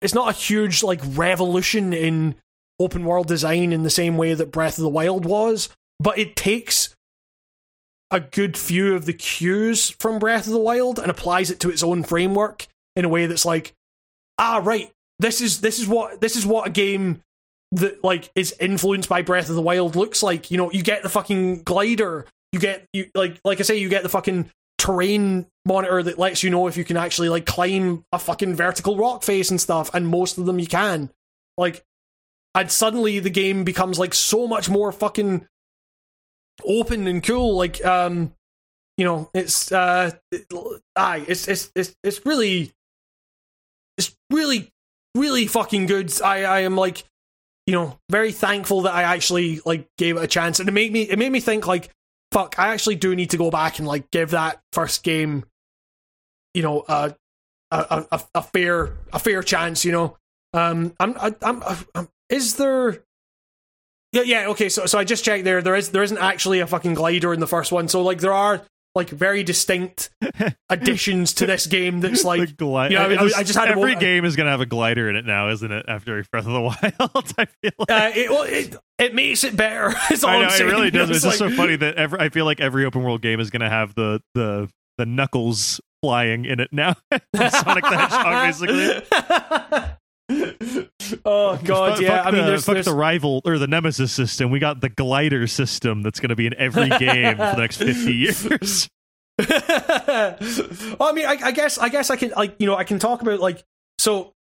it's 0.02 0.16
not 0.16 0.30
a 0.30 0.38
huge 0.38 0.82
like 0.82 1.02
revolution 1.14 1.94
in 1.94 2.34
open 2.80 3.06
world 3.06 3.28
design 3.28 3.74
in 3.74 3.84
the 3.84 3.92
same 3.92 4.18
way 4.18 4.34
that 4.34 4.52
Breath 4.52 4.80
of 4.80 4.84
the 4.84 4.90
Wild 4.90 5.24
was, 5.24 5.70
but 6.00 6.18
it 6.18 6.36
takes 6.36 6.95
a 8.16 8.22
good 8.22 8.56
few 8.56 8.96
of 8.96 9.06
the 9.06 9.14
cues 9.14 9.90
from 9.90 10.20
Breath 10.20 10.48
of 10.48 10.54
the 10.54 10.60
Wild 10.60 11.00
and 11.00 11.12
applies 11.12 11.52
it 11.52 11.60
to 11.60 11.70
its 11.70 11.84
own 11.84 12.02
framework 12.02 12.66
in 12.96 13.04
a 13.04 13.10
way 13.10 13.26
that's 13.26 13.44
like, 13.44 13.74
ah, 14.40 14.62
right, 14.64 14.90
this 15.20 15.42
is 15.42 15.60
this 15.60 15.80
is 15.80 15.88
what 15.88 16.22
this 16.22 16.38
is 16.38 16.46
what 16.46 16.66
a 16.66 16.72
game 16.72 17.22
that 17.74 18.02
like 18.06 18.32
is 18.34 18.56
influenced 18.58 19.10
by 19.10 19.22
Breath 19.22 19.50
of 19.50 19.56
the 19.56 19.62
Wild 19.62 19.98
looks 19.98 20.24
like. 20.24 20.50
You 20.50 20.58
know, 20.58 20.72
you 20.72 20.82
get 20.82 21.04
the 21.04 21.10
fucking 21.10 21.64
glider, 21.64 22.26
you 22.54 22.60
get 22.62 22.88
you 22.94 23.10
like 23.14 23.38
like 23.44 23.60
I 23.60 23.64
say, 23.64 23.78
you 23.78 23.90
get 23.90 24.02
the 24.02 24.10
fucking 24.10 24.50
terrain 24.78 25.46
monitor 25.66 26.02
that 26.02 26.18
lets 26.18 26.42
you 26.42 26.50
know 26.50 26.68
if 26.68 26.78
you 26.78 26.86
can 26.86 26.96
actually 26.96 27.28
like 27.28 27.46
climb 27.46 28.06
a 28.14 28.20
fucking 28.20 28.56
vertical 28.56 28.96
rock 28.96 29.24
face 29.24 29.52
and 29.52 29.60
stuff, 29.60 29.94
and 29.94 30.08
most 30.08 30.38
of 30.38 30.46
them 30.46 30.58
you 30.58 30.68
can. 30.68 31.10
Like 31.58 31.84
and 32.56 32.72
suddenly 32.72 33.20
the 33.20 33.30
game 33.30 33.66
becomes 33.66 34.00
like 34.00 34.14
so 34.14 34.48
much 34.48 34.70
more 34.70 34.94
fucking 34.94 35.46
open 36.64 37.08
and 37.08 37.24
cool 37.24 37.56
like 37.56 37.84
um 37.86 38.34
you 38.98 39.06
know 39.06 39.30
it's 39.34 39.72
uh 39.72 40.12
it, 40.32 40.46
aye 40.96 41.26
it's 41.28 41.48
it's 41.48 41.72
it's 41.76 41.96
it's 42.04 42.26
really 42.26 42.72
it's 43.98 44.16
really 44.32 44.72
really 45.16 45.48
fucking 45.48 45.86
good 45.86 46.12
i 46.22 46.44
i 46.44 46.60
am 46.62 46.76
like 46.78 47.04
you 47.68 47.74
know 47.74 48.00
very 48.10 48.32
thankful 48.32 48.84
that 48.84 48.94
i 48.94 49.04
actually 49.04 49.60
like 49.66 49.88
gave 49.98 50.16
it 50.18 50.24
a 50.24 50.28
chance 50.28 50.60
and 50.60 50.70
it 50.70 50.72
made 50.72 50.94
me 50.94 51.04
it 51.04 51.20
made 51.20 51.32
me 51.32 51.40
think 51.40 51.68
like 51.68 51.90
fuck 52.32 52.58
i 52.58 52.70
actually 52.70 52.96
do 52.96 53.16
need 53.16 53.32
to 53.32 53.38
go 53.38 53.50
back 53.52 53.80
and 53.80 53.88
like 53.88 54.10
give 54.12 54.32
that 54.32 54.62
first 54.72 55.04
game 55.04 55.44
you 56.54 56.62
know 56.62 56.82
uh, 56.88 57.10
a 57.72 58.06
a, 58.12 58.22
a, 58.36 58.42
fair 58.42 58.94
a 59.12 59.20
fair 59.20 59.44
chance 59.44 59.84
you 59.84 59.92
know 59.92 60.18
Um, 60.56 60.94
I'm, 61.02 61.16
I, 61.20 61.36
I'm, 61.42 61.62
I'm, 61.94 62.08
is 62.30 62.56
there? 62.56 63.04
Yeah, 64.16 64.22
yeah. 64.24 64.48
Okay, 64.50 64.70
so 64.70 64.86
so 64.88 64.98
I 64.98 65.04
just 65.04 65.24
checked 65.24 65.44
there. 65.44 65.62
There 65.62 65.76
is 65.76 65.90
there 65.92 66.04
isn't 66.04 66.18
actually 66.18 66.62
a 66.62 66.68
fucking 66.68 66.94
glider 66.96 67.34
in 67.34 67.40
the 67.40 67.48
first 67.48 67.72
one. 67.72 67.88
So 67.88 68.02
like 68.02 68.20
there 68.20 68.34
are 68.34 68.62
like 68.96 69.10
very 69.10 69.44
distinct 69.44 70.10
additions 70.70 71.34
to 71.34 71.46
this 71.46 71.68
game. 71.68 72.00
That's 72.00 72.24
like 72.24 72.56
gli- 72.56 72.90
you 72.92 72.96
know, 72.98 73.10
I, 73.10 73.14
I 73.16 73.30
I, 73.40 73.44
just- 73.44 73.56
had 73.60 73.68
every 73.68 73.82
moment- 73.82 74.00
game 74.00 74.24
is 74.24 74.38
gonna 74.38 74.52
have 74.52 74.62
a 74.62 74.66
glider 74.66 75.10
in 75.10 75.18
it 75.18 75.26
now, 75.26 75.50
isn't 75.50 75.70
it? 75.70 75.86
After 75.90 76.24
Breath 76.32 76.48
of 76.48 76.54
the 76.54 76.62
Wild, 76.62 76.78
I 77.38 77.46
feel 77.46 77.72
like. 77.78 77.92
Uh, 77.92 78.12
it, 78.16 78.30
well, 78.30 78.44
it, 78.44 78.76
it 78.98 79.14
makes 79.14 79.44
it 79.44 79.58
better. 79.58 79.94
Is 80.12 80.24
all 80.24 80.30
I 80.30 80.40
know 80.44 80.48
I'm 80.48 80.62
it 80.62 80.64
really 80.64 80.86
You 80.86 80.92
know, 80.92 81.00
does. 81.08 81.18
It's, 81.18 81.26
just 81.26 81.42
like- 81.42 81.50
so 81.52 81.56
funny 81.58 81.76
that 81.76 81.96
every 81.96 82.20
I 82.20 82.30
feel 82.30 82.46
like 82.46 82.62
every 82.62 82.86
open 82.86 83.04
world 83.04 83.22
game 83.22 83.42
is 83.42 83.50
gonna 83.50 83.70
have 83.70 83.94
the 83.96 84.22
the 84.34 84.70
the 84.98 85.06
knuckles 85.06 85.82
flying 86.02 86.46
in 86.46 86.62
it 86.62 86.70
now. 86.72 86.96
Sonic 87.36 87.84
the 87.84 87.98
Hedgehog, 87.98 88.46
basically. 88.46 89.98
Oh 90.30 91.60
god, 91.64 91.94
Fuck- 91.94 92.02
yeah. 92.02 92.18
fuck 92.18 92.26
I 92.26 92.32
mean, 92.32 92.42
the, 92.42 92.48
there's, 92.48 92.66
fuck 92.66 92.74
there's 92.74 92.86
the 92.86 92.94
rival 92.94 93.42
or 93.46 93.58
the 93.58 93.68
nemesis 93.68 94.12
system. 94.12 94.52
We 94.52 94.60
got 94.60 94.82
the 94.82 94.90
glider 94.90 95.48
system 95.48 96.02
that's 96.02 96.20
going 96.20 96.30
to 96.30 96.36
be 96.36 96.48
in 96.48 96.56
every 96.56 96.90
game 96.90 97.36
for 97.38 97.44
the 97.44 97.58
next 97.58 97.78
fifty 97.78 98.14
years. 98.16 98.90
well, 99.40 99.50
I 100.40 101.12
mean, 101.14 101.26
I, 101.26 101.38
I 101.44 101.52
guess, 101.52 101.78
I 101.78 101.90
guess 101.90 102.10
I 102.10 102.16
can, 102.16 102.32
like, 102.38 102.56
you 102.58 102.68
know, 102.68 102.76
I 102.78 102.86
can 102.86 103.00
talk 103.00 103.22
about 103.22 103.42
like, 103.42 103.64
so, 103.98 104.32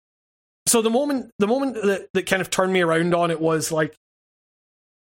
so 0.68 0.82
the 0.82 0.90
moment, 0.90 1.32
the 1.38 1.48
moment 1.48 1.76
that 1.76 2.07
that 2.14 2.26
kind 2.26 2.41
of 2.41 2.49
turned 2.49 2.72
me 2.72 2.82
around 2.82 3.14
on 3.14 3.30
it 3.30 3.41
was 3.41 3.74
like, 3.74 3.94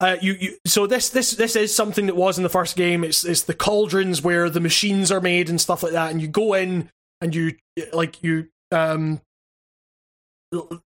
uh, 0.01 0.17
you, 0.21 0.33
you, 0.35 0.59
so 0.67 0.87
this, 0.87 1.09
this, 1.09 1.31
this 1.33 1.57
is 1.57 1.75
something 1.75 2.07
that 2.07 2.17
was 2.17 2.37
in 2.37 2.43
the 2.43 2.51
first 2.51 2.77
game. 2.77 3.05
It's, 3.05 3.25
it's 3.25 3.43
the 3.43 3.55
cauldrons 3.55 4.23
where 4.23 4.51
the 4.51 4.61
machines 4.61 5.11
are 5.11 5.21
made 5.21 5.49
and 5.49 5.59
stuff 5.59 5.83
like 5.83 5.93
that, 5.93 6.11
and 6.11 6.21
you 6.21 6.29
go 6.29 6.53
in 6.53 6.91
and 7.23 7.35
you, 7.35 7.57
like, 7.95 8.23
you, 8.23 8.49
um, 8.73 9.23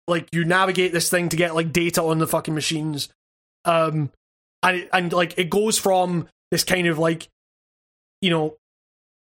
like 0.07 0.27
you 0.31 0.45
navigate 0.45 0.91
this 0.91 1.09
thing 1.09 1.29
to 1.29 1.37
get 1.37 1.55
like 1.55 1.73
data 1.73 2.01
on 2.01 2.19
the 2.19 2.27
fucking 2.27 2.53
machines, 2.53 3.09
um, 3.65 4.11
and 4.63 4.89
and 4.93 5.13
like 5.13 5.37
it 5.37 5.49
goes 5.49 5.77
from 5.77 6.27
this 6.51 6.63
kind 6.63 6.87
of 6.87 6.99
like, 6.99 7.29
you 8.21 8.29
know, 8.29 8.57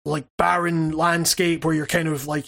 like 0.06 0.26
barren 0.38 0.91
landscape 0.91 1.66
where 1.66 1.74
you're 1.74 1.86
kind 1.86 2.08
of 2.08 2.28
like 2.28 2.46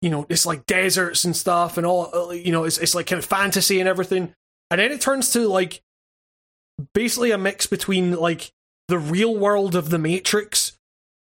you 0.00 0.10
know 0.10 0.26
it's 0.28 0.46
like 0.46 0.66
deserts 0.66 1.24
and 1.24 1.36
stuff 1.36 1.76
and 1.76 1.86
all 1.86 2.34
you 2.34 2.52
know 2.52 2.64
it's 2.64 2.78
it's 2.78 2.94
like 2.94 3.06
kind 3.06 3.18
of 3.18 3.24
fantasy 3.24 3.80
and 3.80 3.88
everything. 3.88 4.34
And 4.70 4.80
then 4.80 4.90
it 4.90 5.00
turns 5.00 5.32
to 5.32 5.48
like 5.48 5.82
basically 6.94 7.30
a 7.30 7.38
mix 7.38 7.66
between 7.66 8.12
like 8.12 8.52
the 8.88 8.98
real 8.98 9.36
world 9.36 9.76
of 9.76 9.90
the 9.90 9.98
matrix 9.98 10.76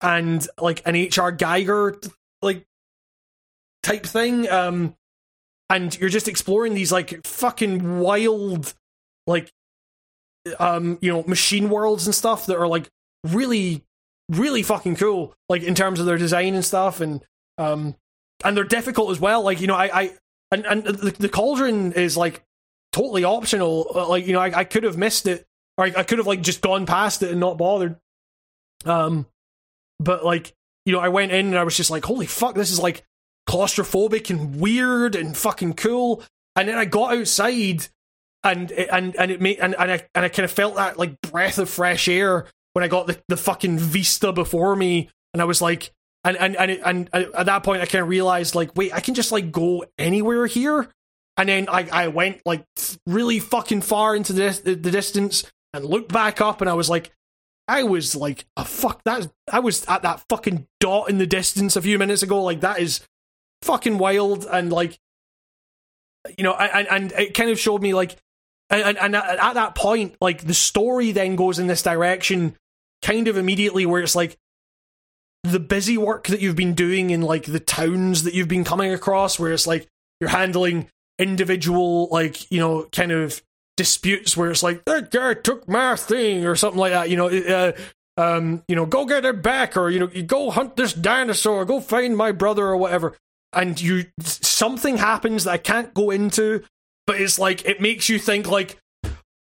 and 0.01 0.45
like 0.59 0.81
an 0.85 0.95
hr 0.95 1.31
Giger 1.31 2.11
like 2.41 2.65
type 3.81 4.05
thing. 4.05 4.49
Um 4.49 4.95
and 5.69 5.97
you're 5.99 6.09
just 6.09 6.27
exploring 6.27 6.73
these 6.73 6.91
like 6.91 7.25
fucking 7.25 7.99
wild 7.99 8.73
like 9.27 9.51
um 10.59 10.97
you 11.01 11.11
know 11.11 11.23
machine 11.23 11.69
worlds 11.69 12.05
and 12.05 12.13
stuff 12.13 12.45
that 12.45 12.57
are 12.57 12.67
like 12.67 12.89
really 13.23 13.83
really 14.29 14.63
fucking 14.63 14.95
cool 14.95 15.33
like 15.49 15.63
in 15.63 15.75
terms 15.75 15.99
of 15.99 16.05
their 16.05 16.17
design 16.17 16.53
and 16.53 16.65
stuff 16.65 17.01
and 17.01 17.23
um 17.57 17.95
and 18.43 18.55
they're 18.55 18.63
difficult 18.63 19.11
as 19.11 19.19
well. 19.19 19.41
Like 19.43 19.61
you 19.61 19.67
know 19.67 19.75
i 19.75 20.01
i 20.01 20.11
and, 20.51 20.65
and 20.65 20.83
the, 20.83 21.11
the 21.11 21.29
cauldron 21.29 21.93
is 21.93 22.15
like 22.15 22.43
totally 22.91 23.23
optional. 23.23 23.91
Uh, 23.93 24.07
like 24.07 24.27
you 24.27 24.33
know 24.33 24.39
i, 24.39 24.59
I 24.59 24.63
could 24.63 24.83
have 24.83 24.97
missed 24.97 25.27
it 25.27 25.45
or 25.77 25.85
I, 25.85 25.93
I 25.97 26.03
could 26.03 26.19
have 26.19 26.27
like 26.27 26.41
just 26.41 26.61
gone 26.61 26.85
past 26.85 27.23
it 27.23 27.31
and 27.31 27.39
not 27.39 27.57
bothered. 27.57 27.97
Um 28.85 29.25
but 29.99 30.25
like 30.25 30.53
you 30.85 30.93
know 30.93 30.99
i 30.99 31.09
went 31.09 31.31
in 31.31 31.47
and 31.47 31.57
i 31.57 31.63
was 31.63 31.77
just 31.77 31.89
like 31.89 32.03
holy 32.03 32.25
fuck 32.25 32.53
this 32.53 32.69
is 32.69 32.79
like 32.79 33.03
claustrophobic 33.47 34.29
and 34.29 34.59
weird 34.59 35.15
and 35.15 35.35
fucking 35.35 35.73
cool. 35.73 36.23
And 36.55 36.69
then 36.69 36.77
i 36.77 36.85
got 36.85 37.15
outside 37.15 37.87
and 38.43 38.71
and 38.71 39.15
and 39.15 39.31
it 39.31 39.41
made 39.41 39.59
and, 39.59 39.75
and 39.77 39.91
i 39.91 40.01
and 40.13 40.23
i 40.23 40.29
kind 40.29 40.45
of 40.45 40.51
felt 40.51 40.75
that 40.75 40.97
like 40.97 41.19
breath 41.21 41.57
of 41.57 41.69
fresh 41.69 42.07
air 42.07 42.45
when 42.75 42.83
I 42.83 42.89
got 42.89 43.07
the, 43.07 43.17
the 43.29 43.37
fucking 43.37 43.79
vista 43.79 44.33
before 44.33 44.75
me, 44.75 45.09
and 45.33 45.41
I 45.41 45.45
was 45.45 45.61
like, 45.61 45.93
and 46.25 46.35
and 46.35 46.57
and, 46.57 46.81
and, 46.83 47.09
at 47.13 47.45
that 47.45 47.63
point 47.63 47.81
I 47.81 47.85
kind 47.85 48.01
of 48.01 48.09
realized 48.09 48.53
like, 48.53 48.75
wait, 48.75 48.93
I 48.93 48.99
can 48.99 49.13
just 49.13 49.31
like 49.31 49.49
go 49.49 49.85
anywhere 49.97 50.45
here, 50.45 50.91
and 51.37 51.47
then 51.47 51.69
I 51.69 51.87
I 51.89 52.07
went 52.09 52.41
like 52.45 52.65
really 53.07 53.39
fucking 53.39 53.81
far 53.81 54.13
into 54.13 54.33
the 54.33 54.59
the, 54.61 54.75
the 54.75 54.91
distance 54.91 55.49
and 55.73 55.85
looked 55.85 56.11
back 56.11 56.41
up, 56.41 56.59
and 56.59 56.69
I 56.69 56.73
was 56.73 56.89
like, 56.89 57.13
I 57.69 57.83
was 57.83 58.13
like 58.13 58.45
a 58.57 58.65
fuck 58.65 59.01
that 59.05 59.31
I 59.49 59.59
was 59.59 59.85
at 59.85 60.01
that 60.01 60.25
fucking 60.27 60.67
dot 60.81 61.09
in 61.09 61.17
the 61.17 61.27
distance 61.27 61.77
a 61.77 61.81
few 61.81 61.97
minutes 61.97 62.23
ago, 62.23 62.43
like 62.43 62.59
that 62.59 62.81
is 62.81 62.99
fucking 63.65 63.97
wild, 63.97 64.45
and 64.45 64.71
like 64.71 64.97
you 66.37 66.43
know, 66.43 66.53
and 66.53 66.87
and 66.87 67.11
it 67.11 67.33
kind 67.33 67.49
of 67.49 67.59
showed 67.59 67.81
me 67.81 67.93
like 67.93 68.17
and, 68.69 68.97
and 68.97 69.15
at 69.15 69.39
at 69.39 69.53
that 69.53 69.75
point, 69.75 70.15
like 70.21 70.43
the 70.43 70.53
story 70.53 71.11
then 71.11 71.35
goes 71.35 71.59
in 71.59 71.67
this 71.67 71.83
direction, 71.83 72.55
kind 73.01 73.27
of 73.27 73.37
immediately, 73.37 73.85
where 73.85 74.01
it's 74.01 74.15
like 74.15 74.37
the 75.43 75.59
busy 75.59 75.97
work 75.97 76.27
that 76.27 76.41
you've 76.41 76.55
been 76.55 76.73
doing 76.73 77.11
in 77.11 77.21
like 77.21 77.43
the 77.43 77.59
towns 77.59 78.23
that 78.23 78.33
you've 78.33 78.47
been 78.47 78.63
coming 78.63 78.91
across, 78.91 79.39
where 79.39 79.51
it's 79.51 79.67
like 79.67 79.87
you're 80.19 80.29
handling 80.29 80.89
individual, 81.19 82.07
like 82.11 82.49
you 82.51 82.59
know, 82.59 82.87
kind 82.91 83.11
of 83.11 83.41
disputes, 83.77 84.35
where 84.35 84.49
it's 84.49 84.63
like 84.63 84.83
that 84.85 85.11
guy 85.11 85.35
took 85.35 85.67
my 85.67 85.95
thing 85.95 86.45
or 86.45 86.55
something 86.55 86.79
like 86.79 86.91
that. 86.91 87.09
You 87.09 87.17
know, 87.17 87.27
uh, 87.27 87.71
um, 88.17 88.63
you 88.67 88.75
know, 88.75 88.87
go 88.87 89.05
get 89.05 89.25
it 89.25 89.43
back, 89.43 89.77
or 89.77 89.91
you 89.91 89.99
know, 89.99 90.09
you 90.11 90.23
go 90.23 90.49
hunt 90.49 90.75
this 90.75 90.93
dinosaur, 90.93 91.65
go 91.65 91.79
find 91.79 92.17
my 92.17 92.31
brother, 92.31 92.65
or 92.65 92.77
whatever. 92.77 93.15
And 93.55 93.79
you 93.79 94.05
something 94.19 94.97
happens 94.97 95.45
that 95.45 95.51
I 95.51 95.57
can't 95.57 95.93
go 95.93 96.11
into, 96.11 96.63
but 97.07 97.19
it's 97.19 97.39
like 97.39 97.65
it 97.65 97.79
makes 97.81 98.09
you 98.09 98.19
think 98.19 98.47
like 98.47 98.77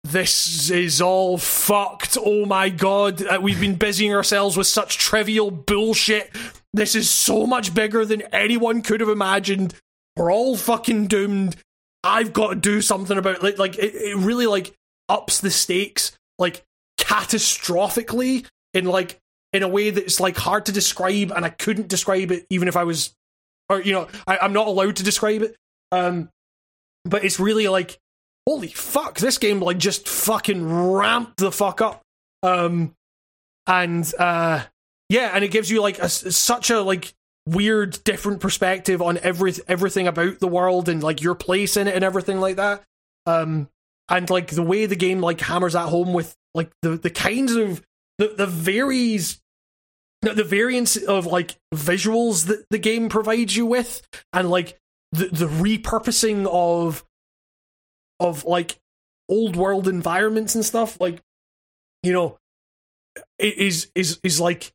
this 0.04 0.70
is 0.70 1.00
all 1.00 1.38
fucked. 1.38 2.16
Oh 2.20 2.44
my 2.46 2.68
god, 2.68 3.24
uh, 3.26 3.40
we've 3.40 3.60
been 3.60 3.76
busying 3.76 4.14
ourselves 4.14 4.56
with 4.56 4.66
such 4.66 4.98
trivial 4.98 5.50
bullshit. 5.50 6.30
This 6.72 6.94
is 6.94 7.10
so 7.10 7.46
much 7.46 7.74
bigger 7.74 8.04
than 8.04 8.22
anyone 8.32 8.82
could 8.82 9.00
have 9.00 9.08
imagined. 9.08 9.74
We're 10.16 10.32
all 10.32 10.56
fucking 10.56 11.06
doomed. 11.08 11.56
I've 12.04 12.32
got 12.32 12.50
to 12.50 12.56
do 12.56 12.80
something 12.80 13.18
about 13.18 13.42
like 13.42 13.58
like 13.58 13.78
it, 13.78 13.94
it 13.94 14.16
really 14.16 14.46
like 14.46 14.72
ups 15.08 15.40
the 15.40 15.50
stakes 15.50 16.12
like 16.38 16.62
catastrophically 16.98 18.46
in 18.74 18.84
like 18.84 19.18
in 19.52 19.62
a 19.62 19.68
way 19.68 19.90
that's 19.90 20.20
like 20.20 20.36
hard 20.36 20.66
to 20.66 20.72
describe 20.72 21.30
and 21.30 21.44
I 21.44 21.48
couldn't 21.48 21.88
describe 21.88 22.30
it 22.30 22.46
even 22.50 22.68
if 22.68 22.76
I 22.76 22.84
was 22.84 23.14
or 23.68 23.80
you 23.80 23.92
know 23.92 24.08
I, 24.26 24.38
I'm 24.38 24.52
not 24.52 24.66
allowed 24.66 24.96
to 24.96 25.02
describe 25.02 25.42
it. 25.42 25.56
Um 25.92 26.30
but 27.04 27.24
it's 27.24 27.38
really 27.38 27.68
like 27.68 27.98
holy 28.46 28.68
fuck 28.68 29.18
this 29.18 29.38
game 29.38 29.60
like 29.60 29.78
just 29.78 30.08
fucking 30.08 30.92
ramped 30.92 31.38
the 31.38 31.50
fuck 31.50 31.80
up 31.80 32.02
um 32.42 32.94
and 33.66 34.12
uh 34.18 34.62
yeah 35.08 35.30
and 35.34 35.44
it 35.44 35.50
gives 35.50 35.70
you 35.70 35.80
like 35.80 35.98
a, 35.98 36.08
such 36.08 36.70
a 36.70 36.80
like 36.80 37.12
weird 37.46 38.02
different 38.04 38.40
perspective 38.40 39.00
on 39.00 39.18
every 39.18 39.52
everything 39.68 40.06
about 40.08 40.38
the 40.40 40.48
world 40.48 40.88
and 40.88 41.02
like 41.02 41.22
your 41.22 41.34
place 41.34 41.76
in 41.76 41.86
it 41.86 41.94
and 41.94 42.04
everything 42.04 42.40
like 42.40 42.56
that 42.56 42.82
um 43.26 43.68
and 44.08 44.30
like 44.30 44.48
the 44.48 44.62
way 44.62 44.86
the 44.86 44.96
game 44.96 45.20
like 45.20 45.40
hammers 45.40 45.72
that 45.72 45.88
home 45.88 46.12
with 46.12 46.36
like 46.54 46.70
the 46.82 46.90
the 46.90 47.10
kinds 47.10 47.54
of 47.54 47.82
the 48.18 48.28
the 48.36 48.46
varies 48.46 49.40
the, 50.22 50.44
variance 50.44 50.96
of 50.96 51.26
like 51.26 51.56
visuals 51.74 52.46
that 52.46 52.64
the 52.70 52.78
game 52.78 53.08
provides 53.08 53.56
you 53.56 53.66
with 53.66 54.06
and 54.32 54.50
like 54.50 54.78
the 55.12 55.26
the 55.26 55.46
repurposing 55.46 56.46
of 56.50 57.04
of 58.18 58.44
like 58.44 58.78
old 59.28 59.56
world 59.56 59.88
environments 59.88 60.54
and 60.54 60.64
stuff 60.64 61.00
like 61.00 61.20
you 62.02 62.12
know 62.12 62.38
is 63.38 63.54
is 63.54 63.90
is 63.94 64.20
is 64.22 64.40
like 64.40 64.72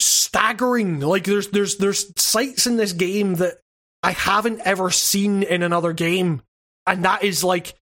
staggering. 0.00 1.00
Like 1.00 1.24
there's 1.24 1.48
there's 1.48 1.76
there's 1.76 2.12
sites 2.20 2.66
in 2.66 2.76
this 2.76 2.92
game 2.92 3.36
that 3.36 3.58
i 4.02 4.12
haven't 4.12 4.60
ever 4.64 4.90
seen 4.90 5.42
in 5.42 5.62
another 5.62 5.92
game 5.92 6.42
and 6.86 7.04
that 7.04 7.24
is 7.24 7.42
like 7.42 7.74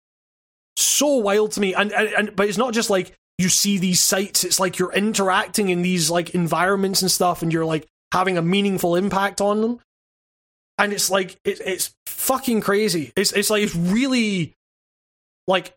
so 0.77 1.17
wild 1.17 1.53
to 1.53 1.61
me. 1.61 1.75
And 1.75 1.93
and, 1.93 2.09
and 2.09 2.37
but 2.37 2.49
it's 2.49 2.59
not 2.59 2.75
just 2.75 2.91
like 2.91 3.17
you 3.43 3.49
see 3.49 3.79
these 3.79 4.01
sites 4.01 4.45
it's 4.45 4.61
like 4.61 4.79
you're 4.79 4.93
interacting 4.93 5.69
in 5.69 5.83
these 5.83 6.11
like 6.11 6.31
environments 6.31 7.03
and 7.03 7.11
stuff 7.11 7.43
and 7.43 7.53
you're 7.53 7.65
like 7.65 7.87
having 8.13 8.39
a 8.39 8.43
meaningful 8.43 8.97
impact 8.97 9.41
on 9.41 9.61
them. 9.61 9.81
And 10.79 10.93
it's 10.93 11.11
like 11.11 11.39
it, 11.45 11.61
it's 11.65 11.95
fucking 12.07 12.61
crazy. 12.61 13.13
It's 13.17 13.33
it's 13.33 13.51
like 13.51 13.63
it's 13.63 13.77
really 13.77 14.55
like 15.47 15.75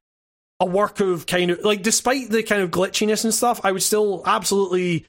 a 0.60 0.66
work 0.66 1.02
of 1.02 1.26
kind 1.26 1.52
of 1.52 1.64
like 1.64 1.82
despite 1.82 2.30
the 2.30 2.44
kind 2.44 2.62
of 2.62 2.72
glitchiness 2.72 3.26
and 3.26 3.34
stuff 3.34 3.60
i 3.66 3.74
would 3.74 3.84
still 3.84 4.24
absolutely 4.26 5.06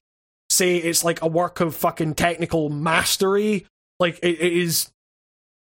say 0.51 0.77
it's 0.77 1.05
like 1.05 1.23
a 1.23 1.27
work 1.27 1.61
of 1.61 1.75
fucking 1.75 2.15
technical 2.15 2.69
mastery. 2.69 3.67
Like 3.99 4.19
it, 4.23 4.41
it 4.41 4.53
is 4.53 4.91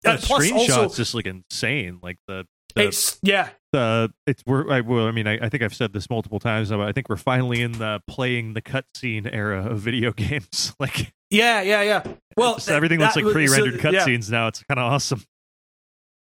The 0.03 0.13
uh, 0.13 0.19
plus 0.19 0.47
screenshot's 0.47 0.71
also 0.71 0.97
just 0.97 1.15
like 1.15 1.27
insane. 1.27 2.01
Like 2.03 2.19
the 2.27 2.45
the 2.75 2.89
it's 2.89 3.19
yeah 3.23 3.51
the 3.73 4.13
it's 4.27 4.43
we're 4.47 4.71
I, 4.71 4.81
well, 4.81 5.07
I 5.07 5.11
mean 5.11 5.27
I, 5.27 5.39
I 5.43 5.49
think 5.49 5.63
I've 5.63 5.75
said 5.75 5.93
this 5.93 6.09
multiple 6.09 6.39
times 6.39 6.71
now, 6.71 6.83
I 6.83 6.93
think 6.93 7.09
we're 7.09 7.17
finally 7.17 7.61
in 7.61 7.73
the 7.73 8.01
playing 8.07 8.55
the 8.55 8.63
cutscene 8.63 9.29
era 9.33 9.67
of 9.67 9.81
video 9.81 10.13
games. 10.17 10.75
Like 10.81 11.13
yeah 11.31 11.61
yeah 11.61 11.83
yeah 11.83 12.03
well 12.37 12.55
just 12.55 12.71
everything 12.71 12.99
looks 13.01 13.17
like 13.17 13.27
pre-rendered 13.27 13.81
so- 13.81 13.91
yeah. 13.91 14.05
cutscenes 14.05 14.31
now. 14.31 14.49
It's 14.49 14.63
kind 14.65 14.79
of 14.79 14.93
awesome. 14.93 15.25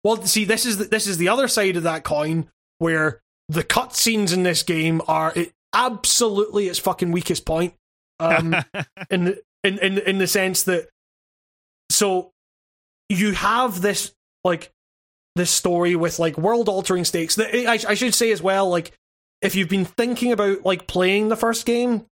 well, 0.05 0.23
see, 0.25 0.45
this 0.45 0.67
is 0.67 0.79
the, 0.79 0.85
this 0.85 1.07
is 1.07 1.19
the 1.19 1.29
other 1.29 1.49
side 1.49 1.77
of 1.77 1.85
that 1.85 2.05
coin 2.05 2.49
where 2.79 3.23
the 3.49 3.65
cutscenes 3.65 4.33
in 4.33 4.43
this 4.43 4.63
game 4.63 5.01
are 5.07 5.33
it, 5.35 5.53
absolutely 5.73 6.69
its 6.69 6.79
fucking 6.79 7.13
weakest 7.13 7.45
point. 7.45 7.75
Um, 8.21 8.55
in 9.11 9.25
the 9.25 9.43
in, 9.65 9.79
in 9.79 9.99
in 9.99 10.19
the 10.19 10.27
sense 10.27 10.65
that 10.65 10.89
so 11.91 12.33
you 13.09 13.33
have 13.33 13.81
this 13.81 14.13
like 14.45 14.73
this 15.37 15.51
story 15.51 15.97
with 15.97 16.19
like 16.19 16.37
world 16.37 16.69
altering 16.69 17.05
stakes. 17.05 17.39
I, 17.39 17.79
I 17.89 17.95
should 17.95 18.15
say 18.15 18.33
as 18.33 18.43
well, 18.43 18.69
like 18.69 18.93
if 19.41 19.55
you've 19.55 19.69
been 19.69 19.85
thinking 19.85 20.33
about 20.33 20.65
like 20.65 20.87
playing 20.87 21.29
the 21.29 21.37
first 21.37 21.67
game, 21.67 22.07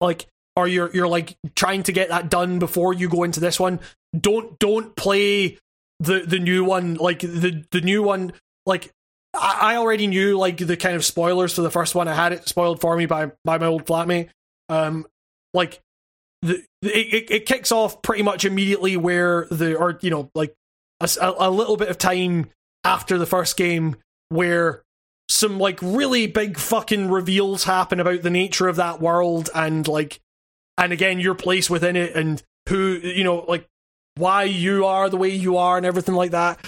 like 0.00 0.26
or 0.56 0.66
you're 0.66 0.90
you're 0.94 1.08
like 1.08 1.36
trying 1.54 1.82
to 1.84 1.92
get 1.92 2.08
that 2.08 2.30
done 2.30 2.58
before 2.58 2.94
you 2.94 3.08
go 3.08 3.22
into 3.22 3.40
this 3.40 3.60
one, 3.60 3.80
don't 4.18 4.58
don't 4.58 4.96
play 4.96 5.58
the 6.00 6.20
the 6.20 6.38
new 6.38 6.64
one. 6.64 6.94
Like 6.94 7.20
the 7.20 7.64
the 7.70 7.80
new 7.80 8.02
one, 8.02 8.32
like 8.64 8.90
I, 9.34 9.74
I 9.74 9.76
already 9.76 10.06
knew 10.06 10.38
like 10.38 10.58
the 10.58 10.76
kind 10.76 10.96
of 10.96 11.04
spoilers 11.04 11.54
for 11.54 11.62
the 11.62 11.70
first 11.70 11.94
one. 11.94 12.08
I 12.08 12.14
had 12.14 12.32
it 12.32 12.48
spoiled 12.48 12.80
for 12.80 12.96
me 12.96 13.06
by 13.06 13.32
by 13.44 13.58
my 13.58 13.66
old 13.66 13.86
flatmate. 13.86 14.30
Um, 14.68 15.06
like 15.54 15.80
the 16.42 16.64
it, 16.82 17.30
it 17.30 17.46
kicks 17.46 17.70
off 17.70 18.02
pretty 18.02 18.22
much 18.22 18.44
immediately 18.44 18.96
where 18.96 19.46
the 19.50 19.76
or 19.76 19.98
you 20.02 20.10
know 20.10 20.30
like 20.34 20.54
a, 21.00 21.34
a 21.38 21.50
little 21.50 21.76
bit 21.76 21.88
of 21.88 21.98
time 21.98 22.50
after 22.84 23.18
the 23.18 23.26
first 23.26 23.56
game 23.56 23.96
where 24.28 24.82
some 25.28 25.58
like 25.58 25.78
really 25.82 26.26
big 26.26 26.56
fucking 26.58 27.10
reveals 27.10 27.64
happen 27.64 28.00
about 28.00 28.22
the 28.22 28.30
nature 28.30 28.68
of 28.68 28.76
that 28.76 29.00
world 29.00 29.50
and 29.54 29.88
like 29.88 30.20
and 30.78 30.92
again 30.92 31.18
your 31.18 31.34
place 31.34 31.68
within 31.68 31.96
it 31.96 32.14
and 32.14 32.42
who 32.68 33.00
you 33.02 33.24
know 33.24 33.44
like 33.48 33.66
why 34.16 34.44
you 34.44 34.84
are 34.86 35.08
the 35.08 35.16
way 35.16 35.28
you 35.28 35.56
are 35.56 35.76
and 35.76 35.86
everything 35.86 36.14
like 36.14 36.30
that. 36.32 36.58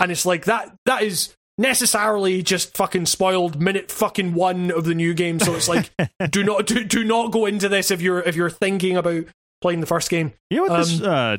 And 0.00 0.10
it's 0.10 0.26
like 0.26 0.44
that 0.44 0.74
that 0.86 1.02
is 1.02 1.34
necessarily 1.58 2.42
just 2.42 2.76
fucking 2.76 3.06
spoiled 3.06 3.60
minute 3.60 3.90
fucking 3.90 4.34
one 4.34 4.70
of 4.70 4.84
the 4.84 4.94
new 4.94 5.14
game. 5.14 5.40
So 5.40 5.54
it's 5.54 5.68
like 5.68 5.90
do 6.30 6.42
not 6.42 6.66
do, 6.66 6.84
do 6.84 7.04
not 7.04 7.32
go 7.32 7.46
into 7.46 7.68
this 7.68 7.90
if 7.90 8.00
you're 8.00 8.20
if 8.20 8.36
you're 8.36 8.50
thinking 8.50 8.96
about 8.96 9.24
playing 9.62 9.80
the 9.80 9.86
first 9.86 10.10
game. 10.10 10.32
You 10.50 10.58
know 10.58 10.62
what 10.64 10.78
this 10.78 11.00
Um, 11.00 11.08
uh, 11.08 11.36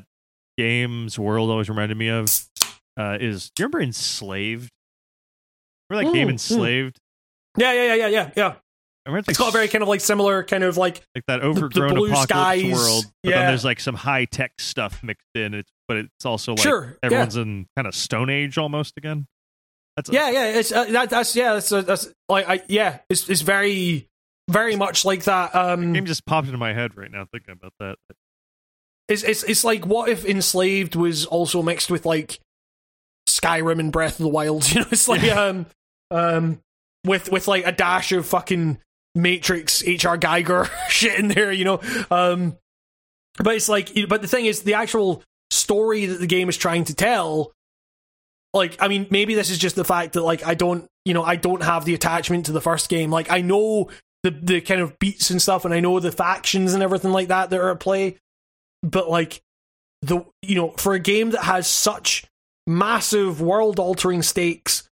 game's 0.57 1.17
world 1.17 1.49
always 1.49 1.69
reminded 1.69 1.97
me 1.97 2.09
of 2.09 2.29
uh, 2.97 3.17
is. 3.19 3.51
Do 3.55 3.63
you 3.63 3.65
remember 3.65 3.81
Enslaved? 3.81 4.69
Remember 5.89 6.09
that 6.09 6.15
game 6.15 6.27
Mm, 6.27 6.31
mm. 6.31 6.33
Enslaved? 6.33 6.97
yeah 7.57 7.73
yeah 7.73 7.95
yeah 7.95 7.95
yeah 7.95 8.07
yeah 8.07 8.31
yeah 8.35 8.55
I 9.05 9.09
remember 9.09 9.31
it's 9.31 9.39
got 9.39 9.49
a 9.49 9.51
very 9.51 9.69
kind 9.69 9.81
of 9.81 9.87
like 9.87 10.01
similar 10.01 10.43
kind 10.43 10.65
of 10.65 10.75
like 10.75 11.01
like 11.15 11.25
that 11.27 11.39
the 11.39 11.47
overgrown 11.47 11.93
blue 11.93 12.11
apocalypse 12.11 12.23
skies, 12.23 12.73
world, 12.73 13.05
but 13.23 13.29
yeah. 13.29 13.37
then 13.37 13.47
there's 13.47 13.63
like 13.63 13.79
some 13.79 13.95
high 13.95 14.25
tech 14.25 14.51
stuff 14.59 15.01
mixed 15.01 15.29
in. 15.33 15.53
It's 15.53 15.71
but 15.87 15.97
it's 15.97 16.25
also 16.25 16.51
like 16.53 16.61
sure 16.61 16.97
yeah. 17.01 17.05
everyone's 17.05 17.37
in 17.37 17.67
kind 17.77 17.87
of 17.87 17.95
Stone 17.95 18.29
Age 18.29 18.57
almost 18.57 18.97
again. 18.97 19.25
That's 19.95 20.09
yeah 20.09 20.29
yeah 20.29 20.45
it's 20.47 20.73
uh, 20.73 20.83
that, 20.85 21.09
that's 21.09 21.35
yeah 21.37 21.53
that's, 21.53 21.71
uh, 21.71 21.81
that's 21.81 22.11
like 22.27 22.49
I 22.49 22.61
yeah 22.67 22.99
it's 23.09 23.29
it's 23.29 23.41
very 23.41 24.09
very 24.49 24.75
much 24.75 25.05
like 25.05 25.23
that 25.23 25.55
um 25.55 25.93
game 25.93 26.05
just 26.05 26.25
popped 26.25 26.47
into 26.47 26.57
my 26.57 26.73
head 26.73 26.97
right 26.97 27.09
now 27.09 27.25
thinking 27.31 27.53
about 27.53 27.73
that. 27.79 27.95
It's 29.07 29.23
it's 29.23 29.43
it's 29.43 29.63
like 29.63 29.85
what 29.85 30.09
if 30.09 30.25
enslaved 30.25 30.95
was 30.95 31.25
also 31.25 31.61
mixed 31.61 31.89
with 31.89 32.05
like 32.05 32.39
Skyrim 33.27 33.79
and 33.79 33.91
Breath 33.91 34.19
of 34.19 34.23
the 34.23 34.29
Wild 34.29 34.69
you 34.73 34.81
know? 34.81 34.87
It's 34.91 35.07
like 35.07 35.23
um 35.31 35.65
um 36.11 36.59
with 37.05 37.31
with 37.31 37.47
like 37.47 37.65
a 37.65 37.71
dash 37.71 38.11
of 38.11 38.25
fucking 38.25 38.79
Matrix 39.15 39.81
HR 39.81 40.17
Giger 40.17 40.69
shit 40.89 41.17
in 41.17 41.29
there 41.29 41.51
you 41.51 41.65
know? 41.65 41.79
Um 42.11 42.57
but 43.37 43.55
it's 43.55 43.69
like 43.69 43.91
but 44.09 44.21
the 44.21 44.27
thing 44.27 44.45
is 44.45 44.63
the 44.63 44.73
actual 44.73 45.23
story 45.51 46.07
that 46.07 46.19
the 46.19 46.27
game 46.27 46.49
is 46.49 46.57
trying 46.57 46.83
to 46.83 46.93
tell 46.93 47.53
like 48.53 48.75
i 48.81 48.87
mean 48.87 49.07
maybe 49.09 49.35
this 49.35 49.49
is 49.49 49.57
just 49.57 49.75
the 49.75 49.83
fact 49.85 50.13
that 50.13 50.21
like 50.21 50.45
i 50.45 50.53
don't 50.53 50.87
you 51.05 51.13
know 51.13 51.23
i 51.23 51.35
don't 51.35 51.63
have 51.63 51.85
the 51.85 51.93
attachment 51.93 52.47
to 52.47 52.51
the 52.51 52.61
first 52.61 52.89
game. 52.89 53.11
Like 53.11 53.31
i 53.31 53.39
know 53.39 53.89
the 54.23 54.31
the 54.31 54.61
kind 54.61 54.81
of 54.81 54.99
beats 54.99 55.29
and 55.29 55.41
stuff 55.41 55.63
and 55.63 55.73
i 55.73 55.79
know 55.79 55.99
the 55.99 56.11
factions 56.11 56.73
and 56.73 56.83
everything 56.83 57.11
like 57.11 57.29
that 57.29 57.49
that 57.49 57.59
are 57.59 57.71
at 57.71 57.79
play 57.79 58.17
but 58.83 59.09
like 59.09 59.41
the 60.01 60.23
you 60.41 60.55
know 60.55 60.69
for 60.77 60.93
a 60.93 60.99
game 60.99 61.31
that 61.31 61.43
has 61.43 61.67
such 61.67 62.25
massive 62.65 63.41
world 63.41 63.79
altering 63.79 64.21
stakes 64.21 64.87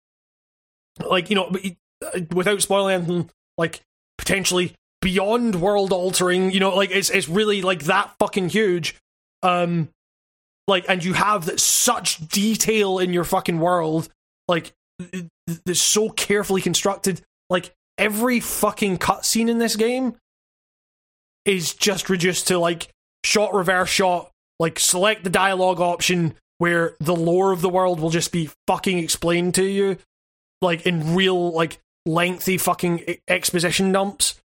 like 1.09 1.31
you 1.31 1.37
know 1.37 1.51
uh, 2.05 2.21
without 2.35 2.61
spoiling 2.61 2.95
anything 2.95 3.31
like 3.57 3.81
potentially 4.19 4.75
beyond 5.01 5.55
world 5.61 5.93
altering 5.93 6.51
you 6.51 6.61
know 6.61 6.75
like 6.75 6.91
it's 6.91 7.11
it's 7.11 7.29
really 7.29 7.63
like 7.63 7.85
that 7.85 8.13
fucking 8.19 8.49
huge 8.49 8.97
um 9.43 9.89
like 10.69 10.85
and 10.89 11.05
you 11.05 11.15
have 11.15 11.59
such 11.59 12.29
detail 12.29 12.99
in 12.99 13.13
your 13.13 13.25
fucking 13.25 13.59
world 13.59 14.09
like 14.47 14.73
th- 14.99 15.25
th- 15.47 15.61
that's 15.65 15.81
so 15.81 16.11
carefully 16.11 16.61
constructed 16.61 17.23
like 17.49 17.73
every 17.97 18.41
fucking 18.41 18.99
cutscene 18.99 19.49
in 19.49 19.59
this 19.59 19.77
game 19.77 20.17
is 21.45 21.73
just 21.75 22.11
reduced 22.11 22.49
to 22.49 22.59
like 22.59 22.89
shot 23.25 23.55
reverse 23.55 23.89
shot 23.89 24.31
like 24.59 24.79
select 24.79 25.25
the 25.25 25.31
dialogue 25.31 25.81
option 25.81 26.35
where 26.59 26.95
the 27.01 27.17
lore 27.17 27.53
of 27.53 27.63
the 27.63 27.69
world 27.69 28.01
will 28.01 28.11
just 28.11 28.33
be 28.33 28.51
fucking 28.67 28.99
explained 28.99 29.55
to 29.55 29.65
you 29.65 29.97
like 30.61 30.87
in 30.87 31.15
real 31.15 31.53
like 31.53 31.79
lengthy 32.07 32.59
fucking 32.59 33.17
exposition 33.29 33.93
dumps. 33.93 34.41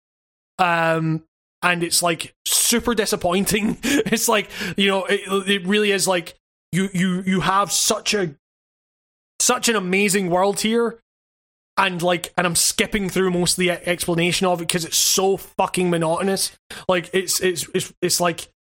Um 0.58 1.24
and 1.62 1.82
it's 1.82 2.02
like 2.02 2.34
super 2.46 2.94
disappointing. 2.94 3.78
It's 3.84 4.28
like 4.28 4.50
you 4.76 4.88
know 4.88 5.04
it, 5.06 5.20
it 5.48 5.66
really 5.66 5.92
is 5.92 6.06
like 6.06 6.34
you 6.70 6.88
you 6.92 7.22
you 7.22 7.40
have 7.40 7.72
such 7.72 8.14
a 8.14 8.34
such 9.40 9.68
an 9.68 9.76
amazing 9.76 10.30
world 10.30 10.60
here 10.60 11.00
and 11.76 12.00
like 12.00 12.32
and 12.36 12.46
i'm 12.46 12.54
skipping 12.54 13.08
through 13.08 13.30
most 13.30 13.52
of 13.52 13.56
the 13.56 13.70
explanation 13.70 14.46
of 14.46 14.60
it 14.60 14.68
because 14.68 14.84
it's 14.84 14.96
so 14.96 15.36
fucking 15.36 15.90
monotonous. 15.90 16.56
Like 16.88 17.10
it's 17.12 17.40
it's 17.40 17.66
it's 17.74 17.92
it's 18.02 18.20
like 18.20 18.51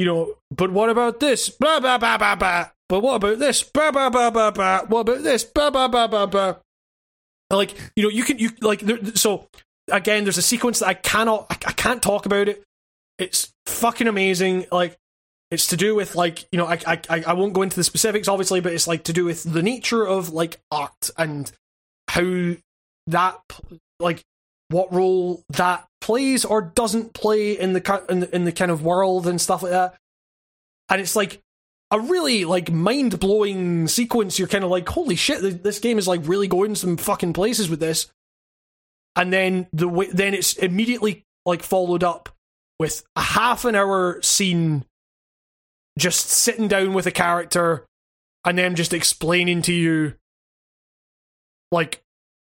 you 0.00 0.06
know 0.06 0.34
but 0.50 0.70
what 0.72 0.88
about 0.88 1.20
this? 1.20 1.50
Blah 1.50 1.78
blah 1.78 1.98
blah 1.98 2.16
blah 2.16 2.34
blah. 2.34 2.70
But 2.88 3.00
what 3.00 3.16
about 3.16 3.38
this? 3.38 3.62
Blah 3.62 3.90
blah 3.90 4.08
blah 4.08 4.30
blah 4.30 4.50
blah. 4.50 4.86
What 4.86 5.00
about 5.00 5.22
this? 5.22 5.44
Blah 5.44 5.68
blah 5.68 5.88
blah 5.88 6.06
blah 6.06 6.24
blah. 6.24 6.56
Like 7.50 7.74
you 7.94 8.02
know 8.02 8.08
you 8.08 8.24
can 8.24 8.38
you 8.38 8.48
like 8.62 8.80
there, 8.80 8.98
so 9.14 9.46
again 9.92 10.24
there's 10.24 10.38
a 10.38 10.42
sequence 10.42 10.78
that 10.78 10.88
i 10.88 10.94
cannot 10.94 11.46
I, 11.50 11.56
I 11.66 11.72
can't 11.72 12.02
talk 12.02 12.24
about 12.24 12.48
it. 12.48 12.64
It's 13.18 13.52
fucking 13.66 14.08
amazing. 14.08 14.64
Like 14.72 14.96
it's 15.50 15.66
to 15.66 15.76
do 15.76 15.94
with 15.94 16.14
like 16.14 16.48
you 16.50 16.56
know 16.56 16.66
I, 16.66 16.78
I 16.86 17.22
I- 17.26 17.32
won't 17.34 17.52
go 17.52 17.60
into 17.60 17.76
the 17.76 17.84
specifics 17.84 18.26
obviously 18.26 18.60
but 18.60 18.72
it's 18.72 18.88
like 18.88 19.04
to 19.04 19.12
do 19.12 19.26
with 19.26 19.42
the 19.42 19.62
nature 19.62 20.06
of 20.06 20.30
like 20.32 20.60
art 20.70 21.10
and 21.18 21.52
how 22.08 22.54
that 23.08 23.38
like 23.98 24.24
what 24.68 24.90
role 24.94 25.42
that 25.50 25.89
plays 26.00 26.44
or 26.44 26.62
doesn't 26.62 27.12
play 27.12 27.52
in 27.52 27.72
the 27.72 28.04
in 28.08 28.20
the, 28.20 28.34
in 28.34 28.44
the 28.44 28.52
kind 28.52 28.70
of 28.70 28.82
world 28.82 29.26
and 29.26 29.40
stuff 29.40 29.62
like 29.62 29.72
that 29.72 29.94
and 30.90 31.00
it's 31.00 31.16
like 31.16 31.40
a 31.92 32.00
really 32.00 32.44
like 32.44 32.70
mind 32.70 33.18
blowing 33.18 33.88
sequence. 33.88 34.38
You're 34.38 34.48
kind 34.48 34.64
of 34.64 34.70
like, 34.70 34.88
holy 34.88 35.16
shit, 35.16 35.62
this 35.62 35.78
game 35.78 35.98
is 35.98 36.08
like 36.08 36.20
really 36.24 36.48
going 36.48 36.74
some 36.74 36.96
fucking 36.96 37.32
places 37.32 37.70
with 37.70 37.80
this. 37.80 38.10
And 39.16 39.32
then 39.32 39.68
the 39.72 39.88
way, 39.88 40.08
then 40.12 40.34
it's 40.34 40.54
immediately 40.54 41.24
like 41.46 41.62
followed 41.62 42.04
up 42.04 42.28
with 42.78 43.04
a 43.16 43.22
half 43.22 43.64
an 43.64 43.74
hour 43.74 44.20
scene, 44.22 44.84
just 45.98 46.28
sitting 46.28 46.68
down 46.68 46.92
with 46.92 47.06
a 47.06 47.10
character, 47.10 47.86
and 48.44 48.56
them 48.56 48.74
just 48.74 48.92
explaining 48.92 49.62
to 49.62 49.72
you, 49.72 50.14
like 51.72 52.02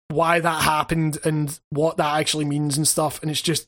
why 0.09 0.39
that 0.39 0.63
happened 0.63 1.17
and 1.23 1.59
what 1.69 1.97
that 1.97 2.19
actually 2.19 2.45
means 2.45 2.77
and 2.77 2.87
stuff. 2.87 3.21
And 3.21 3.31
it's 3.31 3.41
just 3.41 3.67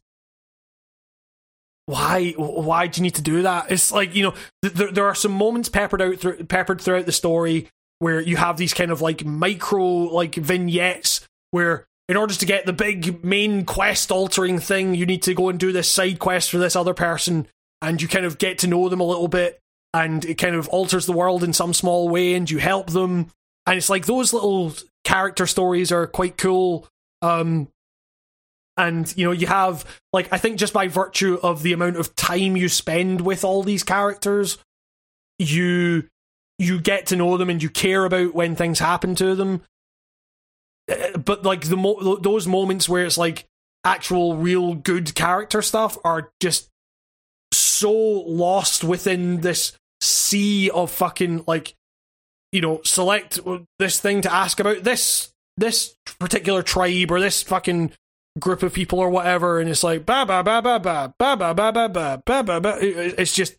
why 1.90 2.34
why 2.38 2.86
do 2.86 3.00
you 3.00 3.04
need 3.04 3.16
to 3.16 3.22
do 3.24 3.42
that 3.42 3.72
it's 3.72 3.92
like 3.92 4.14
you 4.14 4.22
know 4.22 4.34
th- 4.62 4.94
there, 4.94 5.08
are 5.08 5.16
some 5.16 5.32
moments 5.32 5.70
peppered 5.70 6.04
out 6.04 6.20
through, 6.20 6.44
peppered 6.44 6.80
throughout 6.80 7.08
the 7.08 7.12
story 7.12 7.68
where 7.98 8.22
you 8.22 8.38
have 8.38 8.58
these 8.58 8.76
kind 8.76 8.92
of 8.92 9.02
like 9.02 9.26
micro 9.26 9.84
like 9.84 10.36
vignettes 10.36 11.28
where 11.50 11.88
in 12.08 12.16
order 12.16 12.34
to 12.36 12.46
get 12.46 12.68
the 12.68 12.74
big 12.74 13.26
main 13.26 13.66
quest 13.66 14.12
altering 14.12 14.60
thing 14.60 14.94
you 14.94 15.08
need 15.08 15.24
to 15.24 15.34
go 15.34 15.50
and 15.50 15.60
do 15.60 15.72
this 15.72 15.92
side 15.92 16.20
quest 16.20 16.52
for 16.52 16.60
this 16.60 16.76
other 16.76 16.94
person 16.94 17.48
and 17.82 18.04
you 18.04 18.08
kind 18.08 18.26
of 18.26 18.38
get 18.38 18.60
to 18.60 18.68
know 18.68 18.88
them 18.88 19.00
a 19.00 19.08
little 19.08 19.28
bit 19.28 19.60
and 19.92 20.26
it 20.26 20.36
kind 20.36 20.54
of 20.54 20.68
alters 20.68 21.08
the 21.08 21.12
world 21.12 21.44
in 21.44 21.54
some 21.54 21.74
small 21.74 22.08
way 22.08 22.36
and 22.36 22.52
you 22.52 22.60
help 22.60 22.92
them 22.92 23.32
and 23.66 23.78
it's 23.78 23.90
like 23.90 24.06
those 24.06 24.32
little 24.32 24.76
character 25.10 25.48
stories 25.48 25.92
are 25.92 26.08
quite 26.08 26.38
cool. 26.38 26.88
Um 27.22 27.68
and 28.78 29.14
you 29.18 29.26
know 29.26 29.34
you 29.34 29.46
have 29.46 29.84
like 30.14 30.32
i 30.32 30.38
think 30.38 30.58
just 30.58 30.72
by 30.72 30.88
virtue 30.88 31.38
of 31.44 31.64
the 31.64 31.74
amount 31.74 31.98
of 31.98 32.16
time 32.16 32.56
you 32.56 32.70
spend 32.70 33.20
with 33.20 33.44
all 33.44 33.62
these 33.62 33.84
characters 33.84 34.58
you 35.38 36.08
you 36.60 36.80
get 36.80 37.08
to 37.08 37.16
know 37.16 37.38
them 37.38 37.50
and 37.50 37.64
you 37.64 37.70
care 37.70 38.06
about 38.06 38.36
when 38.36 38.56
things 38.56 38.80
happen 38.80 39.16
to 39.16 39.34
them. 39.34 39.62
Uh, 40.92 41.18
but 41.18 41.44
like 41.44 41.62
the 41.62 41.78
mo- 41.78 42.18
those 42.18 42.46
moments 42.46 42.88
where 42.88 43.06
it's 43.06 43.18
like 43.18 43.46
actual 43.86 44.36
real 44.36 44.76
good 44.76 45.16
character 45.16 45.62
stuff 45.62 45.98
are 46.04 46.32
just 46.42 46.70
so 47.54 47.92
lost 47.92 48.84
within 48.84 49.40
this 49.40 49.72
sea 50.02 50.70
of 50.70 50.92
fucking 50.92 51.44
like 51.48 51.76
you 52.52 52.62
know, 52.62 52.82
select 52.84 53.40
this 53.78 54.00
thing 54.00 54.22
to 54.22 54.34
ask 54.34 54.60
about 54.60 54.84
this 54.84 55.32
this 55.58 55.96
particular 56.20 56.64
tribe 56.64 57.12
or 57.12 57.20
this 57.20 57.44
fucking 57.44 57.92
group 58.40 58.64
of 58.64 58.74
people 58.74 59.00
or 59.00 59.10
whatever, 59.10 59.60
and 59.60 59.70
it's 59.70 59.84
like 59.84 60.06
ba 60.06 60.26
ba 60.26 60.44
ba 60.44 60.62
ba 60.62 60.80
ba 60.80 61.14
ba 61.18 61.36
ba 61.38 61.54
ba 61.54 61.72
ba 61.72 62.22
ba 62.26 62.44
ba 62.44 62.62
ba. 62.62 62.78
It's 62.82 63.34
just 63.34 63.56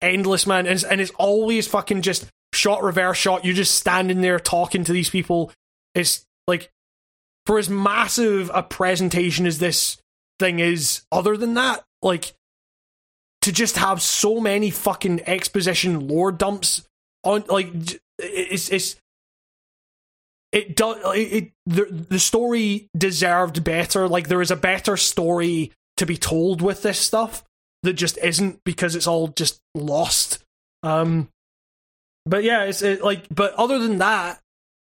endless, 0.00 0.46
man, 0.46 0.66
and 0.66 0.84
and 0.84 1.00
it's 1.00 1.12
always 1.12 1.66
fucking 1.66 2.02
just 2.02 2.26
shot 2.52 2.82
reverse 2.82 3.16
shot. 3.16 3.44
You're 3.44 3.54
just 3.54 3.74
standing 3.74 4.20
there 4.20 4.38
talking 4.38 4.84
to 4.84 4.92
these 4.92 5.10
people. 5.10 5.52
It's 5.94 6.24
like 6.46 6.70
for 7.46 7.58
as 7.58 7.70
massive 7.70 8.50
a 8.52 8.62
presentation 8.62 9.46
as 9.46 9.58
this 9.58 9.96
thing 10.38 10.58
is, 10.58 11.02
other 11.10 11.36
than 11.36 11.54
that, 11.54 11.84
like 12.02 12.34
to 13.42 13.52
just 13.52 13.78
have 13.78 14.02
so 14.02 14.40
many 14.40 14.70
fucking 14.70 15.22
exposition 15.26 16.08
lore 16.08 16.32
dumps 16.32 16.86
on 17.24 17.44
like 17.48 17.72
it's 18.18 18.68
it's 18.70 18.96
it 20.52 20.76
does 20.76 20.96
it, 21.14 21.32
it 21.32 21.52
the, 21.66 21.84
the 21.84 22.18
story 22.18 22.88
deserved 22.96 23.64
better. 23.64 24.08
Like 24.08 24.28
there 24.28 24.42
is 24.42 24.50
a 24.50 24.56
better 24.56 24.96
story 24.96 25.72
to 25.96 26.06
be 26.06 26.16
told 26.16 26.62
with 26.62 26.82
this 26.82 26.98
stuff 26.98 27.44
that 27.82 27.94
just 27.94 28.18
isn't 28.18 28.62
because 28.64 28.94
it's 28.94 29.06
all 29.06 29.28
just 29.28 29.60
lost. 29.74 30.44
Um 30.82 31.28
but 32.28 32.44
yeah 32.44 32.64
it's 32.64 32.82
it, 32.82 33.02
like 33.02 33.26
but 33.34 33.54
other 33.54 33.78
than 33.78 33.98
that 33.98 34.40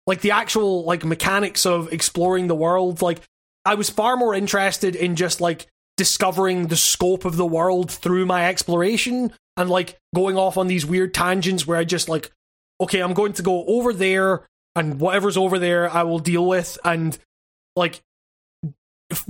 like 0.06 0.20
the 0.20 0.30
actual 0.30 0.84
like 0.84 1.04
mechanics 1.04 1.66
of 1.66 1.92
exploring 1.92 2.46
the 2.46 2.54
world 2.54 3.02
like 3.02 3.20
i 3.64 3.74
was 3.74 3.90
far 3.90 4.16
more 4.16 4.34
interested 4.34 4.96
in 4.96 5.14
just 5.14 5.40
like 5.40 5.66
discovering 5.96 6.66
the 6.66 6.76
scope 6.76 7.24
of 7.24 7.36
the 7.36 7.46
world 7.46 7.90
through 7.90 8.26
my 8.26 8.46
exploration 8.46 9.32
and 9.56 9.70
like 9.70 9.98
going 10.14 10.36
off 10.36 10.56
on 10.56 10.66
these 10.66 10.86
weird 10.86 11.12
tangents 11.12 11.66
where 11.66 11.78
i 11.78 11.84
just 11.84 12.08
like 12.08 12.30
okay 12.80 13.00
i'm 13.00 13.14
going 13.14 13.32
to 13.32 13.42
go 13.42 13.64
over 13.66 13.92
there 13.92 14.46
and 14.76 15.00
whatever's 15.00 15.36
over 15.36 15.58
there 15.58 15.90
I 15.90 16.04
will 16.04 16.18
deal 16.20 16.46
with 16.46 16.78
and 16.84 17.18
like 17.74 18.00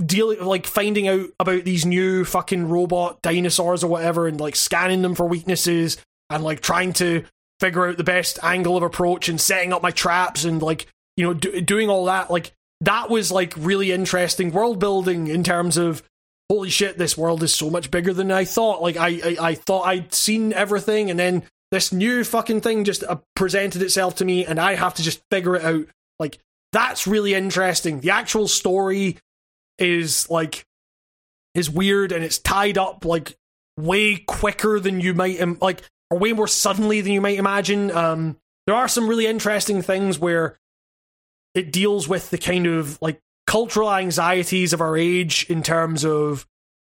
deal 0.05 0.35
like 0.43 0.67
finding 0.67 1.07
out 1.07 1.27
about 1.39 1.63
these 1.63 1.85
new 1.85 2.25
fucking 2.25 2.67
robot 2.67 3.21
dinosaurs 3.21 3.83
or 3.83 3.87
whatever 3.87 4.27
and 4.27 4.39
like 4.39 4.55
scanning 4.55 5.01
them 5.01 5.15
for 5.15 5.25
weaknesses 5.25 5.97
and 6.29 6.43
like 6.43 6.61
trying 6.61 6.93
to 6.93 7.23
figure 7.59 7.87
out 7.87 7.97
the 7.97 8.03
best 8.03 8.39
angle 8.43 8.75
of 8.75 8.83
approach 8.83 9.29
and 9.29 9.39
setting 9.39 9.71
up 9.73 9.81
my 9.81 9.91
traps 9.91 10.43
and 10.43 10.61
like 10.61 10.87
you 11.15 11.25
know 11.25 11.33
do- 11.33 11.61
doing 11.61 11.89
all 11.89 12.05
that. 12.05 12.29
Like 12.29 12.51
that 12.81 13.09
was 13.09 13.31
like 13.31 13.53
really 13.57 13.91
interesting 13.91 14.51
world 14.51 14.79
building 14.79 15.27
in 15.27 15.43
terms 15.43 15.77
of 15.77 16.03
holy 16.49 16.69
shit 16.69 16.97
this 16.97 17.17
world 17.17 17.43
is 17.43 17.53
so 17.53 17.69
much 17.69 17.91
bigger 17.91 18.13
than 18.13 18.31
i 18.31 18.45
thought. 18.45 18.81
Like 18.81 18.97
i 18.97 19.07
i, 19.23 19.37
I 19.39 19.55
thought 19.55 19.87
i'd 19.87 20.13
seen 20.13 20.53
everything 20.53 21.09
and 21.09 21.19
then 21.19 21.43
this 21.71 21.91
new 21.91 22.23
fucking 22.23 22.61
thing 22.61 22.83
just 22.83 23.03
uh, 23.03 23.17
presented 23.35 23.81
itself 23.81 24.15
to 24.15 24.25
me 24.25 24.45
and 24.45 24.59
I 24.59 24.75
have 24.75 24.93
to 24.95 25.03
just 25.03 25.21
figure 25.29 25.55
it 25.55 25.63
out. 25.63 25.85
Like, 26.19 26.39
that's 26.71 27.07
really 27.07 27.33
interesting. 27.33 27.99
The 27.99 28.11
actual 28.11 28.47
story 28.47 29.17
is 29.77 30.29
like, 30.29 30.65
is 31.53 31.69
weird 31.69 32.11
and 32.11 32.23
it's 32.23 32.37
tied 32.37 32.77
up 32.77 33.03
like 33.05 33.35
way 33.77 34.17
quicker 34.17 34.79
than 34.79 34.99
you 34.99 35.13
might, 35.13 35.39
Im- 35.39 35.57
like, 35.61 35.81
or 36.09 36.17
way 36.17 36.33
more 36.33 36.47
suddenly 36.47 37.01
than 37.01 37.11
you 37.11 37.21
might 37.21 37.37
imagine. 37.37 37.91
Um, 37.91 38.37
there 38.65 38.75
are 38.75 38.87
some 38.87 39.07
really 39.07 39.27
interesting 39.27 39.81
things 39.81 40.19
where 40.19 40.57
it 41.53 41.71
deals 41.71 42.07
with 42.07 42.29
the 42.29 42.37
kind 42.37 42.67
of 42.67 43.01
like 43.01 43.19
cultural 43.45 43.91
anxieties 43.91 44.73
of 44.73 44.81
our 44.81 44.95
age 44.95 45.45
in 45.49 45.63
terms 45.63 46.05
of, 46.05 46.45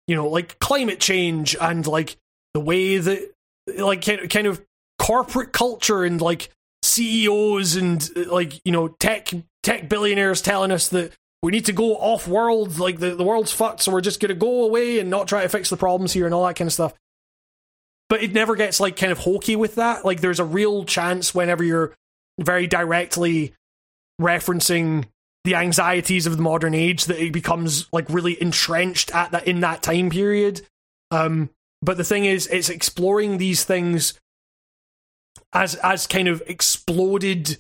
you 0.07 0.15
know, 0.15 0.27
like 0.27 0.59
climate 0.59 0.99
change 0.99 1.55
and 1.59 1.87
like 1.87 2.17
the 2.53 2.59
way 2.59 2.97
that 2.97 3.31
like 3.77 4.01
kind 4.29 4.47
of 4.47 4.63
corporate 4.97 5.51
culture 5.51 6.03
and 6.03 6.21
like 6.21 6.49
CEOs 6.83 7.75
and 7.75 8.09
like 8.27 8.61
you 8.65 8.71
know 8.71 8.87
tech 8.87 9.31
tech 9.63 9.89
billionaires 9.89 10.41
telling 10.41 10.71
us 10.71 10.89
that 10.89 11.13
we 11.41 11.51
need 11.51 11.65
to 11.65 11.73
go 11.73 11.95
off 11.95 12.27
world 12.27 12.79
like 12.79 12.99
the, 12.99 13.15
the 13.15 13.23
world's 13.23 13.51
fucked 13.51 13.81
so 13.81 13.91
we're 13.91 14.01
just 14.01 14.19
gonna 14.19 14.33
go 14.33 14.63
away 14.63 14.99
and 14.99 15.09
not 15.09 15.27
try 15.27 15.43
to 15.43 15.49
fix 15.49 15.69
the 15.69 15.77
problems 15.77 16.13
here 16.13 16.25
and 16.25 16.33
all 16.33 16.45
that 16.45 16.55
kind 16.55 16.67
of 16.67 16.73
stuff. 16.73 16.93
But 18.09 18.23
it 18.23 18.33
never 18.33 18.55
gets 18.55 18.79
like 18.79 18.97
kind 18.97 19.11
of 19.11 19.19
hokey 19.19 19.55
with 19.55 19.75
that. 19.75 20.03
Like 20.03 20.21
there's 20.21 20.39
a 20.39 20.45
real 20.45 20.83
chance 20.83 21.33
whenever 21.35 21.63
you're 21.63 21.93
very 22.39 22.67
directly 22.67 23.53
referencing 24.19 25.05
the 25.43 25.55
anxieties 25.55 26.25
of 26.25 26.35
the 26.35 26.43
modern 26.43 26.73
age 26.73 27.05
that 27.05 27.23
it 27.23 27.31
becomes 27.31 27.87
like 27.93 28.09
really 28.09 28.41
entrenched 28.41 29.13
at 29.13 29.31
that 29.31 29.47
in 29.47 29.61
that 29.61 29.81
time 29.81 30.09
period. 30.09 30.61
Um 31.11 31.49
but 31.81 31.97
the 31.97 32.03
thing 32.03 32.25
is, 32.25 32.47
it's 32.47 32.69
exploring 32.69 33.37
these 33.37 33.63
things 33.63 34.19
as 35.53 35.75
as 35.75 36.07
kind 36.07 36.27
of 36.27 36.43
exploded. 36.47 37.59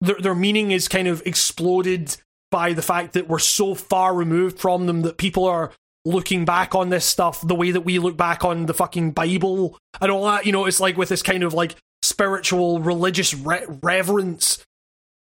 Their 0.00 0.16
their 0.16 0.34
meaning 0.34 0.70
is 0.70 0.88
kind 0.88 1.08
of 1.08 1.22
exploded 1.24 2.16
by 2.50 2.72
the 2.72 2.82
fact 2.82 3.14
that 3.14 3.28
we're 3.28 3.38
so 3.38 3.74
far 3.74 4.14
removed 4.14 4.58
from 4.58 4.86
them 4.86 5.02
that 5.02 5.16
people 5.16 5.44
are 5.46 5.72
looking 6.04 6.44
back 6.44 6.74
on 6.74 6.88
this 6.88 7.04
stuff 7.04 7.46
the 7.46 7.54
way 7.54 7.70
that 7.70 7.82
we 7.82 7.98
look 7.98 8.16
back 8.16 8.44
on 8.44 8.66
the 8.66 8.74
fucking 8.74 9.12
Bible 9.12 9.78
and 10.00 10.10
all 10.10 10.24
that. 10.26 10.44
You 10.44 10.52
know, 10.52 10.66
it's 10.66 10.80
like 10.80 10.96
with 10.96 11.08
this 11.08 11.22
kind 11.22 11.42
of 11.42 11.54
like 11.54 11.76
spiritual, 12.02 12.80
religious 12.80 13.32
re- 13.32 13.64
reverence 13.82 14.64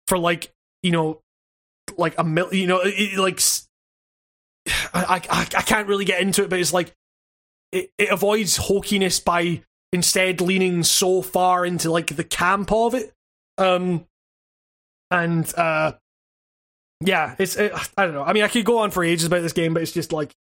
for 0.08 0.18
like 0.18 0.50
you 0.82 0.90
know, 0.90 1.20
like 1.96 2.14
a 2.18 2.24
mil, 2.24 2.52
you 2.54 2.66
know, 2.66 2.80
it, 2.82 3.18
like 3.18 3.40
I, 4.94 5.20
I 5.30 5.40
I 5.40 5.62
can't 5.62 5.88
really 5.88 6.04
get 6.04 6.20
into 6.20 6.42
it, 6.42 6.50
but 6.50 6.58
it's 6.58 6.72
like 6.72 6.92
it, 7.72 7.90
it 7.98 8.10
avoids 8.10 8.58
hokiness 8.58 9.24
by 9.24 9.62
instead 9.92 10.40
leaning 10.40 10.82
so 10.82 11.22
far 11.22 11.64
into 11.64 11.90
like 11.90 12.14
the 12.16 12.24
camp 12.24 12.72
of 12.72 12.94
it. 12.94 13.12
Um, 13.58 14.06
and 15.10 15.52
uh, 15.56 15.92
yeah, 17.00 17.34
it's 17.38 17.56
it, 17.56 17.72
I 17.96 18.04
don't 18.04 18.14
know. 18.14 18.22
I 18.22 18.32
mean, 18.32 18.44
I 18.44 18.48
could 18.48 18.64
go 18.64 18.78
on 18.78 18.90
for 18.90 19.04
ages 19.04 19.26
about 19.26 19.42
this 19.42 19.52
game, 19.52 19.74
but 19.74 19.82
it's 19.82 19.92
just 19.92 20.12
like 20.12 20.34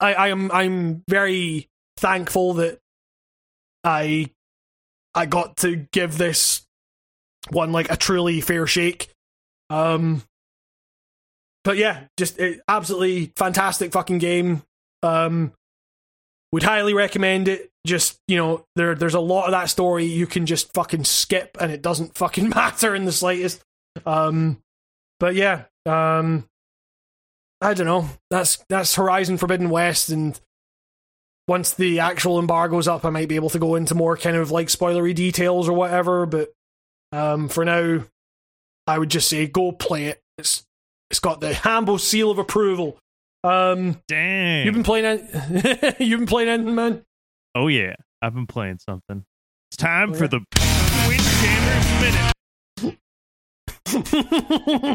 I, 0.00 0.14
I 0.14 0.28
am 0.28 0.50
I'm 0.52 1.04
very 1.08 1.68
thankful 1.96 2.54
that 2.54 2.78
I 3.84 4.30
I 5.14 5.26
got 5.26 5.58
to 5.58 5.86
give 5.92 6.18
this 6.18 6.66
one 7.50 7.72
like 7.72 7.90
a 7.90 7.96
truly 7.96 8.40
fair 8.40 8.66
shake. 8.66 9.10
Um, 9.70 10.22
but 11.64 11.76
yeah, 11.76 12.04
just 12.16 12.38
it, 12.38 12.60
absolutely 12.68 13.32
fantastic 13.36 13.92
fucking 13.92 14.18
game. 14.18 14.62
Um, 15.02 15.52
would 16.52 16.62
highly 16.62 16.94
recommend 16.94 17.48
it. 17.48 17.70
Just 17.86 18.20
you 18.28 18.36
know, 18.36 18.64
there 18.76 18.94
there's 18.94 19.14
a 19.14 19.20
lot 19.20 19.46
of 19.46 19.52
that 19.52 19.70
story 19.70 20.04
you 20.04 20.26
can 20.26 20.46
just 20.46 20.72
fucking 20.72 21.04
skip, 21.04 21.56
and 21.60 21.72
it 21.72 21.82
doesn't 21.82 22.14
fucking 22.18 22.48
matter 22.50 22.94
in 22.94 23.04
the 23.04 23.12
slightest. 23.12 23.62
Um, 24.06 24.62
but 25.18 25.34
yeah, 25.34 25.64
um, 25.86 26.48
I 27.60 27.74
don't 27.74 27.86
know. 27.86 28.08
That's 28.30 28.64
that's 28.68 28.94
Horizon 28.94 29.38
Forbidden 29.38 29.70
West, 29.70 30.10
and 30.10 30.38
once 31.48 31.74
the 31.74 32.00
actual 32.00 32.38
embargo's 32.38 32.88
up, 32.88 33.04
I 33.04 33.10
might 33.10 33.28
be 33.28 33.36
able 33.36 33.50
to 33.50 33.58
go 33.58 33.74
into 33.74 33.94
more 33.94 34.16
kind 34.16 34.36
of 34.36 34.50
like 34.50 34.68
spoilery 34.68 35.14
details 35.14 35.68
or 35.68 35.72
whatever. 35.72 36.26
But 36.26 36.52
um, 37.10 37.48
for 37.48 37.64
now, 37.64 38.04
I 38.86 38.98
would 38.98 39.10
just 39.10 39.28
say 39.28 39.46
go 39.46 39.72
play 39.72 40.06
it. 40.06 40.22
It's 40.38 40.64
it's 41.10 41.20
got 41.20 41.40
the 41.40 41.52
Hambo 41.52 41.96
seal 41.96 42.30
of 42.30 42.38
approval. 42.38 42.98
Um, 43.44 44.00
Dang. 44.06 44.64
You've 44.66 44.74
been 44.74 44.84
playing. 44.84 45.28
You've 45.98 46.20
been 46.20 46.26
playing 46.26 46.48
anything, 46.48 46.74
man? 46.74 47.04
Oh 47.54 47.68
yeah, 47.68 47.94
I've 48.20 48.34
been 48.34 48.46
playing 48.46 48.78
something. 48.78 49.24
It's 49.70 49.76
time 49.76 50.10
Oh, 50.12 50.14
for 50.14 50.24
yeah. 50.24 50.28
the 50.28 50.40
Windjammers 51.08 52.00
minute. 52.00 52.32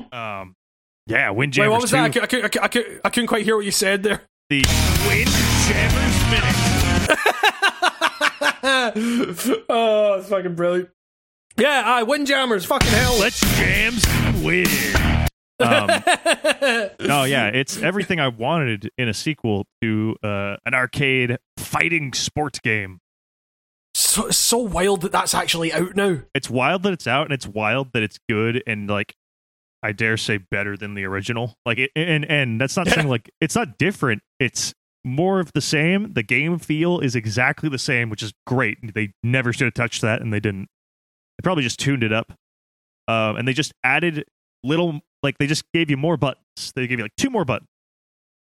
um, 0.14 0.56
yeah, 1.08 1.30
Windjammers. 1.32 1.68
Wait, 1.68 1.72
what 1.72 1.82
was 1.82 1.92
that? 1.92 2.06
I, 2.06 2.10
2, 2.10 2.20
cou- 2.20 2.24
I, 2.24 2.28
cou- 2.28 2.42
I, 2.44 2.48
cou- 2.50 2.60
I, 2.62 2.68
cou- 2.70 3.00
I 3.06 3.10
couldn't 3.10 3.28
quite 3.28 3.44
hear 3.44 3.56
what 3.58 3.66
you 3.66 3.72
said 3.72 4.04
there. 4.04 4.22
The 4.50 4.64
Windjammers 5.08 6.32
minute. 6.32 6.56
oh, 9.70 10.14
it's 10.20 10.30
fucking 10.30 10.56
brilliant. 10.56 10.90
Yeah, 11.58 11.84
I 11.86 12.04
Windjammers, 12.04 12.64
fucking 12.66 12.90
hell. 12.92 13.20
Let's 13.20 13.40
jams 13.58 14.06
win. 14.42 14.68
Um, 15.60 15.90
oh 17.10 17.24
yeah, 17.24 17.48
it's 17.48 17.82
everything 17.82 18.20
I 18.20 18.28
wanted 18.28 18.92
in 18.98 19.08
a 19.08 19.14
sequel 19.14 19.66
to 19.82 20.16
uh, 20.24 20.58
an 20.66 20.74
arcade 20.74 21.38
fighting 21.58 22.14
sports 22.14 22.60
game. 22.60 23.00
so, 23.96 24.30
so 24.30 24.58
wild 24.58 25.02
that 25.02 25.12
that's 25.12 25.34
actually 25.34 25.74
out 25.74 25.96
now. 25.96 26.20
It's 26.36 26.50
wild 26.50 26.84
that 26.84 26.94
it's 26.94 27.08
out, 27.08 27.26
and 27.26 27.34
it's 27.34 27.48
wild 27.48 27.94
that 27.94 28.04
it's 28.04 28.20
good, 28.30 28.62
and 28.68 28.90
like 28.90 29.16
I 29.82 29.92
dare 29.92 30.18
say 30.18 30.38
better 30.38 30.76
than 30.78 30.94
the 30.94 31.06
original. 31.06 31.56
Like, 31.66 31.80
it, 31.80 31.92
and 31.96 32.26
and 32.26 32.62
that's 32.62 32.78
not 32.78 32.88
saying 32.88 33.08
like 33.10 33.30
it's 33.42 33.56
not 33.56 33.78
different. 33.78 34.22
It's 34.40 34.74
more 35.04 35.40
of 35.40 35.54
the 35.54 35.62
same. 35.62 36.14
The 36.14 36.24
game 36.24 36.60
feel 36.60 37.00
is 37.00 37.16
exactly 37.16 37.70
the 37.70 37.80
same, 37.80 38.10
which 38.10 38.22
is 38.22 38.34
great. 38.46 38.94
They 38.94 39.14
never 39.24 39.54
should 39.54 39.66
have 39.66 39.74
touched 39.74 40.02
that, 40.02 40.22
and 40.22 40.32
they 40.32 40.40
didn't. 40.40 40.68
They 41.38 41.44
probably 41.44 41.64
just 41.64 41.80
tuned 41.80 42.04
it 42.04 42.12
up, 42.14 42.34
um, 43.08 43.38
and 43.38 43.48
they 43.48 43.54
just 43.54 43.74
added 43.84 44.26
little 44.64 45.02
like 45.24 45.38
they 45.38 45.48
just 45.48 45.64
gave 45.74 45.90
you 45.90 45.98
more 45.98 46.18
buttons. 46.18 46.44
They 46.76 46.88
gave 46.88 47.00
you 47.00 47.06
like 47.06 47.16
two 47.18 47.30
more 47.30 47.46
buttons, 47.46 47.70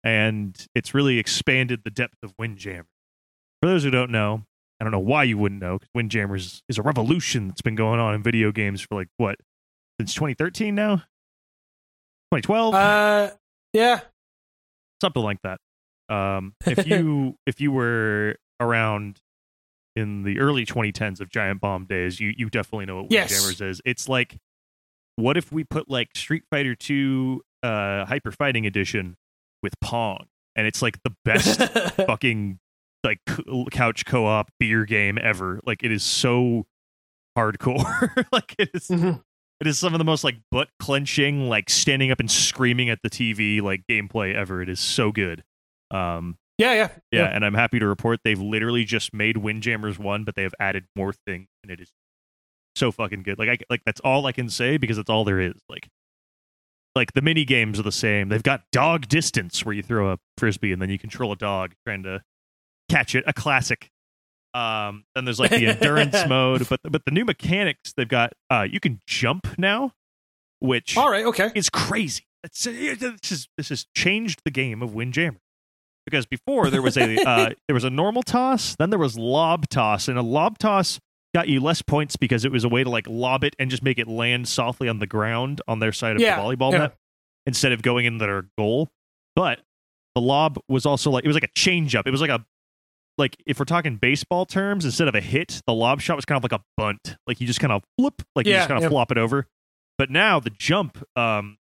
and 0.05 0.57
it's 0.75 0.95
really 0.95 1.19
expanded 1.19 1.83
the 1.85 1.91
depth 1.91 2.17
of 2.23 2.35
Windjammer. 2.39 2.87
For 3.61 3.69
those 3.69 3.85
who 3.85 3.91
don't 3.91 4.11
know, 4.11 4.43
I 4.81 4.85
don't 4.85 4.91
know 4.93 4.99
why 4.99 5.25
you 5.25 5.39
wouldn't 5.39 5.61
know 5.61 5.79
because 5.79 5.91
Windjammers 5.95 6.63
is 6.69 6.79
a 6.79 6.83
revolution 6.83 7.49
that's 7.49 7.63
been 7.63 7.77
going 7.77 8.01
on 8.01 8.15
in 8.15 8.23
video 8.23 8.51
games 8.53 8.81
for 8.81 8.95
like 8.97 9.09
what 9.17 9.37
since 10.01 10.15
2013 10.15 10.75
now, 10.75 10.97
2012, 12.33 12.75
Uh, 12.75 13.31
yeah. 13.73 14.01
something 15.01 15.23
like 15.23 15.39
that. 15.43 15.59
Um, 16.09 16.55
if 16.67 16.87
you 16.87 17.37
if 17.47 17.61
you 17.61 17.71
were 17.73 18.37
around 18.61 19.21
in 19.95 20.23
the 20.23 20.41
early 20.41 20.65
2010s 20.65 21.21
of 21.21 21.29
Giant 21.29 21.61
Bomb 21.61 21.85
days, 21.85 22.19
you 22.19 22.33
you 22.37 22.49
definitely 22.51 22.87
know 22.87 23.03
what 23.03 23.13
Yes. 23.13 23.31
Windjammers 23.31 23.61
is. 23.61 23.81
It's 23.85 24.09
like 24.09 24.39
what 25.23 25.37
if 25.37 25.53
we 25.53 25.65
put 25.65 25.89
like 25.89 26.09
Street 26.17 26.43
Fighter 26.51 26.75
2 26.75 27.43
uh 27.63 28.05
Hyper 28.07 28.33
Fighting 28.33 28.67
Edition 28.67 29.17
with 29.63 29.75
Pong, 29.81 30.27
and 30.57 30.67
it's 30.67 30.83
like 30.83 30.99
the 31.05 31.15
best 31.25 31.61
fucking 32.07 32.59
like 33.05 33.19
couch 33.71 34.05
co-op 34.07 34.49
beer 34.61 34.85
game 34.85 35.19
ever. 35.21 35.61
Like 35.65 35.83
it 35.83 35.93
is 35.93 36.03
so 36.03 36.67
hardcore. 37.39 38.25
like 38.33 38.55
it 38.59 38.71
is 38.75 38.89
Mhm. 38.89 39.23
it 39.61 39.67
is 39.67 39.79
some 39.79 39.95
of 39.95 39.99
the 39.99 40.05
most 40.05 40.25
like 40.25 40.37
butt 40.51 40.69
clenching, 40.79 41.49
like 41.49 41.71
standing 41.71 42.11
up 42.11 42.21
and 42.21 42.31
screaming 42.31 42.91
at 42.91 42.99
the 43.03 43.11
TV 43.11 43.61
like 43.63 43.83
gameplay 43.91 44.35
ever. 44.35 44.61
It 44.63 44.69
is 44.69 44.81
so 44.81 45.13
good. 45.13 45.43
Um 45.91 46.37
yeah, 46.59 46.75
yeah, 46.75 46.89
yeah, 47.11 47.25
and 47.27 47.45
I'm 47.45 47.55
happy 47.55 47.79
to 47.81 47.87
report 47.89 48.21
they've 48.25 48.39
literally 48.41 48.85
just 48.85 49.13
made 49.15 49.39
Windjammers 49.39 49.99
1, 49.99 50.23
but 50.23 50.37
they 50.37 50.43
have 50.43 50.55
added 50.61 50.85
more 50.95 51.13
things 51.27 51.49
and 51.63 51.73
it 51.73 51.81
is 51.81 51.91
so 52.75 52.91
fucking 52.93 53.23
good. 53.23 53.39
Like 53.39 53.49
I 53.49 53.59
like 53.71 53.83
that's 53.85 54.01
all 54.01 54.27
I 54.27 54.33
can 54.33 54.49
say 54.49 54.77
because 54.77 54.97
that's 54.97 55.11
all 55.11 55.25
there 55.25 55.41
is. 55.41 55.55
Like 55.69 55.89
like 56.95 57.13
the 57.13 57.23
mini 57.23 57.45
games 57.45 57.79
are 57.79 57.85
the 57.85 57.93
same. 57.93 58.29
They've 58.29 58.43
got 58.43 58.63
dog 58.71 59.09
distance 59.09 59.65
where 59.65 59.75
you 59.75 59.83
throw 59.83 60.13
a 60.13 60.19
frisbee 60.39 60.73
and 60.73 60.81
then 60.81 60.91
you 60.91 60.99
control 60.99 61.33
a 61.33 61.37
dog 61.37 61.73
trying 61.87 62.03
to 62.05 62.23
catch 62.91 63.15
it, 63.15 63.25
a 63.27 63.33
classic. 63.33 63.91
Um 64.55 65.05
then 65.15 65.25
there's 65.25 65.41
like 65.41 65.51
the 65.51 65.67
endurance 65.69 66.17
mode, 66.29 66.69
but 66.69 66.81
but 66.85 67.05
the 67.05 67.11
new 67.11 67.25
mechanics 67.25 67.93
they've 67.97 68.09
got 68.09 68.33
uh 68.51 68.67
you 68.71 68.81
can 68.81 69.01
jump 69.07 69.59
now, 69.59 69.93
which 70.61 70.97
All 70.97 71.11
right, 71.11 71.25
okay. 71.27 71.51
is 71.55 71.71
crazy. 71.71 72.25
It's, 72.45 72.65
this 72.65 73.31
is 73.31 73.49
this 73.57 73.69
has 73.69 73.87
changed 73.97 74.43
the 74.45 74.51
game 74.51 74.83
of 74.83 74.95
Windjammer 74.95 75.39
because 76.05 76.27
before 76.27 76.71
there 76.71 76.83
was 76.83 76.97
a 76.97 77.17
uh, 77.23 77.51
there 77.69 77.75
was 77.75 77.85
a 77.85 77.91
normal 77.91 78.23
toss, 78.23 78.77
then 78.77 78.91
there 78.91 78.99
was 78.99 79.17
lob 79.19 79.69
toss, 79.69 80.09
and 80.09 80.19
a 80.19 80.23
lob 80.23 80.59
toss 80.59 80.99
got 81.35 81.49
you 81.49 81.61
less 81.61 81.83
points 81.83 82.17
because 82.17 82.45
it 82.45 82.53
was 82.53 82.65
a 82.65 82.69
way 82.69 82.85
to 82.85 82.91
like 82.91 83.07
lob 83.09 83.45
it 83.45 83.57
and 83.59 83.71
just 83.71 83.83
make 83.83 83.99
it 83.99 84.07
land 84.07 84.49
softly 84.49 84.89
on 84.89 84.99
the 84.99 85.07
ground 85.07 85.61
on 85.67 85.79
their 85.79 85.93
side 85.93 86.17
of 86.17 86.23
Yeah, 86.23 86.37
the 86.37 86.43
volleyball 86.43 86.73
yeah. 86.73 86.79
net 86.79 86.97
instead 87.47 87.73
of 87.73 87.83
going 87.83 88.05
in 88.05 88.19
their 88.19 88.47
goal. 88.59 88.91
But 89.35 89.61
the 90.15 90.21
lob 90.21 90.59
was 90.69 90.85
also 90.85 91.11
like 91.11 91.25
it 91.25 91.29
was 91.29 91.37
like 91.37 91.45
a 91.45 91.53
change 91.55 91.95
up. 91.95 92.07
It 92.07 92.11
was 92.11 92.21
like 92.21 92.31
a 92.31 92.45
like 93.19 93.37
if 93.47 93.59
we're 93.59 93.65
talking 93.65 93.97
baseball 93.97 94.47
terms, 94.47 94.85
instead 94.85 95.09
of 95.09 95.15
a 95.15 95.21
hit, 95.21 95.63
the 95.67 95.73
lob 95.73 96.01
shot 96.01 96.17
was 96.17 96.25
kind 96.25 96.37
of 96.37 96.51
like 96.51 96.59
a 96.59 96.65
bunt. 96.77 97.17
Like 97.27 97.41
you 97.41 97.47
just 97.47 97.61
kind 97.61 97.73
of 97.73 97.83
flip, 97.99 98.23
like 98.35 98.47
you 98.47 98.53
just 98.53 98.69
kind 98.69 98.79
of 98.79 98.85
yeah. 98.85 98.89
flop 98.91 99.11
it 99.11 99.19
over. 99.19 99.47
But 99.99 100.11
now 100.11 100.41
the 100.41 100.51
jump 100.51 101.03
um 101.17 101.59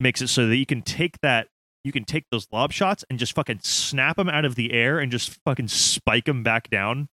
makes 0.00 0.20
it 0.20 0.28
so 0.28 0.46
that 0.46 0.56
you 0.56 0.66
can 0.66 0.82
take 0.82 1.18
that 1.22 1.48
you 1.84 1.92
can 1.92 2.04
take 2.04 2.24
those 2.30 2.46
lob 2.52 2.72
shots 2.72 3.04
and 3.08 3.18
just 3.18 3.32
fucking 3.34 3.60
snap 3.62 4.16
them 4.16 4.28
out 4.28 4.44
of 4.44 4.56
the 4.56 4.72
air 4.72 4.98
and 4.98 5.10
just 5.10 5.38
fucking 5.46 5.68
spike 5.68 6.24
them 6.24 6.42
back 6.42 6.68
down 6.68 7.08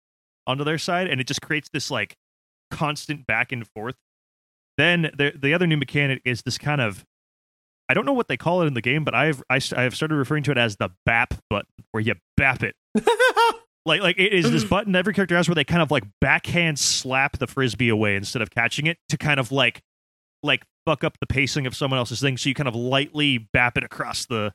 onto 0.48 0.64
their 0.64 0.78
side 0.78 1.06
and 1.06 1.20
it 1.20 1.28
just 1.28 1.40
creates 1.40 1.68
this 1.72 1.90
like 1.90 2.16
constant 2.70 3.26
back 3.26 3.52
and 3.52 3.66
forth 3.68 3.94
then 4.76 5.10
the 5.16 5.32
the 5.40 5.54
other 5.54 5.66
new 5.66 5.76
mechanic 5.76 6.20
is 6.24 6.42
this 6.42 6.58
kind 6.58 6.80
of 6.80 7.04
I 7.90 7.94
don't 7.94 8.04
know 8.04 8.12
what 8.12 8.28
they 8.28 8.36
call 8.36 8.60
it 8.60 8.66
in 8.66 8.74
the 8.74 8.82
game, 8.82 9.02
but 9.02 9.14
I've 9.14 9.42
I, 9.48 9.60
I 9.74 9.82
have 9.82 9.94
started 9.94 10.14
referring 10.16 10.42
to 10.44 10.50
it 10.50 10.58
as 10.58 10.76
the 10.76 10.90
BAP 11.06 11.34
button, 11.48 11.72
where 11.92 12.02
you 12.02 12.14
bap 12.36 12.62
it. 12.62 12.74
Like 13.86 14.02
like 14.02 14.18
it 14.18 14.34
is 14.34 14.50
this 14.50 14.64
mm. 14.64 14.68
button 14.68 14.94
every 14.94 15.14
character 15.14 15.34
has 15.34 15.48
where 15.48 15.54
they 15.54 15.64
kind 15.64 15.80
of 15.80 15.90
like 15.90 16.04
backhand 16.20 16.78
slap 16.78 17.38
the 17.38 17.46
frisbee 17.46 17.88
away 17.88 18.16
instead 18.16 18.42
of 18.42 18.50
catching 18.50 18.86
it 18.86 18.98
to 19.08 19.16
kind 19.16 19.40
of 19.40 19.50
like 19.50 19.80
like 20.42 20.62
fuck 20.84 21.04
up 21.04 21.16
the 21.20 21.26
pacing 21.26 21.66
of 21.66 21.74
someone 21.74 21.98
else's 21.98 22.20
thing. 22.20 22.36
So 22.36 22.50
you 22.50 22.54
kind 22.54 22.68
of 22.68 22.74
lightly 22.74 23.38
bap 23.38 23.78
it 23.78 23.84
across 23.84 24.26
the 24.26 24.52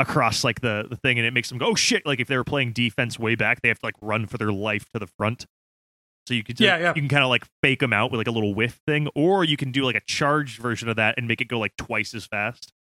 across 0.00 0.44
like 0.44 0.60
the 0.60 0.86
the 0.88 0.96
thing, 0.96 1.18
and 1.18 1.26
it 1.26 1.32
makes 1.32 1.48
them 1.48 1.58
go 1.58 1.68
oh 1.68 1.74
shit. 1.74 2.06
Like 2.06 2.20
if 2.20 2.28
they 2.28 2.36
were 2.36 2.44
playing 2.44 2.72
defense 2.72 3.18
way 3.18 3.34
back, 3.34 3.62
they 3.62 3.68
have 3.68 3.78
to 3.80 3.86
like 3.86 3.96
run 4.00 4.26
for 4.26 4.38
their 4.38 4.52
life 4.52 4.88
to 4.92 4.98
the 4.98 5.06
front. 5.06 5.46
So 6.26 6.34
you 6.34 6.44
could 6.44 6.60
Yeah, 6.60 6.78
yeah. 6.78 6.88
you 6.94 7.00
can 7.00 7.08
kind 7.08 7.24
of 7.24 7.30
like 7.30 7.44
fake 7.62 7.80
them 7.80 7.92
out 7.92 8.10
with 8.10 8.18
like 8.18 8.28
a 8.28 8.30
little 8.30 8.54
whiff 8.54 8.80
thing, 8.86 9.08
or 9.14 9.44
you 9.44 9.56
can 9.56 9.72
do 9.72 9.84
like 9.84 9.96
a 9.96 10.02
charged 10.06 10.60
version 10.60 10.88
of 10.88 10.96
that 10.96 11.14
and 11.16 11.26
make 11.26 11.40
it 11.40 11.46
go 11.48 11.58
like 11.58 11.76
twice 11.76 12.14
as 12.14 12.26
fast. 12.26 12.72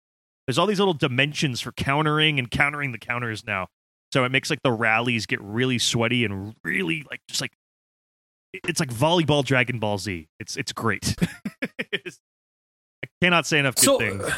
There's 0.46 0.58
all 0.58 0.68
these 0.68 0.80
little 0.80 0.94
dimensions 0.94 1.62
for 1.62 1.72
countering 1.74 2.40
and 2.40 2.50
countering 2.50 2.92
the 2.92 2.98
counters 2.98 3.46
now. 3.46 3.68
So 4.14 4.24
it 4.24 4.30
makes 4.30 4.50
like 4.50 4.64
the 4.64 4.72
rallies 4.72 5.26
get 5.26 5.42
really 5.42 5.78
sweaty 5.78 6.24
and 6.24 6.56
really 6.64 7.06
like 7.10 7.22
just 7.28 7.42
like 7.42 7.52
it's 8.54 8.80
like 8.80 8.90
volleyball 8.90 9.44
Dragon 9.44 9.80
Ball 9.80 9.98
Z. 9.98 10.28
It's 10.40 10.56
it's 10.56 10.72
great. 10.72 11.16
I 13.04 13.08
cannot 13.22 13.46
say 13.46 13.60
enough 13.60 13.76
good 13.76 13.84
so, 13.84 13.98
things. 13.98 14.24
Uh, 14.24 14.34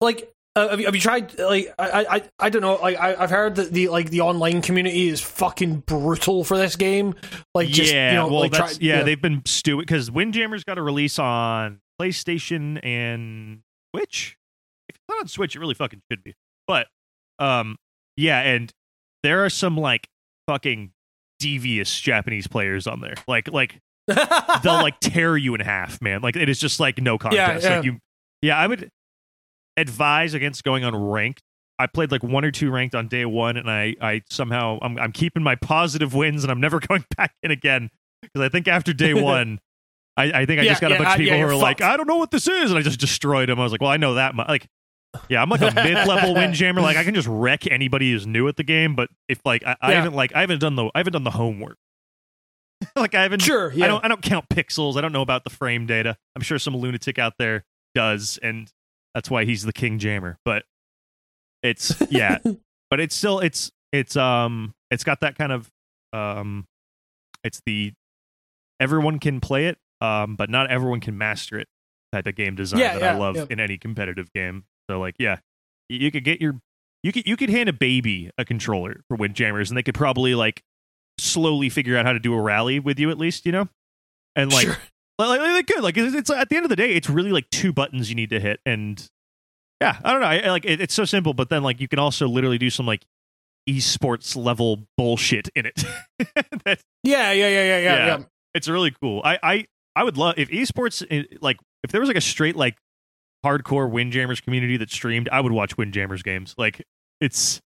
like, 0.00 0.32
uh, 0.58 0.68
have, 0.70 0.80
you, 0.80 0.86
have 0.86 0.94
you 0.94 1.00
tried? 1.00 1.38
Like, 1.38 1.72
I, 1.78 2.06
I, 2.08 2.22
I 2.38 2.50
don't 2.50 2.62
know. 2.62 2.74
Like, 2.76 2.98
I, 2.98 3.14
I've 3.14 3.30
heard 3.30 3.56
that 3.56 3.72
the 3.72 3.88
like 3.88 4.10
the 4.10 4.22
online 4.22 4.62
community 4.62 5.08
is 5.08 5.20
fucking 5.20 5.80
brutal 5.80 6.44
for 6.44 6.56
this 6.56 6.76
game. 6.76 7.14
Like, 7.54 7.68
just 7.68 7.92
yeah, 7.92 8.10
you 8.10 8.16
know, 8.16 8.26
well, 8.28 8.40
like, 8.40 8.52
that's 8.52 8.78
try, 8.78 8.86
yeah, 8.86 9.02
they've 9.02 9.20
been 9.20 9.42
stewing 9.46 9.80
because 9.80 10.10
Windjammer's 10.10 10.64
got 10.64 10.78
a 10.78 10.82
release 10.82 11.18
on 11.18 11.80
PlayStation 12.00 12.84
and 12.84 13.60
Switch. 13.94 14.36
If 14.88 14.96
it's 14.96 15.04
not 15.08 15.20
on 15.20 15.28
Switch, 15.28 15.54
it 15.54 15.60
really 15.60 15.74
fucking 15.74 16.02
should 16.10 16.24
be. 16.24 16.34
But 16.66 16.88
um, 17.38 17.76
yeah, 18.16 18.40
and 18.40 18.72
there 19.22 19.44
are 19.44 19.50
some 19.50 19.76
like 19.76 20.08
fucking 20.46 20.92
devious 21.38 21.98
Japanese 22.00 22.46
players 22.46 22.86
on 22.86 23.00
there. 23.00 23.14
Like 23.26 23.50
like 23.52 23.80
they'll 24.06 24.82
like 24.82 25.00
tear 25.00 25.36
you 25.36 25.54
in 25.54 25.60
half, 25.60 26.00
man. 26.00 26.20
Like 26.22 26.36
it 26.36 26.48
is 26.48 26.58
just 26.58 26.80
like 26.80 27.00
no 27.00 27.18
contest. 27.18 27.64
yeah. 27.64 27.76
Like 27.76 27.84
you, 27.84 27.98
yeah, 28.42 28.56
I 28.56 28.66
would 28.66 28.90
advise 29.78 30.34
against 30.34 30.64
going 30.64 30.84
on 30.84 30.94
ranked. 30.94 31.42
I 31.78 31.86
played 31.86 32.10
like 32.10 32.22
one 32.22 32.44
or 32.44 32.50
two 32.50 32.70
ranked 32.70 32.94
on 32.94 33.08
day 33.08 33.24
one, 33.24 33.56
and 33.56 33.70
I 33.70 33.94
I 34.00 34.22
somehow 34.30 34.78
I'm 34.82 34.98
I'm 34.98 35.12
keeping 35.12 35.42
my 35.42 35.54
positive 35.54 36.14
wins, 36.14 36.44
and 36.44 36.50
I'm 36.50 36.60
never 36.60 36.80
going 36.88 37.04
back 37.16 37.34
in 37.42 37.50
again 37.50 37.90
because 38.22 38.40
I 38.40 38.48
think 38.48 38.68
after 38.68 38.92
day 38.92 39.14
one. 39.22 39.60
I, 40.16 40.40
I 40.40 40.46
think 40.46 40.58
I 40.58 40.64
Yeah, 40.64 40.70
just 40.70 40.80
got 40.80 40.90
yeah, 40.90 40.96
a 40.96 40.98
bunch 40.98 41.10
uh, 41.10 41.12
of 41.12 41.18
people 41.18 41.36
yeah, 41.36 41.42
who 41.42 41.48
are 41.48 41.52
you're 41.52 41.62
like. 41.62 41.80
I 41.80 41.96
don't 41.96 42.08
know 42.08 42.16
what 42.16 42.32
this 42.32 42.48
is, 42.48 42.72
and 42.72 42.78
I 42.78 42.82
just 42.82 42.98
destroyed 42.98 43.48
them. 43.48 43.60
I 43.60 43.62
was 43.62 43.70
like, 43.70 43.80
well, 43.80 43.92
I 43.92 43.98
know 43.98 44.14
that 44.14 44.34
much. 44.34 44.48
Like, 44.48 44.66
yeah, 45.28 45.40
I'm 45.40 45.48
like 45.48 45.60
a 45.60 45.70
mid-level 45.84 46.34
windjammer. 46.34 46.80
Like, 46.80 46.96
I 46.96 47.04
can 47.04 47.14
just 47.14 47.28
wreck 47.28 47.68
anybody 47.70 48.10
who's 48.10 48.26
new 48.26 48.48
at 48.48 48.56
the 48.56 48.64
game. 48.64 48.96
But 48.96 49.10
if 49.28 49.38
like 49.44 49.62
I, 49.64 49.76
I 49.80 49.92
haven't 49.92 50.14
like 50.14 50.34
I 50.34 50.40
haven't 50.40 50.58
done 50.58 50.74
the 50.74 50.86
I 50.92 50.98
haven't 50.98 51.12
done 51.12 51.22
the 51.22 51.30
homework. 51.30 51.76
like 52.96 53.14
I 53.14 53.22
haven't 53.22 53.42
Sure, 53.42 53.72
yeah. 53.72 53.84
I 53.84 53.88
don't 53.88 54.04
I 54.04 54.08
don't 54.08 54.22
count 54.22 54.48
pixels. 54.48 54.96
I 54.96 55.00
don't 55.02 55.12
know 55.12 55.22
about 55.22 55.44
the 55.44 55.50
frame 55.50 55.86
data. 55.86 56.16
I'm 56.34 56.42
sure 56.42 56.58
some 56.58 56.76
lunatic 56.76 57.18
out 57.20 57.34
there 57.38 57.64
does, 57.94 58.40
and 58.42 58.72
that's 59.18 59.28
why 59.28 59.44
he's 59.44 59.64
the 59.64 59.72
king 59.72 59.98
jammer. 59.98 60.38
But 60.44 60.62
it's 61.64 61.92
yeah, 62.10 62.38
but 62.88 63.00
it's 63.00 63.16
still 63.16 63.40
it's 63.40 63.72
it's 63.92 64.14
um 64.16 64.74
it's 64.92 65.02
got 65.02 65.22
that 65.22 65.36
kind 65.36 65.50
of 65.50 65.68
um 66.12 66.66
it's 67.42 67.60
the 67.66 67.92
everyone 68.78 69.18
can 69.18 69.40
play 69.40 69.66
it, 69.66 69.76
um, 70.00 70.36
but 70.36 70.50
not 70.50 70.70
everyone 70.70 71.00
can 71.00 71.18
master 71.18 71.58
it 71.58 71.66
type 72.12 72.28
of 72.28 72.36
game 72.36 72.54
design 72.54 72.78
Yeah, 72.78 72.92
that 72.94 73.02
yeah, 73.02 73.14
I 73.14 73.18
love 73.18 73.34
yeah. 73.34 73.46
in 73.50 73.58
any 73.58 73.76
competitive 73.76 74.32
game. 74.32 74.62
So 74.88 75.00
like 75.00 75.16
yeah, 75.18 75.38
you, 75.88 75.98
you 75.98 76.10
could 76.12 76.22
get 76.22 76.40
your 76.40 76.60
you 77.02 77.10
could 77.10 77.26
you 77.26 77.36
could 77.36 77.50
hand 77.50 77.68
a 77.68 77.72
baby 77.72 78.30
a 78.38 78.44
controller 78.44 79.00
for 79.08 79.16
Windjammers, 79.16 79.68
and 79.68 79.76
they 79.76 79.82
could 79.82 79.96
probably 79.96 80.36
like 80.36 80.62
slowly 81.18 81.70
figure 81.70 81.96
out 81.96 82.06
how 82.06 82.12
to 82.12 82.20
do 82.20 82.34
a 82.34 82.40
rally 82.40 82.78
with 82.78 83.00
you 83.00 83.10
at 83.10 83.18
least, 83.18 83.46
you 83.46 83.50
know, 83.50 83.68
and 84.36 84.52
like 84.52 84.66
Sure. 84.66 84.76
Like, 85.26 85.40
like 85.40 85.66
they 85.66 85.74
could 85.74 85.82
like 85.82 85.96
it's, 85.96 86.14
it's 86.14 86.30
at 86.30 86.48
the 86.48 86.56
end 86.56 86.64
of 86.64 86.70
the 86.70 86.76
day, 86.76 86.90
it's 86.92 87.10
really 87.10 87.32
like 87.32 87.50
two 87.50 87.72
buttons 87.72 88.08
you 88.08 88.14
need 88.14 88.30
to 88.30 88.38
hit, 88.40 88.60
and 88.64 89.04
yeah, 89.80 89.98
I 90.04 90.12
don't 90.12 90.20
know, 90.20 90.26
I, 90.26 90.38
I 90.38 90.50
like 90.50 90.64
it, 90.64 90.80
it's 90.80 90.94
so 90.94 91.04
simple, 91.04 91.34
but 91.34 91.48
then 91.50 91.62
like 91.62 91.80
you 91.80 91.88
can 91.88 91.98
also 91.98 92.28
literally 92.28 92.58
do 92.58 92.70
some 92.70 92.86
like 92.86 93.04
esports 93.68 94.36
level 94.36 94.86
bullshit 94.96 95.48
in 95.54 95.66
it. 95.66 95.84
Yeah, 97.04 97.32
yeah, 97.32 97.48
yeah, 97.48 97.48
yeah, 97.48 97.78
yeah, 97.78 98.06
Yeah. 98.06 98.18
it's 98.54 98.68
really 98.68 98.90
cool. 98.90 99.22
I 99.24 99.38
I 99.42 99.66
I 99.96 100.04
would 100.04 100.16
love 100.16 100.34
if 100.36 100.50
esports 100.50 101.04
eh, 101.10 101.22
like 101.40 101.58
if 101.82 101.90
there 101.92 102.00
was 102.00 102.08
like 102.08 102.16
a 102.16 102.20
straight 102.20 102.56
like 102.56 102.76
hardcore 103.46 103.90
Windjammers 103.90 104.40
community 104.40 104.76
that 104.78 104.90
streamed, 104.90 105.28
I 105.30 105.40
would 105.40 105.52
watch 105.52 105.76
Windjammers 105.78 106.22
games. 106.22 106.54
Like 106.58 106.82
it's 107.20 107.60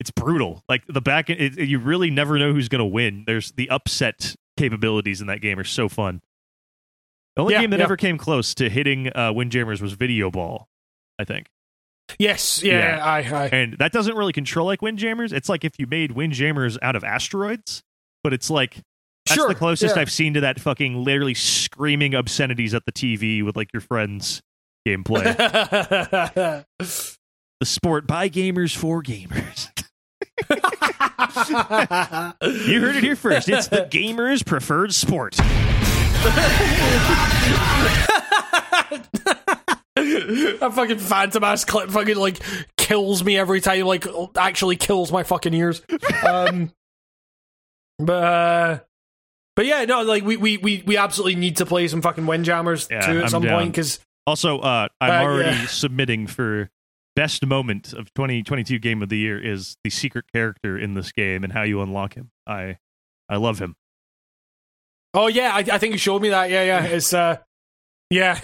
it's 0.00 0.10
brutal. 0.10 0.62
Like 0.68 0.82
the 0.88 1.02
back 1.02 1.30
end, 1.30 1.40
it, 1.40 1.68
you 1.68 1.78
really 1.78 2.10
never 2.10 2.38
know 2.38 2.52
who's 2.52 2.68
going 2.68 2.80
to 2.80 2.84
win. 2.86 3.24
There's 3.26 3.52
the 3.52 3.68
upset 3.70 4.34
capabilities 4.56 5.20
in 5.20 5.26
that 5.28 5.40
game 5.40 5.58
are 5.58 5.64
so 5.64 5.88
fun. 5.88 6.20
The 7.36 7.42
only 7.42 7.54
Yeah, 7.54 7.62
game 7.62 7.70
that 7.70 7.78
yeah. 7.78 7.84
ever 7.84 7.96
came 7.96 8.16
close 8.18 8.54
to 8.56 8.68
hitting 8.70 9.08
uh, 9.14 9.32
Windjammers 9.32 9.80
was 9.82 9.92
Video 9.94 10.30
Ball, 10.30 10.66
I 11.18 11.24
think. 11.24 11.46
Yes, 12.18 12.62
yeah, 12.62 12.96
Yeah. 12.96 13.04
I, 13.04 13.18
I. 13.44 13.46
And 13.48 13.76
that 13.78 13.90
doesn't 13.92 14.14
really 14.16 14.32
control 14.32 14.66
like 14.66 14.82
Windjammers. 14.82 15.32
It's 15.32 15.48
like 15.48 15.64
if 15.64 15.72
you 15.78 15.86
made 15.86 16.12
Windjammers 16.12 16.78
out 16.82 16.94
of 16.96 17.02
asteroids, 17.02 17.82
but 18.22 18.32
it's 18.32 18.50
like 18.50 18.76
that's 19.26 19.36
Sure, 19.40 19.48
the 19.48 19.54
closest. 19.54 19.96
I've 19.96 20.12
seen 20.12 20.34
to 20.34 20.40
that 20.42 20.60
fucking 20.60 21.02
literally 21.02 21.32
screaming 21.34 22.14
obscenities 22.14 22.74
at 22.74 22.84
the 22.84 22.92
TV 22.92 23.42
with 23.42 23.56
like 23.56 23.70
your 23.72 23.80
friends 23.80 24.42
gameplay. 24.86 25.24
the 26.78 27.06
sport 27.66 28.06
by 28.06 28.28
gamers 28.28 28.76
for 28.76 29.02
gamers. 29.02 29.70
You 32.68 32.80
heard 32.80 32.96
it 32.96 33.02
here 33.04 33.16
first. 33.16 33.48
It's 33.48 33.68
the 33.68 33.86
gamer's 33.90 34.42
preferred 34.42 34.92
sport. 34.94 35.36
That 39.94 40.70
fucking 40.74 40.98
phantom 40.98 41.44
ass 41.44 41.64
clip 41.64 41.90
fucking 41.90 42.16
like 42.16 42.40
kills 42.76 43.24
me 43.24 43.36
every 43.38 43.60
time. 43.60 43.82
Like 43.82 44.06
actually 44.36 44.76
kills 44.76 45.12
my 45.12 45.22
fucking 45.22 45.54
ears. 45.54 45.82
Um, 46.26 46.72
but 47.98 48.24
uh, 48.24 48.78
but 49.56 49.66
yeah, 49.66 49.84
no, 49.84 50.02
like 50.02 50.24
we 50.24 50.36
we 50.36 50.56
we 50.58 50.82
we 50.86 50.96
absolutely 50.96 51.36
need 51.36 51.56
to 51.58 51.66
play 51.66 51.88
some 51.88 52.02
fucking 52.02 52.26
Windjammers 52.26 52.88
Yeah, 52.90 53.00
too 53.00 53.18
at 53.18 53.24
I'm 53.24 53.28
some 53.30 53.42
down. 53.42 53.58
point 53.60 53.72
because 53.72 54.00
Also, 54.26 54.58
uh, 54.60 54.88
I'm 55.00 55.10
Uh, 55.10 55.24
already 55.30 55.58
yeah. 55.58 55.66
submitting 55.66 56.26
for 56.26 56.70
best 57.16 57.46
moment 57.46 57.92
of 57.92 58.12
2022 58.14 58.78
game 58.80 59.00
of 59.02 59.08
the 59.08 59.16
year 59.18 59.38
is 59.38 59.76
the 59.84 59.90
secret 59.90 60.24
character 60.34 60.76
in 60.76 60.94
this 60.94 61.12
game 61.12 61.44
and 61.44 61.52
how 61.52 61.62
you 61.62 61.80
unlock 61.80 62.14
him. 62.14 62.30
I 62.46 62.78
I 63.28 63.36
love 63.36 63.58
him. 63.60 63.76
Oh 65.14 65.28
yeah, 65.28 65.52
I, 65.54 65.58
I 65.60 65.78
think 65.78 65.92
you 65.92 65.98
showed 65.98 66.20
me 66.22 66.30
that. 66.30 66.50
Yeah, 66.50 66.64
yeah, 66.64 66.84
it's 66.84 67.12
uh, 67.14 67.38
yeah, 68.10 68.34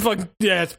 fucking 0.00 0.28
yeah, 0.40 0.64
it's 0.64 0.78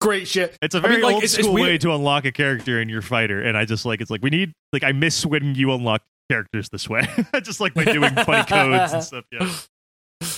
great 0.00 0.26
shit. 0.28 0.56
It's 0.60 0.74
a 0.74 0.80
very 0.80 0.96
mean, 0.96 1.04
like, 1.04 1.14
old 1.14 1.24
it's- 1.24 1.38
it's 1.38 1.46
school 1.46 1.54
way 1.62 1.78
to 1.78 1.94
unlock 1.94 2.24
a 2.24 2.32
character 2.32 2.80
in 2.80 2.88
your 2.88 3.02
fighter, 3.02 3.40
and 3.42 3.56
I 3.56 3.64
just 3.64 3.84
like 3.84 4.00
it's 4.00 4.10
like 4.10 4.22
we 4.22 4.30
need 4.30 4.52
like 4.72 4.84
I 4.84 4.92
miss 4.92 5.24
when 5.24 5.54
you 5.54 5.72
unlock 5.72 6.02
characters 6.30 6.68
this 6.70 6.88
way. 6.88 7.06
I 7.32 7.40
just 7.40 7.60
like 7.60 7.74
by 7.74 7.84
doing 7.84 8.14
funny 8.14 8.44
codes 8.44 8.92
and 8.92 9.04
stuff. 9.04 9.24
Yeah, 9.30 9.52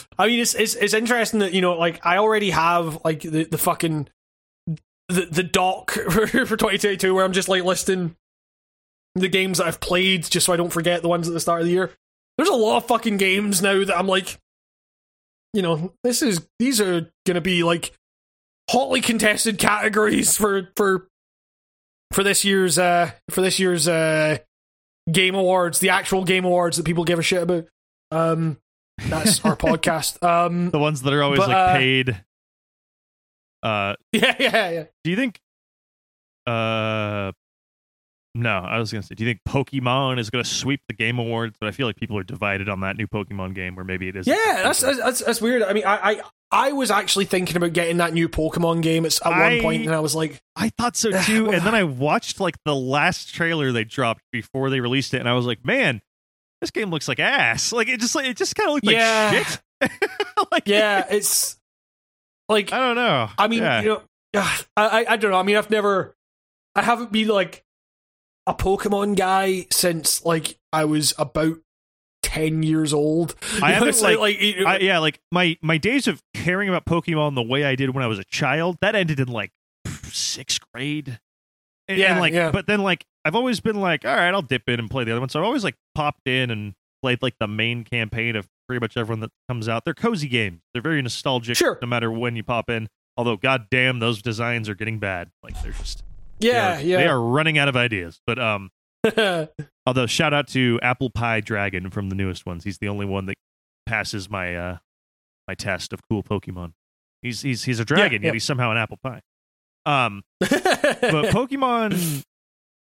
I 0.18 0.26
mean, 0.26 0.40
it's 0.40 0.54
it's 0.54 0.74
it's 0.74 0.94
interesting 0.94 1.40
that 1.40 1.52
you 1.52 1.60
know, 1.60 1.74
like 1.78 2.04
I 2.04 2.18
already 2.18 2.50
have 2.50 2.98
like 3.04 3.20
the 3.20 3.44
the 3.44 3.58
fucking 3.58 4.08
the 5.08 5.26
the 5.30 5.42
doc 5.42 5.90
for, 5.90 6.26
for 6.26 6.56
2022 6.56 7.14
where 7.14 7.24
I'm 7.24 7.32
just 7.32 7.48
like 7.48 7.62
listing 7.64 8.16
the 9.14 9.28
games 9.28 9.58
that 9.58 9.66
I've 9.66 9.78
played 9.80 10.24
just 10.24 10.46
so 10.46 10.52
I 10.52 10.56
don't 10.56 10.72
forget 10.72 11.02
the 11.02 11.08
ones 11.08 11.28
at 11.28 11.34
the 11.34 11.40
start 11.40 11.60
of 11.60 11.66
the 11.66 11.72
year. 11.72 11.90
There's 12.36 12.48
a 12.48 12.54
lot 12.54 12.78
of 12.78 12.86
fucking 12.86 13.16
games 13.16 13.62
now 13.62 13.84
that 13.84 13.96
I'm 13.96 14.08
like, 14.08 14.38
you 15.52 15.62
know, 15.62 15.92
this 16.02 16.22
is 16.22 16.46
these 16.58 16.80
are 16.80 17.10
gonna 17.26 17.40
be 17.40 17.62
like 17.62 17.92
hotly 18.70 19.00
contested 19.00 19.58
categories 19.58 20.36
for 20.36 20.70
for 20.76 21.08
for 22.12 22.24
this 22.24 22.44
year's 22.44 22.78
uh 22.78 23.10
for 23.30 23.40
this 23.40 23.58
year's 23.58 23.86
uh 23.86 24.38
game 25.10 25.34
awards, 25.34 25.78
the 25.80 25.90
actual 25.90 26.24
game 26.24 26.44
awards 26.44 26.76
that 26.76 26.86
people 26.86 27.04
give 27.04 27.18
a 27.18 27.22
shit 27.22 27.42
about. 27.42 27.66
Um, 28.10 28.58
that's 28.98 29.44
our 29.44 29.56
podcast. 29.56 30.22
Um, 30.22 30.70
the 30.70 30.78
ones 30.78 31.02
that 31.02 31.12
are 31.12 31.22
always 31.22 31.38
But, 31.38 31.48
like 31.48 31.56
uh, 31.56 31.72
paid. 31.74 32.24
Uh, 33.62 33.94
yeah, 34.12 34.34
yeah, 34.38 34.70
yeah. 34.70 34.84
do 35.02 35.10
you 35.10 35.16
think? 35.16 35.40
Uh, 36.46 37.32
no, 38.34 38.50
I 38.58 38.78
was 38.78 38.90
gonna 38.92 39.02
say, 39.02 39.14
do 39.14 39.24
you 39.24 39.30
think 39.30 39.40
Pokemon 39.48 40.18
is 40.18 40.30
gonna 40.30 40.44
sweep 40.44 40.80
the 40.88 40.94
Game 40.94 41.18
Awards? 41.18 41.56
But 41.60 41.68
I 41.68 41.70
feel 41.70 41.86
like 41.86 41.96
people 41.96 42.18
are 42.18 42.24
divided 42.24 42.68
on 42.68 42.80
that 42.80 42.96
new 42.96 43.06
Pokemon 43.06 43.54
game, 43.54 43.76
where 43.76 43.84
maybe 43.84 44.08
it 44.08 44.16
is. 44.16 44.26
Yeah, 44.26 44.34
that's, 44.64 44.80
that's 44.80 45.20
that's 45.24 45.40
weird. 45.40 45.62
I 45.62 45.72
mean, 45.72 45.84
I, 45.84 46.10
I 46.12 46.20
I 46.50 46.72
was 46.72 46.90
actually 46.90 47.24
thinking 47.24 47.56
about 47.56 47.72
getting 47.72 47.96
that 47.98 48.12
new 48.12 48.28
Pokemon 48.28 48.82
game 48.82 49.04
at, 49.06 49.14
at 49.24 49.32
I- 49.32 49.54
one 49.54 49.60
point, 49.62 49.86
and 49.86 49.94
I 49.94 50.00
was 50.00 50.14
like, 50.14 50.40
I 50.56 50.70
thought 50.70 50.96
so 50.96 51.10
too, 51.22 51.50
and 51.50 51.64
then 51.64 51.74
I 51.76 51.84
watched 51.84 52.40
like 52.40 52.56
the 52.64 52.74
last 52.74 53.34
trailer 53.34 53.72
they 53.72 53.84
dropped 53.84 54.22
before 54.32 54.70
they 54.70 54.80
released 54.80 55.14
it, 55.14 55.18
and 55.20 55.28
I 55.28 55.34
was 55.34 55.46
like, 55.46 55.64
man, 55.64 56.02
this 56.60 56.70
game 56.70 56.90
looks 56.90 57.08
like 57.08 57.20
ass. 57.20 57.72
Like 57.72 57.88
it 57.88 58.00
just 58.00 58.14
like 58.14 58.26
it 58.26 58.36
just 58.36 58.56
kind 58.56 58.68
of 58.68 58.74
looked 58.74 58.86
like 58.86 58.96
Yeah. 58.96 59.42
shit. 59.44 59.60
like 60.52 60.66
yeah, 60.68 61.06
it's 61.10 61.56
like 62.48 62.72
I 62.72 62.78
don't 62.78 62.96
know. 62.96 63.28
I 63.38 63.48
mean, 63.48 63.62
Yeah. 63.62 63.80
you 63.82 63.88
know, 63.88 64.02
I, 64.34 64.56
I 64.76 65.04
I 65.10 65.16
don't 65.16 65.30
know. 65.30 65.38
I 65.38 65.42
mean, 65.42 65.56
I've 65.56 65.70
never, 65.70 66.14
I 66.74 66.82
haven't 66.82 67.12
been 67.12 67.28
like 67.28 67.63
a 68.46 68.54
Pokemon 68.54 69.16
guy 69.16 69.66
since 69.72 70.24
like 70.24 70.58
I 70.72 70.84
was 70.84 71.14
about 71.18 71.56
ten 72.22 72.62
years 72.62 72.92
old. 72.92 73.34
I 73.62 73.72
haven't, 73.74 74.00
like- 74.02 74.40
know, 74.40 74.66
I, 74.66 74.78
yeah, 74.78 74.98
like 74.98 75.20
my 75.32 75.56
my 75.62 75.78
days 75.78 76.06
of 76.08 76.22
caring 76.34 76.68
about 76.68 76.84
Pokemon 76.84 77.34
the 77.34 77.42
way 77.42 77.64
I 77.64 77.74
did 77.74 77.90
when 77.94 78.04
I 78.04 78.06
was 78.06 78.18
a 78.18 78.24
child 78.24 78.78
that 78.80 78.94
ended 78.94 79.20
in 79.20 79.28
like 79.28 79.50
sixth 80.04 80.60
grade. 80.72 81.18
And, 81.86 81.98
Yeah, 81.98 82.12
and, 82.12 82.20
like, 82.20 82.32
yeah. 82.32 82.50
but 82.50 82.66
then 82.66 82.80
like 82.82 83.04
I've 83.24 83.34
always 83.34 83.60
been 83.60 83.76
like, 83.80 84.04
all 84.04 84.14
right, 84.14 84.32
I'll 84.32 84.42
dip 84.42 84.68
in 84.68 84.80
and 84.80 84.90
play 84.90 85.04
the 85.04 85.12
other 85.12 85.20
one. 85.20 85.28
So 85.28 85.38
I've 85.40 85.44
always 85.46 85.64
like 85.64 85.76
popped 85.94 86.26
in 86.26 86.50
and 86.50 86.74
played 87.02 87.22
like 87.22 87.34
the 87.38 87.46
main 87.48 87.84
campaign 87.84 88.36
of 88.36 88.46
pretty 88.66 88.80
much 88.80 88.96
everyone 88.96 89.20
that 89.20 89.30
comes 89.48 89.68
out. 89.68 89.84
They're 89.84 89.92
cozy 89.94 90.28
games. 90.28 90.60
They're 90.72 90.82
very 90.82 91.00
nostalgic. 91.02 91.56
Sure. 91.56 91.78
No 91.82 91.88
matter 91.88 92.10
when 92.10 92.36
you 92.36 92.42
pop 92.42 92.70
in. 92.70 92.88
Although, 93.16 93.36
goddamn, 93.36 93.98
those 94.00 94.22
designs 94.22 94.68
are 94.68 94.74
getting 94.74 94.98
bad. 94.98 95.30
Like 95.42 95.62
they're 95.62 95.72
just 95.72 96.02
yeah, 96.44 96.76
they 96.76 96.94
are, 96.94 96.98
they 96.98 97.06
are 97.06 97.20
running 97.20 97.58
out 97.58 97.68
of 97.68 97.76
ideas. 97.76 98.20
But 98.26 98.38
um, 98.38 98.70
although 99.86 100.06
shout 100.06 100.32
out 100.32 100.48
to 100.48 100.78
Apple 100.82 101.10
Pie 101.10 101.40
Dragon 101.40 101.90
from 101.90 102.08
the 102.08 102.14
newest 102.14 102.46
ones. 102.46 102.64
He's 102.64 102.78
the 102.78 102.88
only 102.88 103.06
one 103.06 103.26
that 103.26 103.34
passes 103.86 104.30
my 104.30 104.56
uh 104.56 104.76
my 105.46 105.54
test 105.54 105.92
of 105.92 106.00
cool 106.08 106.22
Pokemon. 106.22 106.72
He's 107.22 107.42
he's 107.42 107.64
he's 107.64 107.80
a 107.80 107.84
dragon, 107.84 108.22
yeah. 108.22 108.28
yet 108.28 108.34
he's 108.34 108.44
somehow 108.44 108.70
an 108.70 108.76
apple 108.76 108.98
pie. 109.02 109.20
Um, 109.86 110.22
but 110.40 110.50
Pokemon. 110.50 112.24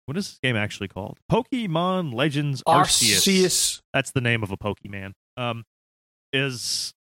What 0.07 0.17
is 0.17 0.31
this 0.31 0.39
game 0.43 0.57
actually 0.57 0.89
called? 0.89 1.19
Pokemon 1.31 2.13
Legends 2.13 2.63
Arceus. 2.67 3.23
Arceus. 3.23 3.81
That's 3.95 4.11
the 4.11 4.21
name 4.21 4.43
of 4.43 4.51
a 4.51 4.57
Pokemon. 4.57 5.13
Um, 5.37 5.65
is 6.33 6.93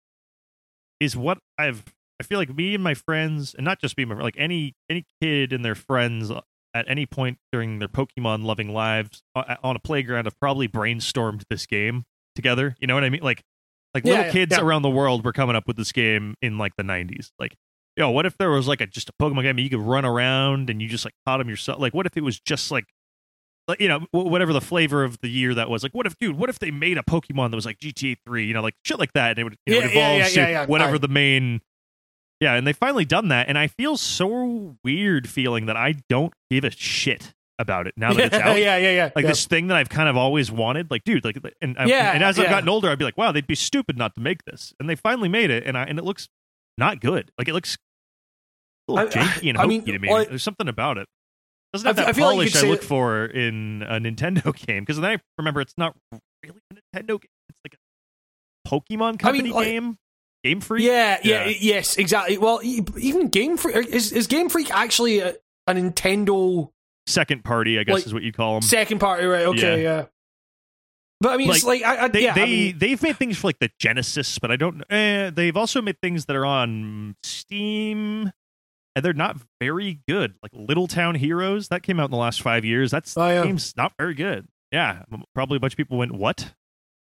is 0.99 1.15
what 1.15 1.39
I've. 1.57 1.83
I 2.19 2.23
feel 2.23 2.37
like 2.37 2.53
me 2.53 2.75
and 2.75 2.83
my 2.83 2.93
friends, 2.93 3.55
and 3.55 3.65
not 3.65 3.81
just 3.81 3.97
me, 3.97 4.05
like 4.05 4.35
any 4.37 4.73
any 4.89 5.05
kid 5.21 5.53
and 5.53 5.65
their 5.65 5.75
friends 5.75 6.31
at 6.73 6.89
any 6.89 7.05
point 7.05 7.37
during 7.51 7.79
their 7.79 7.87
Pokemon 7.87 8.45
loving 8.45 8.69
lives 8.73 9.23
on 9.35 9.75
a 9.75 9.79
playground 9.79 10.25
have 10.25 10.39
probably 10.39 10.67
brainstormed 10.67 11.43
this 11.49 11.65
game 11.65 12.05
together. 12.35 12.75
You 12.79 12.87
know 12.87 12.95
what 12.95 13.03
I 13.03 13.09
mean? 13.09 13.21
Like 13.21 13.43
like 13.93 14.05
Yeah, 14.05 14.11
little 14.11 14.25
yeah, 14.25 14.31
kids 14.31 14.55
yeah. 14.57 14.63
around 14.63 14.83
the 14.83 14.89
world 14.89 15.25
were 15.25 15.33
coming 15.33 15.55
up 15.55 15.67
with 15.67 15.77
this 15.77 15.91
game 15.91 16.35
in 16.41 16.57
like 16.57 16.75
the 16.77 16.83
90s. 16.83 17.31
Like 17.39 17.55
yo, 17.97 18.09
what 18.09 18.25
if 18.25 18.37
there 18.37 18.49
was 18.49 18.67
like 18.67 18.81
a 18.81 18.87
just 18.87 19.09
a 19.09 19.13
Pokemon 19.13 19.43
game 19.43 19.57
and 19.57 19.59
you 19.59 19.69
could 19.69 19.79
run 19.79 20.05
around 20.05 20.69
and 20.69 20.81
you 20.81 20.87
just 20.87 21.05
like 21.05 21.13
caught 21.25 21.37
them 21.37 21.49
yourself? 21.49 21.79
Like, 21.79 21.93
what 21.93 22.05
if 22.05 22.17
it 22.17 22.23
was 22.23 22.39
just 22.39 22.71
like, 22.71 22.85
like 23.67 23.79
you 23.79 23.87
know, 23.87 24.05
whatever 24.11 24.53
the 24.53 24.61
flavor 24.61 25.03
of 25.03 25.19
the 25.21 25.29
year 25.29 25.53
that 25.53 25.69
was? 25.69 25.83
Like, 25.83 25.93
what 25.93 26.05
if, 26.05 26.17
dude, 26.17 26.37
what 26.37 26.49
if 26.49 26.59
they 26.59 26.71
made 26.71 26.97
a 26.97 27.03
Pokemon 27.03 27.51
that 27.51 27.55
was 27.55 27.65
like 27.65 27.79
GTA 27.79 28.17
Three? 28.25 28.45
You 28.45 28.53
know, 28.53 28.61
like 28.61 28.75
shit 28.85 28.99
like 28.99 29.13
that, 29.13 29.31
and 29.31 29.39
it 29.39 29.43
would 29.43 29.57
you 29.65 29.73
know, 29.73 29.79
it 29.79 29.91
evolves 29.91 30.33
to 30.33 30.65
whatever 30.67 30.97
the 30.97 31.07
main. 31.07 31.61
Yeah, 32.41 32.55
and 32.55 32.65
they 32.67 32.73
finally 32.73 33.05
done 33.05 33.27
that, 33.29 33.47
and 33.47 33.57
I 33.57 33.67
feel 33.67 33.95
so 33.97 34.75
weird 34.83 35.29
feeling 35.29 35.67
that 35.67 35.77
I 35.77 35.93
don't 36.09 36.33
give 36.49 36.63
a 36.63 36.71
shit 36.71 37.33
about 37.59 37.85
it 37.85 37.93
now 37.95 38.11
that 38.13 38.25
it's 38.25 38.35
out. 38.43 38.57
yeah, 38.57 38.77
yeah, 38.77 38.91
yeah. 38.91 39.09
Like 39.15 39.23
yeah. 39.23 39.29
this 39.29 39.45
thing 39.45 39.67
that 39.67 39.77
I've 39.77 39.89
kind 39.89 40.09
of 40.09 40.17
always 40.17 40.51
wanted, 40.51 40.89
like 40.89 41.03
dude, 41.03 41.23
like, 41.23 41.37
and 41.61 41.77
I- 41.77 41.85
Yeah, 41.85 42.11
and 42.13 42.23
as 42.23 42.39
I've 42.39 42.49
gotten 42.49 42.67
older, 42.67 42.89
I'd 42.89 42.97
be 42.97 43.05
like, 43.05 43.17
wow, 43.17 43.31
they'd 43.31 43.45
be 43.45 43.53
stupid 43.55 43.95
not 43.97 44.15
to 44.15 44.21
make 44.21 44.43
this, 44.45 44.73
and 44.79 44.89
they 44.89 44.95
finally 44.95 45.29
made 45.29 45.51
it, 45.51 45.65
and 45.67 45.77
I 45.77 45.83
and 45.83 45.99
it 45.99 46.03
looks 46.03 46.27
not 46.79 46.99
good. 46.99 47.31
Like 47.37 47.47
it 47.47 47.53
looks 47.53 47.77
a 48.87 48.91
little 48.93 49.07
I- 49.07 49.11
janky 49.11 49.49
and 49.49 49.57
I 49.59 49.61
hokey 49.61 49.67
mean, 49.77 49.85
to 49.85 49.99
me. 49.99 50.09
like- 50.11 50.29
There's 50.29 50.43
something 50.43 50.67
about 50.67 50.97
it. 50.97 51.07
Doesn't 51.73 51.85
have 51.87 51.95
that 51.97 52.03
I 52.03 52.07
like 52.07 52.15
polish 52.17 52.53
could 52.53 52.65
I 52.65 52.67
look 52.69 52.81
that- 52.81 52.87
for 52.87 53.25
in 53.25 53.83
a 53.87 53.99
Nintendo 53.99 54.53
game. 54.67 54.81
Because 54.81 54.99
then 54.99 55.11
I 55.11 55.17
remember 55.37 55.61
it's 55.61 55.75
not 55.77 55.95
really 56.43 56.59
a 56.71 56.73
Nintendo 56.99 57.21
game. 57.21 57.29
It's 57.49 57.59
like 57.63 57.75
a 57.75 58.67
Pokemon 58.67 59.19
company 59.19 59.51
like- 59.51 59.67
game. 59.67 59.97
Game 60.43 60.61
Freak. 60.61 60.85
Yeah, 60.85 61.19
yeah, 61.23 61.45
Yeah. 61.45 61.53
yes, 61.59 61.97
exactly. 61.97 62.37
Well, 62.37 62.59
even 62.63 63.27
Game 63.29 63.57
Freak 63.57 63.75
is, 63.87 64.11
is 64.11 64.27
Game 64.27 64.49
Freak 64.49 64.71
actually 64.73 65.19
a, 65.19 65.35
a 65.67 65.73
Nintendo 65.73 66.69
Second 67.07 67.43
party, 67.43 67.79
I 67.79 67.83
guess 67.83 67.93
Like, 67.95 68.05
is 68.05 68.13
what 68.13 68.23
you 68.23 68.31
call 68.31 68.53
them. 68.55 68.61
second 68.61 68.99
party, 68.99 69.25
right? 69.25 69.45
Okay, 69.47 69.83
yeah. 69.83 70.05
But 71.19 71.33
I 71.33 71.37
mean, 71.37 71.49
it's 71.51 71.63
like 71.63 71.83
I, 71.83 72.05
I 72.05 72.07
they 72.07 72.23
yeah, 72.23 72.33
they 72.33 72.41
I 72.41 72.45
mean, 72.45 72.77
they've 72.79 73.01
made 73.01 73.17
things 73.17 73.37
for 73.37 73.47
like 73.47 73.59
the 73.59 73.69
Genesis, 73.79 74.39
but 74.39 74.51
I 74.51 74.55
don't. 74.55 74.83
Eh, 74.89 75.29
they've 75.29 75.55
also 75.57 75.81
made 75.81 75.99
things 76.01 76.25
that 76.25 76.35
are 76.35 76.45
on 76.45 77.15
Steam, 77.23 78.31
and 78.95 79.05
they're 79.05 79.13
not 79.13 79.37
very 79.59 79.99
good. 80.07 80.33
Like 80.41 80.51
Little 80.55 80.87
Town 80.87 81.13
Heroes 81.15 81.67
that 81.67 81.83
came 81.83 81.99
out 81.99 82.05
in 82.05 82.11
the 82.11 82.17
last 82.17 82.41
five 82.41 82.65
years. 82.65 82.89
That's 82.91 83.15
Oh, 83.17 83.27
yeah. 83.27 83.43
game's 83.43 83.75
not 83.77 83.93
very 83.99 84.15
good. 84.15 84.47
Yeah, 84.71 85.03
probably 85.35 85.57
a 85.57 85.59
bunch 85.59 85.73
of 85.73 85.77
people 85.77 85.97
went 85.97 86.13
what 86.13 86.53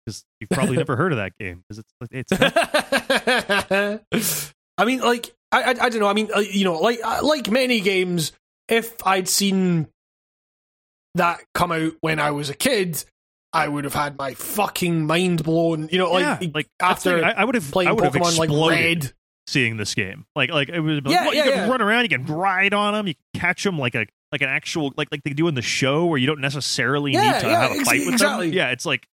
because 0.04 0.24
you've 0.40 0.50
probably 0.50 0.76
never 0.76 0.96
heard 0.96 1.12
of 1.12 1.18
that 1.18 1.36
game 1.38 1.64
because 1.68 1.84
it's 2.10 2.30
it's 4.10 4.52
I 4.78 4.84
mean, 4.84 5.00
like 5.00 5.34
I, 5.52 5.62
I, 5.62 5.68
I 5.70 5.88
don't 5.88 6.00
know. 6.00 6.08
I 6.08 6.14
mean, 6.14 6.30
uh, 6.34 6.40
you 6.40 6.64
know, 6.64 6.78
like 6.80 7.00
uh, 7.04 7.20
like 7.22 7.50
many 7.50 7.80
games, 7.80 8.32
if 8.68 8.94
I'd 9.06 9.28
seen 9.28 9.88
that 11.14 11.40
come 11.54 11.72
out 11.72 11.92
when 12.00 12.18
I 12.18 12.32
was 12.32 12.50
a 12.50 12.54
kid, 12.54 13.02
I 13.52 13.68
would 13.68 13.84
have 13.84 13.94
had 13.94 14.18
my 14.18 14.34
fucking 14.34 15.06
mind 15.06 15.44
blown. 15.44 15.88
You 15.92 15.98
know, 15.98 16.12
like 16.12 16.42
yeah, 16.42 16.48
like 16.52 16.66
after 16.80 17.20
like, 17.20 17.36
I, 17.36 17.42
I 17.42 17.44
would 17.44 17.54
have 17.54 17.70
playing 17.70 17.88
I 17.88 17.92
would 17.92 18.04
have 18.04 18.14
Pokemon 18.14 18.38
like 18.38 18.48
exploded 18.48 19.04
Red. 19.04 19.12
seeing 19.46 19.76
this 19.76 19.94
game. 19.94 20.26
Like 20.34 20.50
like 20.50 20.68
it 20.68 20.80
was 20.80 20.96
like, 21.04 21.12
Yeah, 21.12 21.26
what, 21.26 21.36
yeah, 21.36 21.44
you 21.44 21.52
can 21.52 21.70
run 21.70 21.80
around, 21.80 22.02
you 22.02 22.08
can 22.08 22.26
ride 22.26 22.74
on 22.74 22.94
them, 22.94 23.06
you 23.06 23.14
can 23.14 23.40
catch 23.40 23.62
them 23.62 23.78
like 23.78 23.94
a 23.94 24.06
like 24.32 24.42
an 24.42 24.48
actual 24.48 24.92
like 24.96 25.08
like 25.12 25.22
they 25.22 25.30
do 25.30 25.46
in 25.46 25.54
the 25.54 25.62
show 25.62 26.06
where 26.06 26.18
you 26.18 26.26
don't 26.26 26.40
necessarily 26.40 27.12
need 27.12 27.18
to 27.18 27.48
have 27.48 27.70
a 27.70 27.74
ex- 27.74 27.88
fight 27.88 28.00
with 28.00 28.14
exactly. 28.14 28.48
them. 28.48 28.56
Yeah, 28.56 28.70
it's 28.70 28.84
like 28.84 29.06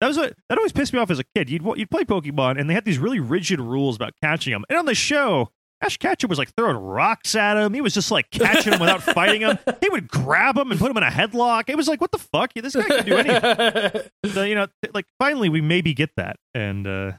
that 0.00 0.08
was 0.08 0.16
what 0.16 0.34
that 0.48 0.58
always 0.58 0.72
pissed 0.72 0.92
me 0.92 0.98
off 0.98 1.10
as 1.10 1.18
a 1.18 1.24
kid. 1.34 1.50
You'd 1.50 1.64
you'd 1.76 1.90
play 1.90 2.04
Pokemon 2.04 2.60
and 2.60 2.68
they 2.68 2.74
had 2.74 2.84
these 2.84 2.98
really 2.98 3.20
rigid 3.20 3.60
rules 3.60 3.96
about 3.96 4.14
catching 4.22 4.52
them, 4.52 4.64
and 4.68 4.78
on 4.78 4.86
the 4.86 4.94
show 4.94 5.50
Ash 5.80 5.96
Ketchum 5.96 6.28
was 6.28 6.38
like 6.38 6.52
throwing 6.54 6.76
rocks 6.76 7.34
at 7.36 7.56
him. 7.56 7.72
He 7.72 7.80
was 7.80 7.94
just 7.94 8.10
like 8.10 8.30
catching 8.30 8.72
him 8.72 8.80
without 8.80 9.02
fighting 9.02 9.42
him. 9.42 9.58
He 9.80 9.88
would 9.90 10.08
grab 10.08 10.56
him 10.58 10.70
and 10.70 10.78
put 10.78 10.90
him 10.90 10.96
in 10.96 11.02
a 11.02 11.10
headlock. 11.10 11.68
It 11.68 11.76
was 11.76 11.88
like, 11.88 12.00
what 12.00 12.10
the 12.10 12.18
fuck? 12.18 12.52
This 12.52 12.74
guy 12.74 12.82
can 12.82 13.04
do 13.06 13.16
anything. 13.16 14.02
So, 14.32 14.42
you 14.42 14.54
know, 14.54 14.66
like 14.92 15.06
finally 15.18 15.48
we 15.48 15.60
maybe 15.60 15.94
get 15.94 16.10
that, 16.16 16.36
and 16.52 16.86
uh 16.86 17.12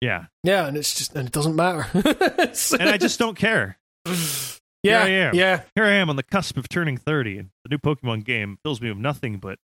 yeah, 0.00 0.26
yeah, 0.42 0.66
and 0.66 0.76
it's 0.76 0.94
just 0.94 1.14
and 1.14 1.26
it 1.26 1.32
doesn't 1.32 1.54
matter. 1.54 1.86
and 1.94 2.88
I 2.88 2.96
just 2.96 3.18
don't 3.18 3.36
care. 3.36 3.78
yeah, 4.82 5.02
I 5.04 5.08
am. 5.08 5.34
yeah. 5.34 5.62
Here 5.74 5.84
I 5.84 5.92
am 5.92 6.10
on 6.10 6.16
the 6.16 6.22
cusp 6.22 6.56
of 6.56 6.68
turning 6.68 6.96
thirty, 6.96 7.38
and 7.38 7.50
the 7.64 7.70
new 7.70 7.78
Pokemon 7.78 8.24
game 8.24 8.58
fills 8.64 8.80
me 8.80 8.88
with 8.88 8.98
nothing 8.98 9.38
but 9.38 9.58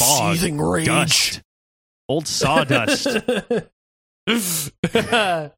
Fog, 0.00 0.36
Seething 0.36 0.60
rage. 0.60 0.86
dust, 0.86 1.42
old 2.08 2.26
sawdust. 2.26 3.06
yeah, 4.26 5.50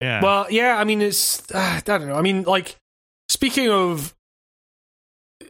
Well, 0.00 0.46
yeah, 0.50 0.76
I 0.78 0.84
mean, 0.84 1.02
it's 1.02 1.50
uh, 1.52 1.58
I 1.58 1.82
don't 1.84 2.06
know. 2.06 2.14
I 2.14 2.22
mean, 2.22 2.44
like 2.44 2.76
speaking 3.28 3.68
of 3.70 4.14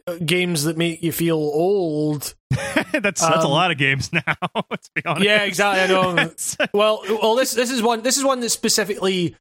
uh, 0.07 0.15
games 0.25 0.63
that 0.63 0.77
make 0.77 1.01
you 1.03 1.11
feel 1.11 1.37
old. 1.37 2.35
that's 2.51 2.93
that's 2.93 3.21
a 3.21 3.39
um, 3.39 3.51
lot 3.51 3.71
of 3.71 3.77
games 3.77 4.11
now. 4.13 4.35
Let's 4.69 4.89
be 4.93 5.03
honest. 5.05 5.25
Yeah, 5.25 5.43
exactly. 5.43 5.83
I 5.83 5.87
know. 5.87 6.31
Well, 6.73 7.03
well, 7.07 7.35
this 7.35 7.51
this 7.53 7.71
is 7.71 7.81
one. 7.81 8.01
This 8.01 8.17
is 8.17 8.23
one 8.23 8.39
that's 8.39 8.53
specifically 8.53 9.35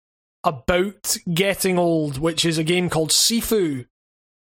about 0.45 1.17
getting 1.33 1.79
old, 1.79 2.19
which 2.19 2.45
is 2.45 2.59
a 2.59 2.65
game 2.65 2.89
called 2.89 3.11
Sifu. 3.11 3.87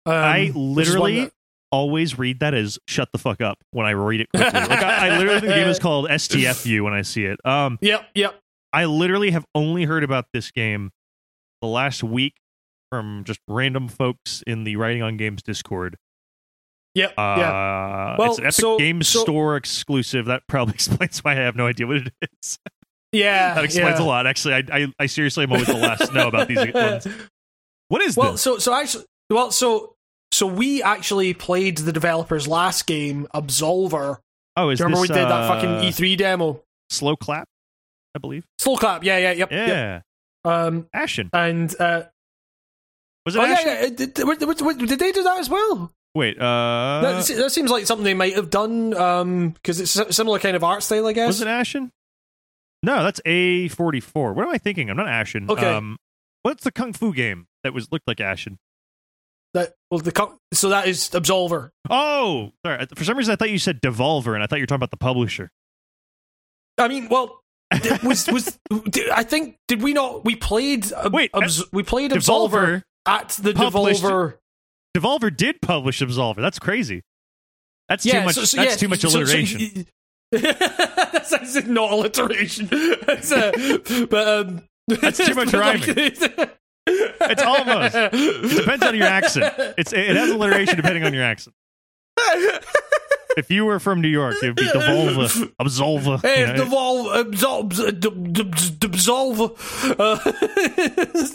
Um, 0.05 0.14
I 0.14 0.40
which 0.40 0.48
is 0.48 0.55
one 0.55 0.74
literally 0.74 1.30
always 1.76 2.18
read 2.18 2.40
that 2.40 2.54
as 2.54 2.78
"shut 2.88 3.08
the 3.12 3.18
fuck 3.18 3.40
up" 3.40 3.58
when 3.70 3.86
I 3.86 3.90
read 3.92 4.20
it 4.22 4.28
quickly. 4.34 4.60
like 4.60 4.70
I, 4.82 5.08
I 5.08 5.18
literally 5.18 5.40
think 5.40 5.52
the 5.52 5.58
game 5.58 5.68
is 5.68 5.78
called 5.86 6.08
STFU 6.08 6.82
when 6.82 6.92
I 6.92 7.02
see 7.02 7.24
it. 7.24 7.38
Um, 7.44 7.78
Yep, 7.82 8.08
yep. 8.14 8.40
I 8.72 8.84
literally 8.86 9.30
have 9.30 9.44
only 9.54 9.84
heard 9.84 10.02
about 10.04 10.26
this 10.32 10.50
game 10.50 10.90
the 11.62 11.68
last 11.68 12.02
week 12.02 12.34
from 12.90 13.24
just 13.24 13.40
random 13.48 13.88
folks 13.88 14.42
in 14.46 14.64
the 14.64 14.76
Writing 14.76 15.02
on 15.02 15.16
Games 15.16 15.42
Discord. 15.42 15.96
Yep, 16.94 17.10
Uh, 17.18 17.34
yeah. 17.38 18.16
Well, 18.18 18.30
it's 18.30 18.38
an 18.38 18.44
Epic 18.44 18.54
so- 18.54 18.78
Games 18.78 19.08
so- 19.08 19.20
Store 19.22 19.56
exclusive. 19.56 20.26
That 20.26 20.42
probably 20.48 20.74
explains 20.78 21.22
why 21.24 21.32
I 21.32 21.36
have 21.36 21.56
no 21.56 21.66
idea 21.66 21.86
what 21.86 21.96
it 21.98 22.12
is. 22.40 22.58
Yeah. 23.12 23.54
that 23.54 23.64
explains 23.64 23.98
yeah. 23.98 24.04
a 24.04 24.06
lot. 24.06 24.26
Actually, 24.26 24.54
I, 24.54 24.62
I, 24.72 24.86
I 25.00 25.06
seriously 25.06 25.44
am 25.44 25.52
always 25.52 25.66
the 25.68 25.74
last 25.74 26.06
to 26.08 26.12
know 26.14 26.28
about 26.28 26.48
these 26.48 26.58
ones. 26.74 27.06
What 27.88 28.02
is 28.02 28.16
well, 28.16 28.32
this? 28.32 28.42
so 28.42 28.58
so 28.58 28.74
actually, 28.74 29.04
well, 29.30 29.50
so 29.50 29.94
so 30.36 30.46
we 30.46 30.82
actually 30.82 31.32
played 31.32 31.78
the 31.78 31.92
developer's 31.92 32.46
last 32.46 32.86
game, 32.86 33.26
Absolver. 33.32 34.18
oh, 34.54 34.68
is 34.68 34.80
remember 34.80 35.00
this 35.00 35.08
we 35.08 35.14
did 35.14 35.24
that 35.24 35.30
uh, 35.30 35.48
fucking 35.48 35.70
E3 35.88 36.18
demo? 36.18 36.62
Sloclap? 36.90 37.44
I 38.14 38.18
believe. 38.18 38.44
Sloclap. 38.60 39.02
Yeah, 39.02 39.16
yeah, 39.16 39.32
yep. 39.32 39.50
Yeah, 39.50 39.66
yep. 39.66 40.02
Um, 40.44 40.88
Ashen. 40.92 41.30
and 41.32 41.74
uh, 41.80 42.02
Was 43.24 43.34
it 43.34 43.38
oh 43.38 43.44
yeah, 43.46 43.52
Ashen? 43.52 43.66
yeah. 43.66 43.80
Did, 43.88 44.14
did, 44.14 44.88
did, 44.88 44.98
they 44.98 45.12
do 45.12 45.22
that 45.22 45.38
as 45.38 45.48
well? 45.48 45.90
Wait, 46.14 46.38
uh, 46.38 47.00
that, 47.02 47.26
that 47.26 47.50
seems 47.50 47.70
like 47.70 47.86
something 47.86 48.04
they 48.04 48.12
might 48.12 48.34
have 48.34 48.50
done 48.50 48.90
because 49.52 49.80
it's 49.80 49.96
a 49.96 50.12
similar 50.12 50.38
kind 50.38 50.54
of 50.54 50.62
art 50.62 50.82
style, 50.82 51.06
I 51.06 51.14
guess. 51.14 51.28
was 51.28 51.40
it 51.40 51.48
Ashen? 51.48 51.90
No, 52.82 53.02
that's 53.02 53.22
A 53.24 53.68
forty 53.68 54.00
four. 54.00 54.34
What 54.34 54.46
am 54.46 54.52
I 54.52 54.58
thinking? 54.58 54.90
I'm 54.90 54.98
not 54.98 55.08
Ashen. 55.08 55.50
Okay. 55.50 55.74
Um, 55.74 55.96
what's 56.42 56.62
the 56.62 56.72
kung 56.72 56.92
fu 56.92 57.14
game 57.14 57.46
that 57.64 57.72
was 57.72 57.90
looked 57.90 58.06
like 58.06 58.20
Ashen? 58.20 58.58
That 59.55 59.73
well, 59.90 60.01
the 60.01 60.12
co- 60.12 60.36
so 60.52 60.68
that 60.68 60.86
is 60.86 61.09
Absolver. 61.10 61.70
Oh, 61.89 62.52
sorry. 62.64 62.86
For 62.94 63.05
some 63.05 63.16
reason, 63.16 63.32
I 63.32 63.36
thought 63.36 63.51
you 63.51 63.59
said 63.59 63.81
Devolver, 63.81 64.35
and 64.35 64.43
I 64.43 64.47
thought 64.47 64.56
you 64.56 64.62
were 64.62 64.66
talking 64.66 64.81
about 64.81 64.90
the 64.90 64.97
publisher. 64.98 65.51
I 66.78 66.89
mean, 66.89 67.09
well, 67.09 67.40
was 68.05 68.27
was 68.28 68.59
did, 68.90 69.09
I 69.10 69.23
think 69.23 69.56
did 69.68 69.82
we 69.82 69.93
not 69.94 70.24
we 70.24 70.36
played 70.36 70.93
Wait, 71.10 71.31
Abs- 71.35 71.64
we 71.73 71.82
played 71.82 72.10
Absolver 72.10 72.51
Devolver, 72.51 72.82
at 73.06 73.28
the 73.31 73.52
Devolver. 73.52 74.35
Devolver 74.97 75.35
did 75.36 75.60
publish 75.62 76.01
Absolver. 76.01 76.36
That's 76.36 76.59
crazy. 76.59 77.02
That's 77.89 78.05
yeah, 78.05 78.20
too 78.20 78.24
much. 78.27 78.35
so- 78.35 78.44
so, 78.44 78.56
that's 78.59 78.73
yeah, 78.73 78.77
too 78.77 78.89
much 78.89 79.01
so- 79.01 79.09
so- 79.09 79.18
alliteration. 79.20 79.86
that's, 80.32 81.31
that's 81.31 81.66
not 81.66 81.93
alliteration. 81.93 82.66
That's, 83.06 83.31
uh, 83.31 83.52
but 84.10 84.28
um, 84.28 84.62
That's 84.89 85.24
too 85.24 85.35
much 85.35 85.52
like, 85.52 85.86
It's 86.86 87.42
almost. 87.42 87.94
It 87.94 88.56
depends 88.56 88.84
on 88.84 88.94
your 88.96 89.06
accent. 89.06 89.54
It's 89.76 89.92
it 89.92 90.16
has 90.16 90.30
alliteration 90.30 90.76
depending 90.76 91.04
on 91.04 91.12
your 91.12 91.24
accent. 91.24 91.54
If 93.36 93.50
you 93.50 93.66
were 93.66 93.78
from 93.78 94.00
New 94.00 94.08
York, 94.08 94.36
it 94.42 94.46
would 94.46 94.56
be 94.56 94.64
Devolver, 94.64 95.52
Absolver. 95.60 96.22
Hey, 96.22 96.40
you 96.40 96.46
know? 96.46 96.64
devolve, 96.64 97.06
absolve, 97.26 97.78
absolve. 98.80 100.00
Uh, 100.00 100.32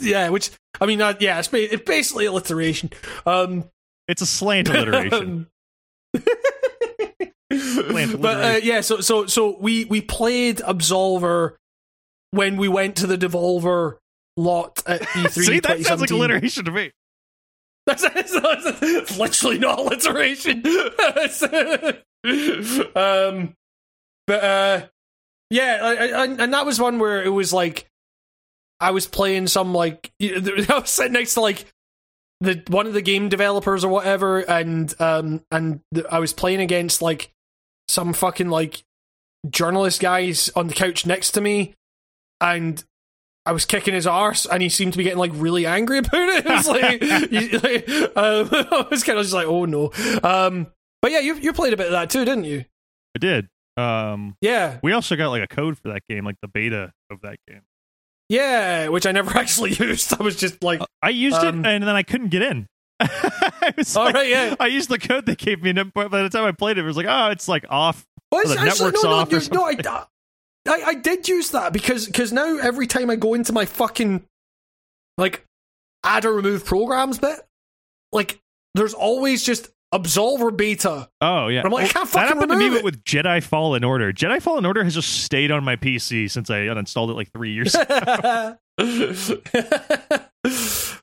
yeah, 0.00 0.28
which 0.30 0.50
I 0.80 0.86
mean, 0.86 1.00
uh, 1.00 1.14
yeah, 1.20 1.38
it's, 1.38 1.48
it's 1.52 1.84
basically 1.84 2.26
alliteration. 2.26 2.90
Um, 3.24 3.70
It's 4.08 4.20
a 4.20 4.26
slant 4.26 4.68
alliteration. 4.68 5.46
but 6.12 6.24
uh, 7.48 8.60
yeah, 8.62 8.80
so 8.80 9.00
so 9.00 9.26
so 9.26 9.56
we 9.60 9.84
we 9.84 10.00
played 10.00 10.56
Absolver 10.58 11.54
when 12.32 12.56
we 12.56 12.66
went 12.66 12.96
to 12.96 13.06
the 13.06 13.16
Devolver 13.16 13.98
lot 14.36 14.82
at 14.86 15.00
E3 15.02 15.30
See, 15.30 15.60
that 15.60 15.80
sounds 15.82 16.00
like 16.00 16.10
alliteration 16.10 16.64
to 16.64 16.70
me. 16.70 16.92
That's, 17.86 18.02
that's, 18.02 18.40
that's, 18.40 18.80
that's 18.80 19.18
literally 19.18 19.58
not 19.58 19.78
alliteration. 19.78 20.62
Um, 22.24 23.56
but 24.28 24.44
uh, 24.44 24.86
yeah, 25.50 25.78
I, 25.82 26.06
I, 26.06 26.24
and 26.26 26.54
that 26.54 26.64
was 26.64 26.78
one 26.78 27.00
where 27.00 27.20
it 27.20 27.30
was 27.30 27.52
like 27.52 27.90
I 28.80 28.90
was 28.90 29.06
playing 29.06 29.46
some 29.48 29.74
like 29.74 30.12
I 30.22 30.78
was 30.80 30.90
sitting 30.90 31.12
next 31.12 31.34
to 31.34 31.40
like 31.40 31.66
the 32.40 32.62
one 32.68 32.86
of 32.86 32.94
the 32.94 33.02
game 33.02 33.28
developers 33.28 33.84
or 33.84 33.88
whatever, 33.88 34.40
and 34.40 34.92
um, 35.00 35.44
and 35.50 35.80
I 36.10 36.18
was 36.18 36.32
playing 36.32 36.60
against 36.60 37.02
like 37.02 37.32
some 37.88 38.12
fucking 38.12 38.50
like 38.50 38.82
journalist 39.48 40.00
guys 40.00 40.48
on 40.56 40.66
the 40.66 40.74
couch 40.74 41.06
next 41.06 41.32
to 41.32 41.40
me, 41.40 41.74
and 42.40 42.82
I 43.44 43.52
was 43.52 43.64
kicking 43.64 43.92
his 43.94 44.06
arse, 44.06 44.46
and 44.46 44.62
he 44.62 44.68
seemed 44.68 44.92
to 44.92 44.98
be 44.98 45.02
getting 45.04 45.18
like 45.18 45.32
really 45.34 45.66
angry 45.66 45.98
about 45.98 46.10
it. 46.14 46.46
It 46.46 46.50
was 46.50 46.68
like, 46.68 47.02
you- 47.32 47.58
like, 47.58 48.16
um, 48.16 48.48
I 48.72 48.86
was 48.90 49.02
kind 49.02 49.18
of 49.18 49.24
just 49.24 49.34
like, 49.34 49.46
oh 49.46 49.64
no. 49.64 49.90
Um, 50.22 50.68
but 51.00 51.10
yeah, 51.10 51.18
you 51.20 51.34
you 51.36 51.52
played 51.52 51.72
a 51.72 51.76
bit 51.76 51.86
of 51.86 51.92
that 51.92 52.08
too, 52.10 52.24
didn't 52.24 52.44
you? 52.44 52.64
I 53.16 53.18
did. 53.18 53.48
Um, 53.76 54.36
Yeah, 54.40 54.78
we 54.82 54.92
also 54.92 55.16
got 55.16 55.30
like 55.30 55.42
a 55.42 55.48
code 55.48 55.78
for 55.78 55.88
that 55.88 56.02
game, 56.08 56.24
like 56.24 56.36
the 56.42 56.48
beta 56.48 56.92
of 57.10 57.20
that 57.22 57.38
game. 57.48 57.62
yeah, 58.28 58.88
which 58.88 59.06
I 59.06 59.12
never 59.12 59.30
actually 59.38 59.72
used. 59.72 60.14
I 60.18 60.22
was 60.22 60.36
just 60.36 60.62
like, 60.62 60.80
I 61.02 61.08
used 61.10 61.36
Um, 61.38 61.64
it, 61.64 61.68
and 61.68 61.82
then 61.84 61.96
I 61.96 62.02
couldn't 62.02 62.28
get 62.28 62.42
in. 62.42 62.66
I 63.00 63.72
was 63.76 63.96
all 63.96 64.04
like- 64.04 64.14
right, 64.14 64.28
yeah. 64.28 64.54
I 64.60 64.66
used 64.68 64.88
the 64.88 64.98
code 64.98 65.26
they 65.26 65.34
gave 65.34 65.62
me, 65.62 65.70
and 65.70 65.92
by 65.92 66.06
the 66.06 66.28
time 66.28 66.44
I 66.44 66.52
played 66.52 66.78
it, 66.78 66.82
it 66.82 66.86
was 66.86 66.96
like, 66.96 67.06
oh, 67.08 67.30
it's 67.30 67.48
like 67.48 67.64
off. 67.68 68.06
Well, 68.30 68.42
the 68.44 68.52
it's 68.52 68.60
actually, 68.62 68.86
network's 68.92 69.02
no, 69.04 69.10
no, 69.10 69.16
off 69.16 69.50
no, 69.52 69.64
I, 69.64 70.04
I, 70.66 70.82
I 70.86 70.94
did 70.94 71.28
use 71.28 71.50
that 71.50 71.72
because 71.72 72.06
because 72.06 72.32
now 72.32 72.58
every 72.58 72.86
time 72.86 73.10
I 73.10 73.16
go 73.16 73.34
into 73.34 73.52
my 73.52 73.64
fucking 73.64 74.24
like 75.18 75.44
add 76.04 76.24
or 76.24 76.34
remove 76.34 76.64
programs 76.64 77.18
bit, 77.18 77.40
like 78.12 78.40
there's 78.74 78.94
always 78.94 79.42
just 79.42 79.70
Absolver 79.92 80.56
beta. 80.56 81.08
Oh 81.20 81.48
yeah, 81.48 81.62
I'm 81.64 81.70
like, 81.70 81.84
I 81.84 81.88
can't 81.88 82.08
fucking 82.08 82.28
that 82.28 82.34
happened 82.34 82.50
to 82.52 82.56
me 82.56 82.76
it. 82.78 82.84
with 82.84 83.04
Jedi 83.04 83.42
Fallen 83.42 83.84
Order. 83.84 84.10
Jedi 84.10 84.40
Fallen 84.40 84.64
Order 84.64 84.84
has 84.84 84.94
just 84.94 85.22
stayed 85.22 85.50
on 85.50 85.64
my 85.64 85.76
PC 85.76 86.30
since 86.30 86.48
I 86.48 86.60
uninstalled 86.60 87.10
it 87.10 87.14
like 87.14 87.30
three 87.30 87.52
years. 87.52 87.74
ago. 87.74 88.56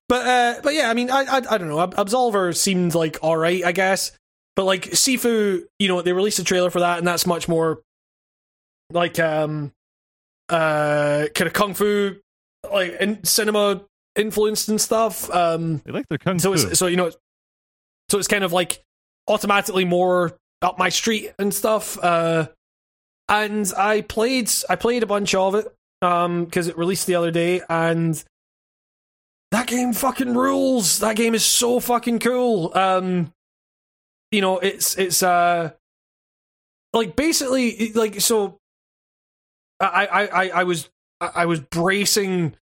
but 0.08 0.28
uh, 0.28 0.56
but 0.64 0.74
yeah, 0.74 0.90
I 0.90 0.96
mean, 0.96 1.12
I 1.12 1.22
I, 1.22 1.38
I 1.38 1.58
don't 1.60 1.68
know. 1.68 1.86
Absolver 1.88 2.56
seemed 2.58 2.96
like 2.96 3.20
all 3.22 3.38
right, 3.38 3.64
I 3.64 3.74
guess. 3.74 4.12
But 4.56 4.66
like 4.66 4.86
Sifu, 4.86 5.62
you 5.78 5.88
know, 5.88 6.02
they 6.02 6.14
released 6.14 6.40
a 6.40 6.44
trailer 6.44 6.72
for 6.72 6.80
that, 6.80 6.98
and 6.98 7.08
that's 7.08 7.28
much 7.28 7.48
more 7.48 7.84
like 8.92 9.20
um 9.20 9.72
uh 10.50 11.28
kind 11.36 11.48
of 11.48 11.54
kung 11.54 11.74
fu 11.74 12.16
like 12.72 12.94
in 13.00 13.24
cinema 13.24 13.82
influenced 14.16 14.70
and 14.70 14.82
stuff. 14.82 15.30
Um, 15.30 15.78
they 15.86 15.92
like 15.92 16.08
their 16.10 16.18
kung 16.18 16.40
so 16.40 16.56
fu. 16.56 16.68
it's 16.68 16.80
so 16.80 16.88
you 16.88 16.98
know, 16.98 17.12
so 18.10 18.18
it's 18.18 18.28
kind 18.28 18.44
of 18.44 18.54
like 18.54 18.84
automatically 19.28 19.86
more 19.86 20.38
up 20.62 20.78
my 20.78 20.90
street 20.90 21.32
and 21.40 21.54
stuff. 21.54 21.98
Uh, 22.04 22.48
and 23.28 23.72
I 23.78 24.02
played 24.02 24.52
I 24.70 24.76
played 24.76 25.04
a 25.04 25.08
bunch 25.08 25.36
of 25.36 25.56
it 25.56 25.68
um 26.02 26.46
because 26.46 26.68
it 26.68 26.78
released 26.78 27.08
the 27.08 27.16
other 27.16 27.32
day 27.32 27.62
and 27.70 28.24
that 29.52 29.68
game 29.68 29.94
fucking 29.94 30.36
rules. 30.36 31.00
That 31.00 31.16
game 31.16 31.34
is 31.34 31.46
so 31.46 31.80
fucking 31.80 32.20
cool. 32.20 32.72
Um, 32.78 33.34
you 34.32 34.42
know, 34.42 34.60
it's 34.60 34.98
it's 34.98 35.24
uh 35.24 35.72
like 36.94 37.16
basically 37.16 37.92
like 37.94 38.22
so. 38.22 38.59
I 39.80 40.06
I 40.06 40.26
I, 40.26 40.50
I 40.50 40.64
was 40.64 40.90
I 41.22 41.46
was 41.46 41.60
bracing 41.60 42.56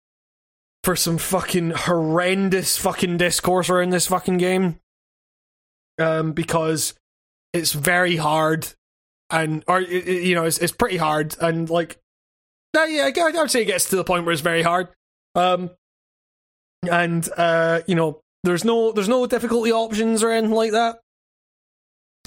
for 0.84 0.96
some 0.96 1.18
fucking 1.18 1.72
horrendous 1.72 2.78
fucking 2.78 3.18
discourse 3.18 3.70
around 3.70 3.92
this 3.92 4.08
fucking 4.08 4.38
game. 4.38 4.80
Um, 6.00 6.34
because 6.34 6.94
it's 7.54 7.74
very 7.74 8.18
hard, 8.18 8.68
and 9.32 9.64
or 9.68 9.82
you 9.82 10.36
know, 10.36 10.46
it's 10.46 10.60
it's 10.60 10.72
pretty 10.72 10.98
hard, 10.98 11.36
and 11.42 11.70
like, 11.70 11.98
no, 12.76 12.84
yeah, 12.84 13.10
I 13.16 13.20
I 13.20 13.42
would 13.42 13.52
say 13.52 13.64
it 13.64 13.66
gets 13.66 13.90
to 13.90 13.96
the 13.96 14.04
point 14.04 14.26
where 14.26 14.34
it's 14.34 14.42
very 14.42 14.62
hard. 14.62 14.90
Um, 15.34 15.72
and 16.90 17.28
uh, 17.36 17.82
you 17.88 17.96
know, 17.96 18.22
there's 18.44 18.64
no 18.64 18.92
there's 18.92 19.10
no 19.10 19.26
difficulty 19.26 19.72
options 19.72 20.22
or 20.22 20.32
anything 20.32 20.56
like 20.56 20.72
that. 20.72 21.00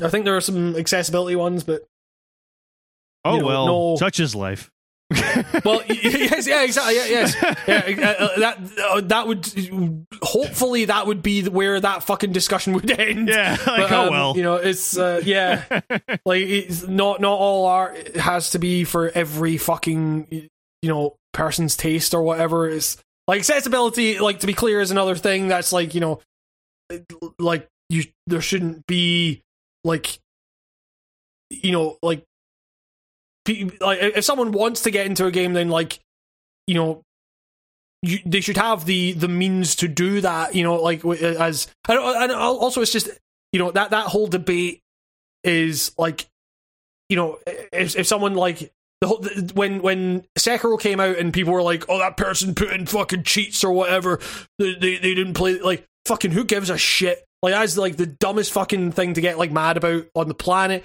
I 0.03 0.09
think 0.09 0.25
there 0.25 0.37
are 0.37 0.41
some 0.41 0.75
accessibility 0.75 1.37
ones, 1.37 1.63
but 1.63 1.87
Oh 3.25 3.35
You 3.35 3.41
know, 3.41 3.47
well, 3.47 3.67
no- 3.67 3.97
such 3.97 4.21
is 4.21 4.35
life. 4.35 4.71
Well, 5.65 5.83
yes, 5.89 6.47
yeah, 6.47 6.63
exactly, 6.63 6.95
yeah, 6.97 7.05
yes, 7.07 7.37
yeah, 7.67 8.07
uh, 8.19 8.25
uh, 8.25 8.39
that 8.39 8.59
uh, 8.91 9.01
that 9.01 9.27
would 9.27 10.07
hopefully 10.23 10.85
that 10.85 11.07
would 11.07 11.21
be 11.23 11.49
where 11.49 11.81
that 11.81 12.05
fucking 12.05 12.33
discussion 12.33 12.73
would 12.75 12.91
end. 12.91 13.29
yeah, 13.29 13.57
like 13.67 13.89
But, 13.89 13.93
oh 13.93 14.03
um, 14.05 14.11
well. 14.11 14.37
you 14.37 14.43
know, 14.43 14.55
it's 14.57 14.97
uh, 14.97 15.21
yeah, 15.25 15.65
like 16.25 16.43
it's 16.43 16.87
not 16.87 17.21
not 17.21 17.33
all 17.39 17.67
art 17.67 18.17
has 18.17 18.51
to 18.51 18.59
be 18.59 18.85
for 18.85 19.09
every 19.11 19.57
fucking 19.57 20.29
you 20.31 20.89
know 20.89 21.17
person's 21.33 21.77
taste 21.77 22.15
or 22.15 22.23
whatever. 22.23 22.69
It's 22.69 22.97
like 23.27 23.41
accessibility. 23.41 24.19
Like 24.21 24.41
to 24.41 24.47
be 24.47 24.55
clear, 24.55 24.81
is 24.81 24.91
another 24.93 25.17
thing 25.17 25.49
that's 25.49 25.73
like 25.73 25.95
you 25.95 26.01
know, 26.01 26.21
like 27.39 27.67
you 27.89 28.05
there 28.29 28.41
shouldn't 28.41 28.87
be 28.87 29.43
like 29.83 30.19
you 31.51 31.73
know 31.73 31.97
like 32.03 32.23
like 33.49 33.99
if 34.01 34.25
someone 34.25 34.53
wants 34.53 34.83
to 34.83 34.91
get 34.91 35.07
into 35.07 35.27
a 35.27 35.31
game, 35.31 35.53
then 35.53 35.69
like 35.69 36.01
you 36.67 36.75
know. 36.75 37.03
You, 38.03 38.19
they 38.25 38.41
should 38.41 38.57
have 38.57 38.87
the 38.87 39.13
the 39.13 39.29
means 39.29 39.77
to 39.77 39.87
do 39.87 40.23
that, 40.23 40.55
you 40.55 40.63
know. 40.63 40.77
Like 40.77 41.05
as 41.05 41.69
and 41.87 42.33
also 42.33 42.81
it's 42.81 42.93
just 42.93 43.11
you 43.53 43.59
know 43.59 43.71
that 43.73 43.91
that 43.91 44.07
whole 44.07 44.27
debate 44.27 44.81
is 45.45 45.93
like 45.99 46.27
you 47.09 47.17
know 47.17 47.39
if 47.47 47.97
if 47.97 48.07
someone 48.07 48.35
like 48.35 48.73
the 49.01 49.09
whole 49.09 49.25
when 49.55 49.83
when 49.83 50.25
Sekiro 50.39 50.79
came 50.79 51.01
out 51.01 51.19
and 51.19 51.33
people 51.33 51.53
were 51.53 51.63
like 51.63 51.85
oh 51.89 51.99
that 51.99 52.17
person 52.17 52.55
put 52.55 52.73
in 52.73 52.87
fucking 52.87 53.25
cheats 53.25 53.65
or 53.65 53.73
whatever 53.73 54.21
they 54.59 54.75
they, 54.75 54.97
they 54.99 55.15
didn't 55.15 55.35
play 55.35 55.59
like 55.61 55.87
fucking 56.07 56.31
who 56.31 56.45
gives 56.45 56.71
a 56.71 56.79
shit 56.79 57.25
like 57.43 57.53
that's 57.53 57.77
like 57.77 57.97
the 57.97 58.07
dumbest 58.07 58.53
fucking 58.53 58.93
thing 58.93 59.15
to 59.15 59.21
get 59.21 59.39
like 59.39 59.51
mad 59.51 59.77
about 59.77 60.07
on 60.15 60.29
the 60.29 60.35
planet 60.35 60.85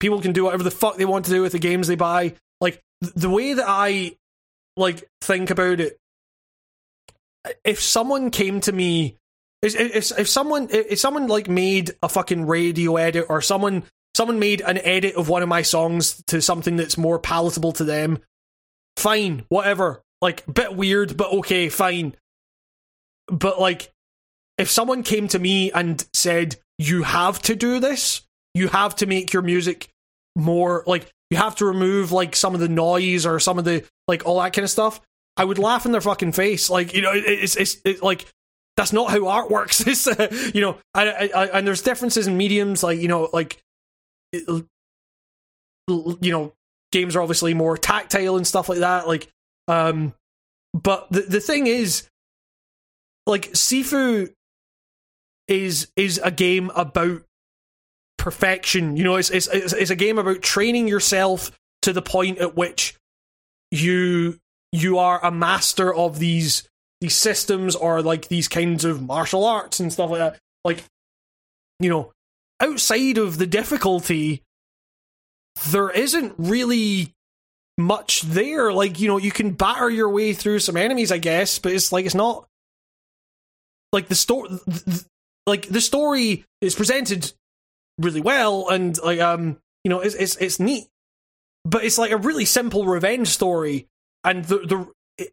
people 0.00 0.20
can 0.20 0.32
do 0.32 0.44
whatever 0.44 0.62
the 0.62 0.70
fuck 0.70 0.96
they 0.96 1.04
want 1.04 1.24
to 1.26 1.30
do 1.30 1.42
with 1.42 1.52
the 1.52 1.58
games 1.58 1.88
they 1.88 1.96
buy. 1.96 2.34
Like 2.60 2.82
th- 3.02 3.14
the 3.14 3.30
way 3.30 3.54
that 3.54 3.66
I 3.66 4.16
like 4.76 5.08
think 5.20 5.50
about 5.50 5.80
it 5.80 5.98
if 7.64 7.80
someone 7.80 8.30
came 8.30 8.60
to 8.60 8.72
me 8.72 9.16
if, 9.62 9.74
if, 9.74 10.18
if 10.18 10.28
someone 10.28 10.68
if 10.70 10.98
someone 10.98 11.26
like 11.26 11.48
made 11.48 11.92
a 12.02 12.08
fucking 12.08 12.46
radio 12.46 12.96
edit 12.96 13.26
or 13.28 13.42
someone 13.42 13.82
someone 14.16 14.38
made 14.38 14.60
an 14.60 14.78
edit 14.78 15.16
of 15.16 15.28
one 15.28 15.42
of 15.42 15.48
my 15.48 15.62
songs 15.62 16.22
to 16.28 16.40
something 16.40 16.76
that's 16.76 16.96
more 16.96 17.18
palatable 17.18 17.72
to 17.72 17.84
them 17.84 18.18
fine 18.96 19.44
whatever. 19.48 20.02
Like 20.20 20.46
a 20.46 20.52
bit 20.52 20.74
weird 20.74 21.16
but 21.16 21.32
okay 21.32 21.68
fine. 21.68 22.14
But 23.26 23.60
like 23.60 23.92
if 24.58 24.70
someone 24.70 25.02
came 25.02 25.28
to 25.28 25.38
me 25.38 25.72
and 25.72 26.06
said 26.12 26.56
you 26.78 27.02
have 27.02 27.40
to 27.42 27.56
do 27.56 27.80
this 27.80 28.22
you 28.58 28.68
have 28.68 28.96
to 28.96 29.06
make 29.06 29.32
your 29.32 29.42
music 29.42 29.88
more 30.36 30.84
like 30.86 31.08
you 31.30 31.36
have 31.36 31.56
to 31.56 31.64
remove 31.66 32.12
like 32.12 32.34
some 32.36 32.54
of 32.54 32.60
the 32.60 32.68
noise 32.68 33.26
or 33.26 33.38
some 33.40 33.58
of 33.58 33.64
the 33.64 33.84
like 34.06 34.24
all 34.26 34.40
that 34.40 34.52
kind 34.52 34.64
of 34.64 34.70
stuff. 34.70 35.00
I 35.36 35.44
would 35.44 35.58
laugh 35.58 35.86
in 35.86 35.92
their 35.92 36.00
fucking 36.00 36.32
face 36.32 36.68
like 36.70 36.94
you 36.94 37.02
know 37.02 37.12
it- 37.12 37.24
it's 37.26 37.56
it's, 37.56 37.76
it's 37.84 38.02
like 38.02 38.26
that's 38.76 38.92
not 38.92 39.10
how 39.10 39.26
art 39.28 39.50
works. 39.50 39.80
It's 39.86 40.06
uh, 40.06 40.50
you 40.54 40.60
know 40.60 40.78
I, 40.94 41.08
I, 41.08 41.30
I, 41.34 41.46
and 41.58 41.66
there's 41.66 41.82
differences 41.82 42.26
in 42.26 42.36
mediums 42.36 42.82
like 42.82 42.98
you 43.00 43.08
know 43.08 43.28
like 43.32 43.58
it- 44.32 44.46
you 45.88 46.32
know 46.32 46.52
games 46.92 47.16
are 47.16 47.22
obviously 47.22 47.54
more 47.54 47.76
tactile 47.76 48.36
and 48.36 48.46
stuff 48.46 48.68
like 48.68 48.78
that 48.80 49.06
like 49.06 49.28
um 49.68 50.12
but 50.74 51.06
the 51.10 51.22
the 51.22 51.40
thing 51.40 51.66
is 51.66 52.08
like 53.26 53.50
sifu 53.52 54.32
is 55.48 55.88
is 55.96 56.20
a 56.22 56.30
game 56.30 56.70
about 56.74 57.22
perfection. 58.28 58.94
You 58.94 59.04
know 59.04 59.16
it's 59.16 59.30
it's 59.30 59.46
it's, 59.46 59.88
a 59.88 59.96
game 59.96 60.18
about 60.18 60.42
training 60.42 60.86
yourself 60.86 61.50
to 61.80 61.94
the 61.94 62.02
point 62.02 62.36
at 62.36 62.54
which 62.54 62.94
you 63.70 64.38
you 64.70 64.98
are 64.98 65.24
a 65.24 65.30
master 65.30 65.94
of 65.94 66.18
these 66.18 66.68
these 67.00 67.14
systems 67.14 67.74
or 67.74 68.02
like 68.02 68.28
these 68.28 68.46
kinds 68.46 68.84
of 68.84 69.00
martial 69.00 69.46
arts 69.46 69.80
and 69.80 69.90
stuff 69.90 70.10
like 70.10 70.18
that. 70.18 70.38
Like 70.62 70.84
you 71.80 71.88
know 71.88 72.12
outside 72.60 73.16
of 73.16 73.38
the 73.38 73.46
difficulty 73.46 74.42
there 75.70 75.88
isn't 75.88 76.34
really 76.36 77.14
much 77.78 78.20
there. 78.20 78.74
Like 78.74 79.00
you 79.00 79.08
know 79.08 79.16
you 79.16 79.32
can 79.32 79.52
batter 79.52 79.88
your 79.88 80.10
way 80.10 80.34
through 80.34 80.58
some 80.58 80.76
enemies 80.76 81.10
i 81.10 81.18
guess 81.18 81.58
but 81.58 81.72
it's 81.72 81.92
like 81.92 82.04
it's 82.04 82.14
not 82.14 82.46
like 83.90 84.08
the 84.08 84.14
story 84.14 84.50
like 85.46 85.66
the 85.68 85.80
story 85.80 86.44
is 86.60 86.74
presented 86.74 87.32
really 87.98 88.20
well 88.20 88.68
and 88.68 88.96
like 89.02 89.20
um 89.20 89.58
you 89.84 89.90
know 89.90 90.00
it's 90.00 90.14
it's 90.14 90.36
it's 90.36 90.60
neat. 90.60 90.88
But 91.64 91.84
it's 91.84 91.98
like 91.98 92.12
a 92.12 92.16
really 92.16 92.44
simple 92.44 92.86
revenge 92.86 93.28
story 93.28 93.86
and 94.24 94.44
the 94.44 94.58
the 94.58 94.88
it, 95.18 95.32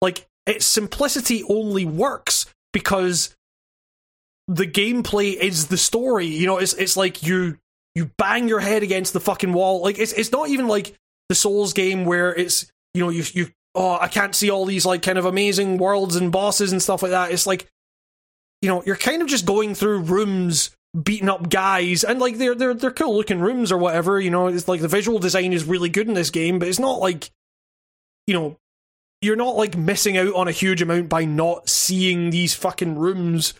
like 0.00 0.26
its 0.46 0.66
simplicity 0.66 1.44
only 1.48 1.84
works 1.84 2.46
because 2.72 3.34
the 4.48 4.66
gameplay 4.66 5.34
is 5.34 5.68
the 5.68 5.76
story. 5.76 6.26
You 6.26 6.46
know 6.46 6.58
it's 6.58 6.74
it's 6.74 6.96
like 6.96 7.22
you 7.22 7.58
you 7.94 8.10
bang 8.18 8.48
your 8.48 8.60
head 8.60 8.82
against 8.82 9.12
the 9.12 9.20
fucking 9.20 9.52
wall. 9.52 9.82
Like 9.82 9.98
it's 9.98 10.12
it's 10.12 10.32
not 10.32 10.48
even 10.48 10.68
like 10.68 10.94
the 11.28 11.34
souls 11.34 11.72
game 11.72 12.04
where 12.04 12.34
it's 12.34 12.70
you 12.94 13.02
know 13.02 13.10
you 13.10 13.24
you 13.32 13.48
oh 13.74 13.96
i 13.98 14.06
can't 14.06 14.34
see 14.34 14.50
all 14.50 14.66
these 14.66 14.84
like 14.84 15.00
kind 15.00 15.16
of 15.16 15.24
amazing 15.24 15.78
worlds 15.78 16.14
and 16.16 16.30
bosses 16.30 16.72
and 16.72 16.82
stuff 16.82 17.02
like 17.02 17.12
that. 17.12 17.30
It's 17.30 17.46
like 17.46 17.70
you 18.60 18.68
know 18.68 18.82
you're 18.84 18.96
kind 18.96 19.22
of 19.22 19.28
just 19.28 19.46
going 19.46 19.74
through 19.74 20.00
rooms 20.00 20.70
beating 21.00 21.28
up 21.28 21.48
guys 21.48 22.04
and 22.04 22.20
like 22.20 22.36
they're 22.36 22.54
they're 22.54 22.74
they're 22.74 22.90
cool 22.90 23.16
looking 23.16 23.40
rooms 23.40 23.72
or 23.72 23.78
whatever 23.78 24.20
you 24.20 24.30
know 24.30 24.48
it's 24.48 24.68
like 24.68 24.82
the 24.82 24.88
visual 24.88 25.18
design 25.18 25.52
is 25.52 25.64
really 25.64 25.88
good 25.88 26.06
in 26.06 26.12
this 26.12 26.28
game 26.28 26.58
but 26.58 26.68
it's 26.68 26.78
not 26.78 27.00
like 27.00 27.30
you 28.26 28.34
know 28.34 28.58
you're 29.22 29.36
not 29.36 29.56
like 29.56 29.76
missing 29.76 30.18
out 30.18 30.34
on 30.34 30.48
a 30.48 30.52
huge 30.52 30.82
amount 30.82 31.08
by 31.08 31.24
not 31.24 31.68
seeing 31.68 32.30
these 32.30 32.54
fucking 32.54 32.98
rooms. 32.98 33.54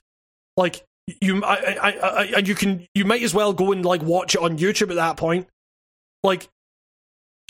Like 0.56 0.84
you 1.20 1.42
I, 1.42 1.78
I, 1.80 1.90
I, 1.90 2.24
and 2.36 2.48
you 2.48 2.54
can 2.54 2.86
you 2.94 3.04
might 3.04 3.22
as 3.22 3.32
well 3.32 3.52
go 3.52 3.72
and 3.72 3.84
like 3.84 4.02
watch 4.02 4.34
it 4.34 4.42
on 4.42 4.58
youtube 4.58 4.90
at 4.90 4.96
that 4.96 5.16
point. 5.16 5.48
Like 6.22 6.48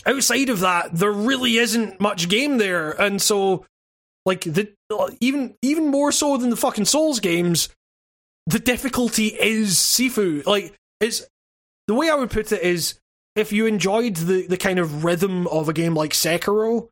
outside 0.05 0.49
of 0.49 0.61
that 0.61 0.93
there 0.93 1.11
really 1.11 1.57
isn't 1.57 1.99
much 1.99 2.29
game 2.29 2.57
there 2.57 2.91
and 2.91 3.21
so 3.21 3.65
like 4.25 4.41
the 4.41 4.73
even 5.21 5.55
even 5.61 5.87
more 5.87 6.11
so 6.11 6.37
than 6.37 6.49
the 6.49 6.55
fucking 6.55 6.85
souls 6.85 7.19
games 7.19 7.69
the 8.47 8.59
difficulty 8.59 9.27
is 9.27 9.75
sifu 9.77 10.45
like 10.45 10.73
it's 10.99 11.25
the 11.87 11.93
way 11.93 12.09
i 12.09 12.15
would 12.15 12.29
put 12.29 12.51
it 12.51 12.61
is 12.61 12.99
if 13.35 13.51
you 13.51 13.65
enjoyed 13.65 14.15
the 14.17 14.45
the 14.47 14.57
kind 14.57 14.79
of 14.79 15.03
rhythm 15.03 15.47
of 15.47 15.69
a 15.69 15.73
game 15.73 15.93
like 15.95 16.11
sekiro 16.11 16.87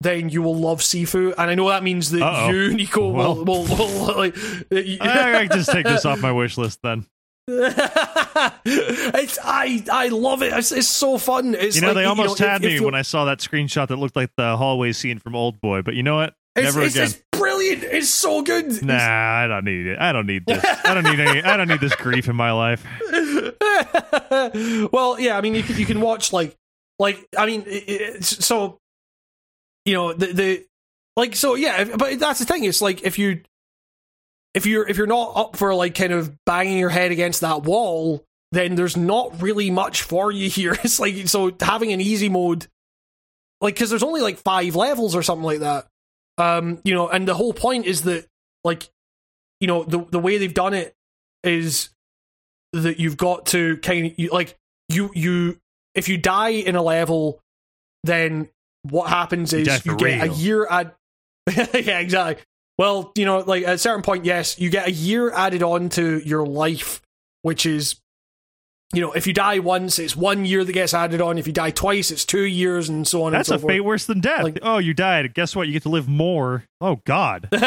then 0.00 0.28
you 0.28 0.42
will 0.42 0.56
love 0.56 0.80
sifu 0.80 1.32
and 1.38 1.50
i 1.50 1.54
know 1.54 1.68
that 1.68 1.82
means 1.82 2.10
that 2.10 2.22
Uh-oh. 2.22 2.50
you 2.50 2.74
nico 2.74 3.08
Well. 3.08 3.34
will, 3.36 3.44
will, 3.44 3.64
will 3.64 4.16
like 4.16 4.36
I, 4.72 5.40
I 5.40 5.46
just 5.46 5.70
take 5.70 5.84
this 5.86 6.04
off 6.04 6.20
my 6.20 6.32
wish 6.32 6.56
list 6.58 6.80
then. 6.82 7.06
it's 7.48 9.38
I 9.42 9.84
I 9.92 10.08
love 10.08 10.42
it. 10.42 10.52
It's, 10.52 10.72
it's 10.72 10.88
so 10.88 11.16
fun. 11.16 11.54
It's 11.54 11.76
You 11.76 11.82
know, 11.82 11.88
like, 11.88 11.94
they 11.96 12.04
almost 12.04 12.40
if- 12.40 12.46
had 12.46 12.62
if 12.64 12.68
me 12.68 12.74
you- 12.74 12.84
when 12.84 12.94
I 12.96 13.02
saw 13.02 13.24
that 13.26 13.38
screenshot 13.38 13.86
that 13.88 13.96
looked 13.96 14.16
like 14.16 14.30
the 14.36 14.56
hallway 14.56 14.92
scene 14.92 15.18
from 15.20 15.36
Old 15.36 15.60
Boy. 15.60 15.82
But 15.82 15.94
you 15.94 16.02
know 16.02 16.16
what? 16.16 16.34
Never 16.56 16.82
it's, 16.82 16.94
again. 16.94 17.04
it's 17.06 17.22
brilliant. 17.56 17.84
It's 17.84 18.08
so 18.08 18.42
good. 18.42 18.82
Nah, 18.82 18.94
I 18.94 19.46
don't 19.46 19.64
need 19.64 19.86
it. 19.86 19.98
I 19.98 20.12
don't 20.12 20.26
need 20.26 20.46
this. 20.46 20.64
I 20.64 20.94
don't 20.94 21.04
need 21.04 21.20
any. 21.20 21.42
I 21.42 21.56
don't 21.56 21.68
need 21.68 21.80
this 21.80 21.94
grief 21.96 22.28
in 22.28 22.36
my 22.36 22.52
life. 22.52 22.84
well, 24.92 25.18
yeah. 25.18 25.36
I 25.36 25.40
mean, 25.40 25.54
you 25.54 25.62
can, 25.62 25.76
you 25.76 25.86
can 25.86 26.00
watch 26.00 26.32
like 26.32 26.56
like 26.98 27.26
I 27.36 27.46
mean, 27.46 27.64
it, 27.66 28.24
so 28.24 28.78
you 29.84 29.94
know 29.94 30.12
the 30.12 30.32
the 30.32 30.66
like 31.16 31.36
so 31.36 31.54
yeah. 31.54 31.84
But 31.96 32.18
that's 32.18 32.40
the 32.40 32.46
thing. 32.46 32.64
It's 32.64 32.82
like 32.82 33.02
if 33.02 33.18
you 33.18 33.42
if 34.54 34.66
you're 34.66 34.88
if 34.88 34.96
you're 34.96 35.06
not 35.06 35.32
up 35.36 35.56
for 35.56 35.74
like 35.74 35.94
kind 35.94 36.12
of 36.12 36.32
banging 36.44 36.78
your 36.78 36.90
head 36.90 37.12
against 37.12 37.40
that 37.42 37.62
wall, 37.62 38.24
then 38.52 38.74
there's 38.74 38.96
not 38.96 39.42
really 39.42 39.70
much 39.70 40.02
for 40.02 40.30
you 40.30 40.48
here. 40.50 40.72
It's 40.84 41.00
like 41.00 41.28
so 41.28 41.54
having 41.60 41.92
an 41.92 42.00
easy 42.00 42.28
mode, 42.28 42.66
like 43.60 43.74
because 43.74 43.90
there's 43.90 44.02
only 44.02 44.20
like 44.20 44.38
five 44.38 44.74
levels 44.74 45.14
or 45.14 45.22
something 45.22 45.44
like 45.44 45.60
that. 45.60 45.86
Um, 46.38 46.80
you 46.84 46.94
know, 46.94 47.08
and 47.08 47.26
the 47.26 47.34
whole 47.34 47.52
point 47.52 47.86
is 47.86 48.02
that 48.02 48.26
like 48.64 48.88
you 49.60 49.66
know 49.66 49.84
the 49.84 50.04
the 50.10 50.18
way 50.18 50.38
they've 50.38 50.52
done 50.52 50.74
it 50.74 50.94
is 51.42 51.90
that 52.72 53.00
you've 53.00 53.16
got 53.16 53.46
to 53.46 53.78
kind 53.78 54.06
of 54.06 54.32
like 54.32 54.56
you 54.88 55.10
you 55.14 55.58
if 55.94 56.08
you 56.08 56.18
die 56.18 56.50
in 56.50 56.76
a 56.76 56.82
level, 56.82 57.40
then 58.04 58.48
what 58.82 59.08
happens 59.08 59.52
is 59.52 59.80
for 59.80 59.92
you 59.92 59.96
get 59.96 60.28
a 60.28 60.32
year 60.32 60.66
add. 60.68 60.92
yeah, 61.56 62.00
exactly. 62.00 62.42
Well, 62.78 63.12
you 63.16 63.24
know, 63.24 63.38
like 63.38 63.64
at 63.64 63.74
a 63.74 63.78
certain 63.78 64.02
point, 64.02 64.24
yes, 64.24 64.58
you 64.58 64.68
get 64.68 64.86
a 64.86 64.92
year 64.92 65.32
added 65.32 65.62
on 65.62 65.88
to 65.90 66.18
your 66.18 66.46
life, 66.46 67.00
which 67.42 67.64
is 67.64 67.96
you 68.94 69.00
know, 69.00 69.12
if 69.12 69.26
you 69.26 69.32
die 69.32 69.58
once, 69.58 69.98
it's 69.98 70.16
one 70.16 70.44
year 70.44 70.64
that 70.64 70.72
gets 70.72 70.94
added 70.94 71.20
on. 71.20 71.38
If 71.38 71.46
you 71.46 71.52
die 71.52 71.70
twice, 71.70 72.10
it's 72.10 72.24
two 72.24 72.44
years, 72.44 72.88
and 72.88 73.06
so 73.06 73.24
on. 73.24 73.32
That's 73.32 73.48
and 73.48 73.56
a 73.56 73.60
forth. 73.60 73.72
fate 73.72 73.80
worse 73.80 74.06
than 74.06 74.20
death. 74.20 74.44
Like- 74.44 74.58
oh, 74.62 74.78
you 74.78 74.94
died. 74.94 75.34
Guess 75.34 75.56
what? 75.56 75.66
You 75.66 75.72
get 75.72 75.82
to 75.82 75.88
live 75.88 76.08
more. 76.08 76.64
Oh 76.80 77.00
God. 77.04 77.48
but 77.50 77.64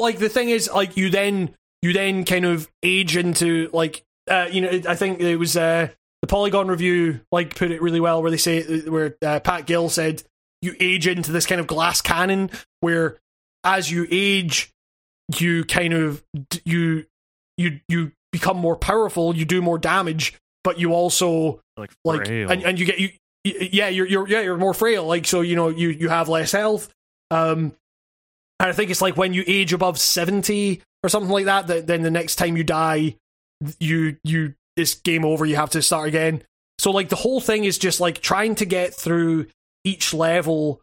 like 0.00 0.18
the 0.18 0.30
thing 0.30 0.50
is, 0.50 0.70
like 0.72 0.96
you 0.96 1.10
then 1.10 1.54
you 1.82 1.92
then 1.92 2.24
kind 2.24 2.44
of 2.44 2.68
age 2.82 3.16
into 3.16 3.70
like 3.72 4.04
uh, 4.30 4.48
you 4.50 4.60
know 4.60 4.80
I 4.88 4.94
think 4.94 5.20
it 5.20 5.36
was 5.36 5.56
uh, 5.56 5.88
the 6.22 6.26
Polygon 6.26 6.68
review 6.68 7.20
like 7.32 7.54
put 7.54 7.70
it 7.70 7.82
really 7.82 8.00
well 8.00 8.22
where 8.22 8.30
they 8.30 8.36
say 8.36 8.80
where 8.82 9.16
uh, 9.24 9.40
Pat 9.40 9.66
Gill 9.66 9.88
said 9.88 10.22
you 10.62 10.74
age 10.80 11.06
into 11.06 11.32
this 11.32 11.46
kind 11.46 11.60
of 11.60 11.66
glass 11.66 12.00
cannon 12.00 12.50
where 12.80 13.18
as 13.64 13.90
you 13.90 14.06
age 14.10 14.72
you 15.38 15.64
kind 15.64 15.92
of 15.92 16.24
you 16.64 17.04
you 17.56 17.80
you 17.88 18.12
become 18.38 18.56
more 18.56 18.76
powerful 18.76 19.34
you 19.36 19.44
do 19.44 19.60
more 19.62 19.78
damage 19.78 20.34
but 20.64 20.78
you 20.78 20.92
also 20.92 21.60
Like, 21.76 21.92
like 22.04 22.26
frail. 22.26 22.50
and, 22.50 22.62
and 22.64 22.78
you 22.78 22.84
get 22.86 22.98
you 22.98 23.10
yeah 23.44 23.88
you're 23.88 24.06
you're 24.06 24.28
yeah 24.28 24.40
you're 24.40 24.56
more 24.56 24.74
frail. 24.74 25.04
Like 25.06 25.26
so 25.26 25.40
you 25.40 25.54
know 25.54 25.68
you 25.68 25.88
you 25.88 26.08
have 26.08 26.28
less 26.28 26.50
health. 26.52 26.88
Um 27.30 27.72
and 28.58 28.70
i 28.70 28.72
think 28.72 28.90
it's 28.90 29.02
like 29.02 29.16
when 29.16 29.32
you 29.34 29.44
age 29.46 29.72
above 29.72 29.98
70 30.00 30.82
or 31.04 31.08
something 31.08 31.30
like 31.30 31.44
that 31.44 31.66
that 31.68 31.86
then 31.86 32.02
the 32.02 32.10
next 32.10 32.36
time 32.36 32.56
you 32.56 32.64
die 32.64 33.14
you 33.78 34.16
you 34.24 34.54
it's 34.76 34.94
game 34.94 35.24
over. 35.24 35.46
You 35.46 35.56
have 35.56 35.70
to 35.70 35.80
start 35.82 36.08
again. 36.08 36.42
So 36.78 36.90
like 36.90 37.08
the 37.08 37.16
whole 37.16 37.40
thing 37.40 37.64
is 37.64 37.78
just 37.78 38.00
like 38.00 38.20
trying 38.20 38.54
to 38.56 38.66
get 38.66 38.92
through 38.94 39.46
each 39.84 40.12
level 40.12 40.82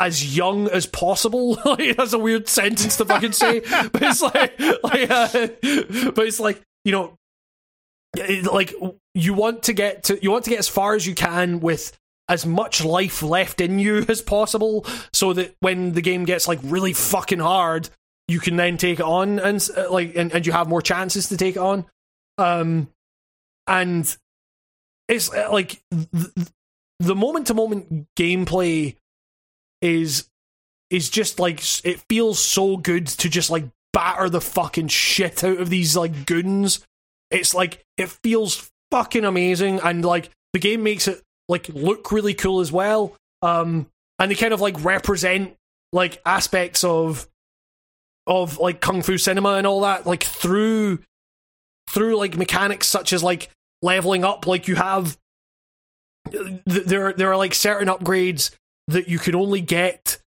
as 0.00 0.36
young 0.36 0.66
as 0.68 0.86
possible. 0.86 1.54
like, 1.64 1.96
that's 1.96 2.14
a 2.14 2.18
weird 2.18 2.48
sentence 2.48 2.96
to 2.96 3.04
fucking 3.04 3.32
say, 3.32 3.60
but 3.92 4.02
it's 4.02 4.22
like, 4.22 4.58
like 4.82 5.10
uh, 5.10 6.10
but 6.12 6.26
it's 6.26 6.40
like 6.40 6.60
you 6.84 6.92
know, 6.92 7.18
like 8.50 8.74
you 9.14 9.34
want 9.34 9.64
to 9.64 9.72
get 9.72 10.04
to 10.04 10.18
you 10.20 10.30
want 10.30 10.44
to 10.44 10.50
get 10.50 10.58
as 10.58 10.68
far 10.68 10.94
as 10.94 11.06
you 11.06 11.14
can 11.14 11.60
with 11.60 11.96
as 12.28 12.46
much 12.46 12.84
life 12.84 13.22
left 13.22 13.60
in 13.60 13.78
you 13.78 13.98
as 14.08 14.22
possible, 14.22 14.86
so 15.12 15.34
that 15.34 15.54
when 15.60 15.92
the 15.92 16.02
game 16.02 16.24
gets 16.24 16.48
like 16.48 16.58
really 16.62 16.94
fucking 16.94 17.40
hard, 17.40 17.90
you 18.26 18.40
can 18.40 18.56
then 18.56 18.78
take 18.78 19.00
it 19.00 19.04
on 19.04 19.38
and 19.38 19.68
uh, 19.76 19.90
like 19.92 20.16
and, 20.16 20.32
and 20.32 20.46
you 20.46 20.52
have 20.52 20.68
more 20.68 20.82
chances 20.82 21.28
to 21.28 21.36
take 21.36 21.56
it 21.56 21.60
on. 21.60 21.84
Um, 22.38 22.88
and 23.66 24.16
it's 25.08 25.32
uh, 25.32 25.50
like 25.52 25.82
the 25.90 27.14
moment 27.14 27.48
to 27.48 27.54
moment 27.54 28.06
gameplay 28.16 28.96
is 29.80 30.28
is 30.90 31.08
just 31.08 31.38
like 31.38 31.60
it 31.84 32.00
feels 32.08 32.38
so 32.38 32.76
good 32.76 33.06
to 33.06 33.28
just 33.28 33.50
like 33.50 33.64
batter 33.92 34.28
the 34.28 34.40
fucking 34.40 34.88
shit 34.88 35.42
out 35.44 35.58
of 35.58 35.70
these 35.70 35.96
like 35.96 36.26
goons. 36.26 36.84
It's 37.30 37.54
like 37.54 37.84
it 37.96 38.08
feels 38.08 38.70
fucking 38.90 39.24
amazing 39.24 39.80
and 39.80 40.04
like 40.04 40.30
the 40.52 40.58
game 40.58 40.82
makes 40.82 41.06
it 41.06 41.22
like 41.48 41.68
look 41.68 42.10
really 42.10 42.34
cool 42.34 42.60
as 42.60 42.72
well. 42.72 43.16
Um 43.42 43.86
and 44.18 44.30
they 44.30 44.34
kind 44.34 44.52
of 44.52 44.60
like 44.60 44.82
represent 44.84 45.54
like 45.92 46.20
aspects 46.26 46.84
of 46.84 47.26
of 48.26 48.58
like 48.58 48.80
kung 48.80 49.02
fu 49.02 49.18
cinema 49.18 49.54
and 49.54 49.66
all 49.66 49.80
that 49.80 50.06
like 50.06 50.22
through 50.24 50.98
through 51.88 52.16
like 52.16 52.36
mechanics 52.36 52.86
such 52.86 53.12
as 53.12 53.22
like 53.22 53.50
leveling 53.82 54.24
up 54.24 54.46
like 54.46 54.68
you 54.68 54.76
have 54.76 55.16
th- 56.30 56.60
there 56.64 57.12
there 57.12 57.30
are 57.30 57.36
like 57.36 57.54
certain 57.54 57.88
upgrades 57.88 58.50
that 58.90 59.08
you 59.08 59.18
can 59.18 59.34
only 59.34 59.60
get 59.60 60.18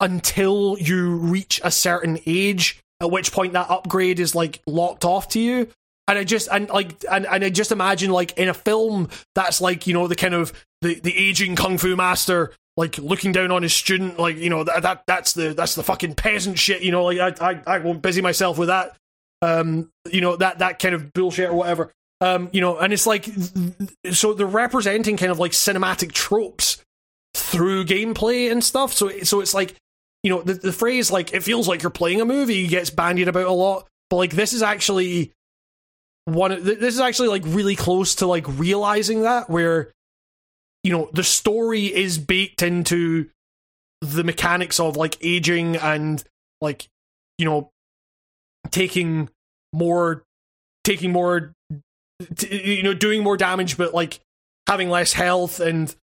until 0.00 0.76
you 0.78 1.16
reach 1.16 1.60
a 1.64 1.70
certain 1.70 2.18
age 2.26 2.80
at 3.00 3.10
which 3.10 3.32
point 3.32 3.52
that 3.52 3.70
upgrade 3.70 4.20
is 4.20 4.34
like 4.34 4.60
locked 4.66 5.04
off 5.04 5.28
to 5.28 5.40
you. 5.40 5.68
And 6.06 6.18
i 6.18 6.24
just 6.24 6.48
and 6.50 6.70
like 6.70 7.04
and, 7.10 7.26
and 7.26 7.44
i 7.44 7.50
just 7.50 7.70
imagine 7.70 8.10
like 8.10 8.32
in 8.38 8.48
a 8.48 8.54
film 8.54 9.10
that's 9.34 9.60
like 9.60 9.86
you 9.86 9.92
know 9.92 10.08
the 10.08 10.16
kind 10.16 10.32
of 10.32 10.54
the 10.80 10.98
the 10.98 11.14
aging 11.14 11.54
kung 11.54 11.76
fu 11.76 11.96
master 11.96 12.54
like 12.78 12.96
looking 12.96 13.30
down 13.30 13.50
on 13.50 13.62
his 13.62 13.74
student 13.74 14.18
like 14.18 14.38
you 14.38 14.48
know 14.48 14.64
that, 14.64 14.82
that 14.84 15.02
that's 15.06 15.34
the 15.34 15.52
that's 15.52 15.74
the 15.74 15.82
fucking 15.82 16.14
peasant 16.14 16.58
shit 16.58 16.80
you 16.80 16.90
know 16.90 17.04
like 17.04 17.40
i 17.42 17.50
i, 17.50 17.74
I 17.74 17.78
won't 17.80 18.00
busy 18.00 18.22
myself 18.22 18.56
with 18.56 18.68
that. 18.68 18.96
Um 19.42 19.90
you 20.10 20.22
know 20.22 20.34
that 20.36 20.60
that 20.60 20.78
kind 20.78 20.94
of 20.94 21.12
bullshit 21.12 21.50
or 21.50 21.54
whatever. 21.54 21.92
Um 22.22 22.48
you 22.52 22.62
know 22.62 22.78
and 22.78 22.90
it's 22.90 23.06
like 23.06 23.28
so 24.10 24.32
they're 24.32 24.46
representing 24.46 25.18
kind 25.18 25.30
of 25.30 25.38
like 25.38 25.52
cinematic 25.52 26.12
tropes 26.12 26.82
through 27.38 27.84
gameplay 27.84 28.50
and 28.50 28.62
stuff. 28.62 28.92
So 28.92 29.10
so 29.20 29.40
it's 29.40 29.54
like 29.54 29.74
you 30.22 30.30
know 30.30 30.42
the, 30.42 30.54
the 30.54 30.72
phrase 30.72 31.10
like 31.10 31.32
it 31.32 31.42
feels 31.42 31.68
like 31.68 31.82
you're 31.82 31.90
playing 31.90 32.20
a 32.20 32.24
movie 32.24 32.66
gets 32.66 32.90
bandied 32.90 33.28
about 33.28 33.46
a 33.46 33.52
lot 33.52 33.86
but 34.10 34.16
like 34.16 34.32
this 34.32 34.52
is 34.52 34.62
actually 34.62 35.32
one 36.24 36.50
of- 36.52 36.64
this 36.64 36.94
is 36.94 37.00
actually 37.00 37.28
like 37.28 37.42
really 37.46 37.76
close 37.76 38.16
to 38.16 38.26
like 38.26 38.44
realizing 38.48 39.22
that 39.22 39.48
where 39.48 39.92
you 40.82 40.90
know 40.92 41.08
the 41.12 41.22
story 41.22 41.86
is 41.86 42.18
baked 42.18 42.62
into 42.62 43.30
the 44.00 44.24
mechanics 44.24 44.80
of 44.80 44.96
like 44.96 45.16
aging 45.20 45.76
and 45.76 46.24
like 46.60 46.88
you 47.38 47.44
know 47.44 47.70
taking 48.70 49.28
more 49.72 50.24
taking 50.84 51.12
more 51.12 51.52
t- 52.36 52.76
you 52.76 52.82
know 52.82 52.94
doing 52.94 53.22
more 53.22 53.36
damage 53.36 53.76
but 53.76 53.94
like 53.94 54.20
having 54.66 54.90
less 54.90 55.12
health 55.12 55.60
and 55.60 55.94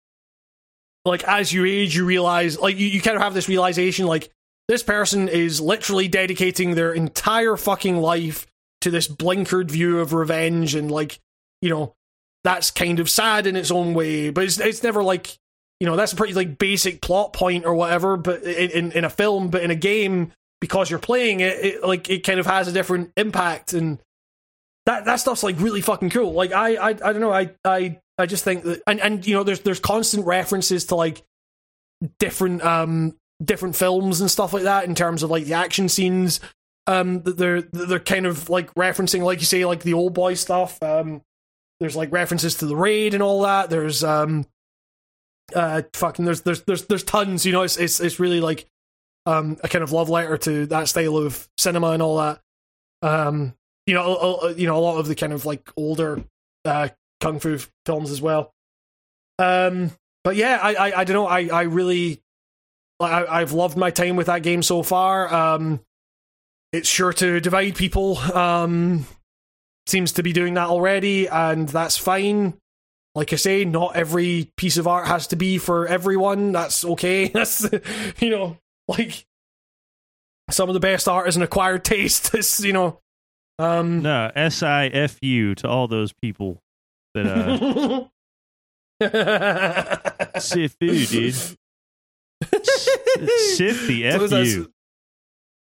like 1.04 1.24
as 1.24 1.52
you 1.52 1.64
age 1.64 1.96
you 1.96 2.04
realize 2.04 2.58
like 2.58 2.76
you, 2.76 2.86
you 2.86 3.00
kind 3.00 3.16
of 3.16 3.22
have 3.22 3.34
this 3.34 3.48
realization 3.48 4.06
like 4.06 4.30
this 4.68 4.82
person 4.82 5.28
is 5.28 5.60
literally 5.60 6.08
dedicating 6.08 6.74
their 6.74 6.92
entire 6.92 7.56
fucking 7.56 7.98
life 7.98 8.46
to 8.80 8.90
this 8.90 9.08
blinkered 9.08 9.70
view 9.70 10.00
of 10.00 10.12
revenge 10.12 10.74
and 10.74 10.90
like 10.90 11.20
you 11.60 11.70
know 11.70 11.94
that's 12.42 12.70
kind 12.70 13.00
of 13.00 13.08
sad 13.08 13.46
in 13.46 13.56
its 13.56 13.70
own 13.70 13.94
way 13.94 14.30
but 14.30 14.44
it's, 14.44 14.58
it's 14.58 14.82
never 14.82 15.02
like 15.02 15.38
you 15.80 15.86
know 15.86 15.96
that's 15.96 16.12
a 16.12 16.16
pretty 16.16 16.34
like 16.34 16.58
basic 16.58 17.00
plot 17.00 17.32
point 17.32 17.64
or 17.64 17.74
whatever 17.74 18.16
but 18.16 18.42
in, 18.42 18.92
in, 18.92 19.04
a 19.04 19.10
film 19.10 19.48
but 19.48 19.62
in 19.62 19.70
a 19.70 19.74
game 19.74 20.32
because 20.60 20.88
you're 20.88 20.98
playing 20.98 21.40
it, 21.40 21.64
it 21.64 21.84
like 21.84 22.08
it 22.08 22.24
kind 22.24 22.40
of 22.40 22.46
has 22.46 22.68
a 22.68 22.72
different 22.72 23.12
impact 23.16 23.72
and 23.72 23.98
that 24.86 25.04
that 25.06 25.16
stuff's 25.16 25.42
like 25.42 25.58
really 25.58 25.80
fucking 25.80 26.10
cool. 26.10 26.32
Like 26.32 26.52
i 26.52 26.76
i, 26.76 26.88
I 26.88 26.92
don't 26.92 27.20
know 27.20 27.32
i 27.32 27.50
i 27.64 27.98
i 28.18 28.26
just 28.26 28.44
think 28.44 28.62
that 28.64 28.82
and 28.86 29.00
and 29.00 29.26
you 29.26 29.34
know 29.34 29.42
there's 29.42 29.60
there's 29.60 29.80
constant 29.80 30.26
references 30.26 30.84
to 30.86 30.94
like 30.94 31.22
different 32.18 32.62
um 32.64 33.16
different 33.44 33.74
films 33.76 34.20
and 34.20 34.30
stuff 34.30 34.52
like 34.52 34.62
that 34.64 34.84
in 34.84 34.94
terms 34.94 35.22
of 35.22 35.30
like 35.30 35.44
the 35.44 35.54
action 35.54 35.88
scenes 35.88 36.40
um 36.86 37.22
that 37.22 37.36
they're 37.36 37.62
they're 37.62 37.98
kind 37.98 38.26
of 38.26 38.48
like 38.50 38.72
referencing 38.74 39.22
like 39.22 39.40
you 39.40 39.46
say 39.46 39.64
like 39.64 39.82
the 39.82 39.94
old 39.94 40.14
boy 40.14 40.34
stuff 40.34 40.80
um 40.82 41.22
there's 41.80 41.96
like 41.96 42.12
references 42.12 42.54
to 42.56 42.66
the 42.66 42.76
raid 42.76 43.14
and 43.14 43.22
all 43.22 43.42
that 43.42 43.70
there's 43.70 44.04
um 44.04 44.46
uh 45.54 45.82
fucking 45.92 46.24
there's 46.24 46.42
there's 46.42 46.62
there's 46.62 46.86
there's 46.86 47.02
tons 47.04 47.44
you 47.44 47.52
know 47.52 47.62
it's 47.62 47.76
it's 47.76 48.00
it's 48.00 48.20
really 48.20 48.40
like 48.40 48.66
um 49.26 49.56
a 49.62 49.68
kind 49.68 49.82
of 49.82 49.92
love 49.92 50.08
letter 50.08 50.36
to 50.38 50.66
that 50.66 50.88
style 50.88 51.16
of 51.16 51.48
cinema 51.58 51.90
and 51.90 52.02
all 52.02 52.18
that. 52.18 52.40
Um 53.02 53.54
you 53.86 53.94
know 53.94 54.16
a, 54.16 54.46
a- 54.46 54.52
you 54.54 54.66
know 54.66 54.76
a 54.76 54.80
lot 54.80 54.98
of 54.98 55.06
the 55.08 55.14
kind 55.14 55.32
of 55.32 55.44
like 55.44 55.70
older 55.76 56.22
uh 56.64 56.88
kung 57.20 57.38
fu 57.38 57.58
films 57.86 58.10
as 58.10 58.20
well 58.20 58.52
um 59.38 59.90
but 60.22 60.36
yeah 60.36 60.58
i 60.62 60.74
i, 60.74 61.00
I 61.00 61.04
don't 61.04 61.14
know 61.14 61.26
i 61.26 61.46
i 61.46 61.62
really 61.62 62.20
I, 63.00 63.40
I've 63.40 63.52
loved 63.52 63.76
my 63.76 63.90
time 63.90 64.16
with 64.16 64.28
that 64.28 64.42
game 64.42 64.62
so 64.62 64.82
far. 64.82 65.32
Um, 65.32 65.80
it's 66.72 66.88
sure 66.88 67.12
to 67.14 67.40
divide 67.40 67.76
people. 67.76 68.18
Um, 68.18 69.06
seems 69.86 70.12
to 70.12 70.22
be 70.22 70.32
doing 70.32 70.54
that 70.54 70.68
already, 70.68 71.28
and 71.28 71.68
that's 71.68 71.96
fine. 71.96 72.54
Like 73.14 73.32
I 73.32 73.36
say, 73.36 73.64
not 73.64 73.94
every 73.94 74.50
piece 74.56 74.76
of 74.76 74.86
art 74.88 75.06
has 75.06 75.28
to 75.28 75.36
be 75.36 75.58
for 75.58 75.86
everyone. 75.86 76.52
That's 76.52 76.84
okay. 76.84 77.28
That's 77.34 77.68
you 78.20 78.30
know, 78.30 78.58
like 78.88 79.24
some 80.50 80.68
of 80.68 80.74
the 80.74 80.80
best 80.80 81.08
art 81.08 81.28
is 81.28 81.36
an 81.36 81.42
acquired 81.42 81.84
taste. 81.84 82.30
It's 82.34 82.62
you 82.64 82.72
know, 82.72 83.00
um, 83.58 84.02
No, 84.02 84.30
S 84.34 84.62
I 84.62 84.86
F 84.86 85.18
U 85.22 85.54
to 85.56 85.68
all 85.68 85.86
those 85.86 86.12
people 86.12 86.60
that 87.14 88.10
uh 89.00 90.38
Sifu, 90.38 91.10
dude. 91.10 91.34
Sif 93.56 93.86
the 93.86 94.10
So 94.10 94.24
F 94.24 94.46
you. 94.46 94.72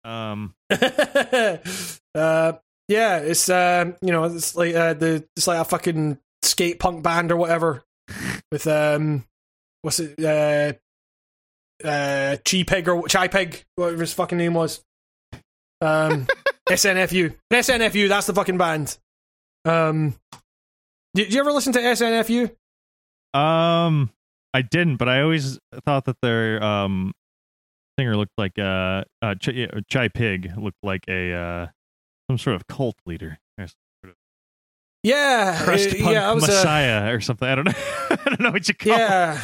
Um 0.04 0.54
uh, 2.14 2.52
yeah, 2.88 3.18
it's 3.18 3.48
um, 3.48 3.96
you 4.02 4.12
know, 4.12 4.24
it's 4.24 4.54
like 4.54 4.74
uh, 4.74 4.94
the 4.94 5.24
it's 5.36 5.46
like 5.46 5.58
a 5.58 5.64
fucking 5.64 6.18
skate 6.42 6.78
punk 6.78 7.02
band 7.02 7.32
or 7.32 7.36
whatever 7.36 7.82
with 8.52 8.66
um, 8.66 9.24
what's 9.82 10.00
it, 10.00 10.18
uh, 10.22 10.74
uh, 11.86 12.36
Chi 12.44 12.62
Pig 12.64 12.88
or 12.88 13.08
Chai 13.08 13.28
Pig, 13.28 13.64
whatever 13.76 14.00
his 14.00 14.12
fucking 14.12 14.38
name 14.38 14.54
was. 14.54 14.82
Um, 15.80 16.26
SNFU, 16.68 17.34
SNFU, 17.52 18.08
that's 18.08 18.26
the 18.26 18.34
fucking 18.34 18.58
band. 18.58 18.96
Um, 19.64 20.14
did 21.14 21.32
you 21.32 21.40
ever 21.40 21.52
listen 21.52 21.72
to 21.74 21.78
SNFU? 21.80 22.54
um 23.38 24.10
I 24.52 24.62
didn't, 24.62 24.96
but 24.96 25.08
I 25.08 25.22
always 25.22 25.58
thought 25.84 26.04
that 26.04 26.16
their 26.22 26.62
um 26.62 27.12
singer 27.98 28.16
looked 28.16 28.32
like 28.38 28.58
uh 28.58 29.04
uh 29.22 29.34
Ch- 29.36 29.68
Chai 29.88 30.08
Pig 30.08 30.52
looked 30.56 30.78
like 30.82 31.04
a 31.08 31.32
uh 31.32 31.66
some 32.30 32.38
sort 32.38 32.56
of 32.56 32.66
cult 32.66 32.96
leader, 33.06 33.38
or 33.58 33.66
Yeah, 35.02 35.60
crust 35.62 35.88
uh, 35.88 35.92
punk 36.02 36.12
yeah, 36.12 36.30
I 36.30 36.32
was. 36.32 36.44
Uh, 36.44 36.46
messiah 36.48 37.12
or 37.14 37.20
something. 37.20 37.46
I 37.48 37.54
don't 37.54 37.64
know. 37.66 37.72
I 38.10 38.16
don't 38.26 38.40
know 38.40 38.50
what 38.52 38.66
you 38.68 38.74
call. 38.74 38.92
it. 38.94 38.98
yeah. 38.98 39.40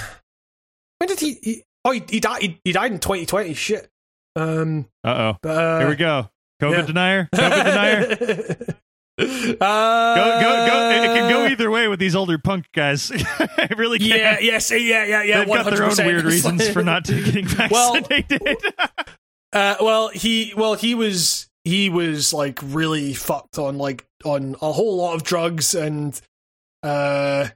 When 0.99 1.09
did 1.09 1.21
he? 1.21 1.39
he 1.43 1.63
oh, 1.85 1.91
he, 1.91 2.03
he 2.09 2.21
died. 2.21 2.43
He, 2.43 2.61
he 2.65 2.73
died 2.73 2.93
in 2.93 2.99
2020. 3.01 3.55
Shit. 3.55 3.89
Um. 4.37 4.87
Uh 5.05 5.35
But, 5.43 5.51
uh, 5.57 5.61
oh. 5.61 5.79
Here 5.81 5.89
we 5.89 5.97
go. 5.97 6.31
COVID 6.63 6.79
yeah. 6.79 6.87
denier. 6.87 7.29
COVID 7.35 7.65
denier. 7.65 8.77
uh, 9.21 10.15
Go, 10.15 10.41
go, 10.41 10.67
go. 10.67 10.91
It 10.91 11.07
can 11.17 11.31
go 11.31 11.47
either 11.47 11.71
way 11.71 11.89
with 11.89 11.99
these 12.01 12.15
older 12.17 12.39
punk 12.39 12.67
guys. 12.73 13.11
it 13.15 13.77
really 13.79 13.99
can. 13.99 14.09
Yeah, 14.09 14.39
yes, 14.41 14.71
yeah, 14.71 15.05
yeah, 15.05 15.23
yeah. 15.23 15.39
They've 15.45 15.49
got 15.49 15.67
their 15.75 15.85
own 15.85 15.97
weird 15.99 16.25
reasons 16.25 16.69
for 16.69 16.83
not 16.83 17.05
getting 17.05 17.47
Well- 17.71 17.95
vaccinated. 17.95 18.57
Uh, 19.53 19.75
well, 19.81 20.11
he, 20.11 20.53
well, 20.57 20.75
he 20.75 20.95
was, 20.95 21.49
he 21.65 21.89
was 21.89 22.33
like 22.33 22.61
really 22.63 23.13
fucked 23.15 23.59
on 23.59 23.79
like 23.79 24.07
on 24.25 24.55
a 24.63 24.71
whole 24.71 24.97
lot 24.97 25.15
of 25.17 25.25
drugs, 25.25 25.75
and 25.75 26.21
uh, 26.85 27.49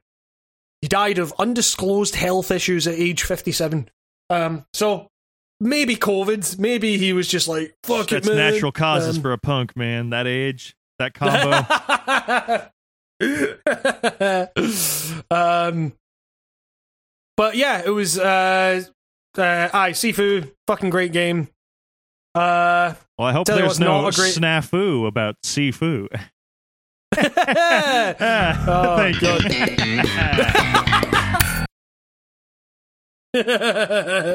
he 0.82 0.88
died 0.88 1.18
of 1.18 1.32
undisclosed 1.38 2.16
health 2.16 2.50
issues 2.50 2.88
at 2.88 2.94
age 2.94 3.22
fifty-seven. 3.22 3.88
Um, 4.28 4.66
so 4.74 5.06
maybe 5.60 5.94
COVID, 5.94 6.58
maybe 6.58 6.98
he 6.98 7.12
was 7.12 7.28
just 7.28 7.46
like 7.46 7.76
fuck 7.84 8.08
That's 8.08 8.26
it, 8.26 8.34
man. 8.34 8.52
natural 8.54 8.72
causes 8.72 9.14
Um, 9.18 9.22
for 9.22 9.32
a 9.32 9.38
punk, 9.38 9.76
man. 9.76 10.10
That 10.10 10.26
age, 10.26 10.74
that 11.04 11.14
combo. 11.14 12.70
um, 15.30 15.92
but 17.36 17.56
yeah, 17.56 17.82
it 17.84 17.90
was 17.90 18.18
uh, 18.18 18.82
uh, 19.36 19.68
aye, 19.72 19.90
Sifu, 19.92 20.50
fucking 20.66 20.90
great 20.90 21.12
game. 21.12 21.48
Uh, 22.34 22.94
well, 23.18 23.28
I 23.28 23.32
hope 23.32 23.46
Tell 23.46 23.56
you 23.56 23.62
there's 23.62 23.70
what's 23.70 23.80
no 23.80 24.02
not 24.02 24.12
a 24.14 24.16
great- 24.16 24.34
snafu 24.34 25.06
about 25.06 25.36
Sifu. 25.44 26.08
oh, 27.16 28.96
Thank 28.96 29.22
you. 29.22 29.38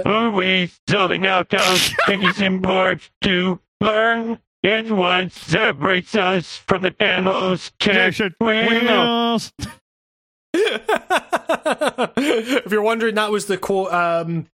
Are 0.06 0.30
we 0.32 0.72
building 0.88 1.26
out 1.28 1.50
those 1.50 1.94
things 2.06 2.40
important 2.42 3.10
to 3.24 3.60
learn? 3.82 4.40
And 4.64 4.98
what 4.98 5.32
separates 5.32 6.16
us 6.16 6.58
from 6.58 6.82
the 6.82 6.94
animals? 7.02 7.72
Check 7.80 8.16
Wheels. 8.42 9.54
if 10.54 12.72
you're 12.72 12.82
wondering, 12.82 13.16
that 13.16 13.32
was 13.32 13.46
the 13.46 13.58
quote. 13.58 13.94
Um, 13.94 14.48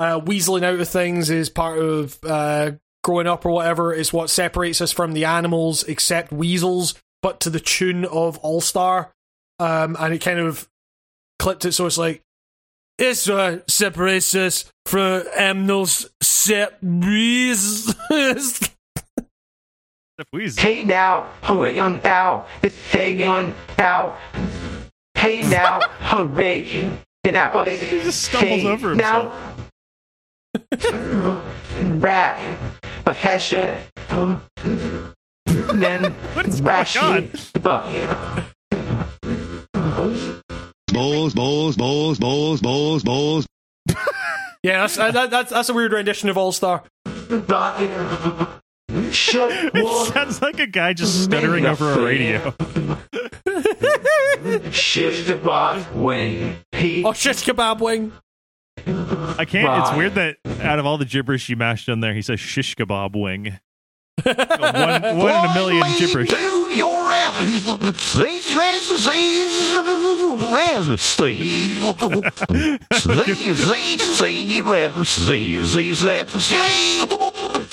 uh, 0.00 0.20
weaseling 0.20 0.64
out 0.64 0.80
of 0.80 0.88
things 0.88 1.30
is 1.30 1.50
part 1.50 1.78
of 1.78 2.18
uh, 2.24 2.72
growing 3.04 3.26
up 3.26 3.44
or 3.44 3.50
whatever. 3.50 3.92
Is 3.92 4.12
what 4.12 4.30
separates 4.30 4.80
us 4.80 4.90
from 4.90 5.12
the 5.12 5.26
animals, 5.26 5.84
except 5.84 6.32
weasels, 6.32 6.94
but 7.20 7.38
to 7.40 7.50
the 7.50 7.60
tune 7.60 8.06
of 8.06 8.38
All 8.38 8.62
Star. 8.62 9.12
Um, 9.58 9.96
and 10.00 10.14
it 10.14 10.20
kind 10.20 10.38
of 10.38 10.68
clipped 11.38 11.64
it 11.64 11.72
so 11.72 11.86
it's 11.86 11.98
like 11.98 12.22
it's 12.98 13.28
what 13.28 13.70
separates 13.70 14.34
us 14.34 14.64
from 14.86 15.24
animals, 15.36 16.08
except 16.20 16.82
weasels. 16.82 17.94
Wheeze. 18.10 18.70
Hey 20.58 20.84
now, 20.84 21.26
hurry 21.42 21.80
on 21.80 21.98
now, 22.04 22.44
it's 22.62 22.76
hey 22.90 23.24
on 23.24 23.54
now. 23.78 24.14
Hey 25.14 25.40
now, 25.48 25.80
hurry 26.00 26.90
now. 27.24 27.64
He 27.64 27.78
just 28.02 28.24
stumbles 28.24 28.60
hey 28.60 28.66
over 28.68 28.90
himself. 28.90 29.32
Now. 30.76 31.42
Rat, 31.96 32.58
a 33.06 33.12
hesha, 33.12 33.80
then 35.46 36.12
What 36.34 36.46
is 36.46 36.60
going 36.60 36.74
on? 36.76 36.84
rashi, 36.84 38.50
balls, 40.92 41.34
balls, 41.34 41.76
balls, 41.76 42.18
balls, 42.18 42.60
balls, 42.60 43.02
balls. 43.02 43.46
yeah, 44.62 44.82
that's, 44.82 44.98
uh, 44.98 45.10
that, 45.10 45.30
that's 45.30 45.50
that's 45.50 45.70
a 45.70 45.74
weird 45.74 45.92
rendition 45.92 46.28
of 46.28 46.36
All 46.36 46.52
Star. 46.52 46.82
Shut 49.10 49.50
It 49.74 50.12
sounds 50.12 50.42
like 50.42 50.58
a 50.58 50.66
guy 50.66 50.92
just 50.92 51.24
stuttering 51.24 51.66
over 51.66 51.92
a 51.92 52.04
radio. 52.04 52.40
Shift 54.70 55.28
the 55.28 55.40
box 55.42 55.88
wing. 55.92 56.56
He 56.72 57.04
Oh 57.04 57.12
shit, 57.12 57.36
kebab 57.36 57.80
wing. 57.80 58.12
I 59.38 59.44
can't. 59.44 59.86
It's 59.86 59.96
weird 59.96 60.14
that 60.14 60.36
out 60.60 60.78
of 60.78 60.86
all 60.86 60.98
the 60.98 61.04
gibberish 61.04 61.48
you 61.48 61.56
mashed 61.56 61.88
in 61.88 62.00
there, 62.00 62.14
he 62.14 62.22
says 62.22 62.40
shish 62.40 62.74
kebab 62.74 63.14
wing. 63.14 63.58
one, 64.24 64.36
one 64.36 65.44
in 65.44 65.50
a 65.50 65.54
million 65.54 65.84
gibberish. 65.98 66.32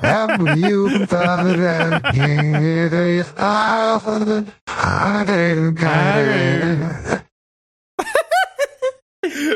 Have 0.00 0.58
you 0.58 1.06
thought 1.06 1.44
that 1.44 2.14
it 2.14 2.92
is 2.92 3.32
I 3.36 5.24
didn't 5.26 5.76
care. 5.76 7.24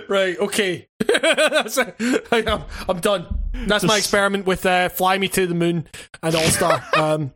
Right, 0.09 0.39
okay. 0.39 0.89
I 1.11 2.43
am, 2.47 2.63
I'm 2.89 3.01
done. 3.01 3.27
That's 3.67 3.85
my 3.85 3.99
experiment 3.99 4.47
with 4.47 4.65
uh, 4.65 4.89
Fly 4.89 5.19
Me 5.19 5.29
to 5.29 5.47
the 5.47 5.55
Moon 5.55 5.87
and 6.23 6.35
All 6.35 6.43
Star. 6.45 6.83
Um, 6.97 7.33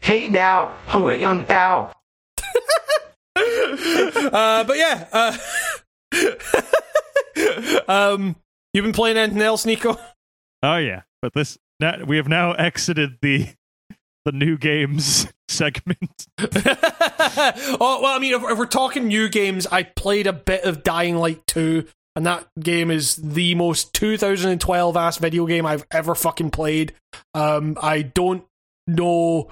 Hey 0.00 0.28
now, 0.28 0.74
hurry 0.86 1.24
on 1.24 1.46
now. 1.48 1.92
uh, 3.36 4.64
but 4.64 4.76
yeah. 4.76 5.06
Uh, 5.12 5.36
um, 7.88 8.36
you've 8.72 8.84
been 8.84 8.92
playing 8.92 9.16
anything 9.16 9.42
else, 9.42 9.64
Nico? 9.64 9.96
Oh 10.62 10.76
yeah, 10.76 11.02
but 11.22 11.34
this 11.34 11.58
now, 11.80 12.04
we 12.04 12.16
have 12.16 12.28
now 12.28 12.52
exited 12.52 13.18
the 13.22 13.48
the 14.24 14.32
new 14.32 14.56
games 14.56 15.26
segment. 15.48 16.26
oh 16.38 18.00
well, 18.02 18.06
I 18.06 18.18
mean, 18.18 18.34
if, 18.34 18.42
if 18.42 18.58
we're 18.58 18.66
talking 18.66 19.06
new 19.06 19.28
games, 19.28 19.66
I 19.66 19.84
played 19.84 20.26
a 20.26 20.32
bit 20.32 20.64
of 20.64 20.82
Dying 20.82 21.16
Light 21.16 21.46
2, 21.46 21.86
and 22.16 22.26
that 22.26 22.46
game 22.60 22.90
is 22.90 23.16
the 23.16 23.54
most 23.54 23.92
2012 23.94 24.96
ass 24.96 25.18
video 25.18 25.46
game 25.46 25.66
I've 25.66 25.86
ever 25.90 26.14
fucking 26.14 26.50
played. 26.50 26.94
Um, 27.34 27.76
I 27.80 28.02
don't 28.02 28.44
know 28.86 29.50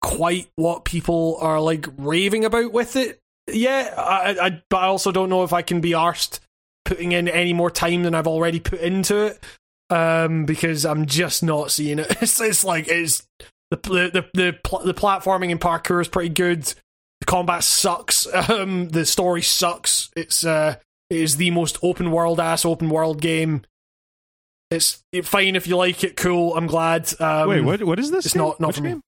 quite 0.00 0.48
what 0.56 0.84
people 0.84 1.38
are 1.40 1.60
like 1.60 1.86
raving 1.96 2.44
about 2.44 2.72
with 2.72 2.96
it 2.96 3.18
yet. 3.46 3.98
I, 3.98 4.36
I 4.40 4.62
but 4.70 4.78
I 4.78 4.86
also 4.86 5.12
don't 5.12 5.28
know 5.28 5.44
if 5.44 5.52
I 5.52 5.62
can 5.62 5.80
be 5.80 5.90
arsed 5.90 6.40
putting 6.84 7.12
in 7.12 7.28
any 7.28 7.52
more 7.52 7.70
time 7.70 8.02
than 8.02 8.14
I've 8.14 8.26
already 8.26 8.60
put 8.60 8.80
into 8.80 9.26
it. 9.26 9.44
Um, 9.90 10.44
because 10.44 10.84
I'm 10.84 11.06
just 11.06 11.42
not 11.42 11.70
seeing 11.70 11.98
it. 11.98 12.16
It's, 12.22 12.40
it's 12.40 12.64
like 12.64 12.88
it's 12.88 13.26
the 13.70 13.76
the 13.76 14.26
the 14.34 14.58
pl- 14.62 14.84
the 14.84 14.94
platforming 14.94 15.50
and 15.50 15.60
parkour 15.60 16.00
is 16.00 16.08
pretty 16.08 16.28
good. 16.30 16.62
The 17.20 17.26
combat 17.26 17.64
sucks. 17.64 18.26
Um, 18.50 18.88
the 18.88 19.04
story 19.06 19.42
sucks. 19.42 20.10
It's 20.16 20.44
uh, 20.44 20.76
it 21.10 21.16
is 21.20 21.36
the 21.36 21.50
most 21.50 21.78
open 21.82 22.10
world 22.10 22.40
ass 22.40 22.64
open 22.64 22.88
world 22.90 23.20
game. 23.20 23.62
It's 24.70 25.02
fine 25.24 25.56
if 25.56 25.66
you 25.66 25.76
like 25.76 26.04
it. 26.04 26.16
Cool. 26.16 26.54
I'm 26.56 26.66
glad. 26.66 27.10
Um, 27.20 27.48
Wait, 27.48 27.60
what? 27.62 27.82
What 27.84 27.98
is 27.98 28.10
this? 28.10 28.26
It's 28.26 28.34
game? 28.34 28.42
not 28.42 28.60
not 28.60 28.66
Which 28.68 28.76
for 28.76 28.82
me. 28.82 28.90
game? 28.90 29.00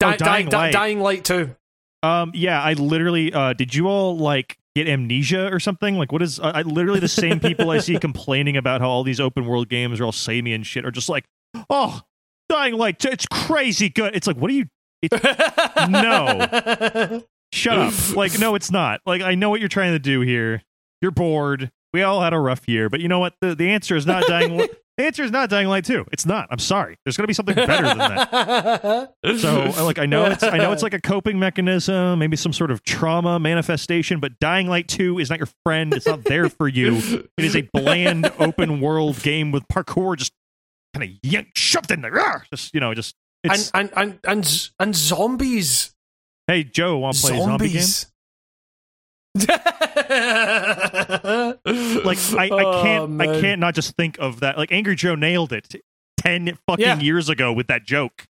Di- 0.00 0.14
Oh, 0.14 0.16
Dying 0.16 0.46
Di- 0.46 0.50
Di- 0.50 0.56
Light. 0.58 0.72
Dying 0.72 1.00
Light 1.00 1.24
too. 1.24 1.54
Um, 2.02 2.32
yeah, 2.34 2.60
I 2.62 2.72
literally. 2.74 3.32
Uh, 3.32 3.52
did 3.52 3.74
you 3.74 3.86
all 3.86 4.18
like 4.18 4.56
get 4.74 4.88
amnesia 4.88 5.52
or 5.52 5.60
something? 5.60 5.96
Like, 5.96 6.10
what 6.10 6.20
is? 6.20 6.40
I, 6.40 6.50
I 6.50 6.62
literally 6.62 6.98
the 7.00 7.06
same 7.08 7.38
people 7.38 7.70
I 7.70 7.78
see 7.78 7.96
complaining 8.00 8.56
about 8.56 8.80
how 8.80 8.88
all 8.90 9.04
these 9.04 9.20
open 9.20 9.46
world 9.46 9.68
games 9.68 10.00
are 10.00 10.04
all 10.04 10.12
samey 10.12 10.52
and 10.52 10.66
shit 10.66 10.84
are 10.84 10.90
just 10.90 11.08
like, 11.08 11.24
oh, 11.70 12.00
Dying 12.48 12.74
Light, 12.74 13.02
it's 13.04 13.26
crazy 13.26 13.88
good. 13.88 14.16
It's 14.16 14.26
like, 14.26 14.36
what 14.36 14.50
are 14.50 14.54
you? 14.54 14.66
It's, 15.00 15.22
no, 15.88 17.22
shut 17.52 17.78
up. 17.78 17.92
Like, 18.16 18.38
no, 18.38 18.54
it's 18.56 18.70
not. 18.72 19.00
Like, 19.06 19.22
I 19.22 19.34
know 19.36 19.48
what 19.50 19.60
you're 19.60 19.68
trying 19.68 19.92
to 19.92 19.98
do 19.98 20.20
here. 20.22 20.62
You're 21.02 21.10
bored. 21.10 21.70
We 21.92 22.02
all 22.02 22.20
had 22.20 22.32
a 22.32 22.38
rough 22.38 22.66
year, 22.68 22.88
but 22.88 23.00
you 23.00 23.08
know 23.08 23.18
what? 23.20 23.34
The 23.40 23.54
the 23.54 23.70
answer 23.70 23.94
is 23.96 24.04
not 24.06 24.24
dying. 24.28 24.56
Li- 24.56 24.68
the 24.96 25.04
answer 25.06 25.22
is 25.24 25.30
not 25.32 25.50
dying 25.50 25.66
light 25.68 25.84
two. 25.84 26.04
It's 26.12 26.24
not. 26.26 26.46
I'm 26.50 26.58
sorry. 26.58 26.96
There's 27.04 27.16
gonna 27.16 27.26
be 27.26 27.34
something 27.34 27.54
better 27.54 27.82
than 27.86 27.98
that. 27.98 29.14
So, 29.38 29.72
like, 29.84 29.98
I 29.98 30.06
know 30.06 30.26
it's 30.26 30.42
I 30.42 30.58
know 30.58 30.70
it's 30.72 30.82
like 30.82 30.94
a 30.94 31.00
coping 31.00 31.38
mechanism, 31.38 32.18
maybe 32.18 32.36
some 32.36 32.52
sort 32.52 32.70
of 32.70 32.82
trauma 32.84 33.38
manifestation, 33.40 34.20
but 34.20 34.38
Dying 34.38 34.66
Light 34.68 34.86
Two 34.88 35.18
is 35.18 35.30
not 35.30 35.38
your 35.38 35.48
friend. 35.64 35.92
It's 35.94 36.06
not 36.06 36.24
there 36.24 36.48
for 36.48 36.68
you. 36.68 36.96
It 37.36 37.44
is 37.44 37.56
a 37.56 37.62
bland 37.72 38.30
open 38.38 38.80
world 38.80 39.20
game 39.22 39.50
with 39.50 39.66
parkour 39.68 40.16
just 40.16 40.32
kind 40.94 41.04
of 41.04 41.10
yanked, 41.22 41.56
shoved 41.58 41.90
in 41.90 42.02
there. 42.02 42.12
Argh! 42.12 42.42
Just 42.50 42.72
you 42.74 42.80
know, 42.80 42.94
just 42.94 43.14
and 43.42 43.52
it's. 43.54 43.70
and 43.72 43.90
and 43.96 44.18
and 44.24 44.70
and 44.78 44.94
zombies. 44.96 45.94
hey, 46.46 46.62
Joe, 46.64 46.98
want 46.98 47.16
to 47.16 47.22
play 47.22 47.38
a 47.38 47.42
zombie 47.42 47.68
game? 47.70 47.82
Zombies. 50.08 52.04
Like, 52.04 52.18
I, 52.38 52.54
I 52.54 52.64
oh, 52.64 52.82
can't 52.82 53.20
Oh, 53.20 53.24
I 53.24 53.40
can't 53.40 53.60
not 53.60 53.74
just 53.74 53.96
think 53.96 54.18
of 54.18 54.40
that. 54.40 54.56
Like, 54.58 54.72
Angry 54.72 54.94
Joe 54.96 55.14
nailed 55.14 55.52
it 55.52 55.74
ten 56.18 56.58
fucking 56.66 56.84
Yeah. 56.84 56.98
years 57.00 57.28
ago 57.28 57.52
with 57.52 57.66
that 57.68 57.84
joke. 57.84 58.24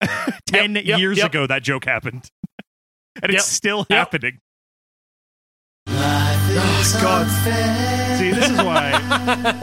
ten 0.46 0.74
Yep, 0.74 0.84
yep, 0.84 0.98
years 0.98 1.18
yep. 1.18 1.26
ago, 1.30 1.46
that 1.46 1.62
joke 1.62 1.84
happened, 1.84 2.30
and 3.22 3.30
Yep, 3.32 3.38
it's 3.40 3.46
still 3.46 3.86
yep. 3.90 3.98
happening. 3.98 4.38
Oh 5.86 6.98
God! 7.00 7.26
See, 8.18 8.30
this 8.30 8.50
is 8.50 8.56
why, 8.56 8.92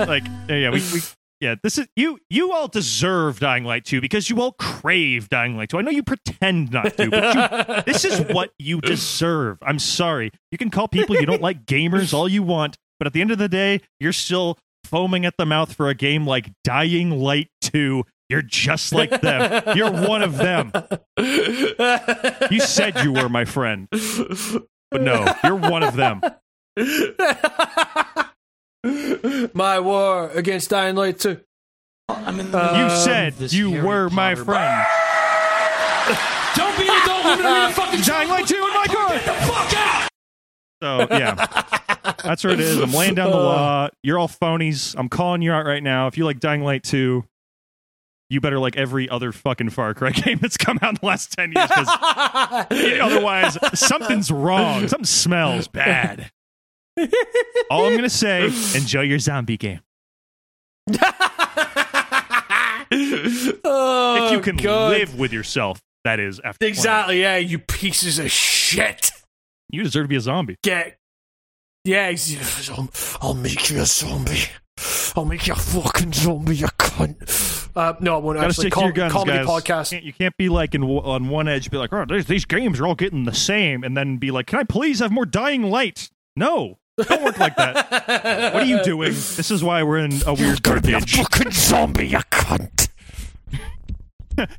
like, 0.07 0.23
yeah, 0.47 0.55
yeah, 0.55 0.69
we, 0.69 0.79
we, 0.93 0.99
yeah, 1.39 1.55
this 1.63 1.77
is 1.77 1.87
you. 1.95 2.19
You 2.29 2.51
all 2.51 2.67
deserve 2.67 3.39
Dying 3.39 3.63
Light 3.63 3.85
2 3.85 4.01
because 4.01 4.29
you 4.29 4.41
all 4.41 4.51
crave 4.53 5.29
Dying 5.29 5.55
Light 5.55 5.69
2. 5.69 5.77
I 5.77 5.81
know 5.81 5.91
you 5.91 6.03
pretend 6.03 6.71
not 6.71 6.97
to, 6.97 7.09
but 7.09 7.35
you, 7.35 7.83
this 7.93 8.03
is 8.03 8.19
what 8.33 8.51
you 8.59 8.81
deserve. 8.81 9.57
I'm 9.61 9.79
sorry. 9.79 10.31
You 10.51 10.57
can 10.57 10.69
call 10.69 10.87
people 10.87 11.15
you 11.15 11.25
don't 11.25 11.41
like 11.41 11.65
gamers 11.65 12.13
all 12.13 12.27
you 12.27 12.43
want, 12.43 12.77
but 12.99 13.07
at 13.07 13.13
the 13.13 13.21
end 13.21 13.31
of 13.31 13.37
the 13.37 13.47
day, 13.47 13.81
you're 13.99 14.11
still 14.11 14.57
foaming 14.83 15.25
at 15.25 15.35
the 15.37 15.45
mouth 15.45 15.73
for 15.73 15.87
a 15.87 15.95
game 15.95 16.27
like 16.27 16.51
Dying 16.63 17.11
Light 17.11 17.49
2. 17.61 18.03
You're 18.27 18.41
just 18.41 18.93
like 18.93 19.21
them. 19.21 19.75
You're 19.75 19.91
one 19.91 20.21
of 20.21 20.37
them. 20.37 20.71
You 22.51 22.59
said 22.61 23.03
you 23.03 23.11
were 23.13 23.29
my 23.29 23.45
friend, 23.45 23.87
but 23.91 25.01
no, 25.01 25.31
you're 25.43 25.55
one 25.55 25.83
of 25.83 25.95
them. 25.95 26.21
My 28.83 29.79
war 29.79 30.29
against 30.31 30.69
Dying 30.69 30.95
Light 30.95 31.19
2. 31.19 31.39
I'm 32.07 32.39
in 32.39 32.47
You 32.47 32.57
Um, 32.57 32.89
said 32.89 33.35
you 33.51 33.71
Harry 33.71 33.85
were 33.85 34.09
my 34.09 34.35
friend. 34.35 34.85
Don't 36.55 36.77
be 36.77 36.83
an 36.87 37.01
adult. 37.03 37.25
Let 37.25 37.37
me 37.39 37.43
read 37.45 37.69
a 37.69 37.73
fucking 37.73 38.01
Dying 38.01 38.29
Light 38.29 38.47
2 38.47 38.55
in 38.55 38.61
my 38.61 38.85
car. 38.87 39.09
Get 39.09 39.25
the 39.25 39.33
fuck 39.33 39.73
out. 39.77 40.09
So 40.81 41.07
yeah, 41.11 42.13
that's 42.23 42.43
where 42.43 42.53
it 42.53 42.59
is. 42.61 42.79
I'm 42.79 42.93
laying 42.93 43.15
down 43.15 43.31
the 43.31 43.37
law. 43.37 43.89
You're 44.01 44.17
all 44.17 44.29
phonies. 44.29 44.95
I'm 44.97 45.09
calling 45.09 45.41
you 45.41 45.51
out 45.51 45.65
right 45.65 45.83
now. 45.83 46.07
If 46.07 46.17
you 46.17 46.23
like 46.23 46.39
Dying 46.39 46.63
Light 46.63 46.83
2, 46.83 47.25
you 48.29 48.39
better 48.41 48.59
like 48.59 48.77
every 48.77 49.09
other 49.09 49.33
fucking 49.33 49.71
Far 49.71 49.93
Cry 49.93 50.11
game 50.11 50.37
that's 50.41 50.55
come 50.55 50.79
out 50.81 50.91
in 50.91 50.97
the 51.01 51.05
last 51.05 51.33
ten 51.33 51.51
years. 51.51 51.67
Because 51.67 52.99
otherwise, 53.01 53.57
something's 53.73 54.31
wrong. 54.31 54.87
Something 54.87 55.05
smells 55.05 55.67
bad. 55.67 56.31
All 57.69 57.85
I'm 57.85 57.95
gonna 57.95 58.09
say: 58.09 58.45
enjoy 58.75 59.01
your 59.01 59.19
zombie 59.19 59.57
game 59.57 59.79
oh, 62.91 64.25
if 64.25 64.31
you 64.31 64.39
can 64.41 64.57
God. 64.57 64.91
live 64.91 65.17
with 65.17 65.33
yourself. 65.33 65.81
That 66.05 66.19
is 66.19 66.39
after. 66.43 66.65
Exactly, 66.65 67.21
yeah, 67.21 67.37
you 67.37 67.59
pieces 67.59 68.19
of 68.19 68.31
shit. 68.31 69.11
You 69.69 69.83
deserve 69.83 70.05
to 70.05 70.07
be 70.07 70.15
a 70.15 70.21
zombie. 70.21 70.55
Get. 70.63 70.97
Yeah, 71.83 72.13
I'll, 72.71 72.89
I'll 73.21 73.33
make 73.33 73.69
you 73.69 73.79
a 73.79 73.85
zombie. 73.85 74.43
I'll 75.15 75.25
make 75.25 75.47
you 75.47 75.53
a 75.53 75.57
fucking 75.57 76.13
zombie, 76.13 76.57
you 76.57 76.67
cunt. 76.67 77.69
Uh, 77.75 77.93
no, 77.99 78.15
I 78.15 78.17
won't 78.17 78.39
actually. 78.39 78.69
Com- 78.69 78.91
guns, 78.91 79.11
comedy 79.11 79.37
guys. 79.39 79.47
podcast. 79.47 79.91
You 79.91 79.97
can't, 79.97 80.05
you 80.05 80.13
can't 80.13 80.37
be 80.37 80.49
like 80.49 80.73
in, 80.75 80.83
on 80.83 81.29
one 81.29 81.47
edge, 81.47 81.69
be 81.69 81.77
like, 81.77 81.93
"Oh, 81.93 82.05
these, 82.05 82.25
these 82.25 82.45
games 82.45 82.79
are 82.79 82.87
all 82.87 82.95
getting 82.95 83.25
the 83.25 83.33
same," 83.33 83.83
and 83.83 83.95
then 83.95 84.17
be 84.17 84.31
like, 84.31 84.47
"Can 84.47 84.59
I 84.59 84.63
please 84.63 84.99
have 84.99 85.11
more 85.11 85.25
Dying 85.25 85.63
Light?" 85.63 86.09
No, 86.35 86.78
don't 87.07 87.23
work 87.23 87.37
like 87.39 87.55
that. 87.55 88.53
What 88.53 88.63
are 88.63 88.65
you 88.65 88.83
doing? 88.83 89.11
This 89.11 89.51
is 89.51 89.63
why 89.63 89.83
we're 89.83 89.99
in 89.99 90.21
a 90.25 90.33
weird 90.33 90.61
dark 90.61 90.85
age. 90.87 91.15
fucking 91.15 91.51
zombie, 91.51 92.07
you 92.07 92.17
cunt. 92.19 92.87
look 94.39 94.49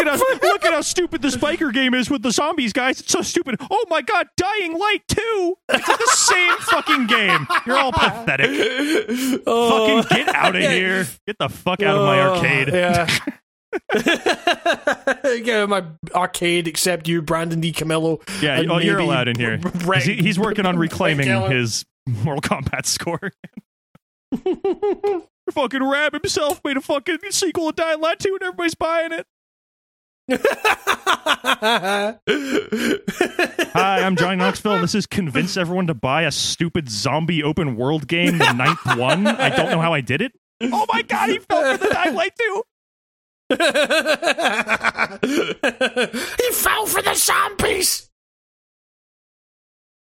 at 0.00 0.06
how 0.06 0.16
look 0.42 0.64
at 0.64 0.72
how 0.72 0.80
stupid 0.80 1.20
this 1.20 1.36
biker 1.36 1.70
game 1.74 1.92
is 1.92 2.08
with 2.08 2.22
the 2.22 2.30
zombies, 2.30 2.72
guys. 2.72 3.00
It's 3.00 3.12
so 3.12 3.20
stupid. 3.20 3.56
Oh 3.70 3.84
my 3.90 4.00
god, 4.00 4.28
Dying 4.38 4.78
Light 4.78 5.06
too. 5.08 5.58
It's 5.68 5.86
like 5.86 5.98
the 5.98 6.06
same 6.06 6.56
fucking 6.56 7.06
game. 7.06 7.46
You're 7.66 7.76
all 7.78 7.92
pathetic. 7.92 8.50
Oh. 9.46 10.02
Fucking 10.02 10.24
get 10.24 10.34
out 10.34 10.56
of 10.56 10.62
here. 10.62 11.06
Get 11.26 11.36
the 11.38 11.48
fuck 11.50 11.82
out 11.82 11.96
of 11.96 12.06
my 12.06 12.18
Oh, 12.20 12.34
arcade. 12.36 12.68
Yeah. 12.72 13.06
Of 15.50 15.68
my 15.68 15.84
arcade, 16.14 16.66
except 16.66 17.06
you, 17.08 17.22
Brandon 17.22 17.60
DiCamillo. 17.60 18.20
Yeah, 18.42 18.62
oh, 18.68 18.78
you're 18.78 18.98
allowed 18.98 19.28
in 19.28 19.38
here. 19.38 19.58
Brett- 19.58 20.02
He's, 20.02 20.18
he's 20.20 20.38
working 20.38 20.66
on 20.66 20.78
reclaiming 20.78 21.28
his 21.50 21.84
Mortal 22.06 22.40
Kombat 22.42 22.86
score. 22.86 23.32
fucking 25.50 25.82
Rab 25.82 26.12
himself 26.12 26.60
made 26.64 26.76
a 26.76 26.80
fucking 26.80 27.18
sequel 27.30 27.68
of 27.68 27.76
Dying 27.76 28.00
Light 28.00 28.18
2 28.20 28.34
and 28.34 28.42
everybody's 28.42 28.74
buying 28.74 29.12
it. 29.12 29.26
Hi, 33.72 34.02
I'm 34.02 34.16
Johnny 34.16 34.36
Knoxville, 34.36 34.78
this 34.80 34.94
is 34.94 35.06
Convince 35.06 35.56
Everyone 35.56 35.86
to 35.88 35.94
Buy 35.94 36.22
a 36.22 36.30
Stupid 36.30 36.88
Zombie 36.88 37.42
Open 37.42 37.76
World 37.76 38.06
Game, 38.06 38.38
the 38.38 38.52
ninth 38.52 38.84
one. 38.96 39.26
I 39.26 39.48
don't 39.50 39.70
know 39.70 39.80
how 39.80 39.92
I 39.92 40.00
did 40.00 40.22
it. 40.22 40.32
Oh 40.62 40.86
my 40.92 41.02
god, 41.02 41.30
he 41.30 41.38
fell 41.38 41.76
for 41.76 41.84
the 41.84 41.92
Dying 41.92 42.14
Light 42.14 42.32
2! 42.38 42.62
He 43.50 43.56
fell 46.52 46.86
for 46.86 47.02
the 47.02 47.14
zombies. 47.14 48.08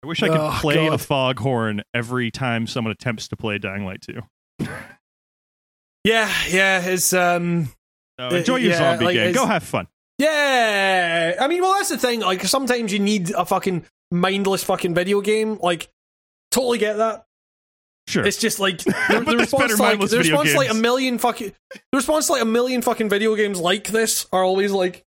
I 0.02 0.06
wish 0.06 0.22
I 0.22 0.28
could 0.28 0.36
Oh, 0.38 0.56
play 0.60 0.86
a 0.86 0.90
God. 0.90 1.00
foghorn 1.00 1.82
every 1.92 2.30
time 2.30 2.66
someone 2.66 2.92
attempts 2.92 3.28
to 3.28 3.36
play 3.36 3.58
Dying 3.58 3.84
Light 3.84 4.00
2. 4.02 4.20
Yeah, 6.04 6.32
yeah, 6.48 6.80
it's 6.86 7.12
um, 7.12 7.70
So 8.18 8.28
enjoy 8.28 8.56
your 8.56 8.70
yeah, 8.70 8.78
zombie 8.78 9.04
like, 9.06 9.14
game. 9.14 9.34
Go 9.34 9.44
have 9.44 9.62
fun. 9.64 9.88
yeah. 10.16 11.34
I 11.38 11.48
mean, 11.48 11.60
well, 11.60 11.74
that's 11.74 11.90
the 11.90 11.98
thing. 11.98 12.20
Like, 12.20 12.44
sometimes 12.44 12.92
you 12.92 12.98
need 13.00 13.30
a 13.32 13.44
fucking 13.44 13.84
mindless 14.10 14.64
fucking 14.64 14.94
video 14.94 15.20
game. 15.20 15.58
Like, 15.60 15.90
totally 16.50 16.78
get 16.78 16.96
that. 16.98 17.26
Sure. 18.08 18.24
It's 18.24 18.38
just 18.38 18.58
like 18.58 18.78
the, 18.84 19.22
the 19.26 19.36
response, 19.36 19.76
to, 19.76 19.82
like, 19.82 20.00
the 20.00 20.16
response 20.18 20.50
to, 20.52 20.56
like 20.56 20.70
a 20.70 20.74
million 20.74 21.18
fucking 21.18 21.52
the 21.72 21.96
response 21.96 22.26
to, 22.28 22.32
like 22.32 22.42
a 22.42 22.46
million 22.46 22.80
fucking 22.80 23.10
video 23.10 23.34
games 23.36 23.60
like 23.60 23.88
this 23.88 24.26
are 24.32 24.42
always 24.42 24.72
like, 24.72 25.04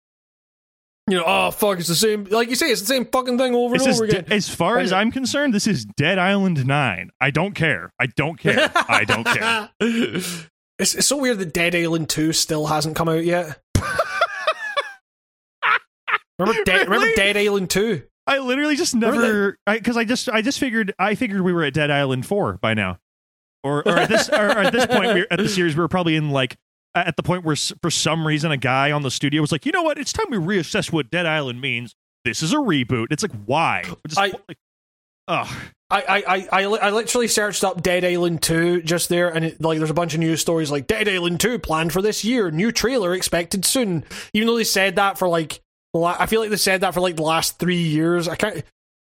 you 1.08 1.16
know, 1.16 1.22
oh 1.24 1.50
fuck, 1.52 1.78
it's 1.78 1.86
the 1.88 1.94
same. 1.94 2.24
Like 2.24 2.48
you 2.48 2.56
say, 2.56 2.66
it's 2.66 2.80
the 2.80 2.86
same 2.88 3.04
fucking 3.06 3.38
thing 3.38 3.54
over 3.54 3.78
This 3.78 3.86
and 3.86 3.94
over 3.94 4.06
de- 4.08 4.18
again. 4.18 4.32
as 4.32 4.48
far 4.48 4.78
as 4.78 4.92
I'm 4.92 5.12
concerned, 5.12 5.54
this 5.54 5.66
is 5.68 5.84
Dead 5.84 6.18
Island 6.18 6.66
9. 6.66 7.10
I 7.20 7.30
don't 7.30 7.54
care. 7.54 7.92
I 8.00 8.06
don't 8.06 8.36
care. 8.36 8.68
I 8.74 9.04
don't 9.04 9.24
care. 9.26 9.70
It's, 10.80 10.94
it's 10.94 11.06
so 11.08 11.16
weird 11.16 11.38
that 11.40 11.52
Dead 11.52 11.74
Island 11.74 12.08
Two 12.08 12.32
still 12.32 12.66
hasn't 12.66 12.94
come 12.94 13.08
out 13.08 13.24
yet. 13.24 13.58
remember, 16.38 16.64
Dead, 16.64 16.88
remember 16.88 17.08
Dead 17.16 17.36
Island 17.36 17.70
Two? 17.70 18.02
I 18.28 18.38
literally 18.38 18.76
just 18.76 18.94
never 18.94 19.59
because 19.66 19.96
I, 19.96 20.05
just 20.05 20.28
I 20.28 20.42
just 20.42 20.59
figured 20.59 20.94
I 20.98 21.14
figured 21.14 21.40
we 21.40 21.52
were 21.52 21.64
at 21.64 21.72
Dead 21.72 21.90
Island 21.90 22.26
4 22.26 22.59
by 22.60 22.74
now. 22.74 22.98
Or 23.64 23.82
or 23.88 23.98
at 23.98 24.09
this 24.09 24.28
or 24.28 24.50
at 24.50 24.72
this 24.72 24.86
point 24.86 25.14
we 25.14 25.26
at 25.30 25.38
the 25.38 25.48
series 25.48 25.74
we 25.74 25.80
were 25.80 25.88
probably 25.88 26.14
in 26.14 26.30
like 26.30 26.56
at 26.94 27.16
the 27.16 27.22
point 27.22 27.44
where 27.44 27.56
for 27.56 27.90
some 27.90 28.26
reason 28.26 28.50
a 28.50 28.56
guy 28.56 28.92
on 28.92 29.02
the 29.02 29.10
studio 29.10 29.40
was 29.40 29.50
like, 29.50 29.66
"You 29.66 29.72
know 29.72 29.82
what? 29.82 29.98
It's 29.98 30.12
time 30.12 30.26
we 30.30 30.36
reassess 30.36 30.92
what 30.92 31.10
Dead 31.10 31.26
Island 31.26 31.60
means. 31.60 31.94
This 32.24 32.42
is 32.42 32.52
a 32.52 32.56
reboot." 32.56 33.06
It's 33.10 33.22
like, 33.22 33.32
"Why?" 33.46 33.82
Just, 34.06 34.18
I- 34.18 34.32
like, 34.48 34.59
ugh. 35.26 35.48
I, 35.90 36.02
I, 36.02 36.48
I, 36.52 36.64
I, 36.64 36.90
literally 36.90 37.28
searched 37.28 37.64
up 37.64 37.82
Dead 37.82 38.05
Island 38.05 38.42
2 38.42 38.82
just 38.82 39.09
there, 39.09 39.34
and 39.34 39.42
it, 39.46 39.60
like 39.62 39.78
there's 39.78 39.88
a 39.88 39.94
bunch 39.94 40.12
of 40.12 40.20
news 40.20 40.38
stories 40.38 40.70
like 40.70 40.86
Dead 40.86 41.09
Island 41.09 41.40
2 41.40 41.59
planned 41.60 41.94
for 41.94 42.02
this 42.02 42.26
year, 42.26 42.50
new 42.50 42.70
trailer 42.70 43.14
expected 43.14 43.64
soon. 43.64 44.05
Even 44.34 44.48
though 44.48 44.59
they 44.59 44.64
said 44.64 44.96
that 44.96 45.18
for 45.18 45.28
like, 45.28 45.62
I 45.94 46.27
feel 46.27 46.40
like 46.40 46.51
they 46.51 46.56
said 46.56 46.82
that 46.82 46.94
for 46.94 47.01
like 47.01 47.16
the 47.16 47.23
last 47.23 47.59
three 47.59 47.82
years. 47.82 48.28
I 48.28 48.36
can't. 48.36 48.62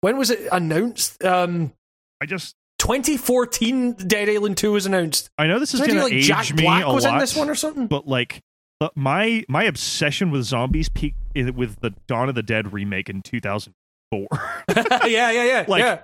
When 0.01 0.17
was 0.17 0.29
it 0.31 0.47
announced? 0.51 1.23
Um, 1.23 1.73
I 2.21 2.25
just 2.25 2.55
2014. 2.79 3.93
Dead 3.93 4.29
Island 4.29 4.57
2 4.57 4.71
was 4.73 4.85
announced. 4.85 5.29
I 5.37 5.47
know 5.47 5.59
this 5.59 5.73
is 5.73 5.79
going 5.79 5.91
do, 5.91 5.97
to 5.97 6.03
like 6.03 6.13
age 6.13 6.25
Jack 6.25 6.53
me 6.53 6.63
Black 6.63 6.83
a 6.85 6.93
was 6.93 7.05
lot. 7.05 7.13
in 7.13 7.19
this 7.19 7.35
one 7.35 7.49
or 7.49 7.55
something? 7.55 7.87
but 7.87 8.07
like 8.07 8.41
but 8.79 8.97
my 8.97 9.45
my 9.47 9.63
obsession 9.63 10.29
with 10.31 10.43
zombies 10.43 10.89
peaked 10.89 11.17
with 11.35 11.79
the 11.79 11.91
Dawn 12.07 12.27
of 12.29 12.35
the 12.35 12.43
Dead 12.43 12.73
remake 12.73 13.09
in 13.09 13.21
2004. 13.21 14.27
yeah, 14.75 15.31
yeah, 15.31 15.31
yeah, 15.31 15.65
Like- 15.67 15.79
yeah. 15.83 15.99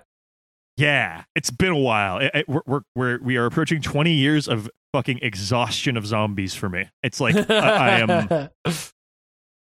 yeah, 0.78 1.24
it's 1.36 1.52
been 1.52 1.72
a 1.72 1.78
while. 1.78 2.20
It- 2.20 2.32
it- 2.34 2.48
we're, 2.50 2.62
we're 2.66 2.82
we're 2.96 3.20
we 3.22 3.38
are 3.38 3.46
approaching 3.46 3.82
20 3.82 4.12
years 4.14 4.48
of 4.48 4.70
fucking 4.94 5.20
exhaustion 5.22 5.98
of 5.98 6.06
zombies 6.08 6.54
for 6.56 6.70
me. 6.70 6.90
It's 7.04 7.20
like 7.20 7.36
I, 7.50 7.54
I 7.54 7.90
am 8.00 8.50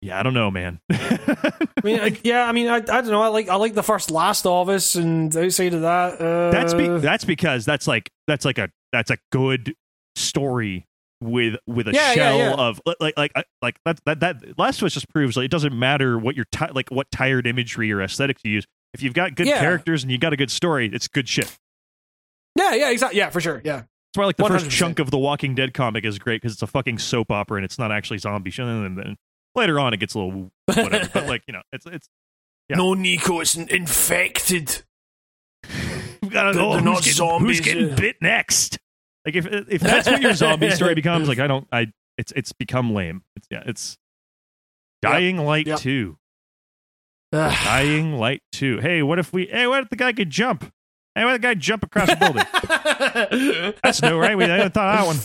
yeah, 0.01 0.19
I 0.19 0.23
don't 0.23 0.33
know, 0.33 0.51
man. 0.51 0.79
I 0.91 1.51
mean, 1.83 1.99
I, 1.99 2.17
yeah, 2.23 2.47
I 2.47 2.51
mean, 2.51 2.67
I, 2.67 2.75
I 2.77 2.81
don't 2.81 3.07
know. 3.07 3.21
I 3.21 3.27
like 3.27 3.49
I 3.49 3.55
like 3.55 3.73
the 3.73 3.83
first 3.83 4.11
Last 4.11 4.45
of 4.45 4.69
Us, 4.69 4.95
and 4.95 5.35
outside 5.35 5.73
of 5.73 5.81
that, 5.81 6.21
uh, 6.21 6.51
that's 6.51 6.73
be- 6.73 6.87
that's 6.99 7.25
because 7.25 7.65
that's 7.65 7.87
like 7.87 8.09
that's 8.27 8.45
like 8.45 8.57
a 8.57 8.69
that's 8.93 9.11
a 9.11 9.17
good 9.31 9.75
story 10.15 10.85
with 11.21 11.55
with 11.65 11.87
a 11.87 11.93
Yeah, 11.93 12.09
yeah, 12.09 12.13
shell 12.13 12.37
yeah. 12.37 12.53
of 12.53 12.81
like 12.85 12.97
like 13.17 13.31
like, 13.35 13.45
like 13.61 13.75
that 13.85 13.99
that 14.05 14.19
that 14.19 14.59
Last 14.59 14.81
of 14.81 14.85
Us 14.85 14.93
just 14.93 15.09
proves 15.09 15.35
like 15.37 15.45
it 15.45 15.51
doesn't 15.51 15.77
matter 15.77 16.17
what 16.19 16.35
your 16.35 16.45
ti- 16.51 16.71
like 16.73 16.89
what 16.89 17.09
tired 17.11 17.47
imagery 17.47 17.91
or 17.91 18.01
aesthetic 18.01 18.37
you 18.43 18.51
use. 18.51 18.65
If 18.93 19.01
you've 19.03 19.13
got 19.13 19.35
good 19.35 19.47
Yeah. 19.47 19.59
characters 19.59 20.03
and 20.03 20.11
you 20.11 20.17
got 20.17 20.33
a 20.33 20.37
good 20.37 20.51
story, 20.51 20.89
it's 20.93 21.07
good 21.07 21.27
shit. 21.27 21.55
yeah, 22.55 22.73
yeah, 22.73 22.89
exactly, 22.89 23.17
yeah, 23.19 23.29
for 23.29 23.41
sure, 23.41 23.61
yeah. 23.63 23.77
That's 23.77 23.87
why 24.15 24.25
like 24.25 24.37
the 24.37 24.45
first 24.45 24.67
100%. 24.67 24.69
chunk 24.71 24.99
of 24.99 25.11
the 25.11 25.17
Walking 25.17 25.53
Dead 25.53 25.73
comic 25.73 26.05
is 26.05 26.17
great 26.17 26.41
because 26.41 26.53
it's 26.53 26.61
a 26.61 26.67
fucking 26.67 26.97
soap 26.99 27.29
opera 27.31 27.57
and 27.57 27.65
it's 27.65 27.77
not 27.77 27.91
actually 27.91 28.17
zombie 28.19 28.49
shit. 28.51 28.65
Later 29.57 29.79
on, 29.79 29.93
it 29.93 29.97
gets 29.97 30.13
a 30.13 30.19
little 30.19 30.51
whatever. 30.67 31.09
but 31.13 31.25
like 31.27 31.43
you 31.47 31.53
know, 31.53 31.61
it's 31.73 31.85
it's 31.85 32.07
Yeah. 32.69 32.77
No, 32.77 32.93
Nico, 32.93 33.39
it's 33.41 33.55
infected. 33.55 34.83
we 36.21 36.29
gotta 36.29 36.53
They're- 36.53 36.61
know 36.61 36.73
they're 36.73 36.81
not 36.81 36.97
getting, 36.99 37.13
zombies, 37.13 37.57
who's 37.57 37.65
getting 37.65 37.89
yeah. 37.89 37.95
bit 37.95 38.17
next. 38.21 38.77
Like 39.25 39.35
if 39.35 39.45
if 39.47 39.81
that's 39.81 40.07
what 40.07 40.21
your 40.21 40.33
zombie 40.33 40.69
story 40.71 40.95
becomes, 41.01 41.27
like 41.27 41.39
I 41.39 41.47
don't, 41.47 41.67
I 41.71 41.87
it's 42.17 42.31
it's 42.35 42.53
become 42.53 42.93
lame. 42.93 43.23
It's 43.35 43.47
yeah, 43.51 43.63
it's 43.65 43.97
Dying 45.01 45.37
Light 45.37 45.67
Yep. 45.67 45.79
two, 45.79 46.17
Ugh. 47.33 47.51
Dying 47.65 48.13
Light 48.17 48.41
two. 48.53 48.79
Hey, 48.79 49.03
what 49.03 49.19
if 49.19 49.33
we? 49.33 49.47
Hey, 49.47 49.67
what 49.67 49.83
if 49.83 49.89
the 49.89 49.95
guy 49.97 50.13
could 50.13 50.29
jump? 50.29 50.71
Hey, 51.15 51.25
what 51.25 51.35
if 51.35 51.41
the 51.41 51.47
guy 51.47 51.53
jump 51.55 51.83
across 51.83 52.07
the 52.09 52.15
building? 52.15 53.73
That's 53.83 54.01
new, 54.01 54.17
right? 54.17 54.37
We 54.37 54.45
I 54.45 54.69
thought 54.69 54.99
of 54.99 54.99
that 54.99 55.05
one. 55.05 55.17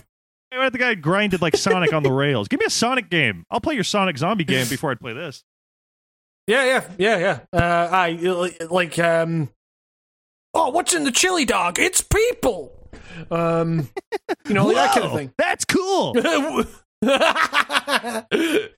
The 0.53 0.79
guy 0.79 0.95
grinded 0.95 1.41
like 1.43 1.57
Sonic 1.57 1.93
on 1.93 2.03
the 2.03 2.13
rails? 2.23 2.49
Give 2.49 2.61
me 2.61 2.67
a 2.67 2.71
Sonic 2.71 3.09
game. 3.11 3.45
I'll 3.51 3.61
play 3.61 3.75
your 3.75 3.85
Sonic 3.85 4.19
zombie 4.19 4.45
game 4.45 4.69
before 4.69 4.91
I 4.91 4.95
play 4.95 5.13
this. 5.13 5.45
yeah, 6.47 6.65
yeah, 6.65 6.89
yeah, 6.99 7.19
yeah. 7.19 7.41
Uh, 7.53 7.89
I 7.91 8.11
like- 8.13 8.71
like 8.71 8.99
um. 8.99 9.49
Oh, 10.55 10.69
what's 10.71 10.93
in 10.93 11.05
the 11.05 11.11
chili 11.11 11.45
dog? 11.47 11.79
It's 11.79 12.03
people. 12.03 12.91
Um, 13.31 13.89
you 14.47 14.53
know, 14.55 14.67
like 14.67 14.77
that 14.77 14.93
kind 14.95 15.05
of 15.07 15.13
thing. 15.15 15.33
That's 15.39 15.65
cool. 15.65 16.15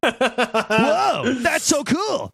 Whoa, 0.05 1.33
that's 1.41 1.65
so 1.65 1.85
cool. 1.85 2.31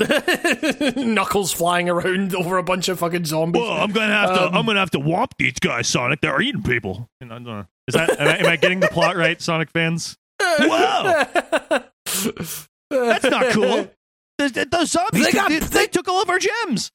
Knuckles 0.96 1.52
flying 1.52 1.88
around 1.88 2.34
over 2.34 2.58
a 2.58 2.62
bunch 2.62 2.88
of 2.88 2.98
fucking 2.98 3.24
zombies. 3.26 3.62
Whoa, 3.62 3.72
I'm 3.76 3.92
gonna 3.92 4.12
have 4.12 4.34
to. 4.34 4.46
Um, 4.46 4.54
I'm 4.56 4.66
gonna 4.66 4.80
have 4.80 4.90
to 4.92 4.98
whomp 4.98 5.30
these 5.38 5.58
guys, 5.60 5.86
Sonic. 5.86 6.20
They're 6.20 6.40
eating 6.40 6.62
people. 6.62 7.08
And 7.20 7.32
I 7.32 7.36
don't 7.36 7.44
know. 7.44 7.66
Is 7.86 7.94
that? 7.94 8.18
Am 8.20 8.26
I, 8.28 8.38
am 8.38 8.46
I 8.46 8.56
getting 8.56 8.80
the 8.80 8.88
plot 8.88 9.16
right, 9.16 9.40
Sonic 9.40 9.70
fans? 9.70 10.16
Whoa, 10.40 11.24
that's 12.90 13.24
not 13.24 13.52
cool. 13.52 13.88
Those, 14.38 14.52
those 14.52 14.90
zombies, 14.90 15.24
They 15.26 15.30
got- 15.32 15.48
they, 15.48 15.60
they 15.60 15.86
took 15.86 16.08
all 16.08 16.20
of 16.22 16.28
our 16.28 16.40
gems. 16.40 16.90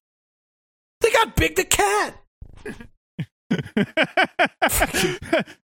They 1.02 1.10
got 1.12 1.36
Big 1.38 1.56
the 1.56 1.64
Cat. 1.64 2.22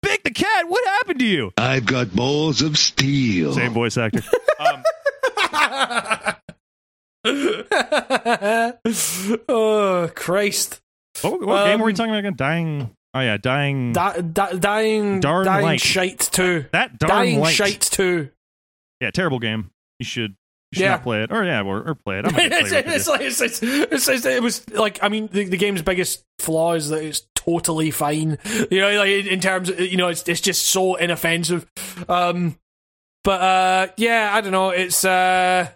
Big 0.02 0.24
the 0.24 0.32
cat. 0.34 0.68
What 0.70 0.86
happened 0.86 1.20
to 1.20 1.26
you? 1.26 1.52
I've 1.58 1.86
got 1.86 2.16
balls 2.16 2.62
of 2.62 2.78
steel. 2.78 3.54
Same 3.54 3.74
voice 3.74 3.98
actor. 3.98 4.24
Um, 4.60 4.84
oh 9.50 10.10
Christ! 10.16 10.80
what 11.22 11.42
what 11.42 11.66
game 11.66 11.80
were 11.80 11.86
we 11.86 11.92
Um, 11.92 11.96
talking 11.96 12.12
about 12.12 12.20
again? 12.20 12.36
Dying. 12.36 12.92
Oh 13.14 13.20
yeah, 13.22 13.38
dying. 13.38 13.94
Da- 13.94 14.22
da- 14.22 14.54
dying, 14.54 15.20
Darn 15.20 15.46
dying 15.46 15.66
light. 15.66 15.82
shite 15.82 16.20
too. 16.20 16.66
that 16.72 17.00
darn 17.00 17.10
Dying 17.10 17.40
light. 17.40 17.56
shite 17.56 17.82
too. 17.82 18.30
Yeah, 19.02 19.12
terrible 19.12 19.40
game. 19.40 19.72
You 20.00 20.06
should. 20.06 20.36
You 20.72 20.80
should 20.80 20.84
Yeah. 20.84 20.90
not 20.92 21.04
play 21.04 21.24
it, 21.24 21.32
or 21.32 21.46
yeah, 21.46 21.62
or, 21.62 21.82
or 21.90 21.96
play 21.96 22.20
it. 22.20 22.26
I'm 22.26 22.32
gonna 22.34 22.50
it's, 22.58 22.72
it 22.74 22.86
it's 22.88 23.08
like 23.08 23.22
it's, 23.22 23.40
it's, 23.42 23.64
it's, 23.64 24.08
it's, 24.10 24.26
it 24.26 24.44
was 24.44 24.70
like 24.70 25.00
I 25.02 25.08
mean 25.10 25.30
the, 25.32 25.46
the 25.46 25.58
game's 25.58 25.82
biggest 25.82 26.24
flaw 26.40 26.74
is 26.74 26.90
that 26.90 27.04
it's 27.04 27.26
totally 27.36 27.90
fine. 27.92 28.38
You 28.70 28.82
know, 28.82 28.92
like 29.00 29.26
in 29.26 29.40
terms 29.40 29.70
of 29.70 29.80
you 29.80 29.96
know 29.98 30.10
it's 30.10 30.28
it's 30.28 30.42
just 30.42 30.68
so 30.68 30.96
inoffensive. 30.96 31.66
Um, 32.10 32.58
but 33.24 33.42
uh, 33.42 33.88
yeah, 33.98 34.30
I 34.34 34.42
don't 34.42 34.52
know. 34.52 34.70
It's 34.72 35.04
uh. 35.06 35.70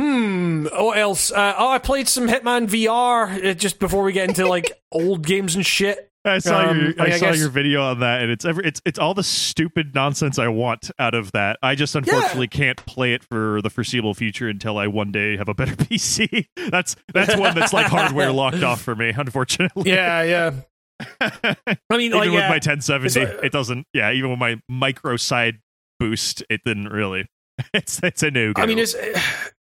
Hmm. 0.00 0.64
What 0.64 0.96
else? 0.98 1.30
Uh, 1.30 1.54
oh, 1.58 1.68
I 1.68 1.78
played 1.78 2.08
some 2.08 2.26
Hitman 2.26 2.68
VR 2.68 3.50
uh, 3.50 3.54
just 3.54 3.78
before 3.78 4.02
we 4.02 4.12
get 4.12 4.28
into 4.28 4.46
like 4.48 4.72
old 4.92 5.26
games 5.26 5.54
and 5.54 5.64
shit. 5.66 6.06
I 6.24 6.38
saw 6.38 6.68
Um, 6.68 6.78
your 6.80 6.94
I 6.98 7.04
I, 7.06 7.10
saw 7.18 7.26
guess- 7.30 7.38
your 7.38 7.48
video 7.48 7.82
on 7.82 8.00
that, 8.00 8.20
and 8.22 8.30
it's 8.30 8.44
every 8.44 8.64
it's 8.66 8.80
it's 8.84 8.98
all 8.98 9.14
the 9.14 9.22
stupid 9.22 9.94
nonsense 9.94 10.38
I 10.38 10.48
want 10.48 10.90
out 10.98 11.14
of 11.14 11.32
that. 11.32 11.58
I 11.62 11.74
just 11.74 11.94
unfortunately 11.94 12.48
can't 12.48 12.76
play 12.86 13.14
it 13.14 13.24
for 13.24 13.60
the 13.62 13.70
foreseeable 13.70 14.12
future 14.14 14.48
until 14.48 14.76
I 14.78 14.86
one 14.86 15.12
day 15.12 15.36
have 15.38 15.48
a 15.48 15.54
better 15.54 15.74
PC. 15.76 16.46
That's 16.70 16.96
that's 17.14 17.36
one 17.36 17.54
that's 17.54 17.72
like 17.72 17.86
hardware 17.86 18.32
locked 18.32 18.62
off 18.62 18.80
for 18.82 18.94
me, 18.94 19.12
unfortunately. 19.16 19.90
Yeah, 19.90 20.22
yeah. 20.22 20.52
I 21.22 21.56
mean, 21.90 22.00
even 22.02 22.18
like, 22.18 22.26
with 22.30 22.34
yeah. 22.40 22.48
my 22.48 22.56
1070, 22.56 23.06
It's 23.06 23.16
like- 23.16 23.44
it 23.44 23.52
doesn't. 23.52 23.86
Yeah, 23.94 24.12
even 24.12 24.28
with 24.30 24.38
my 24.38 24.60
micro 24.68 25.16
side 25.16 25.60
boost, 25.98 26.42
it 26.50 26.60
didn't 26.66 26.88
really. 26.88 27.26
It's 27.74 27.98
it's 28.02 28.22
a 28.22 28.30
no 28.30 28.52
go. 28.54 28.62
I 28.62 28.66
mean, 28.66 28.78
it's 28.78 28.94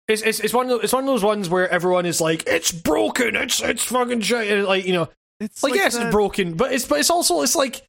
it's 0.09 0.23
it's, 0.23 0.41
it's 0.41 0.55
one 0.55 0.67
of 0.67 0.71
those, 0.71 0.85
it's 0.85 0.93
one 0.93 1.03
of 1.05 1.09
those 1.09 1.25
ones 1.25 1.49
where 1.49 1.69
everyone 1.69 2.07
is 2.07 2.21
like, 2.21 2.45
it's 2.47 2.73
broken, 2.73 3.37
it's 3.37 3.61
it's 3.61 3.85
fucking 3.85 4.21
shit, 4.21 4.51
and 4.51 4.65
like 4.65 4.85
you 4.87 4.93
know, 4.93 5.09
it's 5.41 5.63
like, 5.63 5.75
yes, 5.75 5.95
that- 5.97 6.07
it's 6.07 6.13
broken, 6.13 6.55
but 6.55 6.73
it's 6.73 6.85
but 6.87 6.99
it's 7.01 7.11
also 7.11 7.43
it's 7.43 7.57
like 7.57 7.83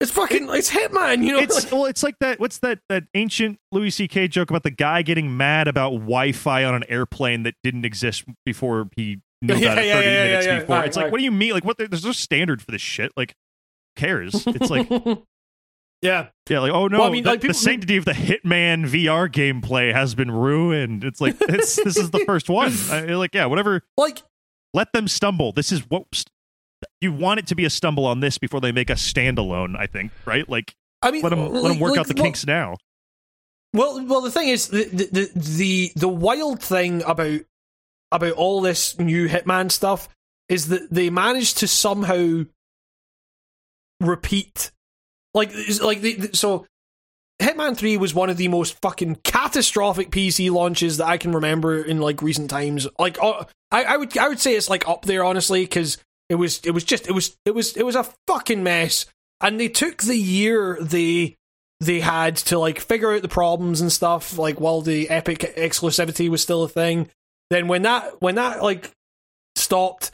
it's 0.00 0.10
fucking 0.10 0.48
it's 0.50 0.70
Hitman, 0.70 1.24
you 1.24 1.32
know. 1.32 1.38
It's 1.38 1.64
like- 1.64 1.72
well, 1.72 1.86
it's 1.86 2.02
like 2.02 2.16
that. 2.20 2.40
What's 2.40 2.58
that? 2.58 2.80
That 2.88 3.04
ancient 3.14 3.58
Louis 3.72 3.90
C.K. 3.90 4.28
joke 4.28 4.50
about 4.50 4.62
the 4.64 4.70
guy 4.70 5.02
getting 5.02 5.36
mad 5.36 5.68
about 5.68 5.90
Wi-Fi 5.92 6.64
on 6.64 6.74
an 6.74 6.84
airplane 6.88 7.42
that 7.44 7.54
didn't 7.62 7.84
exist 7.84 8.24
before 8.44 8.88
he 8.96 9.20
knew 9.40 9.54
Yeah, 9.56 9.72
about 9.72 9.78
it 9.84 9.92
thirty 9.92 10.06
yeah, 10.06 10.12
yeah, 10.12 10.24
minutes 10.24 10.46
yeah. 10.46 10.58
before. 10.60 10.74
Alright, 10.76 10.88
it's 10.88 10.96
like, 10.96 11.12
what 11.12 11.18
do 11.18 11.24
you 11.24 11.32
mean? 11.32 11.52
Like, 11.52 11.64
what? 11.64 11.78
There's 11.78 12.04
no 12.04 12.12
standard 12.12 12.60
for 12.62 12.70
this 12.70 12.82
shit. 12.82 13.12
Like, 13.16 13.34
who 13.96 14.00
cares? 14.00 14.44
It's 14.46 14.70
like, 14.70 14.88
yeah, 16.02 16.28
yeah, 16.48 16.58
like, 16.60 16.72
oh 16.72 16.88
no, 16.88 16.98
Well, 16.98 17.08
I 17.08 17.10
mean, 17.10 17.24
the, 17.24 17.30
like, 17.30 17.40
the 17.40 17.54
sanctity 17.54 17.96
of 17.96 18.04
the 18.04 18.12
Hitman 18.12 18.86
VR 18.86 19.28
gameplay 19.30 19.92
has 19.92 20.14
been 20.14 20.30
ruined. 20.30 21.04
It's 21.04 21.20
like, 21.20 21.36
it's 21.40 21.76
this 21.76 21.96
is 21.96 22.10
the 22.10 22.18
first 22.26 22.48
one. 22.48 22.72
I, 22.90 23.00
like, 23.14 23.34
yeah, 23.34 23.46
whatever. 23.46 23.82
like 23.96 24.22
Let 24.74 24.92
them 24.92 25.08
stumble. 25.08 25.52
This 25.52 25.72
is 25.72 25.80
what 25.88 26.24
you 27.00 27.12
want 27.12 27.40
it 27.40 27.46
to 27.46 27.54
be 27.54 27.64
a 27.64 27.70
stumble 27.70 28.04
on 28.04 28.20
this 28.20 28.36
before 28.38 28.60
they 28.60 28.72
make 28.72 28.90
a 28.90 28.94
standalone. 28.94 29.76
I 29.78 29.86
think, 29.86 30.12
right? 30.26 30.48
Like, 30.48 30.74
I 31.00 31.10
mean, 31.10 31.22
let 31.22 31.30
them 31.30 31.52
let 31.52 31.62
them 31.68 31.80
work 31.80 31.92
like, 31.92 32.00
out 32.00 32.06
the 32.08 32.14
well- 32.14 32.24
kinks 32.24 32.46
now. 32.46 32.76
Well, 33.72 34.06
well, 34.06 34.20
the 34.20 34.30
thing 34.30 34.48
is, 34.48 34.68
the 34.68 34.84
the 34.84 35.04
the 35.06 35.30
the, 35.34 35.92
the 35.96 36.08
wild 36.08 36.62
thing 36.62 37.02
about 37.02 37.40
about 38.12 38.32
all 38.32 38.60
this 38.60 38.96
new 39.00 39.28
Hitman 39.28 39.72
stuff 39.72 40.08
is 40.48 40.68
that 40.68 40.92
they 40.92 41.10
managed 41.10 41.58
to 41.58 41.66
somehow 41.66 42.44
repeat, 44.00 44.70
like, 45.34 45.52
like 45.82 46.00
the, 46.00 46.30
so. 46.32 46.66
Hitman 47.42 47.76
3 47.76 47.96
was 47.96 48.14
one 48.14 48.30
of 48.30 48.36
the 48.36 48.46
most 48.46 48.80
fucking 48.80 49.16
catastrophic 49.24 50.10
PC 50.12 50.52
launches 50.52 50.98
that 50.98 51.08
I 51.08 51.18
can 51.18 51.32
remember 51.32 51.82
in 51.82 52.00
like 52.00 52.22
recent 52.22 52.48
times. 52.48 52.86
Like 52.96 53.20
uh, 53.20 53.44
I, 53.72 53.82
I 53.82 53.96
would 53.96 54.16
I 54.16 54.28
would 54.28 54.38
say 54.38 54.54
it's 54.54 54.70
like 54.70 54.88
up 54.88 55.04
there 55.04 55.24
honestly 55.24 55.66
cuz 55.66 55.98
it 56.28 56.36
was 56.36 56.60
it 56.60 56.70
was 56.70 56.84
just 56.84 57.08
it 57.08 57.12
was 57.12 57.36
it 57.44 57.50
was 57.50 57.76
it 57.76 57.84
was 57.84 57.96
a 57.96 58.08
fucking 58.28 58.62
mess. 58.62 59.06
And 59.40 59.58
they 59.58 59.68
took 59.68 60.04
the 60.04 60.16
year 60.16 60.78
they 60.80 61.36
they 61.80 62.00
had 62.00 62.36
to 62.36 62.58
like 62.58 62.80
figure 62.80 63.12
out 63.12 63.22
the 63.22 63.28
problems 63.28 63.80
and 63.80 63.92
stuff 63.92 64.38
like 64.38 64.60
while 64.60 64.80
the 64.80 65.08
epic 65.10 65.40
exclusivity 65.56 66.28
was 66.28 66.42
still 66.42 66.62
a 66.62 66.68
thing 66.68 67.10
then 67.50 67.68
when 67.68 67.82
that 67.82 68.20
when 68.20 68.36
that 68.36 68.62
like 68.62 68.90
stopped 69.56 70.12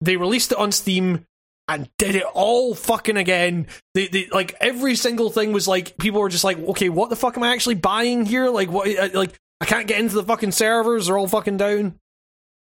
they 0.00 0.16
released 0.16 0.52
it 0.52 0.58
on 0.58 0.72
steam 0.72 1.26
and 1.68 1.88
did 1.98 2.14
it 2.14 2.24
all 2.34 2.74
fucking 2.74 3.16
again. 3.16 3.66
They, 3.94 4.08
they 4.08 4.28
like 4.28 4.54
every 4.60 4.96
single 4.96 5.30
thing 5.30 5.52
was 5.52 5.66
like 5.66 5.96
people 5.96 6.20
were 6.20 6.28
just 6.28 6.44
like 6.44 6.58
okay 6.58 6.88
what 6.88 7.10
the 7.10 7.16
fuck 7.16 7.36
am 7.36 7.42
i 7.42 7.52
actually 7.52 7.76
buying 7.76 8.26
here? 8.26 8.50
Like 8.50 8.70
what 8.70 8.88
uh, 8.88 9.08
like 9.14 9.38
i 9.60 9.64
can't 9.64 9.86
get 9.86 9.98
into 9.98 10.14
the 10.14 10.24
fucking 10.24 10.52
servers. 10.52 11.06
They're 11.06 11.18
all 11.18 11.28
fucking 11.28 11.56
down. 11.56 11.98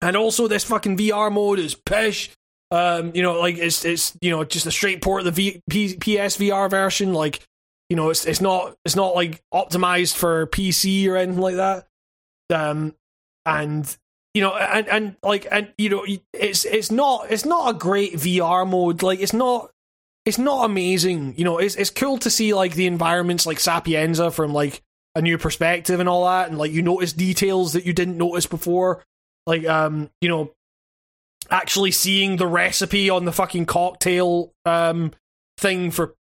And 0.00 0.16
also 0.16 0.48
this 0.48 0.64
fucking 0.64 0.96
vr 0.96 1.32
mode 1.32 1.58
is 1.58 1.74
pish. 1.74 2.30
Um 2.70 3.12
you 3.14 3.22
know 3.22 3.38
like 3.40 3.56
it's 3.56 3.84
it's 3.84 4.16
you 4.20 4.30
know 4.30 4.44
just 4.44 4.66
a 4.66 4.70
straight 4.72 5.00
port 5.02 5.20
of 5.20 5.26
the 5.26 5.32
v- 5.32 5.62
P- 5.70 5.96
psvr 5.96 6.68
version. 6.68 7.14
Like 7.14 7.40
you 7.88 7.96
know 7.96 8.10
it's 8.10 8.26
it's 8.26 8.40
not 8.40 8.74
it's 8.84 8.96
not 8.96 9.14
like 9.14 9.40
optimized 9.54 10.16
for 10.16 10.46
pc 10.48 11.08
or 11.08 11.16
anything 11.16 11.40
like 11.40 11.56
that. 11.56 11.86
Um 12.50 12.94
and 13.46 13.96
you 14.34 14.42
know 14.42 14.54
and 14.54 14.88
and 14.88 15.16
like 15.22 15.46
and 15.50 15.72
you 15.78 15.88
know 15.88 16.04
it's 16.32 16.64
it's 16.64 16.90
not 16.90 17.30
it's 17.30 17.44
not 17.44 17.74
a 17.74 17.78
great 17.78 18.14
vr 18.14 18.68
mode. 18.68 19.02
Like 19.02 19.20
it's 19.20 19.32
not 19.32 19.70
it's 20.24 20.38
not 20.38 20.64
amazing. 20.64 21.34
You 21.36 21.44
know 21.44 21.58
it's 21.58 21.74
it's 21.76 21.90
cool 21.90 22.18
to 22.18 22.30
see 22.30 22.54
like 22.54 22.74
the 22.74 22.86
environments 22.86 23.46
like 23.46 23.60
sapienza 23.60 24.30
from 24.30 24.52
like 24.52 24.82
a 25.14 25.22
new 25.22 25.38
perspective 25.38 26.00
and 26.00 26.08
all 26.08 26.26
that 26.26 26.48
and 26.48 26.58
like 26.58 26.72
you 26.72 26.82
notice 26.82 27.12
details 27.12 27.72
that 27.72 27.86
you 27.86 27.92
didn't 27.92 28.18
notice 28.18 28.46
before. 28.46 29.04
Like 29.46 29.66
um 29.66 30.10
you 30.20 30.28
know 30.28 30.52
actually 31.50 31.90
seeing 31.90 32.36
the 32.36 32.46
recipe 32.46 33.08
on 33.08 33.24
the 33.24 33.32
fucking 33.32 33.66
cocktail 33.66 34.52
um 34.66 35.12
thing 35.58 35.90
for 35.90 36.14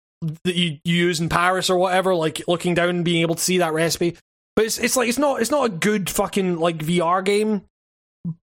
that 0.44 0.54
you, 0.54 0.78
you 0.84 0.94
use 1.06 1.20
in 1.20 1.28
Paris 1.28 1.70
or 1.70 1.76
whatever, 1.78 2.14
like 2.14 2.42
looking 2.48 2.74
down 2.74 2.90
and 2.90 3.04
being 3.04 3.22
able 3.22 3.34
to 3.34 3.42
see 3.42 3.58
that 3.58 3.72
recipe. 3.72 4.16
but 4.56 4.64
it's 4.64 4.78
it's 4.78 4.96
like 4.96 5.08
it's 5.08 5.18
not 5.18 5.40
it's 5.40 5.50
not 5.50 5.66
a 5.66 5.70
good 5.70 6.08
fucking 6.10 6.58
like 6.58 6.78
VR 6.78 7.24
game, 7.24 7.62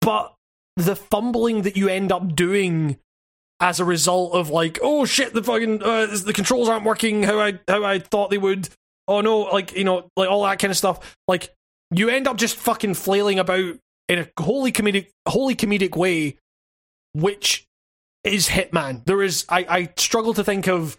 but 0.01 0.35
the 0.77 0.97
fumbling 0.97 1.63
that 1.63 1.77
you 1.77 1.89
end 1.89 2.13
up 2.13 2.35
doing 2.35 2.99
as 3.61 3.79
a 3.79 3.85
result 3.85 4.35
of 4.35 4.51
like 4.51 4.79
oh 4.83 5.05
shit 5.05 5.33
the 5.33 5.43
fucking 5.43 5.83
uh, 5.83 6.07
the 6.25 6.33
controls 6.33 6.69
aren't 6.69 6.85
working 6.85 7.23
how 7.23 7.39
I 7.39 7.59
how 7.69 7.85
I 7.85 7.99
thought 7.99 8.31
they 8.31 8.39
would. 8.39 8.69
Oh 9.09 9.21
no 9.21 9.41
like 9.41 9.73
you 9.73 9.85
know 9.85 10.09
like 10.17 10.29
all 10.29 10.43
that 10.45 10.59
kind 10.59 10.71
of 10.71 10.77
stuff. 10.77 11.17
Like 11.29 11.55
you 11.91 12.09
end 12.09 12.27
up 12.27 12.37
just 12.37 12.57
fucking 12.57 12.95
flailing 12.95 13.39
about 13.39 13.77
in 14.09 14.19
a 14.19 14.29
wholly 14.39 14.73
comedic 14.73 15.09
wholly 15.29 15.55
comedic 15.55 15.97
way 15.97 16.39
which 17.15 17.67
is 18.25 18.49
Hitman. 18.49 19.05
There 19.05 19.23
is 19.23 19.45
I 19.49 19.67
I 19.69 19.93
struggle 19.97 20.35
to 20.35 20.45
think 20.45 20.67
of 20.67 20.97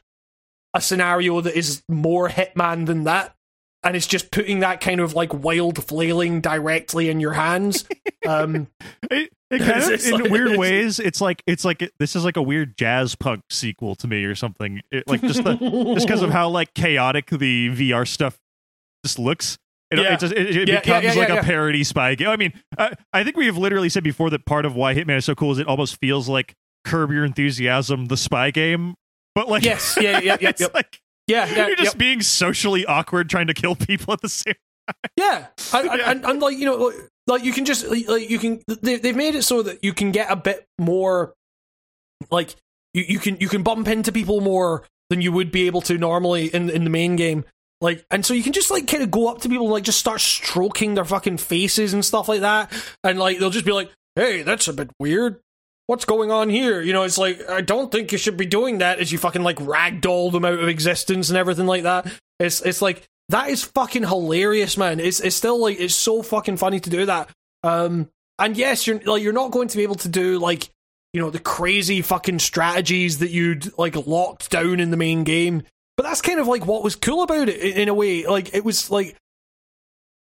a 0.74 0.82
scenario 0.82 1.42
that 1.42 1.56
is 1.56 1.84
more 1.90 2.30
Hitman 2.30 2.86
than 2.86 3.04
that 3.04 3.36
and 3.84 3.96
it's 3.96 4.08
just 4.08 4.32
putting 4.32 4.60
that 4.60 4.82
kind 4.82 5.00
of 5.00 5.14
like 5.14 5.34
wild 5.34 5.84
flailing 5.84 6.42
directly 6.42 7.10
in 7.10 7.20
your 7.20 7.34
hands 7.34 7.86
um 8.28 8.68
It, 9.12 9.32
it 9.52 9.60
kind 9.60 9.94
of, 9.94 10.06
in 10.06 10.12
like- 10.22 10.32
weird 10.32 10.58
ways, 10.58 11.00
it's 11.00 11.22
like 11.22 11.44
it's 11.46 11.64
like 11.66 11.92
this 12.00 12.16
is 12.16 12.26
like 12.26 12.38
a 12.38 12.42
weird 12.42 12.76
Jazzpunk 12.78 13.42
sequel 13.50 13.96
to 13.96 14.08
me 14.08 14.24
or 14.24 14.34
something. 14.36 14.82
It, 14.92 15.08
like 15.08 15.22
just 15.22 15.44
the 15.44 15.56
just 15.94 16.08
because 16.08 16.22
of 16.24 16.32
how 16.32 16.50
like 16.50 16.74
chaotic 16.74 17.28
the 17.30 17.70
VR 17.70 18.08
stuff 18.08 18.40
just 19.06 19.20
looks. 19.20 19.58
It, 19.92 20.00
Yeah. 20.00 20.14
it, 20.16 20.20
just, 20.20 20.34
it, 20.34 20.56
it 20.58 20.68
Yeah, 20.68 20.74
yeah, 20.76 20.80
becomes 20.80 21.04
yeah, 21.04 21.14
like 21.22 21.28
yeah, 21.28 21.34
a 21.36 21.38
yeah. 21.38 21.44
parody 21.44 21.84
spy 21.84 22.16
game. 22.16 22.30
I 22.30 22.36
mean, 22.38 22.54
I, 22.80 22.94
I 23.12 23.24
think 23.24 23.38
we 23.38 23.46
have 23.46 23.58
literally 23.58 23.90
said 23.90 24.04
before 24.04 24.32
that 24.32 24.44
part 24.48 24.66
of 24.66 24.76
why 24.76 24.96
Hitman 24.96 25.18
is 25.18 25.26
so 25.26 25.36
cool 25.36 25.52
is 25.52 25.60
it 25.60 25.68
almost 25.68 26.00
feels 26.00 26.28
like 26.28 26.56
Curb 26.84 27.12
Your 27.12 27.24
Enthusiasm, 27.24 28.06
the 28.06 28.18
spy 28.18 28.50
game, 28.50 28.96
but 29.36 29.48
like 29.50 29.64
yes 29.64 29.96
yeah 30.02 30.20
yeah 30.20 30.38
yeah 30.42 30.50
it's 30.50 30.62
yep. 30.62 30.74
like 30.74 31.00
yeah 31.28 31.46
yeah 31.56 31.68
you're 31.68 31.76
just 31.76 31.94
yep. 31.94 32.00
being 32.00 32.22
socially 32.22 32.86
awkward 32.86 33.30
trying 33.30 33.48
to 33.48 33.54
kill 33.54 33.76
people 33.76 34.14
at 34.14 34.22
the 34.22 34.30
same. 34.30 34.54
Time. 34.54 34.96
Yeah, 35.16 35.48
and, 35.74 36.26
and 36.26 36.42
like 36.42 36.58
you 36.58 36.66
know, 36.66 36.76
like, 36.76 36.96
like 37.26 37.44
you 37.46 37.54
can 37.54 37.64
just 37.64 37.88
like, 37.88 38.08
like 38.08 38.30
you 38.30 38.38
can 38.38 38.62
they, 38.68 38.98
they've 38.98 39.16
made 39.16 39.36
it 39.36 39.44
so 39.44 39.64
that 39.64 39.84
you 39.84 39.94
can 39.94 40.12
get 40.12 40.30
a 40.30 40.36
bit 40.36 40.66
more, 40.78 41.34
like 42.30 42.56
you, 42.94 43.06
you 43.08 43.20
can 43.20 43.38
you 43.38 43.48
can 43.48 43.64
bump 43.64 43.88
into 43.88 44.12
people 44.12 44.42
more 44.42 44.84
than 45.10 45.22
you 45.22 45.32
would 45.32 45.52
be 45.52 45.68
able 45.68 45.82
to 45.82 45.98
normally 45.98 46.48
in 46.48 46.70
in 46.70 46.84
the 46.84 46.90
main 46.90 47.16
game. 47.16 47.46
Like, 47.80 48.06
and 48.12 48.26
so 48.26 48.34
you 48.34 48.44
can 48.44 48.54
just 48.54 48.72
like 48.72 48.88
kind 48.88 49.04
of 49.04 49.12
go 49.12 49.28
up 49.28 49.42
to 49.42 49.50
people 49.50 49.66
and 49.66 49.74
like 49.74 49.84
just 49.84 50.00
start 50.00 50.22
stroking 50.22 50.96
their 50.96 51.06
fucking 51.06 51.38
faces 51.38 51.94
and 51.94 52.04
stuff 52.04 52.28
like 52.28 52.42
that, 52.42 52.72
and 53.04 53.20
like 53.20 53.40
they'll 53.40 53.50
just 53.50 53.66
be 53.66 53.74
like, 53.74 53.92
"Hey, 54.16 54.42
that's 54.42 54.68
a 54.68 54.74
bit 54.74 54.90
weird." 55.00 55.40
What's 55.88 56.06
going 56.06 56.32
on 56.32 56.50
here? 56.50 56.82
You 56.82 56.94
know, 56.94 57.04
it's 57.04 57.18
like 57.18 57.48
I 57.50 57.62
don't 57.62 57.92
think 57.92 58.12
you 58.12 58.18
should 58.18 58.38
be 58.38 58.46
doing 58.46 58.78
that. 58.78 59.00
As 59.00 59.12
you 59.12 59.18
fucking 59.18 59.44
like 59.44 59.58
ragdoll 59.58 60.32
them 60.32 60.46
out 60.46 60.60
of 60.60 60.70
existence 60.70 61.30
and 61.30 61.38
everything 61.38 61.66
like 61.66 61.84
that. 61.84 62.08
It's 62.40 62.62
it's 62.62 62.82
like 62.82 63.08
that 63.30 63.50
is 63.50 63.64
fucking 63.64 64.04
hilarious, 64.04 64.78
man. 64.78 65.00
It's 65.00 65.20
it's 65.20 65.36
still 65.36 65.60
like 65.60 65.80
it's 65.80 65.96
so 65.96 66.22
fucking 66.22 66.58
funny 66.58 66.80
to 66.80 66.90
do 66.90 67.06
that. 67.06 67.30
Um, 67.64 68.10
and 68.40 68.58
yes, 68.58 68.88
you're 68.88 69.00
like 69.00 69.24
you're 69.24 69.34
not 69.34 69.52
going 69.52 69.68
to 69.68 69.78
be 69.78 69.84
able 69.84 69.96
to 69.96 70.10
do 70.10 70.40
like 70.40 70.70
you 71.14 71.22
know 71.22 71.30
the 71.30 71.40
crazy 71.40 72.02
fucking 72.02 72.40
strategies 72.40 73.20
that 73.20 73.30
you'd 73.30 73.78
like 73.78 73.96
locked 74.08 74.50
down 74.50 74.80
in 74.80 74.92
the 74.92 74.98
main 74.98 75.24
game. 75.24 75.64
But 75.96 76.04
that's 76.04 76.22
kind 76.22 76.40
of 76.40 76.48
like 76.48 76.66
what 76.66 76.84
was 76.84 76.96
cool 76.96 77.24
about 77.24 77.50
it 77.50 77.78
in, 77.78 77.88
a 77.88 77.94
way. 77.94 78.26
Like 78.26 78.54
it 78.54 78.66
was 78.66 78.90
like 78.90 79.16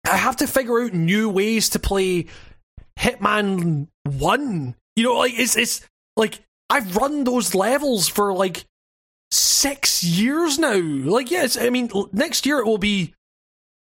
I 0.08 0.16
have 0.16 0.36
to 0.36 0.46
figure 0.46 0.82
out 0.82 0.92
new 0.92 1.28
ways 1.28 1.70
to 1.70 1.78
play 1.78 2.26
Hitman 2.98 3.86
One. 4.04 4.74
You 4.96 5.04
know, 5.04 5.14
like 5.14 5.38
it's 5.38 5.56
it's 5.56 5.86
like 6.16 6.40
I've 6.68 6.96
run 6.96 7.24
those 7.24 7.54
levels 7.54 8.08
for 8.08 8.32
like 8.32 8.64
six 9.30 10.02
years 10.02 10.58
now. 10.58 10.78
Like, 10.78 11.30
yes, 11.30 11.56
I 11.56 11.70
mean, 11.70 11.90
next 12.12 12.46
year 12.46 12.58
it 12.58 12.66
will 12.66 12.78
be 12.78 13.14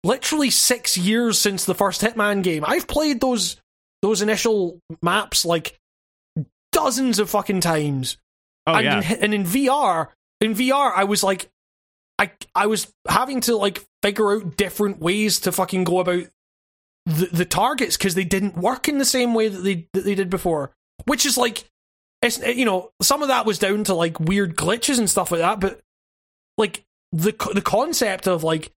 literally 0.03 0.49
six 0.49 0.97
years 0.97 1.37
since 1.39 1.65
the 1.65 1.75
first 1.75 2.01
Hitman 2.01 2.43
game. 2.43 2.63
I've 2.65 2.87
played 2.87 3.21
those 3.21 3.57
those 4.01 4.21
initial 4.21 4.79
maps 5.01 5.45
like 5.45 5.77
dozens 6.71 7.19
of 7.19 7.29
fucking 7.29 7.61
times. 7.61 8.17
Oh 8.67 8.75
and, 8.75 8.83
yeah, 8.83 9.13
in, 9.13 9.23
and 9.23 9.33
in 9.33 9.43
VR, 9.43 10.09
in 10.39 10.55
VR, 10.55 10.91
I 10.95 11.03
was 11.03 11.23
like, 11.23 11.49
I 12.17 12.31
I 12.55 12.67
was 12.67 12.91
having 13.07 13.41
to 13.41 13.55
like 13.55 13.83
figure 14.03 14.31
out 14.31 14.57
different 14.57 14.99
ways 14.99 15.39
to 15.41 15.51
fucking 15.51 15.83
go 15.83 15.99
about 15.99 16.25
the, 17.05 17.29
the 17.31 17.45
targets 17.45 17.97
because 17.97 18.15
they 18.15 18.23
didn't 18.23 18.57
work 18.57 18.87
in 18.87 18.97
the 18.97 19.05
same 19.05 19.33
way 19.33 19.47
that 19.47 19.61
they 19.61 19.87
that 19.93 20.03
they 20.03 20.15
did 20.15 20.29
before. 20.29 20.71
Which 21.05 21.25
is 21.25 21.37
like, 21.37 21.65
it's 22.21 22.39
you 22.39 22.65
know, 22.65 22.91
some 23.01 23.21
of 23.21 23.29
that 23.29 23.45
was 23.45 23.59
down 23.59 23.83
to 23.85 23.93
like 23.93 24.19
weird 24.19 24.55
glitches 24.55 24.99
and 24.99 25.09
stuff 25.09 25.31
like 25.31 25.41
that, 25.41 25.59
but 25.59 25.79
like 26.57 26.83
the 27.11 27.33
the 27.53 27.61
concept 27.61 28.27
of 28.27 28.43
like 28.43 28.71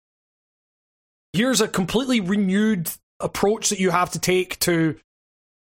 here's 1.32 1.60
a 1.60 1.68
completely 1.68 2.20
renewed 2.20 2.90
approach 3.20 3.70
that 3.70 3.80
you 3.80 3.90
have 3.90 4.10
to 4.12 4.18
take 4.18 4.58
to 4.60 4.96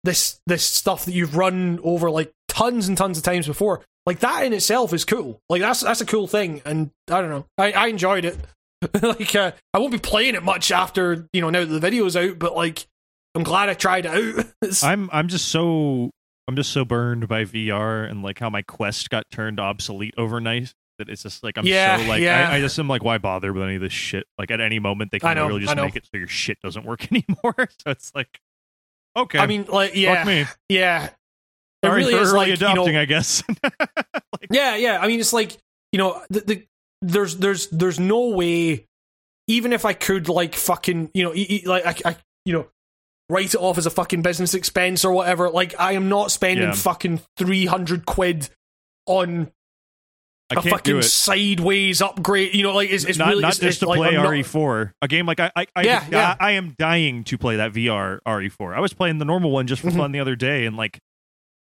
this 0.03 0.39
this 0.47 0.63
stuff 0.63 1.05
that 1.05 1.13
you've 1.13 1.35
run 1.35 1.79
over 1.83 2.09
like 2.09 2.31
tons 2.47 2.88
and 2.88 2.97
tons 2.97 3.17
of 3.17 3.23
times 3.23 3.47
before. 3.47 3.81
Like 4.05 4.19
that 4.19 4.43
in 4.43 4.53
itself 4.53 4.93
is 4.93 5.05
cool. 5.05 5.39
Like 5.49 5.61
that's 5.61 5.81
that's 5.81 6.01
a 6.01 6.05
cool 6.05 6.27
thing, 6.27 6.61
and 6.65 6.91
I 7.09 7.21
don't 7.21 7.29
know. 7.29 7.45
I, 7.57 7.71
I 7.71 7.88
enjoyed 7.88 8.25
it. 8.25 8.38
like 9.01 9.35
uh, 9.35 9.51
I 9.73 9.79
won't 9.79 9.91
be 9.91 9.99
playing 9.99 10.35
it 10.35 10.43
much 10.43 10.71
after 10.71 11.27
you 11.33 11.41
know 11.41 11.49
now 11.49 11.59
that 11.59 11.67
the 11.67 11.79
video's 11.79 12.15
out, 12.15 12.39
but 12.39 12.55
like 12.55 12.88
I'm 13.35 13.43
glad 13.43 13.69
I 13.69 13.73
tried 13.73 14.05
it 14.05 14.11
out. 14.11 14.45
I'm 14.83 15.09
I'm 15.11 15.27
just 15.27 15.49
so 15.49 16.11
I'm 16.49 16.55
just 16.55 16.71
so 16.71 16.83
burned 16.83 17.27
by 17.27 17.45
VR 17.45 18.09
and 18.09 18.23
like 18.23 18.39
how 18.39 18.49
my 18.49 18.63
Quest 18.63 19.11
got 19.11 19.29
turned 19.29 19.59
obsolete 19.59 20.15
overnight 20.17 20.73
that 20.97 21.07
it's 21.07 21.21
just 21.21 21.43
like 21.43 21.59
I'm 21.59 21.65
Yeah, 21.67 21.97
so 21.97 22.05
like 22.05 22.21
yeah. 22.21 22.49
I, 22.49 22.55
I 22.55 22.59
just 22.59 22.77
am 22.79 22.87
like 22.87 23.03
why 23.03 23.19
bother 23.19 23.53
with 23.53 23.61
any 23.61 23.75
of 23.75 23.81
this 23.81 23.93
shit? 23.93 24.25
Like 24.35 24.49
at 24.49 24.59
any 24.59 24.79
moment 24.79 25.11
they 25.11 25.19
can 25.19 25.35
know, 25.35 25.43
literally 25.43 25.65
I 25.65 25.75
just 25.75 25.77
make 25.77 25.95
it 25.95 26.05
so 26.05 26.17
your 26.17 26.27
shit 26.27 26.59
doesn't 26.61 26.85
work 26.85 27.07
anymore. 27.11 27.53
so 27.55 27.91
it's 27.91 28.11
like 28.15 28.41
okay, 29.15 29.37
I 29.37 29.45
mean, 29.45 29.65
like 29.65 29.91
fuck 29.91 29.97
yeah, 29.97 30.23
me. 30.25 30.45
yeah. 30.69 31.05
It 31.05 31.11
Sorry 31.85 32.01
really 32.01 32.13
for 32.13 32.21
is 32.21 32.33
early 32.33 32.49
like 32.51 32.59
you 32.59 32.73
know, 32.73 32.99
I 32.99 33.05
guess. 33.05 33.43
Yeah, 34.51 34.75
yeah. 34.77 34.97
I 34.99 35.07
mean, 35.07 35.19
it's 35.19 35.33
like 35.33 35.55
you 35.91 35.99
know, 35.99 36.19
the, 36.31 36.39
the 36.39 36.65
there's 37.03 37.37
there's 37.37 37.67
there's 37.67 37.99
no 37.99 38.29
way, 38.29 38.87
even 39.47 39.71
if 39.73 39.85
I 39.85 39.93
could 39.93 40.27
like 40.27 40.55
fucking 40.55 41.11
you 41.13 41.23
know, 41.23 41.35
e- 41.35 41.45
e- 41.47 41.67
like 41.67 41.85
I, 41.85 42.09
I 42.09 42.17
you 42.45 42.53
know, 42.53 42.67
write 43.30 43.53
it 43.53 43.58
off 43.58 43.77
as 43.77 43.85
a 43.85 43.90
fucking 43.91 44.22
business 44.22 44.53
expense 44.53 45.06
or 45.06 45.11
whatever. 45.14 45.49
Like 45.49 45.80
I 45.80 45.93
am 45.93 46.09
not 46.09 46.32
spending 46.32 46.67
Yeah. 46.67 46.74
fucking 46.74 47.22
three 47.38 47.66
hundred 47.66 48.06
quid 48.06 48.49
on 49.06 49.51
I 50.51 50.56
a 50.56 50.61
fucking 50.64 51.03
sideways 51.03 52.01
upgrade. 52.01 52.56
You 52.56 52.64
know, 52.64 52.74
like 52.74 52.90
it's, 52.90 53.06
it's 53.06 53.19
not, 53.19 53.27
really 53.30 53.41
not 53.43 53.49
it's, 53.51 53.59
just 53.59 53.67
it's 53.69 53.80
to 53.80 53.88
like, 53.90 53.98
play 53.99 54.16
not- 54.16 54.25
RE4, 54.25 54.91
a 55.03 55.08
game 55.08 55.25
like 55.27 55.40
I 55.40 55.51
I 55.56 55.67
I, 55.75 55.82
Yeah, 55.83 56.06
yeah. 56.11 56.35
I 56.40 56.49
I 56.49 56.51
am 56.53 56.74
dying 56.80 57.24
to 57.25 57.38
play 57.38 57.58
that 57.58 57.72
VR 57.72 58.19
RE4. 58.27 58.75
I 58.75 58.80
was 58.80 58.93
playing 58.93 59.19
the 59.19 59.25
normal 59.25 59.51
one 59.51 59.67
just 59.67 59.82
for 59.83 59.90
Mhm. 59.91 59.98
fun 59.98 60.11
the 60.11 60.19
other 60.19 60.35
day, 60.35 60.66
and 60.66 60.75
like 60.75 60.98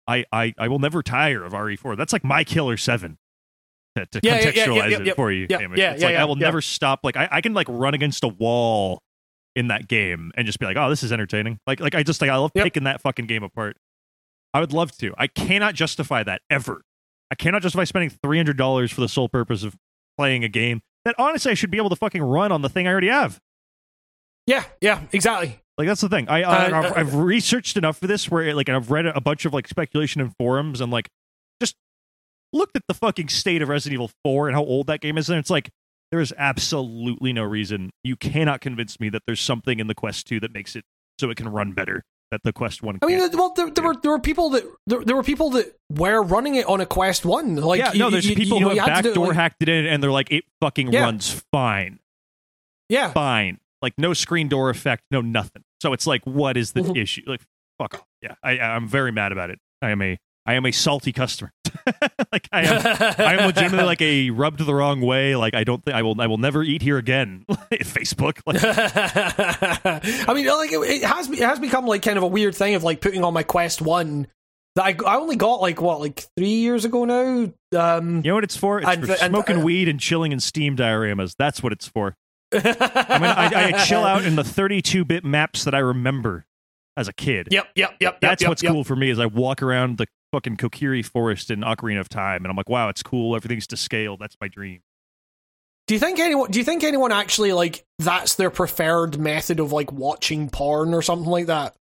I 0.06 0.24
I 0.30 0.54
I 0.56 0.68
will 0.68 0.78
never 0.78 1.02
tire 1.02 1.42
of 1.44 1.52
RE4. 1.52 1.96
That's 1.96 2.12
like 2.12 2.22
my 2.22 2.44
killer 2.44 2.76
seven. 2.76 3.16
To, 3.96 4.04
to 4.06 4.20
Yeah, 4.22 4.40
contextualize 4.42 5.06
it 5.06 5.16
for 5.16 5.32
you, 5.32 5.46
Yeah, 5.48 5.60
yeah, 5.74 5.92
it's 5.92 6.02
yeah, 6.02 6.08
like 6.08 6.16
I 6.16 6.24
will 6.26 6.36
never 6.36 6.60
stop. 6.60 7.00
Like 7.02 7.16
I, 7.16 7.28
I 7.32 7.40
can 7.40 7.54
like 7.54 7.66
run 7.68 7.94
against 7.94 8.22
a 8.24 8.28
wall 8.28 9.00
in 9.56 9.68
that 9.68 9.88
game 9.88 10.30
and 10.36 10.46
just 10.46 10.60
be 10.60 10.66
like, 10.66 10.76
oh, 10.76 10.88
this 10.88 11.02
is 11.02 11.10
entertaining. 11.12 11.58
Like 11.66 11.80
like 11.80 11.94
I 11.96 12.04
just 12.04 12.20
like 12.20 12.30
I 12.30 12.36
love 12.36 12.52
Yep. 12.54 12.64
picking 12.64 12.84
that 12.84 13.00
fucking 13.00 13.26
game 13.26 13.42
apart. 13.42 13.76
I 14.54 14.60
would 14.60 14.72
love 14.72 14.92
to. 14.98 15.12
I 15.18 15.26
cannot 15.26 15.74
justify 15.74 16.22
that 16.22 16.42
ever. 16.50 16.82
I 17.30 17.34
cannot 17.34 17.62
justify 17.62 17.84
spending 17.84 18.10
three 18.22 18.38
hundred 18.38 18.56
dollars 18.56 18.92
for 18.92 19.00
the 19.00 19.08
sole 19.08 19.28
purpose 19.28 19.64
of 19.64 19.74
playing 20.16 20.44
a 20.44 20.48
game 20.48 20.80
that 21.04 21.14
honestly 21.18 21.50
I 21.50 21.54
should 21.54 21.70
be 21.70 21.78
able 21.78 21.90
to 21.90 21.96
fucking 21.96 22.22
run 22.22 22.52
on 22.52 22.62
the 22.62 22.68
thing 22.68 22.86
I 22.86 22.92
already 22.92 23.08
have. 23.08 23.40
Yeah, 24.46 24.64
yeah, 24.80 25.00
exactly. 25.12 25.60
Like 25.78 25.88
that's 25.88 26.00
the 26.00 26.08
thing. 26.08 26.28
I, 26.28 26.42
I 26.42 26.70
Uh, 26.70 26.82
I've, 26.82 26.96
I've 26.98 27.14
researched 27.16 27.76
enough 27.76 27.98
for 27.98 28.06
this 28.06 28.30
where 28.30 28.54
like 28.54 28.68
I've 28.68 28.90
read 28.90 29.06
a 29.06 29.20
bunch 29.20 29.44
of 29.44 29.52
like 29.52 29.66
speculation 29.68 30.20
in 30.20 30.32
forums 30.38 30.80
and 30.80 30.92
like 30.92 31.08
just 31.60 31.74
looked 32.52 32.76
at 32.76 32.82
the 32.88 32.94
fucking 32.94 33.28
state 33.28 33.60
of 33.62 33.68
Resident 33.68 33.94
Evil 33.94 34.10
4 34.24 34.48
and 34.48 34.54
how 34.56 34.62
old 34.62 34.86
that 34.86 35.00
game 35.00 35.18
is 35.18 35.28
and 35.28 35.38
it's 35.38 35.50
like 35.50 35.70
there 36.10 36.20
is 36.20 36.32
absolutely 36.38 37.32
no 37.32 37.42
reason 37.44 37.90
you 38.04 38.16
cannot 38.16 38.60
convince 38.60 38.98
me 39.00 39.08
that 39.10 39.22
there's 39.26 39.40
something 39.40 39.80
in 39.80 39.86
the 39.86 39.94
Quest 39.94 40.26
2 40.28 40.40
that 40.40 40.52
makes 40.54 40.76
it 40.76 40.84
so 41.18 41.30
it 41.30 41.36
can 41.36 41.48
run 41.48 41.72
better 41.72 42.04
that 42.30 42.40
the 42.44 42.52
Quest 42.52 42.82
1 42.82 42.98
I 43.02 43.06
mean, 43.06 43.18
well, 43.32 43.52
there, 43.54 43.70
there 43.70 43.84
were 43.84 43.94
there 44.02 44.10
were 44.10 44.18
people 44.18 44.50
that 44.50 44.64
there, 44.86 45.04
there 45.04 45.14
were 45.16 45.22
people 45.22 45.50
that 45.50 45.76
were 45.90 46.22
running 46.22 46.56
it 46.56 46.66
on 46.66 46.80
a 46.80 46.86
Quest 46.86 47.24
One. 47.24 47.56
Like, 47.56 47.78
yeah, 47.78 47.92
you- 47.92 47.98
no, 48.00 48.10
there's 48.10 48.28
you- 48.28 48.34
people 48.36 48.58
you 48.58 48.64
know, 48.64 48.70
who 48.70 48.78
have 48.78 48.86
backdoor 49.04 49.26
like- 49.28 49.36
hacked 49.36 49.62
it 49.62 49.68
in 49.68 49.86
and 49.86 50.02
they're 50.02 50.10
like 50.10 50.30
it 50.32 50.44
fucking 50.60 50.92
Yeah. 50.92 51.02
runs 51.02 51.42
fine. 51.52 52.00
Yeah, 52.88 53.12
Fine. 53.12 53.58
Like 53.82 53.94
no 53.98 54.12
screen 54.14 54.48
door 54.48 54.70
effect, 54.70 55.02
no 55.10 55.20
nothing. 55.20 55.62
So 55.82 55.92
it's 55.92 56.06
like 56.06 56.24
what 56.24 56.56
is 56.56 56.72
the 56.72 56.80
Mhm. 56.82 56.96
issue? 56.96 57.22
Like 57.26 57.42
fuck 57.78 57.94
off. 57.94 58.04
Yeah. 58.22 58.34
I 58.42 58.58
I'm 58.58 58.88
very 58.88 59.12
mad 59.12 59.32
about 59.32 59.50
it. 59.50 59.58
I 59.82 59.90
am 59.90 60.00
a 60.02 60.18
I 60.46 60.54
am 60.54 60.64
a 60.66 60.72
salty 60.72 61.12
customer. 61.12 61.52
like 62.32 62.48
I 62.52 62.62
am 62.62 63.14
I 63.18 63.34
am 63.34 63.46
legitimately 63.46 63.84
like 63.84 64.02
a 64.02 64.30
rubbed 64.30 64.60
the 64.64 64.74
wrong 64.74 65.00
way. 65.00 65.36
Like 65.36 65.54
I 65.54 65.64
don't 65.64 65.84
think 65.84 65.96
I 65.96 66.02
will. 66.02 66.20
I 66.20 66.26
will 66.26 66.38
never 66.38 66.62
eat 66.62 66.82
here 66.82 66.98
again. 66.98 67.44
Facebook. 67.72 68.40
Like 68.46 68.60
I 70.28 70.34
mean, 70.34 70.46
like 70.46 70.72
it, 70.72 70.78
it 70.78 71.04
has 71.04 71.30
it 71.30 71.38
has 71.38 71.58
become 71.58 71.86
like 71.86 72.02
kind 72.02 72.16
of 72.16 72.22
a 72.22 72.28
weird 72.28 72.54
thing 72.54 72.74
of 72.74 72.82
like 72.82 73.00
putting 73.00 73.24
on 73.24 73.32
my 73.34 73.42
Quest 73.42 73.80
One 73.82 74.26
that 74.74 74.84
I 74.84 74.96
I 75.06 75.16
only 75.16 75.36
got 75.36 75.60
like 75.60 75.80
what 75.80 76.00
like 76.00 76.26
three 76.36 76.48
years 76.48 76.84
ago 76.84 77.04
now. 77.04 77.52
Um, 77.74 78.16
you 78.16 78.30
know 78.30 78.34
what 78.34 78.44
it's 78.44 78.56
for? 78.56 78.80
It's 78.80 78.88
And 78.88 79.06
for 79.06 79.12
and- 79.12 79.32
smoking 79.32 79.58
uh, 79.58 79.64
weed 79.64 79.88
and 79.88 80.00
chilling 80.00 80.32
in 80.32 80.40
steam 80.40 80.76
dioramas. 80.76 81.34
That's 81.38 81.62
what 81.62 81.72
it's 81.72 81.88
for. 81.88 82.16
I 82.52 82.58
mean, 82.58 83.30
I, 83.30 83.72
I 83.74 83.84
chill 83.84 84.04
out 84.04 84.24
in 84.24 84.36
the 84.36 84.44
32-bit 84.44 85.24
maps 85.24 85.64
that 85.64 85.74
I 85.74 85.80
remember 85.80 86.46
as 86.96 87.08
a 87.08 87.12
kid. 87.12 87.48
Yep, 87.50 87.68
yep, 87.74 87.96
yep. 88.00 88.20
That's 88.20 88.42
yep, 88.42 88.48
what's 88.48 88.62
yep. 88.62 88.72
cool 88.72 88.84
for 88.84 88.96
me 88.96 89.10
is 89.10 89.18
I 89.18 89.26
walk 89.26 89.62
around 89.62 89.98
the 89.98 90.06
fucking 90.32 90.56
Kokiri 90.56 91.04
forest 91.04 91.50
in 91.50 91.60
Ocarina 91.60 92.00
of 92.00 92.08
Time, 92.08 92.44
and 92.44 92.48
I'm 92.50 92.56
like, 92.56 92.68
wow, 92.68 92.88
it's 92.88 93.02
cool. 93.02 93.36
Everything's 93.36 93.66
to 93.68 93.76
scale. 93.76 94.16
That's 94.16 94.36
my 94.40 94.48
dream. 94.48 94.80
Do 95.86 95.94
you 95.94 96.00
think 96.00 96.18
anyone? 96.18 96.50
Do 96.50 96.58
you 96.58 96.64
think 96.64 96.82
anyone 96.82 97.12
actually 97.12 97.52
like 97.52 97.84
that's 98.00 98.34
their 98.34 98.50
preferred 98.50 99.18
method 99.18 99.60
of 99.60 99.70
like 99.72 99.92
watching 99.92 100.48
porn 100.50 100.92
or 100.94 101.00
something 101.02 101.30
like 101.30 101.46
that? 101.46 101.74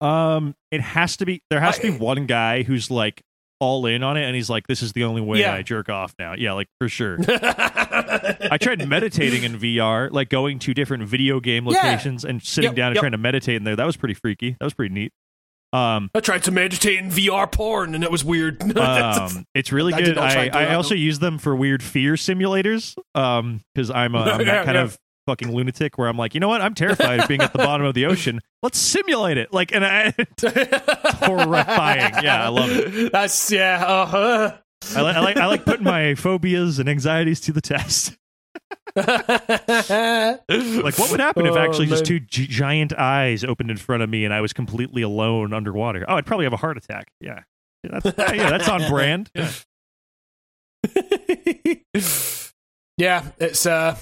Um, 0.00 0.54
it 0.70 0.80
has 0.80 1.16
to 1.18 1.26
be. 1.26 1.42
There 1.50 1.60
has 1.60 1.78
to 1.78 1.92
be 1.92 1.98
one 1.98 2.26
guy 2.26 2.62
who's 2.62 2.90
like 2.90 3.22
all 3.60 3.86
in 3.86 4.02
on 4.02 4.16
it, 4.16 4.24
and 4.24 4.34
he's 4.34 4.48
like, 4.50 4.66
"This 4.66 4.82
is 4.82 4.92
the 4.94 5.04
only 5.04 5.20
way 5.20 5.40
Yeah. 5.40 5.52
I 5.54 5.62
jerk 5.62 5.88
off 5.90 6.14
now." 6.18 6.32
Yeah, 6.34 6.54
like 6.54 6.68
for 6.80 6.88
sure. 6.88 7.18
I 7.28 8.58
tried 8.60 8.88
meditating 8.88 9.44
in 9.44 9.58
VR, 9.58 10.10
like 10.10 10.28
going 10.30 10.58
to 10.60 10.74
different 10.74 11.04
video 11.04 11.40
game 11.40 11.66
Yeah. 11.66 11.76
locations 11.76 12.24
and 12.24 12.42
sitting 12.42 12.70
Yep, 12.70 12.76
down 12.76 12.86
and 12.88 12.96
yep. 12.96 13.02
trying 13.02 13.12
to 13.12 13.18
meditate 13.18 13.56
in 13.56 13.64
there. 13.64 13.76
That 13.76 13.86
was 13.86 13.96
pretty 13.96 14.14
freaky. 14.14 14.56
That 14.58 14.64
was 14.64 14.74
pretty 14.74 14.92
neat. 14.94 15.12
Um, 15.72 16.10
I 16.14 16.20
tried 16.20 16.42
to 16.44 16.50
meditate 16.50 16.98
in 16.98 17.08
VR 17.10 17.50
porn 17.50 17.94
and 17.94 18.04
it 18.04 18.10
was 18.10 18.24
weird. 18.24 18.62
um, 18.78 19.46
it's 19.54 19.72
really 19.72 19.92
good. 19.92 20.14
try 20.14 20.50
I, 20.52 20.64
I 20.66 20.74
also 20.74 20.94
use 20.94 21.18
them 21.18 21.38
for 21.38 21.56
weird 21.56 21.82
fear 21.82 22.14
simulators. 22.14 22.96
Um, 23.14 23.62
because 23.74 23.90
I'm, 23.90 24.14
a, 24.14 24.18
I'm 24.22 24.38
that 24.38 24.46
Yeah, 24.46 24.64
kind 24.64 24.74
yeah. 24.76 24.82
of 24.82 24.98
fucking 25.26 25.54
lunatic 25.54 25.96
where 25.98 26.08
I'm 26.08 26.16
like, 26.18 26.34
you 26.34 26.40
know 26.40 26.48
what? 26.48 26.60
I'm 26.60 26.74
terrified 26.74 27.20
of 27.20 27.28
being 27.28 27.40
at 27.40 27.52
the 27.52 27.58
bottom 27.58 27.86
of 27.86 27.94
the 27.94 28.06
ocean. 28.06 28.40
Let's 28.62 28.78
simulate 28.78 29.38
it. 29.38 29.52
Like, 29.52 29.72
and 29.72 29.84
I, 29.84 30.12
it's 30.18 30.42
horrifying. 31.24 32.22
Yeah, 32.24 32.44
I 32.44 32.48
love 32.48 32.70
it. 32.70 33.12
That's 33.12 33.50
yeah. 33.50 33.84
Uh, 33.86 34.56
I, 34.96 35.02
li- 35.02 35.10
I 35.12 35.20
like 35.20 35.36
I 35.36 35.46
like 35.46 35.64
putting 35.64 35.84
my 35.84 36.14
phobias 36.16 36.78
and 36.80 36.88
anxieties 36.88 37.40
to 37.42 37.52
the 37.52 37.60
test. 37.60 38.16
Like, 38.96 40.98
what 40.98 41.10
would 41.10 41.20
happen 41.20 41.46
if 41.46 41.54
Oh, 41.54 41.58
actually 41.58 41.86
just 41.86 42.04
two 42.04 42.20
gi- 42.20 42.46
giant 42.46 42.92
eyes 42.92 43.44
opened 43.44 43.70
in 43.70 43.76
front 43.76 44.02
of 44.02 44.10
me 44.10 44.24
and 44.24 44.34
I 44.34 44.40
was 44.40 44.52
completely 44.52 45.02
alone 45.02 45.52
underwater? 45.52 46.04
Oh, 46.08 46.16
I'd 46.16 46.26
probably 46.26 46.46
have 46.46 46.52
a 46.52 46.56
heart 46.58 46.76
attack. 46.76 47.12
Yeah, 47.20 47.40
yeah, 47.84 48.00
that's, 48.00 48.18
yeah, 48.36 48.50
that's 48.50 48.68
on 48.68 48.88
brand. 48.88 49.30
Yeah. 49.34 49.50
yeah, 52.96 53.24
it's 53.38 53.66
uh, 53.66 53.96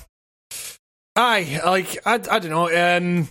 I 1.16 1.60
like 1.64 1.98
I 2.06 2.14
I 2.14 2.38
don't 2.38 2.50
know. 2.50 2.96
Um, 2.96 3.28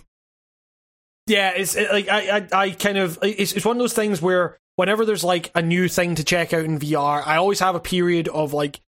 yeah, 1.26 1.52
it's 1.56 1.76
it, 1.76 1.90
like 1.90 2.08
I, 2.08 2.38
I 2.38 2.46
I 2.52 2.70
kind 2.70 2.98
of 2.98 3.18
it's 3.22 3.52
it's 3.52 3.64
one 3.64 3.76
of 3.76 3.80
those 3.80 3.94
things 3.94 4.22
where 4.22 4.58
whenever 4.76 5.04
there's 5.04 5.24
like 5.24 5.50
a 5.54 5.62
new 5.62 5.88
thing 5.88 6.14
to 6.14 6.24
check 6.24 6.52
out 6.52 6.64
in 6.64 6.78
VR, 6.78 7.26
I 7.26 7.36
always 7.36 7.60
have 7.60 7.74
a 7.74 7.80
period 7.80 8.28
of 8.28 8.52
like 8.52 8.80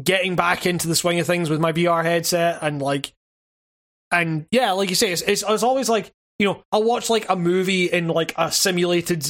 getting 0.00 0.36
back 0.36 0.66
into 0.66 0.88
the 0.88 0.96
swing 0.96 1.20
of 1.20 1.26
things 1.26 1.50
with 1.50 1.60
my 1.60 1.72
VR 1.72 2.04
headset 2.04 2.58
and 2.62 2.80
like 2.80 3.12
and 4.10 4.46
yeah, 4.50 4.72
like 4.72 4.90
you 4.90 4.96
say, 4.96 5.12
it's 5.12 5.22
it's, 5.22 5.42
it's 5.46 5.62
always 5.62 5.88
like 5.88 6.12
you 6.38 6.46
know 6.46 6.62
I'll 6.70 6.84
watch 6.84 7.10
like 7.10 7.28
a 7.28 7.36
movie 7.36 7.86
in 7.86 8.08
like 8.08 8.34
a 8.36 8.52
simulated 8.52 9.26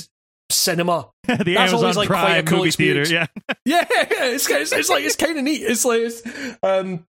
cinema 0.51 1.09
the 1.27 1.37
That's 1.37 1.49
Amazon 1.49 1.79
always, 1.79 1.97
like, 1.97 2.09
quite 2.09 2.37
a 2.37 2.43
cool 2.43 2.59
movie 2.59 2.71
theater. 2.73 3.01
experience. 3.01 3.31
Yeah, 3.65 3.87
yeah, 3.91 4.07
it's, 4.27 4.49
it's, 4.51 4.73
it's 4.73 4.89
like 4.89 5.05
it's 5.05 5.17
kind 5.17 5.39
of 5.39 5.45
neat. 5.45 5.63
It's 5.63 5.85
like, 5.85 6.01
it's, 6.01 6.23
um, 6.63 7.07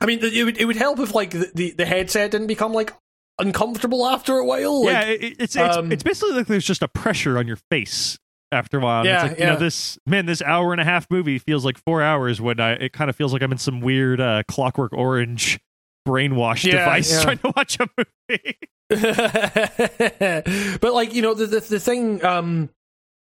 I 0.00 0.06
mean, 0.06 0.20
it 0.22 0.44
would 0.44 0.58
it 0.58 0.64
would 0.64 0.76
help 0.76 0.98
if 0.98 1.14
like 1.14 1.30
the, 1.30 1.50
the, 1.54 1.70
the 1.72 1.86
headset 1.86 2.30
didn't 2.30 2.46
become 2.46 2.72
like 2.72 2.92
uncomfortable 3.38 4.06
after 4.06 4.38
a 4.38 4.44
while. 4.44 4.84
Like, 4.84 4.92
yeah. 4.92 5.02
It, 5.02 5.22
it's 5.22 5.56
it's, 5.56 5.76
um, 5.76 5.92
it's 5.92 6.02
basically 6.02 6.34
like 6.34 6.46
there's 6.46 6.64
just 6.64 6.82
a 6.82 6.88
pressure 6.88 7.38
on 7.38 7.46
your 7.46 7.58
face 7.70 8.18
after 8.56 8.78
a 8.78 8.80
while. 8.80 9.00
And 9.00 9.06
Yeah, 9.06 9.22
it's 9.24 9.30
like, 9.32 9.38
you 9.38 9.46
know, 9.46 9.56
this 9.56 9.98
man, 10.06 10.26
this 10.26 10.42
hour 10.42 10.72
and 10.72 10.80
a 10.80 10.84
half 10.84 11.08
movie 11.10 11.38
feels 11.38 11.64
like 11.64 11.78
four 11.78 12.02
hours 12.02 12.40
when 12.40 12.58
I 12.58 12.72
it 12.72 12.92
kind 12.92 13.08
of 13.08 13.14
feels 13.16 13.32
like 13.32 13.42
I'm 13.42 13.52
in 13.52 13.58
some 13.58 13.80
weird 13.80 14.20
uh, 14.20 14.42
Clockwork 14.48 14.92
Orange 14.92 15.60
brainwash 16.08 16.64
Yeah, 16.64 16.78
device 16.78 17.12
yeah. 17.12 17.22
trying 17.22 17.38
to 17.38 17.52
watch 17.56 17.78
a 17.80 17.88
movie. 17.96 18.58
but 20.80 20.94
like 20.94 21.12
you 21.14 21.22
know 21.22 21.34
the 21.34 21.46
the, 21.46 21.60
the 21.60 21.80
thing 21.80 22.24
um 22.24 22.70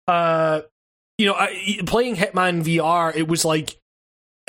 uh 0.08 0.62
you 1.18 1.26
know 1.26 1.34
I, 1.34 1.80
playing 1.86 2.18
hitman 2.18 2.64
vr 2.64 3.16
it 3.16 3.28
was 3.30 3.46
like 3.46 3.80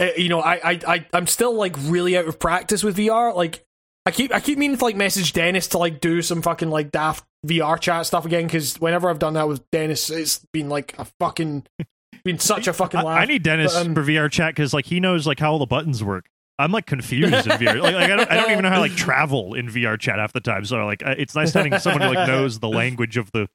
uh, 0.01 0.09
you 0.17 0.29
know 0.29 0.41
I, 0.41 0.55
I 0.73 0.81
i 0.89 1.07
i'm 1.13 1.29
still 1.29 1.55
like 1.55 1.77
really 1.83 2.17
out 2.17 2.27
of 2.27 2.41
practice 2.41 2.83
with 2.83 2.97
vr 2.97 3.33
like 3.35 3.65
i 4.07 4.11
keep 4.11 4.35
i 4.35 4.41
keep 4.41 4.59
meaning 4.59 4.77
to 4.77 4.85
like 4.85 4.97
message 4.97 5.33
dennis 5.33 5.69
to 5.69 5.79
like 5.79 6.01
do 6.01 6.21
some 6.21 6.43
fucking 6.43 6.69
like 6.71 6.91
daft 6.91 7.25
vr 7.47 7.79
chat 7.79 8.05
stuff 8.05 8.27
again 8.27 8.47
because 8.47 8.81
whenever 8.81 9.09
i've 9.09 9.19
done 9.19 9.35
that 9.35 9.47
with 9.47 9.63
dennis 9.71 10.11
it's 10.11 10.45
been 10.53 10.69
like 10.69 10.99
a 10.99 11.07
fucking 11.21 11.65
been 12.25 12.39
such 12.39 12.69
a 12.69 12.73
fucking 12.73 13.01
I, 13.01 13.03
laugh 13.03 13.23
I 13.23 13.25
need 13.25 13.43
Dennis 13.43 13.75
But, 13.75 13.87
um, 13.87 13.95
for 13.95 14.03
VR 14.03 14.31
chat 14.31 14.55
because 14.55 14.75
like 14.75 14.87
he 14.87 15.01
knows 15.01 15.27
like 15.27 15.39
how 15.39 15.53
all 15.53 15.59
the 15.59 15.67
buttons 15.67 16.03
work. 16.05 16.29
I'm 16.59 16.73
like 16.73 16.87
confused 16.87 17.33
in 17.33 17.53
VR. 17.53 17.81
Like, 17.81 17.95
like 17.95 18.11
I 18.11 18.17
don't 18.17 18.31
I 18.31 18.37
don't 18.37 18.51
even 18.51 18.65
know 18.65 18.69
how 18.69 18.77
to 18.77 18.81
like 18.81 18.97
travel 18.97 19.55
in 19.55 19.69
VR 19.69 19.99
chat 19.99 20.19
half 20.19 20.33
the 20.33 20.41
time. 20.41 20.65
So 20.65 20.85
like 20.85 21.03
it's 21.03 21.35
nice 21.35 21.53
having 21.53 21.79
someone 21.79 22.03
who 22.03 22.15
like 22.15 22.27
knows 22.27 22.59
the 22.59 22.69
language 22.69 23.17
of 23.17 23.31
the 23.33 23.49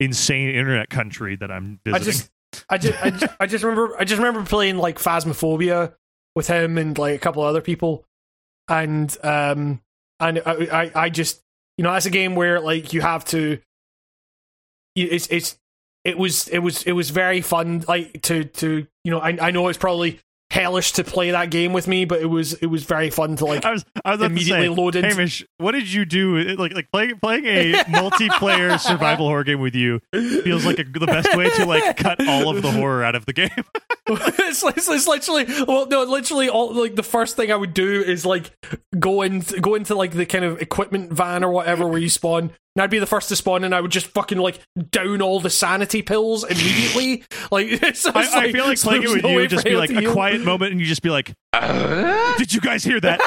insane 0.00 0.50
internet 0.50 0.90
country 0.90 1.36
that 1.36 1.50
I'm 1.50 1.80
I 1.86 1.98
just, 1.98 2.30
I 2.68 2.78
just, 2.78 3.04
I 3.04 3.10
just, 3.10 3.34
I 3.40 3.46
just 3.46 3.64
remember, 3.64 3.96
I 3.98 4.04
just 4.04 4.18
remember 4.18 4.44
playing 4.44 4.78
like 4.78 4.98
Phasmophobia 4.98 5.94
with 6.34 6.48
him 6.48 6.78
and 6.78 6.96
like 6.98 7.14
a 7.14 7.18
couple 7.18 7.42
other 7.42 7.60
people, 7.60 8.04
and 8.68 9.16
um, 9.22 9.80
and 10.18 10.42
I, 10.44 10.52
I, 10.72 10.90
I 10.94 11.08
just, 11.10 11.42
you 11.80 11.84
know, 11.84 11.94
that's 11.94 12.04
a 12.04 12.10
game 12.10 12.34
where 12.34 12.60
like 12.60 12.92
you 12.92 13.00
have 13.00 13.24
to, 13.24 13.58
it's, 14.94 15.26
it's, 15.28 15.58
it 16.04 16.18
was, 16.18 16.46
it 16.48 16.58
was, 16.58 16.82
it 16.82 16.92
was 16.92 17.08
very 17.08 17.40
fun, 17.40 17.86
like 17.88 18.20
to, 18.20 18.44
to, 18.44 18.86
you 19.02 19.10
know, 19.10 19.18
I, 19.18 19.38
I 19.40 19.50
know 19.50 19.66
it's 19.68 19.78
probably 19.78 20.20
hellish 20.50 20.92
to 20.92 21.04
play 21.04 21.30
that 21.30 21.50
game 21.50 21.72
with 21.72 21.86
me, 21.86 22.04
but 22.04 22.20
it 22.20 22.26
was, 22.26 22.54
it 22.54 22.66
was 22.66 22.84
very 22.84 23.10
fun 23.10 23.36
to 23.36 23.44
like 23.44 23.64
I 23.64 23.72
was 23.72 23.84
I 24.04 24.12
was 24.12 24.22
immediately 24.22 24.66
say, 24.66 24.68
load. 24.68 24.94
Hamish, 24.94 25.44
what 25.58 25.72
did 25.72 25.92
you 25.92 26.04
do? 26.04 26.38
Like 26.56 26.74
like 26.74 26.90
playing 26.90 27.18
playing 27.20 27.46
a 27.46 27.72
multiplayer 27.84 28.78
survival 28.78 29.26
horror 29.26 29.44
game 29.44 29.60
with 29.60 29.74
you 29.74 30.00
feels 30.12 30.66
like 30.66 30.78
a, 30.78 30.84
the 30.84 31.06
best 31.06 31.36
way 31.36 31.48
to 31.50 31.66
like 31.66 31.96
cut 31.96 32.26
all 32.26 32.54
of 32.54 32.62
the 32.62 32.70
horror 32.70 33.04
out 33.04 33.14
of 33.14 33.26
the 33.26 33.32
game. 33.32 33.50
it's, 34.06 34.62
it's, 34.62 34.88
it's 34.88 35.06
literally 35.06 35.44
well 35.66 35.86
no 35.86 36.02
literally 36.04 36.48
all 36.48 36.74
like 36.74 36.96
the 36.96 37.02
first 37.02 37.36
thing 37.36 37.52
i 37.52 37.54
would 37.54 37.74
do 37.74 38.02
is 38.02 38.26
like 38.26 38.50
go 38.98 39.22
in 39.22 39.40
go 39.60 39.74
into 39.74 39.94
like 39.94 40.12
the 40.12 40.26
kind 40.26 40.44
of 40.44 40.60
equipment 40.60 41.12
van 41.12 41.44
or 41.44 41.50
whatever 41.52 41.86
where 41.86 41.98
you 41.98 42.08
spawn 42.08 42.50
and 42.76 42.82
i'd 42.82 42.90
be 42.90 42.98
the 42.98 43.06
first 43.06 43.28
to 43.28 43.36
spawn 43.36 43.64
and 43.64 43.74
i 43.74 43.80
would 43.80 43.90
just 43.90 44.06
fucking 44.08 44.38
like 44.38 44.60
down 44.90 45.20
all 45.22 45.40
the 45.40 45.50
sanity 45.50 46.02
pills 46.02 46.44
immediately 46.44 47.24
like 47.50 47.66
it's, 47.82 48.04
it's 48.04 48.06
I, 48.06 48.46
I 48.46 48.52
feel 48.52 48.66
like 48.66 48.80
playing 48.80 49.02
it 49.02 49.06
there's 49.06 49.16
with 49.16 49.24
no 49.24 49.30
you 49.30 49.36
would 49.36 49.50
just 49.50 49.64
be 49.64 49.76
like 49.76 49.90
a 49.90 50.10
quiet 50.12 50.42
moment, 50.42 50.72
and 50.72 50.80
you 50.80 50.86
just 50.86 51.02
be 51.02 51.10
like, 51.10 51.32
uh, 51.52 52.36
"Did 52.36 52.52
you 52.52 52.60
guys 52.60 52.84
hear 52.84 53.00
that? 53.00 53.20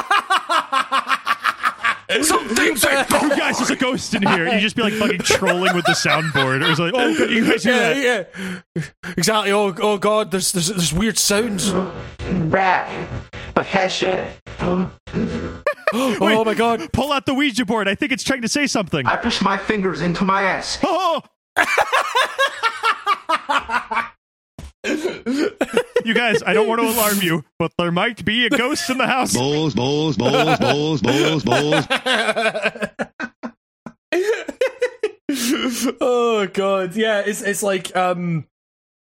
Something's 2.21 2.83
a 2.83 3.07
you 3.21 3.29
guys, 3.29 3.57
there's 3.57 3.71
a 3.71 3.75
ghost 3.75 4.13
in 4.13 4.21
here." 4.23 4.45
And 4.45 4.55
you 4.55 4.59
just 4.59 4.75
be 4.75 4.83
like 4.83 4.93
fucking 4.93 5.19
trolling 5.19 5.75
with 5.75 5.85
the 5.85 5.93
soundboard. 5.93 6.61
It 6.61 6.69
was 6.69 6.79
like, 6.79 6.93
"Oh, 6.95 7.15
good, 7.15 7.31
you 7.31 7.49
guys 7.49 7.63
hear 7.63 7.73
yeah, 7.73 8.23
that?" 8.23 8.63
yeah. 8.75 8.83
Exactly. 9.17 9.51
Oh, 9.51 9.73
oh 9.81 9.97
God! 9.97 10.31
There's, 10.31 10.51
there's 10.51 10.67
there's 10.67 10.93
weird 10.93 11.17
sounds. 11.17 11.71
Rat. 11.71 13.09
Profession. 13.55 14.27
Oh 15.95 16.43
my 16.43 16.55
God! 16.55 16.91
Pull 16.91 17.11
out 17.11 17.27
the 17.27 17.35
Ouija 17.35 17.65
board. 17.65 17.87
I 17.87 17.93
think 17.93 18.11
it's 18.11 18.23
trying 18.23 18.41
to 18.41 18.47
say 18.47 18.65
something. 18.65 19.05
I 19.05 19.15
push 19.15 19.41
my 19.41 19.57
fingers 19.57 20.01
into 20.01 20.25
my 20.25 20.41
ass. 20.41 20.79
Oh! 20.83 21.21
you 26.03 26.15
guys, 26.15 26.41
I 26.43 26.53
don't 26.53 26.67
want 26.67 26.81
to 26.81 26.87
alarm 26.87 27.19
you, 27.21 27.45
but 27.59 27.73
there 27.77 27.91
might 27.91 28.25
be 28.25 28.47
a 28.47 28.49
ghost 28.49 28.89
in 28.89 28.97
the 28.97 29.05
house. 29.05 29.35
Balls, 29.35 29.75
balls, 29.75 30.17
balls, 30.17 30.57
balls, 30.57 31.01
balls, 31.01 31.43
balls. 31.43 31.85
oh 36.01 36.47
god 36.53 36.95
yeah 36.95 37.23
it's 37.25 37.41
it's 37.41 37.63
like 37.63 37.95
um 37.95 38.45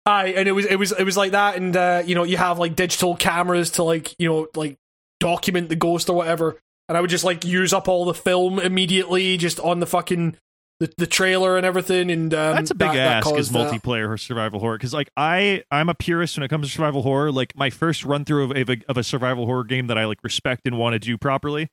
i 0.06 0.28
and 0.28 0.50
it 0.50 0.52
was 0.52 0.66
it 0.66 0.76
was 0.76 0.92
it 0.92 1.04
was 1.04 1.16
like 1.16 1.32
that 1.32 1.56
and 1.56 1.78
uh 1.78 2.04
you 2.06 2.16
know 2.16 2.24
you 2.24 2.36
have 2.36 2.60
like 2.60 2.76
digital 2.76 3.16
cameras 3.16 3.72
to 3.72 3.84
like 3.84 4.14
you 4.20 4.28
know 4.28 4.48
like 4.56 4.78
document 5.20 5.70
the 5.70 5.76
ghost 5.76 6.10
or 6.10 6.18
whatever 6.18 6.60
and 6.90 6.98
i 6.98 7.02
would 7.02 7.10
just 7.10 7.24
like 7.24 7.46
use 7.46 7.72
up 7.72 7.88
all 7.88 8.04
the 8.04 8.14
film 8.14 8.60
immediately 8.60 9.38
just 9.38 9.60
on 9.62 9.80
the 9.80 9.86
fucking 9.88 10.36
the, 10.82 10.90
the 10.98 11.08
trailer 11.08 11.56
and 11.58 11.66
everything 11.66 12.10
and 12.10 12.34
um 12.34 12.56
That's 12.56 12.72
a 12.72 12.76
big 12.76 12.88
that, 12.88 12.94
that 12.96 13.26
ask 13.28 13.36
is 13.38 13.50
that. 13.52 13.72
multiplayer 13.72 14.10
or 14.10 14.18
survival 14.18 14.60
horror 14.62 14.78
because 14.78 14.94
like 14.94 15.10
I 15.18 15.64
I'm 15.72 15.90
a 15.90 15.94
purist 15.94 16.38
when 16.38 16.44
it 16.44 16.48
comes 16.50 16.68
to 16.68 16.74
survival 16.74 17.02
horror. 17.02 17.32
Like 17.34 17.54
my 17.56 17.70
first 17.70 18.06
run 18.06 18.24
through 18.24 18.46
of, 18.46 18.52
of, 18.58 18.70
a, 18.70 18.78
of 18.88 18.98
a 18.98 19.04
survival 19.04 19.46
horror 19.46 19.66
game 19.66 19.88
that 19.88 19.98
I 19.98 20.06
like 20.06 20.24
respect 20.24 20.62
and 20.66 20.78
want 20.78 20.94
to 20.94 21.00
do 21.00 21.18
properly, 21.18 21.68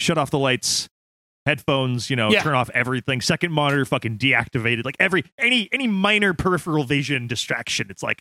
shut 0.00 0.18
off 0.18 0.32
the 0.32 0.38
lights, 0.40 0.88
headphones, 1.46 2.10
you 2.10 2.16
know, 2.16 2.30
Yeah. 2.32 2.42
turn 2.42 2.54
off 2.56 2.70
everything, 2.74 3.20
second 3.20 3.52
monitor 3.52 3.84
fucking 3.84 4.18
deactivated, 4.18 4.84
like 4.84 4.96
every 4.98 5.22
any 5.38 5.68
any 5.72 5.86
minor 5.86 6.34
peripheral 6.34 6.82
vision 6.82 7.28
distraction. 7.28 7.86
It's 7.88 8.02
like 8.02 8.20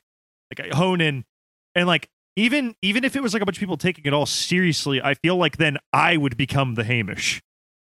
like 0.55 0.71
I 0.71 0.75
hone 0.77 1.01
in 1.01 1.25
and 1.73 1.87
like 1.87 2.07
even 2.39 2.75
even 2.81 3.03
if 3.03 3.15
it 3.15 3.21
was 3.23 3.33
like 3.33 3.41
a 3.41 3.45
bunch 3.45 3.57
of 3.57 3.59
people 3.59 3.77
taking 3.77 4.05
it 4.05 4.13
all 4.13 4.25
seriously, 4.25 5.01
I 5.01 5.13
feel 5.13 5.35
like 5.37 5.57
then 5.57 5.77
I 5.93 6.17
would 6.17 6.37
become 6.37 6.75
the 6.75 6.83
Hamish. 6.83 7.41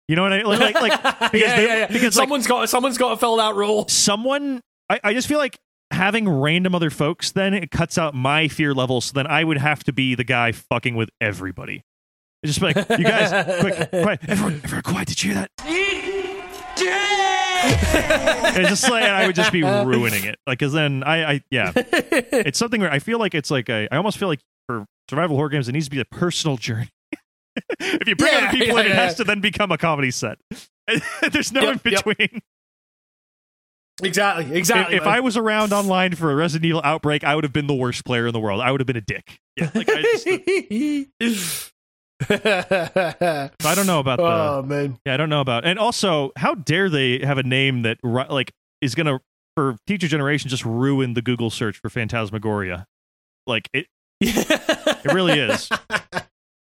You 0.09 0.17
know 0.17 0.23
what 0.23 0.33
I 0.33 0.43
like? 0.43 0.75
Like, 0.75 0.81
like 0.81 1.03
because 1.33 1.41
yeah, 1.41 1.57
they- 1.57 1.67
yeah, 1.67 1.77
yeah. 1.79 1.87
because, 1.89 2.17
like, 2.17 2.23
someone's 2.25 2.47
got 2.47 2.69
someone's 2.69 2.99
got 2.99 3.11
to 3.11 3.17
fill 3.17 3.37
that 3.37 3.55
role 3.55 3.87
someone 3.89 4.61
I, 4.89 5.01
I 5.03 5.13
just 5.15 5.27
feel 5.27 5.39
like 5.39 5.59
having 5.91 6.29
random 6.29 6.75
other 6.75 6.91
folks 6.91 7.33
then 7.33 7.55
it 7.55 7.71
cuts 7.71 7.99
out 7.99 8.15
my 8.15 8.49
fear 8.49 8.75
level 8.75 9.01
so 9.01 9.13
then 9.15 9.27
i 9.29 9.43
would 9.45 9.57
have 9.59 9.85
to 9.85 9.93
be 9.93 10.15
the 10.17 10.25
guy 10.25 10.51
fucking 10.53 10.97
with 10.97 11.11
everybody 11.21 11.83
It's 12.43 12.59
just 12.59 12.61
like, 12.63 12.77
you 12.99 13.05
guys, 13.05 13.61
quick, 13.61 13.91
quiet, 13.91 14.21
everyone, 14.29 14.61
everyone, 14.65 14.83
quiet. 14.83 15.09
Did 15.09 15.23
you 15.25 15.33
hear 15.33 15.41
that? 15.43 15.51
It's 17.69 18.69
just 18.71 18.91
like 18.91 19.05
I 19.05 19.27
would 19.27 19.37
just 19.37 19.53
be 19.53 19.63
ruining 19.63 20.25
it. 20.25 20.37
Like, 20.47 20.59
cause 20.59 20.73
then 20.73 21.03
I, 21.05 21.33
I, 21.33 21.41
yeah, 21.51 21.73
it's 21.77 22.59
something 22.59 22.81
where 22.81 22.91
I 22.93 22.99
feel 22.99 23.19
like 23.19 23.35
it's 23.35 23.51
like 23.51 23.69
a, 23.69 23.89
I 23.93 23.97
almost 23.97 24.19
feel 24.19 24.29
like 24.29 24.41
for 24.69 24.85
survival 25.11 25.37
horror 25.37 25.49
games, 25.49 25.69
it 25.69 25.73
needs 25.73 25.87
to 25.87 25.91
be 25.91 26.01
a 26.01 26.05
personal 26.05 26.57
journey. 26.57 26.89
if 27.81 28.07
you 28.09 28.17
bring 28.17 28.33
Yeah, 28.33 28.39
other 28.49 28.57
people 28.59 28.77
in, 28.79 28.87
yeah, 28.87 28.93
it 28.93 28.97
has 28.97 29.15
to 29.17 29.25
then 29.25 29.41
become 29.41 29.71
a 29.73 29.79
comedy 29.79 30.11
set. 30.11 30.39
There's 31.33 31.53
no 31.53 31.63
Yep, 31.63 31.87
in 31.87 31.93
yep. 31.93 32.05
between. 32.05 32.41
exactly, 34.03 34.45
If, 34.47 34.53
exactly. 34.53 34.97
if 34.97 35.03
I 35.05 35.21
was 35.21 35.37
around 35.37 35.73
online 35.73 36.15
for 36.15 36.31
a 36.31 36.35
Resident 36.35 36.67
Evil 36.67 36.81
outbreak, 36.85 37.25
I 37.25 37.35
would 37.35 37.45
have 37.45 37.53
been 37.53 37.67
the 37.67 37.75
worst 37.75 38.05
player 38.05 38.27
in 38.27 38.33
the 38.33 38.41
world. 38.41 38.61
I 38.61 38.71
would 38.71 38.81
have 38.81 38.87
been 38.87 38.97
a 38.97 39.01
dick. 39.01 39.39
Yeah, 39.57 39.71
like 39.75 39.89
I, 39.91 40.03
just, 41.21 41.73
I 42.31 43.51
don't 43.75 43.87
know 43.87 44.01
about 44.01 44.19
the. 44.19 44.25
oh 44.25 44.63
man, 44.67 44.99
Yeah, 45.05 45.15
I 45.15 45.17
don't 45.17 45.29
know 45.29 45.41
about. 45.41 45.65
And 45.65 45.79
also, 45.79 46.33
how 46.37 46.55
dare 46.55 46.89
they 46.89 47.19
have 47.25 47.39
a 47.39 47.43
name 47.43 47.83
that 47.83 47.99
like 48.03 48.53
is 48.81 48.95
gonna 48.95 49.21
for 49.57 49.77
future 49.87 50.09
generations 50.09 50.51
just 50.51 50.65
ruin 50.65 51.15
the 51.15 51.23
Google 51.23 51.51
search 51.51 51.79
for 51.79 51.89
Phantasmagoria? 51.91 52.87
Like 53.47 53.69
it, 53.73 53.87
it 54.21 55.13
really 55.13 55.39
is. 55.39 55.69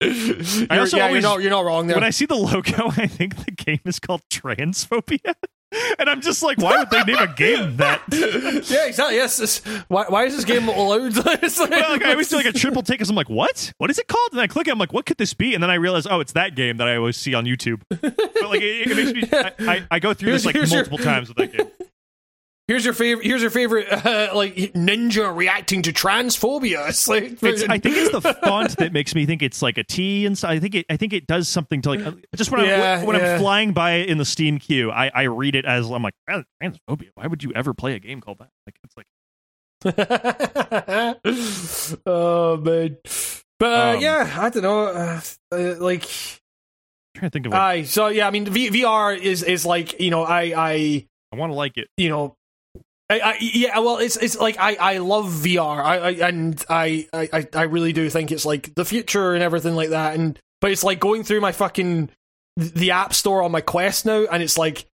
You're, 0.03 0.81
also 0.81 0.99
yeah, 0.99 1.07
always- 1.07 1.23
you're 1.23 1.23
not 1.23 1.41
you're 1.41 1.51
not 1.51 1.65
wrong 1.65 1.87
there. 1.87 1.97
When 1.97 2.05
I 2.05 2.11
see 2.11 2.27
the 2.27 2.35
logo, 2.37 2.89
I 2.99 3.07
think 3.07 3.37
the 3.47 3.51
game 3.53 3.81
is 3.87 3.99
called 3.99 4.21
Transphobia, 4.31 5.35
and 5.99 6.09
I'm 6.09 6.21
just 6.21 6.43
like, 6.43 6.59
why 6.59 6.79
would 6.79 6.91
they 6.91 7.03
name 7.05 7.19
a 7.19 7.27
game 7.35 7.77
that? 7.79 8.03
yeah, 8.71 8.87
exactly. 8.87 9.17
Yes. 9.17 9.37
this- 9.37 9.59
why, 9.89 10.05
why 10.09 10.25
is 10.25 10.35
this 10.37 10.45
game 10.45 10.69
allowed? 10.69 11.17
Like- 11.27 11.43
Well, 11.43 11.91
like, 11.93 12.05
I 12.05 12.11
always 12.13 12.29
do 12.29 12.37
like 12.37 12.47
a 12.47 12.53
triple 12.53 12.83
take 12.83 12.95
because 12.99 13.11
I'm 13.11 13.17
like, 13.17 13.29
what? 13.29 13.73
What 13.79 13.91
is 13.91 13.99
it 13.99 14.07
called? 14.09 14.29
And 14.33 14.41
I 14.41 14.47
click 14.47 14.69
it, 14.69 14.71
I'm 14.73 14.79
like, 14.79 14.93
what 14.93 15.07
could 15.07 15.17
this 15.19 15.35
be? 15.35 15.55
And 15.55 15.63
then 15.63 15.71
I 15.71 15.75
realize, 15.75 16.07
oh, 16.07 16.21
it's 16.21 16.33
that 16.33 16.55
game 16.55 16.77
that 16.79 16.89
I 16.89 16.97
always 16.97 17.17
see 17.17 17.35
on 17.35 17.45
YouTube. 17.45 17.83
But 17.89 18.03
like, 18.49 18.61
it, 18.63 18.91
it 18.91 18.97
makes 18.97 19.13
me, 19.13 19.29
I, 19.33 19.53
I, 19.73 19.87
I 19.93 19.99
go 19.99 20.15
through 20.15 20.33
this 20.33 20.45
like 20.47 20.55
here's 20.55 20.71
your- 20.71 20.79
multiple 20.81 20.99
times 20.99 21.29
with 21.29 21.37
that 21.39 21.53
game. 21.57 21.67
Here's 22.69 22.85
your 22.85 22.95
favorite. 22.95 23.25
Here's 23.25 23.43
your 23.43 23.51
favorite. 23.51 23.87
Uh, 24.07 24.31
like 24.35 24.55
ninja 24.75 25.35
reacting 25.35 25.83
to 25.83 25.93
transphobia. 25.93 26.89
It's 26.89 27.09
like 27.09 27.43
It's, 27.43 27.63
I 27.65 27.79
think 27.79 27.97
it's 27.97 28.13
the 28.13 28.21
font 28.45 28.77
that 28.79 28.93
makes 28.93 29.15
me 29.15 29.27
think 29.27 29.43
it's 29.43 29.63
like 29.63 29.79
a 29.79 29.85
T 29.85 30.27
inside. 30.27 30.57
I 30.57 30.61
think 30.61 30.75
it. 30.75 30.87
I 30.91 30.97
think 30.97 31.13
it 31.13 31.27
does 31.27 31.49
something 31.49 31.83
to 31.83 31.89
like 31.91 32.07
uh, 32.07 32.13
just 32.35 32.51
when 32.51 32.65
Yeah, 32.65 32.99
I'm 33.01 33.07
when 33.07 33.17
yeah. 33.17 33.35
I'm 33.35 33.41
flying 33.41 33.73
by 33.73 33.93
it 33.95 34.09
in 34.09 34.19
the 34.19 34.25
Steam 34.25 34.59
queue, 34.59 34.91
I, 34.91 35.11
I 35.15 35.23
read 35.25 35.55
it 35.55 35.65
as 35.65 35.91
I'm 35.91 36.03
like 36.03 36.15
transphobia. 36.31 37.11
Why 37.15 37.27
would 37.27 37.43
you 37.43 37.53
ever 37.55 37.75
play 37.75 37.95
a 37.95 37.99
game 37.99 38.21
called 38.21 38.39
that? 38.39 38.49
Like 38.67 38.77
it's 38.85 38.97
like 38.97 39.07
oh 42.07 42.57
man. 42.59 42.97
But 43.59 43.73
uh, 43.73 43.95
Um, 43.97 44.01
yeah, 44.03 44.37
I 44.39 44.49
don't 44.51 44.63
know. 44.63 44.87
Uh, 44.87 45.21
uh, 45.53 45.75
like, 45.79 46.05
I'm 46.05 47.19
trying 47.19 47.31
to 47.31 47.31
think 47.31 47.47
of. 47.47 47.53
What, 47.53 47.61
I 47.61 47.83
so 47.85 48.09
yeah. 48.09 48.27
I 48.27 48.31
mean, 48.31 48.47
v- 48.47 48.71
VR 48.71 49.19
is 49.19 49.43
is 49.43 49.65
like 49.67 50.01
you 50.01 50.11
know 50.11 50.23
I 50.25 50.53
I 50.57 51.07
I 51.33 51.37
want 51.37 51.51
to 51.51 51.55
like 51.55 51.77
it. 51.77 51.89
you 51.97 52.09
know. 52.09 52.36
I, 53.09 53.21
I, 53.21 53.37
yeah, 53.41 53.79
well, 53.79 53.99
it's 53.99 54.17
it's 54.17 54.37
like 54.37 54.57
I, 54.59 54.75
I 54.75 54.99
love 54.99 55.27
VR, 55.27 55.79
I, 55.79 55.97
I 55.97 56.11
and 56.29 56.65
I, 56.69 57.07
I 57.13 57.47
I 57.55 57.63
really 57.63 57.93
do 57.93 58.11
think 58.11 58.33
it's 58.33 58.45
like 58.45 58.75
the 58.75 58.85
future 58.85 59.35
and 59.35 59.43
everything 59.45 59.77
like 59.77 59.91
that. 59.91 60.17
And 60.17 60.39
but 60.61 60.73
it's 60.73 60.83
like 60.83 60.99
going 60.99 61.23
through 61.23 61.41
my 61.41 61.53
fucking 61.53 62.11
the 62.57 62.91
app 62.91 63.15
store 63.15 63.43
on 63.43 63.53
my 63.53 63.61
Quest 63.61 64.07
now, 64.07 64.27
and 64.31 64.43
it's 64.43 64.59
like 64.59 64.87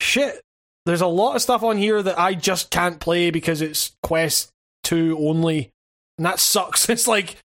shit. 0.00 0.40
There's 0.86 1.02
a 1.02 1.06
lot 1.06 1.36
of 1.36 1.42
stuff 1.42 1.62
on 1.62 1.76
here 1.76 2.02
that 2.02 2.18
I 2.18 2.32
just 2.34 2.70
can't 2.70 2.98
play 2.98 3.30
because 3.30 3.60
it's 3.60 3.92
Quest 4.02 4.50
two 4.82 5.18
only, 5.18 5.70
and 6.16 6.26
that 6.26 6.40
sucks. 6.40 6.88
It's 6.88 7.06
like 7.06 7.36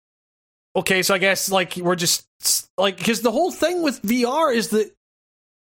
okay, 0.74 1.02
so 1.02 1.14
I 1.14 1.18
guess 1.18 1.50
like 1.50 1.76
we're 1.76 1.94
just 1.94 2.26
like 2.78 2.96
because 2.96 3.20
the 3.20 3.32
whole 3.32 3.50
thing 3.50 3.82
with 3.82 4.00
VR 4.02 4.54
is 4.54 4.68
that 4.70 4.92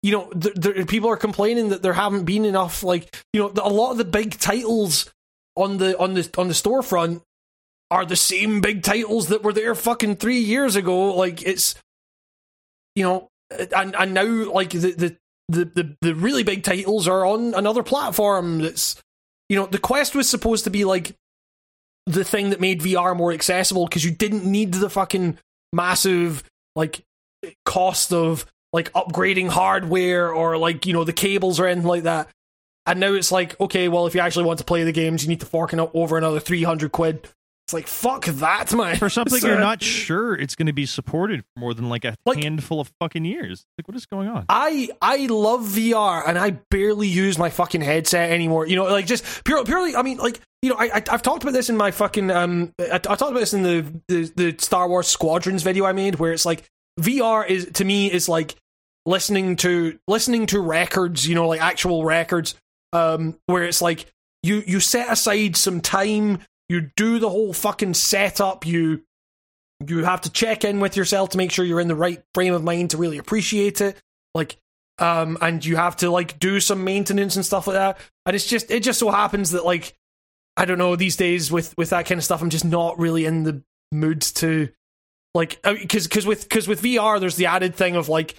you 0.02 0.12
know, 0.12 0.30
th- 0.30 0.60
th- 0.60 0.88
people 0.88 1.08
are 1.10 1.16
complaining 1.16 1.68
that 1.68 1.82
there 1.82 1.92
haven't 1.92 2.24
been 2.24 2.44
enough. 2.44 2.82
Like, 2.82 3.16
you 3.32 3.40
know, 3.40 3.52
a 3.62 3.68
lot 3.68 3.92
of 3.92 3.98
the 3.98 4.04
big 4.04 4.38
titles 4.38 5.10
on 5.56 5.78
the 5.78 5.98
on 5.98 6.14
the 6.14 6.28
on 6.36 6.48
the 6.48 6.54
storefront 6.54 7.22
are 7.90 8.04
the 8.04 8.16
same 8.16 8.60
big 8.60 8.82
titles 8.82 9.28
that 9.28 9.42
were 9.42 9.52
there 9.52 9.74
fucking 9.74 10.16
three 10.16 10.38
years 10.38 10.76
ago. 10.76 11.14
Like, 11.14 11.42
it's 11.42 11.76
you 12.96 13.04
know, 13.04 13.28
and 13.50 13.94
and 13.94 14.14
now 14.14 14.52
like 14.52 14.70
the 14.70 14.92
the 14.92 15.16
the 15.48 15.64
the, 15.64 15.96
the 16.00 16.14
really 16.14 16.42
big 16.42 16.64
titles 16.64 17.06
are 17.06 17.24
on 17.24 17.54
another 17.54 17.82
platform. 17.82 18.58
That's 18.60 19.00
you 19.48 19.56
know, 19.56 19.66
the 19.66 19.78
Quest 19.78 20.14
was 20.14 20.28
supposed 20.28 20.64
to 20.64 20.70
be 20.70 20.84
like 20.84 21.14
the 22.06 22.24
thing 22.24 22.50
that 22.50 22.60
made 22.60 22.80
VR 22.80 23.16
more 23.16 23.32
accessible 23.32 23.86
because 23.86 24.04
you 24.04 24.10
didn't 24.10 24.44
need 24.44 24.74
the 24.74 24.90
fucking 24.90 25.38
massive 25.72 26.42
like 26.74 27.02
cost 27.64 28.12
of 28.12 28.46
like 28.72 28.92
upgrading 28.92 29.48
hardware 29.50 30.32
or 30.32 30.56
like 30.58 30.86
you 30.86 30.92
know 30.92 31.04
the 31.04 31.12
cables 31.12 31.60
or 31.60 31.66
anything 31.66 31.88
like 31.88 32.04
that. 32.04 32.28
And 32.84 32.98
now 32.98 33.12
it's 33.14 33.30
like, 33.30 33.58
okay, 33.60 33.88
well, 33.88 34.06
if 34.08 34.14
you 34.14 34.20
actually 34.20 34.44
want 34.44 34.58
to 34.58 34.64
play 34.64 34.82
the 34.82 34.90
games, 34.92 35.22
you 35.22 35.28
need 35.28 35.38
to 35.40 35.46
fork 35.46 35.72
out 35.72 35.90
over 35.94 36.18
another 36.18 36.40
three 36.40 36.62
hundred 36.64 36.90
quid. 36.92 37.28
It's 37.68 37.72
like 37.72 37.86
fuck 37.86 38.24
that, 38.24 38.72
man. 38.76 38.96
For 38.96 39.08
something 39.08 39.38
So- 39.38 39.46
you're 39.46 39.60
not 39.60 39.80
sure 39.82 40.34
it's 40.34 40.56
going 40.56 40.66
to 40.66 40.72
be 40.72 40.84
supported 40.84 41.42
for 41.42 41.60
more 41.60 41.74
than 41.74 41.88
like 41.88 42.04
a 42.04 42.16
Like- 42.26 42.42
handful 42.42 42.80
of 42.80 42.90
fucking 42.98 43.24
years. 43.24 43.64
Like, 43.78 43.86
what 43.86 43.96
is 43.96 44.04
going 44.06 44.26
on? 44.26 44.46
I 44.48 44.88
I 45.00 45.26
love 45.26 45.60
VR 45.62 46.24
and 46.26 46.36
I 46.36 46.58
barely 46.72 47.06
use 47.06 47.38
my 47.38 47.50
fucking 47.50 47.82
headset 47.82 48.32
anymore. 48.32 48.66
You 48.66 48.74
know, 48.74 48.84
like 48.86 49.06
just 49.06 49.44
purely 49.44 49.64
purely. 49.64 49.94
I 49.94 50.02
mean, 50.02 50.18
like 50.18 50.40
you 50.62 50.70
know, 50.70 50.76
I, 50.76 50.86
I 50.86 51.02
I've 51.10 51.22
talked 51.22 51.44
about 51.44 51.52
this 51.52 51.70
in 51.70 51.76
my 51.76 51.92
fucking 51.92 52.32
um. 52.32 52.72
I, 52.80 52.94
I 52.96 52.98
talked 52.98 53.20
about 53.22 53.34
this 53.34 53.54
in 53.54 53.62
the, 53.62 53.86
the 54.08 54.32
the 54.34 54.56
Star 54.58 54.88
Wars 54.88 55.06
Squadrons 55.06 55.62
video 55.62 55.84
I 55.84 55.92
made, 55.92 56.16
where 56.16 56.32
it's 56.32 56.44
like 56.44 56.64
VR 57.00 57.46
is 57.46 57.70
to 57.74 57.84
me 57.84 58.10
is 58.10 58.28
like 58.28 58.56
listening 59.06 59.56
to 59.56 59.98
listening 60.06 60.46
to 60.46 60.60
records. 60.60 61.26
You 61.26 61.34
know, 61.34 61.48
like 61.48 61.60
actual 61.60 62.04
records. 62.04 62.54
Um, 62.94 63.38
where 63.46 63.64
it's 63.64 63.80
like 63.80 64.06
you 64.42 64.62
you 64.66 64.80
set 64.80 65.10
aside 65.10 65.56
some 65.56 65.80
time, 65.80 66.40
you 66.68 66.90
do 66.94 67.18
the 67.18 67.30
whole 67.30 67.52
fucking 67.54 67.94
setup, 67.94 68.66
you 68.66 69.02
you 69.88 70.04
have 70.04 70.20
to 70.22 70.30
check 70.30 70.64
in 70.64 70.80
with 70.80 70.96
yourself 70.96 71.30
to 71.30 71.38
make 71.38 71.50
sure 71.50 71.64
you're 71.64 71.80
in 71.80 71.88
the 71.88 71.96
right 71.96 72.22
frame 72.34 72.54
of 72.54 72.62
mind 72.62 72.90
to 72.90 72.96
really 72.96 73.18
appreciate 73.18 73.80
it 73.80 73.96
like 74.34 74.56
um 74.98 75.36
and 75.40 75.64
you 75.64 75.76
have 75.76 75.96
to 75.96 76.10
like 76.10 76.38
do 76.38 76.60
some 76.60 76.84
maintenance 76.84 77.36
and 77.36 77.44
stuff 77.44 77.66
like 77.66 77.74
that 77.74 77.98
and 78.26 78.36
it's 78.36 78.46
just 78.46 78.70
it 78.70 78.80
just 78.80 78.98
so 78.98 79.10
happens 79.10 79.50
that 79.52 79.64
like 79.64 79.94
i 80.56 80.64
don't 80.64 80.78
know 80.78 80.96
these 80.96 81.16
days 81.16 81.50
with 81.50 81.74
with 81.76 81.90
that 81.90 82.06
kind 82.06 82.18
of 82.18 82.24
stuff 82.24 82.42
i'm 82.42 82.50
just 82.50 82.64
not 82.64 82.98
really 82.98 83.24
in 83.24 83.42
the 83.42 83.62
mood 83.90 84.20
to 84.20 84.68
like 85.34 85.60
because 85.62 86.06
because 86.06 86.26
with 86.26 86.42
because 86.48 86.68
with 86.68 86.82
vr 86.82 87.18
there's 87.20 87.36
the 87.36 87.46
added 87.46 87.74
thing 87.74 87.96
of 87.96 88.08
like 88.08 88.36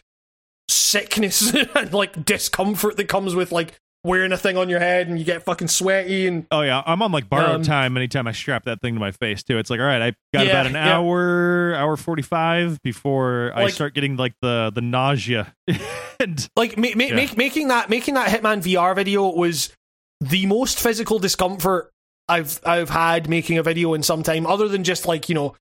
sickness 0.94 1.54
and 1.76 1.94
like 1.94 2.24
discomfort 2.26 2.98
that 2.98 3.08
comes 3.08 3.36
with 3.36 3.52
like 3.52 3.74
wearing 4.06 4.34
a 4.34 4.38
thing 4.38 4.58
on 4.58 4.68
your 4.70 4.80
head 4.82 5.08
and 5.08 5.18
you 5.18 5.24
get 5.24 5.44
fucking 5.44 5.68
sweaty 5.70 6.28
and 6.28 6.46
Oh 6.52 6.60
yeah, 6.62 6.84
I'm 6.86 7.02
on 7.02 7.12
like 7.14 7.30
borrowed 7.30 7.56
Um, 7.56 7.64
time 7.64 7.96
anytime 7.96 8.28
I 8.28 8.34
strap 8.34 8.66
that 8.66 8.82
thing 8.82 8.94
to 8.96 9.00
my 9.00 9.12
face 9.12 9.44
too. 9.44 9.58
It's 9.58 9.70
like, 9.70 9.80
all 9.80 9.86
right, 9.86 10.02
I 10.02 10.10
got 10.34 10.46
Yeah, 10.46 10.52
about 10.52 10.66
an 10.68 10.74
yeah. 10.74 10.98
hour, 10.98 11.74
hour 11.76 11.96
forty 11.98 12.22
five 12.22 12.82
before 12.84 13.54
I 13.56 13.70
start 13.70 13.94
getting 13.94 14.18
like 14.18 14.34
the 14.42 14.72
the 14.76 14.82
nausea. 14.82 15.56
and 16.20 16.48
like 16.58 16.78
ma- 16.78 16.90
ma- 16.96 17.06
Yeah. 17.06 17.16
make, 17.16 17.38
making 17.38 17.70
that 17.70 17.90
making 17.90 18.16
that 18.16 18.28
Hitman 18.30 18.62
VR 18.62 18.94
video 18.96 19.30
was 19.30 19.72
the 20.20 20.46
most 20.48 20.80
physical 20.80 21.18
discomfort 21.20 21.90
I've 22.28 22.60
I've 22.66 22.90
had 22.90 23.30
making 23.30 23.58
a 23.58 23.64
video 23.64 23.94
in 23.94 24.04
some 24.04 24.22
time, 24.22 24.46
other 24.46 24.68
than 24.68 24.84
just 24.84 25.06
like 25.06 25.30
you 25.30 25.36
know 25.36 25.56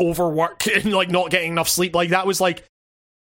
overwork 0.00 0.66
and 0.74 0.92
like 0.92 1.10
not 1.10 1.30
getting 1.30 1.52
enough 1.52 1.68
sleep. 1.68 1.94
Like 1.94 2.10
that 2.10 2.26
was 2.26 2.40
like 2.40 2.64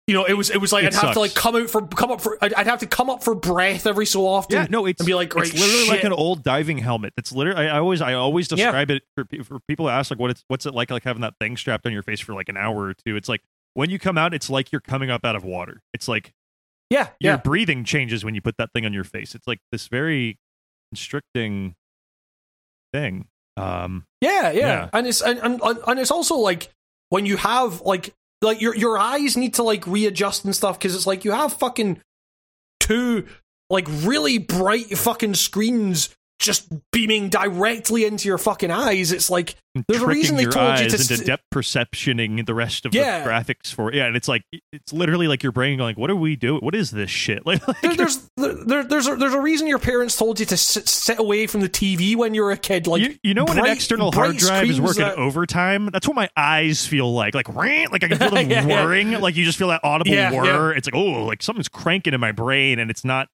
you 0.07 0.15
know 0.15 0.25
it 0.25 0.35
was 0.35 0.51
it 0.51 0.59
was 0.59 0.73
like 0.73 0.85
It 0.85 0.89
I'd 0.95 1.01
have 1.01 1.15
to 1.15 1.21
like 1.21 1.35
come 1.35 1.57
out 1.57 1.71
for 1.71 1.81
come 1.87 2.11
up 2.11 2.21
for 2.21 2.37
I'd, 2.43 2.53
I'd 2.55 2.67
have 2.67 2.81
to 2.81 2.87
come 2.87 3.09
up 3.09 3.23
for 3.25 3.35
breath 3.35 3.87
every 3.87 4.07
so 4.07 4.27
often. 4.27 4.57
yeah, 4.57 4.67
no, 4.69 4.85
it's 4.87 5.01
and 5.01 5.07
be 5.07 5.15
like, 5.15 5.29
it's 5.29 5.35
"Right, 5.37 5.55
literally 5.55 5.89
like 5.89 6.05
an 6.05 6.13
old 6.13 6.43
diving 6.43 6.79
helmet. 6.79 7.15
It's 7.17 7.33
literally 7.33 7.69
I, 7.69 7.77
I 7.77 7.79
always 7.79 8.01
I 8.03 8.13
always 8.15 8.51
Yeah. 8.51 8.57
describe 8.67 8.91
it 8.91 9.03
for, 9.17 9.25
for 9.45 9.61
people 9.69 9.87
who 9.87 9.91
ask 9.91 10.11
like 10.11 10.19
what 10.21 10.31
it's 10.31 10.45
what's 10.49 10.67
it 10.67 10.75
like 10.75 10.91
like 10.91 11.05
having 11.05 11.23
that 11.23 11.35
thing 11.41 11.57
strapped 11.57 11.87
on 11.87 11.93
your 11.93 12.03
face 12.03 12.21
for 12.21 12.35
like 12.35 12.49
an 12.49 12.57
hour 12.57 12.77
or 12.85 12.95
two. 12.95 13.17
It's 13.17 13.29
like 13.29 13.43
when 13.73 13.89
you 13.91 13.99
come 13.99 14.19
out, 14.19 14.35
it's 14.35 14.51
like 14.51 14.73
you're 14.73 14.81
coming 14.83 15.11
up 15.11 15.25
out 15.25 15.37
of 15.37 15.45
water. 15.45 15.81
It's 15.95 16.07
like 16.09 16.33
yeah 16.91 17.09
your 17.19 17.33
yeah 17.33 17.37
breathing 17.39 17.83
changes 17.85 18.25
when 18.25 18.35
you 18.35 18.43
put 18.43 18.57
that 18.59 18.71
thing 18.75 18.85
on 18.85 18.93
your 18.93 19.05
face. 19.05 19.35
It's 19.35 19.47
like 19.47 19.61
this 19.73 19.89
very 19.89 20.39
constricting 20.93 21.75
thing. 22.93 23.27
Um, 23.57 24.05
Yeah, 24.21 24.51
yeah, 24.51 24.53
Yeah. 24.53 24.89
and 24.93 25.07
it's 25.07 25.23
and, 25.23 25.39
and 25.39 25.61
and 25.63 25.99
it's 25.99 26.11
also 26.11 26.37
like 26.37 26.71
when 27.09 27.25
you 27.27 27.37
have 27.37 27.81
like 27.83 28.13
like 28.45 28.61
your 28.61 28.75
your 28.77 28.99
eyes 28.99 29.37
need 29.37 29.55
to 29.55 29.63
like 29.63 29.87
readjust 29.87 30.45
and 30.45 30.55
stuff 30.55 30.79
because 30.79 30.95
it's 30.95 31.07
like 31.07 31.25
you 31.25 31.33
have 31.33 31.53
fucking 31.53 32.01
two 32.81 33.27
like 33.71 33.87
really 33.89 34.39
bright 34.39 34.97
fucking 34.99 35.35
screens 35.35 36.15
just 36.45 36.73
beaming 36.93 37.29
directly 37.29 38.05
into 38.05 38.29
your 38.29 38.39
fucking 38.39 38.71
eyes. 38.71 39.11
It's 39.13 39.31
like 39.31 39.57
there's 39.89 40.03
a 40.03 40.07
reason 40.07 40.37
they 40.37 40.43
your 40.43 40.53
told 40.53 40.67
you 40.79 40.85
eyes 40.85 40.93
to 40.93 41.01
into 41.01 41.17
st- 41.17 41.27
depth 41.27 41.43
perceptioning 41.51 42.45
the 42.45 42.55
rest 42.55 42.87
of 42.87 42.95
Yeah. 42.95 43.25
the 43.25 43.29
graphics 43.31 43.73
for 43.75 43.93
yeah, 43.93 44.07
and 44.07 44.15
it's 44.17 44.29
like 44.29 44.43
it's 44.73 44.93
literally 44.93 45.27
like 45.27 45.43
your 45.43 45.51
brain 45.53 45.79
going, 45.79 45.97
"What 45.97 46.11
are 46.11 46.17
we 46.17 46.37
doing? 46.37 46.61
What 46.61 46.75
is 46.75 46.91
this 46.91 47.11
shit?" 47.11 47.45
Like, 47.47 47.67
like 47.67 47.81
there, 47.81 47.97
there's 47.97 48.31
there, 48.37 48.85
there's 48.85 49.09
a, 49.09 49.17
there's 49.17 49.35
a 49.35 49.41
reason 49.41 49.67
your 49.67 49.79
parents 49.79 50.17
told 50.17 50.39
you 50.39 50.47
to 50.47 50.57
sit, 50.57 50.89
sit 50.89 51.19
away 51.19 51.47
from 51.47 51.61
the 51.61 51.69
TV 51.69 52.15
when 52.17 52.35
you're 52.35 52.53
a 52.53 52.57
kid. 52.57 52.87
Like 52.87 53.03
you, 53.03 53.17
you 53.23 53.35
know 53.35 53.45
when 53.45 53.59
an 53.59 53.67
external 53.67 54.13
hard 54.13 54.37
drive 54.37 54.69
is 54.69 54.81
working 54.81 55.03
that- 55.03 55.17
overtime? 55.19 55.87
That's 55.93 56.07
what 56.07 56.15
my 56.15 56.29
eyes 56.37 56.87
feel 56.87 57.13
like. 57.13 57.35
Like 57.35 57.49
rant, 57.55 57.91
like 57.91 58.05
I 58.05 58.09
can 58.09 58.19
feel 58.19 58.31
them 58.35 58.51
yeah. 58.51 58.67
whirring. 58.67 59.13
Like 59.21 59.35
you 59.37 59.45
just 59.45 59.59
feel 59.59 59.69
that 59.69 59.81
audible 59.83 60.13
Yeah, 60.13 60.31
whir. 60.31 60.73
It's 60.73 60.87
like 60.87 60.95
oh, 60.95 61.25
like 61.25 61.43
something's 61.43 61.69
cranking 61.69 62.15
in 62.15 62.21
my 62.21 62.33
brain, 62.33 62.79
and 62.79 62.91
it's 62.91 63.05
not. 63.05 63.29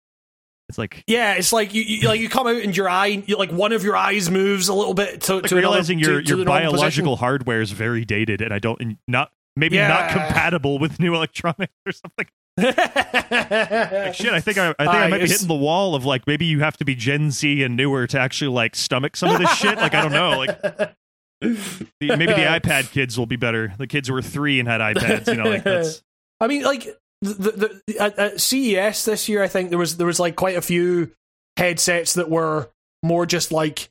It's 0.70 0.78
like 0.78 1.04
Yeah, 1.06 1.34
it's 1.34 1.52
like 1.52 1.74
you, 1.74 1.82
you 1.82 2.08
like 2.08 2.20
you 2.20 2.28
come 2.30 2.46
out 2.46 2.56
and 2.62 2.74
your 2.74 2.88
eye, 2.88 3.22
you, 3.26 3.36
like 3.36 3.52
one 3.52 3.72
of 3.72 3.84
your 3.84 3.96
eyes 3.96 4.30
moves 4.30 4.68
a 4.68 4.74
little 4.74 4.94
bit 4.94 5.20
to, 5.22 5.34
like 5.34 5.44
to 5.44 5.56
another- 5.58 5.60
realizing 5.72 5.98
your 5.98 6.20
to, 6.20 6.22
to 6.22 6.28
your 6.36 6.44
normal 6.46 6.72
biological 6.72 7.16
hardware 7.16 7.60
is 7.60 7.72
very 7.72 8.04
dated, 8.06 8.40
and 8.40 8.54
I 8.54 8.58
don't 8.58 8.80
and 8.80 8.96
not 9.06 9.30
maybe 9.56 9.76
Yeah. 9.76 9.88
not 9.88 10.10
compatible 10.12 10.78
with 10.78 10.98
new 10.98 11.14
electronics 11.14 11.74
or 11.84 11.92
something. 11.92 12.26
Like, 12.60 14.14
shit, 14.14 14.32
I 14.32 14.40
think 14.40 14.58
I, 14.58 14.70
I 14.70 14.84
think 14.84 14.88
I 14.94 15.06
Uh, 15.06 15.08
might 15.08 15.22
be 15.22 15.28
hitting 15.28 15.48
the 15.48 15.54
wall 15.54 15.94
of 15.94 16.04
like 16.04 16.26
maybe 16.26 16.44
you 16.46 16.60
have 16.60 16.76
to 16.78 16.84
be 16.84 16.94
Gen 16.94 17.30
Z 17.30 17.62
and 17.62 17.76
newer 17.76 18.06
to 18.06 18.18
actually 18.18 18.48
like 18.48 18.76
stomach 18.76 19.16
some 19.16 19.30
of 19.30 19.38
this 19.40 19.50
shit. 19.56 19.76
Like 19.78 19.94
I 19.94 20.02
don't 20.02 20.12
know, 20.12 20.38
like 20.38 20.60
the, 21.40 22.16
maybe 22.16 22.26
the 22.26 22.32
iPad 22.60 22.90
kids 22.92 23.18
will 23.18 23.26
be 23.26 23.36
better. 23.36 23.72
The 23.78 23.86
kids 23.86 24.08
who 24.08 24.14
were 24.14 24.22
three 24.22 24.60
and 24.60 24.68
had 24.68 24.80
iPads, 24.80 25.26
you 25.28 25.36
know, 25.42 25.48
like 25.48 25.64
that's 25.64 26.02
I 26.40 26.46
mean, 26.46 26.62
like 26.62 26.86
the, 27.22 27.80
the, 27.86 27.98
at, 27.98 28.18
at 28.18 28.40
CES 28.40 29.04
this 29.04 29.28
year, 29.28 29.42
I 29.42 29.48
think 29.48 29.70
there 29.70 29.78
was 29.78 29.96
there 29.96 30.06
was 30.06 30.20
like 30.20 30.36
quite 30.36 30.56
a 30.56 30.62
few 30.62 31.12
headsets 31.56 32.14
that 32.14 32.30
were 32.30 32.70
more 33.02 33.26
just 33.26 33.52
like 33.52 33.90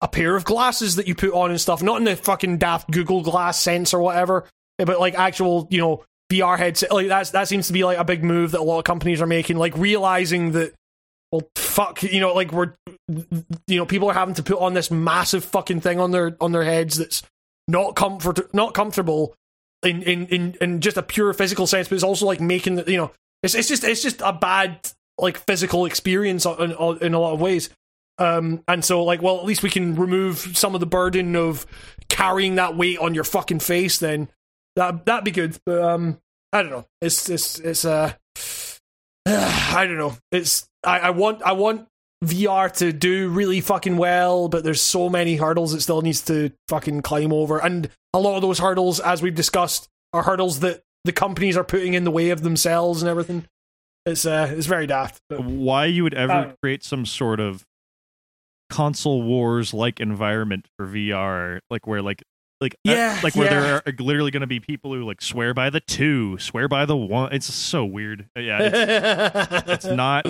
a 0.00 0.08
pair 0.08 0.36
of 0.36 0.44
glasses 0.44 0.96
that 0.96 1.08
you 1.08 1.14
put 1.14 1.32
on 1.32 1.50
and 1.50 1.60
stuff, 1.60 1.82
not 1.82 1.98
in 1.98 2.04
the 2.04 2.16
fucking 2.16 2.58
daft 2.58 2.90
Google 2.90 3.22
Glass 3.22 3.60
sense 3.60 3.92
or 3.92 4.00
whatever, 4.00 4.46
eh, 4.78 4.84
but 4.84 5.00
like 5.00 5.18
actual, 5.18 5.66
you 5.70 5.78
know, 5.78 6.04
VR 6.30 6.58
headset. 6.58 6.92
Like 6.92 7.08
that's 7.08 7.30
that 7.30 7.48
seems 7.48 7.66
to 7.68 7.72
be 7.72 7.84
like 7.84 7.98
a 7.98 8.04
big 8.04 8.22
move 8.22 8.52
that 8.52 8.60
a 8.60 8.62
lot 8.62 8.78
of 8.78 8.84
companies 8.84 9.20
are 9.22 9.26
making, 9.26 9.56
like 9.56 9.76
realizing 9.76 10.52
that. 10.52 10.74
Well, 11.30 11.46
fuck, 11.56 12.02
you 12.02 12.20
know, 12.20 12.32
like 12.32 12.52
we're, 12.52 12.72
you 13.66 13.76
know, 13.76 13.84
people 13.84 14.08
are 14.08 14.14
having 14.14 14.34
to 14.36 14.42
put 14.42 14.58
on 14.58 14.72
this 14.72 14.90
massive 14.90 15.44
fucking 15.44 15.82
thing 15.82 16.00
on 16.00 16.10
their 16.10 16.34
on 16.40 16.52
their 16.52 16.64
heads 16.64 16.96
that's 16.96 17.22
not 17.66 17.96
comfort, 17.96 18.54
not 18.54 18.72
comfortable, 18.72 19.34
in 19.82 20.02
in 20.02 20.26
in 20.26 20.56
in 20.60 20.80
just 20.80 20.96
a 20.96 21.02
pure 21.02 21.32
physical 21.32 21.66
sense, 21.66 21.88
but 21.88 21.94
it's 21.94 22.04
also 22.04 22.26
like 22.26 22.40
making 22.40 22.76
the 22.76 22.90
you 22.90 22.96
know 22.96 23.10
it's 23.42 23.54
it's 23.54 23.68
just 23.68 23.84
it's 23.84 24.02
just 24.02 24.20
a 24.20 24.32
bad 24.32 24.90
like 25.18 25.36
physical 25.36 25.84
experience 25.84 26.46
in, 26.46 26.72
in 27.00 27.14
a 27.14 27.18
lot 27.18 27.34
of 27.34 27.40
ways. 27.40 27.70
Um, 28.18 28.64
and 28.66 28.84
so 28.84 29.04
like, 29.04 29.22
well, 29.22 29.38
at 29.38 29.44
least 29.44 29.62
we 29.62 29.70
can 29.70 29.94
remove 29.94 30.38
some 30.56 30.74
of 30.74 30.80
the 30.80 30.86
burden 30.86 31.36
of 31.36 31.66
carrying 32.08 32.56
that 32.56 32.76
weight 32.76 32.98
on 32.98 33.14
your 33.14 33.24
fucking 33.24 33.60
face. 33.60 33.98
Then 33.98 34.28
that 34.76 35.06
that'd 35.06 35.24
be 35.24 35.30
good. 35.30 35.58
But 35.64 35.82
um, 35.82 36.18
I 36.52 36.62
don't 36.62 36.70
know. 36.70 36.86
It's 37.00 37.28
it's 37.28 37.58
it's 37.60 37.84
uh, 37.84 38.14
I 39.26 39.84
don't 39.86 39.98
know. 39.98 40.16
It's 40.32 40.68
I, 40.84 41.00
I 41.00 41.10
want 41.10 41.42
I 41.42 41.52
want 41.52 41.87
VR 42.24 42.72
to 42.78 42.92
do 42.92 43.28
really 43.28 43.60
fucking 43.60 43.96
well, 43.96 44.48
but 44.48 44.64
there's 44.64 44.82
so 44.82 45.08
many 45.08 45.36
hurdles 45.36 45.72
it 45.74 45.80
still 45.82 46.02
needs 46.02 46.20
to 46.22 46.50
fucking 46.68 47.02
climb 47.02 47.32
over. 47.32 47.58
And 47.58 47.88
a 48.12 48.18
lot 48.18 48.36
of 48.36 48.42
those 48.42 48.58
hurdles, 48.58 48.98
as 49.00 49.22
we've 49.22 49.34
discussed, 49.34 49.88
are 50.12 50.22
hurdles 50.24 50.60
that 50.60 50.82
the 51.04 51.12
companies 51.12 51.56
are 51.56 51.64
putting 51.64 51.94
in 51.94 52.04
the 52.04 52.10
way 52.10 52.30
of 52.30 52.42
themselves 52.42 53.02
and 53.02 53.08
everything. 53.08 53.46
It's 54.04 54.24
uh 54.26 54.52
it's 54.56 54.66
very 54.66 54.86
daft. 54.86 55.20
But 55.28 55.44
why 55.44 55.84
you 55.86 56.02
would 56.02 56.14
ever 56.14 56.32
Uh, 56.32 56.52
create 56.62 56.82
some 56.82 57.06
sort 57.06 57.40
of 57.40 57.64
console 58.70 59.22
wars 59.22 59.72
like 59.72 60.00
environment 60.00 60.66
for 60.76 60.86
VR, 60.86 61.60
like 61.70 61.86
where 61.86 62.02
like 62.02 62.22
like 62.60 62.74
uh, 62.86 62.92
Yeah, 62.92 63.20
like 63.22 63.36
where 63.36 63.44
yeah. 63.46 63.60
there 63.60 63.74
are 63.86 63.92
literally 64.00 64.30
going 64.30 64.40
to 64.40 64.46
be 64.46 64.60
people 64.60 64.92
who 64.92 65.04
like 65.04 65.22
swear 65.22 65.54
by 65.54 65.70
the 65.70 65.80
two, 65.80 66.36
swear 66.38 66.68
by 66.68 66.84
the 66.84 66.96
one. 66.96 67.32
It's 67.32 67.52
so 67.52 67.84
weird. 67.84 68.28
Uh, 68.36 68.40
Yeah, 68.40 68.58
it's, 68.62 69.68
it's 69.68 69.86
not 69.86 70.26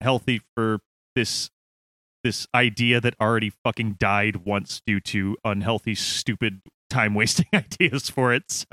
healthy 0.00 0.42
for 0.54 0.80
this 1.14 1.50
this 2.22 2.46
idea 2.54 3.00
that 3.00 3.14
already 3.20 3.50
fucking 3.64 3.96
died 3.98 4.44
once 4.44 4.82
due 4.86 5.00
to 5.00 5.36
unhealthy, 5.44 5.94
stupid, 5.94 6.60
time 6.90 7.14
wasting 7.14 7.46
ideas 7.54 8.10
for 8.10 8.32
it. 8.32 8.44
So 8.50 8.66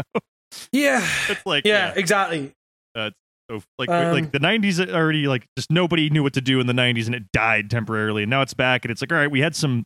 yeah. 0.71 1.07
it's 1.29 1.45
like 1.45 1.65
Yeah, 1.65 1.93
exactly. 1.95 2.53
uh, 2.95 3.11
so 3.49 3.61
like 3.79 3.89
Um, 3.89 4.13
like 4.13 4.31
the 4.31 4.39
'90s 4.39 4.93
already 4.93 5.27
like 5.27 5.45
just 5.57 5.71
nobody 5.71 6.09
knew 6.09 6.23
what 6.23 6.33
to 6.33 6.41
do 6.41 6.59
in 6.59 6.67
the 6.67 6.73
'90s 6.73 7.05
and 7.05 7.15
it 7.15 7.31
died 7.31 7.69
temporarily 7.69 8.23
and 8.23 8.29
now 8.29 8.41
it's 8.41 8.53
back 8.53 8.83
and 8.83 8.91
it's 8.91 9.01
like 9.01 9.11
all 9.11 9.17
right 9.17 9.31
we 9.31 9.39
had 9.39 9.55
some 9.55 9.85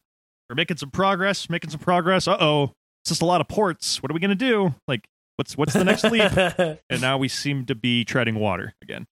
we're 0.50 0.56
making 0.56 0.78
some 0.78 0.90
progress 0.90 1.50
making 1.50 1.70
some 1.70 1.80
progress 1.80 2.28
uh 2.28 2.38
oh 2.40 2.72
it's 3.04 3.10
just 3.10 3.22
a 3.22 3.26
lot 3.26 3.40
of 3.42 3.48
ports 3.48 4.02
what 4.02 4.12
are 4.12 4.16
we 4.16 4.20
gonna 4.20 4.34
do 4.34 4.74
like 4.88 5.02
what's 5.38 5.56
what's 5.58 5.74
the 5.74 5.84
next 5.84 6.04
leap 6.06 6.32
and 6.90 7.02
now 7.02 7.18
we 7.18 7.28
seem 7.28 7.66
to 7.66 7.76
be 7.76 8.04
treading 8.04 8.36
water 8.36 8.74
again 8.82 9.06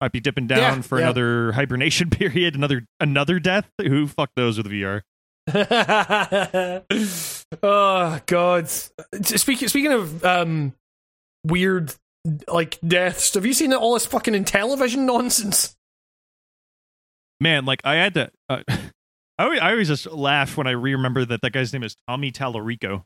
might 0.00 0.12
be 0.12 0.20
dipping 0.20 0.46
down 0.46 0.58
Yeah, 0.58 0.80
for 0.82 0.98
yeah. 0.98 1.04
another 1.04 1.52
hibernation 1.52 2.10
period 2.10 2.54
another 2.54 2.84
another 3.00 3.38
death 3.38 3.68
who 3.80 4.06
fuck 4.06 4.30
those 4.36 4.56
with 4.58 4.66
VR 4.66 5.02
oh 7.62 8.20
god. 8.26 8.68
Speaking 8.68 9.68
speaking 9.68 9.92
of 9.92 10.24
um 10.24 10.74
weird 11.44 11.94
like 12.48 12.78
deaths, 12.86 13.34
have 13.34 13.46
you 13.46 13.52
seen 13.52 13.72
all 13.72 13.94
this 13.94 14.06
fucking 14.06 14.34
Intellivision 14.34 15.04
nonsense? 15.06 15.76
man 17.38 17.64
like 17.66 17.80
I 17.84 17.94
had 17.96 18.14
to 18.14 18.30
uh, 18.48 18.62
I 19.38 19.44
always, 19.44 19.60
I 19.60 19.70
always 19.72 19.88
just 19.88 20.06
laugh 20.10 20.56
when 20.56 20.66
I 20.66 20.70
remember 20.70 21.24
that 21.26 21.42
that 21.42 21.52
guy's 21.52 21.72
name 21.72 21.82
is 21.82 21.94
Tommy 22.08 22.32
Tallarico 22.32 23.04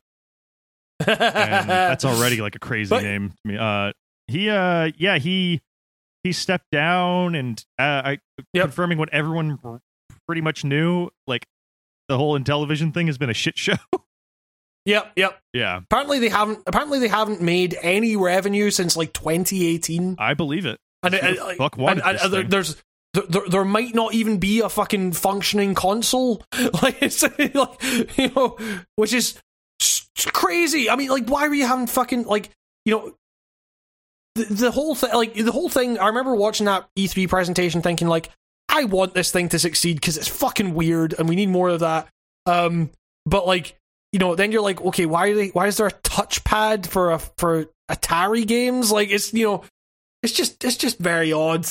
and 1.05 1.69
that's 1.69 2.05
already 2.05 2.39
like 2.41 2.55
a 2.55 2.59
crazy 2.59 2.89
But- 2.89 3.03
name 3.03 3.29
to 3.31 3.35
me. 3.43 3.57
Uh, 3.57 3.91
he, 4.27 4.49
uh, 4.49 4.91
yeah, 4.97 5.17
he 5.17 5.59
he 6.23 6.31
stepped 6.31 6.67
down, 6.71 7.35
and 7.35 7.63
uh, 7.79 8.01
I 8.05 8.19
Yep. 8.53 8.63
confirming 8.65 8.97
what 8.97 9.09
everyone 9.13 9.59
pretty 10.27 10.41
much 10.41 10.63
knew. 10.63 11.09
Like 11.27 11.45
the 12.09 12.17
whole 12.17 12.37
Intellivision 12.39 12.93
thing 12.93 13.07
has 13.07 13.17
been 13.17 13.29
a 13.29 13.33
shit 13.33 13.57
show. 13.57 13.75
Yep, 14.85 15.11
yep. 15.15 15.39
yeah, 15.53 15.77
Apparently 15.77 16.17
they 16.19 16.29
haven't 16.29 16.63
apparently 16.65 16.97
they 16.99 17.07
haven't 17.07 17.39
made 17.41 17.77
any 17.83 18.15
revenue 18.15 18.71
since 18.71 18.97
like 18.97 19.13
2018. 19.13 20.15
I 20.17 20.33
believe 20.33 20.65
it. 20.65 20.79
And, 21.03 21.13
and, 21.13 21.37
the 21.37 21.55
fuck 21.57 21.77
wanted 21.77 22.03
and- 22.05 22.17
and 22.19 22.33
there- 22.33 22.43
there's 22.43 22.81
there, 23.13 23.23
there, 23.27 23.41
there 23.49 23.65
might 23.65 23.93
not 23.93 24.13
even 24.13 24.37
be 24.39 24.61
a 24.61 24.69
fucking 24.69 25.11
functioning 25.13 25.75
console 25.75 26.43
like 26.81 27.01
it's 27.01 27.21
like 27.39 28.17
you 28.17 28.29
know 28.35 28.57
which 28.95 29.11
is 29.13 29.37
crazy 30.27 30.89
i 30.89 30.95
mean 30.95 31.09
like 31.09 31.27
why 31.27 31.47
were 31.47 31.53
you 31.53 31.65
having 31.67 31.87
fucking 31.87 32.23
like 32.23 32.49
you 32.85 32.93
know 32.95 33.13
the, 34.35 34.45
the 34.45 34.71
whole 34.71 34.95
thing 34.95 35.11
like 35.13 35.33
the 35.33 35.51
whole 35.51 35.69
thing 35.69 35.99
i 35.99 36.07
remember 36.07 36.35
watching 36.35 36.65
that 36.65 36.87
e3 36.97 37.27
presentation 37.29 37.81
thinking 37.81 38.07
like 38.07 38.29
i 38.69 38.83
want 38.85 39.13
this 39.13 39.31
thing 39.31 39.49
to 39.49 39.59
succeed 39.59 39.95
because 39.95 40.17
it's 40.17 40.27
fucking 40.27 40.73
weird 40.73 41.13
and 41.17 41.27
we 41.27 41.35
need 41.35 41.49
more 41.49 41.69
of 41.69 41.81
that 41.81 42.07
um 42.45 42.89
but 43.25 43.45
like 43.45 43.77
you 44.13 44.19
know 44.19 44.35
then 44.35 44.51
you're 44.51 44.61
like 44.61 44.81
okay 44.81 45.05
why 45.05 45.27
are 45.29 45.35
they 45.35 45.47
why 45.49 45.67
is 45.67 45.77
there 45.77 45.87
a 45.87 45.91
touchpad 45.91 46.87
for 46.87 47.11
a 47.11 47.19
for 47.19 47.65
atari 47.89 48.45
games 48.47 48.91
like 48.91 49.09
it's 49.09 49.33
you 49.33 49.45
know 49.45 49.63
it's 50.23 50.33
just 50.33 50.63
it's 50.63 50.77
just 50.77 50.97
very 50.99 51.33
odd 51.33 51.65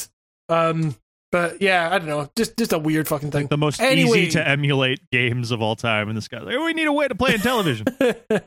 um 0.48 0.94
but 1.32 1.62
yeah 1.62 1.88
i 1.92 1.98
don't 1.98 2.08
know 2.08 2.28
just 2.36 2.56
just 2.58 2.72
a 2.72 2.78
weird 2.78 3.06
fucking 3.08 3.30
thing 3.30 3.46
The 3.46 3.56
most 3.56 3.80
Anyway. 3.80 4.22
easy 4.22 4.30
to 4.32 4.46
emulate 4.48 5.00
games 5.10 5.50
of 5.50 5.62
all 5.62 5.76
time, 5.76 6.08
and 6.08 6.16
this 6.16 6.28
guy's 6.28 6.42
like, 6.42 6.56
"Oh, 6.56 6.64
we 6.64 6.74
need 6.74 6.86
a 6.88 6.92
way 6.92 7.06
to 7.08 7.14
play 7.14 7.32
Intellivision. 7.34 7.86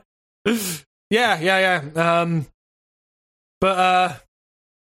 yeah, 1.10 1.40
yeah, 1.40 1.80
yeah. 1.94 2.20
Um, 2.20 2.46
but 3.64 3.78
uh, 3.78 4.16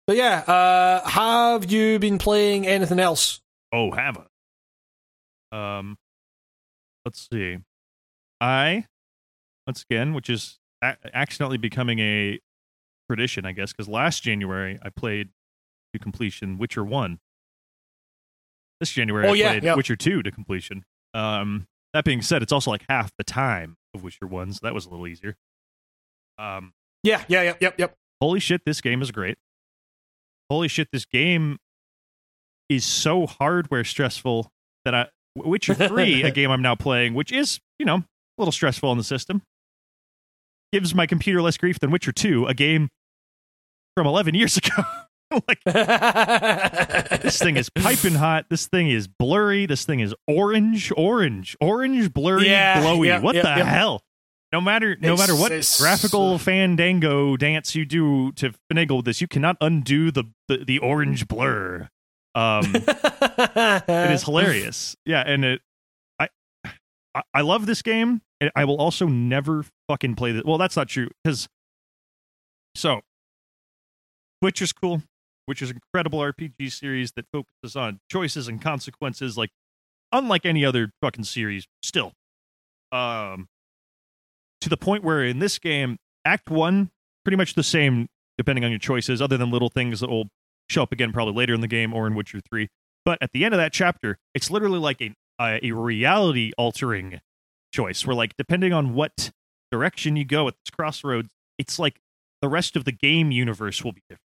but 0.06 0.16
yeah. 0.16 0.40
Uh, 0.40 1.08
have 1.08 1.72
you 1.72 1.98
been 1.98 2.18
playing 2.18 2.66
anything 2.66 3.00
else? 3.00 3.40
oh, 3.72 3.90
have 3.92 4.18
a. 5.50 5.56
Um, 5.56 5.96
let's 7.06 7.26
see. 7.32 7.56
I 8.38 8.84
once 9.66 9.82
again, 9.88 10.12
which 10.12 10.28
is 10.28 10.58
a- 10.82 10.98
accidentally 11.14 11.56
becoming 11.56 12.00
a 12.00 12.38
tradition, 13.08 13.46
I 13.46 13.52
guess, 13.52 13.72
because 13.72 13.88
last 13.88 14.22
January 14.22 14.78
I 14.82 14.90
played 14.90 15.30
to 15.94 15.98
completion 15.98 16.58
Witcher 16.58 16.84
One. 16.84 17.18
This 18.80 18.90
January 18.90 19.26
Oh, 19.26 19.30
I 19.30 19.36
yeah, 19.36 19.50
played 19.52 19.64
yeah. 19.64 19.74
Witcher 19.74 19.96
Two 19.96 20.22
to 20.22 20.30
completion. 20.30 20.84
Um, 21.14 21.66
that 21.94 22.04
being 22.04 22.20
said, 22.20 22.42
it's 22.42 22.52
also 22.52 22.70
like 22.70 22.84
half 22.90 23.10
the 23.16 23.24
time 23.24 23.76
of 23.94 24.02
Witcher 24.02 24.26
One, 24.26 24.52
so 24.52 24.58
that 24.64 24.74
was 24.74 24.84
a 24.84 24.90
little 24.90 25.06
easier. 25.06 25.34
Um, 26.38 26.74
Yeah, 27.02 27.24
yeah, 27.26 27.42
yep, 27.42 27.62
yep, 27.62 27.74
yep. 27.78 27.96
Holy 28.20 28.40
shit, 28.40 28.62
this 28.66 28.80
game 28.80 29.02
is 29.02 29.10
great. 29.10 29.36
Holy 30.50 30.68
shit, 30.68 30.88
this 30.92 31.04
game 31.04 31.58
is 32.68 32.84
so 32.84 33.26
hardware 33.26 33.84
stressful 33.84 34.50
that 34.84 34.94
I 34.94 35.06
Witcher 35.36 35.74
3, 35.88 36.22
a 36.22 36.30
game 36.30 36.50
I'm 36.50 36.62
now 36.62 36.74
playing, 36.74 37.14
which 37.14 37.32
is, 37.32 37.60
you 37.78 37.86
know, 37.86 37.96
a 37.96 38.04
little 38.38 38.52
stressful 38.52 38.88
on 38.88 38.96
the 38.98 39.04
system, 39.04 39.42
gives 40.72 40.94
my 40.94 41.06
computer 41.06 41.42
less 41.42 41.56
grief 41.56 41.78
than 41.80 41.90
Witcher 41.90 42.12
2, 42.12 42.46
a 42.46 42.54
game 42.54 42.88
from 43.96 44.06
11 44.06 44.34
years 44.34 44.56
ago. 44.56 44.82
like 45.48 45.62
this 45.64 47.38
thing 47.38 47.56
is 47.56 47.68
piping 47.70 48.14
hot. 48.14 48.46
This 48.48 48.66
thing 48.68 48.88
is 48.88 49.08
blurry. 49.08 49.66
This 49.66 49.84
thing 49.84 49.98
is 50.00 50.14
orange, 50.28 50.92
orange, 50.96 51.56
orange, 51.60 52.12
blurry, 52.14 52.46
Yeah, 52.48 52.80
glowy. 52.80 53.20
what 53.20 53.34
the 53.34 53.64
hell? 53.64 54.02
No 54.56 54.60
matter 54.62 54.96
no 54.98 55.16
matter 55.18 55.36
what 55.36 55.52
it's- 55.52 55.78
graphical 55.78 56.38
fandango 56.38 57.36
dance 57.36 57.74
you 57.74 57.84
do 57.84 58.32
to 58.32 58.54
finagle 58.72 59.04
this, 59.04 59.20
you 59.20 59.28
cannot 59.28 59.58
undo 59.60 60.10
the 60.10 60.24
the, 60.48 60.64
the 60.64 60.78
orange 60.78 61.28
blur. 61.28 61.90
Um, 62.34 62.64
it 62.74 64.10
is 64.12 64.22
hilarious. 64.22 64.96
Yeah, 65.04 65.22
and 65.26 65.44
it, 65.44 65.60
I, 66.18 66.28
I, 67.34 67.42
love 67.42 67.66
this 67.66 67.82
game. 67.82 68.22
and 68.40 68.50
I 68.56 68.64
will 68.64 68.78
also 68.78 69.06
never 69.06 69.66
fucking 69.88 70.14
play 70.14 70.32
this. 70.32 70.42
Well, 70.42 70.56
that's 70.56 70.74
not 70.76 70.88
true 70.88 71.10
because. 71.22 71.50
So, 72.74 73.02
Witcher's 74.40 74.72
cool. 74.72 75.02
Witcher's 75.46 75.68
an 75.68 75.80
incredible 75.84 76.20
RPG 76.20 76.72
series 76.72 77.12
that 77.12 77.26
focuses 77.30 77.76
on 77.76 78.00
choices 78.10 78.48
and 78.48 78.62
consequences, 78.62 79.36
like 79.36 79.50
unlike 80.12 80.46
any 80.46 80.64
other 80.64 80.92
fucking 81.02 81.24
series. 81.24 81.66
Still, 81.82 82.12
um, 82.90 83.48
to 84.60 84.68
the 84.68 84.76
point 84.76 85.04
where 85.04 85.24
in 85.24 85.38
this 85.38 85.58
game, 85.58 85.96
Act 86.24 86.50
One 86.50 86.90
pretty 87.24 87.36
much 87.36 87.54
the 87.54 87.62
same 87.62 88.06
depending 88.38 88.64
on 88.64 88.70
your 88.70 88.78
choices, 88.78 89.22
other 89.22 89.36
than 89.36 89.50
little 89.50 89.70
things 89.70 90.00
that 90.00 90.10
will 90.10 90.28
show 90.68 90.82
up 90.82 90.92
again 90.92 91.12
probably 91.12 91.34
later 91.34 91.54
in 91.54 91.60
the 91.60 91.68
game 91.68 91.94
or 91.94 92.06
in 92.06 92.14
Witcher 92.14 92.40
Three. 92.50 92.68
But 93.04 93.18
at 93.20 93.30
the 93.32 93.44
end 93.44 93.54
of 93.54 93.58
that 93.58 93.72
chapter, 93.72 94.18
it's 94.34 94.50
literally 94.50 94.78
like 94.78 95.00
a 95.00 95.12
a, 95.40 95.60
a 95.66 95.70
reality 95.72 96.52
altering 96.58 97.20
choice 97.72 98.06
where 98.06 98.16
like 98.16 98.34
depending 98.36 98.72
on 98.72 98.94
what 98.94 99.30
direction 99.70 100.16
you 100.16 100.24
go 100.24 100.48
at 100.48 100.54
this 100.64 100.70
crossroads, 100.70 101.28
it's 101.58 101.78
like 101.78 101.98
the 102.42 102.48
rest 102.48 102.76
of 102.76 102.84
the 102.84 102.92
game 102.92 103.30
universe 103.30 103.82
will 103.84 103.92
be 103.92 104.02
different. 104.08 104.20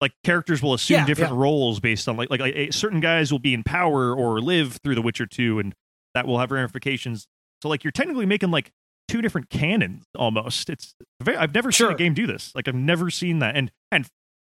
Like 0.00 0.12
characters 0.24 0.62
will 0.62 0.74
assume 0.74 0.98
Yeah, 0.98 1.06
different 1.06 1.32
yeah. 1.32 1.38
roles 1.40 1.80
based 1.80 2.08
on 2.08 2.16
like 2.16 2.28
like, 2.30 2.40
like 2.40 2.72
certain 2.72 3.00
guys 3.00 3.32
will 3.32 3.38
be 3.38 3.54
in 3.54 3.62
power 3.62 4.14
or 4.14 4.40
live 4.40 4.78
through 4.82 4.94
The 4.94 5.02
Witcher 5.02 5.26
2 5.26 5.58
and 5.58 5.74
that 6.14 6.26
will 6.26 6.38
have 6.38 6.50
ramifications. 6.50 7.26
So 7.62 7.68
like 7.68 7.82
you're 7.84 7.92
technically 7.92 8.26
making 8.26 8.50
like 8.50 8.70
two 9.08 9.22
different 9.22 9.50
canons 9.50 10.04
almost. 10.16 10.70
It's 10.70 10.94
very 11.22 11.36
I've 11.36 11.54
never 11.54 11.72
seen 11.72 11.90
a 11.90 11.94
game 11.94 12.14
do 12.14 12.26
this. 12.26 12.52
Like 12.54 12.68
I've 12.68 12.74
never 12.74 13.10
seen 13.10 13.38
that. 13.40 13.56
And 13.56 13.70
and 13.90 14.06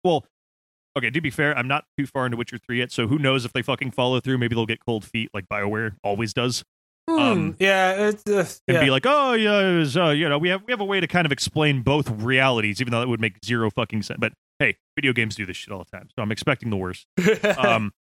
well, 0.04 0.26
okay, 0.98 1.10
to 1.10 1.22
be 1.22 1.30
fair, 1.30 1.58
I'm 1.58 1.68
not 1.68 1.86
too 1.98 2.06
far 2.06 2.26
into 2.26 2.38
Witcher 2.38 2.58
3 2.58 2.80
yet, 2.80 2.92
so 2.92 3.08
who 3.08 3.20
knows 3.20 3.46
if 3.46 3.54
they 3.54 3.62
fucking 3.62 3.92
follow 3.92 4.20
through, 4.20 4.38
maybe 4.38 4.56
they'll 4.56 4.66
get 4.66 4.84
cold 4.86 5.06
feet 5.06 5.30
like 5.34 5.48
BioWare 5.50 5.96
always 6.04 6.34
does 6.34 6.64
Hmm, 7.10 7.20
um, 7.20 7.56
yeah, 7.60 8.10
it's, 8.10 8.24
uh, 8.28 8.46
and 8.68 8.76
yeah. 8.76 8.84
be 8.84 8.92
like, 8.92 9.06
"Oh 9.08 9.34
yeah, 9.34 9.78
was, 9.78 9.98
uh, 9.98 10.10
you 10.10 10.30
know, 10.30 10.38
we 10.38 10.50
have 10.50 10.62
we 10.68 10.72
have 10.72 10.80
a 10.80 10.86
way 10.86 11.00
to 11.00 11.08
kind 11.08 11.26
of 11.26 11.32
explain 11.32 11.82
both 11.82 12.08
realities, 12.08 12.80
even 12.82 12.92
though 12.92 13.00
that 13.00 13.08
would 13.08 13.20
make 13.20 13.44
zero 13.44 13.72
fucking 13.72 14.04
sense." 14.04 14.20
But 14.20 14.34
hey, 14.60 14.78
video 14.96 15.12
games 15.12 15.36
do 15.36 15.46
this 15.46 15.58
shit 15.58 15.74
all 15.74 15.84
the 15.84 15.98
time, 15.98 16.10
so 16.16 16.22
I'm 16.22 16.32
expecting 16.32 16.70
the 16.70 16.78
worst. 16.78 17.08
Um, 17.58 17.94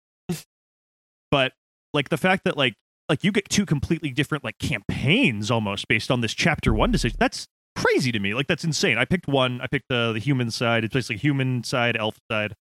but 1.31 1.53
like 1.93 2.09
the 2.09 2.17
fact 2.17 2.43
that 2.45 2.55
like 2.55 2.75
like 3.09 3.23
you 3.23 3.31
get 3.31 3.49
two 3.49 3.65
completely 3.65 4.11
different 4.11 4.43
like 4.43 4.59
campaigns 4.59 5.49
almost 5.51 5.87
based 5.87 6.11
on 6.11 6.21
this 6.21 6.33
chapter 6.33 6.73
one 6.73 6.91
decision. 6.91 7.17
That's 7.19 7.47
crazy 7.75 8.11
to 8.11 8.19
me. 8.19 8.33
Like 8.33 8.47
that's 8.47 8.63
insane. 8.63 8.97
I 8.97 9.05
picked 9.05 9.27
one. 9.27 9.59
I 9.61 9.67
picked 9.67 9.91
uh, 9.91 10.13
the 10.13 10.19
human 10.19 10.51
side. 10.51 10.83
It's 10.83 10.93
basically 10.93 11.17
human 11.17 11.63
side, 11.63 11.97
elf 11.97 12.17
side. 12.31 12.55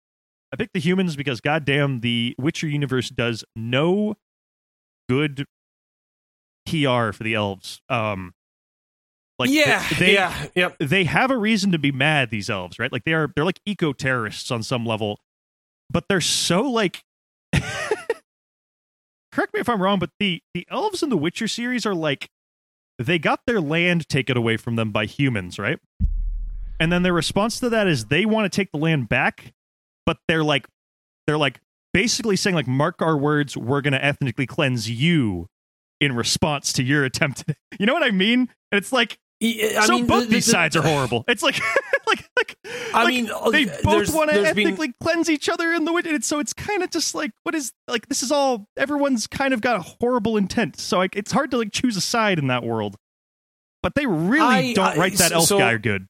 I 0.52 0.56
picked 0.56 0.72
the 0.72 0.80
humans 0.80 1.14
because 1.14 1.40
goddamn, 1.40 2.00
the 2.00 2.34
Witcher 2.38 2.68
universe 2.68 3.10
does 3.10 3.44
no 3.54 4.14
good 5.08 5.44
PR 6.66 7.12
for 7.12 7.22
the 7.22 7.34
elves. 7.34 7.80
Um, 7.88 8.32
like 9.38 9.50
yeah, 9.50 9.86
they, 9.98 10.14
yeah, 10.14 10.46
yep. 10.54 10.76
they 10.78 11.04
have 11.04 11.30
a 11.30 11.36
reason 11.36 11.70
to 11.72 11.78
be 11.78 11.92
mad. 11.92 12.30
These 12.30 12.50
elves, 12.50 12.78
right? 12.78 12.90
Like 12.90 13.04
they 13.04 13.12
are 13.12 13.30
they're 13.34 13.44
like 13.44 13.60
eco 13.66 13.92
terrorists 13.92 14.50
on 14.50 14.62
some 14.62 14.84
level, 14.84 15.20
but 15.90 16.06
they're 16.08 16.20
so 16.20 16.62
like. 16.62 17.04
Correct 19.38 19.54
me 19.54 19.60
if 19.60 19.68
I'm 19.68 19.80
wrong, 19.80 20.00
but 20.00 20.10
the 20.18 20.42
the 20.52 20.66
elves 20.68 21.00
in 21.00 21.10
the 21.10 21.16
Witcher 21.16 21.46
series 21.46 21.86
are 21.86 21.94
like 21.94 22.28
they 22.98 23.20
got 23.20 23.46
their 23.46 23.60
land 23.60 24.08
taken 24.08 24.36
away 24.36 24.56
from 24.56 24.74
them 24.74 24.90
by 24.90 25.06
humans, 25.06 25.60
right? 25.60 25.78
And 26.80 26.90
then 26.90 27.04
their 27.04 27.12
response 27.12 27.60
to 27.60 27.68
that 27.68 27.86
is 27.86 28.06
they 28.06 28.26
want 28.26 28.52
to 28.52 28.56
take 28.56 28.72
the 28.72 28.78
land 28.78 29.08
back, 29.08 29.54
but 30.04 30.16
they're 30.26 30.42
like 30.42 30.66
they're 31.28 31.38
like 31.38 31.60
basically 31.94 32.34
saying 32.34 32.56
like 32.56 32.66
mark 32.66 33.00
our 33.00 33.16
words, 33.16 33.56
we're 33.56 33.80
going 33.80 33.92
to 33.92 34.04
ethnically 34.04 34.44
cleanse 34.44 34.90
you 34.90 35.46
in 36.00 36.16
response 36.16 36.72
to 36.72 36.82
your 36.82 37.04
attempt. 37.04 37.46
To, 37.46 37.54
you 37.78 37.86
know 37.86 37.94
what 37.94 38.02
I 38.02 38.10
mean? 38.10 38.40
And 38.72 38.78
it's 38.82 38.90
like 38.90 39.20
I 39.40 39.86
so 39.86 39.94
mean, 39.94 40.06
both 40.06 40.22
the- 40.24 40.26
the- 40.28 40.34
these 40.36 40.46
sides 40.46 40.74
are 40.76 40.82
horrible. 40.82 41.24
It's 41.28 41.42
like 41.42 41.60
like 42.08 42.28
like 42.36 42.56
I 42.92 43.04
like, 43.04 43.14
mean, 43.14 43.30
uh, 43.30 43.50
they 43.50 43.66
both 43.84 44.12
want 44.12 44.30
to 44.30 44.40
there's 44.40 44.54
been- 44.54 44.66
ethnically 44.66 44.92
cleanse 45.00 45.30
each 45.30 45.48
other 45.48 45.72
in 45.72 45.84
the 45.84 45.92
way. 45.92 46.02
And 46.04 46.24
so 46.24 46.40
it's 46.40 46.52
kind 46.52 46.82
of 46.82 46.90
just 46.90 47.14
like 47.14 47.30
what 47.44 47.54
is 47.54 47.72
like 47.86 48.08
this 48.08 48.22
is 48.22 48.32
all 48.32 48.66
everyone's 48.76 49.26
kind 49.28 49.54
of 49.54 49.60
got 49.60 49.76
a 49.76 49.96
horrible 50.00 50.36
intent. 50.36 50.78
So 50.80 50.98
like 50.98 51.14
it's 51.14 51.30
hard 51.30 51.50
to 51.52 51.58
like 51.58 51.72
choose 51.72 51.96
a 51.96 52.00
side 52.00 52.38
in 52.40 52.48
that 52.48 52.64
world. 52.64 52.96
But 53.82 53.94
they 53.94 54.06
really 54.06 54.40
I- 54.70 54.72
don't 54.72 54.86
I- 54.86 54.96
write 54.96 55.12
that 55.18 55.28
so- 55.30 55.34
elf 55.36 55.44
so- 55.46 55.58
guy 55.58 55.76
good. 55.76 56.06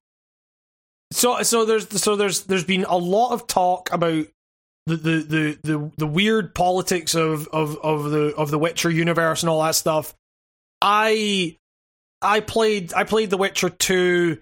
So 1.12 1.42
so 1.42 1.64
there's 1.66 1.88
so 2.00 2.16
there's 2.16 2.44
there's 2.44 2.64
been 2.64 2.84
a 2.84 2.96
lot 2.96 3.32
of 3.32 3.46
talk 3.46 3.90
about 3.92 4.26
the 4.86 4.96
the 4.96 5.16
the 5.20 5.58
the, 5.62 5.92
the 5.98 6.06
weird 6.06 6.54
politics 6.54 7.14
of, 7.14 7.46
of 7.48 7.76
of 7.82 8.10
the 8.10 8.34
of 8.36 8.50
the 8.50 8.58
Witcher 8.58 8.90
universe 8.90 9.42
and 9.42 9.50
all 9.50 9.62
that 9.62 9.74
stuff. 9.74 10.14
I 10.80 11.57
I 12.20 12.40
played 12.40 12.92
I 12.94 13.04
played 13.04 13.30
The 13.30 13.36
Witcher 13.36 13.70
2 13.70 14.38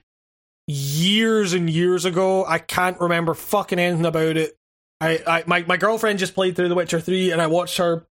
years 0.66 1.52
and 1.52 1.70
years 1.70 2.05
ago. 2.05 2.44
I 2.44 2.58
can't 2.58 3.00
remember 3.00 3.34
fucking 3.34 3.78
anything 3.78 4.06
about 4.06 4.36
it. 4.36 4.56
I, 5.00 5.22
I 5.26 5.44
my, 5.46 5.62
my 5.64 5.76
girlfriend 5.76 6.18
just 6.18 6.34
played 6.34 6.56
through 6.56 6.68
The 6.68 6.74
Witcher 6.74 7.00
3 7.00 7.32
and 7.32 7.40
I 7.40 7.46
watched 7.46 7.78
her 7.78 8.06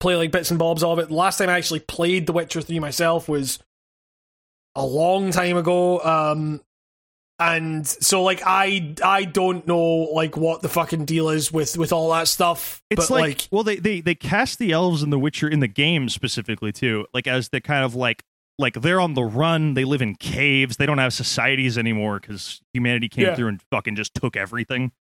play 0.00 0.16
like 0.16 0.32
bits 0.32 0.50
and 0.50 0.58
bobs 0.58 0.82
of 0.82 0.98
it. 0.98 1.08
The 1.08 1.14
last 1.14 1.38
time 1.38 1.50
I 1.50 1.58
actually 1.58 1.80
played 1.80 2.26
The 2.26 2.32
Witcher 2.32 2.62
3 2.62 2.78
myself 2.78 3.28
was 3.28 3.58
a 4.74 4.84
long 4.84 5.30
time 5.30 5.56
ago. 5.56 6.00
Um 6.00 6.62
and 7.38 7.86
so 7.86 8.22
like 8.22 8.42
I 8.44 8.94
I 9.02 9.24
don't 9.24 9.66
know 9.66 9.78
like 9.78 10.36
what 10.36 10.60
the 10.62 10.68
fucking 10.68 11.06
deal 11.06 11.30
is 11.30 11.50
with 11.50 11.76
with 11.76 11.92
all 11.92 12.10
that 12.12 12.28
stuff. 12.28 12.82
It's 12.90 13.08
but 13.08 13.14
like, 13.14 13.22
like, 13.22 13.48
well, 13.50 13.62
they, 13.62 13.76
they 13.76 14.00
they 14.00 14.14
cast 14.14 14.58
the 14.58 14.72
elves 14.72 15.02
in 15.02 15.10
The 15.10 15.18
Witcher 15.18 15.48
in 15.48 15.60
the 15.60 15.68
game 15.68 16.08
specifically 16.08 16.70
too, 16.70 17.06
like 17.14 17.26
as 17.26 17.48
the 17.48 17.60
kind 17.60 17.82
of 17.84 17.94
like 17.94 18.24
like 18.60 18.74
they're 18.74 19.00
on 19.00 19.14
the 19.14 19.24
run. 19.24 19.74
They 19.74 19.84
live 19.84 20.02
in 20.02 20.14
caves. 20.14 20.76
They 20.76 20.86
don't 20.86 20.98
have 20.98 21.12
societies 21.12 21.76
anymore 21.78 22.20
because 22.20 22.60
humanity 22.72 23.08
came 23.08 23.24
Yeah. 23.26 23.34
through 23.34 23.48
and 23.48 23.62
fucking 23.70 23.96
just 23.96 24.14
took 24.14 24.36
everything. 24.36 24.92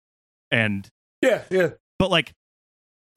And 0.51 0.89
yeah, 1.21 1.43
yeah. 1.51 1.71
but 1.99 2.11
like 2.11 2.33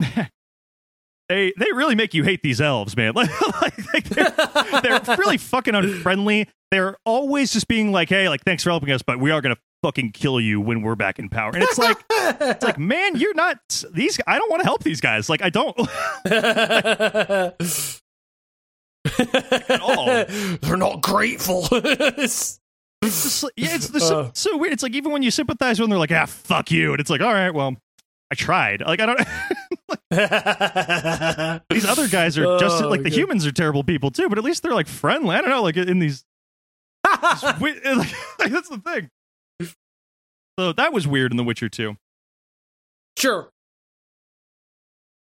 they 1.28 1.52
they 1.56 1.72
really 1.72 1.94
make 1.94 2.12
you 2.14 2.24
hate 2.24 2.42
these 2.42 2.60
elves, 2.60 2.96
man. 2.96 3.14
Like, 3.62 3.94
like, 3.94 4.04
they're, 4.08 5.00
they're 5.00 5.16
really 5.18 5.38
fucking 5.38 5.74
unfriendly. 5.74 6.48
They're 6.70 6.96
always 7.06 7.52
just 7.52 7.68
being 7.68 7.92
like, 7.92 8.08
"Hey, 8.08 8.28
like 8.28 8.42
thanks 8.42 8.62
for 8.64 8.70
helping 8.70 8.90
us, 8.90 9.00
but 9.02 9.20
we 9.20 9.30
are 9.30 9.40
gonna 9.40 9.56
fucking 9.82 10.10
kill 10.12 10.40
you 10.40 10.60
when 10.60 10.82
we're 10.82 10.96
back 10.96 11.18
in 11.18 11.28
power." 11.28 11.52
And 11.54 11.62
it's 11.62 11.78
like, 11.78 11.96
it's 12.10 12.64
like, 12.64 12.78
man, 12.78 13.16
you're 13.16 13.34
not 13.34 13.58
these. 13.92 14.18
I 14.26 14.38
don't 14.38 14.50
want 14.50 14.60
to 14.60 14.64
help 14.66 14.82
these 14.82 15.00
guys. 15.00 15.28
Like, 15.30 15.42
I 15.42 15.50
don't. 15.50 15.76
All. 19.80 20.06
They're 20.62 20.76
not 20.76 21.00
grateful. 21.02 21.68
It's 23.04 23.24
just, 23.24 23.42
yeah, 23.56 23.74
it's 23.74 23.88
the, 23.88 23.98
so, 23.98 24.20
Uh. 24.20 24.30
so 24.32 24.56
weird. 24.58 24.72
It's 24.72 24.84
like 24.84 24.94
even 24.94 25.10
when 25.10 25.24
you 25.24 25.32
sympathize 25.32 25.80
with 25.80 25.86
them, 25.86 25.90
they're 25.90 25.98
like, 25.98 26.12
"Ah, 26.12 26.24
fuck 26.26 26.70
you," 26.70 26.92
and 26.92 27.00
it's 27.00 27.10
like, 27.10 27.20
"All 27.20 27.32
right, 27.34 27.50
well, 27.52 27.74
I 28.30 28.36
tried." 28.36 28.80
Like, 28.80 29.00
I 29.00 29.06
don't. 29.06 29.18
these 31.70 31.84
other 31.84 32.06
guys 32.06 32.38
are 32.38 32.58
just 32.60 32.80
Oh, 32.80 32.88
like 32.88 33.02
the 33.02 33.10
good. 33.10 33.18
humans 33.18 33.44
are 33.44 33.50
terrible 33.50 33.82
people 33.82 34.12
too, 34.12 34.28
but 34.28 34.38
at 34.38 34.44
least 34.44 34.62
they're 34.62 34.72
like 34.72 34.86
friendly. 34.86 35.34
I 35.34 35.40
don't 35.40 35.50
know, 35.50 35.64
like 35.64 35.76
in 35.76 35.98
these. 35.98 36.24
wi- 37.04 37.80
like, 38.38 38.52
that's 38.52 38.68
the 38.68 38.78
thing. 38.78 39.10
So 40.60 40.72
that 40.72 40.92
was 40.92 41.08
weird 41.08 41.32
in 41.32 41.38
The 41.38 41.44
Witcher 41.44 41.68
2. 41.68 41.96
Sure. 43.18 43.50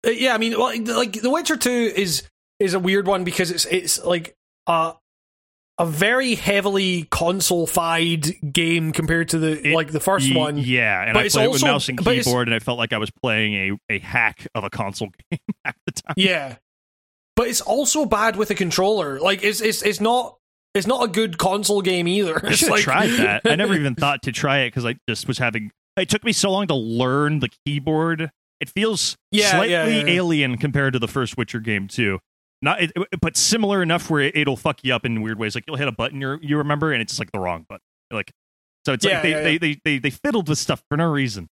Uh, 0.05 0.11
yeah, 0.11 0.35
I 0.35 0.37
mean, 0.37 0.53
like, 0.59 0.87
like 0.87 1.13
The 1.13 1.31
Witcher 1.31 1.57
Two 1.57 1.91
is 1.95 2.21
is 2.64 2.74
a 2.74 2.80
weird 2.80 3.08
one 3.08 3.24
because 3.24 3.51
it's 3.51 3.66
it's 3.66 4.03
like 4.03 4.35
a 4.67 4.93
a 5.80 5.85
very 5.88 6.35
heavily 6.35 7.08
console-fied 7.09 8.53
game 8.53 8.92
compared 8.92 9.30
to 9.30 9.40
the 9.40 9.69
It- 9.69 9.74
like 9.74 9.92
the 9.92 10.00
first 10.00 10.27
Ye- 10.27 10.35
one. 10.38 10.58
Yeah, 10.58 11.01
and 11.03 11.14
But 11.14 11.25
I 11.25 11.30
played 11.30 11.48
also- 11.48 11.51
with 11.51 11.64
mouse 11.64 11.90
and 11.90 11.98
keyboard, 11.98 12.48
and 12.48 12.53
I 12.56 12.59
felt 12.59 12.77
like 12.77 12.93
I 12.93 12.98
was 13.00 13.09
playing 13.24 13.53
a, 13.90 13.93
a 13.95 14.00
hack 14.00 14.48
of 14.53 14.64
a 14.64 14.69
console 14.69 15.09
game 15.32 15.40
at 15.66 15.75
the 15.85 15.92
time. 15.93 16.14
Yeah, 16.17 16.56
but 17.35 17.48
it's 17.48 17.61
also 17.61 18.06
bad 18.06 18.35
with 18.35 18.51
a 18.51 18.56
controller. 18.56 19.19
Like, 19.19 19.43
it's 19.43 19.61
it's 19.61 19.82
it's 19.82 20.00
not 20.00 20.38
it's 20.75 20.88
not 20.88 21.03
a 21.03 21.08
good 21.08 21.38
console 21.38 21.82
game 21.82 22.08
either. 22.08 22.40
I 22.45 22.51
should 22.56 22.67
have 22.67 22.69
like- 22.77 22.83
tried 22.83 23.09
that. 23.17 23.42
I 23.45 23.56
never 23.56 23.74
even 23.75 23.95
thought 24.03 24.22
to 24.24 24.32
try 24.32 24.59
it 24.59 24.67
because 24.67 24.85
I 24.85 24.95
just 25.09 25.27
was 25.27 25.38
having. 25.40 25.72
It 25.98 26.09
took 26.09 26.24
me 26.24 26.33
so 26.33 26.51
long 26.51 26.67
to 26.67 26.75
learn 26.75 27.40
the 27.40 27.50
keyboard. 27.66 28.32
It 28.59 28.69
feels 28.69 29.17
Yeah, 29.32 29.51
slightly 29.51 29.72
yeah, 29.72 29.85
yeah. 29.88 30.03
alien 30.08 30.58
compared 30.58 30.93
to 30.93 31.00
the 31.00 31.08
first 31.08 31.35
Witcher 31.38 31.59
game 31.59 31.88
too. 31.88 32.19
Not, 32.64 32.82
it, 32.82 32.92
but 33.22 33.35
similar 33.35 33.83
enough 33.83 34.09
where 34.09 34.22
it, 34.22 34.48
will 34.48 34.56
fuck 34.56 34.80
you 34.83 34.95
up 34.95 35.06
in 35.06 35.22
weird 35.22 35.38
ways. 35.38 35.53
Like 35.53 35.66
you'll 35.67 35.75
hit 35.75 35.88
a 35.90 35.92
button 35.92 36.22
you 36.22 36.40
you 36.42 36.58
remember, 36.58 36.93
and 36.93 37.01
it's 37.01 37.11
just 37.11 37.19
like 37.19 37.32
the 37.32 37.40
wrong 37.40 37.66
button. 37.67 37.83
Like 38.09 38.32
so, 38.85 38.93
it's 38.93 39.03
Yeah, 39.06 39.16
like 39.16 39.24
they, 39.24 39.30
yeah, 39.32 39.42
they, 39.42 39.51
yeah. 39.51 39.58
They, 39.59 39.80
they 39.83 40.00
they 40.00 40.09
fiddled 40.09 40.48
with 40.48 40.58
stuff 40.58 40.82
for 40.90 40.95
no 40.95 41.11
reason. 41.11 41.50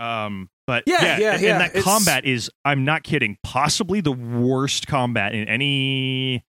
Um, 0.00 0.48
but 0.66 0.84
Yeah, 0.86 1.02
yeah, 1.02 1.18
yeah, 1.18 1.34
and, 1.34 1.44
and 1.44 1.60
that 1.60 1.68
it's- 1.70 1.84
combat 1.84 2.24
is, 2.24 2.50
I'm 2.64 2.84
not 2.84 3.02
kidding, 3.02 3.38
possibly 3.42 4.00
the 4.00 4.12
worst 4.12 4.86
combat 4.86 5.34
in 5.34 5.46
any 5.46 6.44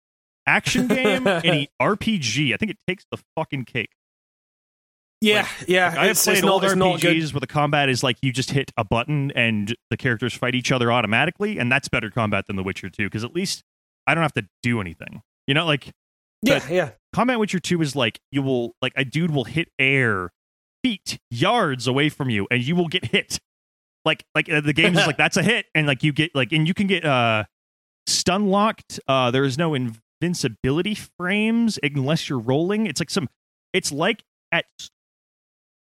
action 0.48 0.88
game, 0.88 1.28
any 1.28 1.70
RPG. 1.82 2.54
I 2.54 2.58
think 2.58 2.72
it 2.72 2.78
takes 2.88 3.06
the 3.12 3.18
fucking 3.36 3.66
cake. 3.66 3.90
Yeah, 5.22 5.48
yeah. 5.68 5.90
Like, 5.90 5.98
I 5.98 6.06
have 6.08 6.18
played 6.18 6.44
old 6.44 6.64
it's 6.64 6.76
not 6.76 7.00
good. 7.00 7.16
RPGs 7.16 7.34
where 7.34 7.40
the 7.40 7.48
combat 7.48 7.90
is 7.90 8.02
like 8.04 8.18
you 8.24 8.34
just 8.34 8.52
hit 8.52 8.72
a 8.76 8.84
button 8.84 9.32
and 9.32 9.76
the 9.92 9.98
characters 9.98 10.34
fight 10.34 10.56
each 10.56 10.72
other 10.72 10.92
automatically, 10.92 11.60
and 11.60 11.72
that's 11.72 11.88
better 11.88 12.10
combat 12.10 12.48
than 12.48 12.56
The 12.56 12.64
Witcher 12.64 12.90
2 12.90 13.06
because 13.06 13.24
at 13.24 13.36
least 13.36 13.64
I 14.08 14.16
don't 14.16 14.24
have 14.24 14.34
to 14.34 14.48
do 14.64 14.82
anything. 14.82 15.22
You 15.48 15.54
know, 15.54 15.66
like 15.66 15.92
Yeah, 16.42 16.68
yeah. 16.70 16.90
Combat 17.14 17.40
Witcher 17.40 17.60
2 17.60 17.82
is 17.82 17.96
like 17.96 18.20
you 18.32 18.42
will 18.42 18.74
like 18.82 18.94
a 18.96 19.06
dude 19.06 19.32
will 19.32 19.44
hit 19.44 19.70
air 19.78 20.32
feet 20.84 21.20
yards 21.30 21.86
away 21.88 22.10
from 22.10 22.32
you 22.32 22.48
and 22.50 22.64
you 22.64 22.76
will 22.76 22.88
get 22.88 23.06
hit. 23.06 23.40
Like 24.04 24.26
like 24.34 24.50
uh, 24.50 24.62
the 24.62 24.74
game 24.74 24.98
is 24.98 25.06
like 25.06 25.18
that's 25.20 25.38
a 25.38 25.44
hit 25.44 25.68
and 25.76 25.86
like 25.86 26.02
you 26.02 26.14
get 26.14 26.34
like 26.34 26.52
and 26.52 26.68
you 26.68 26.74
can 26.74 26.88
get 26.88 27.06
uh 27.06 27.44
stun 28.08 28.48
locked. 28.48 29.00
Uh 29.08 29.30
there 29.30 29.44
is 29.44 29.56
no 29.56 29.76
invincibility 29.76 30.96
frames 30.96 31.78
unless 31.84 32.28
you're 32.28 32.40
rolling. 32.40 32.88
It's 32.88 33.00
like 33.00 33.12
some 33.12 33.30
it's 33.72 33.92
like 33.92 34.24
at 34.52 34.66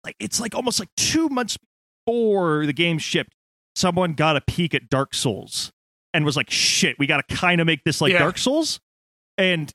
like 0.07 0.17
it's 0.18 0.41
like 0.41 0.55
almost 0.55 0.81
like 0.81 0.89
2 0.97 1.28
months 1.28 1.59
before 2.07 2.65
the 2.65 2.73
game 2.73 2.99
shipped 2.99 3.35
someone 3.75 4.15
got 4.15 4.36
a 4.36 4.41
peek 4.41 4.75
at 4.75 4.89
Dark 4.89 5.12
Souls 5.15 5.70
and 6.15 6.25
was 6.25 6.35
like 6.36 6.49
shit, 6.49 6.99
we 6.99 7.07
got 7.07 7.26
to 7.28 7.35
kind 7.36 7.60
of 7.60 7.67
make 7.67 7.85
this 7.85 8.01
like 8.01 8.12
Yeah. 8.12 8.20
Dark 8.20 8.39
Souls 8.39 8.81
and 9.36 9.70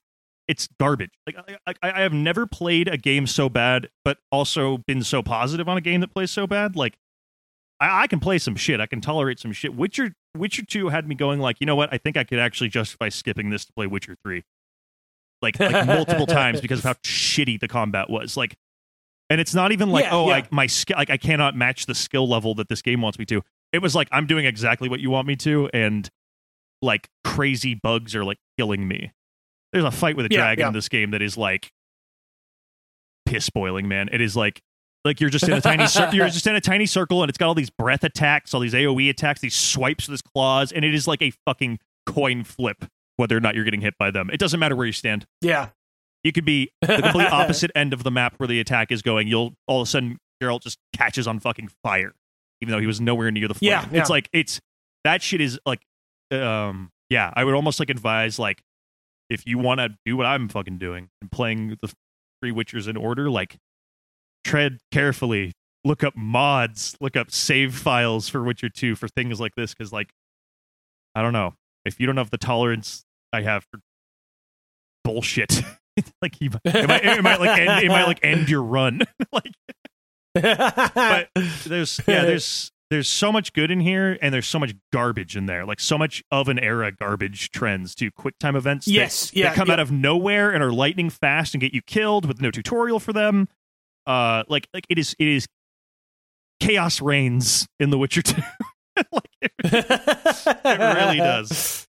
it's 0.47 0.67
garbage. 0.79 1.11
Like 1.27 1.35
I, 1.67 1.75
I, 1.83 1.91
I 1.99 2.01
have 2.01 2.13
never 2.13 2.47
played 2.47 2.87
a 2.87 2.97
game 2.97 3.27
so 3.27 3.47
bad, 3.47 3.89
but 4.03 4.17
also 4.31 4.79
been 4.87 5.03
so 5.03 5.21
positive 5.21 5.69
on 5.69 5.77
a 5.77 5.81
game 5.81 6.01
that 6.01 6.13
plays 6.13 6.31
so 6.31 6.47
bad. 6.47 6.75
Like 6.75 6.97
I, 7.79 8.03
I 8.03 8.07
can 8.07 8.19
play 8.19 8.37
some 8.39 8.55
shit. 8.55 8.79
I 8.79 8.85
can 8.87 9.01
tolerate 9.01 9.39
some 9.39 9.51
shit. 9.51 9.75
Witcher 9.75 10.13
Witcher 10.35 10.63
Two 10.65 10.89
had 10.89 11.07
me 11.07 11.13
going 11.15 11.39
like, 11.39 11.57
you 11.59 11.67
know 11.67 11.75
what? 11.75 11.93
I 11.93 11.97
think 11.99 12.17
I 12.17 12.23
could 12.23 12.39
actually 12.39 12.69
justify 12.69 13.09
skipping 13.09 13.49
this 13.51 13.65
to 13.65 13.73
play 13.73 13.85
Witcher 13.87 14.15
Three, 14.23 14.43
like 15.41 15.59
like 15.59 15.85
multiple 15.85 16.25
times 16.39 16.59
because 16.59 16.79
of 16.79 16.85
how 16.85 16.93
shitty 17.05 17.59
the 17.59 17.67
combat 17.67 18.09
was. 18.09 18.35
Like, 18.35 18.55
and 19.31 19.39
it's 19.41 19.55
not 19.55 19.71
even 19.71 19.89
like, 19.89 20.03
Yeah, 20.05 20.11
oh, 20.13 20.25
yeah. 20.27 20.31
like 20.33 20.51
my 20.51 20.67
skill, 20.67 20.97
like 20.97 21.09
I 21.09 21.17
cannot 21.17 21.55
match 21.55 21.85
the 21.85 21.95
skill 21.95 22.27
level 22.27 22.53
that 22.55 22.67
this 22.69 22.81
game 22.81 23.01
wants 23.01 23.17
me 23.17 23.25
to. 23.27 23.41
It 23.71 23.81
was 23.81 23.95
like 23.95 24.09
I'm 24.11 24.27
doing 24.27 24.45
exactly 24.45 24.89
what 24.89 24.99
you 24.99 25.09
want 25.09 25.27
me 25.27 25.35
to, 25.37 25.69
and 25.73 26.09
like 26.81 27.07
crazy 27.23 27.73
bugs 27.73 28.15
are 28.15 28.25
like 28.25 28.37
killing 28.59 28.87
me. 28.87 29.11
There's 29.71 29.85
a 29.85 29.91
fight 29.91 30.17
with 30.17 30.25
a 30.25 30.29
Yeah, 30.29 30.37
dragon 30.41 30.67
in 30.67 30.73
this 30.73 30.89
game 30.89 31.11
that 31.11 31.21
is 31.21 31.37
like 31.37 31.71
piss 33.25 33.49
boiling, 33.49 33.87
man. 33.87 34.09
It 34.11 34.19
is 34.21 34.35
like 34.35 34.61
like 35.05 35.21
you're 35.21 35.29
just 35.29 35.47
in 35.47 35.53
a 35.53 35.61
tiny 35.61 35.87
cir- 35.87 36.09
you're 36.13 36.27
just 36.29 36.45
in 36.45 36.55
a 36.55 36.61
tiny 36.61 36.85
circle 36.85 37.23
and 37.23 37.29
it's 37.29 37.37
got 37.37 37.47
all 37.47 37.55
these 37.55 37.69
breath 37.69 38.03
attacks, 38.03 38.53
all 38.53 38.59
these 38.59 38.73
AoE 38.73 39.09
attacks, 39.09 39.39
these 39.41 39.55
swipes 39.55 40.07
with 40.07 40.13
his 40.13 40.21
claws, 40.21 40.71
and 40.71 40.83
it 40.85 40.93
is 40.93 41.07
like 41.07 41.21
a 41.21 41.31
fucking 41.47 41.79
coin 42.05 42.43
flip 42.43 42.85
whether 43.17 43.37
or 43.37 43.39
not 43.39 43.55
you're 43.55 43.63
getting 43.63 43.81
hit 43.81 43.93
by 43.99 44.09
them. 44.11 44.29
It 44.31 44.39
doesn't 44.39 44.59
matter 44.59 44.75
where 44.75 44.85
you 44.85 44.91
stand. 44.93 45.25
Yeah. 45.41 45.69
You 46.23 46.31
could 46.31 46.45
be 46.45 46.71
the 46.81 46.97
complete 47.01 47.27
opposite 47.31 47.71
end 47.75 47.93
of 47.93 48.03
the 48.03 48.11
map 48.11 48.35
where 48.37 48.47
the 48.47 48.59
attack 48.59 48.91
is 48.91 49.01
going. 49.01 49.27
You'll 49.27 49.53
all 49.67 49.81
of 49.81 49.87
a 49.87 49.89
sudden 49.89 50.17
Geralt 50.41 50.61
just 50.61 50.77
catches 50.93 51.27
on 51.27 51.39
fucking 51.39 51.69
fire, 51.83 52.13
even 52.61 52.71
though 52.71 52.79
he 52.79 52.87
was 52.87 53.01
nowhere 53.01 53.31
near 53.31 53.47
the 53.47 53.53
flame. 53.55 53.71
Yeah, 53.71 53.85
It's 53.85 53.93
yeah. 53.93 54.05
like 54.09 54.29
it's 54.33 54.59
that 55.03 55.21
shit 55.21 55.41
is 55.41 55.59
like 55.65 55.81
um 56.31 56.89
yeah, 57.09 57.31
I 57.35 57.43
would 57.43 57.55
almost 57.55 57.79
like 57.79 57.89
advise 57.89 58.37
like 58.39 58.61
if 59.29 59.45
you 59.47 59.57
want 59.57 59.79
to 59.79 59.89
do 60.05 60.15
what 60.17 60.25
I'm 60.25 60.47
fucking 60.49 60.77
doing 60.77 61.09
and 61.21 61.31
playing 61.31 61.77
the 61.81 61.91
three 62.41 62.51
Witchers 62.51 62.87
in 62.87 62.97
order, 62.97 63.29
like 63.29 63.57
tread 64.43 64.77
carefully, 64.91 65.53
look 65.85 66.03
up 66.03 66.15
mods, 66.15 66.95
look 67.01 67.15
up 67.15 67.31
save 67.31 67.73
files 67.75 68.27
for 68.29 68.43
Witcher 68.43 68.69
2 68.69 68.95
for 68.95 69.07
things 69.07 69.39
like 69.39 69.55
this 69.55 69.73
cuz 69.73 69.91
like 69.91 70.09
I 71.15 71.21
don't 71.21 71.33
know. 71.33 71.55
If 71.83 71.99
you 71.99 72.05
don't 72.05 72.17
have 72.17 72.29
the 72.29 72.37
tolerance 72.37 73.03
I 73.33 73.41
have 73.41 73.65
for 73.71 73.79
bullshit, 75.03 75.61
like 76.21 76.39
you, 76.39 76.49
it, 76.63 76.87
might, 76.87 77.05
it 77.05 77.23
might 77.23 77.39
like 77.39 77.59
end, 77.59 77.85
it 77.85 77.89
might 77.89 78.05
like 78.05 78.19
end 78.23 78.49
your 78.49 78.63
run. 78.63 79.01
like 79.31 79.51
but 80.33 81.29
there's 81.65 81.99
yeah 82.07 82.23
there's 82.25 82.71
there's 82.89 83.07
so 83.07 83.31
much 83.31 83.53
good 83.53 83.71
in 83.71 83.79
here 83.79 84.17
and 84.21 84.33
there's 84.33 84.47
so 84.47 84.59
much 84.59 84.73
garbage 84.91 85.37
in 85.37 85.45
there. 85.45 85.65
Like 85.65 85.79
so 85.79 85.97
much 85.97 86.23
of 86.31 86.49
an 86.49 86.59
era 86.59 86.91
garbage 86.91 87.51
trends 87.51 87.95
to 87.95 88.11
quick 88.11 88.37
time 88.39 88.55
events 88.55 88.87
Yes, 88.87 89.29
that, 89.29 89.35
yeah, 89.37 89.53
come 89.53 89.67
yeah. 89.67 89.73
out 89.73 89.79
of 89.79 89.91
nowhere 89.91 90.51
and 90.51 90.61
are 90.63 90.71
lightning 90.71 91.09
fast 91.09 91.53
and 91.53 91.61
get 91.61 91.73
you 91.73 91.81
killed 91.81 92.25
with 92.25 92.41
no 92.41 92.51
tutorial 92.51 92.99
for 92.99 93.13
them. 93.13 93.47
Uh 94.05 94.43
like 94.47 94.67
like 94.73 94.85
it 94.89 94.97
is 94.97 95.15
it 95.19 95.27
is 95.27 95.47
chaos 96.59 97.01
reigns 97.01 97.67
in 97.79 97.89
the 97.89 97.97
witcher 97.97 98.21
2 98.21 98.41
like 99.11 99.23
it, 99.41 99.51
it 99.63 100.79
really 100.79 101.17
does. 101.17 101.87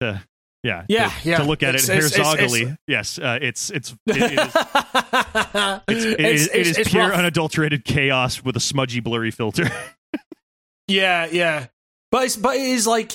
Uh, 0.00 0.18
yeah 0.66 0.84
Yeah, 0.88 1.08
to, 1.08 1.28
yeah. 1.28 1.36
to 1.38 1.44
look 1.44 1.62
at 1.62 1.74
It's- 1.76 1.88
it 1.88 2.18
it's- 2.18 2.34
it's- 2.54 2.76
yes 2.88 3.18
uh, 3.18 3.38
it's 3.40 3.70
it's 3.70 3.94
it, 4.06 4.16
it 4.16 4.32
is 4.32 4.54
it's, 5.88 5.88
It's- 5.88 6.16
is, 6.18 6.46
it 6.48 6.54
is 6.66 6.78
it's 6.78 6.90
pure 6.90 7.08
rough. 7.08 7.18
unadulterated 7.18 7.84
chaos 7.84 8.44
with 8.44 8.56
a 8.56 8.60
smudgy, 8.60 9.00
blurry 9.00 9.30
filter. 9.30 9.68
Yeah, 10.88 11.26
yeah. 11.26 11.66
But 12.12 12.26
it's 12.26 12.36
but 12.36 12.54
it 12.56 12.62
is 12.62 12.86
like 12.86 13.12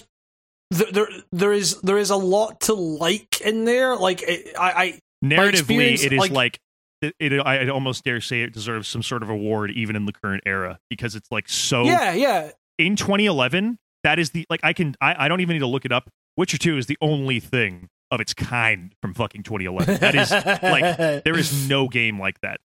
there 0.71 1.07
there 1.31 1.53
is 1.53 1.79
there 1.81 1.97
is 1.97 2.09
a 2.09 2.17
lot 2.17 2.59
to 2.61 2.73
like 2.73 3.39
in 3.39 3.63
there. 3.63 3.95
Like 3.95 4.21
I, 4.27 4.43
I 4.59 4.99
Narratively, 5.23 5.93
it 6.03 6.11
is 6.11 6.19
like- 6.19 6.31
like, 6.31 6.59
it, 7.01 7.15
it. 7.19 7.39
I 7.39 7.69
almost 7.69 8.03
dare 8.03 8.19
say 8.19 8.41
it 8.41 8.51
deserves 8.53 8.89
some 8.89 9.01
sort 9.01 9.23
of 9.23 9.29
award, 9.29 9.71
even 9.71 9.95
in 9.95 10.03
the 10.05 10.11
current 10.11 10.43
era, 10.45 10.79
because 10.89 11.15
it's 11.15 11.31
like 11.31 11.47
so. 11.47 11.83
yeah 11.83 12.11
yeah 12.11 12.51
In 12.77 12.97
2011, 12.97 13.79
that 14.03 14.19
is 14.19 14.31
the 14.31 14.45
like 14.49 14.59
I 14.63 14.73
can 14.73 14.93
I, 14.99 15.25
I 15.25 15.27
don't 15.29 15.39
even 15.39 15.53
need 15.53 15.59
to 15.59 15.67
look 15.67 15.85
it 15.85 15.93
up. 15.93 16.09
Witcher 16.37 16.57
2 16.57 16.77
is 16.77 16.85
the 16.87 16.97
only 17.01 17.39
thing 17.39 17.89
of 18.09 18.19
its 18.19 18.33
kind 18.33 18.93
from 19.01 19.13
fucking 19.13 19.43
2011. 19.43 19.97
That 19.99 20.15
is 20.15 20.31
like 20.31 20.97
there 21.23 21.37
is 21.37 21.69
no 21.69 21.87
game 21.87 22.19
like 22.19 22.39
that. 22.41 22.59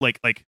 Like 0.00 0.18
like 0.24 0.44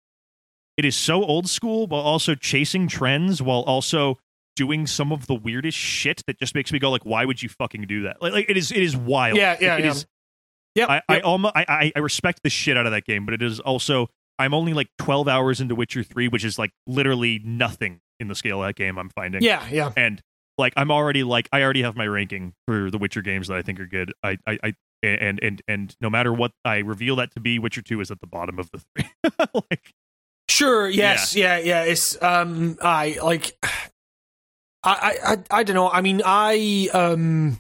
it 0.78 0.86
is 0.86 0.96
so 0.96 1.24
old 1.24 1.50
school 1.50 1.88
while 1.88 2.02
also 2.02 2.36
chasing 2.36 2.88
trends 2.88 3.42
while 3.42 3.62
also 3.64 4.20
doing 4.56 4.88
some 4.88 5.12
of 5.12 5.28
the 5.28 5.36
weirdest 5.36 5.78
shit 5.78 6.22
that 6.28 6.40
just 6.40 6.56
makes 6.56 6.72
me 6.72 6.80
go 6.80 6.90
like 6.92 7.06
why 7.06 7.26
would 7.26 7.42
you 7.44 7.50
fucking 7.50 7.84
do 7.88 8.04
that? 8.04 8.22
Like, 8.22 8.34
like 8.34 8.50
it 8.50 8.58
is 8.58 8.72
it 8.72 8.82
is 8.84 8.96
wild. 8.96 9.38
Yeah, 9.38 9.58
yeah, 9.60 9.72
Like, 9.76 9.80
it 9.80 9.86
yeah. 9.86 9.92
is- 9.92 10.06
Yep, 10.76 10.90
I, 10.92 11.02
I 11.10 11.20
almost 11.22 11.56
I, 11.58 11.66
I 11.68 11.92
I 11.96 12.00
respect 12.00 12.42
the 12.44 12.52
shit 12.52 12.78
out 12.78 12.86
of 12.86 12.92
that 12.92 13.04
game, 13.04 13.26
but 13.26 13.34
it 13.34 13.42
is 13.42 13.60
also 13.60 14.10
I'm 14.38 14.54
only 14.54 14.74
like 14.76 14.90
12 15.00 15.28
hours 15.28 15.60
into 15.60 15.74
Witcher 15.74 16.04
3, 16.04 16.28
which 16.28 16.46
is 16.46 16.60
like 16.60 16.70
literally 16.86 17.42
nothing 17.44 18.00
in 18.20 18.28
the 18.28 18.36
scale 18.36 18.62
of 18.62 18.68
that 18.70 18.76
game 18.76 19.00
I'm 19.00 19.10
finding. 19.10 19.42
yeah 19.42 19.66
yeah. 19.72 19.92
And 19.98 20.22
like 20.58 20.74
I'm 20.76 20.92
already 20.92 21.24
like 21.24 21.48
I 21.52 21.62
already 21.62 21.84
have 21.84 21.96
my 21.96 22.08
ranking 22.08 22.54
for 22.68 22.90
the 22.92 22.98
Witcher 22.98 23.22
games 23.22 23.48
that 23.48 23.58
I 23.58 23.62
think 23.62 23.80
are 23.80 23.86
good. 23.88 24.14
I 24.24 24.38
I, 24.48 24.60
I 24.64 24.74
and 25.04 25.40
and 25.44 25.62
and 25.68 25.96
no 26.02 26.10
matter 26.10 26.34
what 26.34 26.52
I 26.66 26.78
reveal 26.80 27.16
that 27.18 27.32
to 27.36 27.40
be, 27.40 27.60
Witcher 27.60 27.82
2 27.84 28.02
is 28.02 28.10
at 28.12 28.20
the 28.20 28.28
bottom 28.28 28.58
of 28.60 28.70
the 28.72 28.80
three. 28.80 29.10
like 29.70 29.94
Sure. 30.50 30.90
Yes. 30.90 31.36
Yeah. 31.36 31.58
Yeah. 31.60 31.84
It's 31.84 32.20
um. 32.22 32.78
I 32.82 33.20
like. 33.24 33.58
I. 33.64 35.20
I. 35.24 35.34
I, 35.34 35.38
I 35.60 35.64
don't 35.64 35.76
know. 35.76 35.90
I 35.90 36.02
mean. 36.02 36.22
I. 36.26 36.88
Um. 36.94 37.60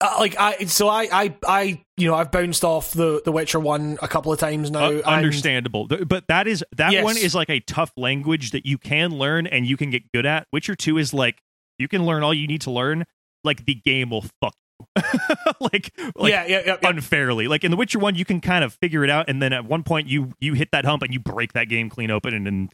uh, 0.00 0.16
Like 0.18 0.34
I, 0.38 0.64
so 0.64 0.88
I, 0.88 1.08
I, 1.12 1.36
I, 1.46 1.82
you 1.96 2.08
know, 2.08 2.14
I've 2.16 2.30
bounced 2.32 2.64
off 2.64 2.90
the 2.92 3.22
the 3.24 3.30
Witcher 3.32 3.60
one 3.60 3.96
a 4.02 4.08
couple 4.08 4.32
of 4.32 4.38
times 4.40 4.70
now. 4.70 4.86
Uh, 4.86 5.02
understandable 5.06 5.88
Th- 5.88 6.06
but 6.06 6.26
that 6.28 6.46
is 6.46 6.64
that 6.76 6.92
Yes. 6.92 7.04
one 7.04 7.16
is 7.16 7.34
like 7.34 7.48
a 7.48 7.60
tough 7.60 7.92
language 7.96 8.50
that 8.50 8.66
you 8.66 8.76
can 8.76 9.12
learn 9.16 9.46
and 9.46 9.66
you 9.66 9.76
can 9.76 9.90
get 9.90 10.02
good 10.12 10.26
at 10.26 10.46
witcher 10.52 10.74
2 10.74 10.98
is 10.98 11.14
like 11.14 11.38
you 11.78 11.88
can 11.88 12.04
learn 12.04 12.22
all 12.22 12.34
you 12.34 12.46
need 12.46 12.60
to 12.62 12.70
learn 12.70 13.04
like 13.44 13.64
the 13.64 13.74
game 13.74 14.10
will 14.10 14.24
fuck 14.40 14.54
you 14.54 15.02
like 15.60 15.92
like 16.16 16.30
yeah, 16.30 16.44
yeah, 16.46 16.62
yeah, 16.66 16.76
yeah. 16.82 16.88
unfairly 16.88 17.48
like 17.48 17.64
in 17.64 17.70
the 17.70 17.76
witcher 17.76 17.98
1 17.98 18.14
you 18.14 18.24
can 18.24 18.40
kind 18.40 18.62
of 18.62 18.74
figure 18.74 19.04
it 19.04 19.10
out 19.10 19.28
and 19.28 19.40
then 19.40 19.52
at 19.52 19.64
one 19.64 19.82
point 19.82 20.06
you 20.06 20.32
you 20.38 20.52
hit 20.52 20.68
that 20.72 20.84
hump 20.84 21.02
and 21.02 21.12
you 21.14 21.20
break 21.20 21.54
that 21.54 21.68
game 21.68 21.88
clean 21.88 22.10
open 22.10 22.34
and 22.34 22.46
then 22.46 22.68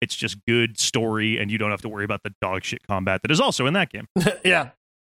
it's 0.00 0.14
just 0.16 0.36
good 0.46 0.78
story 0.78 1.38
and 1.38 1.50
you 1.50 1.58
don't 1.58 1.70
have 1.70 1.80
to 1.80 1.88
worry 1.88 2.04
about 2.04 2.22
the 2.24 2.34
dog 2.40 2.64
shit 2.64 2.84
combat 2.86 3.22
that 3.22 3.30
is 3.30 3.40
also 3.40 3.66
in 3.66 3.74
that 3.74 3.90
game 3.90 4.06
yeah. 4.44 4.70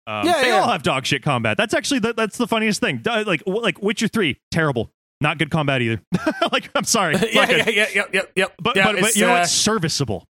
um, 0.05 0.25
Yeah, 0.25 0.41
they 0.41 0.49
yeah. 0.49 0.59
all 0.59 0.67
have 0.69 0.83
dog 0.83 1.05
shit 1.05 1.23
combat. 1.23 1.57
That's 1.57 1.73
actually 1.73 1.99
the, 1.99 2.13
that's 2.13 2.37
the 2.37 2.47
funniest 2.47 2.79
thing. 2.79 3.01
Like 3.03 3.41
like 3.45 3.81
Witcher 3.81 4.07
three, 4.07 4.39
terrible, 4.51 4.91
not 5.19 5.39
good 5.39 5.49
combat 5.49 5.81
either. 5.81 6.01
like 6.51 6.69
I'm 6.75 6.85
sorry, 6.85 7.15
yeah, 7.15 7.49
yeah, 7.49 7.69
yeah, 7.69 7.85
yeah, 7.93 8.03
yeah, 8.13 8.21
yeah. 8.35 8.45
but 8.61 8.75
yeah, 8.75 8.85
but, 8.85 9.01
but 9.01 9.03
it's, 9.09 9.17
you 9.17 9.25
know 9.25 9.33
uh, 9.33 9.39
what? 9.39 9.49
Serviceable. 9.49 10.25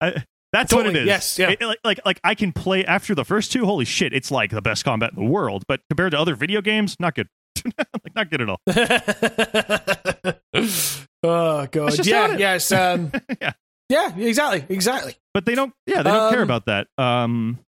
I- 0.00 0.24
that's 0.52 0.72
what 0.72 0.86
it 0.86 0.96
is. 0.96 1.06
Yes, 1.06 1.38
yeah. 1.38 1.50
It- 1.50 1.60
like 1.60 1.78
like 1.84 2.00
like 2.04 2.20
I 2.24 2.34
can 2.34 2.52
play 2.52 2.84
after 2.84 3.14
the 3.14 3.24
first 3.24 3.52
two. 3.52 3.64
Holy 3.66 3.84
shit! 3.84 4.12
It's 4.12 4.30
like 4.30 4.50
the 4.50 4.62
best 4.62 4.84
combat 4.84 5.12
in 5.16 5.24
the 5.24 5.30
world. 5.30 5.64
But 5.68 5.80
compared 5.90 6.12
to 6.12 6.18
other 6.18 6.34
video 6.34 6.60
games, 6.60 6.96
not 6.98 7.14
good. 7.14 7.28
like 7.76 8.14
not 8.14 8.30
good 8.30 8.40
at 8.40 8.48
all. 8.48 8.60
oh 11.22 11.66
god. 11.70 12.06
Yeah. 12.06 12.36
Yes. 12.36 12.72
Um. 12.72 13.12
Yeah. 13.40 13.52
Yeah. 13.88 14.14
Exactly. 14.16 14.64
Exactly. 14.74 15.14
But 15.32 15.46
they 15.46 15.54
don't. 15.54 15.72
Yeah, 15.86 16.02
they 16.02 16.10
don't 16.10 16.30
care 16.30 16.42
Um, 16.42 16.50
about 16.50 16.66
that. 16.66 16.88
Um, 16.98 17.58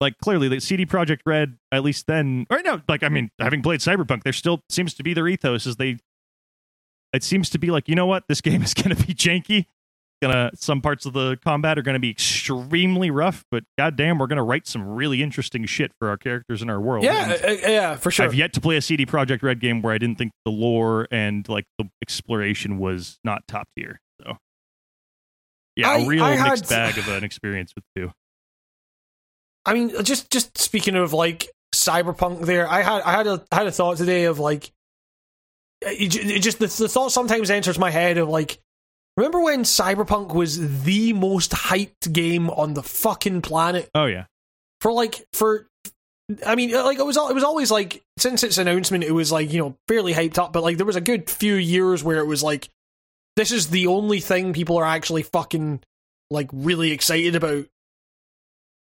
like 0.00 0.16
clearly, 0.18 0.48
the 0.48 0.60
CD 0.60 0.86
Projekt 0.86 1.20
Red, 1.26 1.56
at 1.72 1.82
least 1.82 2.06
then, 2.06 2.46
right 2.50 2.64
now, 2.64 2.82
like 2.88 3.02
I 3.02 3.08
mean, 3.08 3.30
having 3.38 3.62
played 3.62 3.80
Cyberpunk, 3.80 4.22
there 4.22 4.32
still 4.32 4.62
seems 4.68 4.94
to 4.94 5.02
be 5.02 5.14
their 5.14 5.26
ethos 5.28 5.66
is 5.66 5.76
they. 5.76 5.98
It 7.12 7.24
seems 7.24 7.50
to 7.50 7.58
be 7.58 7.72
like 7.72 7.88
you 7.88 7.96
know 7.96 8.06
what 8.06 8.24
this 8.28 8.40
game 8.40 8.62
is 8.62 8.72
going 8.74 8.94
to 8.94 9.06
be 9.06 9.12
janky, 9.12 9.66
gonna 10.22 10.50
some 10.54 10.80
parts 10.80 11.06
of 11.06 11.12
the 11.12 11.38
combat 11.44 11.78
are 11.78 11.82
gonna 11.82 11.98
be 11.98 12.10
extremely 12.10 13.10
rough, 13.10 13.44
but 13.50 13.64
goddamn, 13.78 14.18
we're 14.18 14.26
gonna 14.26 14.44
write 14.44 14.66
some 14.66 14.86
really 14.86 15.22
interesting 15.22 15.64
shit 15.66 15.92
for 15.98 16.08
our 16.08 16.16
characters 16.16 16.62
in 16.62 16.68
our 16.70 16.80
world. 16.80 17.04
Yeah, 17.04 17.36
uh, 17.42 17.46
uh, 17.48 17.56
yeah, 17.68 17.96
for 17.96 18.10
sure. 18.10 18.26
I've 18.26 18.34
yet 18.34 18.52
to 18.54 18.60
play 18.60 18.76
a 18.76 18.82
CD 18.82 19.06
Projekt 19.06 19.42
Red 19.42 19.60
game 19.60 19.82
where 19.82 19.92
I 19.94 19.98
didn't 19.98 20.18
think 20.18 20.32
the 20.44 20.50
lore 20.52 21.08
and 21.10 21.48
like 21.48 21.64
the 21.78 21.88
exploration 22.02 22.78
was 22.78 23.18
not 23.24 23.46
top 23.48 23.68
tier. 23.76 24.00
So 24.22 24.36
yeah, 25.76 25.90
I- 25.90 25.98
a 26.00 26.06
real 26.06 26.24
had- 26.24 26.50
mixed 26.50 26.68
bag 26.68 26.98
of 26.98 27.08
an 27.08 27.24
experience 27.24 27.72
with 27.74 27.84
two. 27.96 28.12
I 29.64 29.74
mean, 29.74 29.92
just 30.04 30.30
just 30.30 30.56
speaking 30.58 30.96
of 30.96 31.12
like 31.12 31.48
cyberpunk, 31.74 32.40
there, 32.46 32.66
I 32.68 32.82
had 32.82 33.02
I 33.02 33.12
had 33.12 33.26
a 33.26 33.44
I 33.52 33.56
had 33.56 33.66
a 33.66 33.72
thought 33.72 33.96
today 33.98 34.24
of 34.24 34.38
like, 34.38 34.70
it, 35.82 36.14
it 36.16 36.40
just 36.42 36.58
the, 36.58 36.66
the 36.66 36.88
thought 36.88 37.12
sometimes 37.12 37.50
enters 37.50 37.78
my 37.78 37.90
head 37.90 38.18
of 38.18 38.28
like, 38.28 38.58
remember 39.16 39.40
when 39.40 39.62
cyberpunk 39.62 40.34
was 40.34 40.82
the 40.84 41.12
most 41.12 41.52
hyped 41.52 42.12
game 42.12 42.50
on 42.50 42.74
the 42.74 42.82
fucking 42.82 43.42
planet 43.42 43.90
Oh 43.94 44.06
yeah, 44.06 44.26
for 44.80 44.92
like 44.92 45.24
for. 45.32 45.66
I 46.46 46.54
mean, 46.54 46.72
uh, 46.72 46.84
like 46.84 46.98
it 46.98 47.04
was. 47.04 47.16
It 47.16 47.34
was 47.34 47.42
always 47.42 47.72
like 47.72 48.02
since 48.16 48.44
its 48.44 48.56
announcement, 48.58 49.02
it 49.02 49.10
was 49.10 49.32
like 49.32 49.52
you 49.52 49.58
know 49.58 49.76
fairly 49.88 50.14
hyped 50.14 50.38
up. 50.38 50.52
But 50.52 50.62
like 50.62 50.76
there 50.76 50.86
was 50.86 50.96
a 50.96 51.00
good 51.00 51.28
few 51.28 51.54
years 51.54 52.04
where 52.04 52.18
it 52.18 52.26
was 52.26 52.42
like, 52.42 52.68
this 53.36 53.50
is 53.50 53.68
the 53.68 53.88
only 53.88 54.20
thing 54.20 54.52
people 54.52 54.78
are 54.78 54.84
actually 54.84 55.24
fucking 55.24 55.80
like 56.30 56.48
really 56.52 56.92
excited 56.92 57.34
about. 57.34 57.66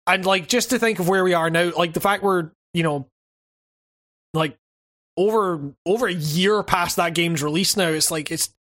And 0.08 0.26
like 0.26 0.48
just 0.48 0.70
to 0.70 0.80
think 0.80 1.00
of 1.00 1.10
where 1.10 1.24
we 1.24 1.34
are 1.34 1.50
now, 1.50 1.72
like 1.76 1.94
the 1.94 2.00
fact 2.00 2.24
we're 2.24 2.52
you 2.74 2.84
know, 2.84 3.08
like 4.34 4.58
over 5.18 5.74
over 5.86 6.08
a 6.08 6.14
year 6.14 6.62
past 6.64 6.96
that 6.96 7.16
game's 7.16 7.44
release 7.44 7.76
now, 7.76 7.90
it's 7.90 8.12
like 8.12 8.32
it's 8.32 8.54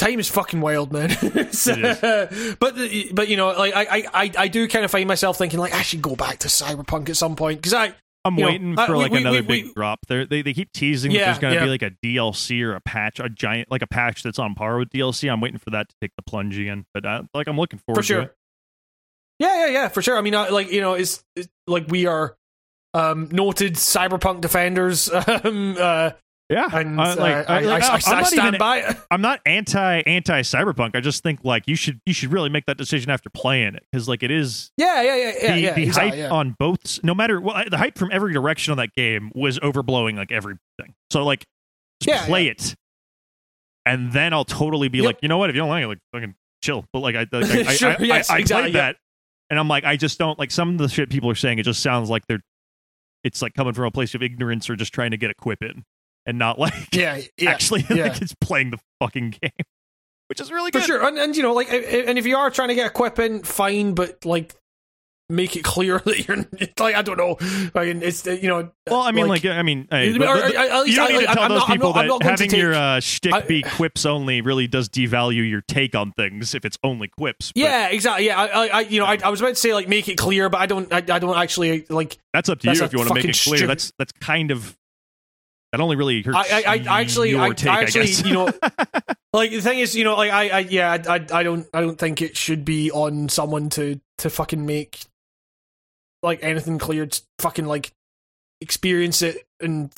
time 0.00 0.18
is 0.18 0.28
fucking 0.28 0.60
wild, 0.60 0.92
man. 0.92 1.10
It 1.22 2.58
but 2.58 2.74
but 3.14 3.28
you 3.28 3.36
know, 3.36 3.48
like 3.48 3.74
I 3.74 3.82
I 3.82 4.04
I- 4.14 4.32
I 4.38 4.48
do 4.48 4.66
kind 4.68 4.84
of 4.84 4.90
find 4.90 5.06
myself 5.06 5.38
thinking 5.38 5.60
like 5.60 5.74
I 5.74 5.82
should 5.82 6.02
go 6.02 6.16
back 6.16 6.38
to 6.40 6.48
Cyberpunk 6.48 7.08
at 7.08 7.16
some 7.16 7.36
point 7.36 7.58
because 7.58 7.74
I 7.74 7.94
I'm 8.24 8.36
know, 8.36 8.46
waiting 8.46 8.78
uh, 8.78 8.86
for 8.86 8.96
like 8.96 9.12
we- 9.12 9.18
another 9.20 9.40
we- 9.42 9.46
big 9.46 9.64
we- 9.66 9.72
drop. 9.74 10.00
They're, 10.08 10.26
they 10.26 10.42
they 10.42 10.52
keep 10.52 10.72
teasing 10.72 11.12
that 11.12 11.18
there's 11.18 11.38
going 11.38 11.54
to 11.54 11.60
yeah. 11.60 11.64
be 11.64 11.70
like 11.70 11.82
a 11.82 11.90
DLC 12.04 12.62
or 12.62 12.74
a 12.74 12.80
patch, 12.80 13.20
a 13.20 13.28
giant 13.28 13.70
like 13.70 13.82
a 13.82 13.86
patch 13.86 14.22
that's 14.22 14.38
on 14.38 14.54
par 14.54 14.78
with 14.78 14.90
DLC. 14.90 15.30
I'm 15.32 15.40
waiting 15.40 15.58
for 15.58 15.70
that 15.70 15.88
to 15.88 15.94
take 16.00 16.12
the 16.16 16.22
plunge 16.22 16.58
again. 16.58 16.84
But 16.92 17.06
uh, 17.06 17.22
like 17.34 17.46
I'm 17.46 17.56
looking 17.58 17.78
forward 17.78 17.98
for 17.98 18.02
to 18.02 18.06
sure. 18.06 18.22
it. 18.22 18.34
Yeah, 19.38 19.66
yeah, 19.66 19.72
yeah, 19.72 19.88
for 19.88 20.02
sure. 20.02 20.18
I 20.18 20.20
mean, 20.20 20.34
uh, 20.34 20.48
like 20.52 20.70
you 20.70 20.82
know, 20.82 20.94
it's, 20.94 21.24
it's 21.34 21.48
like 21.66 21.86
we 21.88 22.04
are 22.06 22.36
um, 22.92 23.28
noted 23.32 23.74
cyberpunk 23.76 24.42
defenders, 24.42 25.10
um, 25.44 25.76
uh, 25.78 26.10
Yeah, 26.50 26.66
and 26.72 27.00
I- 27.00 27.12
uh, 27.12 27.16
like, 27.16 27.48
I, 27.48 27.54
I- 27.54 27.58
I, 27.58 27.60
like, 27.62 27.82
I, 27.84 27.86
I'm 27.94 28.18
not 28.18 28.26
stand 28.26 28.48
even- 28.48 28.58
by 28.58 28.78
it. 28.78 28.96
I'm 29.12 29.20
not 29.20 29.40
anti 29.46 30.00
anti 30.00 30.40
cyberpunk. 30.42 30.96
I 30.96 31.00
just 31.00 31.22
think 31.22 31.44
like 31.44 31.68
you 31.68 31.76
should 31.76 32.00
you 32.06 32.12
should 32.12 32.32
really 32.32 32.48
make 32.48 32.66
that 32.66 32.76
decision 32.76 33.10
after 33.10 33.30
playing 33.30 33.76
it 33.76 33.84
because 33.92 34.08
like 34.08 34.22
it 34.24 34.32
is 34.32 34.72
Yeah, 34.76 35.00
yeah, 35.00 35.14
yeah, 35.16 35.32
yeah, 35.42 35.54
the, 35.54 35.60
yeah. 35.60 35.74
the 35.74 35.82
exactly, 35.84 36.20
hype 36.22 36.30
yeah. 36.30 36.36
on 36.36 36.56
both 36.58 36.98
no 37.04 37.14
matter 37.14 37.40
well 37.40 37.62
the 37.70 37.78
hype 37.78 37.96
from 37.96 38.10
every 38.12 38.32
direction 38.32 38.72
on 38.72 38.78
that 38.78 38.92
game 38.96 39.30
was 39.34 39.58
overblowing 39.60 40.16
like 40.16 40.32
everything. 40.32 40.58
So 41.12 41.24
like 41.24 41.44
just 42.02 42.20
Yeah, 42.22 42.26
play 42.26 42.48
it, 42.48 42.74
and 43.86 44.12
then 44.12 44.32
I'll 44.32 44.44
totally 44.44 44.88
be 44.88 44.98
Yep. 44.98 45.06
like 45.06 45.18
you 45.22 45.28
know 45.28 45.38
what 45.38 45.50
if 45.50 45.56
you 45.56 45.60
don't 45.60 45.68
like 45.70 45.84
it 45.84 45.88
like 45.88 45.98
fucking 46.12 46.34
chill. 46.62 46.84
But 46.92 47.00
like 47.00 47.14
I 47.14 47.26
like, 47.30 47.44
I, 47.50 47.60
I, 47.70 47.74
Sure, 47.74 47.90
I, 47.90 47.96
yes, 48.00 48.28
I, 48.30 48.36
I 48.36 48.38
exactly, 48.38 48.72
played 48.72 48.74
that 48.80 48.96
and 49.50 49.58
I'm 49.58 49.68
like 49.68 49.84
I 49.84 49.96
just 49.96 50.18
don't 50.18 50.38
like 50.38 50.50
some 50.50 50.70
of 50.70 50.78
the 50.78 50.88
shit 50.88 51.10
people 51.10 51.30
are 51.30 51.34
saying. 51.36 51.58
It 51.60 51.62
just 51.64 51.80
sounds 51.80 52.10
like 52.10 52.26
they're 52.26 52.42
it's 53.22 53.42
like 53.42 53.54
coming 53.54 53.72
from 53.74 53.84
a 53.84 53.90
place 53.90 54.14
of 54.14 54.22
ignorance 54.22 54.68
or 54.70 54.76
just 54.76 54.92
trying 54.92 55.10
to 55.12 55.16
get 55.16 55.30
a 55.30 55.34
quip 55.34 55.62
in 55.62 55.84
and 56.26 56.38
not 56.38 56.58
like 56.58 56.72
yeah, 56.92 57.20
yeah. 57.38 57.50
actually 57.50 57.84
yeah. 57.90 58.04
like 58.08 58.20
it's 58.22 58.34
playing 58.40 58.70
the 58.70 58.78
fucking 59.00 59.30
game, 59.40 59.50
which 60.28 60.40
is 60.40 60.50
really 60.52 60.70
for 60.70 60.80
sure. 60.80 61.04
And, 61.06 61.18
and 61.18 61.36
you 61.36 61.42
know, 61.42 61.54
like, 61.54 61.70
and 61.72 62.18
if 62.18 62.26
you 62.26 62.36
are 62.36 62.50
trying 62.50 62.68
to 62.68 62.74
get 62.74 62.86
a 62.86 62.90
quip 62.90 63.18
in, 63.18 63.42
fine, 63.42 63.94
but 63.94 64.24
like, 64.24 64.54
make 65.28 65.54
it 65.56 65.62
clear 65.64 65.98
that 66.00 66.26
you're 66.28 66.36
like, 66.78 66.94
I 66.96 67.02
don't 67.02 67.16
know. 67.16 67.36
I 67.74 67.84
mean, 67.86 68.02
it's 68.02 68.26
you 68.26 68.48
know. 68.48 68.70
Well, 68.88 69.00
I 69.00 69.12
mean, 69.12 69.28
like, 69.28 69.44
I 69.44 69.62
mean, 69.62 69.86
hey, 69.90 70.08
Or- 70.08 70.10
or- 70.10 70.16
the- 70.16 70.20
the- 70.20 70.56
or 70.56 70.60
at 70.60 70.80
least 70.82 70.88
you 70.90 70.96
don't 70.96 71.12
I, 71.12 71.12
need 71.18 71.20
to 71.20 71.26
tell 71.34 71.42
I'm 71.44 71.48
those 71.50 71.58
not- 71.60 71.68
people 71.68 71.88
not- 71.90 71.96
I'm 71.98 72.02
that 72.04 72.08
not 72.08 72.20
going 72.22 72.36
to 72.36 72.42
having 72.44 72.58
your 72.58 72.72
take- 72.72 72.80
uh, 72.80 73.00
shtick 73.00 73.32
I- 73.32 73.40
be 73.42 73.62
quips 73.62 74.04
only 74.04 74.40
really 74.40 74.66
does 74.66 74.88
devalue 74.88 75.48
your 75.48 75.60
take 75.62 75.94
on 75.94 76.10
things 76.12 76.54
if 76.54 76.64
it's 76.64 76.76
only 76.82 77.06
quips. 77.08 77.52
but 77.52 77.60
yeah, 77.62 77.88
exactly. 77.88 78.26
Yeah, 78.26 78.40
I, 78.40 78.46
I, 78.46 78.66
I 78.66 78.80
you 78.80 78.98
know, 79.00 79.06
I, 79.06 79.18
I 79.24 79.28
was 79.30 79.40
about 79.40 79.50
to 79.50 79.54
say 79.56 79.72
like 79.72 79.88
make 79.88 80.08
it 80.08 80.16
clear, 80.18 80.48
but 80.50 80.60
I 80.60 80.66
don't, 80.66 80.92
I, 80.92 80.96
I 80.98 81.18
don't 81.20 81.36
actually 81.38 81.86
like. 81.88 82.18
that's 82.34 82.48
up 82.48 82.58
to 82.60 82.72
you 82.72 82.82
if 82.84 82.92
you 82.92 82.98
want 82.98 83.08
to 83.08 83.14
make 83.14 83.24
it 83.24 83.38
clear. 83.40 83.56
stupid- 83.58 83.68
That's 83.70 83.92
that's 83.98 84.12
kind 84.20 84.50
of 84.50 84.76
that 85.72 85.80
only 85.80 85.96
really 85.96 86.22
hurts. 86.22 86.36
I, 86.36 86.62
I, 86.66 86.84
I 86.88 87.00
actually, 87.00 87.38
I, 87.38 87.50
take, 87.50 87.70
I 87.70 87.82
actually, 87.82 88.10
you 88.28 88.32
know, 88.34 88.44
like 89.32 89.50
the 89.50 89.60
thing 89.60 89.78
is, 89.78 89.94
you 89.94 90.04
know, 90.04 90.16
like 90.16 90.30
I, 90.32 90.48
I 90.48 90.58
yeah, 90.60 90.96
I, 91.08 91.14
I, 91.32 91.42
don't, 91.42 91.66
I 91.72 91.80
don't 91.80 91.96
think 91.98 92.20
it 92.22 92.36
should 92.36 92.64
be 92.64 92.90
on 92.90 93.28
someone 93.28 93.68
to, 93.70 94.00
to 94.18 94.30
fucking 94.30 94.66
make 94.66 95.04
like 96.22 96.40
anything 96.42 96.78
clear. 96.78 97.08
Fucking 97.38 97.66
like 97.66 97.92
experience 98.60 99.22
it 99.22 99.46
and 99.60 99.90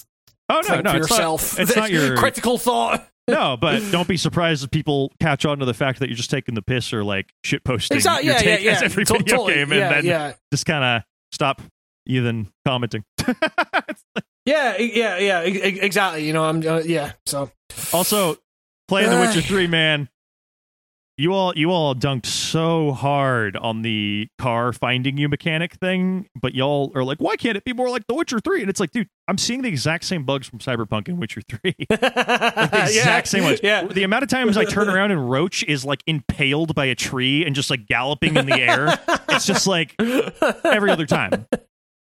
oh 0.49 0.61
no, 0.69 0.81
no, 0.81 0.91
for 0.93 0.97
it's 0.99 1.11
yourself. 1.11 1.59
Not, 1.59 1.63
it's 1.63 1.77
not 1.77 1.91
your 1.93 2.17
critical 2.17 2.59
thought. 2.59 3.09
no, 3.27 3.57
but 3.57 3.83
don't 3.91 4.07
be 4.07 4.17
surprised 4.17 4.63
if 4.63 4.71
people 4.71 5.11
catch 5.21 5.45
on 5.47 5.59
to 5.59 5.65
the 5.65 5.75
fact 5.75 5.99
that 6.01 6.09
you're 6.09 6.17
just 6.17 6.31
taking 6.31 6.55
the 6.55 6.63
piss 6.63 6.93
or 6.93 7.03
like 7.03 7.33
shit 7.43 7.65
posting 7.65 7.97
Exactly. 7.97 8.27
your 8.27 8.35
Yeah, 8.37 8.41
yeah, 8.43 8.57
take 8.57 8.65
yeah. 8.65 8.73
as 8.73 8.83
every 8.83 9.05
To- 9.07 9.15
video 9.15 9.37
totally. 9.39 9.55
game, 9.55 9.73
and 9.73 9.81
yeah, 9.81 9.89
then 9.91 10.05
yeah. 10.05 10.33
just 10.53 10.67
kind 10.67 10.85
of 10.85 11.03
stop 11.33 11.63
you 12.05 12.23
then 12.23 12.49
commenting. 12.67 13.05
Yeah, 14.45 14.77
yeah, 14.79 15.19
yeah, 15.19 15.41
exactly. 15.41 16.27
You 16.27 16.33
know, 16.33 16.45
I'm, 16.45 16.67
uh, 16.67 16.81
yeah. 16.81 17.13
So 17.27 17.51
Also, 17.93 18.39
playing 18.89 19.11
The 19.11 19.19
Witcher 19.21 19.41
Three, 19.47 19.67
man. 19.67 20.09
You 21.19 21.35
all, 21.35 21.53
you 21.55 21.71
all 21.71 21.95
dunked 21.95 22.25
so 22.27 22.93
hard 22.93 23.55
on 23.57 23.83
the 23.83 24.29
car 24.39 24.73
finding 24.73 25.19
you 25.19 25.29
mechanic 25.29 25.75
thing, 25.75 26.27
but 26.41 26.55
y'all 26.55 26.91
are 26.95 27.05
like, 27.05 27.19
why 27.19 27.37
can't 27.37 27.57
it 27.57 27.65
be 27.65 27.75
more 27.75 27.91
like 27.91 28.07
The 28.09 28.15
Witcher 28.15 28.41
Three? 28.41 28.63
And 28.63 28.71
it's 28.71 28.81
like, 28.81 28.91
dude, 28.93 29.09
I'm 29.29 29.37
seeing 29.39 29.61
the 29.63 29.69
exact 29.69 30.05
same 30.05 30.25
bugs 30.25 30.49
from 30.49 30.59
Cyberpunk 30.59 31.09
and 31.09 31.19
Witcher 31.21 31.43
Three, 31.43 31.75
like 31.91 32.01
the 32.01 32.85
exact 32.89 33.29
same 33.29 33.45
ones. 33.45 33.61
Yeah, 33.63 33.85
The 33.85 34.03
amount 34.05 34.23
of 34.25 34.31
times 34.31 34.57
I 34.57 34.65
turn 34.65 34.89
around 34.89 35.11
and 35.13 35.31
Roach 35.31 35.63
is 35.65 35.85
like 35.85 36.03
impaled 36.07 36.75
by 36.75 36.87
a 36.87 36.95
tree 36.95 37.45
and 37.45 37.55
just 37.55 37.71
like 37.71 37.87
galloping 37.87 38.35
in 38.37 38.47
the 38.47 38.59
air, 38.61 38.99
it's 39.29 39.47
just 39.47 39.67
like 39.67 39.95
every 40.65 40.91
other 40.91 41.07
time. 41.07 41.47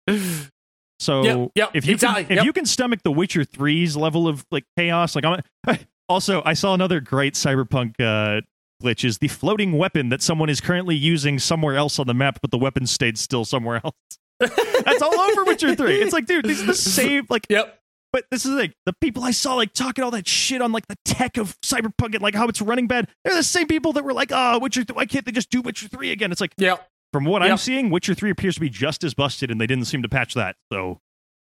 So 0.99 1.23
Yep, 1.23 1.51
yep, 1.55 1.69
if 1.73 1.85
you 1.87 1.93
exactly, 1.93 2.23
can, 2.25 2.31
if 2.33 2.35
yep. 2.37 2.45
you 2.45 2.53
can 2.53 2.65
stomach 2.65 3.01
the 3.03 3.11
Witcher 3.11 3.41
3's 3.45 3.95
level 3.95 4.27
of 4.27 4.45
like 4.51 4.65
chaos, 4.77 5.15
like 5.15 5.25
I'm 5.25 5.41
also 6.09 6.41
I 6.45 6.53
saw 6.53 6.73
another 6.73 6.99
great 6.99 7.35
cyberpunk 7.35 7.95
uh 7.99 8.41
glitch 8.83 9.03
is 9.03 9.17
the 9.17 9.27
floating 9.27 9.73
weapon 9.77 10.09
that 10.09 10.21
someone 10.21 10.49
is 10.49 10.61
currently 10.61 10.95
using 10.95 11.37
somewhere 11.39 11.75
else 11.75 11.99
on 11.99 12.07
the 12.07 12.13
map, 12.13 12.39
but 12.41 12.51
the 12.51 12.57
weapon 12.57 12.85
stayed 12.87 13.17
still 13.17 13.43
somewhere 13.45 13.81
else. 13.83 13.95
That's 14.39 15.01
all 15.01 15.19
over 15.19 15.43
Witcher 15.43 15.75
3. 15.75 16.01
It's 16.01 16.13
like, 16.13 16.25
dude, 16.25 16.45
these 16.45 16.61
are 16.61 16.65
the 16.65 16.73
same 16.75 17.25
like 17.29 17.45
Yep. 17.49 17.77
but 18.13 18.23
this 18.31 18.45
is 18.45 18.51
like 18.51 18.73
the 18.85 18.93
people 19.01 19.23
I 19.23 19.31
saw 19.31 19.55
like 19.55 19.73
talking 19.73 20.03
all 20.03 20.11
that 20.11 20.27
shit 20.27 20.61
on 20.61 20.71
like 20.71 20.87
the 20.87 20.95
tech 21.05 21.37
of 21.37 21.59
Cyberpunk 21.61 22.13
and 22.15 22.21
like 22.21 22.35
how 22.35 22.47
it's 22.47 22.61
running 22.61 22.87
bad. 22.87 23.07
They're 23.25 23.35
the 23.35 23.43
same 23.43 23.67
people 23.67 23.91
that 23.93 24.03
were 24.05 24.13
like, 24.13 24.31
"Oh, 24.33 24.59
Witcher, 24.59 24.83
th- 24.85 24.95
why 24.95 25.05
can't 25.05 25.25
they 25.25 25.31
just 25.33 25.49
do 25.49 25.61
Witcher 25.61 25.87
three 25.89 26.11
again?" 26.11 26.31
It's 26.31 26.39
like 26.41 26.53
Yep. 26.57 26.87
From 27.13 27.25
what 27.25 27.41
I'm 27.43 27.57
seeing, 27.57 27.89
Witcher 27.89 28.13
three 28.13 28.29
appears 28.29 28.55
to 28.55 28.61
be 28.61 28.69
just 28.69 29.03
as 29.03 29.13
busted, 29.13 29.49
and 29.51 29.59
they 29.59 29.67
didn't 29.67 29.85
seem 29.85 30.01
to 30.03 30.09
patch 30.09 30.33
that. 30.35 30.55
So, 30.71 30.99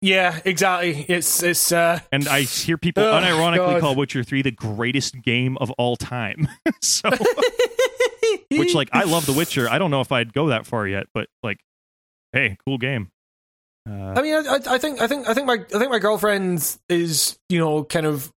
Yeah, 0.01 0.39
exactly. 0.45 1.05
It's 1.09 1.43
it's 1.43 1.73
uh 1.73 1.99
and 2.13 2.29
I 2.29 2.43
hear 2.43 2.79
people 2.79 3.03
Oh, 3.03 3.13
unironically 3.13 3.57
God. 3.73 3.81
call 3.81 3.95
Witcher 3.97 4.23
three 4.25 4.43
the 4.43 4.51
greatest 4.53 5.21
game 5.23 5.57
of 5.59 5.71
all 5.73 5.97
time. 5.97 6.49
so, 6.81 7.11
which 8.51 8.75
like 8.75 8.89
I 8.93 9.05
love 9.05 9.27
The 9.27 9.33
Witcher. 9.33 9.69
I 9.69 9.79
don't 9.79 9.91
know 9.91 10.01
if 10.01 10.13
I'd 10.13 10.33
go 10.33 10.49
that 10.49 10.67
far 10.67 10.87
yet, 10.87 11.07
but 11.15 11.29
like, 11.43 11.59
hey, 12.33 12.57
cool 12.67 12.79
game. 12.79 13.09
Uh, 13.89 13.93
I 14.17 14.23
mean, 14.23 14.35
I, 14.35 14.39
I- 14.41 14.75
I 14.75 14.79
think, 14.79 15.01
I 15.01 15.07
think, 15.07 15.29
I 15.29 15.35
think 15.35 15.47
my, 15.47 15.55
I 15.55 15.79
think 15.79 15.91
my 15.91 15.99
girlfriend 15.99 16.77
is, 16.91 17.39
you 17.49 17.59
know, 17.59 17.85
kind 17.85 18.05
of 18.07 18.31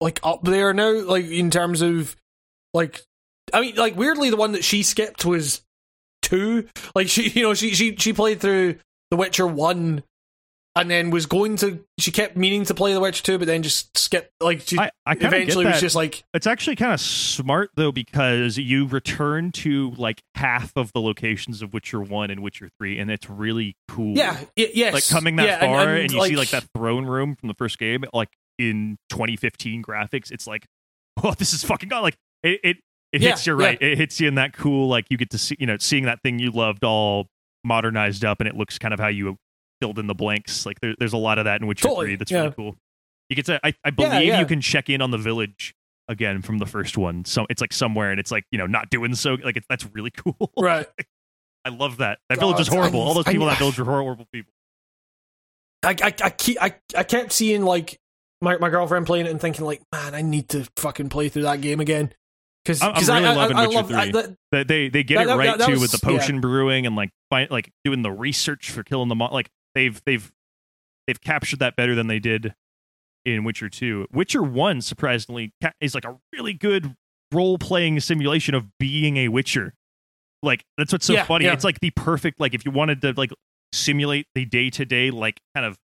like 0.00 0.20
up 0.22 0.44
there 0.44 0.72
now, 0.74 0.92
like 0.92 1.24
in 1.26 1.50
terms 1.50 1.80
of, 1.80 2.16
like, 2.74 3.00
I 3.54 3.60
mean, 3.62 3.76
like 3.76 3.96
weirdly, 3.96 4.28
the 4.30 4.36
one 4.36 4.52
that 4.52 4.62
she 4.64 4.82
skipped 4.82 5.24
was 5.24 5.62
two. 6.30 6.68
Like 6.94 7.08
she, 7.08 7.28
you 7.28 7.42
know, 7.42 7.54
she 7.54 7.74
she 7.74 7.96
she 7.96 8.12
played 8.12 8.40
through 8.40 8.76
The 9.10 9.16
Witcher 9.16 9.46
one, 9.46 10.02
and 10.76 10.90
then 10.90 11.10
was 11.10 11.26
going 11.26 11.56
to. 11.56 11.84
She 11.98 12.10
kept 12.12 12.36
meaning 12.36 12.64
to 12.64 12.74
play 12.74 12.92
The 12.92 13.00
Witcher 13.00 13.22
two, 13.22 13.38
but 13.38 13.46
then 13.46 13.62
just 13.62 13.96
skipped. 13.96 14.32
Like 14.40 14.62
she 14.62 14.78
I, 14.78 14.90
I 15.04 15.14
kind 15.14 15.26
of 15.26 15.30
get 15.30 15.42
eventually 15.42 15.66
was 15.66 15.80
just 15.80 15.96
like, 15.96 16.24
It's 16.32 16.46
actually 16.46 16.76
kind 16.76 16.92
of 16.92 17.00
smart 17.00 17.70
though 17.76 17.92
because 17.92 18.56
you 18.56 18.86
return 18.86 19.52
to 19.52 19.90
like 19.92 20.22
half 20.34 20.72
of 20.76 20.92
the 20.92 21.00
locations 21.00 21.62
of 21.62 21.72
Witcher 21.74 22.00
One 22.00 22.30
and 22.30 22.42
Witcher 22.42 22.70
Three, 22.78 22.98
and 22.98 23.10
it's 23.10 23.28
really 23.28 23.76
cool. 23.88 24.16
yeah, 24.16 24.38
y- 24.56 24.70
yes, 24.74 24.94
like 24.94 25.08
coming 25.08 25.36
that 25.36 25.46
yeah, 25.46 25.60
far, 25.60 25.88
and, 25.88 26.02
and, 26.02 26.12
you 26.12 26.24
see 26.24 26.36
like 26.36 26.50
that 26.50 26.64
throne 26.76 27.06
room 27.06 27.36
from 27.36 27.48
the 27.48 27.54
first 27.54 27.78
game, 27.78 28.04
like 28.12 28.30
in 28.58 28.98
2015 29.10 29.82
graphics. 29.82 30.30
It's 30.30 30.46
like, 30.46 30.66
oh, 31.24 31.34
this 31.34 31.52
is 31.52 31.64
fucking 31.64 31.88
god. 31.88 32.00
Like 32.00 32.16
it, 32.42 32.60
it, 32.62 32.76
it 33.12 33.20
hits 33.20 33.46
Yeah, 33.46 33.52
you 33.52 33.58
right. 33.58 33.78
It 33.80 33.98
hits 33.98 34.20
you 34.20 34.28
in 34.28 34.36
that 34.36 34.52
cool, 34.52 34.88
like 34.88 35.06
you 35.10 35.16
get 35.16 35.30
to 35.30 35.38
see, 35.38 35.56
you 35.58 35.66
know, 35.66 35.76
seeing 35.78 36.04
that 36.04 36.22
thing 36.22 36.38
you 36.38 36.50
loved 36.50 36.84
all 36.84 37.26
modernized 37.64 38.24
up, 38.24 38.40
and 38.40 38.48
it 38.48 38.56
looks 38.56 38.78
kind 38.78 38.94
of 38.94 39.00
how 39.00 39.08
you 39.08 39.36
filled 39.80 39.98
in 39.98 40.06
the 40.06 40.14
blanks. 40.14 40.66
Like 40.66 40.80
there, 40.80 40.94
there's 40.98 41.12
a 41.12 41.18
lot 41.18 41.38
of 41.38 41.44
that 41.44 41.60
in 41.60 41.66
Witcher 41.66 41.88
Totally, 41.88 42.06
Three. 42.08 42.16
That's 42.16 42.30
yeah. 42.30 42.40
really 42.42 42.54
cool. 42.54 42.76
You 43.28 43.36
get 43.36 43.46
to, 43.46 43.60
I, 43.64 43.74
I 43.84 43.90
believe 43.90 44.24
yeah. 44.24 44.40
you 44.40 44.46
can 44.46 44.60
check 44.60 44.90
in 44.90 45.00
on 45.00 45.12
the 45.12 45.18
village 45.18 45.72
again 46.08 46.42
from 46.42 46.58
the 46.58 46.66
first 46.66 46.98
one. 46.98 47.24
So 47.24 47.46
it's 47.48 47.60
like 47.60 47.72
somewhere 47.72 48.10
and 48.10 48.18
it's 48.18 48.32
like 48.32 48.44
you 48.50 48.58
know 48.58 48.66
not 48.66 48.90
doing 48.90 49.14
so 49.14 49.36
like 49.42 49.56
it's 49.56 49.66
that's 49.68 49.86
really 49.94 50.10
cool. 50.16 50.52
Right. 50.56 50.86
I 51.64 51.68
love 51.68 51.98
that. 51.98 52.18
That 52.28 52.38
God, 52.38 52.46
village 52.46 52.60
is 52.60 52.68
horrible. 52.68 53.02
I- 53.02 53.06
All 53.06 53.14
those 53.14 53.24
people 53.24 53.42
in 53.42 53.48
that 53.48 53.58
village 53.58 53.78
are 53.78 53.84
horrible 53.84 54.26
people. 54.32 54.52
I 55.82 55.90
I 55.90 56.14
I, 56.22 56.30
keep, 56.30 56.62
I 56.62 56.74
I 56.96 57.04
kept 57.04 57.32
seeing 57.32 57.64
like 57.64 57.98
my, 58.42 58.56
my 58.58 58.70
girlfriend 58.70 59.06
playing 59.06 59.26
it 59.26 59.30
and 59.30 59.40
thinking 59.40 59.64
like, 59.64 59.82
man, 59.92 60.14
I 60.14 60.22
need 60.22 60.48
to 60.50 60.66
fucking 60.76 61.08
play 61.10 61.28
through 61.28 61.42
that 61.42 61.60
game 61.60 61.80
again. 61.80 62.12
Because 62.64 62.82
I'm- 62.82 62.92
I'm 62.94 63.22
really 63.24 63.34
loving 63.36 63.56
Witcher 63.56 63.82
3. 63.84 64.10
that- 64.12 64.36
They 64.52 64.64
they, 64.64 64.88
they 64.90 65.02
get 65.02 65.14
That- 65.16 65.22
it 65.22 65.26
that- 65.28 65.36
right 65.38 65.58
that- 65.58 65.66
too 65.66 65.72
was- 65.72 65.80
with 65.80 65.92
the 65.92 65.98
potion 66.04 66.40
brewing 66.40 66.86
and 66.86 66.94
like 66.96 67.10
find, 67.30 67.50
like 67.50 67.70
doing 67.84 68.02
the 68.02 68.10
research 68.12 68.70
for 68.70 68.82
killing 68.82 69.08
the 69.08 69.14
mon. 69.14 69.32
Like 69.32 69.48
they've 69.74 70.00
they've 70.04 70.30
they've 71.06 71.20
captured 71.20 71.58
that 71.60 71.76
better 71.76 71.94
than 71.94 72.06
they 72.06 72.18
did 72.18 72.54
in 73.24 73.44
Witcher 73.44 73.68
2. 73.68 74.06
Witcher 74.12 74.42
1 74.42 74.80
surprisingly 74.82 75.52
ca- 75.62 75.72
is 75.80 75.94
like 75.94 76.04
a 76.04 76.18
really 76.32 76.52
good 76.52 76.94
role 77.32 77.58
playing 77.58 77.98
simulation 78.00 78.54
of 78.54 78.66
being 78.78 79.16
a 79.16 79.28
witcher. 79.28 79.72
Like 80.42 80.64
that's 80.76 80.92
what's 80.92 81.06
so 81.06 81.14
Yeah, 81.14 81.24
funny. 81.24 81.44
yeah. 81.46 81.52
It's 81.52 81.64
like 81.64 81.80
the 81.80 81.90
perfect 81.90 82.40
like 82.40 82.54
if 82.54 82.64
you 82.64 82.70
wanted 82.70 83.00
to 83.02 83.12
like 83.16 83.30
simulate 83.72 84.26
the 84.34 84.44
day 84.44 84.68
to 84.70 84.84
day 84.84 85.10
like 85.10 85.38
kind 85.54 85.64
of 85.66 85.78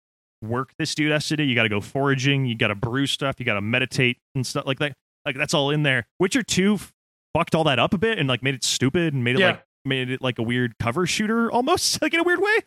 work 0.43 0.73
this 0.79 0.95
dude 0.95 1.11
has 1.13 1.27
to 1.29 1.37
do, 1.37 1.43
you 1.43 1.55
got 1.55 1.63
to 1.65 1.69
go 1.69 1.81
foraging, 1.81 2.47
you 2.47 2.55
got 2.57 2.69
to 2.69 2.75
brew 2.75 3.07
stuff, 3.07 3.37
you 3.39 3.45
got 3.47 3.55
to 3.55 3.61
meditate 3.61 4.19
and 4.35 4.47
stuff 4.47 4.67
like 4.67 4.79
that. 4.79 4.95
Like 5.27 5.37
that's 5.37 5.55
all 5.55 5.71
in 5.71 5.83
there. 5.83 6.07
Witcher 6.21 6.43
2 6.43 6.79
fucked 7.35 7.55
all 7.55 7.65
that 7.65 7.79
up 7.79 7.93
a 7.95 7.99
bit 7.99 8.19
and 8.19 8.29
like 8.29 8.43
made 8.43 8.55
it 8.55 8.63
stupid 8.65 9.13
and 9.15 9.25
made 9.25 9.37
it 9.37 9.41
Yeah. 9.41 9.47
like 9.49 9.65
made 9.85 10.11
it 10.11 10.23
like 10.23 10.39
a 10.39 10.43
weird 10.43 10.79
cover 10.79 11.05
shooter 11.07 11.51
almost 11.51 12.01
like 12.03 12.15
in 12.15 12.21
a 12.21 12.23
weird 12.23 12.41
way 12.41 12.59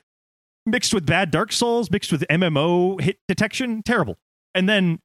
mixed 0.66 0.94
with 0.94 1.06
bad 1.06 1.32
dark 1.32 1.52
souls 1.53 1.90
mixed 1.90 2.11
with 2.11 2.24
mmo 2.30 3.00
hit 3.02 3.18
detection 3.30 3.82
terrible 3.82 4.18
and 4.53 4.68
then 4.68 5.00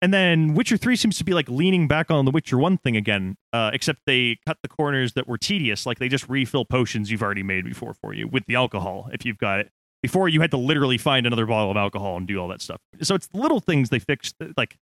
and 0.00 0.14
then 0.14 0.54
witcher 0.54 0.76
3 0.76 0.94
seems 0.96 1.18
to 1.18 1.24
be 1.24 1.34
like 1.34 1.48
leaning 1.48 1.88
back 1.88 2.10
on 2.10 2.24
the 2.24 2.30
witcher 2.30 2.56
1 2.56 2.78
thing 2.78 2.96
again 2.96 3.36
uh, 3.52 3.70
except 3.72 4.00
they 4.06 4.38
cut 4.46 4.58
the 4.62 4.68
corners 4.68 5.14
that 5.14 5.26
were 5.26 5.36
tedious 5.38 5.84
like 5.84 5.98
they 5.98 6.08
just 6.08 6.28
refill 6.28 6.64
potions 6.64 7.10
you've 7.10 7.22
already 7.22 7.42
made 7.42 7.64
before 7.64 7.92
for 7.94 8.14
you 8.14 8.28
with 8.28 8.44
the 8.46 8.54
alcohol 8.54 9.10
if 9.12 9.24
you've 9.26 9.38
got 9.38 9.58
it 9.60 9.70
before 10.02 10.28
you 10.28 10.40
had 10.40 10.50
to 10.52 10.56
literally 10.56 10.98
find 10.98 11.26
another 11.26 11.46
bottle 11.46 11.70
of 11.70 11.76
alcohol 11.76 12.16
and 12.16 12.26
do 12.28 12.38
all 12.38 12.48
that 12.48 12.60
stuff 12.62 12.80
so 13.02 13.14
it's 13.14 13.28
little 13.34 13.60
things 13.60 13.90
they 13.90 13.98
fixed 13.98 14.36
like 14.56 14.76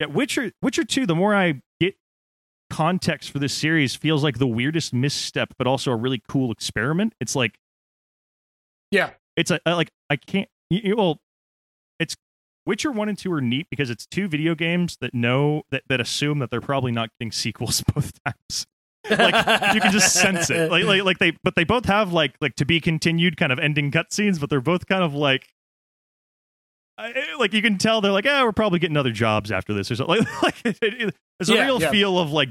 yeah 0.00 0.06
witcher 0.06 0.52
witcher 0.62 0.84
2 0.84 1.06
the 1.06 1.14
more 1.14 1.34
i 1.34 1.60
get 1.80 1.94
context 2.70 3.30
for 3.30 3.38
this 3.38 3.54
series 3.54 3.94
feels 3.94 4.24
like 4.24 4.38
the 4.38 4.46
weirdest 4.46 4.92
misstep 4.92 5.54
but 5.58 5.66
also 5.66 5.90
a 5.90 5.96
really 5.96 6.22
cool 6.28 6.50
experiment 6.50 7.14
it's 7.20 7.36
like 7.36 7.58
yeah. 8.90 9.10
it's 9.36 9.50
a, 9.50 9.60
like 9.66 9.90
I 10.10 10.16
can't. 10.16 10.48
Well, 10.70 11.20
it's 11.98 12.16
Witcher 12.64 12.90
one 12.90 13.08
and 13.08 13.16
two 13.16 13.32
are 13.32 13.40
neat 13.40 13.68
because 13.70 13.90
it's 13.90 14.06
two 14.06 14.28
video 14.28 14.54
games 14.54 14.96
that 15.00 15.14
know 15.14 15.62
that 15.70 15.82
that 15.88 16.00
assume 16.00 16.40
that 16.40 16.50
they're 16.50 16.60
probably 16.60 16.92
not 16.92 17.10
getting 17.18 17.32
sequels 17.32 17.82
both 17.94 18.12
times. 18.24 18.66
like 19.08 19.74
you 19.74 19.80
can 19.80 19.92
just 19.92 20.14
sense 20.14 20.50
it. 20.50 20.70
Like 20.70 20.84
like 20.84 21.04
like 21.04 21.18
they 21.18 21.36
but 21.44 21.54
they 21.54 21.64
both 21.64 21.84
have 21.84 22.12
like 22.12 22.34
like 22.40 22.56
to 22.56 22.64
be 22.64 22.80
continued 22.80 23.36
kind 23.36 23.52
of 23.52 23.58
ending 23.58 23.90
cutscenes, 23.90 24.40
but 24.40 24.50
they're 24.50 24.60
both 24.60 24.86
kind 24.86 25.04
of 25.04 25.14
like. 25.14 25.48
I- 26.98 27.34
Like 27.38 27.52
you 27.52 27.62
can 27.62 27.78
tell, 27.78 28.00
they're 28.00 28.12
like, 28.12 28.24
"Yeah, 28.24 28.42
we're 28.44 28.52
probably 28.52 28.78
getting 28.78 28.96
other 28.96 29.12
jobs 29.12 29.52
after 29.52 29.74
this," 29.74 29.90
or 29.90 29.96
something. 29.96 30.24
Like, 30.42 30.64
like 30.64 30.64
it, 30.64 30.78
it- 30.82 31.14
there's 31.38 31.50
a 31.50 31.54
Yeah, 31.54 31.64
real 31.66 31.80
yeah. 31.80 31.90
feel 31.90 32.18
of 32.18 32.30
like, 32.32 32.50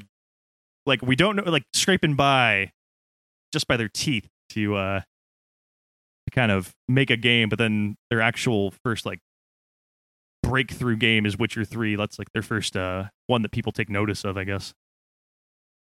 like 0.85 1.01
we 1.01 1.15
don't 1.15 1.35
know, 1.37 1.43
like 1.43 1.63
scraping 1.73 2.15
by, 2.15 2.71
just 3.51 3.67
by 3.67 3.77
their 3.77 3.89
teeth 3.89 4.27
to 4.49 4.75
uh 4.75 4.99
to 4.99 6.31
kind 6.31 6.51
of 6.51 6.73
make 6.87 7.09
a 7.09 7.17
game, 7.17 7.49
but 7.49 7.57
then 7.59 7.95
their 8.11 8.21
actual 8.21 8.71
first 8.83 9.05
like 9.05 9.19
breakthrough 10.43 10.95
game 10.95 11.25
is 11.25 11.37
Witcher 11.37 11.65
Three. 11.65 11.95
That's 11.95 12.19
like 12.19 12.31
their 12.33 12.43
first 12.43 12.77
uh 12.77 13.05
one 13.27 13.41
that 13.41 13.51
people 13.51 13.71
take 13.71 13.89
notice 13.89 14.23
of, 14.23 14.37
I 14.37 14.43
guess. 14.43 14.73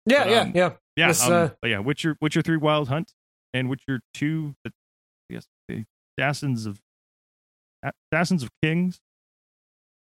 yeah, 0.07 0.23
But, 0.23 0.29
yeah, 0.31 0.39
um, 0.41 0.51
yeah. 0.55 0.69
Yeah, 0.97 1.07
This, 1.09 1.23
um, 1.23 1.33
uh, 1.33 1.49
but 1.61 1.69
yeah, 1.69 1.79
Witcher 1.79 2.17
Witcher 2.21 2.41
Three 2.41 2.57
Wild 2.57 2.87
Hunt 2.89 3.11
and 3.53 3.69
Witcher 3.69 3.99
Two, 4.13 4.55
the, 4.63 4.71
I 5.29 5.33
guess 5.35 5.45
the 5.67 5.83
Assassins 6.17 6.65
of 6.65 6.79
Assassins 8.11 8.43
of 8.43 8.49
Kings. 8.63 8.99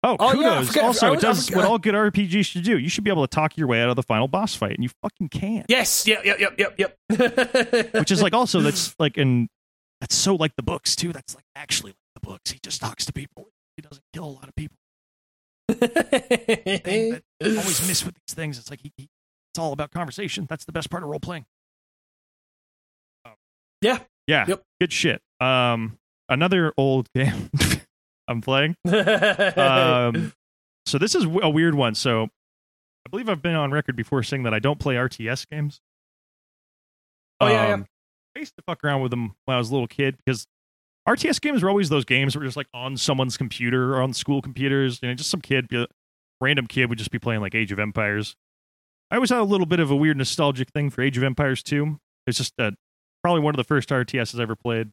Oh, 0.07 0.17
Oh, 0.21 0.27
yeah, 0.27 0.33
kudos! 0.51 0.67
forget- 0.69 0.85
also, 0.85 1.07
it 1.07 1.11
was- 1.17 1.25
I 1.25 1.29
does 1.29 1.51
what 1.51 1.65
all 1.65 1.79
good 1.79 1.95
RPGs 1.95 2.45
should 2.45 2.63
do. 2.65 2.79
You 2.79 2.91
should 2.91 3.05
be 3.05 3.11
able 3.11 3.27
to 3.27 3.35
talk 3.35 3.57
your 3.57 3.67
way 3.67 3.81
out 3.83 3.89
of 3.89 3.97
the 3.97 4.03
final 4.03 4.29
boss 4.29 4.55
fight, 4.55 4.73
and 4.73 4.83
you 4.83 4.91
fucking 5.03 5.31
can. 5.31 5.65
Yes, 5.69 6.07
yep, 6.07 6.25
yep, 6.27 6.39
yep, 6.39 6.59
yep, 6.59 6.75
yep. 6.79 6.99
Which 7.95 8.11
is 8.11 8.21
like 8.21 8.35
also 8.35 8.61
that's 8.61 8.95
like 8.99 9.17
and 9.17 9.49
that's 10.03 10.15
so 10.15 10.35
like 10.35 10.55
the 10.57 10.63
books 10.63 10.95
too. 10.95 11.11
That's 11.13 11.35
like 11.35 11.45
actually 11.57 11.93
like 11.93 12.23
the 12.23 12.29
books. 12.29 12.51
He 12.51 12.59
just 12.63 12.83
talks 12.83 13.07
to 13.07 13.15
people. 13.15 13.49
He 13.79 13.83
doesn't 13.83 14.05
kill 14.13 14.25
a 14.25 14.27
lot 14.27 14.47
of 14.49 14.55
people. 14.55 14.77
I 15.71 17.21
always 17.43 17.89
miss 17.89 18.05
with 18.05 18.15
these 18.15 18.35
things. 18.35 18.59
It's 18.59 18.69
like 18.71 18.81
he, 18.83 18.93
he, 18.99 19.05
it's 19.53 19.59
all 19.59 19.73
about 19.73 19.91
conversation. 19.91 20.47
That's 20.51 20.67
the 20.67 20.73
best 20.73 20.91
part 20.91 21.03
of 21.03 21.09
role 21.09 21.19
playing. 21.21 21.47
Yeah. 23.81 23.99
Yeah. 24.27 24.45
Yep. 24.49 24.63
Good 24.81 24.93
shit. 24.93 25.23
Um, 25.41 25.99
another 26.29 26.73
old 26.77 27.09
game 27.15 27.51
I'm 28.29 28.41
playing. 28.41 28.77
Um, 28.87 30.33
so 30.87 30.99
this 30.99 31.15
is 31.15 31.25
a 31.25 31.49
weird 31.49 31.75
one. 31.75 31.95
So 31.95 32.25
I 32.25 33.11
believe 33.11 33.29
I've 33.29 33.43
been 33.43 33.55
on 33.55 33.71
record 33.73 33.97
before 33.97 34.23
saying 34.23 34.43
that 34.43 34.53
I 34.53 34.59
don't 34.59 34.79
play 34.79 34.97
RTS 34.97 35.49
games. 35.49 35.81
Oh, 37.41 37.49
yeah, 37.49 37.69
yeah. 37.69 37.75
Um, 37.75 37.87
I 38.37 38.41
used 38.41 38.55
to 38.57 38.63
fuck 38.67 38.85
around 38.85 39.01
with 39.03 39.11
them 39.11 39.35
when 39.45 39.55
I 39.55 39.59
was 39.59 39.71
a 39.71 39.73
little 39.73 39.87
kid 39.87 40.17
because 40.19 40.47
RTS 41.09 41.41
games 41.41 41.63
were 41.63 41.69
always 41.69 41.89
those 41.89 42.05
games 42.05 42.33
that 42.33 42.41
were 42.41 42.45
just 42.45 42.57
like 42.57 42.69
on 42.75 42.97
someone's 42.97 43.37
computer 43.37 43.95
or 43.95 44.03
on 44.03 44.13
school 44.13 44.43
computers. 44.43 45.01
You 45.03 45.09
know, 45.09 45.15
just 45.15 45.31
some 45.31 45.41
kid, 45.41 45.69
random 46.41 46.67
kid 46.67 46.89
would 46.89 46.99
just 46.99 47.11
be 47.11 47.19
playing 47.19 47.41
like 47.41 47.55
Age 47.55 47.73
of 47.73 47.79
Empires. 47.79 48.37
I 49.11 49.17
always 49.17 49.31
had 49.31 49.41
a 49.41 49.45
little 49.45 49.67
bit 49.67 49.81
of 49.81 49.91
a 49.91 49.97
weird 49.97 50.17
nostalgic 50.17 50.71
thing 50.71 50.91
for 50.91 51.03
Age 51.03 51.17
of 51.17 51.23
Empires 51.23 51.63
2. 51.63 51.99
It's 52.27 52.39
just 52.39 52.55
uh, 52.59 52.73
probably 53.23 53.41
one 53.43 53.55
of 53.55 53.59
the 53.59 53.65
first 53.65 53.91
RTSs 53.91 54.39
I 54.39 54.43
ever 54.43 54.57
played. 54.57 54.91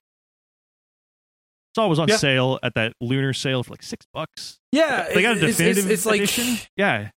Saw 1.76 1.86
it 1.86 1.90
was 1.90 2.00
on 2.00 2.08
Yeah. 2.10 2.18
sale 2.18 2.60
at 2.64 2.74
that 2.76 2.94
lunar 3.00 3.34
sale 3.34 3.64
for 3.64 3.72
like 3.72 3.84
six 3.84 4.06
bucks. 4.14 4.60
yeah, 4.72 5.08
They 5.14 5.22
got 5.22 5.38
a 5.38 5.38
it's- 5.38 5.44
it's- 5.44 5.58
definitive 5.58 5.92
it's, 5.92 6.06
like, 6.06 6.22
edition. 6.22 6.58
Yeah, 6.76 7.10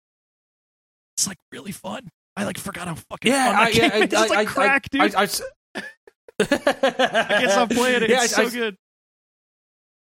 it's 1.17 1.27
like 1.27 1.39
really 1.51 1.73
fun. 1.73 2.09
I 2.37 2.45
like 2.45 2.59
forgot 2.59 2.89
how 2.89 2.95
fucking 2.95 3.31
Yeah, 3.33 3.53
fun 3.53 3.67
I, 3.67 3.69
yeah, 3.71 3.91
I. 3.93 3.99
It's 3.99 4.15
I, 4.15 4.27
like 4.27 4.39
I, 4.39 4.45
crack, 4.47 4.87
I, 4.95 5.09
dude. 5.09 5.15
I, 5.15 5.21
I, 5.21 5.23
s- 5.25 5.43
I 6.41 7.25
can't 7.39 7.51
stop 7.51 7.71
playing 7.71 8.03
it. 8.03 8.11
Yeah, 8.11 8.25
It's 8.25 8.35
so 8.35 8.49
good. 8.51 8.77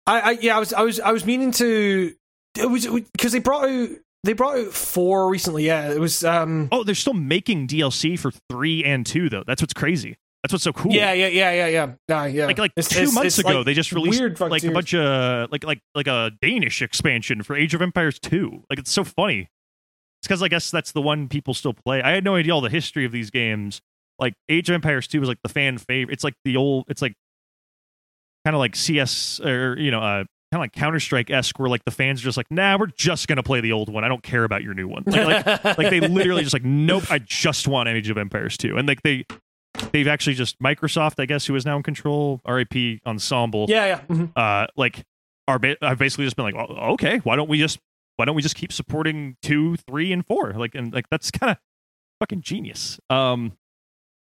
I, 0.07 0.21
I 0.21 0.31
yeah, 0.41 0.57
I 0.57 0.59
was 0.61 0.73
I 0.73 0.83
was 0.83 0.99
I 1.01 1.13
was 1.13 1.25
meaning 1.25 1.53
to 1.53 2.15
it 2.59 2.67
was 2.69 2.87
because 3.13 3.33
they 3.33 3.39
brought 3.39 3.69
out 3.69 3.89
they 4.25 4.33
brought 4.33 4.59
out 4.59 4.73
four 4.73 5.31
recently. 5.31 5.65
Yeah, 5.67 5.91
it 5.93 6.01
was 6.01 6.25
um 6.25 6.69
Oh, 6.73 6.83
they're 6.85 6.95
still 6.95 7.15
making 7.15 7.69
DLC 7.69 8.19
for 8.19 8.33
three 8.51 8.83
and 8.85 9.05
two 9.07 9.29
though. 9.29 9.45
That's 9.47 9.63
what's 9.63 9.75
crazy. 9.75 10.17
That's 10.43 10.53
what's 10.55 10.65
so 10.65 10.73
cool. 10.73 10.93
yeah 10.93 11.13
yeah 11.13 11.27
yeah 11.27 11.53
yeah 11.53 11.67
yeah 11.67 11.93
yeah 12.09 12.27
yeah. 12.27 12.47
Like 12.47 12.59
like 12.59 12.73
It's- 12.77 12.89
two 12.89 13.01
it's- 13.01 13.15
months 13.15 13.39
it's 13.39 13.47
ago, 13.47 13.59
like 13.59 13.67
they 13.67 13.75
just 13.75 13.93
released 13.93 14.21
weird 14.21 14.41
like 14.41 14.65
a 14.65 14.71
bunch 14.71 14.95
of 14.95 15.51
like 15.53 15.65
like 15.65 15.81
like 15.95 16.07
a 16.07 16.31
Danish 16.41 16.81
expansion 16.83 17.43
for 17.43 17.55
Age 17.57 17.75
of 17.75 17.83
Empires 17.83 18.19
two. 18.19 18.63
Like 18.71 18.79
it's 18.79 18.91
so 18.91 19.05
funny. 19.05 19.49
It's 20.21 20.27
because 20.29 20.43
I 20.43 20.49
guess 20.49 20.71
that's 20.71 20.93
the 20.93 21.03
one 21.03 21.29
people 21.29 21.55
still 21.55 21.75
play. 21.75 22.03
I 22.03 22.11
had 22.13 22.25
no 22.25 22.37
idea 22.37 22.55
all 22.55 22.61
the 22.61 22.71
history 22.71 23.05
of 23.05 23.13
these 23.13 23.31
games. 23.31 23.81
Like 24.19 24.35
Age 24.49 24.69
of 24.71 24.75
Empires 24.75 25.07
two 25.07 25.21
was 25.21 25.29
like 25.29 25.39
the 25.43 25.49
fan 25.51 25.77
favorite. 25.79 26.13
It's 26.15 26.25
like 26.25 26.35
the 26.45 26.57
old. 26.57 26.85
It's 26.89 27.03
like 27.03 27.15
kind 28.45 28.55
of 28.57 28.61
like 28.61 28.77
CS 28.77 29.41
or 29.41 29.79
you 29.79 29.91
know 29.91 30.01
uh, 30.01 30.25
kind 30.25 30.27
of 30.55 30.61
like 30.61 30.73
Counter 30.73 31.01
Strike 31.01 31.31
esque, 31.31 31.59
where 31.59 31.69
like 31.69 31.85
the 31.85 31.91
fans 31.91 32.21
are 32.21 32.25
just 32.25 32.37
like, 32.37 32.51
nah, 32.51 32.79
we're 32.79 32.87
just 32.87 33.29
gonna 33.29 33.43
play 33.43 33.61
the 33.61 33.73
old 33.73 33.91
one. 33.93 34.05
I 34.05 34.09
don't 34.09 34.23
care 34.23 34.45
about 34.45 34.63
your 34.63 34.75
new 34.75 34.89
one. 34.89 35.03
Like, 35.07 35.47
like 35.47 35.65
like 35.79 35.91
they 35.91 36.01
literally 36.01 36.43
just 36.43 36.55
like 36.55 36.65
nope 36.65 37.05
i 37.11 37.19
just 37.19 37.69
want 37.69 37.89
age 37.91 38.09
of 38.11 38.17
empires 38.19 38.57
2 38.57 38.77
and 38.77 38.89
like 38.89 39.03
they 39.03 39.25
they've 39.93 40.09
actually 40.09 40.35
just 40.35 40.59
microsoft 40.61 41.15
i 41.19 41.27
guess 41.27 41.47
who 41.47 41.55
is 41.55 41.65
now 41.67 41.77
in 41.77 41.83
control 41.83 42.41
rip 42.47 42.75
ensemble 43.07 43.67
yeah 43.69 43.87
yeah. 43.87 44.01
Mhm. 44.09 44.33
uh 44.37 44.67
like 44.77 45.05
are 45.49 45.59
ba- 45.59 45.77
i've 45.83 45.99
basically 45.99 46.25
just 46.25 46.37
been 46.37 46.45
like 46.45 46.55
oh, 46.55 46.93
okay 46.93 47.19
why 47.19 47.37
don't 47.37 47.49
we 47.49 47.59
just 47.59 47.79
why 48.17 48.27
don't 48.27 48.35
we 48.37 48.43
just 48.43 48.55
keep 48.57 48.71
supporting 48.71 49.39
two 49.41 49.77
three 49.77 50.13
and 50.13 50.27
four? 50.27 50.53
Like 50.53 50.75
and 50.75 50.93
like 50.93 51.09
that's 51.11 51.31
kind 51.31 51.53
of 51.53 51.57
fucking 52.21 52.43
genius. 52.43 53.01
Um 53.09 53.53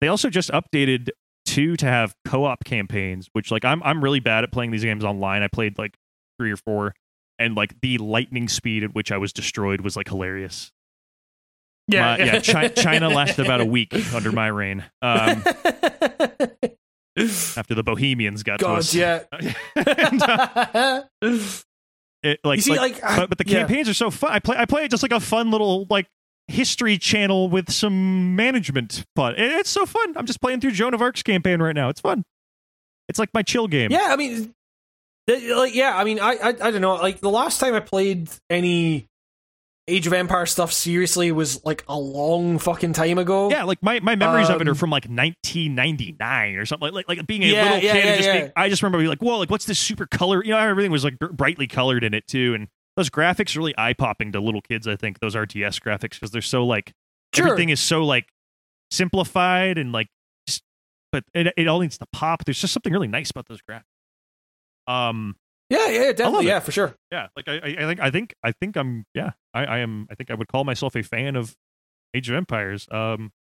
they 0.01 0.07
also 0.07 0.31
just 0.31 0.49
updated 0.49 1.09
two 1.45 1.75
to 1.77 1.85
have 1.85 2.15
co-op 2.25 2.63
campaigns 2.63 3.29
which 3.33 3.51
like 3.51 3.63
i'm 3.63 3.83
i'm 3.83 4.03
really 4.03 4.19
bad 4.19 4.43
at 4.43 4.51
playing 4.51 4.71
these 4.71 4.83
games 4.83 5.03
online. 5.03 5.43
I 5.43 5.47
played 5.49 5.77
like 5.77 5.93
three 6.39 6.51
or 6.51 6.57
four 6.57 6.95
and 7.37 7.53
like 7.53 7.79
the 7.81 7.99
lightning 7.99 8.47
speed 8.47 8.83
at 8.83 8.95
which 8.95 9.11
i 9.11 9.17
was 9.17 9.31
destroyed 9.31 9.81
was 9.81 9.95
like 9.95 10.07
hilarious 10.07 10.71
yeah 11.87 12.17
my- 12.17 12.23
yeah. 12.23 12.39
Chi- 12.39 12.67
China 12.69 13.09
lasted 13.09 13.45
about 13.45 13.61
a 13.61 13.65
week 13.65 13.93
under 14.13 14.31
my 14.31 14.47
reign. 14.47 14.83
Um, 15.01 15.43
after 17.17 17.75
the 17.75 17.83
Bohemians 17.83 18.43
got 18.43 18.59
to 18.59 18.67
us. 18.67 18.93
yeah. 18.93 19.23
And, 19.75 20.21
uh, 20.21 21.03
it, 22.23 22.39
like, 22.43 22.59
see, 22.61 22.71
like, 22.75 23.01
like, 23.01 23.17
but, 23.17 23.29
but 23.29 23.37
the 23.37 23.47
yeah. 23.47 23.59
campaigns 23.59 23.87
are 23.87 23.93
so 23.93 24.09
fun. 24.09 24.31
I 24.31 24.39
play, 24.39 24.57
I 24.57 24.65
play 24.65 24.83
it 24.85 24.91
just 24.91 25.03
like 25.03 25.11
a 25.11 25.19
fun 25.19 25.51
little 25.51 25.85
like 25.89 26.07
history 26.47 26.97
channel 26.97 27.49
with 27.49 27.71
some 27.71 28.35
management 28.35 29.05
fun. 29.15 29.35
And 29.35 29.51
it's 29.53 29.69
so 29.69 29.85
fun. 29.85 30.13
I'm 30.17 30.25
just 30.25 30.41
playing 30.41 30.61
through 30.61 30.71
Joan 30.71 30.93
of 30.93 31.01
Arc's 31.01 31.23
campaign 31.23 31.61
right 31.61 31.75
now. 31.75 31.89
It's 31.89 32.01
fun. 32.01 32.23
It's 33.07 33.19
like 33.19 33.29
my 33.33 33.43
chill 33.43 33.67
game. 33.67 33.91
Yeah, 33.91 34.07
I 34.09 34.15
mean, 34.15 34.53
like, 35.27 35.75
yeah, 35.75 35.95
I 35.95 36.03
mean, 36.03 36.19
I, 36.19 36.31
I, 36.33 36.47
I 36.49 36.71
don't 36.71 36.81
know. 36.81 36.95
Like 36.95 37.19
the 37.19 37.29
last 37.29 37.59
time 37.59 37.75
I 37.75 37.79
played 37.79 38.29
any 38.49 39.05
Age 39.87 40.07
of 40.07 40.13
Empire 40.13 40.45
stuff 40.47 40.73
seriously 40.73 41.31
was 41.31 41.63
like 41.63 41.83
a 41.87 41.97
long 41.97 42.57
fucking 42.57 42.93
time 42.93 43.17
ago. 43.19 43.49
Yeah, 43.51 43.65
like 43.65 43.83
my, 43.83 43.99
my 43.99 44.15
memories 44.15 44.49
of 44.49 44.59
it 44.59 44.67
are 44.67 44.71
Um, 44.71 44.75
from 44.77 44.89
like 44.89 45.05
1999 45.05 46.55
or 46.55 46.65
something. 46.65 46.91
Like 46.91 47.07
like, 47.07 47.17
like 47.19 47.27
being 47.27 47.43
a 47.43 47.47
Yeah, 47.47 47.63
little 47.63 47.77
yeah, 47.79 47.93
kid. 47.93 47.99
and 48.05 48.09
yeah, 48.09 48.15
just 48.17 48.31
being, 48.31 48.51
I 48.55 48.69
just 48.69 48.81
remember 48.81 48.97
being 48.97 49.09
like, 49.09 49.21
whoa, 49.21 49.37
like 49.37 49.51
what's 49.51 49.65
this 49.65 49.77
super 49.77 50.07
color? 50.07 50.43
You 50.43 50.51
know, 50.51 50.57
everything 50.57 50.91
was 50.91 51.03
like 51.03 51.19
brightly 51.19 51.67
colored 51.67 52.03
in 52.03 52.13
it 52.15 52.25
too, 52.27 52.55
and 52.55 52.67
those 52.95 53.09
graphics 53.11 53.55
are 53.55 53.59
really 53.59 53.75
eye 53.77 53.93
popping 53.93 54.31
to 54.31 54.39
little 54.39 54.61
kids. 54.61 54.87
I 54.87 54.95
think 54.95 55.19
those 55.19 55.35
RTS 55.35 55.79
graphics 55.81 56.11
because 56.13 56.31
they're 56.31 56.41
so 56.41 56.65
like 56.65 56.93
Sure. 57.33 57.47
everything 57.47 57.69
is 57.69 57.79
so 57.81 58.03
like 58.05 58.27
simplified 58.91 59.77
and 59.77 59.91
like, 59.91 60.07
just, 60.47 60.63
but 61.11 61.23
it 61.33 61.53
it 61.57 61.67
all 61.67 61.79
needs 61.79 61.97
to 61.99 62.05
pop. 62.11 62.45
There's 62.45 62.59
just 62.59 62.73
something 62.73 62.91
really 62.93 63.07
nice 63.07 63.29
about 63.29 63.47
those 63.47 63.59
graphics. 63.69 63.83
Um, 64.91 65.35
yeah, 65.69 65.87
yeah, 65.89 66.11
definitely, 66.11 66.47
yeah, 66.47 66.59
for 66.59 66.71
sure. 66.71 66.95
yeah, 67.11 67.27
like 67.35 67.47
I, 67.47 67.53
I 67.55 67.75
I 67.79 67.85
think 67.87 67.99
I 68.01 68.09
think 68.11 68.35
I 68.43 68.51
think 68.51 68.75
I'm 68.77 69.05
yeah 69.13 69.31
I, 69.53 69.65
I 69.65 69.77
am 69.79 70.07
I 70.11 70.15
think 70.15 70.31
I 70.31 70.35
would 70.35 70.47
call 70.47 70.63
myself 70.63 70.95
a 70.95 71.03
fan 71.03 71.35
of 71.35 71.55
Age 72.13 72.29
of 72.29 72.35
Empires. 72.35 72.87
Um, 72.91 73.31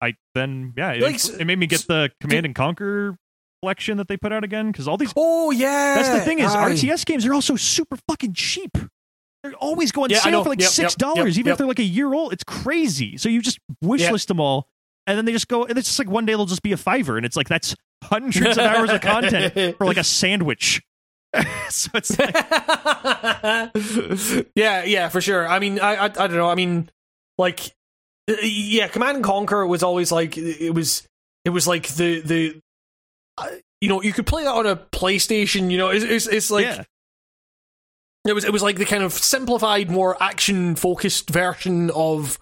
I 0.00 0.14
then 0.34 0.74
yeah 0.76 0.92
it, 0.92 1.02
Like, 1.02 1.24
it 1.24 1.46
made 1.46 1.58
me 1.58 1.66
get 1.66 1.86
the 1.86 2.10
Command 2.20 2.46
and 2.46 2.54
Conquer 2.54 3.16
collection 3.62 3.96
that 3.96 4.08
they 4.08 4.16
put 4.16 4.32
out 4.32 4.44
again 4.44 4.70
because 4.70 4.86
all 4.86 4.96
these 4.96 5.12
Oh 5.16 5.50
yeah, 5.50 5.94
that's 5.94 6.10
the 6.10 6.20
thing 6.20 6.38
is 6.38 6.54
aye. 6.54 6.72
RTS 6.74 7.06
games 7.06 7.24
are 7.26 7.32
also 7.34 7.56
super 7.56 7.96
fucking 8.08 8.34
cheap. 8.34 8.76
They're 9.42 9.54
always 9.54 9.92
going 9.92 10.10
Yeah, 10.10 10.18
sale 10.20 10.42
for 10.42 10.48
like 10.50 10.60
Yep, 10.60 10.70
six 10.70 10.94
dollars, 10.94 11.36
yep, 11.36 11.40
even 11.40 11.46
yep. 11.50 11.54
if 11.54 11.58
they're 11.58 11.66
like 11.66 11.78
a 11.78 11.82
year 11.84 12.12
old. 12.12 12.32
It's 12.32 12.44
crazy. 12.44 13.16
So 13.16 13.28
you 13.28 13.40
just 13.42 13.58
wish 13.82 14.00
Yep. 14.02 14.12
list 14.12 14.28
them 14.28 14.40
all, 14.40 14.68
and 15.06 15.16
then 15.18 15.24
they 15.26 15.32
just 15.32 15.48
go, 15.48 15.64
and 15.64 15.78
it's 15.78 15.86
just 15.88 15.98
like 15.98 16.08
one 16.08 16.26
day 16.26 16.32
they'll 16.32 16.46
just 16.46 16.62
be 16.62 16.72
a 16.72 16.76
fiver, 16.78 17.16
and 17.16 17.24
it's 17.26 17.36
like 17.36 17.48
that's 17.48 17.76
hundreds 18.02 18.56
of 18.58 18.64
hours 18.64 18.90
of 18.90 19.00
content 19.00 19.54
for 19.78 19.86
like 19.86 19.98
a 19.98 20.04
sandwich. 20.04 20.82
so 21.70 21.90
it's 21.94 22.18
like, 22.18 22.34
yeah, 24.54 24.84
yeah, 24.84 25.08
for 25.08 25.20
sure. 25.20 25.48
I 25.48 25.58
mean, 25.58 25.80
I, 25.80 25.94
I, 25.94 26.04
I 26.04 26.08
don't 26.08 26.34
know. 26.34 26.48
I 26.48 26.54
mean, 26.54 26.90
like, 27.38 27.74
yeah, 28.42 28.88
Command 28.88 29.16
and 29.16 29.24
Conquer 29.24 29.66
was 29.66 29.82
always 29.82 30.12
like 30.12 30.36
it 30.38 30.74
was, 30.74 31.06
it 31.44 31.50
was 31.50 31.66
like 31.66 31.88
the 31.88 32.20
the, 32.20 32.60
uh, 33.38 33.48
you 33.80 33.88
know, 33.88 34.02
you 34.02 34.12
could 34.12 34.26
play 34.26 34.44
that 34.44 34.54
on 34.54 34.66
a 34.66 34.76
PlayStation. 34.76 35.70
You 35.70 35.78
know, 35.78 35.88
it's 35.90 36.04
it's, 36.04 36.26
it's 36.26 36.50
like. 36.50 36.64
yeah, 36.64 36.84
It 38.26 38.32
was 38.32 38.44
it 38.44 38.52
was 38.52 38.62
like 38.62 38.78
the 38.78 38.86
kind 38.86 39.02
of 39.02 39.12
simplified, 39.12 39.90
more 39.90 40.20
action 40.22 40.76
focused 40.76 41.28
version 41.30 41.90
of 41.90 42.38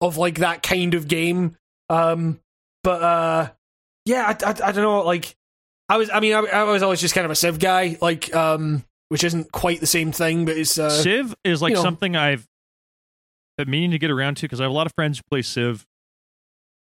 of 0.00 0.16
like 0.18 0.38
that 0.38 0.62
kind 0.62 0.94
of 0.94 1.08
game. 1.08 1.56
Um, 1.88 2.40
but 2.82 3.02
uh, 3.02 3.50
yeah, 4.04 4.26
I, 4.26 4.46
I, 4.46 4.50
I 4.50 4.72
don't 4.72 4.82
know. 4.82 5.02
Like, 5.02 5.36
I 5.88 5.96
was 5.96 6.10
I 6.10 6.20
mean 6.20 6.32
I, 6.34 6.38
I 6.38 6.62
was 6.64 6.82
always 6.82 7.00
just 7.00 7.14
kind 7.14 7.24
of 7.24 7.30
a 7.30 7.34
Civ 7.36 7.58
guy, 7.58 7.96
like 8.00 8.34
um, 8.34 8.84
which 9.08 9.24
isn't 9.24 9.52
quite 9.52 9.80
the 9.80 9.86
same 9.86 10.12
thing, 10.12 10.44
but 10.44 10.56
it's 10.56 10.78
uh, 10.78 10.90
Civ 10.90 11.34
is 11.44 11.60
like 11.62 11.70
you 11.70 11.76
know. 11.76 11.82
something 11.82 12.16
I've 12.16 12.46
been 13.58 13.70
meaning 13.70 13.90
to 13.92 13.98
get 13.98 14.10
around 14.10 14.36
to 14.38 14.42
because 14.42 14.60
I 14.60 14.64
have 14.64 14.70
a 14.70 14.74
lot 14.74 14.86
of 14.86 14.92
friends 14.94 15.18
who 15.18 15.22
play 15.30 15.42
Civ, 15.42 15.86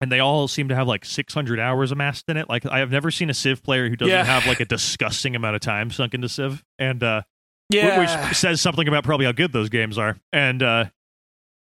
and 0.02 0.12
they 0.12 0.20
all 0.20 0.48
seem 0.48 0.70
to 0.70 0.76
have 0.76 0.88
like 0.88 1.06
600 1.06 1.60
hours 1.60 1.92
amassed 1.92 2.26
in 2.30 2.38
it. 2.38 2.48
Like 2.50 2.66
I 2.66 2.80
have 2.80 2.92
never 2.92 3.12
seen 3.12 3.30
a 3.30 3.34
Civ 3.34 3.62
player 3.62 3.90
who 3.90 3.96
doesn't 3.96 4.12
Yeah. 4.12 4.24
have 4.24 4.46
like 4.48 4.60
a 4.60 4.66
disgusting 4.78 5.36
amount 5.36 5.56
of 5.56 5.62
time 5.62 5.92
sunk 5.92 6.14
into 6.14 6.30
Civ, 6.30 6.64
and 6.80 7.04
uh, 7.04 7.22
yeah, 7.70 8.00
which 8.00 8.36
says 8.36 8.62
something 8.62 8.88
about 8.88 9.04
probably 9.04 9.26
how 9.26 9.32
good 9.34 9.52
those 9.52 9.70
games 9.70 9.98
are. 9.98 10.18
And 10.32 10.64
uh, 10.64 10.86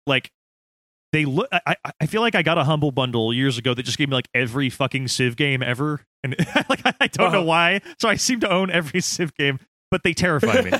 like 0.05 0.31
they 1.11 1.25
look, 1.25 1.47
I, 1.51 1.75
I- 1.99 2.05
feel 2.05 2.21
like 2.21 2.35
I 2.35 2.41
got 2.41 2.57
a 2.57 2.63
humble 2.63 2.91
bundle 2.91 3.33
years 3.33 3.57
ago 3.57 3.73
that 3.73 3.83
just 3.83 3.97
gave 3.97 4.09
me 4.09 4.15
like 4.15 4.29
every 4.33 4.69
fucking 4.69 5.07
Civ 5.09 5.35
game 5.35 5.61
ever, 5.63 6.01
and 6.23 6.35
like 6.69 6.81
I 6.99 7.07
don't 7.07 7.31
know 7.31 7.39
Uh-huh. 7.39 7.47
why. 7.47 7.81
So 7.99 8.09
I 8.09 8.15
seem 8.15 8.39
to 8.41 8.51
own 8.51 8.69
every 8.71 9.01
Civ 9.01 9.33
game, 9.35 9.59
but 9.89 10.03
they 10.03 10.13
terrify 10.13 10.61
me 10.61 10.71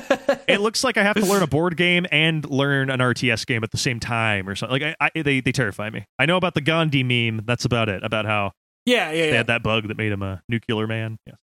it 0.48 0.60
looks 0.60 0.84
like 0.84 0.96
I 0.96 1.02
have 1.02 1.16
to 1.16 1.24
learn 1.24 1.42
a 1.42 1.46
board 1.46 1.76
game 1.76 2.06
and 2.10 2.48
learn 2.48 2.90
an 2.90 3.00
RTS 3.00 3.46
game 3.46 3.62
at 3.64 3.70
the 3.70 3.78
same 3.78 4.00
time 4.00 4.48
or 4.48 4.54
something. 4.56 4.80
Like 4.80 4.96
I, 5.00 5.10
I 5.14 5.22
they 5.22 5.40
they 5.40 5.52
terrify 5.52 5.90
me. 5.90 6.04
I 6.18 6.26
know 6.26 6.36
about 6.36 6.54
the 6.54 6.60
Gandhi 6.60 7.02
meme. 7.02 7.44
That's 7.46 7.64
about 7.64 7.88
it. 7.88 8.02
About 8.04 8.24
how 8.26 8.52
yeah, 8.86 9.10
yeah, 9.10 9.22
they 9.22 9.28
yeah. 9.30 9.36
had 9.36 9.46
that 9.48 9.62
bug 9.62 9.88
that 9.88 9.96
made 9.96 10.12
him 10.12 10.22
a 10.22 10.42
nuclear 10.48 10.86
man. 10.86 11.18
Yes. 11.26 11.36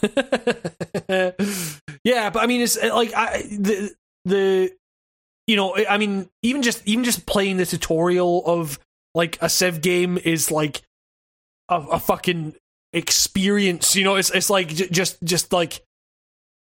yeah, 2.04 2.30
but 2.30 2.42
I 2.42 2.46
mean, 2.46 2.60
it's 2.62 2.82
like 2.82 3.12
I 3.14 3.42
the 3.42 3.94
the 4.24 4.72
you 5.48 5.56
know, 5.56 5.74
I 5.88 5.96
mean, 5.96 6.28
even 6.42 6.62
just 6.62 6.86
even 6.86 7.04
just 7.04 7.24
playing 7.26 7.56
the 7.56 7.64
tutorial 7.64 8.44
of 8.44 8.78
like 9.14 9.38
a 9.40 9.48
Civ 9.48 9.80
game 9.80 10.18
is 10.18 10.50
like 10.50 10.82
a, 11.70 11.76
a 11.76 11.98
fucking 11.98 12.54
experience. 12.92 13.96
You 13.96 14.04
know, 14.04 14.16
it's 14.16 14.30
it's 14.30 14.50
like 14.50 14.68
j- 14.68 14.90
just 14.90 15.16
just 15.24 15.50
like 15.50 15.82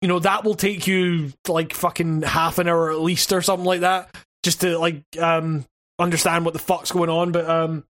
you 0.03 0.09
know 0.09 0.19
that 0.19 0.45
will 0.45 0.55
take 0.55 0.87
you 0.87 1.33
like 1.49 1.73
fucking 1.73 2.23
half 2.23 2.59
an 2.59 2.69
hour 2.69 2.91
at 2.91 3.01
least 3.01 3.33
or 3.33 3.41
something 3.41 3.65
like 3.65 3.81
that 3.81 4.15
just 4.43 4.61
to 4.61 4.79
like 4.79 5.03
um 5.19 5.65
understand 5.99 6.45
what 6.45 6.53
the 6.53 6.61
fuck's 6.61 6.93
going 6.93 7.09
on. 7.09 7.33
But 7.33 7.49
um, 7.49 7.85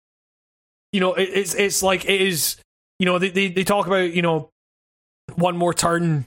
you 0.93 0.99
know, 0.99 1.15
it, 1.15 1.31
it's 1.33 1.55
it's 1.55 1.85
like 1.85 2.05
it 2.05 2.21
is. 2.21 2.57
You 2.99 3.07
know, 3.07 3.19
they, 3.21 3.31
they 3.31 3.49
they 3.49 3.65
talk 3.65 3.87
about 3.87 4.13
you 4.13 4.23
know 4.23 4.51
one 5.37 5.57
more 5.57 5.73
turn 5.73 6.27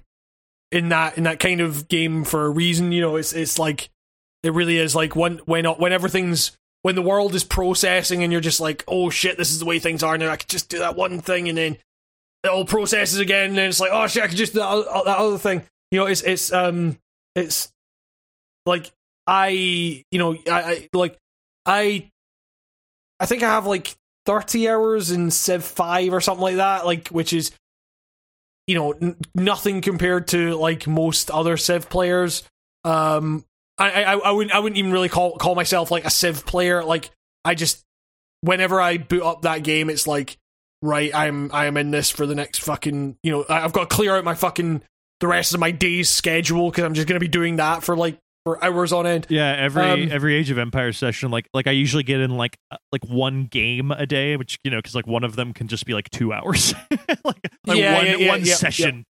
in 0.72 0.88
that 0.90 1.17
in 1.17 1.25
that 1.25 1.42
kind 1.42 1.59
of 1.59 1.90
game 1.90 2.24
for 2.24 2.45
a 2.45 2.50
reason. 2.50 2.93
You 2.93 3.01
know, 3.01 3.17
it's 3.17 3.33
it's 3.33 3.59
like 3.59 3.90
it 4.43 4.53
really 4.53 4.77
is 4.77 4.95
like 4.95 5.15
when 5.15 5.38
when 5.45 5.65
when 5.65 5.93
everything's 5.93 6.55
when 6.83 6.95
the 6.95 7.01
world 7.01 7.33
is 7.33 7.45
processing 7.45 8.23
and 8.23 8.31
you're 8.31 8.41
just 8.41 8.59
like, 8.59 8.83
oh 8.88 9.09
shit, 9.09 9.38
this 9.38 9.51
is 9.51 9.59
the 9.59 9.65
way 9.65 9.80
things 9.80 10.03
are 10.03 10.17
now. 10.17 10.30
I 10.30 10.35
could 10.35 10.49
just 10.49 10.69
do 10.69 10.80
that 10.80 10.97
one 10.97 11.22
thing 11.22 11.47
and 11.47 11.57
then 11.57 11.77
it 12.43 12.49
all 12.49 12.65
processes 12.65 13.19
again, 13.19 13.51
and 13.51 13.59
it's 13.59 13.80
like, 13.80 13.91
oh 13.93 14.05
shit, 14.07 14.23
I 14.23 14.27
could 14.27 14.38
just 14.38 14.53
do 14.53 14.59
that, 14.59 15.03
that 15.05 15.17
other 15.17 15.38
thing. 15.38 15.63
You 15.91 15.99
know, 15.99 16.05
it's 16.07 16.22
it's 16.22 16.51
um 16.51 16.97
it's 17.35 17.72
like 18.65 18.91
I 19.25 19.47
you 20.11 20.19
know 20.19 20.33
I, 20.47 20.61
I 20.61 20.89
like 20.93 21.17
I 21.65 22.09
I 23.19 23.25
think 23.25 23.43
I 23.43 23.49
have 23.49 23.65
like 23.65 23.95
thirty 24.25 24.67
hours 24.67 25.11
in 25.11 25.31
Civ 25.31 25.63
Five 25.63 26.13
or 26.13 26.19
something 26.19 26.43
like 26.43 26.57
that, 26.57 26.85
like 26.85 27.07
which 27.09 27.31
is 27.31 27.51
you 28.67 28.75
know 28.75 28.91
n- 28.91 29.15
nothing 29.33 29.80
compared 29.80 30.27
to 30.30 30.55
like 30.55 30.85
most 30.85 31.31
other 31.31 31.55
Civ 31.55 31.89
players. 31.89 32.43
Um, 32.83 33.45
I 33.77 34.03
I 34.03 34.14
I 34.14 34.32
wouldn't 34.32 34.56
I 34.56 34.60
wouldn't 34.60 34.77
even 34.77 34.92
really 34.92 35.10
call 35.10 35.38
call 35.38 35.56
myself 35.56 35.92
like 35.92 36.06
a 36.06 36.10
Civ 36.10 36.45
player. 36.45 36.84
Like 36.84 37.11
I 37.43 37.56
just 37.56 37.84
whenever 38.42 38.80
I 38.80 38.98
boot 38.98 39.24
up 39.24 39.43
that 39.43 39.64
game, 39.64 39.90
it's 39.90 40.08
like 40.08 40.38
right, 40.82 41.14
I'm 41.14 41.50
I 41.53 41.66
am 41.66 41.77
in 41.77 41.92
this 41.92 42.10
for 42.10 42.26
the 42.26 42.35
next 42.35 42.60
fucking 42.60 43.18
you 43.24 43.32
know 43.32 43.45
I've 43.50 43.74
got 43.74 43.90
to 43.90 43.95
clear 43.95 44.16
out 44.16 44.24
my 44.24 44.35
fucking 44.35 44.82
the 45.19 45.27
rest 45.27 45.53
of 45.53 45.60
my 45.60 45.72
day's 45.72 46.10
schedule 46.10 46.69
because 46.69 46.84
I'm 46.84 46.93
just 46.93 47.08
gonna 47.08 47.19
be 47.19 47.27
doing 47.27 47.56
that 47.58 47.84
for 47.84 47.95
like 47.95 48.18
for 48.45 48.64
hours 48.64 48.92
on 48.92 49.08
end. 49.08 49.27
Yeah, 49.30 49.56
every 49.58 49.84
Um, 49.84 50.10
every 50.11 50.35
Age 50.35 50.52
of 50.52 50.58
Empires 50.58 50.98
session, 50.98 51.32
like 51.32 51.48
like 51.53 51.68
I 51.68 51.72
usually 51.72 52.03
get 52.03 52.19
in 52.19 52.38
like 52.38 52.58
uh, 52.72 52.77
like 52.92 53.03
one 53.06 53.45
game 53.45 53.92
a 53.92 54.06
day, 54.06 54.35
which 54.38 54.60
you 54.64 54.72
know 54.72 54.77
because 54.77 54.95
like 54.95 55.08
one 55.08 55.24
of 55.24 55.35
them 55.35 55.53
can 55.53 55.68
just 55.68 55.85
be 55.85 55.93
like 55.93 56.10
two 56.10 56.34
hours, 56.34 56.74
like, 56.92 57.24
like 57.24 57.50
Yeah, 57.66 57.95
one 57.95 58.06
yeah, 58.06 58.16
yeah, 58.18 58.30
one 58.30 58.45
session. 58.45 59.06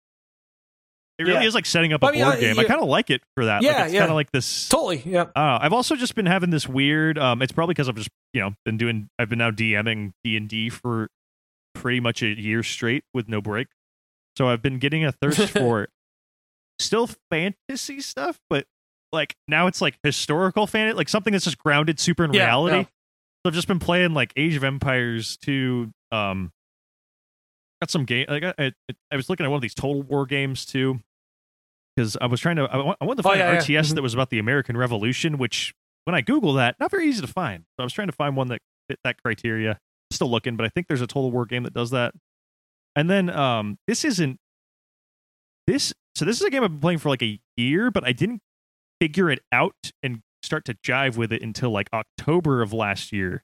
It 1.19 1.23
really 1.23 1.41
Yeah. 1.41 1.47
is 1.47 1.53
like 1.53 1.65
setting 1.65 1.91
up 1.93 2.01
a 2.01 2.07
I 2.07 2.11
mean, 2.13 2.23
board 2.23 2.37
I- 2.37 2.39
game. 2.39 2.57
I 2.59 2.63
kind 2.63 2.81
of 2.81 2.87
like 2.87 3.09
it 3.09 3.21
for 3.35 3.45
that. 3.45 3.61
Yeah, 3.61 3.73
like, 3.73 3.85
it's 3.85 3.93
yeah. 3.93 3.99
kind 3.99 4.11
of 4.11 4.15
like 4.15 4.31
this. 4.31 4.69
Totally, 4.69 5.03
yeah. 5.05 5.23
Uh, 5.35 5.59
I've 5.61 5.73
also 5.73 5.95
just 5.97 6.15
been 6.15 6.25
having 6.25 6.49
this 6.49 6.67
weird. 6.67 7.17
Um, 7.19 7.41
it's 7.41 7.51
probably 7.51 7.73
because 7.73 7.89
I've 7.89 7.95
just 7.95 8.09
you 8.33 8.41
know 8.41 8.53
been 8.65 8.77
doing. 8.77 9.09
I've 9.19 9.29
been 9.29 9.39
now 9.39 9.51
DMing 9.51 10.13
D 10.23 10.37
and 10.37 10.47
D 10.47 10.69
for 10.69 11.09
pretty 11.75 11.99
much 11.99 12.23
a 12.23 12.27
year 12.27 12.63
straight 12.63 13.03
with 13.13 13.27
no 13.27 13.41
break. 13.41 13.67
So 14.37 14.47
I've 14.47 14.61
been 14.61 14.79
getting 14.79 15.03
a 15.03 15.11
thirst 15.11 15.49
for 15.49 15.89
still 16.79 17.09
fantasy 17.29 17.99
stuff, 17.99 18.39
but 18.49 18.65
like 19.11 19.35
now 19.47 19.67
it's 19.67 19.81
like 19.81 19.97
historical 20.03 20.67
fantasy, 20.67 20.95
like 20.95 21.09
something 21.09 21.33
that's 21.33 21.43
just 21.45 21.57
grounded 21.57 21.99
super 21.99 22.23
in 22.23 22.33
Yeah, 22.33 22.45
reality. 22.45 22.75
yeah. 22.77 22.83
So 22.83 23.47
I've 23.47 23.53
just 23.53 23.67
been 23.67 23.79
playing 23.79 24.13
like 24.13 24.31
Age 24.37 24.55
of 24.55 24.63
Empires 24.63 25.35
2. 25.37 25.91
Um, 26.13 26.51
got 27.81 27.89
some 27.89 28.05
game. 28.05 28.25
Like 28.29 28.43
I, 28.43 28.53
I, 28.57 28.71
I 29.11 29.15
was 29.15 29.29
looking 29.29 29.45
at 29.45 29.49
one 29.49 29.57
of 29.57 29.61
these 29.61 29.73
Total 29.73 30.01
War 30.01 30.25
games 30.25 30.65
too, 30.65 30.99
because 31.99 32.17
I 32.21 32.27
was 32.27 32.39
trying 32.39 32.55
to. 32.55 32.63
I, 32.63 32.77
wanted 33.03 33.21
to 33.21 33.27
Oh, 33.27 33.31
find 33.31 33.39
yeah, 33.39 33.49
an 33.49 33.55
yeah. 33.55 33.61
RTS 33.81 33.91
Mhm. 33.91 33.95
that 33.95 34.01
was 34.01 34.13
about 34.13 34.29
the 34.29 34.39
American 34.39 34.77
Revolution, 34.77 35.37
which 35.37 35.73
when 36.05 36.15
I 36.15 36.21
Google 36.21 36.53
that, 36.53 36.75
not 36.79 36.89
very 36.91 37.07
easy 37.07 37.21
to 37.21 37.27
find. 37.27 37.63
So 37.77 37.81
I 37.81 37.83
was 37.83 37.93
trying 37.93 38.07
to 38.07 38.13
find 38.15 38.35
one 38.35 38.47
that 38.47 38.61
fit 38.87 38.99
that 39.03 39.21
criteria. 39.21 39.79
Still 40.11 40.31
looking, 40.31 40.55
but 40.55 40.65
I 40.65 40.69
think 40.69 40.87
there's 40.87 41.01
a 41.01 41.07
Total 41.07 41.29
War 41.31 41.45
game 41.45 41.63
that 41.63 41.73
does 41.73 41.91
that. 41.91 42.13
And 42.95 43.09
then 43.09 43.29
um, 43.29 43.77
this 43.87 44.03
isn't 44.05 44.39
this. 45.67 45.93
So 46.15 46.25
this 46.25 46.39
is 46.39 46.47
a 46.47 46.49
game 46.49 46.63
I've 46.63 46.71
been 46.71 46.79
playing 46.79 46.99
for 46.99 47.09
like 47.09 47.21
a 47.21 47.39
year, 47.57 47.91
but 47.91 48.03
I 48.05 48.11
didn't 48.11 48.41
figure 48.99 49.29
it 49.29 49.39
out 49.51 49.75
and 50.01 50.21
start 50.43 50.65
to 50.65 50.73
jive 50.75 51.15
with 51.17 51.31
it 51.31 51.41
until 51.41 51.69
like 51.71 51.87
October 51.93 52.61
of 52.61 52.73
last 52.73 53.11
year. 53.11 53.43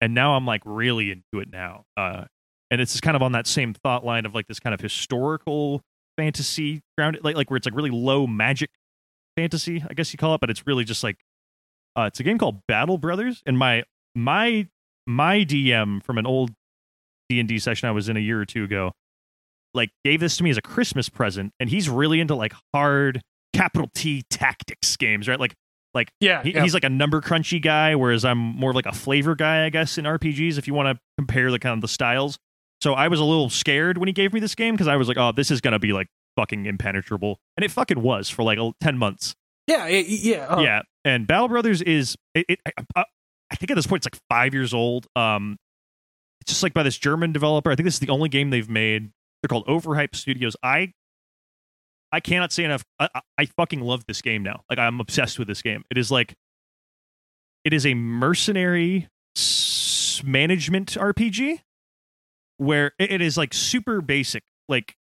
And 0.00 0.14
now 0.14 0.34
I'm 0.36 0.46
like 0.46 0.62
really 0.64 1.10
into 1.10 1.40
it 1.40 1.50
now. 1.52 1.84
Uh, 1.96 2.24
and 2.70 2.80
it's 2.80 2.92
just 2.92 3.02
kind 3.02 3.16
of 3.16 3.22
on 3.22 3.32
that 3.32 3.46
same 3.46 3.74
thought 3.74 4.04
line 4.04 4.26
of 4.26 4.34
like 4.34 4.46
this 4.46 4.58
kind 4.60 4.74
of 4.74 4.80
historical 4.80 5.82
fantasy 6.16 6.82
grounded, 6.96 7.24
like 7.24 7.36
like 7.36 7.50
where 7.50 7.56
it's 7.56 7.66
like 7.66 7.74
really 7.74 7.90
low 7.90 8.26
magic 8.26 8.70
fantasy, 9.36 9.84
I 9.88 9.94
guess 9.94 10.12
you 10.12 10.18
call 10.18 10.34
it, 10.34 10.40
but 10.40 10.50
it's 10.50 10.66
really 10.66 10.84
just 10.84 11.04
like 11.04 11.18
uh, 11.96 12.02
it's 12.02 12.20
a 12.20 12.22
game 12.22 12.38
called 12.38 12.60
Battle 12.66 12.98
Brothers. 12.98 13.42
And 13.46 13.58
my 13.58 13.84
my 14.14 14.68
my 15.06 15.38
DM 15.44 16.02
from 16.02 16.18
an 16.18 16.26
old 16.26 16.52
D 17.28 17.40
and 17.40 17.48
D 17.48 17.58
session 17.58 17.88
I 17.88 17.92
was 17.92 18.08
in 18.08 18.16
a 18.16 18.20
year 18.20 18.40
or 18.40 18.44
two 18.44 18.64
ago, 18.64 18.92
like 19.74 19.90
gave 20.04 20.20
this 20.20 20.36
to 20.38 20.44
me 20.44 20.50
as 20.50 20.56
a 20.56 20.62
Christmas 20.62 21.08
present, 21.08 21.52
and 21.60 21.70
he's 21.70 21.88
really 21.88 22.20
into 22.20 22.34
like 22.34 22.54
hard 22.74 23.22
capital 23.52 23.88
T 23.94 24.22
tactics 24.30 24.96
games, 24.96 25.28
right? 25.28 25.40
Like 25.40 25.54
Like 25.94 26.10
Yeah, 26.20 26.42
he, 26.42 26.52
yeah. 26.52 26.62
he's 26.62 26.74
like 26.74 26.84
a 26.84 26.90
number 26.90 27.20
crunchy 27.20 27.60
guy, 27.60 27.94
whereas 27.94 28.24
I'm 28.24 28.38
more 28.38 28.72
like 28.72 28.86
a 28.86 28.92
flavor 28.92 29.34
guy, 29.34 29.64
I 29.64 29.70
guess, 29.70 29.98
in 29.98 30.04
RPGs. 30.04 30.58
If 30.58 30.66
you 30.66 30.74
want 30.74 30.94
to 30.94 31.00
compare 31.18 31.50
the 31.50 31.58
kind 31.58 31.74
of 31.74 31.80
the 31.80 31.88
styles, 31.88 32.38
so 32.80 32.92
I 32.94 33.08
was 33.08 33.20
a 33.20 33.24
little 33.24 33.50
scared 33.50 33.98
when 33.98 34.06
he 34.06 34.12
gave 34.12 34.32
me 34.32 34.40
this 34.40 34.54
game 34.54 34.74
because 34.74 34.88
I 34.88 34.96
was 34.96 35.08
like, 35.08 35.16
oh, 35.16 35.32
this 35.32 35.50
is 35.50 35.60
gonna 35.60 35.78
be 35.78 35.92
like 35.92 36.08
fucking 36.36 36.66
impenetrable, 36.66 37.38
and 37.56 37.64
it 37.64 37.70
fucking 37.70 38.00
was 38.02 38.28
for 38.28 38.42
like 38.42 38.58
ten 38.80 38.98
months. 38.98 39.34
yeah, 39.66 39.86
yeah, 39.86 40.00
yeah. 40.06 40.46
uh, 40.46 40.60
Yeah, 40.60 40.82
and 41.04 41.26
Battle 41.26 41.48
Brothers 41.48 41.82
is 41.82 42.16
it. 42.34 42.46
it 42.48 42.58
I, 42.66 42.82
I, 42.94 43.04
I 43.50 43.56
think 43.56 43.70
at 43.70 43.74
this 43.74 43.86
point 43.86 44.04
it's 44.04 44.14
like 44.14 44.20
five 44.28 44.54
years 44.54 44.74
old. 44.74 45.06
Um, 45.14 45.56
it's 46.40 46.52
just 46.52 46.62
like 46.62 46.74
by 46.74 46.82
this 46.82 46.98
German 46.98 47.32
developer. 47.32 47.70
I 47.70 47.76
think 47.76 47.84
this 47.84 47.94
is 47.94 48.00
the 48.00 48.10
only 48.10 48.28
game 48.28 48.50
they've 48.50 48.68
made. 48.68 49.10
They're 49.42 49.48
called 49.48 49.66
Overhype 49.66 50.14
Studios. 50.14 50.56
I 50.62 50.92
I 52.12 52.20
cannot 52.20 52.52
say 52.52 52.64
enough. 52.64 52.84
I, 52.98 53.08
I, 53.14 53.20
I 53.38 53.44
fucking 53.46 53.80
love 53.80 54.04
this 54.06 54.22
game 54.22 54.42
now. 54.42 54.62
Like 54.70 54.78
I'm 54.78 55.00
obsessed 55.00 55.38
with 55.38 55.48
this 55.48 55.62
game. 55.62 55.84
It 55.90 55.98
is 55.98 56.10
like 56.10 56.34
it 57.64 57.72
is 57.72 57.84
a 57.84 57.94
mercenary 57.94 59.08
management 60.24 60.92
RPG 60.92 61.60
where 62.58 62.92
it- 62.98 63.20
is 63.20 63.36
like 63.36 63.52
super 63.54 64.00
basic, 64.00 64.42
like 64.68 64.94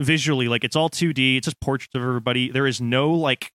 visually, 0.00 0.48
like 0.48 0.64
it's 0.64 0.76
all 0.76 0.88
2D. 0.90 1.36
It's 1.38 1.46
just 1.46 1.60
portraits 1.60 1.94
of 1.94 2.02
everybody. 2.02 2.50
There 2.50 2.66
is 2.66 2.80
no 2.80 3.10
like 3.12 3.50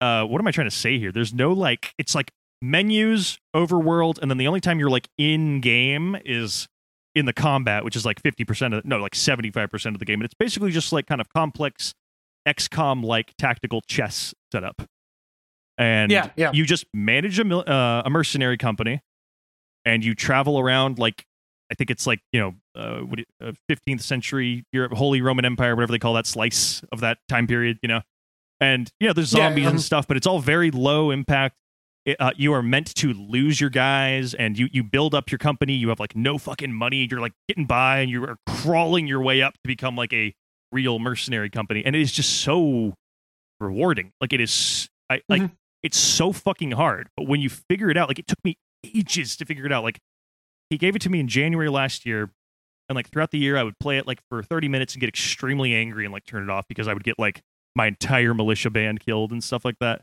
uh 0.00 0.24
what 0.24 0.40
am 0.40 0.46
I 0.46 0.50
trying 0.50 0.68
to 0.68 0.74
say 0.76 0.98
here? 0.98 1.12
There's 1.12 1.32
no 1.32 1.52
like 1.52 1.94
it's 1.98 2.14
like 2.14 2.32
menus, 2.62 3.38
overworld, 3.54 4.18
and 4.20 4.30
then 4.30 4.38
the 4.38 4.46
only 4.46 4.60
time 4.60 4.78
you're 4.78 4.90
like 4.90 5.08
in 5.18 5.60
game 5.60 6.16
is 6.24 6.66
in 7.14 7.26
the 7.26 7.32
combat, 7.32 7.84
which 7.84 7.94
is 7.94 8.04
like 8.04 8.20
50% 8.22 8.76
of 8.76 8.84
no, 8.84 8.98
like 8.98 9.12
75% 9.12 9.86
of 9.94 9.98
the 10.00 10.04
game. 10.04 10.20
And 10.20 10.24
it's 10.24 10.34
basically 10.34 10.72
just 10.72 10.92
like 10.92 11.06
kind 11.06 11.20
of 11.20 11.28
complex 11.32 11.94
XCOM 12.48 13.04
like 13.04 13.32
tactical 13.38 13.82
chess 13.82 14.34
setup. 14.50 14.82
And 15.78 16.10
Yeah, 16.10 16.30
yeah. 16.36 16.50
you 16.52 16.64
just 16.66 16.86
manage 16.92 17.38
a, 17.38 17.46
uh, 17.56 18.02
a 18.04 18.10
mercenary 18.10 18.56
company 18.56 19.00
and 19.84 20.04
you 20.04 20.14
travel 20.14 20.58
around 20.58 20.98
like 20.98 21.24
I 21.70 21.74
think 21.74 21.90
it's 21.90 22.06
like, 22.06 22.20
you 22.32 22.40
know, 22.40 22.54
uh, 22.74 22.98
what 23.00 23.20
uh, 23.42 23.52
15th 23.70 24.02
century 24.02 24.64
Europe, 24.72 24.92
Holy 24.92 25.20
Roman 25.22 25.44
Empire, 25.44 25.74
whatever 25.74 25.92
they 25.92 25.98
call 25.98 26.14
that 26.14 26.26
slice 26.26 26.82
of 26.92 27.00
that 27.00 27.18
time 27.28 27.46
period, 27.46 27.78
you 27.82 27.88
know. 27.88 28.02
And 28.60 28.90
yeah, 29.00 29.12
there's 29.12 29.32
Yeah, 29.32 29.44
zombies 29.48 29.66
um, 29.66 29.74
and 29.74 29.82
stuff, 29.82 30.06
but 30.06 30.16
it's 30.16 30.26
all 30.26 30.38
very 30.40 30.70
low 30.70 31.10
impact. 31.10 31.56
It, 32.06 32.20
uh, 32.20 32.32
you 32.36 32.52
are 32.52 32.62
meant 32.62 32.94
to 32.96 33.12
lose 33.14 33.60
your 33.60 33.70
guys, 33.70 34.34
and 34.34 34.58
you 34.58 34.68
you 34.72 34.84
build 34.84 35.14
up 35.14 35.30
your 35.30 35.38
company. 35.38 35.72
You 35.72 35.88
have 35.88 35.98
like 35.98 36.14
no 36.14 36.36
fucking 36.36 36.72
money. 36.72 37.08
You're 37.10 37.20
like 37.20 37.32
getting 37.48 37.64
by, 37.66 38.00
and 38.00 38.10
you 38.10 38.22
are 38.24 38.36
crawling 38.46 39.06
your 39.06 39.22
way 39.22 39.40
up 39.40 39.54
to 39.54 39.60
become 39.66 39.96
like 39.96 40.12
a 40.12 40.34
real 40.70 40.98
mercenary 40.98 41.48
company. 41.50 41.82
And 41.84 41.96
it 41.96 42.02
is 42.02 42.12
just 42.12 42.42
so 42.42 42.92
rewarding. 43.60 44.12
Like 44.20 44.32
it 44.32 44.40
is, 44.40 44.88
I 45.08 45.22
like 45.28 45.42
Mhm. 45.42 45.52
it's 45.82 45.98
so 45.98 46.32
fucking 46.32 46.72
hard. 46.72 47.08
But 47.16 47.26
when 47.26 47.40
you 47.40 47.48
figure 47.48 47.90
it 47.90 47.96
out, 47.96 48.08
like 48.08 48.18
it 48.18 48.26
took 48.26 48.42
me 48.44 48.56
ages 48.84 49.36
to 49.38 49.44
figure 49.46 49.64
it 49.66 49.72
out. 49.72 49.82
Like 49.82 49.98
he 50.70 50.78
gave 50.78 50.96
it 50.96 51.02
to 51.02 51.10
me 51.10 51.20
in 51.20 51.28
January 51.28 51.68
last 51.68 52.06
year, 52.06 52.30
and 52.88 52.96
like 52.96 53.08
throughout 53.08 53.30
the 53.30 53.38
year, 53.38 53.56
I 53.56 53.62
would 53.62 53.78
play 53.78 53.98
it 53.98 54.06
like 54.06 54.20
for 54.28 54.42
30 54.42 54.68
minutes 54.68 54.94
and 54.94 55.00
get 55.00 55.08
extremely 55.08 55.74
angry 55.74 56.04
and 56.04 56.12
like 56.12 56.24
turn 56.24 56.42
it 56.42 56.50
off 56.50 56.66
because 56.68 56.88
I 56.88 56.94
would 56.94 57.04
get 57.04 57.18
like 57.18 57.42
my 57.74 57.86
entire 57.86 58.34
militia 58.34 58.70
band 58.70 59.00
killed 59.00 59.32
and 59.32 59.42
stuff 59.42 59.64
like 59.64 59.78
that. 59.80 60.02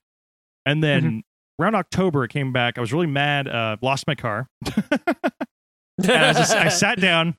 And 0.65 0.83
then 0.83 1.23
around 1.59 1.75
October, 1.75 2.23
it 2.23 2.29
came 2.29 2.51
back. 2.51 2.77
I 2.77 2.81
was 2.81 2.91
really 2.91 3.07
mad. 3.07 3.47
Uh, 3.47 3.77
lost 3.81 4.07
my 4.07 4.15
car. 4.15 4.47
and 4.75 6.09
I, 6.09 6.33
just, 6.33 6.55
I 6.55 6.67
sat 6.69 6.99
down 6.99 7.35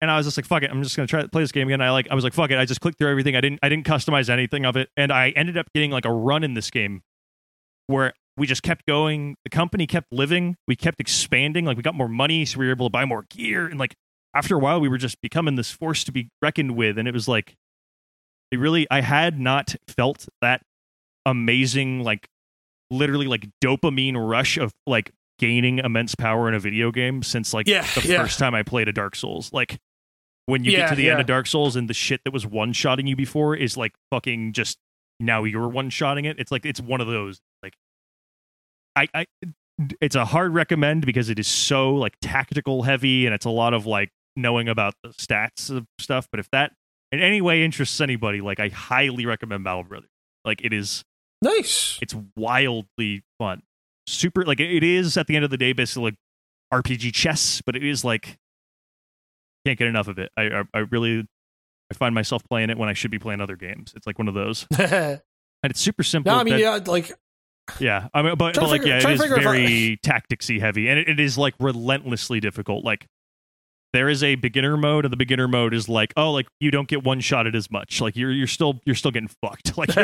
and 0.00 0.10
I 0.10 0.16
was 0.16 0.26
just 0.26 0.36
like, 0.36 0.46
"Fuck 0.46 0.62
it, 0.62 0.70
I'm 0.70 0.82
just 0.82 0.96
gonna 0.96 1.06
try 1.06 1.22
to 1.22 1.28
play 1.28 1.42
this 1.42 1.52
game 1.52 1.68
again." 1.68 1.80
I 1.80 1.90
like, 1.90 2.08
I 2.10 2.14
was 2.14 2.24
like, 2.24 2.32
"Fuck 2.32 2.50
it," 2.50 2.58
I 2.58 2.64
just 2.64 2.80
clicked 2.80 2.98
through 2.98 3.10
everything. 3.10 3.36
I 3.36 3.40
didn't, 3.40 3.60
I 3.62 3.68
didn't 3.68 3.86
customize 3.86 4.30
anything 4.30 4.64
of 4.64 4.76
it, 4.76 4.88
and 4.96 5.12
I 5.12 5.30
ended 5.30 5.58
up 5.58 5.66
getting 5.74 5.90
like 5.90 6.04
a 6.04 6.12
run 6.12 6.42
in 6.42 6.54
this 6.54 6.70
game 6.70 7.02
where 7.86 8.14
we 8.36 8.46
just 8.46 8.62
kept 8.62 8.86
going. 8.86 9.36
The 9.44 9.50
company 9.50 9.86
kept 9.86 10.12
living. 10.12 10.56
We 10.66 10.76
kept 10.76 11.00
expanding. 11.00 11.64
Like 11.64 11.76
we 11.76 11.82
got 11.82 11.94
more 11.94 12.08
money, 12.08 12.44
so 12.44 12.58
we 12.58 12.66
were 12.66 12.72
able 12.72 12.86
to 12.86 12.90
buy 12.90 13.04
more 13.04 13.26
gear. 13.30 13.66
And 13.66 13.78
like 13.78 13.94
after 14.34 14.56
a 14.56 14.58
while, 14.58 14.80
we 14.80 14.88
were 14.88 14.98
just 14.98 15.20
becoming 15.20 15.56
this 15.56 15.70
force 15.70 16.04
to 16.04 16.12
be 16.12 16.28
reckoned 16.40 16.76
with. 16.76 16.98
And 16.98 17.06
it 17.08 17.14
was 17.14 17.28
like, 17.28 17.56
it 18.50 18.58
really, 18.58 18.86
I 18.90 19.00
had 19.00 19.38
not 19.38 19.74
felt 19.88 20.26
that 20.40 20.62
amazing, 21.26 22.02
like 22.02 22.28
literally 22.90 23.26
like 23.26 23.48
dopamine 23.62 24.16
rush 24.16 24.56
of 24.56 24.72
like 24.86 25.12
gaining 25.38 25.78
immense 25.78 26.14
power 26.14 26.48
in 26.48 26.54
a 26.54 26.60
video 26.60 26.90
game 26.90 27.22
since 27.22 27.54
like 27.54 27.66
Yeah, 27.66 27.86
the 27.94 28.08
yeah. 28.08 28.22
first 28.22 28.38
time 28.38 28.54
I 28.54 28.62
played 28.62 28.88
a 28.88 28.92
Dark 28.92 29.16
Souls. 29.16 29.52
Like 29.52 29.78
when 30.46 30.64
you 30.64 30.72
get 30.72 30.88
to 30.90 30.94
the 30.94 31.10
end 31.10 31.20
of 31.20 31.26
Dark 31.26 31.46
Souls 31.46 31.76
and 31.76 31.88
the 31.88 31.94
shit 31.94 32.20
that 32.24 32.32
was 32.32 32.46
one 32.46 32.72
shotting 32.72 33.06
you 33.06 33.16
before 33.16 33.54
is 33.54 33.76
like 33.76 33.92
fucking 34.10 34.52
just 34.52 34.78
now 35.18 35.44
you're 35.44 35.68
one 35.68 35.90
shotting 35.90 36.24
it. 36.24 36.38
It's 36.38 36.50
like 36.50 36.66
it's 36.66 36.80
one 36.80 37.00
of 37.00 37.06
those 37.06 37.40
I 38.96 39.08
I 39.14 39.26
it's 40.00 40.14
a 40.14 40.24
hard 40.26 40.52
recommend 40.54 41.06
because 41.06 41.30
it 41.30 41.38
is 41.38 41.46
so 41.46 41.94
like 41.94 42.14
tactical 42.20 42.82
heavy 42.82 43.24
and 43.26 43.34
it's 43.34 43.46
a 43.46 43.50
lot 43.50 43.72
of 43.74 43.86
like 43.86 44.10
knowing 44.36 44.68
about 44.68 44.94
the 45.02 45.10
stats 45.10 45.70
of 45.74 45.86
stuff. 45.98 46.28
But 46.30 46.40
if 46.40 46.50
that 46.50 46.72
in 47.12 47.20
any 47.20 47.40
way 47.40 47.64
interests 47.64 48.00
anybody, 48.00 48.40
like 48.40 48.60
I 48.60 48.68
highly 48.68 49.26
recommend 49.26 49.64
Battle 49.64 49.84
Brothers. 49.84 50.10
Like 50.44 50.60
it 50.64 50.72
is 50.72 51.02
Nice. 51.42 51.98
it's 52.02 52.14
wildly 52.36 53.22
fun. 53.38 53.62
Super 54.06 54.44
like 54.44 54.60
it 54.60 54.82
is 54.84 55.16
at 55.16 55.26
the 55.26 55.36
end 55.36 55.44
of 55.44 55.50
the 55.50 55.56
day 55.56 55.72
basically 55.72 56.02
like 56.10 56.14
RPG 56.84 57.12
chess, 57.14 57.62
but 57.64 57.74
it 57.76 57.84
is 57.84 58.04
like 58.04 58.36
can't 59.66 59.78
get 59.78 59.88
enough 59.88 60.08
of 60.08 60.18
it. 60.18 60.30
I 60.36 60.42
I, 60.42 60.62
I 60.74 60.78
really 60.80 61.26
I 61.90 61.94
find 61.94 62.14
myself 62.14 62.42
playing 62.48 62.70
it 62.70 62.78
when 62.78 62.88
I 62.88 62.92
should 62.92 63.10
be 63.10 63.18
playing 63.18 63.40
other 63.40 63.56
games. 63.56 63.92
It's 63.96 64.06
like 64.06 64.18
one 64.18 64.28
of 64.28 64.34
those, 64.34 64.66
and 64.78 65.20
it's 65.64 65.80
super 65.80 66.02
simple. 66.04 66.32
I 66.32 66.44
mean, 66.44 66.54
that- 66.54 66.60
yeah, 66.60 66.78
like 66.86 67.12
yeah, 67.78 68.08
I 68.14 68.22
mean, 68.22 68.34
but, 68.36 68.54
but 68.54 68.62
like, 68.68 68.80
figure- 68.82 68.88
yeah, 68.88 68.96
it 68.96 68.98
is 68.98 69.04
it 69.04 69.08
to 69.08 69.12
is 69.14 69.20
figure 69.22 69.36
if 69.36 69.40
I- 69.40 69.42
very 69.56 70.00
tacticsy 70.04 70.60
heavy, 70.60 70.88
and 70.88 70.98
it, 70.98 71.08
it 71.08 71.20
is 71.20 71.36
like 71.38 71.54
relentlessly 71.60 72.40
difficult. 72.40 72.84
Like, 72.84 73.06
there 73.92 74.08
is 74.08 74.22
a 74.22 74.36
beginner 74.36 74.76
mode, 74.76 75.04
and 75.04 75.12
the 75.12 75.16
beginner 75.16 75.48
mode 75.48 75.74
is 75.74 75.88
like, 75.88 76.12
oh, 76.16 76.30
like 76.32 76.46
you 76.60 76.70
don't 76.70 76.86
get 76.88 77.02
one 77.04 77.20
shotted 77.20 77.54
as 77.56 77.70
much. 77.70 78.00
Like 78.00 78.16
you're 78.16 78.30
you're 78.32 78.46
still 78.46 78.80
you're 78.84 78.94
still 78.94 79.10
getting 79.10 79.28
fucked. 79.42 79.72
Like, 79.76 79.94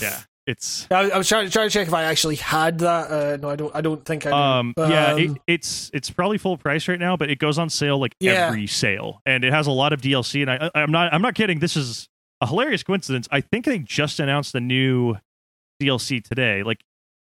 yeah, 0.00 0.20
it's 0.46 0.86
I, 0.90 1.10
I 1.10 1.18
was 1.18 1.28
trying, 1.28 1.48
trying 1.50 1.68
to 1.68 1.72
check 1.72 1.88
if 1.88 1.94
I 1.94 2.04
actually 2.04 2.36
had 2.36 2.78
that. 2.80 3.10
Uh, 3.10 3.36
no, 3.40 3.48
I 3.50 3.56
don't. 3.56 3.74
I 3.74 3.80
don't 3.80 4.04
think 4.04 4.26
I 4.26 4.30
do. 4.30 4.36
um 4.36 4.74
yeah, 4.76 5.16
it, 5.16 5.30
Um, 5.30 5.38
it's 5.46 5.90
it's 5.94 6.10
probably 6.10 6.38
full 6.38 6.56
price 6.58 6.86
right 6.88 6.98
now, 7.00 7.16
but 7.16 7.30
it 7.30 7.38
goes 7.38 7.58
on 7.58 7.70
sale 7.70 7.98
like 7.98 8.14
Yeah. 8.20 8.48
every 8.48 8.66
sale, 8.66 9.20
and 9.26 9.44
it 9.44 9.52
has 9.52 9.66
a 9.66 9.72
lot 9.72 9.92
of 9.92 10.00
DLC. 10.00 10.42
And 10.42 10.50
I, 10.50 10.70
I 10.74 10.82
I'm 10.82 10.92
not 10.92 11.12
I'm 11.12 11.22
not 11.22 11.34
kidding. 11.34 11.58
This 11.60 11.76
is 11.76 12.08
a 12.40 12.46
hilarious 12.46 12.82
coincidence. 12.82 13.26
I 13.30 13.40
think 13.40 13.64
they 13.64 13.78
just 13.78 14.20
announced 14.20 14.52
the 14.52 14.60
new 14.60 15.16
DLC 15.80 16.22
today. 16.22 16.62
Like 16.62 16.82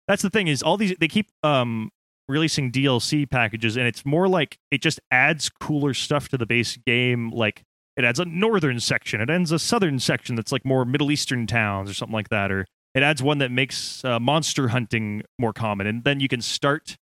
that's 0.07 0.21
the 0.21 0.30
thing 0.30 0.47
is 0.47 0.61
all 0.63 0.77
these 0.77 0.95
they 0.99 1.07
keep 1.07 1.30
um 1.43 1.91
releasing 2.27 2.71
DLC 2.71 3.30
packages, 3.30 3.77
and 3.77 3.88
it's 3.88 4.05
more 4.05 4.27
like 4.27 4.57
it 4.71 4.81
just 4.81 4.99
adds 5.11 5.49
cooler 5.49 5.93
stuff 5.93 6.30
to 6.30 6.38
the 6.38 6.45
base 6.45 6.77
game. 6.85 7.30
Like 7.30 7.63
it 7.97 8.03
adds 8.03 8.19
a 8.19 8.25
northern 8.25 8.80
section, 8.80 9.21
it 9.21 9.30
adds 9.30 9.51
a 9.51 9.59
southern 9.59 9.99
section 9.99 10.35
that's 10.35 10.51
like 10.51 10.65
more 10.65 10.85
Middle 10.85 11.11
Eastern 11.11 11.47
towns 11.47 11.89
or 11.89 11.93
something 11.93 12.13
like 12.13 12.30
that, 12.30 12.51
or 12.51 12.65
it 12.93 13.03
adds 13.03 13.21
one 13.21 13.38
that 13.39 13.51
makes 13.51 14.03
uh, 14.03 14.19
monster 14.19 14.69
hunting 14.69 15.23
more 15.39 15.53
common, 15.53 15.88
and 15.88 16.03
then 16.03 16.19
you 16.19 16.27
can 16.27 16.41
start 16.41 16.97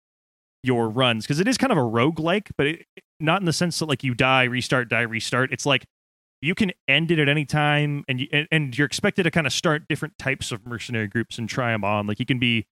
your 0.63 0.89
runs 0.89 1.25
because 1.25 1.39
it 1.39 1.47
is 1.47 1.57
kind 1.57 1.71
of 1.71 1.77
a 1.77 1.81
roguelike, 1.81 2.49
but 2.57 2.67
it, 2.67 2.85
not 3.19 3.41
in 3.41 3.45
the 3.45 3.53
sense 3.53 3.79
that 3.79 3.85
like 3.85 4.03
you 4.03 4.13
die, 4.13 4.43
restart, 4.43 4.89
die, 4.89 5.01
restart. 5.01 5.53
It's 5.53 5.65
like 5.65 5.85
you 6.41 6.55
can 6.55 6.71
end 6.87 7.11
it 7.11 7.19
at 7.19 7.29
any 7.29 7.45
time, 7.45 8.03
and 8.07 8.19
you 8.19 8.27
and, 8.31 8.47
and 8.51 8.77
you're 8.77 8.85
expected 8.85 9.23
to 9.23 9.31
kind 9.31 9.47
of 9.47 9.53
start 9.53 9.87
different 9.87 10.17
types 10.17 10.51
of 10.51 10.65
mercenary 10.65 11.07
groups 11.07 11.37
and 11.37 11.49
try 11.49 11.71
them 11.71 11.83
on. 11.83 12.07
Like 12.07 12.19
you 12.19 12.25
can 12.25 12.39
be 12.39 12.65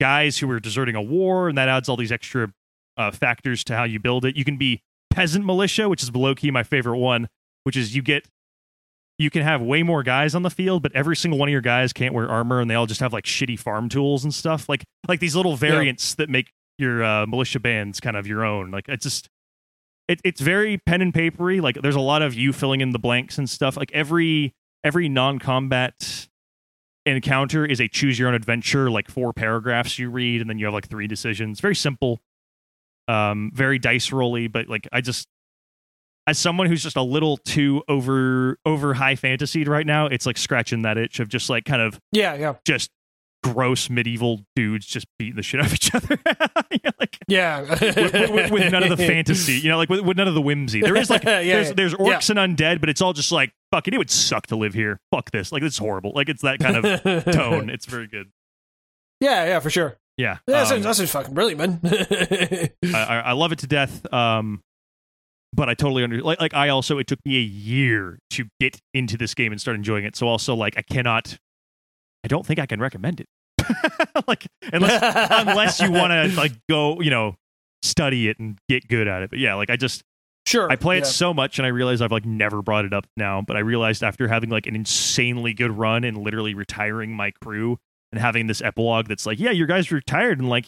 guys 0.00 0.38
who 0.38 0.50
are 0.50 0.60
deserting 0.60 0.94
a 0.94 1.02
war, 1.02 1.48
and 1.48 1.58
that 1.58 1.68
adds 1.68 1.88
all 1.88 1.96
these 1.96 2.12
extra 2.12 2.52
uh, 2.96 3.10
factors 3.10 3.64
to 3.64 3.76
how 3.76 3.84
you 3.84 3.98
build 3.98 4.24
it. 4.24 4.36
You 4.36 4.44
can 4.44 4.56
be 4.56 4.82
peasant 5.10 5.44
militia, 5.44 5.88
which 5.88 6.02
is 6.02 6.10
below 6.10 6.34
key 6.34 6.50
my 6.50 6.62
favorite 6.62 6.98
one, 6.98 7.28
which 7.64 7.76
is 7.76 7.94
you 7.94 8.02
get 8.02 8.26
you 9.18 9.28
can 9.28 9.42
have 9.42 9.60
way 9.60 9.82
more 9.82 10.02
guys 10.02 10.34
on 10.34 10.42
the 10.42 10.50
field, 10.50 10.82
but 10.82 10.92
every 10.94 11.14
single 11.14 11.38
one 11.38 11.48
of 11.48 11.52
your 11.52 11.60
guys 11.60 11.92
can't 11.92 12.14
wear 12.14 12.28
armor, 12.28 12.60
and 12.60 12.70
they 12.70 12.74
all 12.74 12.86
just 12.86 13.00
have 13.00 13.12
like 13.12 13.24
shitty 13.24 13.58
farm 13.58 13.88
tools 13.88 14.24
and 14.24 14.32
stuff. 14.32 14.68
Like 14.68 14.84
like 15.08 15.20
these 15.20 15.36
little 15.36 15.56
variants 15.56 16.14
that 16.14 16.30
make 16.30 16.52
your 16.78 17.04
uh, 17.04 17.26
militia 17.26 17.60
bands 17.60 18.00
kind 18.00 18.16
of 18.16 18.26
your 18.26 18.44
own. 18.44 18.70
Like 18.70 18.88
it's 18.88 19.04
just 19.04 19.28
it, 20.10 20.20
it's 20.24 20.40
very 20.40 20.76
pen 20.76 21.00
and 21.02 21.14
papery. 21.14 21.60
Like 21.60 21.80
there's 21.80 21.94
a 21.94 22.00
lot 22.00 22.20
of 22.20 22.34
you 22.34 22.52
filling 22.52 22.80
in 22.80 22.90
the 22.90 22.98
blanks 22.98 23.38
and 23.38 23.48
stuff. 23.48 23.76
Like 23.76 23.92
every 23.92 24.54
every 24.82 25.08
non-combat 25.08 26.28
encounter 27.06 27.64
is 27.64 27.80
a 27.80 27.86
choose 27.86 28.18
your 28.18 28.28
own 28.28 28.34
adventure. 28.34 28.90
Like 28.90 29.08
four 29.08 29.32
paragraphs 29.32 29.98
you 30.00 30.10
read, 30.10 30.40
and 30.40 30.50
then 30.50 30.58
you 30.58 30.66
have 30.66 30.74
like 30.74 30.88
three 30.88 31.06
decisions. 31.06 31.60
Very 31.60 31.76
simple, 31.76 32.20
um, 33.06 33.52
very 33.54 33.78
dice 33.78 34.10
rolly. 34.10 34.48
But 34.48 34.68
like 34.68 34.88
I 34.90 35.00
just 35.00 35.28
as 36.26 36.38
someone 36.38 36.66
who's 36.66 36.82
just 36.82 36.96
a 36.96 37.02
little 37.02 37.36
too 37.36 37.84
over 37.88 38.58
over 38.66 38.94
high 38.94 39.14
fantasied 39.14 39.68
right 39.68 39.86
now, 39.86 40.06
it's 40.06 40.26
like 40.26 40.38
scratching 40.38 40.82
that 40.82 40.98
itch 40.98 41.20
of 41.20 41.28
just 41.28 41.48
like 41.48 41.64
kind 41.64 41.82
of 41.82 42.00
yeah, 42.10 42.34
yeah, 42.34 42.54
just 42.66 42.90
gross 43.42 43.88
medieval 43.88 44.42
dudes 44.54 44.86
just 44.86 45.06
beating 45.18 45.36
the 45.36 45.42
shit 45.42 45.60
out 45.60 45.66
of 45.66 45.74
each 45.74 45.94
other. 45.94 46.18
You 46.72 46.78
know, 46.84 46.90
like 47.00 47.18
yeah. 47.26 47.60
with, 47.80 48.30
with- 48.30 48.50
with 48.52 48.70
none 48.72 48.84
of 48.84 48.90
the 48.90 48.96
fantasy, 48.96 49.54
you 49.54 49.68
know, 49.68 49.76
like 49.76 49.88
with, 49.88 50.00
with 50.02 50.16
none 50.16 50.28
of 50.28 50.34
the 50.34 50.40
whimsy. 50.40 50.80
There 50.80 50.96
is 50.96 51.10
like 51.10 51.24
Yeah, 51.24 51.42
there's 51.42 51.68
yeah. 51.68 51.74
there's 51.74 51.94
orcs 51.94 52.30
and 52.30 52.38
undead, 52.38 52.78
but 52.80 52.88
it's 52.88 53.00
all 53.00 53.12
just 53.12 53.32
like 53.32 53.52
fucking, 53.72 53.92
it 53.92 53.98
would 53.98 54.10
suck 54.10 54.46
to 54.48 54.56
live 54.56 54.72
here. 54.72 55.00
Fuck 55.10 55.30
this. 55.32 55.50
Like, 55.50 55.62
it's 55.64 55.78
horrible. 55.78 56.12
Like, 56.14 56.28
it's 56.28 56.42
that 56.42 56.60
kind 56.60 56.76
of 56.76 57.24
tone. 57.24 57.70
It's 57.70 57.86
very 57.86 58.06
good. 58.06 58.30
Yeah, 59.20 59.46
yeah, 59.46 59.58
for 59.60 59.68
sure. 59.70 59.96
Yeah. 60.16 60.38
Yeah, 60.46 60.54
that, 60.54 60.60
um, 60.62 60.66
sounds, 60.66 60.84
that 60.84 60.96
sounds 60.96 61.10
fucking 61.10 61.34
brilliant, 61.34 61.58
man. 61.58 61.80
I, 61.82 62.70
I, 62.94 63.18
I 63.20 63.32
love 63.32 63.50
it 63.52 63.58
to 63.60 63.66
death. 63.66 64.12
Um, 64.12 64.62
but 65.52 65.68
I 65.68 65.74
totally 65.74 66.04
under 66.04 66.20
like 66.22 66.40
like 66.40 66.54
I 66.54 66.68
also 66.68 66.98
it 66.98 67.08
took 67.08 67.18
me 67.24 67.36
a 67.36 67.40
year 67.40 68.20
to 68.30 68.44
get 68.60 68.80
into 68.94 69.16
this 69.16 69.34
game 69.34 69.50
and 69.50 69.60
start 69.60 69.74
enjoying 69.76 70.04
it. 70.04 70.14
So 70.14 70.28
also 70.28 70.54
like 70.54 70.74
I 70.76 70.82
cannot, 70.82 71.38
I 72.24 72.28
don't 72.28 72.44
think 72.44 72.58
I 72.58 72.66
can 72.66 72.80
recommend 72.80 73.20
it. 73.20 73.28
like 74.26 74.46
unless 74.72 75.00
unless 75.30 75.80
you 75.80 75.90
want 75.90 76.10
to 76.12 76.36
like 76.40 76.52
go 76.68 77.00
you 77.00 77.10
know 77.10 77.36
study 77.82 78.28
it 78.28 78.38
and 78.38 78.58
get 78.68 78.88
good 78.88 79.08
at 79.08 79.22
it. 79.22 79.30
But 79.30 79.38
yeah, 79.38 79.54
like 79.54 79.70
I 79.70 79.76
just 79.76 80.02
sure. 80.46 80.70
I 80.70 80.76
play 80.76 80.96
it 80.98 81.04
yeah. 81.04 81.10
so 81.10 81.34
much 81.34 81.58
and 81.58 81.66
I 81.66 81.68
realize 81.68 82.00
I've 82.00 82.12
like 82.12 82.24
never 82.24 82.62
brought 82.62 82.84
it 82.84 82.92
up 82.92 83.06
now. 83.16 83.42
But 83.42 83.56
I 83.56 83.60
realized 83.60 84.02
after 84.02 84.28
having 84.28 84.50
like 84.50 84.66
an 84.66 84.74
insanely 84.74 85.54
good 85.54 85.72
run 85.72 86.04
and 86.04 86.18
literally 86.18 86.54
retiring 86.54 87.12
my 87.12 87.30
crew 87.42 87.78
and 88.12 88.20
having 88.20 88.46
this 88.46 88.60
epilogue 88.60 89.06
that's 89.06 89.26
like 89.26 89.38
yeah 89.38 89.50
your 89.50 89.66
guys 89.66 89.92
retired 89.92 90.38
and 90.38 90.48
like 90.48 90.66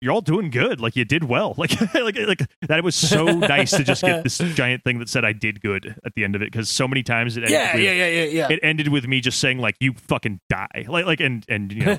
you're 0.00 0.12
all 0.12 0.20
doing 0.20 0.50
good. 0.50 0.80
Like 0.80 0.96
you 0.96 1.04
did 1.04 1.24
well. 1.24 1.54
Like 1.58 1.78
like 1.94 2.16
like 2.18 2.48
that. 2.68 2.78
It 2.78 2.84
was 2.84 2.94
so 2.94 3.24
nice 3.38 3.70
to 3.72 3.84
just 3.84 4.02
get 4.02 4.24
this 4.24 4.38
giant 4.54 4.82
thing 4.84 4.98
that 4.98 5.08
said 5.08 5.24
I 5.24 5.32
did 5.32 5.60
good 5.60 5.94
at 6.04 6.14
the 6.14 6.24
end 6.24 6.34
of 6.34 6.42
it 6.42 6.50
because 6.50 6.68
so 6.68 6.88
many 6.88 7.02
times 7.02 7.36
it 7.36 7.40
ended 7.40 7.52
Yeah, 7.52 7.74
with, 7.74 7.82
yeah, 7.84 7.92
yeah, 7.92 8.06
yeah, 8.06 8.24
yeah. 8.24 8.48
it 8.50 8.60
ended 8.62 8.88
with 8.88 9.06
me 9.06 9.20
just 9.20 9.38
saying 9.40 9.58
like 9.58 9.76
you 9.80 9.92
fucking 9.94 10.40
die. 10.48 10.86
Like 10.88 11.04
like 11.06 11.20
and 11.20 11.44
and 11.48 11.70
you 11.72 11.84
know 11.84 11.96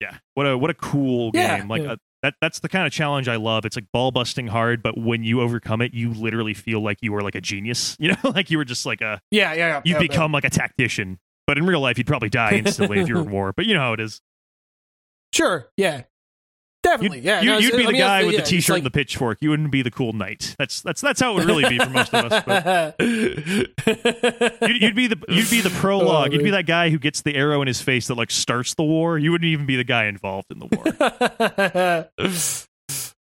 yeah 0.00 0.18
what 0.34 0.44
a 0.46 0.56
what 0.58 0.70
a 0.70 0.74
cool 0.74 1.30
Yeah, 1.34 1.58
game. 1.58 1.68
Like 1.68 1.82
yeah. 1.82 1.92
uh, 1.92 1.96
that 2.22 2.34
that's 2.40 2.60
the 2.60 2.68
kind 2.68 2.86
of 2.86 2.92
challenge 2.92 3.28
I 3.28 3.36
love. 3.36 3.64
It's 3.64 3.76
like 3.76 3.86
ball 3.92 4.10
busting 4.10 4.48
hard, 4.48 4.82
but 4.82 4.98
when 4.98 5.22
you 5.22 5.40
overcome 5.40 5.80
it, 5.82 5.92
you 5.94 6.12
literally 6.12 6.54
feel 6.54 6.80
like 6.82 6.98
you 7.02 7.12
were 7.12 7.22
like 7.22 7.34
a 7.34 7.40
genius. 7.40 7.96
You 7.98 8.12
know, 8.12 8.16
like 8.24 8.50
you 8.50 8.58
were 8.58 8.64
just 8.64 8.86
like 8.86 9.00
a 9.00 9.20
yeah, 9.30 9.52
yeah, 9.52 9.68
yeah. 9.68 9.82
you 9.84 9.98
become 9.98 10.32
like 10.32 10.44
a 10.44 10.50
tactician. 10.50 11.18
But 11.46 11.58
in 11.58 11.66
real 11.66 11.80
life, 11.80 11.96
you'd 11.96 12.08
probably 12.08 12.28
die 12.28 12.54
instantly 12.54 12.98
if 13.00 13.08
you 13.08 13.14
were 13.14 13.22
in 13.22 13.30
war. 13.30 13.52
But 13.56 13.66
you 13.66 13.74
know 13.74 13.80
how 13.80 13.92
it 13.92 14.00
is. 14.00 14.20
Sure, 15.36 15.68
yeah. 15.76 15.96
You'd, 15.96 16.04
Definitely, 16.82 17.20
yeah. 17.20 17.40
you, 17.40 17.50
no, 17.50 17.56
would 17.56 17.62
be 17.62 17.72
I 17.82 17.86
the 17.86 17.92
mean, 17.92 18.00
guy 18.00 18.24
with 18.24 18.34
yeah, 18.34 18.40
the 18.42 18.46
t-shirt 18.46 18.74
like- 18.74 18.78
and 18.78 18.86
the 18.86 18.92
pitchfork. 18.92 19.38
You 19.40 19.50
wouldn't 19.50 19.72
be 19.72 19.82
the 19.82 19.90
cool 19.90 20.12
knight. 20.12 20.54
That's 20.56 20.82
that's 20.82 21.00
that's 21.00 21.20
how 21.20 21.32
it 21.32 21.34
would 21.34 21.44
really 21.46 21.68
be 21.68 21.78
for 21.78 21.90
most 21.90 22.14
of 22.14 22.32
us. 22.32 22.44
But 22.46 22.94
you'd, 23.00 24.82
you'd 24.82 24.94
be 24.94 25.08
the 25.08 25.16
you'd 25.28 25.50
be 25.50 25.62
the 25.62 25.74
prologue. 25.80 26.28
Oh, 26.30 26.32
you'd 26.32 26.44
be 26.44 26.50
oh, 26.50 26.52
that 26.52 26.66
guy 26.66 26.90
who 26.90 27.00
gets 27.00 27.22
the 27.22 27.34
arrow 27.34 27.60
in 27.60 27.66
his 27.66 27.82
face 27.82 28.06
that 28.06 28.14
like 28.14 28.30
starts 28.30 28.74
the 28.74 28.84
war. 28.84 29.18
You 29.18 29.32
wouldn't 29.32 29.48
even 29.48 29.66
be 29.66 29.74
the 29.74 29.82
guy 29.82 30.04
involved 30.04 30.46
in 30.52 30.60
the 30.60 30.66
war. 30.66 30.84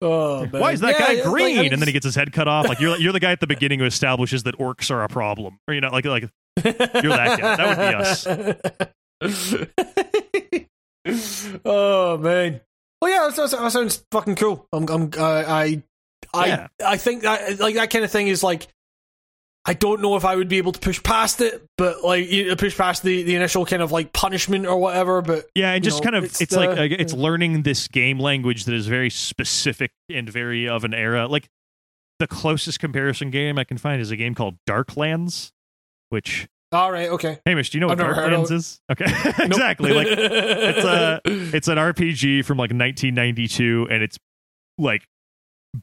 oh, 0.00 0.46
man. 0.46 0.58
Why 0.58 0.72
is 0.72 0.80
that 0.80 0.92
Yeah, 0.92 0.98
guy 0.98 1.12
yeah, 1.12 1.24
like, 1.24 1.30
green? 1.30 1.58
I 1.58 1.62
mean, 1.62 1.74
and 1.74 1.82
then 1.82 1.88
he 1.88 1.92
gets 1.92 2.06
his 2.06 2.14
head 2.14 2.32
cut 2.32 2.48
off. 2.48 2.66
Like 2.66 2.80
you're 2.80 2.96
you're 2.96 3.12
the 3.12 3.20
guy 3.20 3.32
at 3.32 3.40
the 3.40 3.46
beginning 3.46 3.80
who 3.80 3.84
establishes 3.84 4.44
that 4.44 4.56
orcs 4.58 4.90
are 4.90 5.04
a 5.04 5.08
problem. 5.08 5.58
Or 5.68 5.74
you 5.74 5.82
know, 5.82 5.90
like 5.90 6.06
like 6.06 6.30
you're 6.64 6.72
that 6.72 7.38
guy. 7.38 7.56
That 7.56 7.68
would 7.68 7.76
be 7.76 7.94
us. 7.94 8.26
oh 11.64 12.18
man. 12.18 12.60
Well, 13.00 13.10
yeah, 13.10 13.26
that 13.26 13.34
sounds, 13.34 13.52
that 13.52 13.72
sounds 13.72 14.04
fucking 14.10 14.36
cool. 14.36 14.66
I'm, 14.72 14.88
I'm, 14.88 15.10
uh, 15.16 15.44
I, 15.46 15.82
I, 16.34 16.46
Yeah. 16.46 16.68
I 16.84 16.96
think 16.96 17.22
that 17.22 17.58
like 17.58 17.76
that 17.76 17.90
kind 17.90 18.04
of 18.04 18.10
thing 18.10 18.28
is 18.28 18.42
like. 18.42 18.68
I 19.66 19.74
don't 19.74 20.00
know 20.00 20.16
if 20.16 20.24
I 20.24 20.36
would 20.36 20.48
be 20.48 20.56
able 20.56 20.72
to 20.72 20.80
push 20.80 21.02
past 21.02 21.42
it, 21.42 21.62
but 21.76 22.02
like 22.02 22.30
you 22.30 22.48
know, 22.48 22.56
push 22.56 22.74
past 22.74 23.02
the, 23.02 23.22
the 23.24 23.34
initial 23.36 23.66
kind 23.66 23.82
of 23.82 23.92
like 23.92 24.10
punishment 24.10 24.64
or 24.64 24.78
whatever. 24.78 25.20
But 25.20 25.50
Yeah, 25.54 25.72
and 25.72 25.84
just 25.84 25.98
know, 25.98 26.04
kind 26.04 26.16
of 26.16 26.24
it's 26.24 26.40
it's, 26.40 26.56
like 26.56 26.70
uh, 26.70 26.88
it's 26.88 27.12
learning 27.12 27.62
this 27.62 27.86
game 27.86 28.18
language 28.18 28.64
that 28.64 28.74
is 28.74 28.86
very 28.86 29.10
specific 29.10 29.92
and 30.08 30.26
very 30.30 30.66
of 30.66 30.84
an 30.84 30.94
era. 30.94 31.28
Like 31.28 31.50
the 32.20 32.26
closest 32.26 32.80
comparison 32.80 33.30
game 33.30 33.58
I 33.58 33.64
can 33.64 33.76
find 33.76 34.00
is 34.00 34.10
a 34.10 34.16
game 34.16 34.34
called 34.34 34.56
Darklands, 34.66 35.52
which 36.08 36.48
all 36.72 36.92
right, 36.92 37.08
okay, 37.10 37.38
Hamish, 37.46 37.70
do 37.70 37.78
you 37.78 37.80
know 37.80 37.88
what 37.88 38.00
I've 38.00 38.14
heard 38.14 38.32
Darklands 38.32 38.52
is? 38.52 38.80
Okay, 38.90 39.04
exactly. 39.44 39.92
Like 39.92 40.06
it's 40.08 40.84
a 40.84 41.20
it's 41.24 41.68
an 41.68 41.78
RPG 41.78 42.44
from 42.44 42.58
like 42.58 42.70
1992, 42.70 43.88
and 43.90 44.02
it's 44.02 44.18
like 44.78 45.04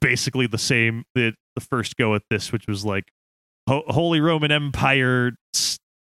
basically 0.02 0.48
the 0.48 0.58
same 0.58 1.04
that 1.16 1.34
the 1.56 1.62
first 1.62 1.98
go 1.98 2.16
at 2.16 2.22
this, 2.30 2.52
which 2.52 2.68
was 2.68 2.86
like 2.86 3.06
Ho- 3.70 3.84
Holy 3.88 4.22
Roman 4.22 4.52
Empire. 4.52 5.34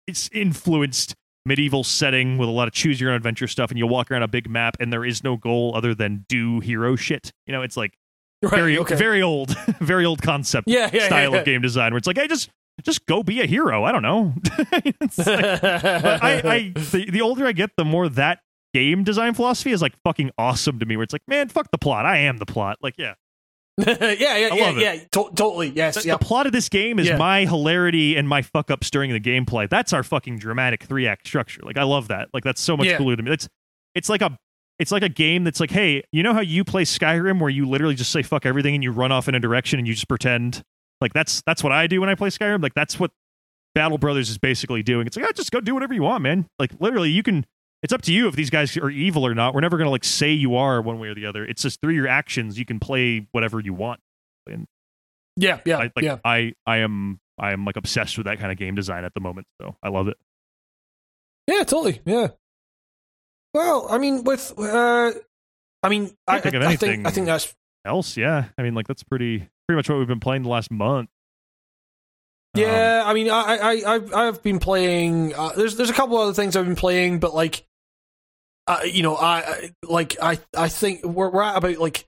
It's 0.08 0.30
influenced 0.32 1.14
medieval 1.44 1.82
setting 1.84 2.38
with 2.38 2.48
a 2.48 2.52
lot 2.52 2.68
of 2.68 2.74
choose 2.74 3.00
your 3.00 3.10
own 3.10 3.16
adventure 3.16 3.48
stuff, 3.48 3.70
and 3.70 3.78
you'll 3.78 3.88
walk 3.88 4.10
around 4.10 4.22
a 4.22 4.28
big 4.28 4.48
map, 4.48 4.76
and 4.78 4.92
there 4.92 5.04
is 5.04 5.24
no 5.24 5.36
goal 5.36 5.72
other 5.74 5.94
than 5.94 6.24
do 6.28 6.60
hero 6.60 6.94
shit. 6.96 7.32
You 7.46 7.52
know, 7.52 7.62
it's 7.62 7.76
like 7.76 7.94
Right, 8.42 8.52
very 8.52 8.78
okay. 8.78 8.94
very 8.96 9.22
old, 9.22 9.56
very 9.80 10.04
old 10.04 10.20
concept 10.22 10.68
Yeah, 10.68 10.90
yeah, 10.92 11.06
style 11.06 11.32
yeah, 11.32 11.38
of 11.38 11.44
game 11.44 11.62
design, 11.62 11.92
where 11.92 11.98
it's 11.98 12.06
like, 12.06 12.18
hey, 12.18 12.28
just 12.28 12.50
just 12.82 13.06
go 13.06 13.22
be 13.22 13.40
a 13.40 13.46
hero. 13.46 13.84
I 13.84 13.92
don't 13.92 14.02
know. 14.02 14.34
Like- 14.72 14.96
but 15.16 16.22
I, 16.22 16.42
I 16.44 16.72
the, 16.74 17.06
the 17.10 17.20
older 17.20 17.46
I 17.46 17.52
get, 17.52 17.70
the 17.76 17.84
more 17.84 18.08
that 18.10 18.40
game 18.74 19.04
design 19.04 19.34
philosophy 19.34 19.72
is 19.72 19.80
like 19.82 19.94
fucking 20.04 20.30
awesome 20.38 20.78
to 20.80 20.86
me. 20.86 20.96
Where 20.96 21.04
it's 21.04 21.12
like, 21.12 21.22
man, 21.26 21.48
fuck 21.48 21.70
the 21.70 21.78
plot. 21.78 22.04
I 22.06 22.18
am 22.18 22.36
the 22.38 22.46
plot. 22.46 22.78
Like, 22.82 22.94
yeah, 22.98 23.14
yeah, 23.78 23.94
yeah, 24.10 24.36
yeah, 24.54 24.70
yeah, 24.70 24.94
to- 25.12 25.30
totally, 25.34 25.68
yes, 25.70 25.94
the, 26.02 26.08
yeah. 26.08 26.16
the 26.16 26.24
plot 26.24 26.46
of 26.46 26.52
this 26.52 26.68
game 26.68 26.98
is 26.98 27.08
Yeah. 27.08 27.16
my 27.16 27.44
hilarity 27.44 28.16
and 28.16 28.28
my 28.28 28.42
fuck 28.42 28.70
ups 28.70 28.90
during 28.90 29.12
the 29.12 29.20
gameplay. 29.20 29.68
That's 29.68 29.92
our 29.92 30.02
fucking 30.02 30.38
dramatic 30.38 30.84
three 30.84 31.06
act 31.06 31.26
structure. 31.26 31.60
Like, 31.62 31.76
I 31.78 31.82
love 31.84 32.08
that. 32.08 32.28
Like, 32.34 32.44
that's 32.44 32.60
so 32.60 32.76
much 32.76 32.86
Yeah. 32.88 32.98
cooler 32.98 33.16
to 33.16 33.22
me. 33.22 33.30
It's 33.32 33.48
it's 33.94 34.08
like 34.08 34.22
a 34.22 34.36
it's 34.78 34.92
like 34.92 35.02
a 35.02 35.08
game 35.08 35.44
that's 35.44 35.60
like, 35.60 35.70
hey, 35.70 36.02
you 36.12 36.22
know 36.22 36.34
how 36.34 36.40
you 36.40 36.62
play 36.64 36.82
Skyrim 36.84 37.40
where 37.40 37.48
you 37.48 37.66
literally 37.66 37.94
just 37.94 38.12
say 38.12 38.22
fuck 38.22 38.44
everything 38.44 38.74
and 38.74 38.84
you 38.84 38.92
run 38.92 39.10
off 39.10 39.26
in 39.28 39.34
a 39.34 39.40
direction 39.40 39.78
and 39.78 39.88
you 39.88 39.94
just 39.94 40.08
pretend. 40.08 40.62
Like 41.00 41.12
that's 41.12 41.42
that's 41.46 41.62
what 41.62 41.72
I 41.72 41.86
do 41.86 42.00
when 42.00 42.08
I 42.08 42.14
play 42.14 42.30
Skyrim. 42.30 42.62
Like 42.62 42.74
that's 42.74 42.98
what 42.98 43.10
Battle 43.74 43.98
Brothers 43.98 44.30
is 44.30 44.38
basically 44.38 44.82
doing. 44.82 45.06
It's 45.06 45.16
like, 45.16 45.26
oh, 45.26 45.32
just 45.32 45.50
go 45.50 45.60
do 45.60 45.74
whatever 45.74 45.94
you 45.94 46.02
want, 46.02 46.22
man. 46.22 46.46
Like 46.58 46.72
literally, 46.80 47.10
you 47.10 47.22
can. 47.22 47.44
It's 47.82 47.92
up 47.92 48.02
to 48.02 48.12
you 48.12 48.26
if 48.26 48.34
these 48.34 48.50
guys 48.50 48.76
are 48.78 48.90
evil 48.90 49.26
or 49.26 49.34
not. 49.34 49.54
We're 49.54 49.60
never 49.60 49.76
gonna 49.76 49.90
like 49.90 50.04
say 50.04 50.32
you 50.32 50.56
are 50.56 50.80
one 50.80 50.98
way 50.98 51.08
or 51.08 51.14
the 51.14 51.26
other. 51.26 51.44
It's 51.44 51.62
just 51.62 51.80
through 51.80 51.94
your 51.94 52.08
actions 52.08 52.58
you 52.58 52.64
can 52.64 52.80
play 52.80 53.28
whatever 53.32 53.60
you 53.60 53.74
want. 53.74 54.00
And 54.50 54.66
yeah, 55.36 55.60
yeah, 55.64 55.78
I, 55.78 55.82
like 55.94 56.04
yeah. 56.04 56.18
I 56.24 56.54
I 56.66 56.78
am 56.78 57.20
I 57.38 57.52
am 57.52 57.64
like 57.64 57.76
obsessed 57.76 58.16
with 58.16 58.26
that 58.26 58.38
kind 58.38 58.50
of 58.50 58.58
game 58.58 58.74
design 58.74 59.04
at 59.04 59.12
the 59.14 59.20
moment. 59.20 59.46
So 59.60 59.76
I 59.82 59.90
love 59.90 60.08
it. 60.08 60.16
Yeah, 61.46 61.62
totally. 61.64 62.00
Yeah. 62.06 62.28
Well, 63.52 63.86
I 63.90 63.98
mean, 63.98 64.24
with 64.24 64.54
uh, 64.58 65.12
I 65.82 65.88
mean, 65.88 66.12
I, 66.26 66.40
Can't 66.40 66.52
think 66.52 66.64
I 66.64 66.76
think 66.76 67.06
I 67.06 67.10
think 67.10 67.26
that's 67.26 67.54
Else, 67.86 68.16
yeah. 68.16 68.46
I 68.58 68.62
mean, 68.62 68.74
like 68.74 68.88
that's 68.88 69.04
pretty 69.04 69.48
pretty 69.66 69.76
much 69.78 69.88
what 69.88 69.98
we've 69.98 70.08
been 70.08 70.20
playing 70.20 70.42
the 70.42 70.48
last 70.48 70.70
month. 70.70 71.08
Um, 72.54 72.62
yeah. 72.62 73.02
I 73.04 73.12
mean, 73.14 73.30
I 73.30 73.56
I 73.56 73.94
I've 73.94 74.14
I've 74.14 74.42
been 74.42 74.58
playing. 74.58 75.34
Uh, 75.34 75.50
there's 75.56 75.76
there's 75.76 75.90
a 75.90 75.94
couple 75.94 76.16
other 76.18 76.32
things 76.32 76.56
I've 76.56 76.64
been 76.66 76.76
playing, 76.76 77.18
but 77.20 77.34
like, 77.34 77.66
uh, 78.66 78.80
you 78.84 79.02
know, 79.02 79.14
I 79.16 79.38
I- 79.38 79.70
like 79.82 80.16
I 80.22 80.38
I 80.56 80.68
think 80.68 81.04
we're 81.04 81.30
we're 81.30 81.42
at 81.42 81.56
about 81.56 81.78
like 81.78 82.06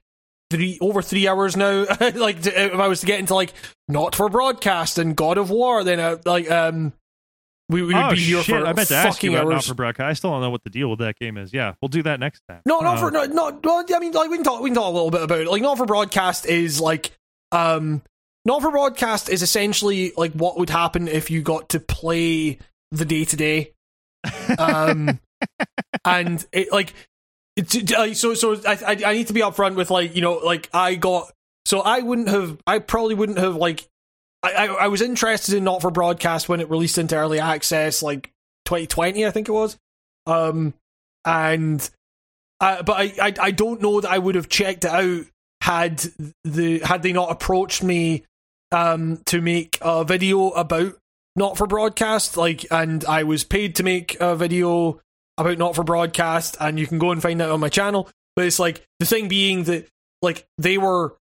three 0.49 0.77
over 0.81 1.01
three 1.01 1.27
hours 1.27 1.55
now. 1.55 1.85
like, 2.15 2.41
to, 2.43 2.63
if 2.65 2.73
I 2.79 2.87
was 2.87 3.01
to 3.01 3.05
get 3.05 3.19
into 3.19 3.35
like 3.35 3.53
not 3.87 4.15
for 4.15 4.29
broadcast 4.29 4.97
and 4.97 5.15
God 5.15 5.37
of 5.37 5.49
War, 5.49 5.83
then 5.83 5.99
uh, 5.99 6.17
like 6.25 6.49
um. 6.49 6.93
We, 7.71 7.83
we 7.83 7.93
would 7.93 7.95
oh 8.03 8.09
be 8.09 8.15
here 8.17 8.41
shit! 8.41 8.55
for 8.61 8.65
I 8.65 8.73
meant 8.73 8.87
to 8.87 8.95
ask 8.95 9.21
you 9.21 9.29
fucking 9.29 9.35
about 9.35 9.49
not 9.49 9.53
hours. 9.57 9.67
for 9.67 9.75
broadcast. 9.75 10.09
I 10.09 10.13
still 10.13 10.31
don't 10.31 10.41
know 10.41 10.49
what 10.49 10.63
the 10.63 10.71
deal 10.71 10.89
with 10.89 10.97
that 11.01 11.19
game 11.19 11.37
is. 11.37 11.53
Yeah, 11.53 11.75
we'll 11.79 11.89
do 11.89 12.01
that 12.01 12.19
next 12.19 12.41
time. 12.49 12.61
No, 12.65 12.79
not 12.79 12.97
Uh, 12.97 12.99
for 12.99 13.11
no, 13.11 13.25
not. 13.25 13.63
Well, 13.63 13.85
I 13.93 13.99
mean, 13.99 14.11
like 14.11 14.27
we 14.31 14.37
can 14.37 14.43
talk. 14.43 14.63
We 14.63 14.71
can 14.71 14.75
talk 14.75 14.87
a 14.89 14.95
little 14.95 15.11
bit 15.11 15.21
about 15.21 15.41
it. 15.41 15.47
Like, 15.47 15.61
not 15.61 15.77
for 15.77 15.85
broadcast 15.85 16.47
is 16.47 16.81
like, 16.81 17.11
um, 17.51 18.01
not 18.45 18.61
for 18.61 18.71
broadcast 18.71 19.29
is 19.29 19.41
essentially 19.41 20.13
like 20.17 20.33
what 20.33 20.57
would 20.57 20.69
happen 20.69 21.07
if 21.07 21.29
you 21.29 21.41
got 21.41 21.69
to 21.69 21.79
play 21.79 22.59
the 22.91 23.05
day 23.05 23.25
to 23.25 23.35
day, 23.35 23.73
um, 24.57 25.19
and 26.05 26.45
it 26.51 26.71
like, 26.71 26.93
uh, 27.57 28.13
so 28.13 28.33
so. 28.33 28.55
I, 28.65 28.77
I 28.85 28.97
I 29.05 29.13
need 29.13 29.27
to 29.27 29.33
be 29.33 29.41
upfront 29.41 29.75
with 29.75 29.91
like 29.91 30.15
you 30.15 30.21
know 30.21 30.35
like 30.37 30.69
I 30.73 30.95
got 30.95 31.31
so 31.65 31.81
I 31.81 31.99
wouldn't 31.99 32.29
have 32.29 32.57
I 32.65 32.79
probably 32.79 33.15
wouldn't 33.15 33.37
have 33.37 33.55
like 33.55 33.87
I 34.41 34.51
I, 34.51 34.65
I 34.65 34.87
was 34.87 35.01
interested 35.01 35.55
in 35.55 35.63
not 35.63 35.81
for 35.81 35.91
broadcast 35.91 36.49
when 36.49 36.61
it 36.61 36.69
released 36.69 36.97
into 36.97 37.15
early 37.15 37.39
access 37.39 38.01
like 38.01 38.31
2020 38.65 39.25
I 39.25 39.31
think 39.31 39.49
it 39.49 39.53
was, 39.53 39.77
um, 40.25 40.73
and 41.25 41.87
uh, 42.61 42.83
but 42.83 42.93
I, 42.97 43.13
I 43.21 43.33
I 43.39 43.51
don't 43.51 43.81
know 43.81 44.01
that 44.01 44.11
I 44.11 44.17
would 44.17 44.35
have 44.35 44.49
checked 44.49 44.85
it 44.85 44.91
out 44.91 45.25
had 45.61 46.03
the 46.43 46.79
had 46.79 47.03
they 47.03 47.13
not 47.13 47.31
approached 47.31 47.83
me 47.83 48.23
um 48.71 49.17
to 49.25 49.41
make 49.41 49.77
a 49.81 50.03
video 50.03 50.49
about 50.49 50.95
not 51.35 51.57
for 51.57 51.67
broadcast 51.67 52.37
like 52.37 52.65
and 52.71 53.05
I 53.05 53.23
was 53.23 53.43
paid 53.43 53.75
to 53.75 53.83
make 53.83 54.17
a 54.19 54.35
video 54.35 54.99
about 55.37 55.57
not 55.57 55.75
for 55.75 55.83
broadcast 55.83 56.57
and 56.59 56.79
you 56.79 56.87
can 56.87 56.99
go 56.99 57.11
and 57.11 57.21
find 57.21 57.39
that 57.39 57.49
on 57.49 57.59
my 57.59 57.69
channel 57.69 58.09
but 58.35 58.45
it's 58.45 58.59
like 58.59 58.83
the 58.99 59.05
thing 59.05 59.27
being 59.27 59.63
that 59.65 59.87
like 60.21 60.45
they 60.57 60.77
were 60.77 61.15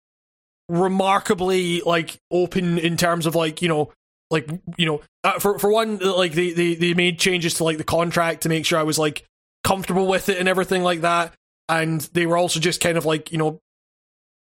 remarkably 0.70 1.82
like 1.82 2.18
open 2.32 2.78
in 2.78 2.98
terms 2.98 3.26
of 3.26 3.36
like 3.36 3.62
you 3.62 3.68
know 3.68 3.92
like 4.32 4.50
you 4.78 4.86
know 4.86 5.02
uh, 5.24 5.40
for 5.40 5.60
for 5.60 5.72
one 5.72 5.98
like 5.98 6.34
they, 6.34 6.52
they 6.52 6.76
they 6.76 6.94
made 6.94 7.20
changes 7.20 7.56
to 7.56 7.64
like 7.64 7.78
the 7.78 7.84
contract 7.84 8.44
to 8.44 8.50
make 8.50 8.66
sure 8.66 8.80
I 8.80 8.84
was 8.84 8.98
like 8.98 9.26
comfortable 9.64 10.08
with 10.08 10.30
it 10.30 10.40
and 10.40 10.48
everything 10.48 10.84
like 10.84 11.02
that 11.02 11.34
and 11.70 12.02
they 12.14 12.26
were 12.26 12.38
also 12.38 12.60
just 12.60 12.82
kind 12.82 12.98
of 12.98 13.06
like 13.06 13.32
you 13.32 13.38
know 13.38 13.60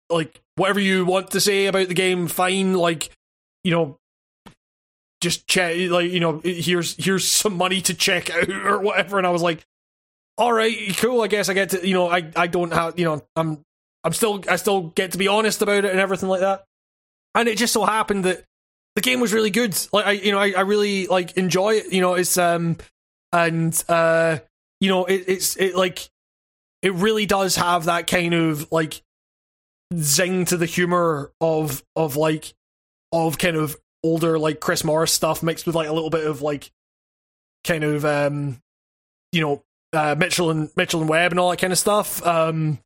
like 0.09 0.41
whatever 0.55 0.79
you 0.79 1.05
want 1.05 1.31
to 1.31 1.39
say 1.39 1.65
about 1.67 1.87
the 1.87 1.93
game 1.93 2.27
fine 2.27 2.73
like 2.73 3.11
you 3.63 3.71
know 3.71 3.97
just 5.21 5.47
check 5.47 5.75
like 5.89 6.11
you 6.11 6.19
know 6.19 6.41
here's 6.43 6.95
here's 7.03 7.27
some 7.27 7.57
money 7.57 7.81
to 7.81 7.93
check 7.93 8.29
out 8.33 8.49
or 8.49 8.79
whatever. 8.79 9.17
And 9.17 9.27
i 9.27 9.31
was 9.31 9.41
like 9.41 9.65
all 10.37 10.53
right 10.53 10.95
cool 10.97 11.21
i 11.21 11.27
guess 11.27 11.49
i 11.49 11.53
get 11.53 11.71
to 11.71 11.87
you 11.87 11.93
know 11.93 12.09
i 12.09 12.29
i 12.35 12.47
don't 12.47 12.71
have 12.71 12.97
you 12.99 13.05
know 13.05 13.23
i'm 13.35 13.63
i'm 14.03 14.13
still 14.13 14.43
i 14.49 14.55
still 14.55 14.89
get 14.89 15.11
to 15.13 15.17
be 15.17 15.27
honest 15.27 15.61
about 15.61 15.85
it 15.85 15.91
and 15.91 15.99
everything 15.99 16.29
like 16.29 16.41
that. 16.41 16.63
And 17.35 17.47
it 17.47 17.57
just 17.57 17.73
so 17.73 17.85
happened 17.85 18.25
that 18.25 18.43
the 18.95 19.01
game 19.01 19.19
was 19.19 19.33
really 19.33 19.51
good. 19.51 19.77
Like 19.91 20.05
i 20.05 20.11
you 20.11 20.31
know 20.31 20.39
i, 20.39 20.51
I 20.51 20.61
really 20.61 21.07
like 21.07 21.37
enjoy 21.37 21.75
it 21.75 21.91
you 21.91 22.01
know 22.01 22.13
it's 22.13 22.37
um 22.37 22.77
and 23.33 23.83
uh 23.89 24.39
you 24.79 24.89
know 24.89 25.05
it, 25.05 25.25
it's 25.27 25.55
it 25.57 25.75
like 25.75 26.09
it 26.81 26.93
really 26.93 27.25
does 27.25 27.55
have 27.55 27.85
that 27.85 28.05
kind 28.07 28.33
of 28.33 28.71
like 28.71 29.01
zing 29.95 30.45
to 30.45 30.57
the 30.57 30.65
humor 30.65 31.31
of 31.39 31.83
of 31.95 32.15
like 32.15 32.53
of 33.11 33.37
kind 33.37 33.55
of 33.55 33.77
older 34.03 34.37
like 34.37 34.59
Chris 34.59 34.83
Morris 34.83 35.11
stuff 35.11 35.41
mixed 35.41 35.65
with 35.65 35.75
like 35.75 35.87
a 35.87 35.93
little 35.93 36.09
bit 36.09 36.25
of 36.25 36.41
like 36.41 36.71
kind 37.63 37.83
of 37.83 38.05
um 38.05 38.61
you 39.31 39.41
know 39.41 39.63
uh 39.93 40.15
Mitchell 40.17 40.51
and 40.51 40.69
Mitchell 40.75 41.01
and 41.01 41.09
Webb 41.09 41.31
and 41.31 41.39
all 41.39 41.49
that 41.49 41.59
kind 41.59 41.73
of 41.73 41.79
stuff. 41.79 42.25
Um 42.25 42.79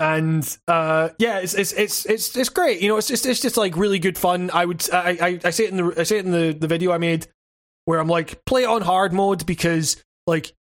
and 0.00 0.58
uh 0.66 1.10
yeah 1.18 1.38
it's 1.38 1.54
it's 1.54 1.72
it's 1.72 2.06
it's, 2.06 2.36
it's 2.36 2.48
great. 2.48 2.80
You 2.80 2.88
know 2.88 2.96
it's 2.96 3.08
just 3.08 3.26
it's 3.26 3.40
just 3.40 3.56
like 3.56 3.76
really 3.76 3.98
good 3.98 4.18
fun. 4.18 4.50
I 4.52 4.64
would 4.64 4.88
I 4.92 5.18
I, 5.20 5.40
I 5.44 5.50
say 5.50 5.64
it 5.64 5.70
in 5.70 5.76
the 5.76 5.94
I 5.98 6.02
say 6.04 6.18
it 6.18 6.24
in 6.24 6.32
the 6.32 6.52
the 6.52 6.68
video 6.68 6.92
I 6.92 6.98
made 6.98 7.26
where 7.84 7.98
I'm 7.98 8.08
like 8.08 8.44
play 8.44 8.62
it 8.62 8.68
on 8.68 8.82
hard 8.82 9.12
mode 9.12 9.46
because 9.46 10.02
like 10.26 10.52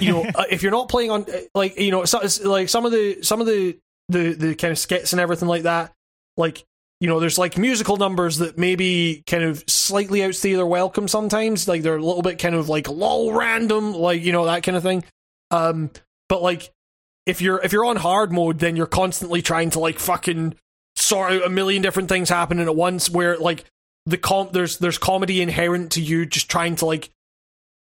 you 0.00 0.12
know 0.12 0.22
uh, 0.34 0.44
if 0.50 0.62
you're 0.62 0.72
not 0.72 0.88
playing 0.88 1.10
on 1.10 1.22
uh, 1.22 1.40
like 1.54 1.78
you 1.78 1.90
know 1.90 2.04
so, 2.04 2.20
like 2.44 2.68
some 2.68 2.86
of 2.86 2.92
the 2.92 3.22
some 3.22 3.40
of 3.40 3.46
the 3.46 3.78
the 4.08 4.34
the 4.34 4.54
kind 4.54 4.72
of 4.72 4.78
skits 4.78 5.12
and 5.12 5.20
everything 5.20 5.48
like 5.48 5.62
that. 5.62 5.92
Like 6.36 6.64
you 7.00 7.08
know 7.08 7.20
there's 7.20 7.38
like 7.38 7.58
musical 7.58 7.96
numbers 7.96 8.38
that 8.38 8.58
maybe 8.58 9.22
kind 9.26 9.44
of 9.44 9.64
slightly 9.66 10.22
outstay 10.24 10.54
their 10.54 10.66
welcome 10.66 11.08
sometimes. 11.08 11.68
Like 11.68 11.82
they're 11.82 11.96
a 11.96 12.04
little 12.04 12.22
bit 12.22 12.38
kind 12.38 12.54
of 12.54 12.68
like 12.68 12.88
lol 12.88 13.32
random 13.32 13.92
like 13.92 14.22
you 14.22 14.32
know 14.32 14.46
that 14.46 14.62
kind 14.62 14.76
of 14.76 14.82
thing. 14.82 15.04
Um 15.50 15.90
but 16.28 16.42
like 16.42 16.72
if 17.26 17.40
you're 17.40 17.60
if 17.62 17.72
you're 17.72 17.84
on 17.84 17.96
hard 17.96 18.32
mode 18.32 18.58
then 18.58 18.76
you're 18.76 18.86
constantly 18.86 19.42
trying 19.42 19.70
to 19.70 19.80
like 19.80 19.98
fucking 19.98 20.54
sort 20.96 21.32
out 21.32 21.42
a 21.42 21.50
million 21.50 21.82
different 21.82 22.08
things 22.08 22.28
happening 22.28 22.66
at 22.66 22.76
once 22.76 23.10
where 23.10 23.36
like 23.36 23.64
the 24.06 24.18
com 24.18 24.48
there's 24.52 24.78
there's 24.78 24.98
comedy 24.98 25.40
inherent 25.40 25.92
to 25.92 26.00
you 26.00 26.26
just 26.26 26.50
trying 26.50 26.76
to 26.76 26.86
like 26.86 27.10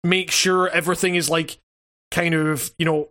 make 0.03 0.31
sure 0.31 0.69
everything 0.69 1.15
is 1.15 1.29
like 1.29 1.57
kind 2.11 2.33
of 2.33 2.71
you 2.77 2.85
know 2.85 3.09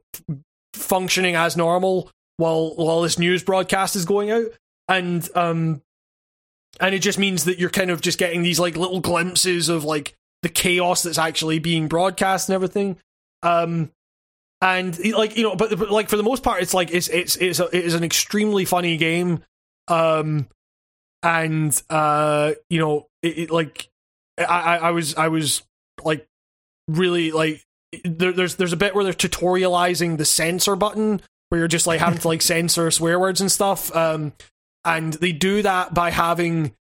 functioning 0.74 1.34
as 1.34 1.56
normal 1.56 2.10
while 2.40 2.74
while 2.74 3.02
this 3.02 3.18
news 3.18 3.44
broadcast 3.44 3.94
is 3.94 4.04
going 4.04 4.30
out. 4.30 4.46
And 4.88 5.28
um 5.36 5.82
and 6.80 6.94
it 6.94 7.00
just 7.00 7.18
means 7.18 7.44
that 7.44 7.58
you're 7.58 7.70
kind 7.70 7.90
of 7.90 8.00
just 8.00 8.18
getting 8.18 8.42
these 8.42 8.58
like 8.58 8.76
little 8.76 9.00
glimpses 9.00 9.68
of 9.68 9.84
like 9.84 10.16
the 10.42 10.48
chaos 10.48 11.02
that's 11.02 11.18
actually 11.18 11.58
being 11.58 11.86
broadcast 11.86 12.48
and 12.48 12.54
everything. 12.54 12.96
Um 13.42 13.92
and 14.62 14.98
like 15.14 15.36
you 15.36 15.42
know 15.42 15.54
but, 15.54 15.78
but 15.78 15.90
like 15.90 16.08
for 16.08 16.16
the 16.16 16.22
most 16.22 16.42
part 16.42 16.62
it's 16.62 16.74
like 16.74 16.90
it's 16.90 17.08
it's 17.08 17.36
it's 17.36 17.60
a, 17.60 17.66
it 17.66 17.84
is 17.84 17.94
an 17.94 18.02
extremely 18.04 18.64
funny 18.64 18.96
game. 18.96 19.44
Um 19.88 20.48
and 21.22 21.80
uh 21.90 22.52
you 22.70 22.80
know 22.80 23.06
it, 23.22 23.38
it 23.38 23.50
like 23.50 23.88
I, 24.38 24.78
I 24.78 24.90
was 24.92 25.14
I 25.16 25.28
was 25.28 25.62
like 26.02 26.26
really 26.88 27.32
like 27.32 27.62
there, 28.04 28.32
there's 28.32 28.56
there's 28.56 28.72
a 28.72 28.78
bit 28.78 28.94
where 28.94 29.04
they're 29.04 29.12
tutorializing 29.12 30.16
the 30.16 30.24
censor 30.24 30.76
button 30.76 31.20
where 31.50 31.58
you're 31.58 31.68
just 31.68 31.86
like 31.86 32.00
having 32.00 32.18
to 32.18 32.28
like 32.28 32.42
censor 32.42 32.90
swear 32.90 33.20
words 33.20 33.40
and 33.40 33.52
stuff 33.52 33.94
um 33.94 34.32
and 34.84 35.12
they 35.14 35.32
do 35.32 35.62
that 35.62 35.92
by 35.92 36.10
having 36.10 36.74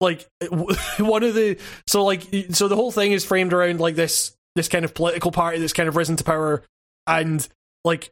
like 0.00 0.26
one 0.98 1.22
of 1.22 1.34
the 1.34 1.58
so 1.86 2.04
like 2.04 2.22
so 2.50 2.68
the 2.68 2.76
whole 2.76 2.92
thing 2.92 3.12
is 3.12 3.24
framed 3.24 3.52
around 3.52 3.80
like 3.80 3.96
this 3.96 4.36
this 4.54 4.68
kind 4.68 4.84
of 4.84 4.94
political 4.94 5.30
party 5.30 5.58
that's 5.58 5.72
kind 5.72 5.88
of 5.88 5.96
risen 5.96 6.16
to 6.16 6.24
power 6.24 6.62
and 7.06 7.46
like 7.84 8.10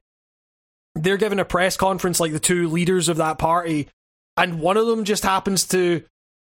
they're 0.95 1.17
giving 1.17 1.39
a 1.39 1.45
press 1.45 1.77
conference 1.77 2.21
like 2.21 2.33
the 2.33 2.41
two 2.41 2.69
leaders 2.69 3.09
of 3.09 3.17
that 3.17 3.39
party 3.39 3.89
and 4.37 4.61
one 4.61 4.77
of 4.77 4.87
them 4.87 5.05
just 5.05 5.25
happens 5.25 5.67
to 5.67 6.03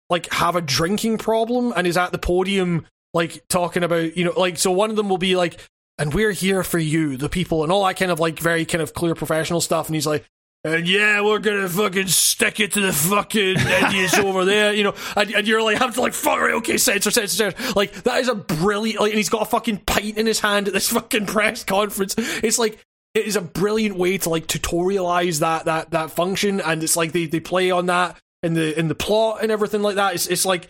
like 0.09 0.33
have 0.33 0.57
a 0.57 0.61
drinking 0.61 1.19
problem 1.19 1.73
and 1.77 1.87
is 1.87 1.97
at 1.97 2.13
the 2.13 2.19
podium 2.19 2.87
like 3.13 3.47
talking 3.49 3.83
about 3.83 4.17
you 4.17 4.25
know 4.25 4.39
like 4.39 4.59
so 4.59 4.71
one 4.71 4.91
of 4.91 4.97
them 4.97 5.09
will 5.09 5.19
be 5.19 5.37
like 5.37 5.61
and 5.99 6.13
we're 6.13 6.33
here 6.33 6.63
for 6.63 6.79
you 6.79 7.17
the 7.17 7.29
people 7.29 7.63
and 7.63 7.73
all 7.73 7.85
that 7.85 7.97
kind 7.97 8.11
of 8.11 8.21
like 8.21 8.39
very 8.39 8.65
kind 8.65 8.83
of 8.83 8.95
clear 8.95 9.15
professional 9.15 9.61
stuff 9.61 9.87
and 9.87 9.95
he's 9.95 10.07
like 10.07 10.25
and 10.67 10.89
yeah, 10.89 11.21
we're 11.21 11.39
gonna 11.39 11.69
fucking 11.69 12.09
stick 12.09 12.59
it 12.59 12.73
to 12.73 12.81
the 12.81 12.93
fucking 12.93 13.57
idiots 13.57 14.19
over 14.19 14.45
there, 14.45 14.73
you 14.73 14.83
know. 14.83 14.95
And, 15.15 15.33
and 15.33 15.47
you're 15.47 15.63
like, 15.63 15.79
have 15.79 15.95
to 15.95 16.01
like, 16.01 16.13
fuck, 16.13 16.41
right, 16.41 16.55
okay, 16.55 16.77
censor, 16.77 17.13
censor, 17.13 17.53
censor. 17.53 17.73
Like 17.77 17.93
that 18.03 18.21
is 18.21 18.29
a 18.29 18.35
brilliant. 18.35 19.01
Like, 19.01 19.13
and 19.13 19.17
he's 19.17 19.29
got 19.29 19.43
a 19.43 19.47
fucking 19.47 19.83
pint 19.87 20.19
in 20.19 20.27
his 20.27 20.41
hand 20.41 20.67
at 20.67 20.75
this 20.75 20.89
fucking 20.93 21.27
press 21.27 21.63
conference. 21.63 22.17
It's 22.19 22.59
like 22.59 22.79
it 23.15 23.27
is 23.27 23.37
a 23.37 23.41
brilliant 23.41 23.97
way 23.97 24.19
to 24.19 24.29
like 24.29 24.49
tutorialize 24.49 25.39
that 25.39 25.67
that 25.67 25.93
that 25.93 26.11
function, 26.11 26.61
and 26.61 26.83
it's 26.83 26.97
like 26.97 27.13
they 27.13 27.27
they 27.27 27.41
play 27.41 27.71
on 27.71 27.87
that 27.87 28.19
in 28.43 28.55
the 28.55 28.77
in 28.77 28.89
the 28.89 28.97
plot 28.97 29.43
and 29.43 29.53
everything 29.53 29.83
like 29.83 29.95
that. 29.95 30.15
It's 30.15 30.27
it's 30.27 30.45
like, 30.45 30.69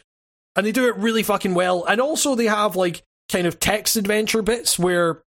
and 0.55 0.66
they 0.66 0.72
do 0.72 0.88
it 0.88 0.96
really 0.96 1.22
fucking 1.22 1.55
well. 1.55 1.84
And 1.86 2.02
also 2.02 2.34
they 2.34 2.46
have 2.46 2.76
like 2.76 3.02
kind 3.30 3.46
of 3.46 3.58
text 3.58 3.96
adventure 3.96 4.42
bits 4.42 4.78
where 4.78 5.22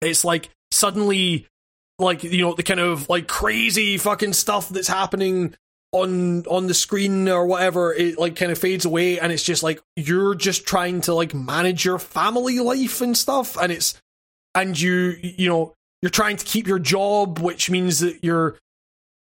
it's 0.00 0.24
like 0.24 0.50
suddenly 0.70 1.46
like 1.98 2.22
you 2.24 2.42
know 2.42 2.54
the 2.54 2.62
kind 2.62 2.80
of 2.80 3.08
like 3.08 3.28
crazy 3.28 3.96
fucking 3.96 4.32
stuff 4.32 4.68
that's 4.68 4.88
happening 4.88 5.54
on 5.92 6.44
on 6.46 6.66
the 6.66 6.74
screen 6.74 7.28
or 7.28 7.46
whatever 7.46 7.92
it 7.94 8.18
like 8.18 8.36
kind 8.36 8.50
of 8.50 8.58
fades 8.58 8.84
away 8.84 9.18
and 9.18 9.32
it's 9.32 9.44
just 9.44 9.62
like 9.62 9.80
you're 9.96 10.34
just 10.34 10.66
trying 10.66 11.00
to 11.00 11.14
like 11.14 11.32
manage 11.32 11.84
your 11.84 11.98
family 11.98 12.58
life 12.58 13.00
and 13.00 13.16
stuff 13.16 13.56
and 13.56 13.70
it's 13.70 14.00
and 14.54 14.78
you 14.78 15.16
you 15.20 15.48
know 15.48 15.72
you're 16.02 16.10
trying 16.10 16.36
to 16.36 16.44
keep 16.44 16.66
your 16.66 16.80
job 16.80 17.38
which 17.38 17.70
means 17.70 18.00
that 18.00 18.18
you're 18.22 18.58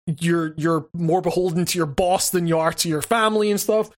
you're 0.06 0.54
you're 0.58 0.88
more 0.94 1.22
beholden 1.22 1.66
to 1.66 1.78
your 1.78 1.88
boss 1.88 2.30
than 2.30 2.48
you 2.48 2.58
are 2.58 2.74
to 2.74 2.90
your 2.90 3.02
family 3.02 3.50
and 3.50 3.60
stuff. 3.60 3.90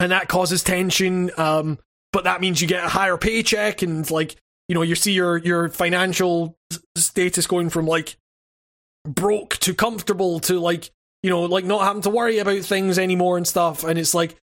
And 0.00 0.12
that 0.12 0.28
causes 0.28 0.62
tension 0.62 1.30
um 1.36 1.78
but 2.12 2.24
that 2.24 2.40
means 2.40 2.60
you 2.60 2.68
get 2.68 2.84
a 2.84 2.88
higher 2.88 3.16
paycheck 3.16 3.82
and 3.82 4.08
like 4.10 4.36
you 4.68 4.74
know 4.74 4.82
you 4.82 4.94
see 4.94 5.12
your 5.12 5.38
your 5.38 5.68
financial 5.68 6.56
status 6.96 7.46
going 7.46 7.70
from 7.70 7.86
like 7.86 8.16
broke 9.06 9.56
to 9.58 9.74
comfortable 9.74 10.40
to 10.40 10.58
like 10.60 10.90
you 11.22 11.30
know 11.30 11.42
like 11.42 11.64
not 11.64 11.82
having 11.82 12.02
to 12.02 12.10
worry 12.10 12.38
about 12.38 12.62
things 12.62 12.98
anymore 12.98 13.36
and 13.36 13.46
stuff. 13.46 13.84
And 13.84 13.98
it's 13.98 14.14
like 14.14 14.36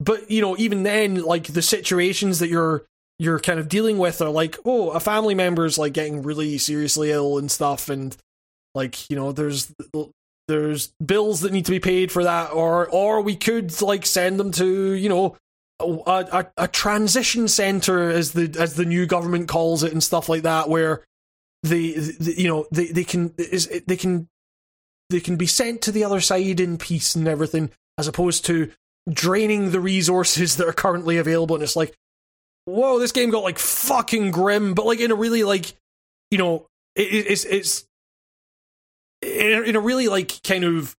but 0.00 0.30
you 0.30 0.40
know 0.40 0.56
even 0.58 0.82
then 0.82 1.22
like 1.22 1.44
the 1.44 1.62
situations 1.62 2.38
that 2.40 2.48
you're 2.48 2.84
you're 3.18 3.38
kind 3.38 3.60
of 3.60 3.68
dealing 3.68 3.98
with 3.98 4.20
are 4.20 4.30
like 4.30 4.58
oh 4.64 4.90
a 4.90 5.00
family 5.00 5.34
member's 5.34 5.78
like 5.78 5.92
getting 5.92 6.22
really 6.22 6.58
seriously 6.58 7.10
ill 7.10 7.38
and 7.38 7.50
stuff. 7.50 7.88
And 7.88 8.16
like 8.74 9.08
you 9.08 9.16
know 9.16 9.32
there's 9.32 9.72
there's 10.48 10.92
bills 11.04 11.40
that 11.40 11.52
need 11.52 11.66
to 11.66 11.70
be 11.70 11.80
paid 11.80 12.10
for 12.10 12.24
that. 12.24 12.52
Or 12.52 12.88
or 12.88 13.20
we 13.20 13.36
could 13.36 13.80
like 13.80 14.04
send 14.04 14.40
them 14.40 14.52
to 14.52 14.92
you 14.92 15.08
know 15.08 15.36
a, 15.82 16.46
a, 16.56 16.68
transition 16.68 17.48
center 17.48 18.10
as 18.10 18.32
the 18.32 18.56
as 18.58 18.74
the 18.74 18.84
new 18.84 19.06
government 19.06 19.48
calls 19.48 19.82
it 19.82 19.92
and 19.92 20.02
stuff 20.02 20.28
like 20.28 20.42
that 20.42 20.68
where 20.68 21.04
they, 21.62 21.92
the 21.92 22.34
you 22.36 22.48
know 22.48 22.66
they 22.72 22.86
they 22.86 23.04
can 23.04 23.32
is 23.38 23.68
they 23.86 23.96
can 23.96 24.28
they 25.10 25.20
can 25.20 25.36
be 25.36 25.46
sent 25.46 25.82
to 25.82 25.92
the 25.92 26.04
other 26.04 26.20
side 26.20 26.60
in 26.60 26.78
peace 26.78 27.14
and 27.14 27.28
everything 27.28 27.70
as 27.98 28.08
opposed 28.08 28.44
to 28.46 28.70
draining 29.10 29.70
the 29.70 29.80
resources 29.80 30.56
that 30.56 30.66
are 30.66 30.72
currently 30.72 31.18
available. 31.18 31.56
And 31.56 31.62
it's 31.62 31.76
like 31.76 31.94
whoa 32.64 32.98
this 32.98 33.12
game 33.12 33.30
got 33.30 33.44
like 33.44 33.58
fucking 33.58 34.30
grim. 34.30 34.74
But 34.74 34.86
like 34.86 35.00
in 35.00 35.10
a 35.10 35.16
really 35.16 35.44
like 35.44 35.74
you 36.30 36.38
know 36.38 36.66
it, 36.94 37.02
it's 37.02 37.44
it's 37.44 37.84
in 39.22 39.76
a 39.76 39.80
really 39.80 40.08
like 40.08 40.42
kind 40.42 40.64
of 40.64 40.96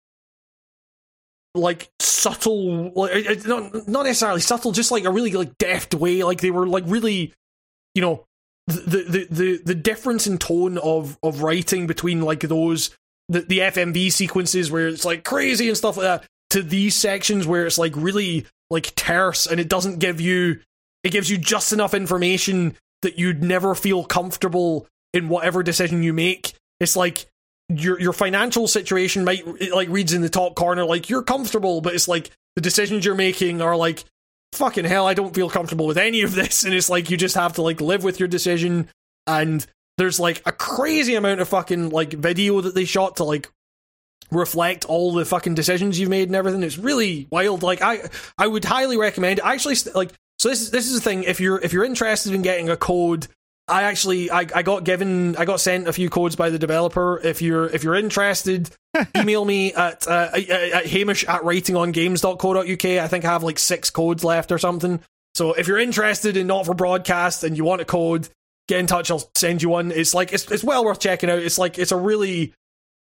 like 1.56 1.90
subtle 1.99 2.91
like 2.95 3.45
not 3.45 3.88
not 3.88 4.06
necessarily 4.06 4.41
subtle 4.41 4.72
just 4.72 4.91
like 4.91 5.03
a 5.03 5.11
really 5.11 5.32
like 5.32 5.56
deft 5.59 5.93
way 5.93 6.23
like 6.23 6.41
they 6.41 6.49
were 6.49 6.67
like 6.67 6.83
really 6.88 7.32
you 7.93 8.01
know 8.01 8.25
the 8.67 9.03
the 9.03 9.27
the 9.30 9.61
the 9.64 9.75
difference 9.75 10.25
in 10.25 10.38
tone 10.38 10.77
of 10.80 11.17
of 11.22 11.43
writing 11.43 11.85
between 11.85 12.22
like 12.22 12.40
those 12.40 12.95
the 13.30 13.41
the 13.41 13.59
FMV 13.59 14.11
sequences 14.11 14.72
where 14.72 14.88
it's 14.88 15.06
like 15.06 15.23
crazy 15.23 15.67
and 15.67 15.77
stuff 15.77 15.98
like 15.98 16.06
that 16.06 16.25
to 16.49 16.64
these 16.64 16.95
sections 16.95 17.45
where 17.45 17.65
it's 17.65 17.77
like 17.77 17.93
really 17.95 18.45
like 18.69 18.95
terse 18.95 19.45
and 19.45 19.59
it 19.59 19.69
doesn't 19.69 19.99
give 19.99 20.19
you 20.19 20.59
it 21.03 21.11
gives 21.11 21.30
you 21.30 21.38
just 21.38 21.73
enough 21.73 21.93
information 21.93 22.75
that 23.01 23.19
you'd 23.19 23.43
never 23.43 23.75
feel 23.75 24.03
comfortable 24.03 24.88
in 25.14 25.30
whatever 25.30 25.61
decision 25.61 26.01
you 26.03 26.14
make. 26.14 26.53
It's 26.80 26.95
like 26.95 27.27
your 27.69 28.00
your 28.00 28.14
financial 28.14 28.67
situation 28.67 29.24
might 29.24 29.72
like 29.72 29.90
reads 29.90 30.14
in 30.14 30.22
the 30.22 30.30
top 30.30 30.53
corner 30.53 30.83
like 30.83 31.09
you're 31.09 31.24
comfortable 31.24 31.82
but 31.82 31.95
it's 31.95 32.08
like 32.08 32.30
the 32.56 32.61
decisions 32.61 33.06
you're 33.06 33.16
making 33.16 33.61
are 33.61 33.75
like 33.75 34.03
fucking 34.51 34.85
hell 34.85 35.08
I 35.08 35.14
don't 35.14 35.33
feel 35.33 35.50
comfortable 35.50 35.88
with 35.88 35.98
any 35.98 36.22
of 36.22 36.35
this 36.35 36.64
and 36.66 36.74
it's 36.74 36.90
like 36.90 37.09
you 37.09 37.17
just 37.17 37.35
have 37.35 37.53
to 37.53 37.61
like 37.61 37.82
live 37.82 38.03
with 38.03 38.19
your 38.19 38.27
decision 38.27 38.90
and 39.25 39.66
there's 39.98 40.19
like 40.19 40.42
a 40.45 40.51
crazy 40.51 41.16
amount 41.16 41.40
of 41.40 41.48
fucking 41.48 41.90
like 41.90 42.14
video 42.14 42.61
that 42.61 42.75
they 42.75 42.85
shot 42.85 43.17
to 43.17 43.24
like 43.24 43.50
reflect 44.33 44.85
all 44.85 45.14
the 45.14 45.25
fucking 45.25 45.56
decisions 45.56 46.00
you've 46.00 46.09
made 46.09 46.30
and 46.30 46.35
everything. 46.35 46.64
It's 46.64 46.77
really 46.77 47.27
wild. 47.32 47.64
Like 47.64 47.82
I, 47.82 48.09
I 48.38 48.48
would 48.48 48.66
highly 48.66 48.98
recommend. 48.98 49.40
Actually 49.43 49.75
like. 49.93 50.11
So 50.40 50.50
this 50.50 50.61
is 50.61 50.72
this 50.72 50.88
is 50.88 50.95
the 50.95 51.01
thing. 51.01 51.24
If 51.24 51.40
you're 51.40 51.59
if 51.61 51.72
you're 51.72 51.85
interested 51.85 52.33
in 52.33 52.42
getting 52.42 52.69
a 52.69 52.75
code, 52.75 53.27
I 53.67 53.83
actually 53.83 54.30
I, 54.30 54.45
I 54.53 54.61
got 54.61 54.83
given 54.83 55.35
I 55.38 55.45
got 55.45 55.61
sent 55.61 55.88
a 55.88 55.93
few 55.93 56.09
codes 56.09 56.35
by 56.35 56.50
the 56.50 56.59
developer. 56.59 57.19
If 57.24 57.42
you're 57.42 57.66
if 57.66 57.83
you're 57.83 57.95
interested, 57.95 58.69
email 59.17 59.45
me 59.45 59.74
at 59.74 60.08
uh, 60.08 60.30
at, 60.33 60.50
at 60.50 60.85
hamish 60.85 61.24
at 61.25 61.42
writingongames.co.uk. 61.43 62.85
I 62.85 63.08
think 63.08 63.25
I 63.25 63.32
have 63.32 63.43
like 63.43 63.59
six 63.59 63.90
codes 63.90 64.24
left 64.24 64.51
or 64.51 64.58
something. 64.58 65.00
So 65.35 65.53
if 65.53 65.67
you're 65.67 65.80
interested 65.80 66.35
in 66.35 66.48
not 66.48 66.66
for 66.66 66.74
broadcast 66.74 67.43
and 67.43 67.58
you 67.58 67.64
want 67.64 67.82
a 67.82 67.85
code, 67.85 68.27
get 68.67 68.80
in 68.80 68.88
touch. 68.88 69.09
I'll 69.09 69.30
send 69.33 69.61
you 69.61 69.69
one. 69.69 69.92
It's 69.92 70.14
like 70.14 70.33
it's 70.33 70.51
it's 70.51 70.64
well 70.64 70.83
worth 70.83 71.00
checking 71.00 71.30
out. 71.30 71.40
It's 71.40 71.58
like 71.58 71.80
it's 71.80 71.93
a 71.93 71.98
really 71.98 72.53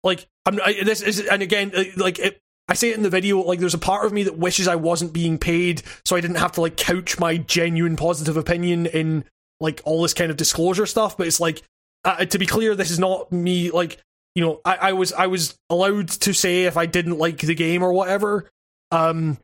like 0.02 0.26
I'm 0.44 0.60
I, 0.62 0.76
this 0.84 1.00
is 1.00 1.20
and 1.20 1.42
again 1.42 1.73
uh, 1.74 1.84
like 1.97 2.18
it, 2.18 2.39
I 2.68 2.74
say 2.74 2.90
it 2.90 2.97
in 2.97 3.02
the 3.02 3.10
video 3.10 3.40
like 3.40 3.60
there's 3.60 3.74
a 3.74 3.78
part 3.78 4.05
of 4.05 4.12
me 4.12 4.24
that 4.24 4.39
wishes 4.39 4.68
I 4.68 4.76
wasn't 4.76 5.14
being 5.14 5.39
paid 5.39 5.82
so 6.05 6.16
I 6.16 6.20
didn't 6.20 6.36
have 6.36 6.52
to 6.52 6.60
like 6.60 6.76
couch 6.76 7.18
my 7.18 7.39
genuine 7.39 7.97
positive 7.97 8.36
opinion 8.36 8.86
in 8.86 9.24
like 9.60 9.81
all 9.84 10.02
this 10.02 10.15
kind 10.15 10.31
of 10.31 10.36
disclosure 10.36 10.86
stuff. 10.86 11.16
But 11.16 11.26
it's 11.26 11.41
like 11.41 11.62
uh, 12.05 12.24
to 12.24 12.39
be 12.39 12.47
clear, 12.47 12.74
this 12.74 12.91
is 12.91 12.99
not 12.99 13.33
me 13.33 13.70
like 13.70 13.99
you 14.34 14.44
know 14.44 14.60
I, 14.65 14.76
I 14.76 14.92
was 14.92 15.12
I 15.12 15.26
was 15.26 15.58
allowed 15.70 16.08
to 16.08 16.33
say 16.33 16.65
if 16.65 16.76
I 16.76 16.86
didn't 16.86 17.18
like 17.18 17.39
the 17.39 17.55
game 17.55 17.83
or 17.83 17.92
whatever. 17.92 18.50
Um, 18.91 19.39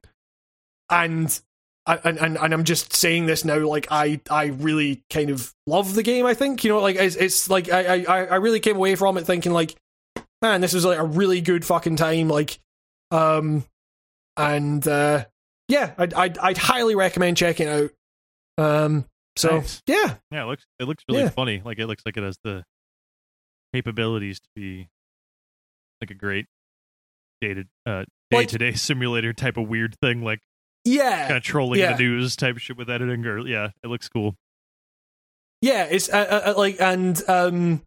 and 0.90 1.40
I, 1.86 1.98
and, 2.05 2.18
and 2.18 2.39
and 2.39 2.55
I'm 2.55 2.64
just 2.64 2.94
saying 2.94 3.26
this 3.26 3.44
now. 3.44 3.58
Like 3.58 3.89
I 3.90 4.20
I 4.30 4.47
really 4.47 5.02
kind 5.10 5.30
of 5.30 5.52
love 5.66 5.94
the 5.94 6.02
game. 6.02 6.26
I 6.26 6.34
think 6.34 6.62
you 6.62 6.70
know 6.70 6.80
like 6.80 6.97
it's, 6.97 7.16
it's 7.16 7.48
like 7.48 7.70
I 7.70 8.05
I 8.05 8.24
I 8.26 8.36
really 8.36 8.60
came 8.60 8.76
away 8.76 8.94
from 8.97 9.16
it 9.16 9.24
thinking 9.24 9.52
like 9.52 9.74
man 10.42 10.60
this 10.60 10.72
was 10.72 10.84
like 10.84 10.98
a 10.98 11.05
really 11.05 11.40
good 11.40 11.64
fucking 11.64 11.97
time. 11.97 12.28
Like 12.28 12.58
um 13.10 13.64
and 14.36 14.86
uh 14.86 15.24
yeah 15.68 15.92
I'd 15.97 16.14
I'd, 16.14 16.39
I'd 16.39 16.58
highly 16.58 16.94
recommend 16.94 17.36
checking 17.36 17.68
out. 17.68 17.90
Um 18.58 19.06
so 19.36 19.59
Nice. 19.59 19.83
yeah 19.86 20.17
Yeah, 20.31 20.44
it 20.44 20.47
looks 20.47 20.65
it 20.78 20.84
looks 20.84 21.05
really 21.09 21.23
Yeah. 21.23 21.28
funny. 21.31 21.62
Like 21.65 21.78
it 21.78 21.86
looks 21.86 22.02
like 22.05 22.17
it 22.17 22.23
has 22.23 22.39
the 22.44 22.65
capabilities 23.75 24.41
to 24.41 24.49
be 24.55 24.89
like 26.00 26.10
a 26.10 26.15
great 26.15 26.47
dated 27.41 27.68
uh 27.86 28.05
day 28.31 28.44
to 28.47 28.59
day 28.59 28.73
simulator 28.73 29.33
type 29.33 29.57
of 29.57 29.68
weird 29.68 29.97
thing, 30.00 30.23
like 30.23 30.41
yeah 30.84 31.26
kind 31.26 31.36
of 31.36 31.42
trolling 31.42 31.78
yeah. 31.81 31.92
the 31.94 32.02
news 32.02 32.36
type 32.36 32.59
shit 32.59 32.76
with 32.76 32.91
editing. 32.91 33.25
Or 33.26 33.39
yeah, 33.47 33.70
it 33.84 33.89
looks 33.89 34.09
cool. 34.09 34.34
Yeah, 35.62 35.84
it's 35.84 36.09
uh, 36.09 36.17
uh, 36.47 36.50
uh, 36.50 36.55
like 36.59 36.81
and 36.81 37.20
um 37.28 37.83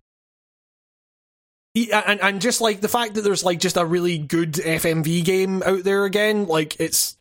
yeah, 1.73 2.03
and 2.05 2.21
and 2.21 2.39
just 2.41 2.61
like 2.61 2.81
the 2.81 2.87
fact 2.87 3.15
that 3.15 3.21
there's 3.21 3.43
like 3.43 3.59
just 3.59 3.77
a 3.77 3.85
really 3.85 4.19
good 4.19 4.53
FMV 4.53 5.25
game 5.25 5.63
out 5.63 5.83
there 5.83 6.05
again, 6.05 6.45
like 6.45 6.79
it's 6.79 7.17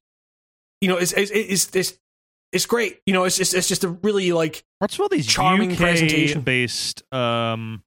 you 0.82 0.88
know 0.88 0.98
it's 0.98 1.12
it's 1.12 1.30
it's 1.30 1.74
it's, 1.74 1.98
it's 2.52 2.66
great. 2.66 3.00
You 3.06 3.12
know, 3.14 3.24
it's 3.24 3.36
just 3.36 3.54
it's 3.54 3.68
just 3.68 3.84
a 3.84 3.88
really 3.88 4.32
like 4.32 4.62
What's 4.78 4.98
all 5.00 5.08
these 5.08 5.26
Charming 5.26 5.72
UK 5.72 5.78
presentation. 5.78 6.40
based 6.42 7.02
um 7.12 7.82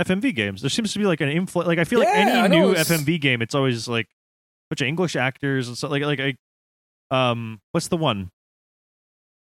FMV 0.00 0.34
games? 0.34 0.60
There 0.62 0.70
seems 0.70 0.92
to 0.94 0.98
be 0.98 1.04
like 1.04 1.20
an 1.20 1.28
infl 1.28 1.66
like 1.66 1.78
I 1.78 1.84
feel 1.84 1.98
like 2.00 2.08
Yeah, 2.08 2.42
I 2.42 2.44
any 2.46 2.56
new 2.56 2.74
FMV 2.74 3.20
game, 3.20 3.42
it's 3.42 3.54
always 3.54 3.86
like 3.88 4.06
a 4.06 4.74
bunch 4.74 4.80
of 4.80 4.86
English 4.88 5.16
actors 5.16 5.68
and 5.68 5.76
stuff 5.76 5.90
like 5.90 6.02
like 6.02 6.20
I 6.20 6.34
um 7.10 7.60
what's 7.72 7.88
the 7.88 7.96
one? 7.96 8.30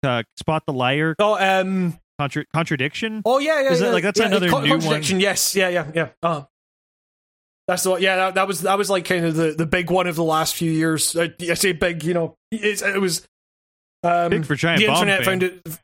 Uh, 0.02 0.23
Spot 0.36 0.62
the 0.66 0.73
Liar 0.73 1.16
oh 1.18 1.36
um 1.40 1.98
contra- 2.18 2.44
contradiction. 2.55 3.23
oh 3.24 3.39
yeah 3.39 3.62
yeah, 3.62 3.70
Is 3.73 3.81
that- 3.81 3.86
yeah 3.86 3.92
like, 3.92 4.02
that's 4.05 4.20
yeah, 4.20 4.26
another 4.26 4.47
new 4.48 4.78
one? 4.78 5.02
Yes, 5.20 5.56
yeah 5.56 5.68
yeah 5.68 5.90
yeah. 5.94 6.08
Uh, 6.23 6.42
that's 7.66 7.82
the 7.82 7.90
one. 7.90 8.02
Yeah, 8.02 8.16
that, 8.16 8.34
that 8.36 8.47
was 8.47 8.60
that 8.60 8.78
was 8.78 8.89
like 8.89 9.05
kind 9.06 9.24
of 9.24 9.34
the, 9.34 9.52
the 9.52 9.66
big 9.66 9.90
one 9.90 10.06
of 10.06 10.15
the 10.15 10.23
last 10.23 10.55
few 10.55 10.70
years. 10.70 11.16
I, 11.16 11.32
I 11.50 11.55
say 11.55 11.73
big, 11.73 12.05
you 12.05 12.15
know, 12.15 12.36
it's, 12.52 12.81
it 12.82 13.00
was 13.00 13.26
um, 14.07 14.31
Big 14.31 14.44
for 14.44 14.55
Giant 14.55 14.81
the 14.81 14.86
Bomb 14.86 14.97
internet 15.09 15.18
fan. 15.25 15.41
found 15.41 15.43
it. 15.43 15.78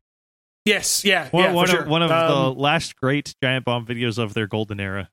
Yes, 0.65 1.05
yeah, 1.05 1.29
One, 1.31 1.45
yeah, 1.45 1.53
one 1.53 1.67
for 1.67 1.73
of, 1.73 1.79
sure. 1.83 1.89
one 1.91 2.03
of 2.03 2.11
Um, 2.13 2.29
the 2.29 2.61
last 2.61 2.95
great 2.97 3.35
Giant 3.43 3.65
Bomb 3.65 3.85
videos 3.85 4.19
of 4.19 4.33
their 4.35 4.47
golden 4.47 4.79
era. 4.81 5.11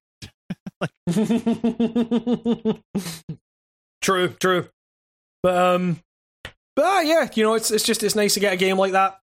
true, 4.01 4.29
true. 4.39 4.69
But 5.43 5.57
um, 5.57 5.99
but 6.75 6.85
uh, 6.85 6.99
yeah, 7.01 7.27
you 7.33 7.43
know, 7.43 7.55
it's 7.55 7.71
it's 7.71 7.83
just 7.83 8.03
it's 8.03 8.15
nice 8.15 8.33
to 8.35 8.39
get 8.39 8.53
a 8.53 8.57
game 8.57 8.77
like 8.77 8.91
that 8.93 9.19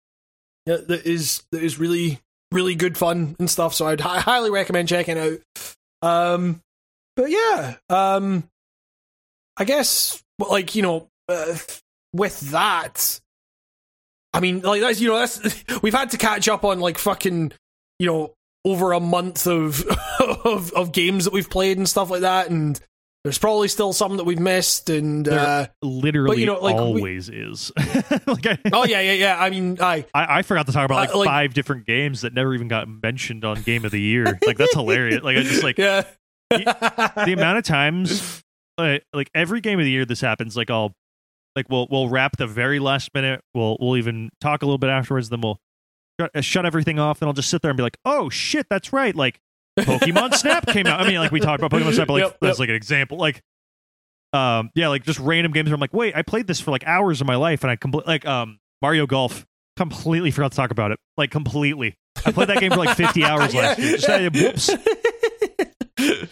that, 0.66 1.02
is 1.06 1.42
that 1.52 1.62
is 1.62 1.78
really 1.78 2.20
really 2.52 2.74
good 2.74 2.96
fun 2.96 3.36
and 3.38 3.50
stuff. 3.50 3.74
So 3.74 3.86
I'd 3.86 4.00
hi- 4.00 4.20
highly 4.20 4.50
recommend 4.50 4.88
checking 4.88 5.18
out. 5.18 5.38
Um, 6.02 6.62
but 7.16 7.30
yeah, 7.30 7.76
um, 7.90 8.48
I 9.56 9.64
guess 9.64 10.22
like 10.38 10.74
you 10.74 10.82
know, 10.82 11.08
uh, 11.28 11.56
with 12.12 12.40
that, 12.52 13.20
I 14.34 14.40
mean, 14.40 14.60
like 14.60 14.80
that's 14.80 15.00
you 15.00 15.08
know 15.08 15.18
that's 15.18 15.64
we've 15.82 15.94
had 15.94 16.10
to 16.10 16.18
catch 16.18 16.48
up 16.48 16.64
on 16.64 16.80
like 16.80 16.98
fucking 16.98 17.52
you 17.98 18.06
know 18.06 18.34
over 18.64 18.92
a 18.92 19.00
month 19.00 19.46
of 19.46 19.82
of 20.44 20.72
of 20.72 20.92
games 20.92 21.24
that 21.24 21.32
we've 21.32 21.48
played 21.48 21.78
and 21.78 21.88
stuff 21.88 22.10
like 22.10 22.22
that, 22.22 22.50
and 22.50 22.78
there's 23.22 23.38
probably 23.38 23.68
still 23.68 23.92
some 23.92 24.16
that 24.16 24.24
we've 24.24 24.40
missed, 24.40 24.90
and 24.90 25.24
There 25.24 25.38
uh, 25.38 25.66
Literally 25.82 26.44
know, 26.44 26.58
like, 26.60 26.74
we- 26.74 26.80
always 26.80 27.28
is. 27.28 27.72
like 28.26 28.46
I, 28.46 28.58
oh 28.72 28.84
yeah, 28.84 29.00
yeah, 29.00 29.12
yeah. 29.12 29.36
I 29.40 29.50
mean, 29.50 29.78
I 29.80 30.04
I, 30.12 30.38
I 30.38 30.42
forgot 30.42 30.66
to 30.66 30.72
talk 30.72 30.84
about 30.84 30.96
like, 30.96 31.14
Uh, 31.14 31.18
like- 31.18 31.28
five 31.28 31.54
different 31.54 31.86
games 31.86 32.22
that 32.22 32.34
never 32.34 32.54
even 32.54 32.68
got 32.68 32.88
mentioned 32.88 33.44
on 33.44 33.62
Game 33.62 33.84
of 33.84 33.92
the 33.92 34.00
Year. 34.00 34.38
Like 34.44 34.58
that's 34.58 34.74
hilarious. 34.74 35.22
Like 35.22 35.36
I 35.36 35.42
just 35.42 35.62
like 35.62 35.78
yeah. 35.78 36.02
the 36.50 37.32
amount 37.32 37.58
of 37.58 37.64
times 37.64 38.42
like, 38.78 39.04
like 39.12 39.30
every 39.34 39.60
game 39.60 39.78
of 39.78 39.84
the 39.84 39.90
year 39.90 40.04
this 40.04 40.20
happens 40.20 40.56
like 40.56 40.70
i'll 40.70 40.94
like 41.56 41.68
we'll 41.68 41.86
we'll 41.90 42.08
wrap 42.08 42.36
the 42.36 42.46
very 42.46 42.78
last 42.78 43.10
minute. 43.14 43.40
We'll 43.54 43.76
we'll 43.80 43.96
even 43.96 44.30
talk 44.40 44.62
a 44.62 44.66
little 44.66 44.78
bit 44.78 44.90
afterwards 44.90 45.28
then 45.28 45.40
we'll 45.40 45.58
shut, 46.20 46.30
uh, 46.34 46.40
shut 46.40 46.66
everything 46.66 46.98
off 46.98 47.20
and 47.20 47.28
i'll 47.28 47.32
just 47.34 47.50
sit 47.50 47.62
there 47.62 47.70
and 47.70 47.76
be 47.76 47.82
like 47.82 47.96
oh 48.04 48.30
shit 48.30 48.66
that's 48.70 48.92
right 48.92 49.14
like 49.14 49.40
pokemon 49.78 50.34
snap 50.36 50.66
came 50.66 50.86
out. 50.86 51.00
I 51.00 51.08
mean 51.08 51.18
like 51.18 51.32
we 51.32 51.40
talked 51.40 51.62
about 51.62 51.76
pokemon 51.76 51.94
snap 51.94 52.06
but 52.06 52.14
like 52.14 52.22
Yep, 52.22 52.38
that's 52.40 52.54
yep. 52.54 52.58
like 52.60 52.68
an 52.68 52.74
example 52.76 53.18
like 53.18 53.42
um 54.32 54.70
yeah 54.74 54.88
like 54.88 55.04
just 55.04 55.18
random 55.18 55.52
games 55.52 55.68
where 55.68 55.74
i'm 55.74 55.80
like 55.80 55.92
wait 55.94 56.14
i 56.16 56.22
played 56.22 56.46
this 56.46 56.60
for 56.60 56.70
like 56.70 56.84
hours 56.86 57.20
of 57.20 57.26
my 57.26 57.36
life 57.36 57.62
and 57.62 57.70
i 57.70 57.76
complete 57.76 58.06
like 58.06 58.26
um 58.26 58.58
mario 58.82 59.06
golf 59.06 59.44
completely 59.76 60.30
forgot 60.30 60.52
to 60.52 60.56
talk 60.56 60.70
about 60.70 60.92
it 60.92 60.98
like 61.16 61.30
completely. 61.30 61.96
I 62.24 62.32
played 62.32 62.48
that 62.48 62.60
game 62.60 62.70
for 62.70 62.78
like 62.78 62.96
50 62.96 63.24
hours 63.24 63.54
last 63.54 63.78
year. 63.78 63.98
Just, 63.98 64.68
whoops 64.68 64.70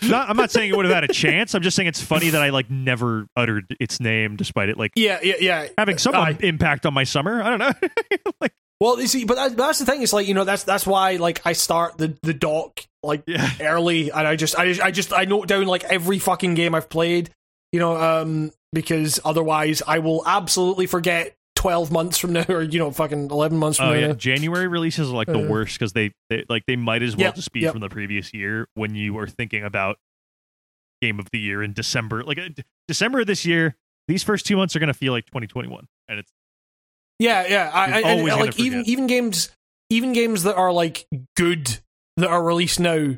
not, 0.02 0.28
I'm 0.28 0.36
not 0.36 0.50
saying 0.50 0.70
it 0.70 0.76
would 0.76 0.84
have 0.84 0.94
had 0.94 1.04
a 1.04 1.12
chance. 1.12 1.54
I'm 1.54 1.62
just 1.62 1.76
saying 1.76 1.88
it's 1.88 2.02
funny 2.02 2.30
that 2.30 2.42
I 2.42 2.50
like 2.50 2.70
never 2.70 3.26
uttered 3.36 3.76
its 3.80 4.00
name, 4.00 4.36
despite 4.36 4.68
it 4.68 4.78
like 4.78 4.92
yeah, 4.94 5.18
yeah, 5.22 5.34
yeah. 5.40 5.68
having 5.76 5.98
some 5.98 6.14
impact 6.40 6.86
on 6.86 6.94
my 6.94 7.04
summer. 7.04 7.42
I 7.42 7.50
don't 7.50 7.58
know. 7.58 7.72
like, 8.40 8.52
Well, 8.80 9.00
you 9.00 9.06
see, 9.06 9.24
but 9.24 9.36
that, 9.36 9.56
that's 9.56 9.78
the 9.78 9.86
thing. 9.86 10.02
It's 10.02 10.12
like 10.12 10.26
you 10.26 10.34
know, 10.34 10.44
that's 10.44 10.64
that's 10.64 10.86
why 10.86 11.16
like 11.16 11.40
I 11.44 11.52
start 11.52 11.98
the 11.98 12.16
the 12.22 12.34
doc 12.34 12.80
like 13.02 13.22
yeah, 13.26 13.48
early, 13.60 14.10
and 14.10 14.26
I 14.26 14.36
just 14.36 14.58
I 14.58 14.66
just 14.66 14.80
I 14.80 14.90
just 14.90 15.12
I 15.12 15.24
note 15.24 15.48
down 15.48 15.66
like 15.66 15.84
every 15.84 16.18
fucking 16.18 16.54
game 16.54 16.74
I've 16.74 16.88
played. 16.88 17.30
You 17.72 17.80
know, 17.80 17.96
um, 17.96 18.52
because 18.72 19.20
otherwise 19.24 19.82
I 19.86 20.00
will 20.00 20.22
absolutely 20.26 20.86
forget 20.86 21.34
twelve 21.62 21.90
months 21.92 22.18
from 22.18 22.32
now, 22.32 22.44
or 22.48 22.62
you 22.62 22.78
know, 22.78 22.90
fucking 22.90 23.30
eleven 23.30 23.56
months 23.58 23.78
from 23.78 23.88
oh 23.88 23.92
now. 23.94 23.98
yeah. 24.08 24.12
January 24.12 24.66
releases 24.68 25.08
are 25.10 25.14
like 25.14 25.28
the 25.28 25.44
Uh, 25.44 25.48
worst 25.48 25.78
because 25.78 25.92
they, 25.92 26.10
they 26.28 26.44
like 26.48 26.64
they 26.66 26.76
might 26.76 27.02
as 27.02 27.16
well 27.16 27.26
Yep, 27.26 27.34
just 27.36 27.52
be 27.52 27.60
yep. 27.60 27.72
from 27.72 27.80
the 27.80 27.88
previous 27.88 28.34
year 28.34 28.66
when 28.74 28.94
you 28.94 29.14
were 29.14 29.26
thinking 29.28 29.62
about 29.64 29.96
game 31.00 31.18
of 31.18 31.28
the 31.32 31.38
year 31.38 31.62
in 31.62 31.72
December. 31.72 32.22
Like 32.24 32.38
uh, 32.38 32.48
December 32.88 33.20
of 33.20 33.26
this 33.26 33.44
year, 33.44 33.76
these 34.08 34.22
first 34.22 34.44
two 34.46 34.56
months 34.56 34.74
are 34.76 34.80
gonna 34.80 34.92
feel 34.94 35.12
like 35.12 35.26
2021, 35.26 35.86
and 36.08 36.18
it's 36.18 36.32
Yeah, 37.18 37.46
yeah. 37.48 37.70
I, 37.72 37.84
I, 37.84 38.00
and, 38.00 38.30
uh, 38.30 38.36
like 38.38 38.58
even 38.58 38.84
even 38.86 39.06
games 39.06 39.50
even 39.90 40.12
games 40.12 40.42
that 40.44 40.56
are 40.56 40.72
like 40.72 41.06
good 41.36 41.78
that 42.16 42.28
are 42.28 42.42
released 42.42 42.80
now. 42.80 43.16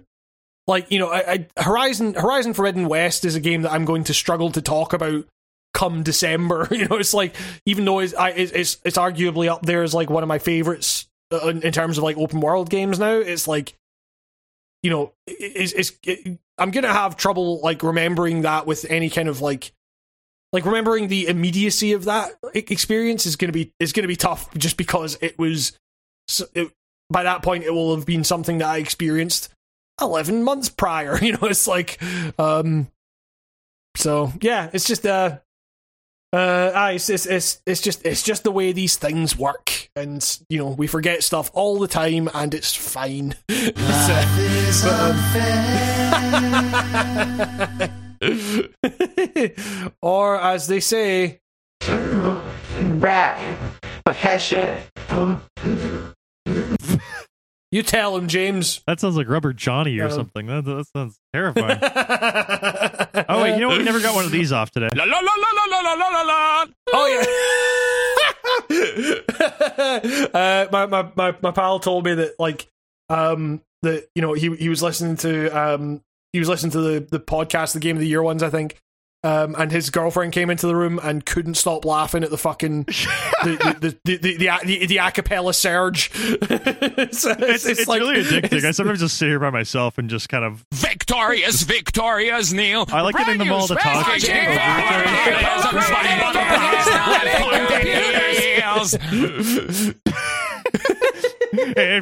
Like 0.66 0.90
you 0.90 0.98
know, 0.98 1.08
I, 1.10 1.46
I, 1.56 1.62
Horizon 1.62 2.14
Horizon 2.14 2.54
Forbidden 2.54 2.88
West 2.88 3.24
is 3.24 3.34
a 3.34 3.40
game 3.40 3.62
that 3.62 3.72
I'm 3.72 3.84
going 3.84 4.04
to 4.04 4.14
struggle 4.14 4.50
to 4.52 4.62
talk 4.62 4.92
about 4.92 5.26
come 5.74 6.02
December. 6.02 6.66
You 6.74 6.88
know, 6.88 6.96
it's 6.96 7.12
like 7.12 7.36
even 7.66 7.84
though 7.84 7.98
it's 7.98 8.14
I, 8.14 8.30
it's 8.30 8.78
it's, 8.84 8.96
arguably 8.96 9.48
up 9.48 9.60
there 9.62 9.82
as 9.82 9.92
like 9.92 10.08
one 10.08 10.22
of 10.22 10.28
my 10.28 10.38
favorites 10.38 11.06
uh, 11.30 11.48
in, 11.48 11.60
in 11.62 11.72
terms 11.72 11.98
of 11.98 12.04
like 12.04 12.16
open 12.16 12.40
world 12.40 12.70
games 12.70 12.98
now. 12.98 13.16
It's 13.16 13.46
like 13.46 13.74
you 14.82 14.90
know, 14.90 15.12
it- 15.26 15.52
it's, 15.56 15.72
it's 15.72 15.92
it, 16.04 16.38
I'm 16.56 16.70
gonna 16.70 16.92
have 16.92 17.16
trouble 17.16 17.60
like 17.60 17.82
remembering 17.82 18.42
that 18.42 18.66
with 18.66 18.86
any 18.88 19.10
kind 19.10 19.28
of 19.28 19.40
like 19.42 19.72
like 20.52 20.64
remembering 20.64 21.08
the 21.08 21.26
immediacy 21.26 21.92
of 21.92 22.04
that 22.04 22.30
experience 22.54 23.26
is 23.26 23.36
gonna 23.36 23.52
be 23.52 23.72
is 23.80 23.92
gonna 23.92 24.08
be 24.08 24.16
tough 24.16 24.52
just 24.54 24.76
because 24.76 25.18
it 25.20 25.36
was 25.38 25.76
it, 26.54 26.70
by 27.10 27.24
that 27.24 27.42
point 27.42 27.64
it 27.64 27.70
will 27.70 27.94
have 27.96 28.06
been 28.06 28.22
something 28.24 28.58
that 28.58 28.68
I 28.68 28.78
experienced 28.78 29.48
11 30.00 30.42
months 30.44 30.68
prior 30.68 31.18
you 31.22 31.32
know 31.32 31.48
it's 31.48 31.66
like 31.66 32.00
um 32.38 32.88
so 33.96 34.32
yeah 34.40 34.70
it's 34.72 34.86
just 34.86 35.04
uh 35.06 35.38
uh 36.34 36.72
ah, 36.74 36.88
it's, 36.90 37.08
it's 37.08 37.26
it's 37.26 37.62
it's 37.64 37.80
just 37.80 38.04
it's 38.04 38.22
just 38.24 38.42
the 38.42 38.50
way 38.50 38.72
these 38.72 38.96
things 38.96 39.38
work. 39.38 39.88
And 39.94 40.20
you 40.48 40.58
know 40.58 40.70
we 40.70 40.88
forget 40.88 41.22
stuff 41.22 41.48
all 41.54 41.78
the 41.78 41.86
time 41.86 42.28
and 42.34 42.52
it's 42.52 42.74
fine. 42.74 43.36
It's, 43.48 44.84
uh, 44.84 45.14
um, 49.80 49.92
or 50.02 50.40
as 50.40 50.66
they 50.66 50.80
say, 50.80 51.40
Rat. 51.86 53.38
You 57.74 57.82
tell 57.82 58.16
him, 58.16 58.28
James. 58.28 58.82
That 58.86 59.00
sounds 59.00 59.16
like 59.16 59.28
Rubber 59.28 59.52
Johnny 59.52 59.98
or 59.98 60.08
something. 60.08 60.46
That, 60.46 60.64
that, 60.64 60.86
sounds 60.94 61.18
terrifying. 61.32 61.80
oh 63.28 63.42
wait, 63.42 63.54
you 63.54 63.62
know 63.62 63.66
what? 63.66 63.78
We 63.78 63.84
never 63.84 63.98
got 64.00 64.14
one 64.14 64.24
of 64.24 64.30
these 64.30 64.52
off 64.52 64.70
today. 64.70 64.90
La, 64.94 65.02
la, 65.02 65.18
la, 65.18 66.66
oh 66.92 67.06
yeah. 68.70 70.30
uh, 70.34 70.68
my, 70.70 70.86
my 70.86 71.10
my 71.16 71.36
my 71.42 71.50
pal 71.50 71.80
told 71.80 72.04
me 72.04 72.14
that 72.14 72.38
like 72.38 72.68
um 73.08 73.60
that 73.82 74.06
you 74.14 74.22
know 74.22 74.34
he 74.34 74.54
he 74.54 74.68
was 74.68 74.80
listening 74.80 75.16
to 75.16 75.48
um 75.48 76.00
he 76.32 76.38
was 76.38 76.48
listening 76.48 76.70
to 76.70 76.80
the 76.80 77.00
the 77.00 77.18
podcast 77.18 77.72
the 77.72 77.80
game 77.80 77.96
of 77.96 78.00
the 78.00 78.06
year 78.06 78.22
ones 78.22 78.44
I 78.44 78.50
think 78.50 78.80
um, 79.24 79.54
and 79.56 79.72
his 79.72 79.88
girlfriend 79.88 80.32
came 80.34 80.50
into 80.50 80.66
the 80.66 80.76
room 80.76 81.00
and 81.02 81.24
couldn't 81.24 81.54
stop 81.54 81.86
laughing 81.86 82.22
at 82.22 82.30
the 82.30 82.36
fucking 82.36 82.82
the 83.42 83.56
the 83.80 83.96
the 84.04 84.16
the, 84.18 84.36
the, 84.36 84.58
the, 84.64 84.86
the 84.86 84.96
acapella 84.98 85.54
surge. 85.54 86.10
it's, 86.14 87.24
It's, 87.24 87.64
it's, 87.64 87.88
like- 87.88 88.00
really 88.00 88.22
addicting. 88.22 88.64
I 88.64 88.70
sometimes 88.72 89.00
just 89.00 89.16
sit 89.16 89.28
here 89.28 89.40
by 89.40 89.48
myself 89.50 89.96
and 89.96 90.10
just 90.10 90.28
kind 90.28 90.44
of. 90.44 90.64
Victorious, 90.74 91.62
victorious, 91.62 92.52
Neil. 92.52 92.84
I 92.88 93.00
like 93.00 93.16
getting 93.16 93.38
them 93.38 93.50
all 93.50 93.66
to 93.66 93.74
talk. 93.74 94.04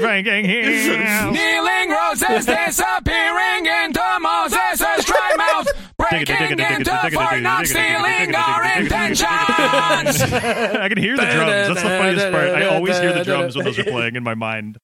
Franking 0.00 0.44
Hills. 0.44 0.82
Kneeling 1.32 1.90
roses 1.90 2.46
disappearing 2.46 3.66
into 3.66 4.02
Moses' 4.20 5.04
dry 5.04 5.34
mouth, 5.36 5.68
breaking 6.10 6.58
into 6.58 7.10
for 7.10 7.40
not 7.40 7.66
stealing 7.66 8.34
our 8.34 8.78
intentions. 8.80 9.22
I 9.22 10.88
can 10.88 10.98
hear 10.98 11.16
the 11.16 11.22
drums. 11.22 11.68
That's 11.68 11.82
the 11.82 11.88
funniest 11.88 12.30
part. 12.32 12.48
I 12.48 12.66
always 12.66 12.98
hear 12.98 13.12
the 13.12 13.24
drums 13.24 13.56
when 13.56 13.64
those 13.64 13.78
are 13.78 13.84
playing 13.84 14.16
in 14.16 14.22
my 14.22 14.34
mind. 14.34 14.78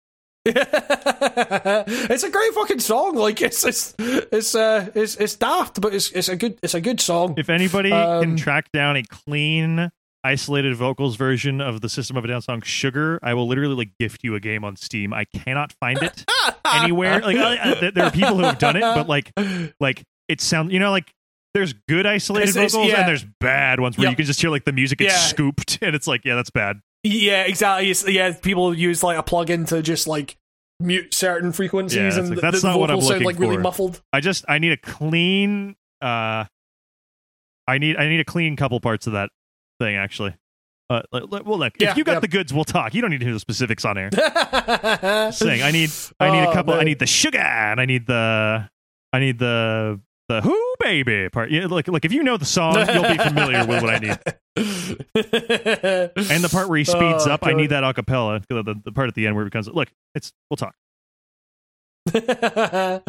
it's 0.47 2.23
a 2.23 2.31
great 2.31 2.55
fucking 2.55 2.81
song. 2.81 3.15
Like 3.17 3.43
it's 3.43 3.65
it's 3.65 3.95
it's 3.99 4.55
uh 4.55 4.89
it's 4.95 5.17
it's 5.17 5.37
daft, 5.37 5.81
but 5.81 5.95
it's 5.95 6.11
it's 6.13 6.29
a 6.29 6.37
good 6.37 6.59
it's 6.63 6.75
a 6.75 6.81
good 6.81 7.01
song. 7.01 7.35
If 7.37 7.51
anybody 7.51 7.93
Um, 7.93 8.23
can 8.23 8.37
track 8.37 8.71
down 8.73 8.97
a 8.97 9.03
clean, 9.03 9.91
isolated 10.25 10.75
vocals 10.77 11.17
version 11.17 11.61
of 11.61 11.81
the 11.81 11.89
System 11.89 12.17
of 12.17 12.25
a 12.25 12.29
Down 12.29 12.41
song 12.41 12.63
"Sugar," 12.63 13.19
I 13.23 13.35
will 13.35 13.47
literally 13.47 13.75
like 13.75 13.91
gift 13.99 14.21
you 14.25 14.35
a 14.37 14.41
game 14.41 14.65
on 14.65 14.77
Steam. 14.77 15.13
I 15.13 15.25
cannot 15.27 15.73
find 15.81 16.03
it 16.03 16.25
anywhere. 16.65 17.21
Like 17.21 17.37
I, 17.37 17.59
I- 17.73 17.75
there- 17.81 17.91
there 17.91 18.05
are 18.05 18.11
people 18.11 18.37
who 18.37 18.45
have 18.45 18.59
done 18.59 18.77
it, 18.77 18.81
but 18.83 19.09
like 19.09 19.33
like 19.81 20.03
it 20.29 20.41
sounds. 20.41 20.73
You 20.73 20.79
know, 20.81 20.91
like 20.91 21.13
there's 21.55 21.73
good 21.89 22.07
isolated 22.07 22.51
It's- 22.51 22.57
it's- 22.57 22.73
vocals 22.73 22.91
yeah. 22.93 23.01
and 23.01 23.09
there's 23.09 23.25
bad 23.41 23.81
ones 23.81 23.97
where 23.97 24.05
Yep. 24.05 24.11
you 24.13 24.17
can 24.17 24.27
just 24.27 24.41
hear 24.41 24.51
like 24.51 24.65
the 24.65 24.73
music 24.73 24.99
gets 24.99 25.15
Yeah. 25.15 25.19
scooped, 25.21 25.79
and 25.83 25.95
it's 25.97 26.07
like, 26.07 26.25
yeah, 26.25 26.35
that's 26.35 26.51
bad. 26.51 26.81
Yeah, 27.05 27.43
exactly. 27.45 27.91
It's, 27.91 28.07
yeah, 28.09 28.33
people 28.33 28.75
use 28.75 29.03
like 29.03 29.17
a 29.19 29.23
plug-in 29.23 29.65
to 29.67 29.83
just 29.83 30.07
like 30.07 30.37
mute 30.81 31.15
certain 31.15 31.53
frequencies, 31.53 31.97
Yeah, 32.15 32.21
and 32.21 32.29
like, 32.31 32.37
the, 32.37 32.41
that's 32.43 32.63
the 32.63 32.69
not 32.69 32.79
what 32.79 32.91
I'm 32.91 32.97
vocals 32.97 33.09
sound 33.09 33.25
looking 33.25 33.27
like 33.27 33.41
really 33.41 33.57
for. 33.57 33.63
muffled. 33.63 34.03
I 34.13 34.21
just 34.21 34.45
I 34.49 34.59
need 34.59 34.73
a 34.73 34.77
clean. 34.77 35.77
uh 36.03 36.45
I 37.67 37.79
need 37.79 37.97
I 37.97 38.09
need 38.09 38.21
a 38.21 38.25
clean 38.25 38.57
couple 38.57 38.79
parts 38.81 39.07
of 39.07 39.13
that 39.15 39.31
thing 39.81 39.97
actually. 39.97 40.35
Uh, 40.91 41.03
well, 41.13 41.59
look, 41.59 41.75
Yeah, 41.79 41.91
if 41.91 41.99
you 41.99 42.05
got 42.05 42.15
yeah. 42.15 42.21
the 42.21 42.29
goods, 42.29 42.53
we'll 42.55 42.65
talk. 42.65 42.95
You 42.95 43.03
don't 43.03 43.11
need 43.11 43.19
to 43.21 43.27
hear 43.27 43.35
the 43.35 43.41
specifics 43.41 43.85
on 43.85 43.99
air. 43.99 44.11
saying 45.33 45.63
I 45.63 45.71
need 45.71 45.91
I 46.19 46.31
need 46.31 46.39
a 46.45 46.49
Oh, 46.49 46.53
couple 46.53 46.75
I 46.75 46.85
need 46.85 46.99
the 46.99 47.07
sugar 47.07 47.39
and 47.39 47.79
I 47.81 47.85
need 47.85 48.07
the 48.07 48.69
I 49.13 49.19
need 49.19 49.39
the 49.39 50.01
the 50.29 50.41
who 50.43 50.75
baby 50.81 51.29
part. 51.31 51.51
Yeah, 51.51 51.67
like 51.67 51.89
like 51.89 52.05
if 52.05 52.13
you 52.13 52.23
know 52.23 52.37
the 52.37 52.45
song, 52.45 52.75
you'll 52.77 53.03
be 53.03 53.19
familiar 53.19 53.67
with 53.67 53.83
what 53.83 53.95
I 53.95 53.99
need. 53.99 54.19
And 54.57 56.45
the 56.45 56.49
part 56.51 56.69
where 56.69 56.79
he 56.79 56.85
speeds 56.85 57.27
Oh, 57.27 57.33
up, 57.33 57.47
I 57.47 57.53
need 57.55 57.71
that 57.71 57.83
acapella. 57.85 58.45
The, 58.49 58.63
the, 58.63 58.75
the 58.85 58.93
part 58.93 59.09
at 59.09 59.15
the 59.15 59.27
end 59.27 59.37
where 59.37 59.45
it 59.45 59.51
becomes 59.51 59.69
look, 59.69 59.89
it's 60.15 60.33
we'll 60.51 60.57
talk. 60.57 60.75
uh, 62.15 63.01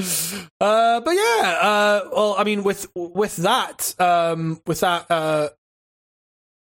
but 1.02 1.12
yeah, 1.12 1.58
uh, 1.62 2.10
well, 2.12 2.36
I 2.38 2.44
mean, 2.44 2.64
with 2.64 2.88
with 2.96 3.38
that, 3.38 3.96
um, 4.00 4.62
with 4.68 4.82
that, 4.82 5.06
uh, 5.10 5.50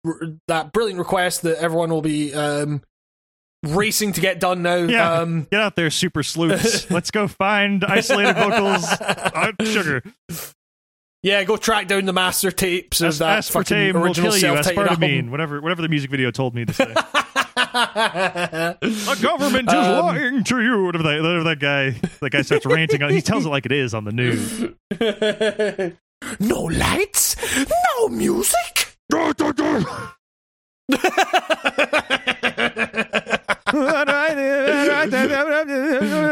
r- 0.07 0.21
that 0.49 0.73
brilliant 0.73 0.99
request 0.99 1.43
that 1.43 1.59
everyone 1.59 1.91
will 1.91 2.01
be 2.03 2.33
um, 2.33 2.83
racing 3.65 4.13
to 4.13 4.21
get 4.21 4.41
done 4.41 4.63
now. 4.63 4.77
Yeah. 4.77 5.13
Um, 5.21 5.47
Get 5.51 5.61
out 5.61 5.77
there, 5.77 5.91
super 5.91 6.23
sleuths. 6.23 6.91
Let's 6.91 7.11
go 7.11 7.29
find 7.29 7.85
isolated 7.85 8.35
vocals 8.35 8.85
on 9.35 9.55
sugar. 9.67 10.03
yeah, 11.23 11.43
go 11.45 11.57
track 11.57 11.89
down 11.89 12.05
the 12.05 12.13
master 12.13 12.51
tapes 12.51 13.01
of 13.01 13.09
As- 13.09 13.19
that 13.19 13.45
fucking 13.45 13.77
aspartame 13.77 13.95
will 13.95 14.05
original 14.05 14.33
self-titled 14.33 14.87
Aspartame, 14.89 15.17
album. 15.19 15.31
whatever, 15.31 15.61
whatever 15.61 15.83
the 15.83 15.89
music 15.89 16.11
video 16.11 16.31
told 16.31 16.55
me 16.55 16.65
to 16.65 16.73
say. 16.73 16.93
the 17.55 19.19
government 19.23 19.69
is 19.69 19.75
Um, 19.75 20.07
lying 20.07 20.45
to 20.45 20.63
you. 20.63 20.85
Whatever 20.85 21.05
that, 21.05 21.23
whatever 21.23 21.45
that 21.45 21.59
guy, 21.61 21.91
that 22.21 22.31
guy 22.31 22.43
starts 22.43 22.67
ranting 22.67 23.03
on. 23.03 23.11
He 23.11 23.21
tells 23.23 23.47
it 23.47 23.49
like 23.49 23.67
it 23.67 23.73
is 23.73 23.95
on 23.95 24.05
the 24.05 24.13
news. 24.13 24.61
no 26.41 26.61
lights, 26.63 27.37
no 27.99 28.09
music. 28.09 28.97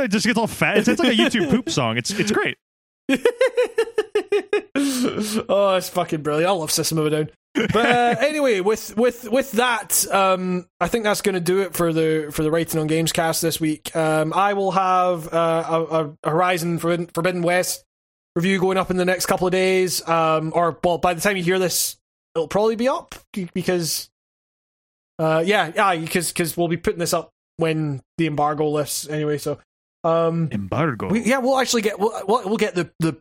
It 0.05 0.11
just 0.11 0.27
gets 0.27 0.39
all 0.39 0.47
fat. 0.47 0.79
It's, 0.79 0.89
it's 0.89 1.01
like 1.01 1.13
a 1.13 1.17
YouTube 1.17 1.51
poop 1.51 1.71
song. 1.71 1.97
It's 1.97 2.11
it's 2.11 2.33
great. 2.33 2.57
oh, 5.49 5.75
it's 5.77 5.89
fucking 5.89 6.23
brilliant. 6.23 6.49
I 6.49 6.53
love 6.53 6.71
System 6.71 6.99
of 6.99 7.07
a 7.07 7.11
Down. 7.11 7.31
But 7.55 7.77
uh, 7.77 8.17
anyway, 8.21 8.61
with 8.61 8.97
with 8.97 9.31
with 9.31 9.53
that, 9.53 10.07
um, 10.11 10.67
I 10.81 10.89
think 10.89 11.05
that's 11.05 11.21
going 11.21 11.35
to 11.35 11.41
do 11.41 11.61
it 11.61 11.75
for 11.75 11.93
the 11.93 12.31
for 12.33 12.43
the 12.43 12.51
Writing 12.51 12.81
on 12.81 12.89
Gamescast 12.89 13.43
this 13.43 13.61
week. 13.61 13.95
Um, 13.95 14.33
I 14.33 14.55
will 14.55 14.71
have 14.71 15.33
uh, 15.33 15.65
a, 15.69 16.05
a 16.25 16.31
Horizon 16.31 16.79
Forbidden, 16.79 17.09
Forbidden 17.09 17.43
West 17.43 17.85
review 18.35 18.59
going 18.59 18.79
up 18.79 18.91
in 18.91 18.97
the 18.97 19.05
next 19.05 19.27
couple 19.27 19.47
of 19.47 19.53
days, 19.53 20.07
um, 20.09 20.53
or 20.55 20.79
well, 20.83 20.99
by 20.99 21.13
the 21.13 21.21
time 21.21 21.37
you 21.37 21.43
hear 21.43 21.59
this, 21.59 21.97
it'll 22.35 22.49
probably 22.49 22.77
be 22.77 22.89
up 22.89 23.15
because, 23.53 24.09
uh, 25.19 25.43
yeah, 25.45 25.71
yeah, 25.75 25.95
because 25.97 26.29
because 26.29 26.57
we'll 26.57 26.69
be 26.69 26.79
putting 26.79 27.01
this 27.01 27.13
up 27.13 27.32
when 27.63 28.03
the 28.19 28.27
embargo 28.27 28.69
lifts 28.69 29.09
anyway. 29.09 29.39
So, 29.39 29.59
um, 30.05 30.49
Embargo. 30.51 31.09
we, 31.09 31.21
yeah, 31.23 31.39
we'll 31.39 31.59
actually 31.59 31.83
get 31.83 31.99
we'll, 31.99 32.13
we'll 32.27 32.57
get 32.57 32.75
the, 32.75 32.91
the 32.99 33.17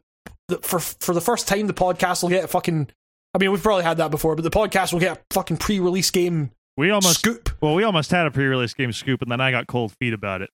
the 0.47 0.57
for 0.57 0.79
for 0.79 1.13
the 1.13 1.21
first 1.21 1.47
time 1.47 1.67
the 1.67 1.73
podcast 1.73 2.23
will 2.23 2.29
get 2.29 2.43
a 2.43 2.47
fucking. 2.47 2.89
I 3.33 3.37
mean, 3.37 3.51
we've 3.51 3.63
probably 3.63 3.85
had 3.85 3.97
that 3.97 4.11
before, 4.11 4.35
but 4.35 4.41
the 4.43 4.49
podcast 4.49 4.91
will 4.91 4.99
get 4.99 5.17
a 5.17 5.21
fucking 5.33 5.55
pre-release 5.57 6.11
game 6.11 6.51
We 6.75 6.89
almost 6.89 7.19
scoop. 7.19 7.49
well, 7.61 7.75
we 7.75 7.83
almost 7.83 8.11
had 8.11 8.27
a 8.27 8.31
pre-release 8.31 8.73
game 8.73 8.91
scoop, 8.91 9.21
and 9.21 9.31
then 9.31 9.39
I 9.39 9.51
got 9.51 9.67
cold 9.67 9.93
feet 10.01 10.11
about 10.13 10.41
it. 10.41 10.49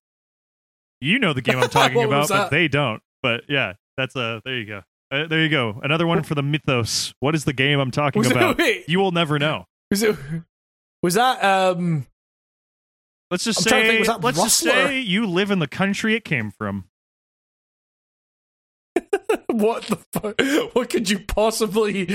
You 1.00 1.18
know 1.18 1.32
the 1.32 1.42
game 1.42 1.58
I'm 1.58 1.68
talking 1.70 2.04
about, 2.04 2.28
but 2.28 2.50
they 2.50 2.68
don't. 2.68 3.02
But 3.22 3.44
yeah, 3.48 3.72
that's 3.96 4.14
a 4.14 4.42
there 4.44 4.58
you 4.58 4.66
go. 4.66 4.82
Uh, 5.10 5.26
there 5.26 5.42
you 5.42 5.48
go. 5.48 5.80
Another 5.82 6.06
one 6.06 6.22
for 6.22 6.34
the 6.34 6.42
mythos. 6.42 7.14
What 7.20 7.34
is 7.34 7.44
the 7.44 7.54
game 7.54 7.80
I'm 7.80 7.90
talking 7.90 8.20
Was 8.20 8.30
about? 8.30 8.58
wait. 8.58 8.86
You 8.88 8.98
will 8.98 9.12
never 9.12 9.38
know. 9.38 9.64
Was 9.90 10.02
it? 10.02 10.16
Was 11.02 11.14
that 11.14 11.42
um? 11.42 12.06
Let's 13.30 13.44
just 13.44 13.60
I'm 13.60 13.70
say 13.70 14.02
think, 14.04 14.22
let's 14.22 14.42
just 14.42 14.58
say 14.58 15.00
you 15.00 15.26
live 15.26 15.50
in 15.50 15.58
the 15.58 15.68
country 15.68 16.14
it 16.14 16.24
came 16.24 16.50
from. 16.50 16.84
What 19.50 19.84
the 19.84 19.96
fuck? 20.12 20.74
What 20.74 20.88
could 20.90 21.08
you 21.10 21.20
possibly? 21.20 22.08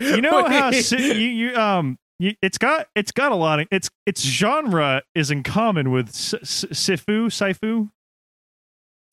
You 0.00 0.20
know 0.20 0.44
how 0.44 0.70
si- 0.72 0.96
you, 1.22 1.48
you 1.48 1.56
um 1.56 1.98
you, 2.18 2.34
it's 2.42 2.58
got 2.58 2.88
it's 2.94 3.10
got 3.12 3.32
a 3.32 3.36
lot 3.36 3.60
of 3.60 3.68
its 3.70 3.88
its 4.06 4.22
genre 4.22 5.02
is 5.14 5.30
in 5.30 5.42
common 5.44 5.90
with 5.92 6.08
S- 6.08 6.34
S- 6.34 6.64
Sifu 6.72 7.26
Sifu. 7.26 7.90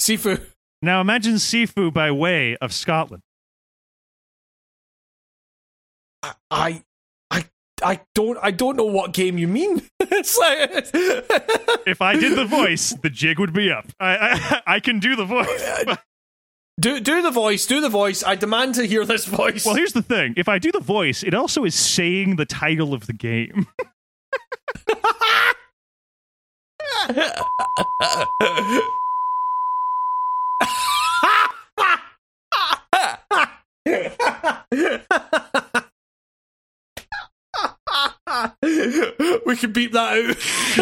Sifu. 0.02 0.42
Now 0.82 1.02
imagine 1.02 1.36
Sifu 1.36 1.94
by 1.94 2.12
way 2.12 2.58
of 2.58 2.74
Scotland. 2.74 3.24
I, 6.24 6.34
I, 6.52 6.84
I 7.84 8.02
don't, 8.16 8.38
I 8.42 8.52
don't 8.52 8.76
know 8.76 8.86
what 8.86 9.14
game 9.14 9.38
you 9.38 9.48
mean. 9.48 9.84
it's 10.00 10.38
like, 10.38 10.90
If 11.88 12.02
I 12.02 12.16
did 12.16 12.38
the 12.38 12.46
voice, 12.50 12.96
the 13.02 13.10
jig 13.10 13.40
would 13.40 13.54
be 13.54 13.72
up. 13.72 13.86
I 14.00 14.62
I, 14.66 14.76
I 14.76 14.80
can 14.80 15.00
do 15.00 15.16
the 15.16 15.26
voice. 15.26 15.98
do 16.80 17.00
do 17.00 17.22
the 17.22 17.32
voice, 17.32 17.66
do 17.66 17.82
the 17.82 17.90
voice. 17.90 18.24
I 18.24 18.36
demand 18.36 18.76
to 18.76 18.86
hear 18.86 19.06
this 19.06 19.26
voice. 19.26 19.66
Well, 19.66 19.76
here's 19.76 19.94
the 19.94 20.02
thing. 20.02 20.34
If 20.38 20.48
I 20.48 20.60
do 20.60 20.72
the 20.72 20.80
voice, 20.80 21.24
it 21.24 21.34
also 21.34 21.64
is 21.64 21.76
saying 21.76 22.36
the 22.36 22.46
title 22.46 22.94
of 22.94 23.08
the 23.08 23.14
game. 23.14 23.68
we 39.46 39.56
can 39.58 39.72
beep 39.72 39.92
that 39.94 40.14
out. 40.14 40.38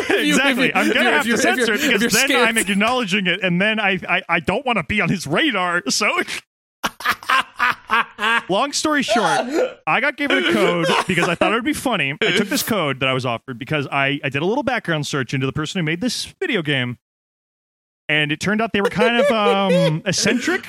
Exactly. 0.19 0.73
I'm 0.73 0.93
gonna 0.93 1.11
have 1.11 1.25
you're- 1.25 1.37
to 1.37 1.41
censor 1.41 1.73
it 1.73 1.99
because 1.99 2.13
then 2.13 2.31
I'm 2.47 2.57
acknowledging 2.57 3.27
it, 3.27 3.41
and 3.43 3.61
then 3.61 3.79
I 3.79 3.99
I, 4.07 4.21
I 4.29 4.39
don't 4.39 4.65
want 4.65 4.77
to 4.77 4.83
be 4.83 5.01
on 5.01 5.09
his 5.09 5.25
radar. 5.27 5.83
So 5.89 6.11
long 8.49 8.71
story 8.73 9.03
short, 9.03 9.25
I 9.87 9.99
got 10.01 10.17
given 10.17 10.43
a 10.45 10.53
code 10.53 10.87
because 11.07 11.27
I 11.27 11.35
thought 11.35 11.51
it 11.51 11.55
would 11.55 11.63
be 11.65 11.73
funny. 11.73 12.15
I 12.21 12.31
took 12.37 12.49
this 12.49 12.63
code 12.63 12.99
that 12.99 13.09
I 13.09 13.13
was 13.13 13.25
offered 13.25 13.57
because 13.59 13.87
I, 13.91 14.19
I 14.23 14.29
did 14.29 14.41
a 14.41 14.45
little 14.45 14.63
background 14.63 15.07
search 15.07 15.33
into 15.33 15.45
the 15.45 15.53
person 15.53 15.79
who 15.79 15.83
made 15.83 16.01
this 16.01 16.25
video 16.39 16.61
game. 16.61 16.97
And 18.07 18.31
it 18.31 18.39
turned 18.39 18.59
out 18.61 18.71
they 18.73 18.81
were 18.81 18.89
kind 18.89 19.17
of 19.23 19.29
um, 19.31 20.01
eccentric 20.05 20.65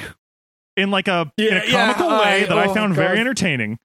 in 0.77 0.91
like 0.91 1.09
a 1.09 1.33
in 1.39 1.45
Yeah, 1.47 1.63
a 1.63 1.67
yeah, 1.67 1.93
comical 1.95 2.09
way 2.19 2.43
I- 2.45 2.47
that 2.47 2.59
I 2.59 2.67
oh, 2.67 2.75
found 2.75 2.95
very 2.95 3.19
entertaining. 3.19 3.79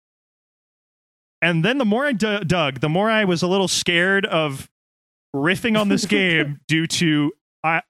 And 1.41 1.63
then 1.63 1.77
the 1.77 1.85
more 1.85 2.05
I 2.05 2.13
d- 2.13 2.43
dug, 2.45 2.79
the 2.79 2.89
more 2.89 3.09
I 3.09 3.25
was 3.25 3.43
a 3.43 3.47
little 3.47 3.67
scared 3.67 4.25
of 4.25 4.69
riffing 5.35 5.79
on 5.79 5.89
this 5.89 6.05
game 6.15 6.59
due 6.67 6.87
to 6.87 7.31
I 7.63 7.81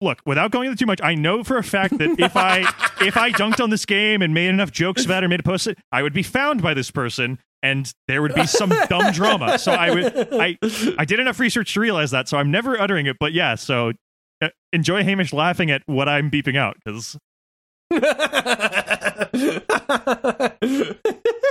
look 0.00 0.20
without 0.24 0.50
going 0.50 0.68
into 0.68 0.78
too 0.78 0.86
much. 0.86 1.00
I 1.02 1.14
know 1.14 1.44
for 1.44 1.58
a 1.58 1.62
fact 1.62 1.98
that 1.98 2.18
if 2.18 2.36
I 2.36 2.60
if 3.00 3.16
I 3.16 3.32
dunked 3.32 3.62
on 3.62 3.70
this 3.70 3.84
game 3.84 4.22
and 4.22 4.32
made 4.32 4.48
enough 4.48 4.72
jokes 4.72 5.04
about 5.04 5.22
it, 5.22 5.26
or 5.26 5.28
made 5.28 5.40
a 5.40 5.44
post, 5.44 5.66
it, 5.66 5.78
I 5.92 6.02
would 6.02 6.14
be 6.14 6.22
found 6.22 6.62
by 6.62 6.74
this 6.74 6.90
person, 6.90 7.38
and 7.62 7.92
there 8.08 8.22
would 8.22 8.34
be 8.34 8.46
some 8.46 8.70
dumb 8.88 9.12
drama. 9.12 9.58
So 9.58 9.72
I 9.72 9.90
would 9.90 10.28
I 10.32 10.58
I 10.98 11.04
did 11.04 11.20
enough 11.20 11.38
research 11.38 11.74
to 11.74 11.80
realize 11.80 12.10
that. 12.12 12.28
So 12.28 12.38
I'm 12.38 12.50
never 12.50 12.80
uttering 12.80 13.06
it, 13.06 13.16
but 13.18 13.32
yeah. 13.32 13.56
So 13.56 13.92
uh, 14.42 14.48
enjoy 14.72 15.04
Hamish 15.04 15.32
laughing 15.32 15.70
at 15.70 15.82
what 15.86 16.08
I'm 16.08 16.30
beeping 16.30 16.56
out 16.56 16.76
because 16.84 17.18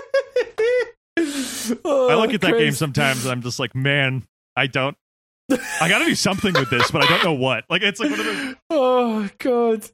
I 1.72 2.16
look 2.16 2.30
oh, 2.30 2.34
at 2.34 2.42
that 2.42 2.58
game 2.58 2.74
sometimes 2.74 3.26
and 3.26 3.32
I'm 3.32 3.42
just 3.42 3.60
like, 3.60 3.76
man, 3.76 4.24
I 4.56 4.68
don't. 4.68 4.96
I 5.52 5.90
got 5.90 6.00
to 6.00 6.06
do 6.06 6.16
something 6.16 6.54
with 6.54 6.70
this, 6.70 6.92
but 6.92 7.04
I 7.04 7.08
don't 7.08 7.24
know 7.24 7.34
what. 7.34 7.66
Like 7.70 7.82
it's 7.82 8.00
like 8.00 8.12
one 8.12 8.20
of 8.20 8.26
those. 8.26 8.56
Oh 8.70 9.30
god. 9.40 9.90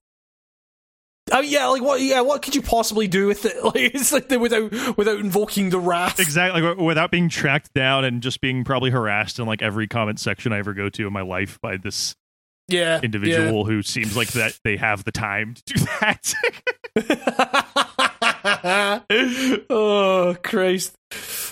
Oh 1.31 1.39
yeah, 1.39 1.65
like 1.67 1.81
what? 1.81 2.01
Yeah, 2.01 2.21
what 2.21 2.41
could 2.43 2.55
you 2.55 2.61
possibly 2.61 3.07
do 3.07 3.27
with 3.27 3.45
it? 3.45 3.55
Like 3.63 3.75
it's 3.75 4.11
like 4.13 4.27
the, 4.29 4.37
without 4.37 4.97
without 4.97 5.19
invoking 5.19 5.69
the 5.69 5.79
wrath. 5.79 6.19
Exactly, 6.19 6.61
like, 6.61 6.77
without 6.77 7.09
being 7.09 7.29
tracked 7.29 7.73
down 7.73 8.05
and 8.05 8.21
just 8.21 8.41
being 8.41 8.63
probably 8.63 8.91
harassed 8.91 9.39
in 9.39 9.45
like 9.45 9.61
every 9.61 9.87
comment 9.87 10.19
section 10.19 10.53
I 10.53 10.59
ever 10.59 10.73
go 10.73 10.89
to 10.89 11.07
in 11.07 11.13
my 11.13 11.21
life 11.21 11.59
by 11.61 11.77
this 11.77 12.15
Yeah, 12.67 12.99
individual 13.01 13.65
who 13.65 13.81
seems 13.81 14.15
like 14.15 14.33
that 14.33 14.59
they 14.63 14.77
have 14.77 15.03
the 15.03 15.11
time 15.11 15.55
to 15.55 15.73
do 15.73 15.85
that. 16.01 16.33
oh 19.69 20.35
Christ. 20.43 20.95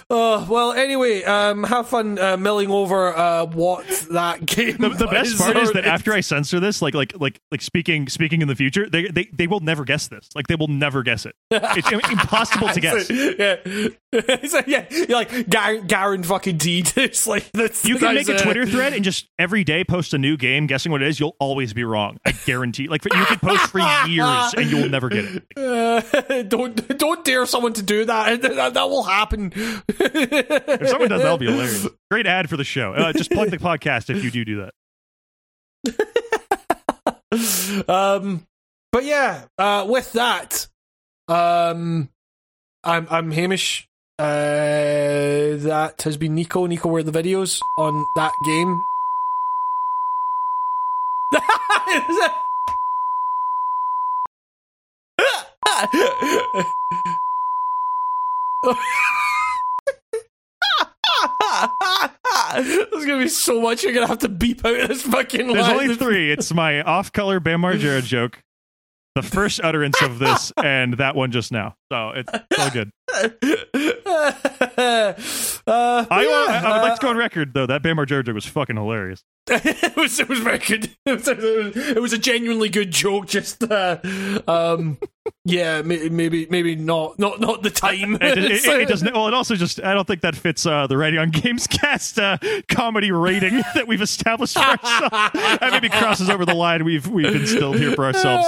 Oh 0.09 0.45
well. 0.49 0.73
Anyway, 0.73 1.23
um, 1.23 1.63
have 1.63 1.87
fun 1.87 2.19
uh, 2.19 2.37
milling 2.37 2.69
over 2.69 3.15
uh, 3.15 3.45
what 3.45 3.87
that 4.11 4.45
game. 4.45 4.77
the, 4.77 4.89
the 4.89 5.07
best 5.07 5.37
part 5.37 5.57
is 5.57 5.71
that 5.73 5.85
after 5.85 6.13
I 6.13 6.19
censor 6.19 6.59
this, 6.59 6.81
like 6.81 6.93
like 6.93 7.13
like 7.19 7.39
like 7.51 7.61
speaking 7.61 8.07
speaking 8.09 8.41
in 8.41 8.47
the 8.47 8.55
future, 8.55 8.89
they 8.89 9.07
they, 9.07 9.29
they 9.33 9.47
will 9.47 9.61
never 9.61 9.85
guess 9.85 10.07
this. 10.07 10.29
Like 10.35 10.47
they 10.47 10.55
will 10.55 10.67
never 10.67 11.03
guess 11.03 11.25
it. 11.25 11.35
It's 11.51 11.91
impossible 12.09 12.69
to 12.69 12.79
guess. 12.79 13.09
yeah, 13.09 13.55
it's 14.11 14.53
like, 14.53 14.67
yeah, 14.67 14.85
you're 14.91 15.07
like 15.07 15.49
Garen, 15.49 15.87
Garen 15.87 16.23
fucking 16.23 16.57
deed. 16.57 16.91
It's 16.95 17.25
like 17.27 17.51
that's, 17.53 17.85
You 17.85 17.97
can 17.97 18.15
that's, 18.15 18.27
make 18.27 18.37
a 18.37 18.39
uh, 18.39 18.43
Twitter 18.43 18.65
thread 18.65 18.93
and 18.93 19.03
just 19.03 19.27
every 19.39 19.63
day 19.63 19.83
post 19.83 20.13
a 20.13 20.17
new 20.17 20.37
game, 20.37 20.67
guessing 20.67 20.91
what 20.91 21.01
it 21.01 21.07
is. 21.07 21.19
You'll 21.19 21.35
always 21.39 21.73
be 21.73 21.83
wrong. 21.83 22.17
I 22.25 22.31
guarantee. 22.31 22.87
Like 22.87 23.03
you 23.05 23.25
could 23.25 23.41
post 23.41 23.67
for 23.67 23.79
years 24.07 24.53
and 24.55 24.69
you'll 24.69 24.89
never 24.89 25.09
get 25.09 25.25
it. 25.25 25.43
Uh, 25.57 26.43
don't 26.43 26.97
don't 26.97 27.23
dare 27.25 27.45
someone 27.45 27.73
to 27.73 27.83
do 27.83 28.05
that. 28.05 28.41
That, 28.41 28.73
that 28.73 28.89
will 28.89 29.03
happen. 29.03 29.52
If 29.55 30.89
someone 30.89 31.09
does, 31.09 31.21
that'll 31.21 31.37
be 31.37 31.45
hilarious. 31.45 31.87
Great 32.11 32.27
ad 32.27 32.49
for 32.49 32.57
the 32.57 32.63
show. 32.63 32.93
Uh, 32.93 33.13
just 33.13 33.31
plug 33.31 33.49
the 33.49 33.57
podcast 33.57 34.09
if 34.09 34.23
you 34.23 34.31
do 34.31 34.45
do 34.45 34.69
that. 35.85 37.85
um, 37.89 38.45
but 38.91 39.05
yeah, 39.05 39.45
uh, 39.57 39.85
with 39.89 40.11
that, 40.13 40.67
um, 41.27 42.09
I'm 42.83 43.07
I'm 43.09 43.31
Hamish. 43.31 43.87
Uh, 44.19 45.57
that 45.57 46.03
has 46.03 46.17
been 46.17 46.35
Nico. 46.35 46.67
Nico, 46.67 46.89
where 46.89 46.99
are 46.99 47.03
the 47.03 47.11
videos 47.11 47.61
on 47.77 48.05
that 48.15 48.33
game? 48.45 48.83
There's 62.55 63.05
gonna 63.05 63.23
be 63.23 63.29
so 63.29 63.61
much 63.61 63.83
you're 63.83 63.93
gonna 63.93 64.07
have 64.07 64.19
to 64.19 64.29
beep 64.29 64.63
out 64.65 64.87
this 64.87 65.01
fucking 65.03 65.47
There's 65.47 65.67
line. 65.67 65.71
only 65.81 65.95
three. 65.95 66.31
It's 66.31 66.53
my 66.53 66.81
off-color 66.81 67.39
Bam 67.39 67.61
Margera 67.61 68.03
joke, 68.03 68.39
the 69.15 69.21
first 69.21 69.59
utterance 69.63 70.01
of 70.01 70.19
this, 70.19 70.51
and 70.63 70.93
that 70.97 71.15
one 71.15 71.31
just 71.31 71.51
now. 71.51 71.75
So 71.91 72.09
it's 72.11 72.31
so 72.55 72.69
good. 72.69 72.91
Uh, 75.65 76.05
I, 76.11 76.23
yeah, 76.23 76.45
I, 76.49 76.61
I 76.65 76.77
would 76.77 76.89
like 76.89 76.95
to 76.95 77.01
go 77.01 77.07
uh, 77.07 77.11
on 77.11 77.17
record 77.17 77.53
though. 77.53 77.65
That 77.65 77.83
Bam 77.83 77.97
Margera 77.97 78.33
was 78.33 78.45
fucking 78.45 78.75
hilarious. 78.75 79.23
it 79.47 79.95
was 79.95 80.19
it 80.19 80.29
was 80.29 80.39
very 80.39 80.59
good. 80.59 80.89
It 81.05 81.17
was, 81.17 81.27
it 81.27 82.01
was, 82.01 82.13
a 82.13 82.17
genuinely 82.17 82.69
good 82.69 82.89
joke. 82.89 83.27
Just 83.27 83.61
uh, 83.63 83.99
um, 84.47 84.97
yeah, 85.43 85.81
may- 85.81 86.07
maybe 86.07 86.47
maybe 86.49 86.75
not 86.75 87.19
not 87.19 87.41
not 87.41 87.61
the 87.61 87.69
time. 87.69 88.15
It, 88.15 88.37
it, 88.37 88.65
it, 88.65 88.87
doesn't. 88.87 89.13
Well, 89.13 89.27
it 89.27 89.33
also 89.33 89.55
just. 89.55 89.83
I 89.83 89.93
don't 89.93 90.07
think 90.07 90.21
that 90.21 90.35
fits 90.35 90.65
uh, 90.65 90.87
the 90.87 90.97
Writing 90.97 91.19
on 91.19 91.31
Gamescast 91.31 92.21
uh, 92.21 92.61
comedy 92.69 93.11
rating 93.11 93.61
that 93.75 93.85
we've 93.85 94.01
established 94.01 94.53
for 94.53 94.61
ourselves. 94.61 95.09
That 95.11 95.69
maybe 95.71 95.89
crosses 95.89 96.29
over 96.29 96.45
the 96.45 96.55
line 96.55 96.85
we've 96.85 97.07
we've 97.07 97.35
instilled 97.35 97.77
here 97.77 97.91
for 97.91 98.05
ourselves. 98.05 98.47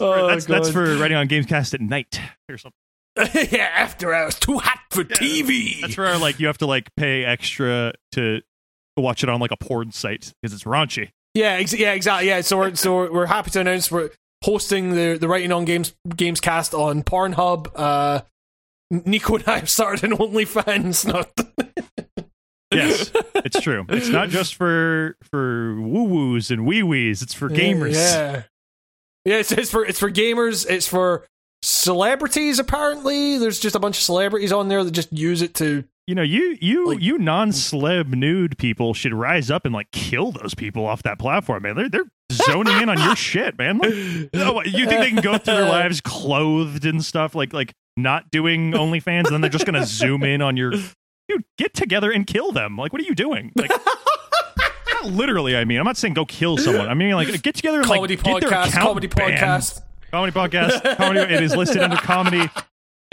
Oh, 0.00 0.26
that's 0.28 0.46
that's 0.46 0.70
for 0.70 0.96
Writing 0.96 1.16
on 1.16 1.28
Gamescast 1.28 1.74
at 1.74 1.80
night 1.80 2.20
or 2.48 2.58
something. 2.58 2.78
yeah. 3.50 3.70
After 3.74 4.12
hours, 4.12 4.34
too 4.34 4.58
hot 4.58 4.80
for 4.90 5.04
TV. 5.04 5.80
That's 5.80 5.96
where 5.96 6.18
like 6.18 6.40
you 6.40 6.46
have 6.48 6.58
to 6.58 6.66
like 6.66 6.94
pay 6.96 7.24
extra 7.24 7.92
to 8.12 8.40
watch 8.96 9.22
it 9.22 9.28
on 9.28 9.40
like 9.40 9.52
a 9.52 9.56
porn 9.56 9.92
site 9.92 10.32
because 10.42 10.54
it's 10.54 10.64
raunchy. 10.64 11.10
Yeah, 11.34 11.52
ex- 11.52 11.78
yeah, 11.78 11.92
exactly. 11.92 12.28
Yeah, 12.28 12.40
so 12.40 12.56
we're 12.58 12.74
so 12.74 12.94
we're, 12.94 13.12
we're 13.12 13.26
happy 13.26 13.50
to 13.50 13.60
announce 13.60 13.90
we're 13.90 14.10
hosting 14.44 14.94
the 14.94 15.18
the 15.18 15.28
writing 15.28 15.52
on 15.52 15.64
games 15.64 15.94
games 16.14 16.40
cast 16.40 16.74
on 16.74 17.02
Pornhub. 17.02 17.70
Uh, 17.74 18.22
Nico 18.90 19.36
and 19.36 19.44
I 19.48 19.58
have 19.58 19.70
started 19.70 20.10
an 20.10 20.16
OnlyFans. 20.16 21.06
Not 21.06 21.30
Yes, 22.72 23.12
it's 23.36 23.60
true. 23.60 23.86
It's 23.88 24.08
not 24.08 24.28
just 24.28 24.56
for 24.56 25.16
for 25.22 25.80
woo 25.80 26.04
woos 26.04 26.50
and 26.50 26.66
wee 26.66 26.82
wees. 26.82 27.22
It's 27.22 27.32
for 27.32 27.48
gamers. 27.48 27.94
Yeah, 27.94 28.42
yeah. 29.26 29.36
It's, 29.36 29.52
it's 29.52 29.70
for 29.70 29.84
it's 29.84 29.98
for 29.98 30.10
gamers. 30.10 30.66
It's 30.68 30.86
for 30.88 31.26
celebrities. 31.62 32.58
Apparently, 32.58 33.38
there's 33.38 33.58
just 33.60 33.76
a 33.76 33.78
bunch 33.78 33.98
of 33.98 34.02
celebrities 34.02 34.52
on 34.52 34.68
there 34.68 34.82
that 34.84 34.92
just 34.92 35.12
use 35.12 35.42
it 35.42 35.54
to. 35.56 35.84
You 36.06 36.14
know, 36.14 36.22
you 36.22 36.56
you 36.60 36.86
Like- 36.88 37.02
you 37.02 37.18
non-celeb 37.18 38.14
nude 38.14 38.56
people 38.58 38.94
should 38.94 39.12
rise 39.12 39.50
up 39.50 39.64
and 39.64 39.74
like 39.74 39.90
kill 39.90 40.30
those 40.32 40.54
people 40.54 40.86
off 40.86 41.02
that 41.02 41.18
platform, 41.18 41.64
man. 41.64 41.74
They're 41.76 41.88
they're 41.88 42.04
zoning 42.32 42.80
in 42.80 42.88
on 42.88 42.98
your 43.02 43.16
shit, 43.16 43.58
man. 43.58 43.78
Like, 43.78 43.92
oh, 44.34 44.62
you 44.62 44.86
think 44.86 45.00
they 45.00 45.10
can 45.10 45.20
go 45.20 45.36
through 45.36 45.54
their 45.54 45.64
lives 45.68 46.00
clothed 46.00 46.84
and 46.86 47.04
stuff, 47.04 47.34
like 47.34 47.52
like 47.52 47.72
not 47.96 48.30
doing 48.30 48.70
OnlyFans, 48.72 49.24
and 49.24 49.32
then 49.32 49.40
they're 49.40 49.50
just 49.50 49.66
gonna 49.66 49.84
zoom 49.86 50.22
in 50.22 50.42
on 50.42 50.56
your 50.56 50.70
dude? 51.28 51.42
Get 51.58 51.74
together 51.74 52.12
and 52.12 52.24
kill 52.24 52.52
them. 52.52 52.76
Like, 52.76 52.92
what 52.92 53.02
are 53.02 53.04
you 53.04 53.14
doing? 53.16 53.50
Like, 53.56 53.72
not 55.02 55.12
literally. 55.12 55.56
I 55.56 55.64
mean, 55.64 55.78
I'm 55.78 55.84
not 55.84 55.96
saying 55.96 56.14
go 56.14 56.24
kill 56.24 56.56
someone. 56.58 56.88
I 56.88 56.94
mean, 56.94 57.12
like, 57.14 57.42
get 57.42 57.54
together 57.54 57.78
and 57.78 57.86
Comedy 57.86 58.16
like 58.16 58.24
get 58.24 58.40
their 58.40 58.50
podcast, 58.50 58.68
account 58.68 58.84
comedy 58.86 59.06
banned. 59.08 59.34
podcast. 59.38 59.82
comedy 60.10 60.32
podcast. 60.32 60.96
Comedy. 60.96 61.20
It 61.34 61.42
is 61.42 61.54
listed 61.56 61.82
under 61.82 61.96
comedy. 61.96 62.48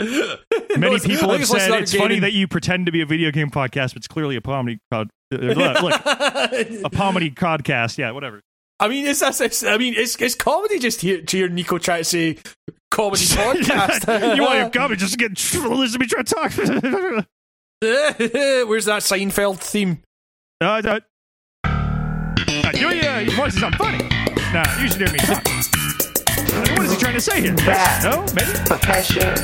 Many 0.00 0.98
people 0.98 1.30
have 1.30 1.30
think 1.30 1.42
it's 1.42 1.50
listed 1.50 1.60
said 1.60 1.82
it's 1.82 1.94
funny 1.94 2.18
that 2.18 2.32
you 2.32 2.48
pretend 2.48 2.86
to 2.86 2.92
be 2.92 3.00
a 3.00 3.06
video 3.06 3.30
game 3.30 3.50
podcast, 3.50 3.90
but 3.90 3.98
it's 3.98 4.08
clearly 4.08 4.36
a 4.36 4.40
comedy 4.40 4.78
pod. 4.90 5.08
uh, 5.32 5.36
Look, 5.38 5.82
look, 5.82 5.94
a 6.04 6.90
comedy 6.92 7.30
podcast. 7.30 7.96
Yeah, 7.98 8.10
whatever. 8.10 8.40
I 8.80 8.88
mean, 8.88 9.06
it's, 9.06 9.22
it's, 9.22 9.40
it's 9.40 9.64
I 9.64 9.76
mean, 9.78 9.94
it's, 9.96 10.20
it's 10.20 10.34
comedy 10.34 10.80
just 10.80 11.00
here 11.00 11.22
to 11.22 11.36
hear 11.36 11.48
Nico 11.48 11.78
try 11.78 11.98
to 11.98 12.04
say 12.04 12.38
comedy 12.90 13.22
podcast. 13.26 14.36
you 14.36 14.42
want 14.42 14.58
your 14.58 14.70
comedy 14.70 14.96
just 14.98 15.12
to 15.12 15.16
get 15.18 15.30
listen 15.30 15.92
to 15.92 15.98
me 16.00 16.06
try 16.06 16.22
to 16.22 16.34
talk. 16.34 16.52
Where's 17.80 18.84
that 18.86 19.02
Seinfeld 19.02 19.58
theme? 19.58 20.02
uh, 20.60 21.00
your, 22.90 23.10
uh, 23.10 23.20
your 23.20 23.34
voice 23.34 23.54
is 23.56 23.62
unfunny. 23.62 24.00
Nah, 24.52 24.64
you 24.80 24.88
should 24.88 25.00
hear 25.00 25.12
me 25.12 25.18
talk. 25.18 25.44
What 26.76 26.84
is 26.84 26.92
he 26.92 26.98
trying 26.98 27.14
to 27.14 27.20
say 27.20 27.40
here? 27.40 27.54
Back. 27.54 28.02
No, 28.04 28.24
maybe. 28.34 28.52
Profession. 28.66 29.34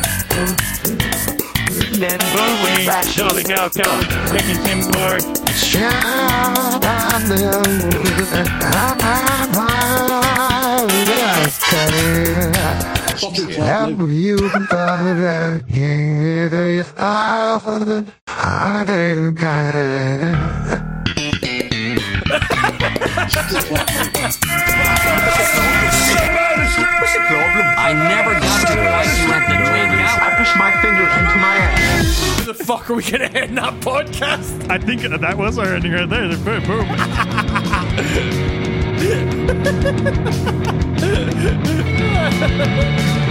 Blowing, 2.00 2.86
shutting 3.04 3.52
out, 3.52 3.76
I 18.26 18.84
didn't 18.86 19.34
What's 22.30 22.38
the 27.14 27.20
problem? 27.26 27.66
I 27.76 27.92
never 27.92 28.34
got 28.38 28.66
to 28.68 28.74
like 28.74 29.18
you 29.18 29.32
at 29.32 29.48
the 29.48 29.54
drinkout. 29.66 30.20
I 30.20 30.34
pushed 30.38 30.56
my 30.56 30.70
fingers 30.80 31.12
into 31.18 31.36
my 31.38 31.56
ass. 31.56 32.36
Where 32.36 32.46
the 32.46 32.54
fuck 32.54 32.88
are 32.90 32.94
we 32.94 33.02
gonna 33.02 33.24
end 33.24 33.58
that 33.58 33.80
podcast? 33.80 34.70
I 34.70 34.78
think 34.78 35.02
that 35.02 35.36
was 35.36 35.58
our 35.58 35.74
ending 35.74 35.90
right 35.92 36.08
there. 36.08 36.36
Boom, 36.36 36.62
boom. 36.64 36.86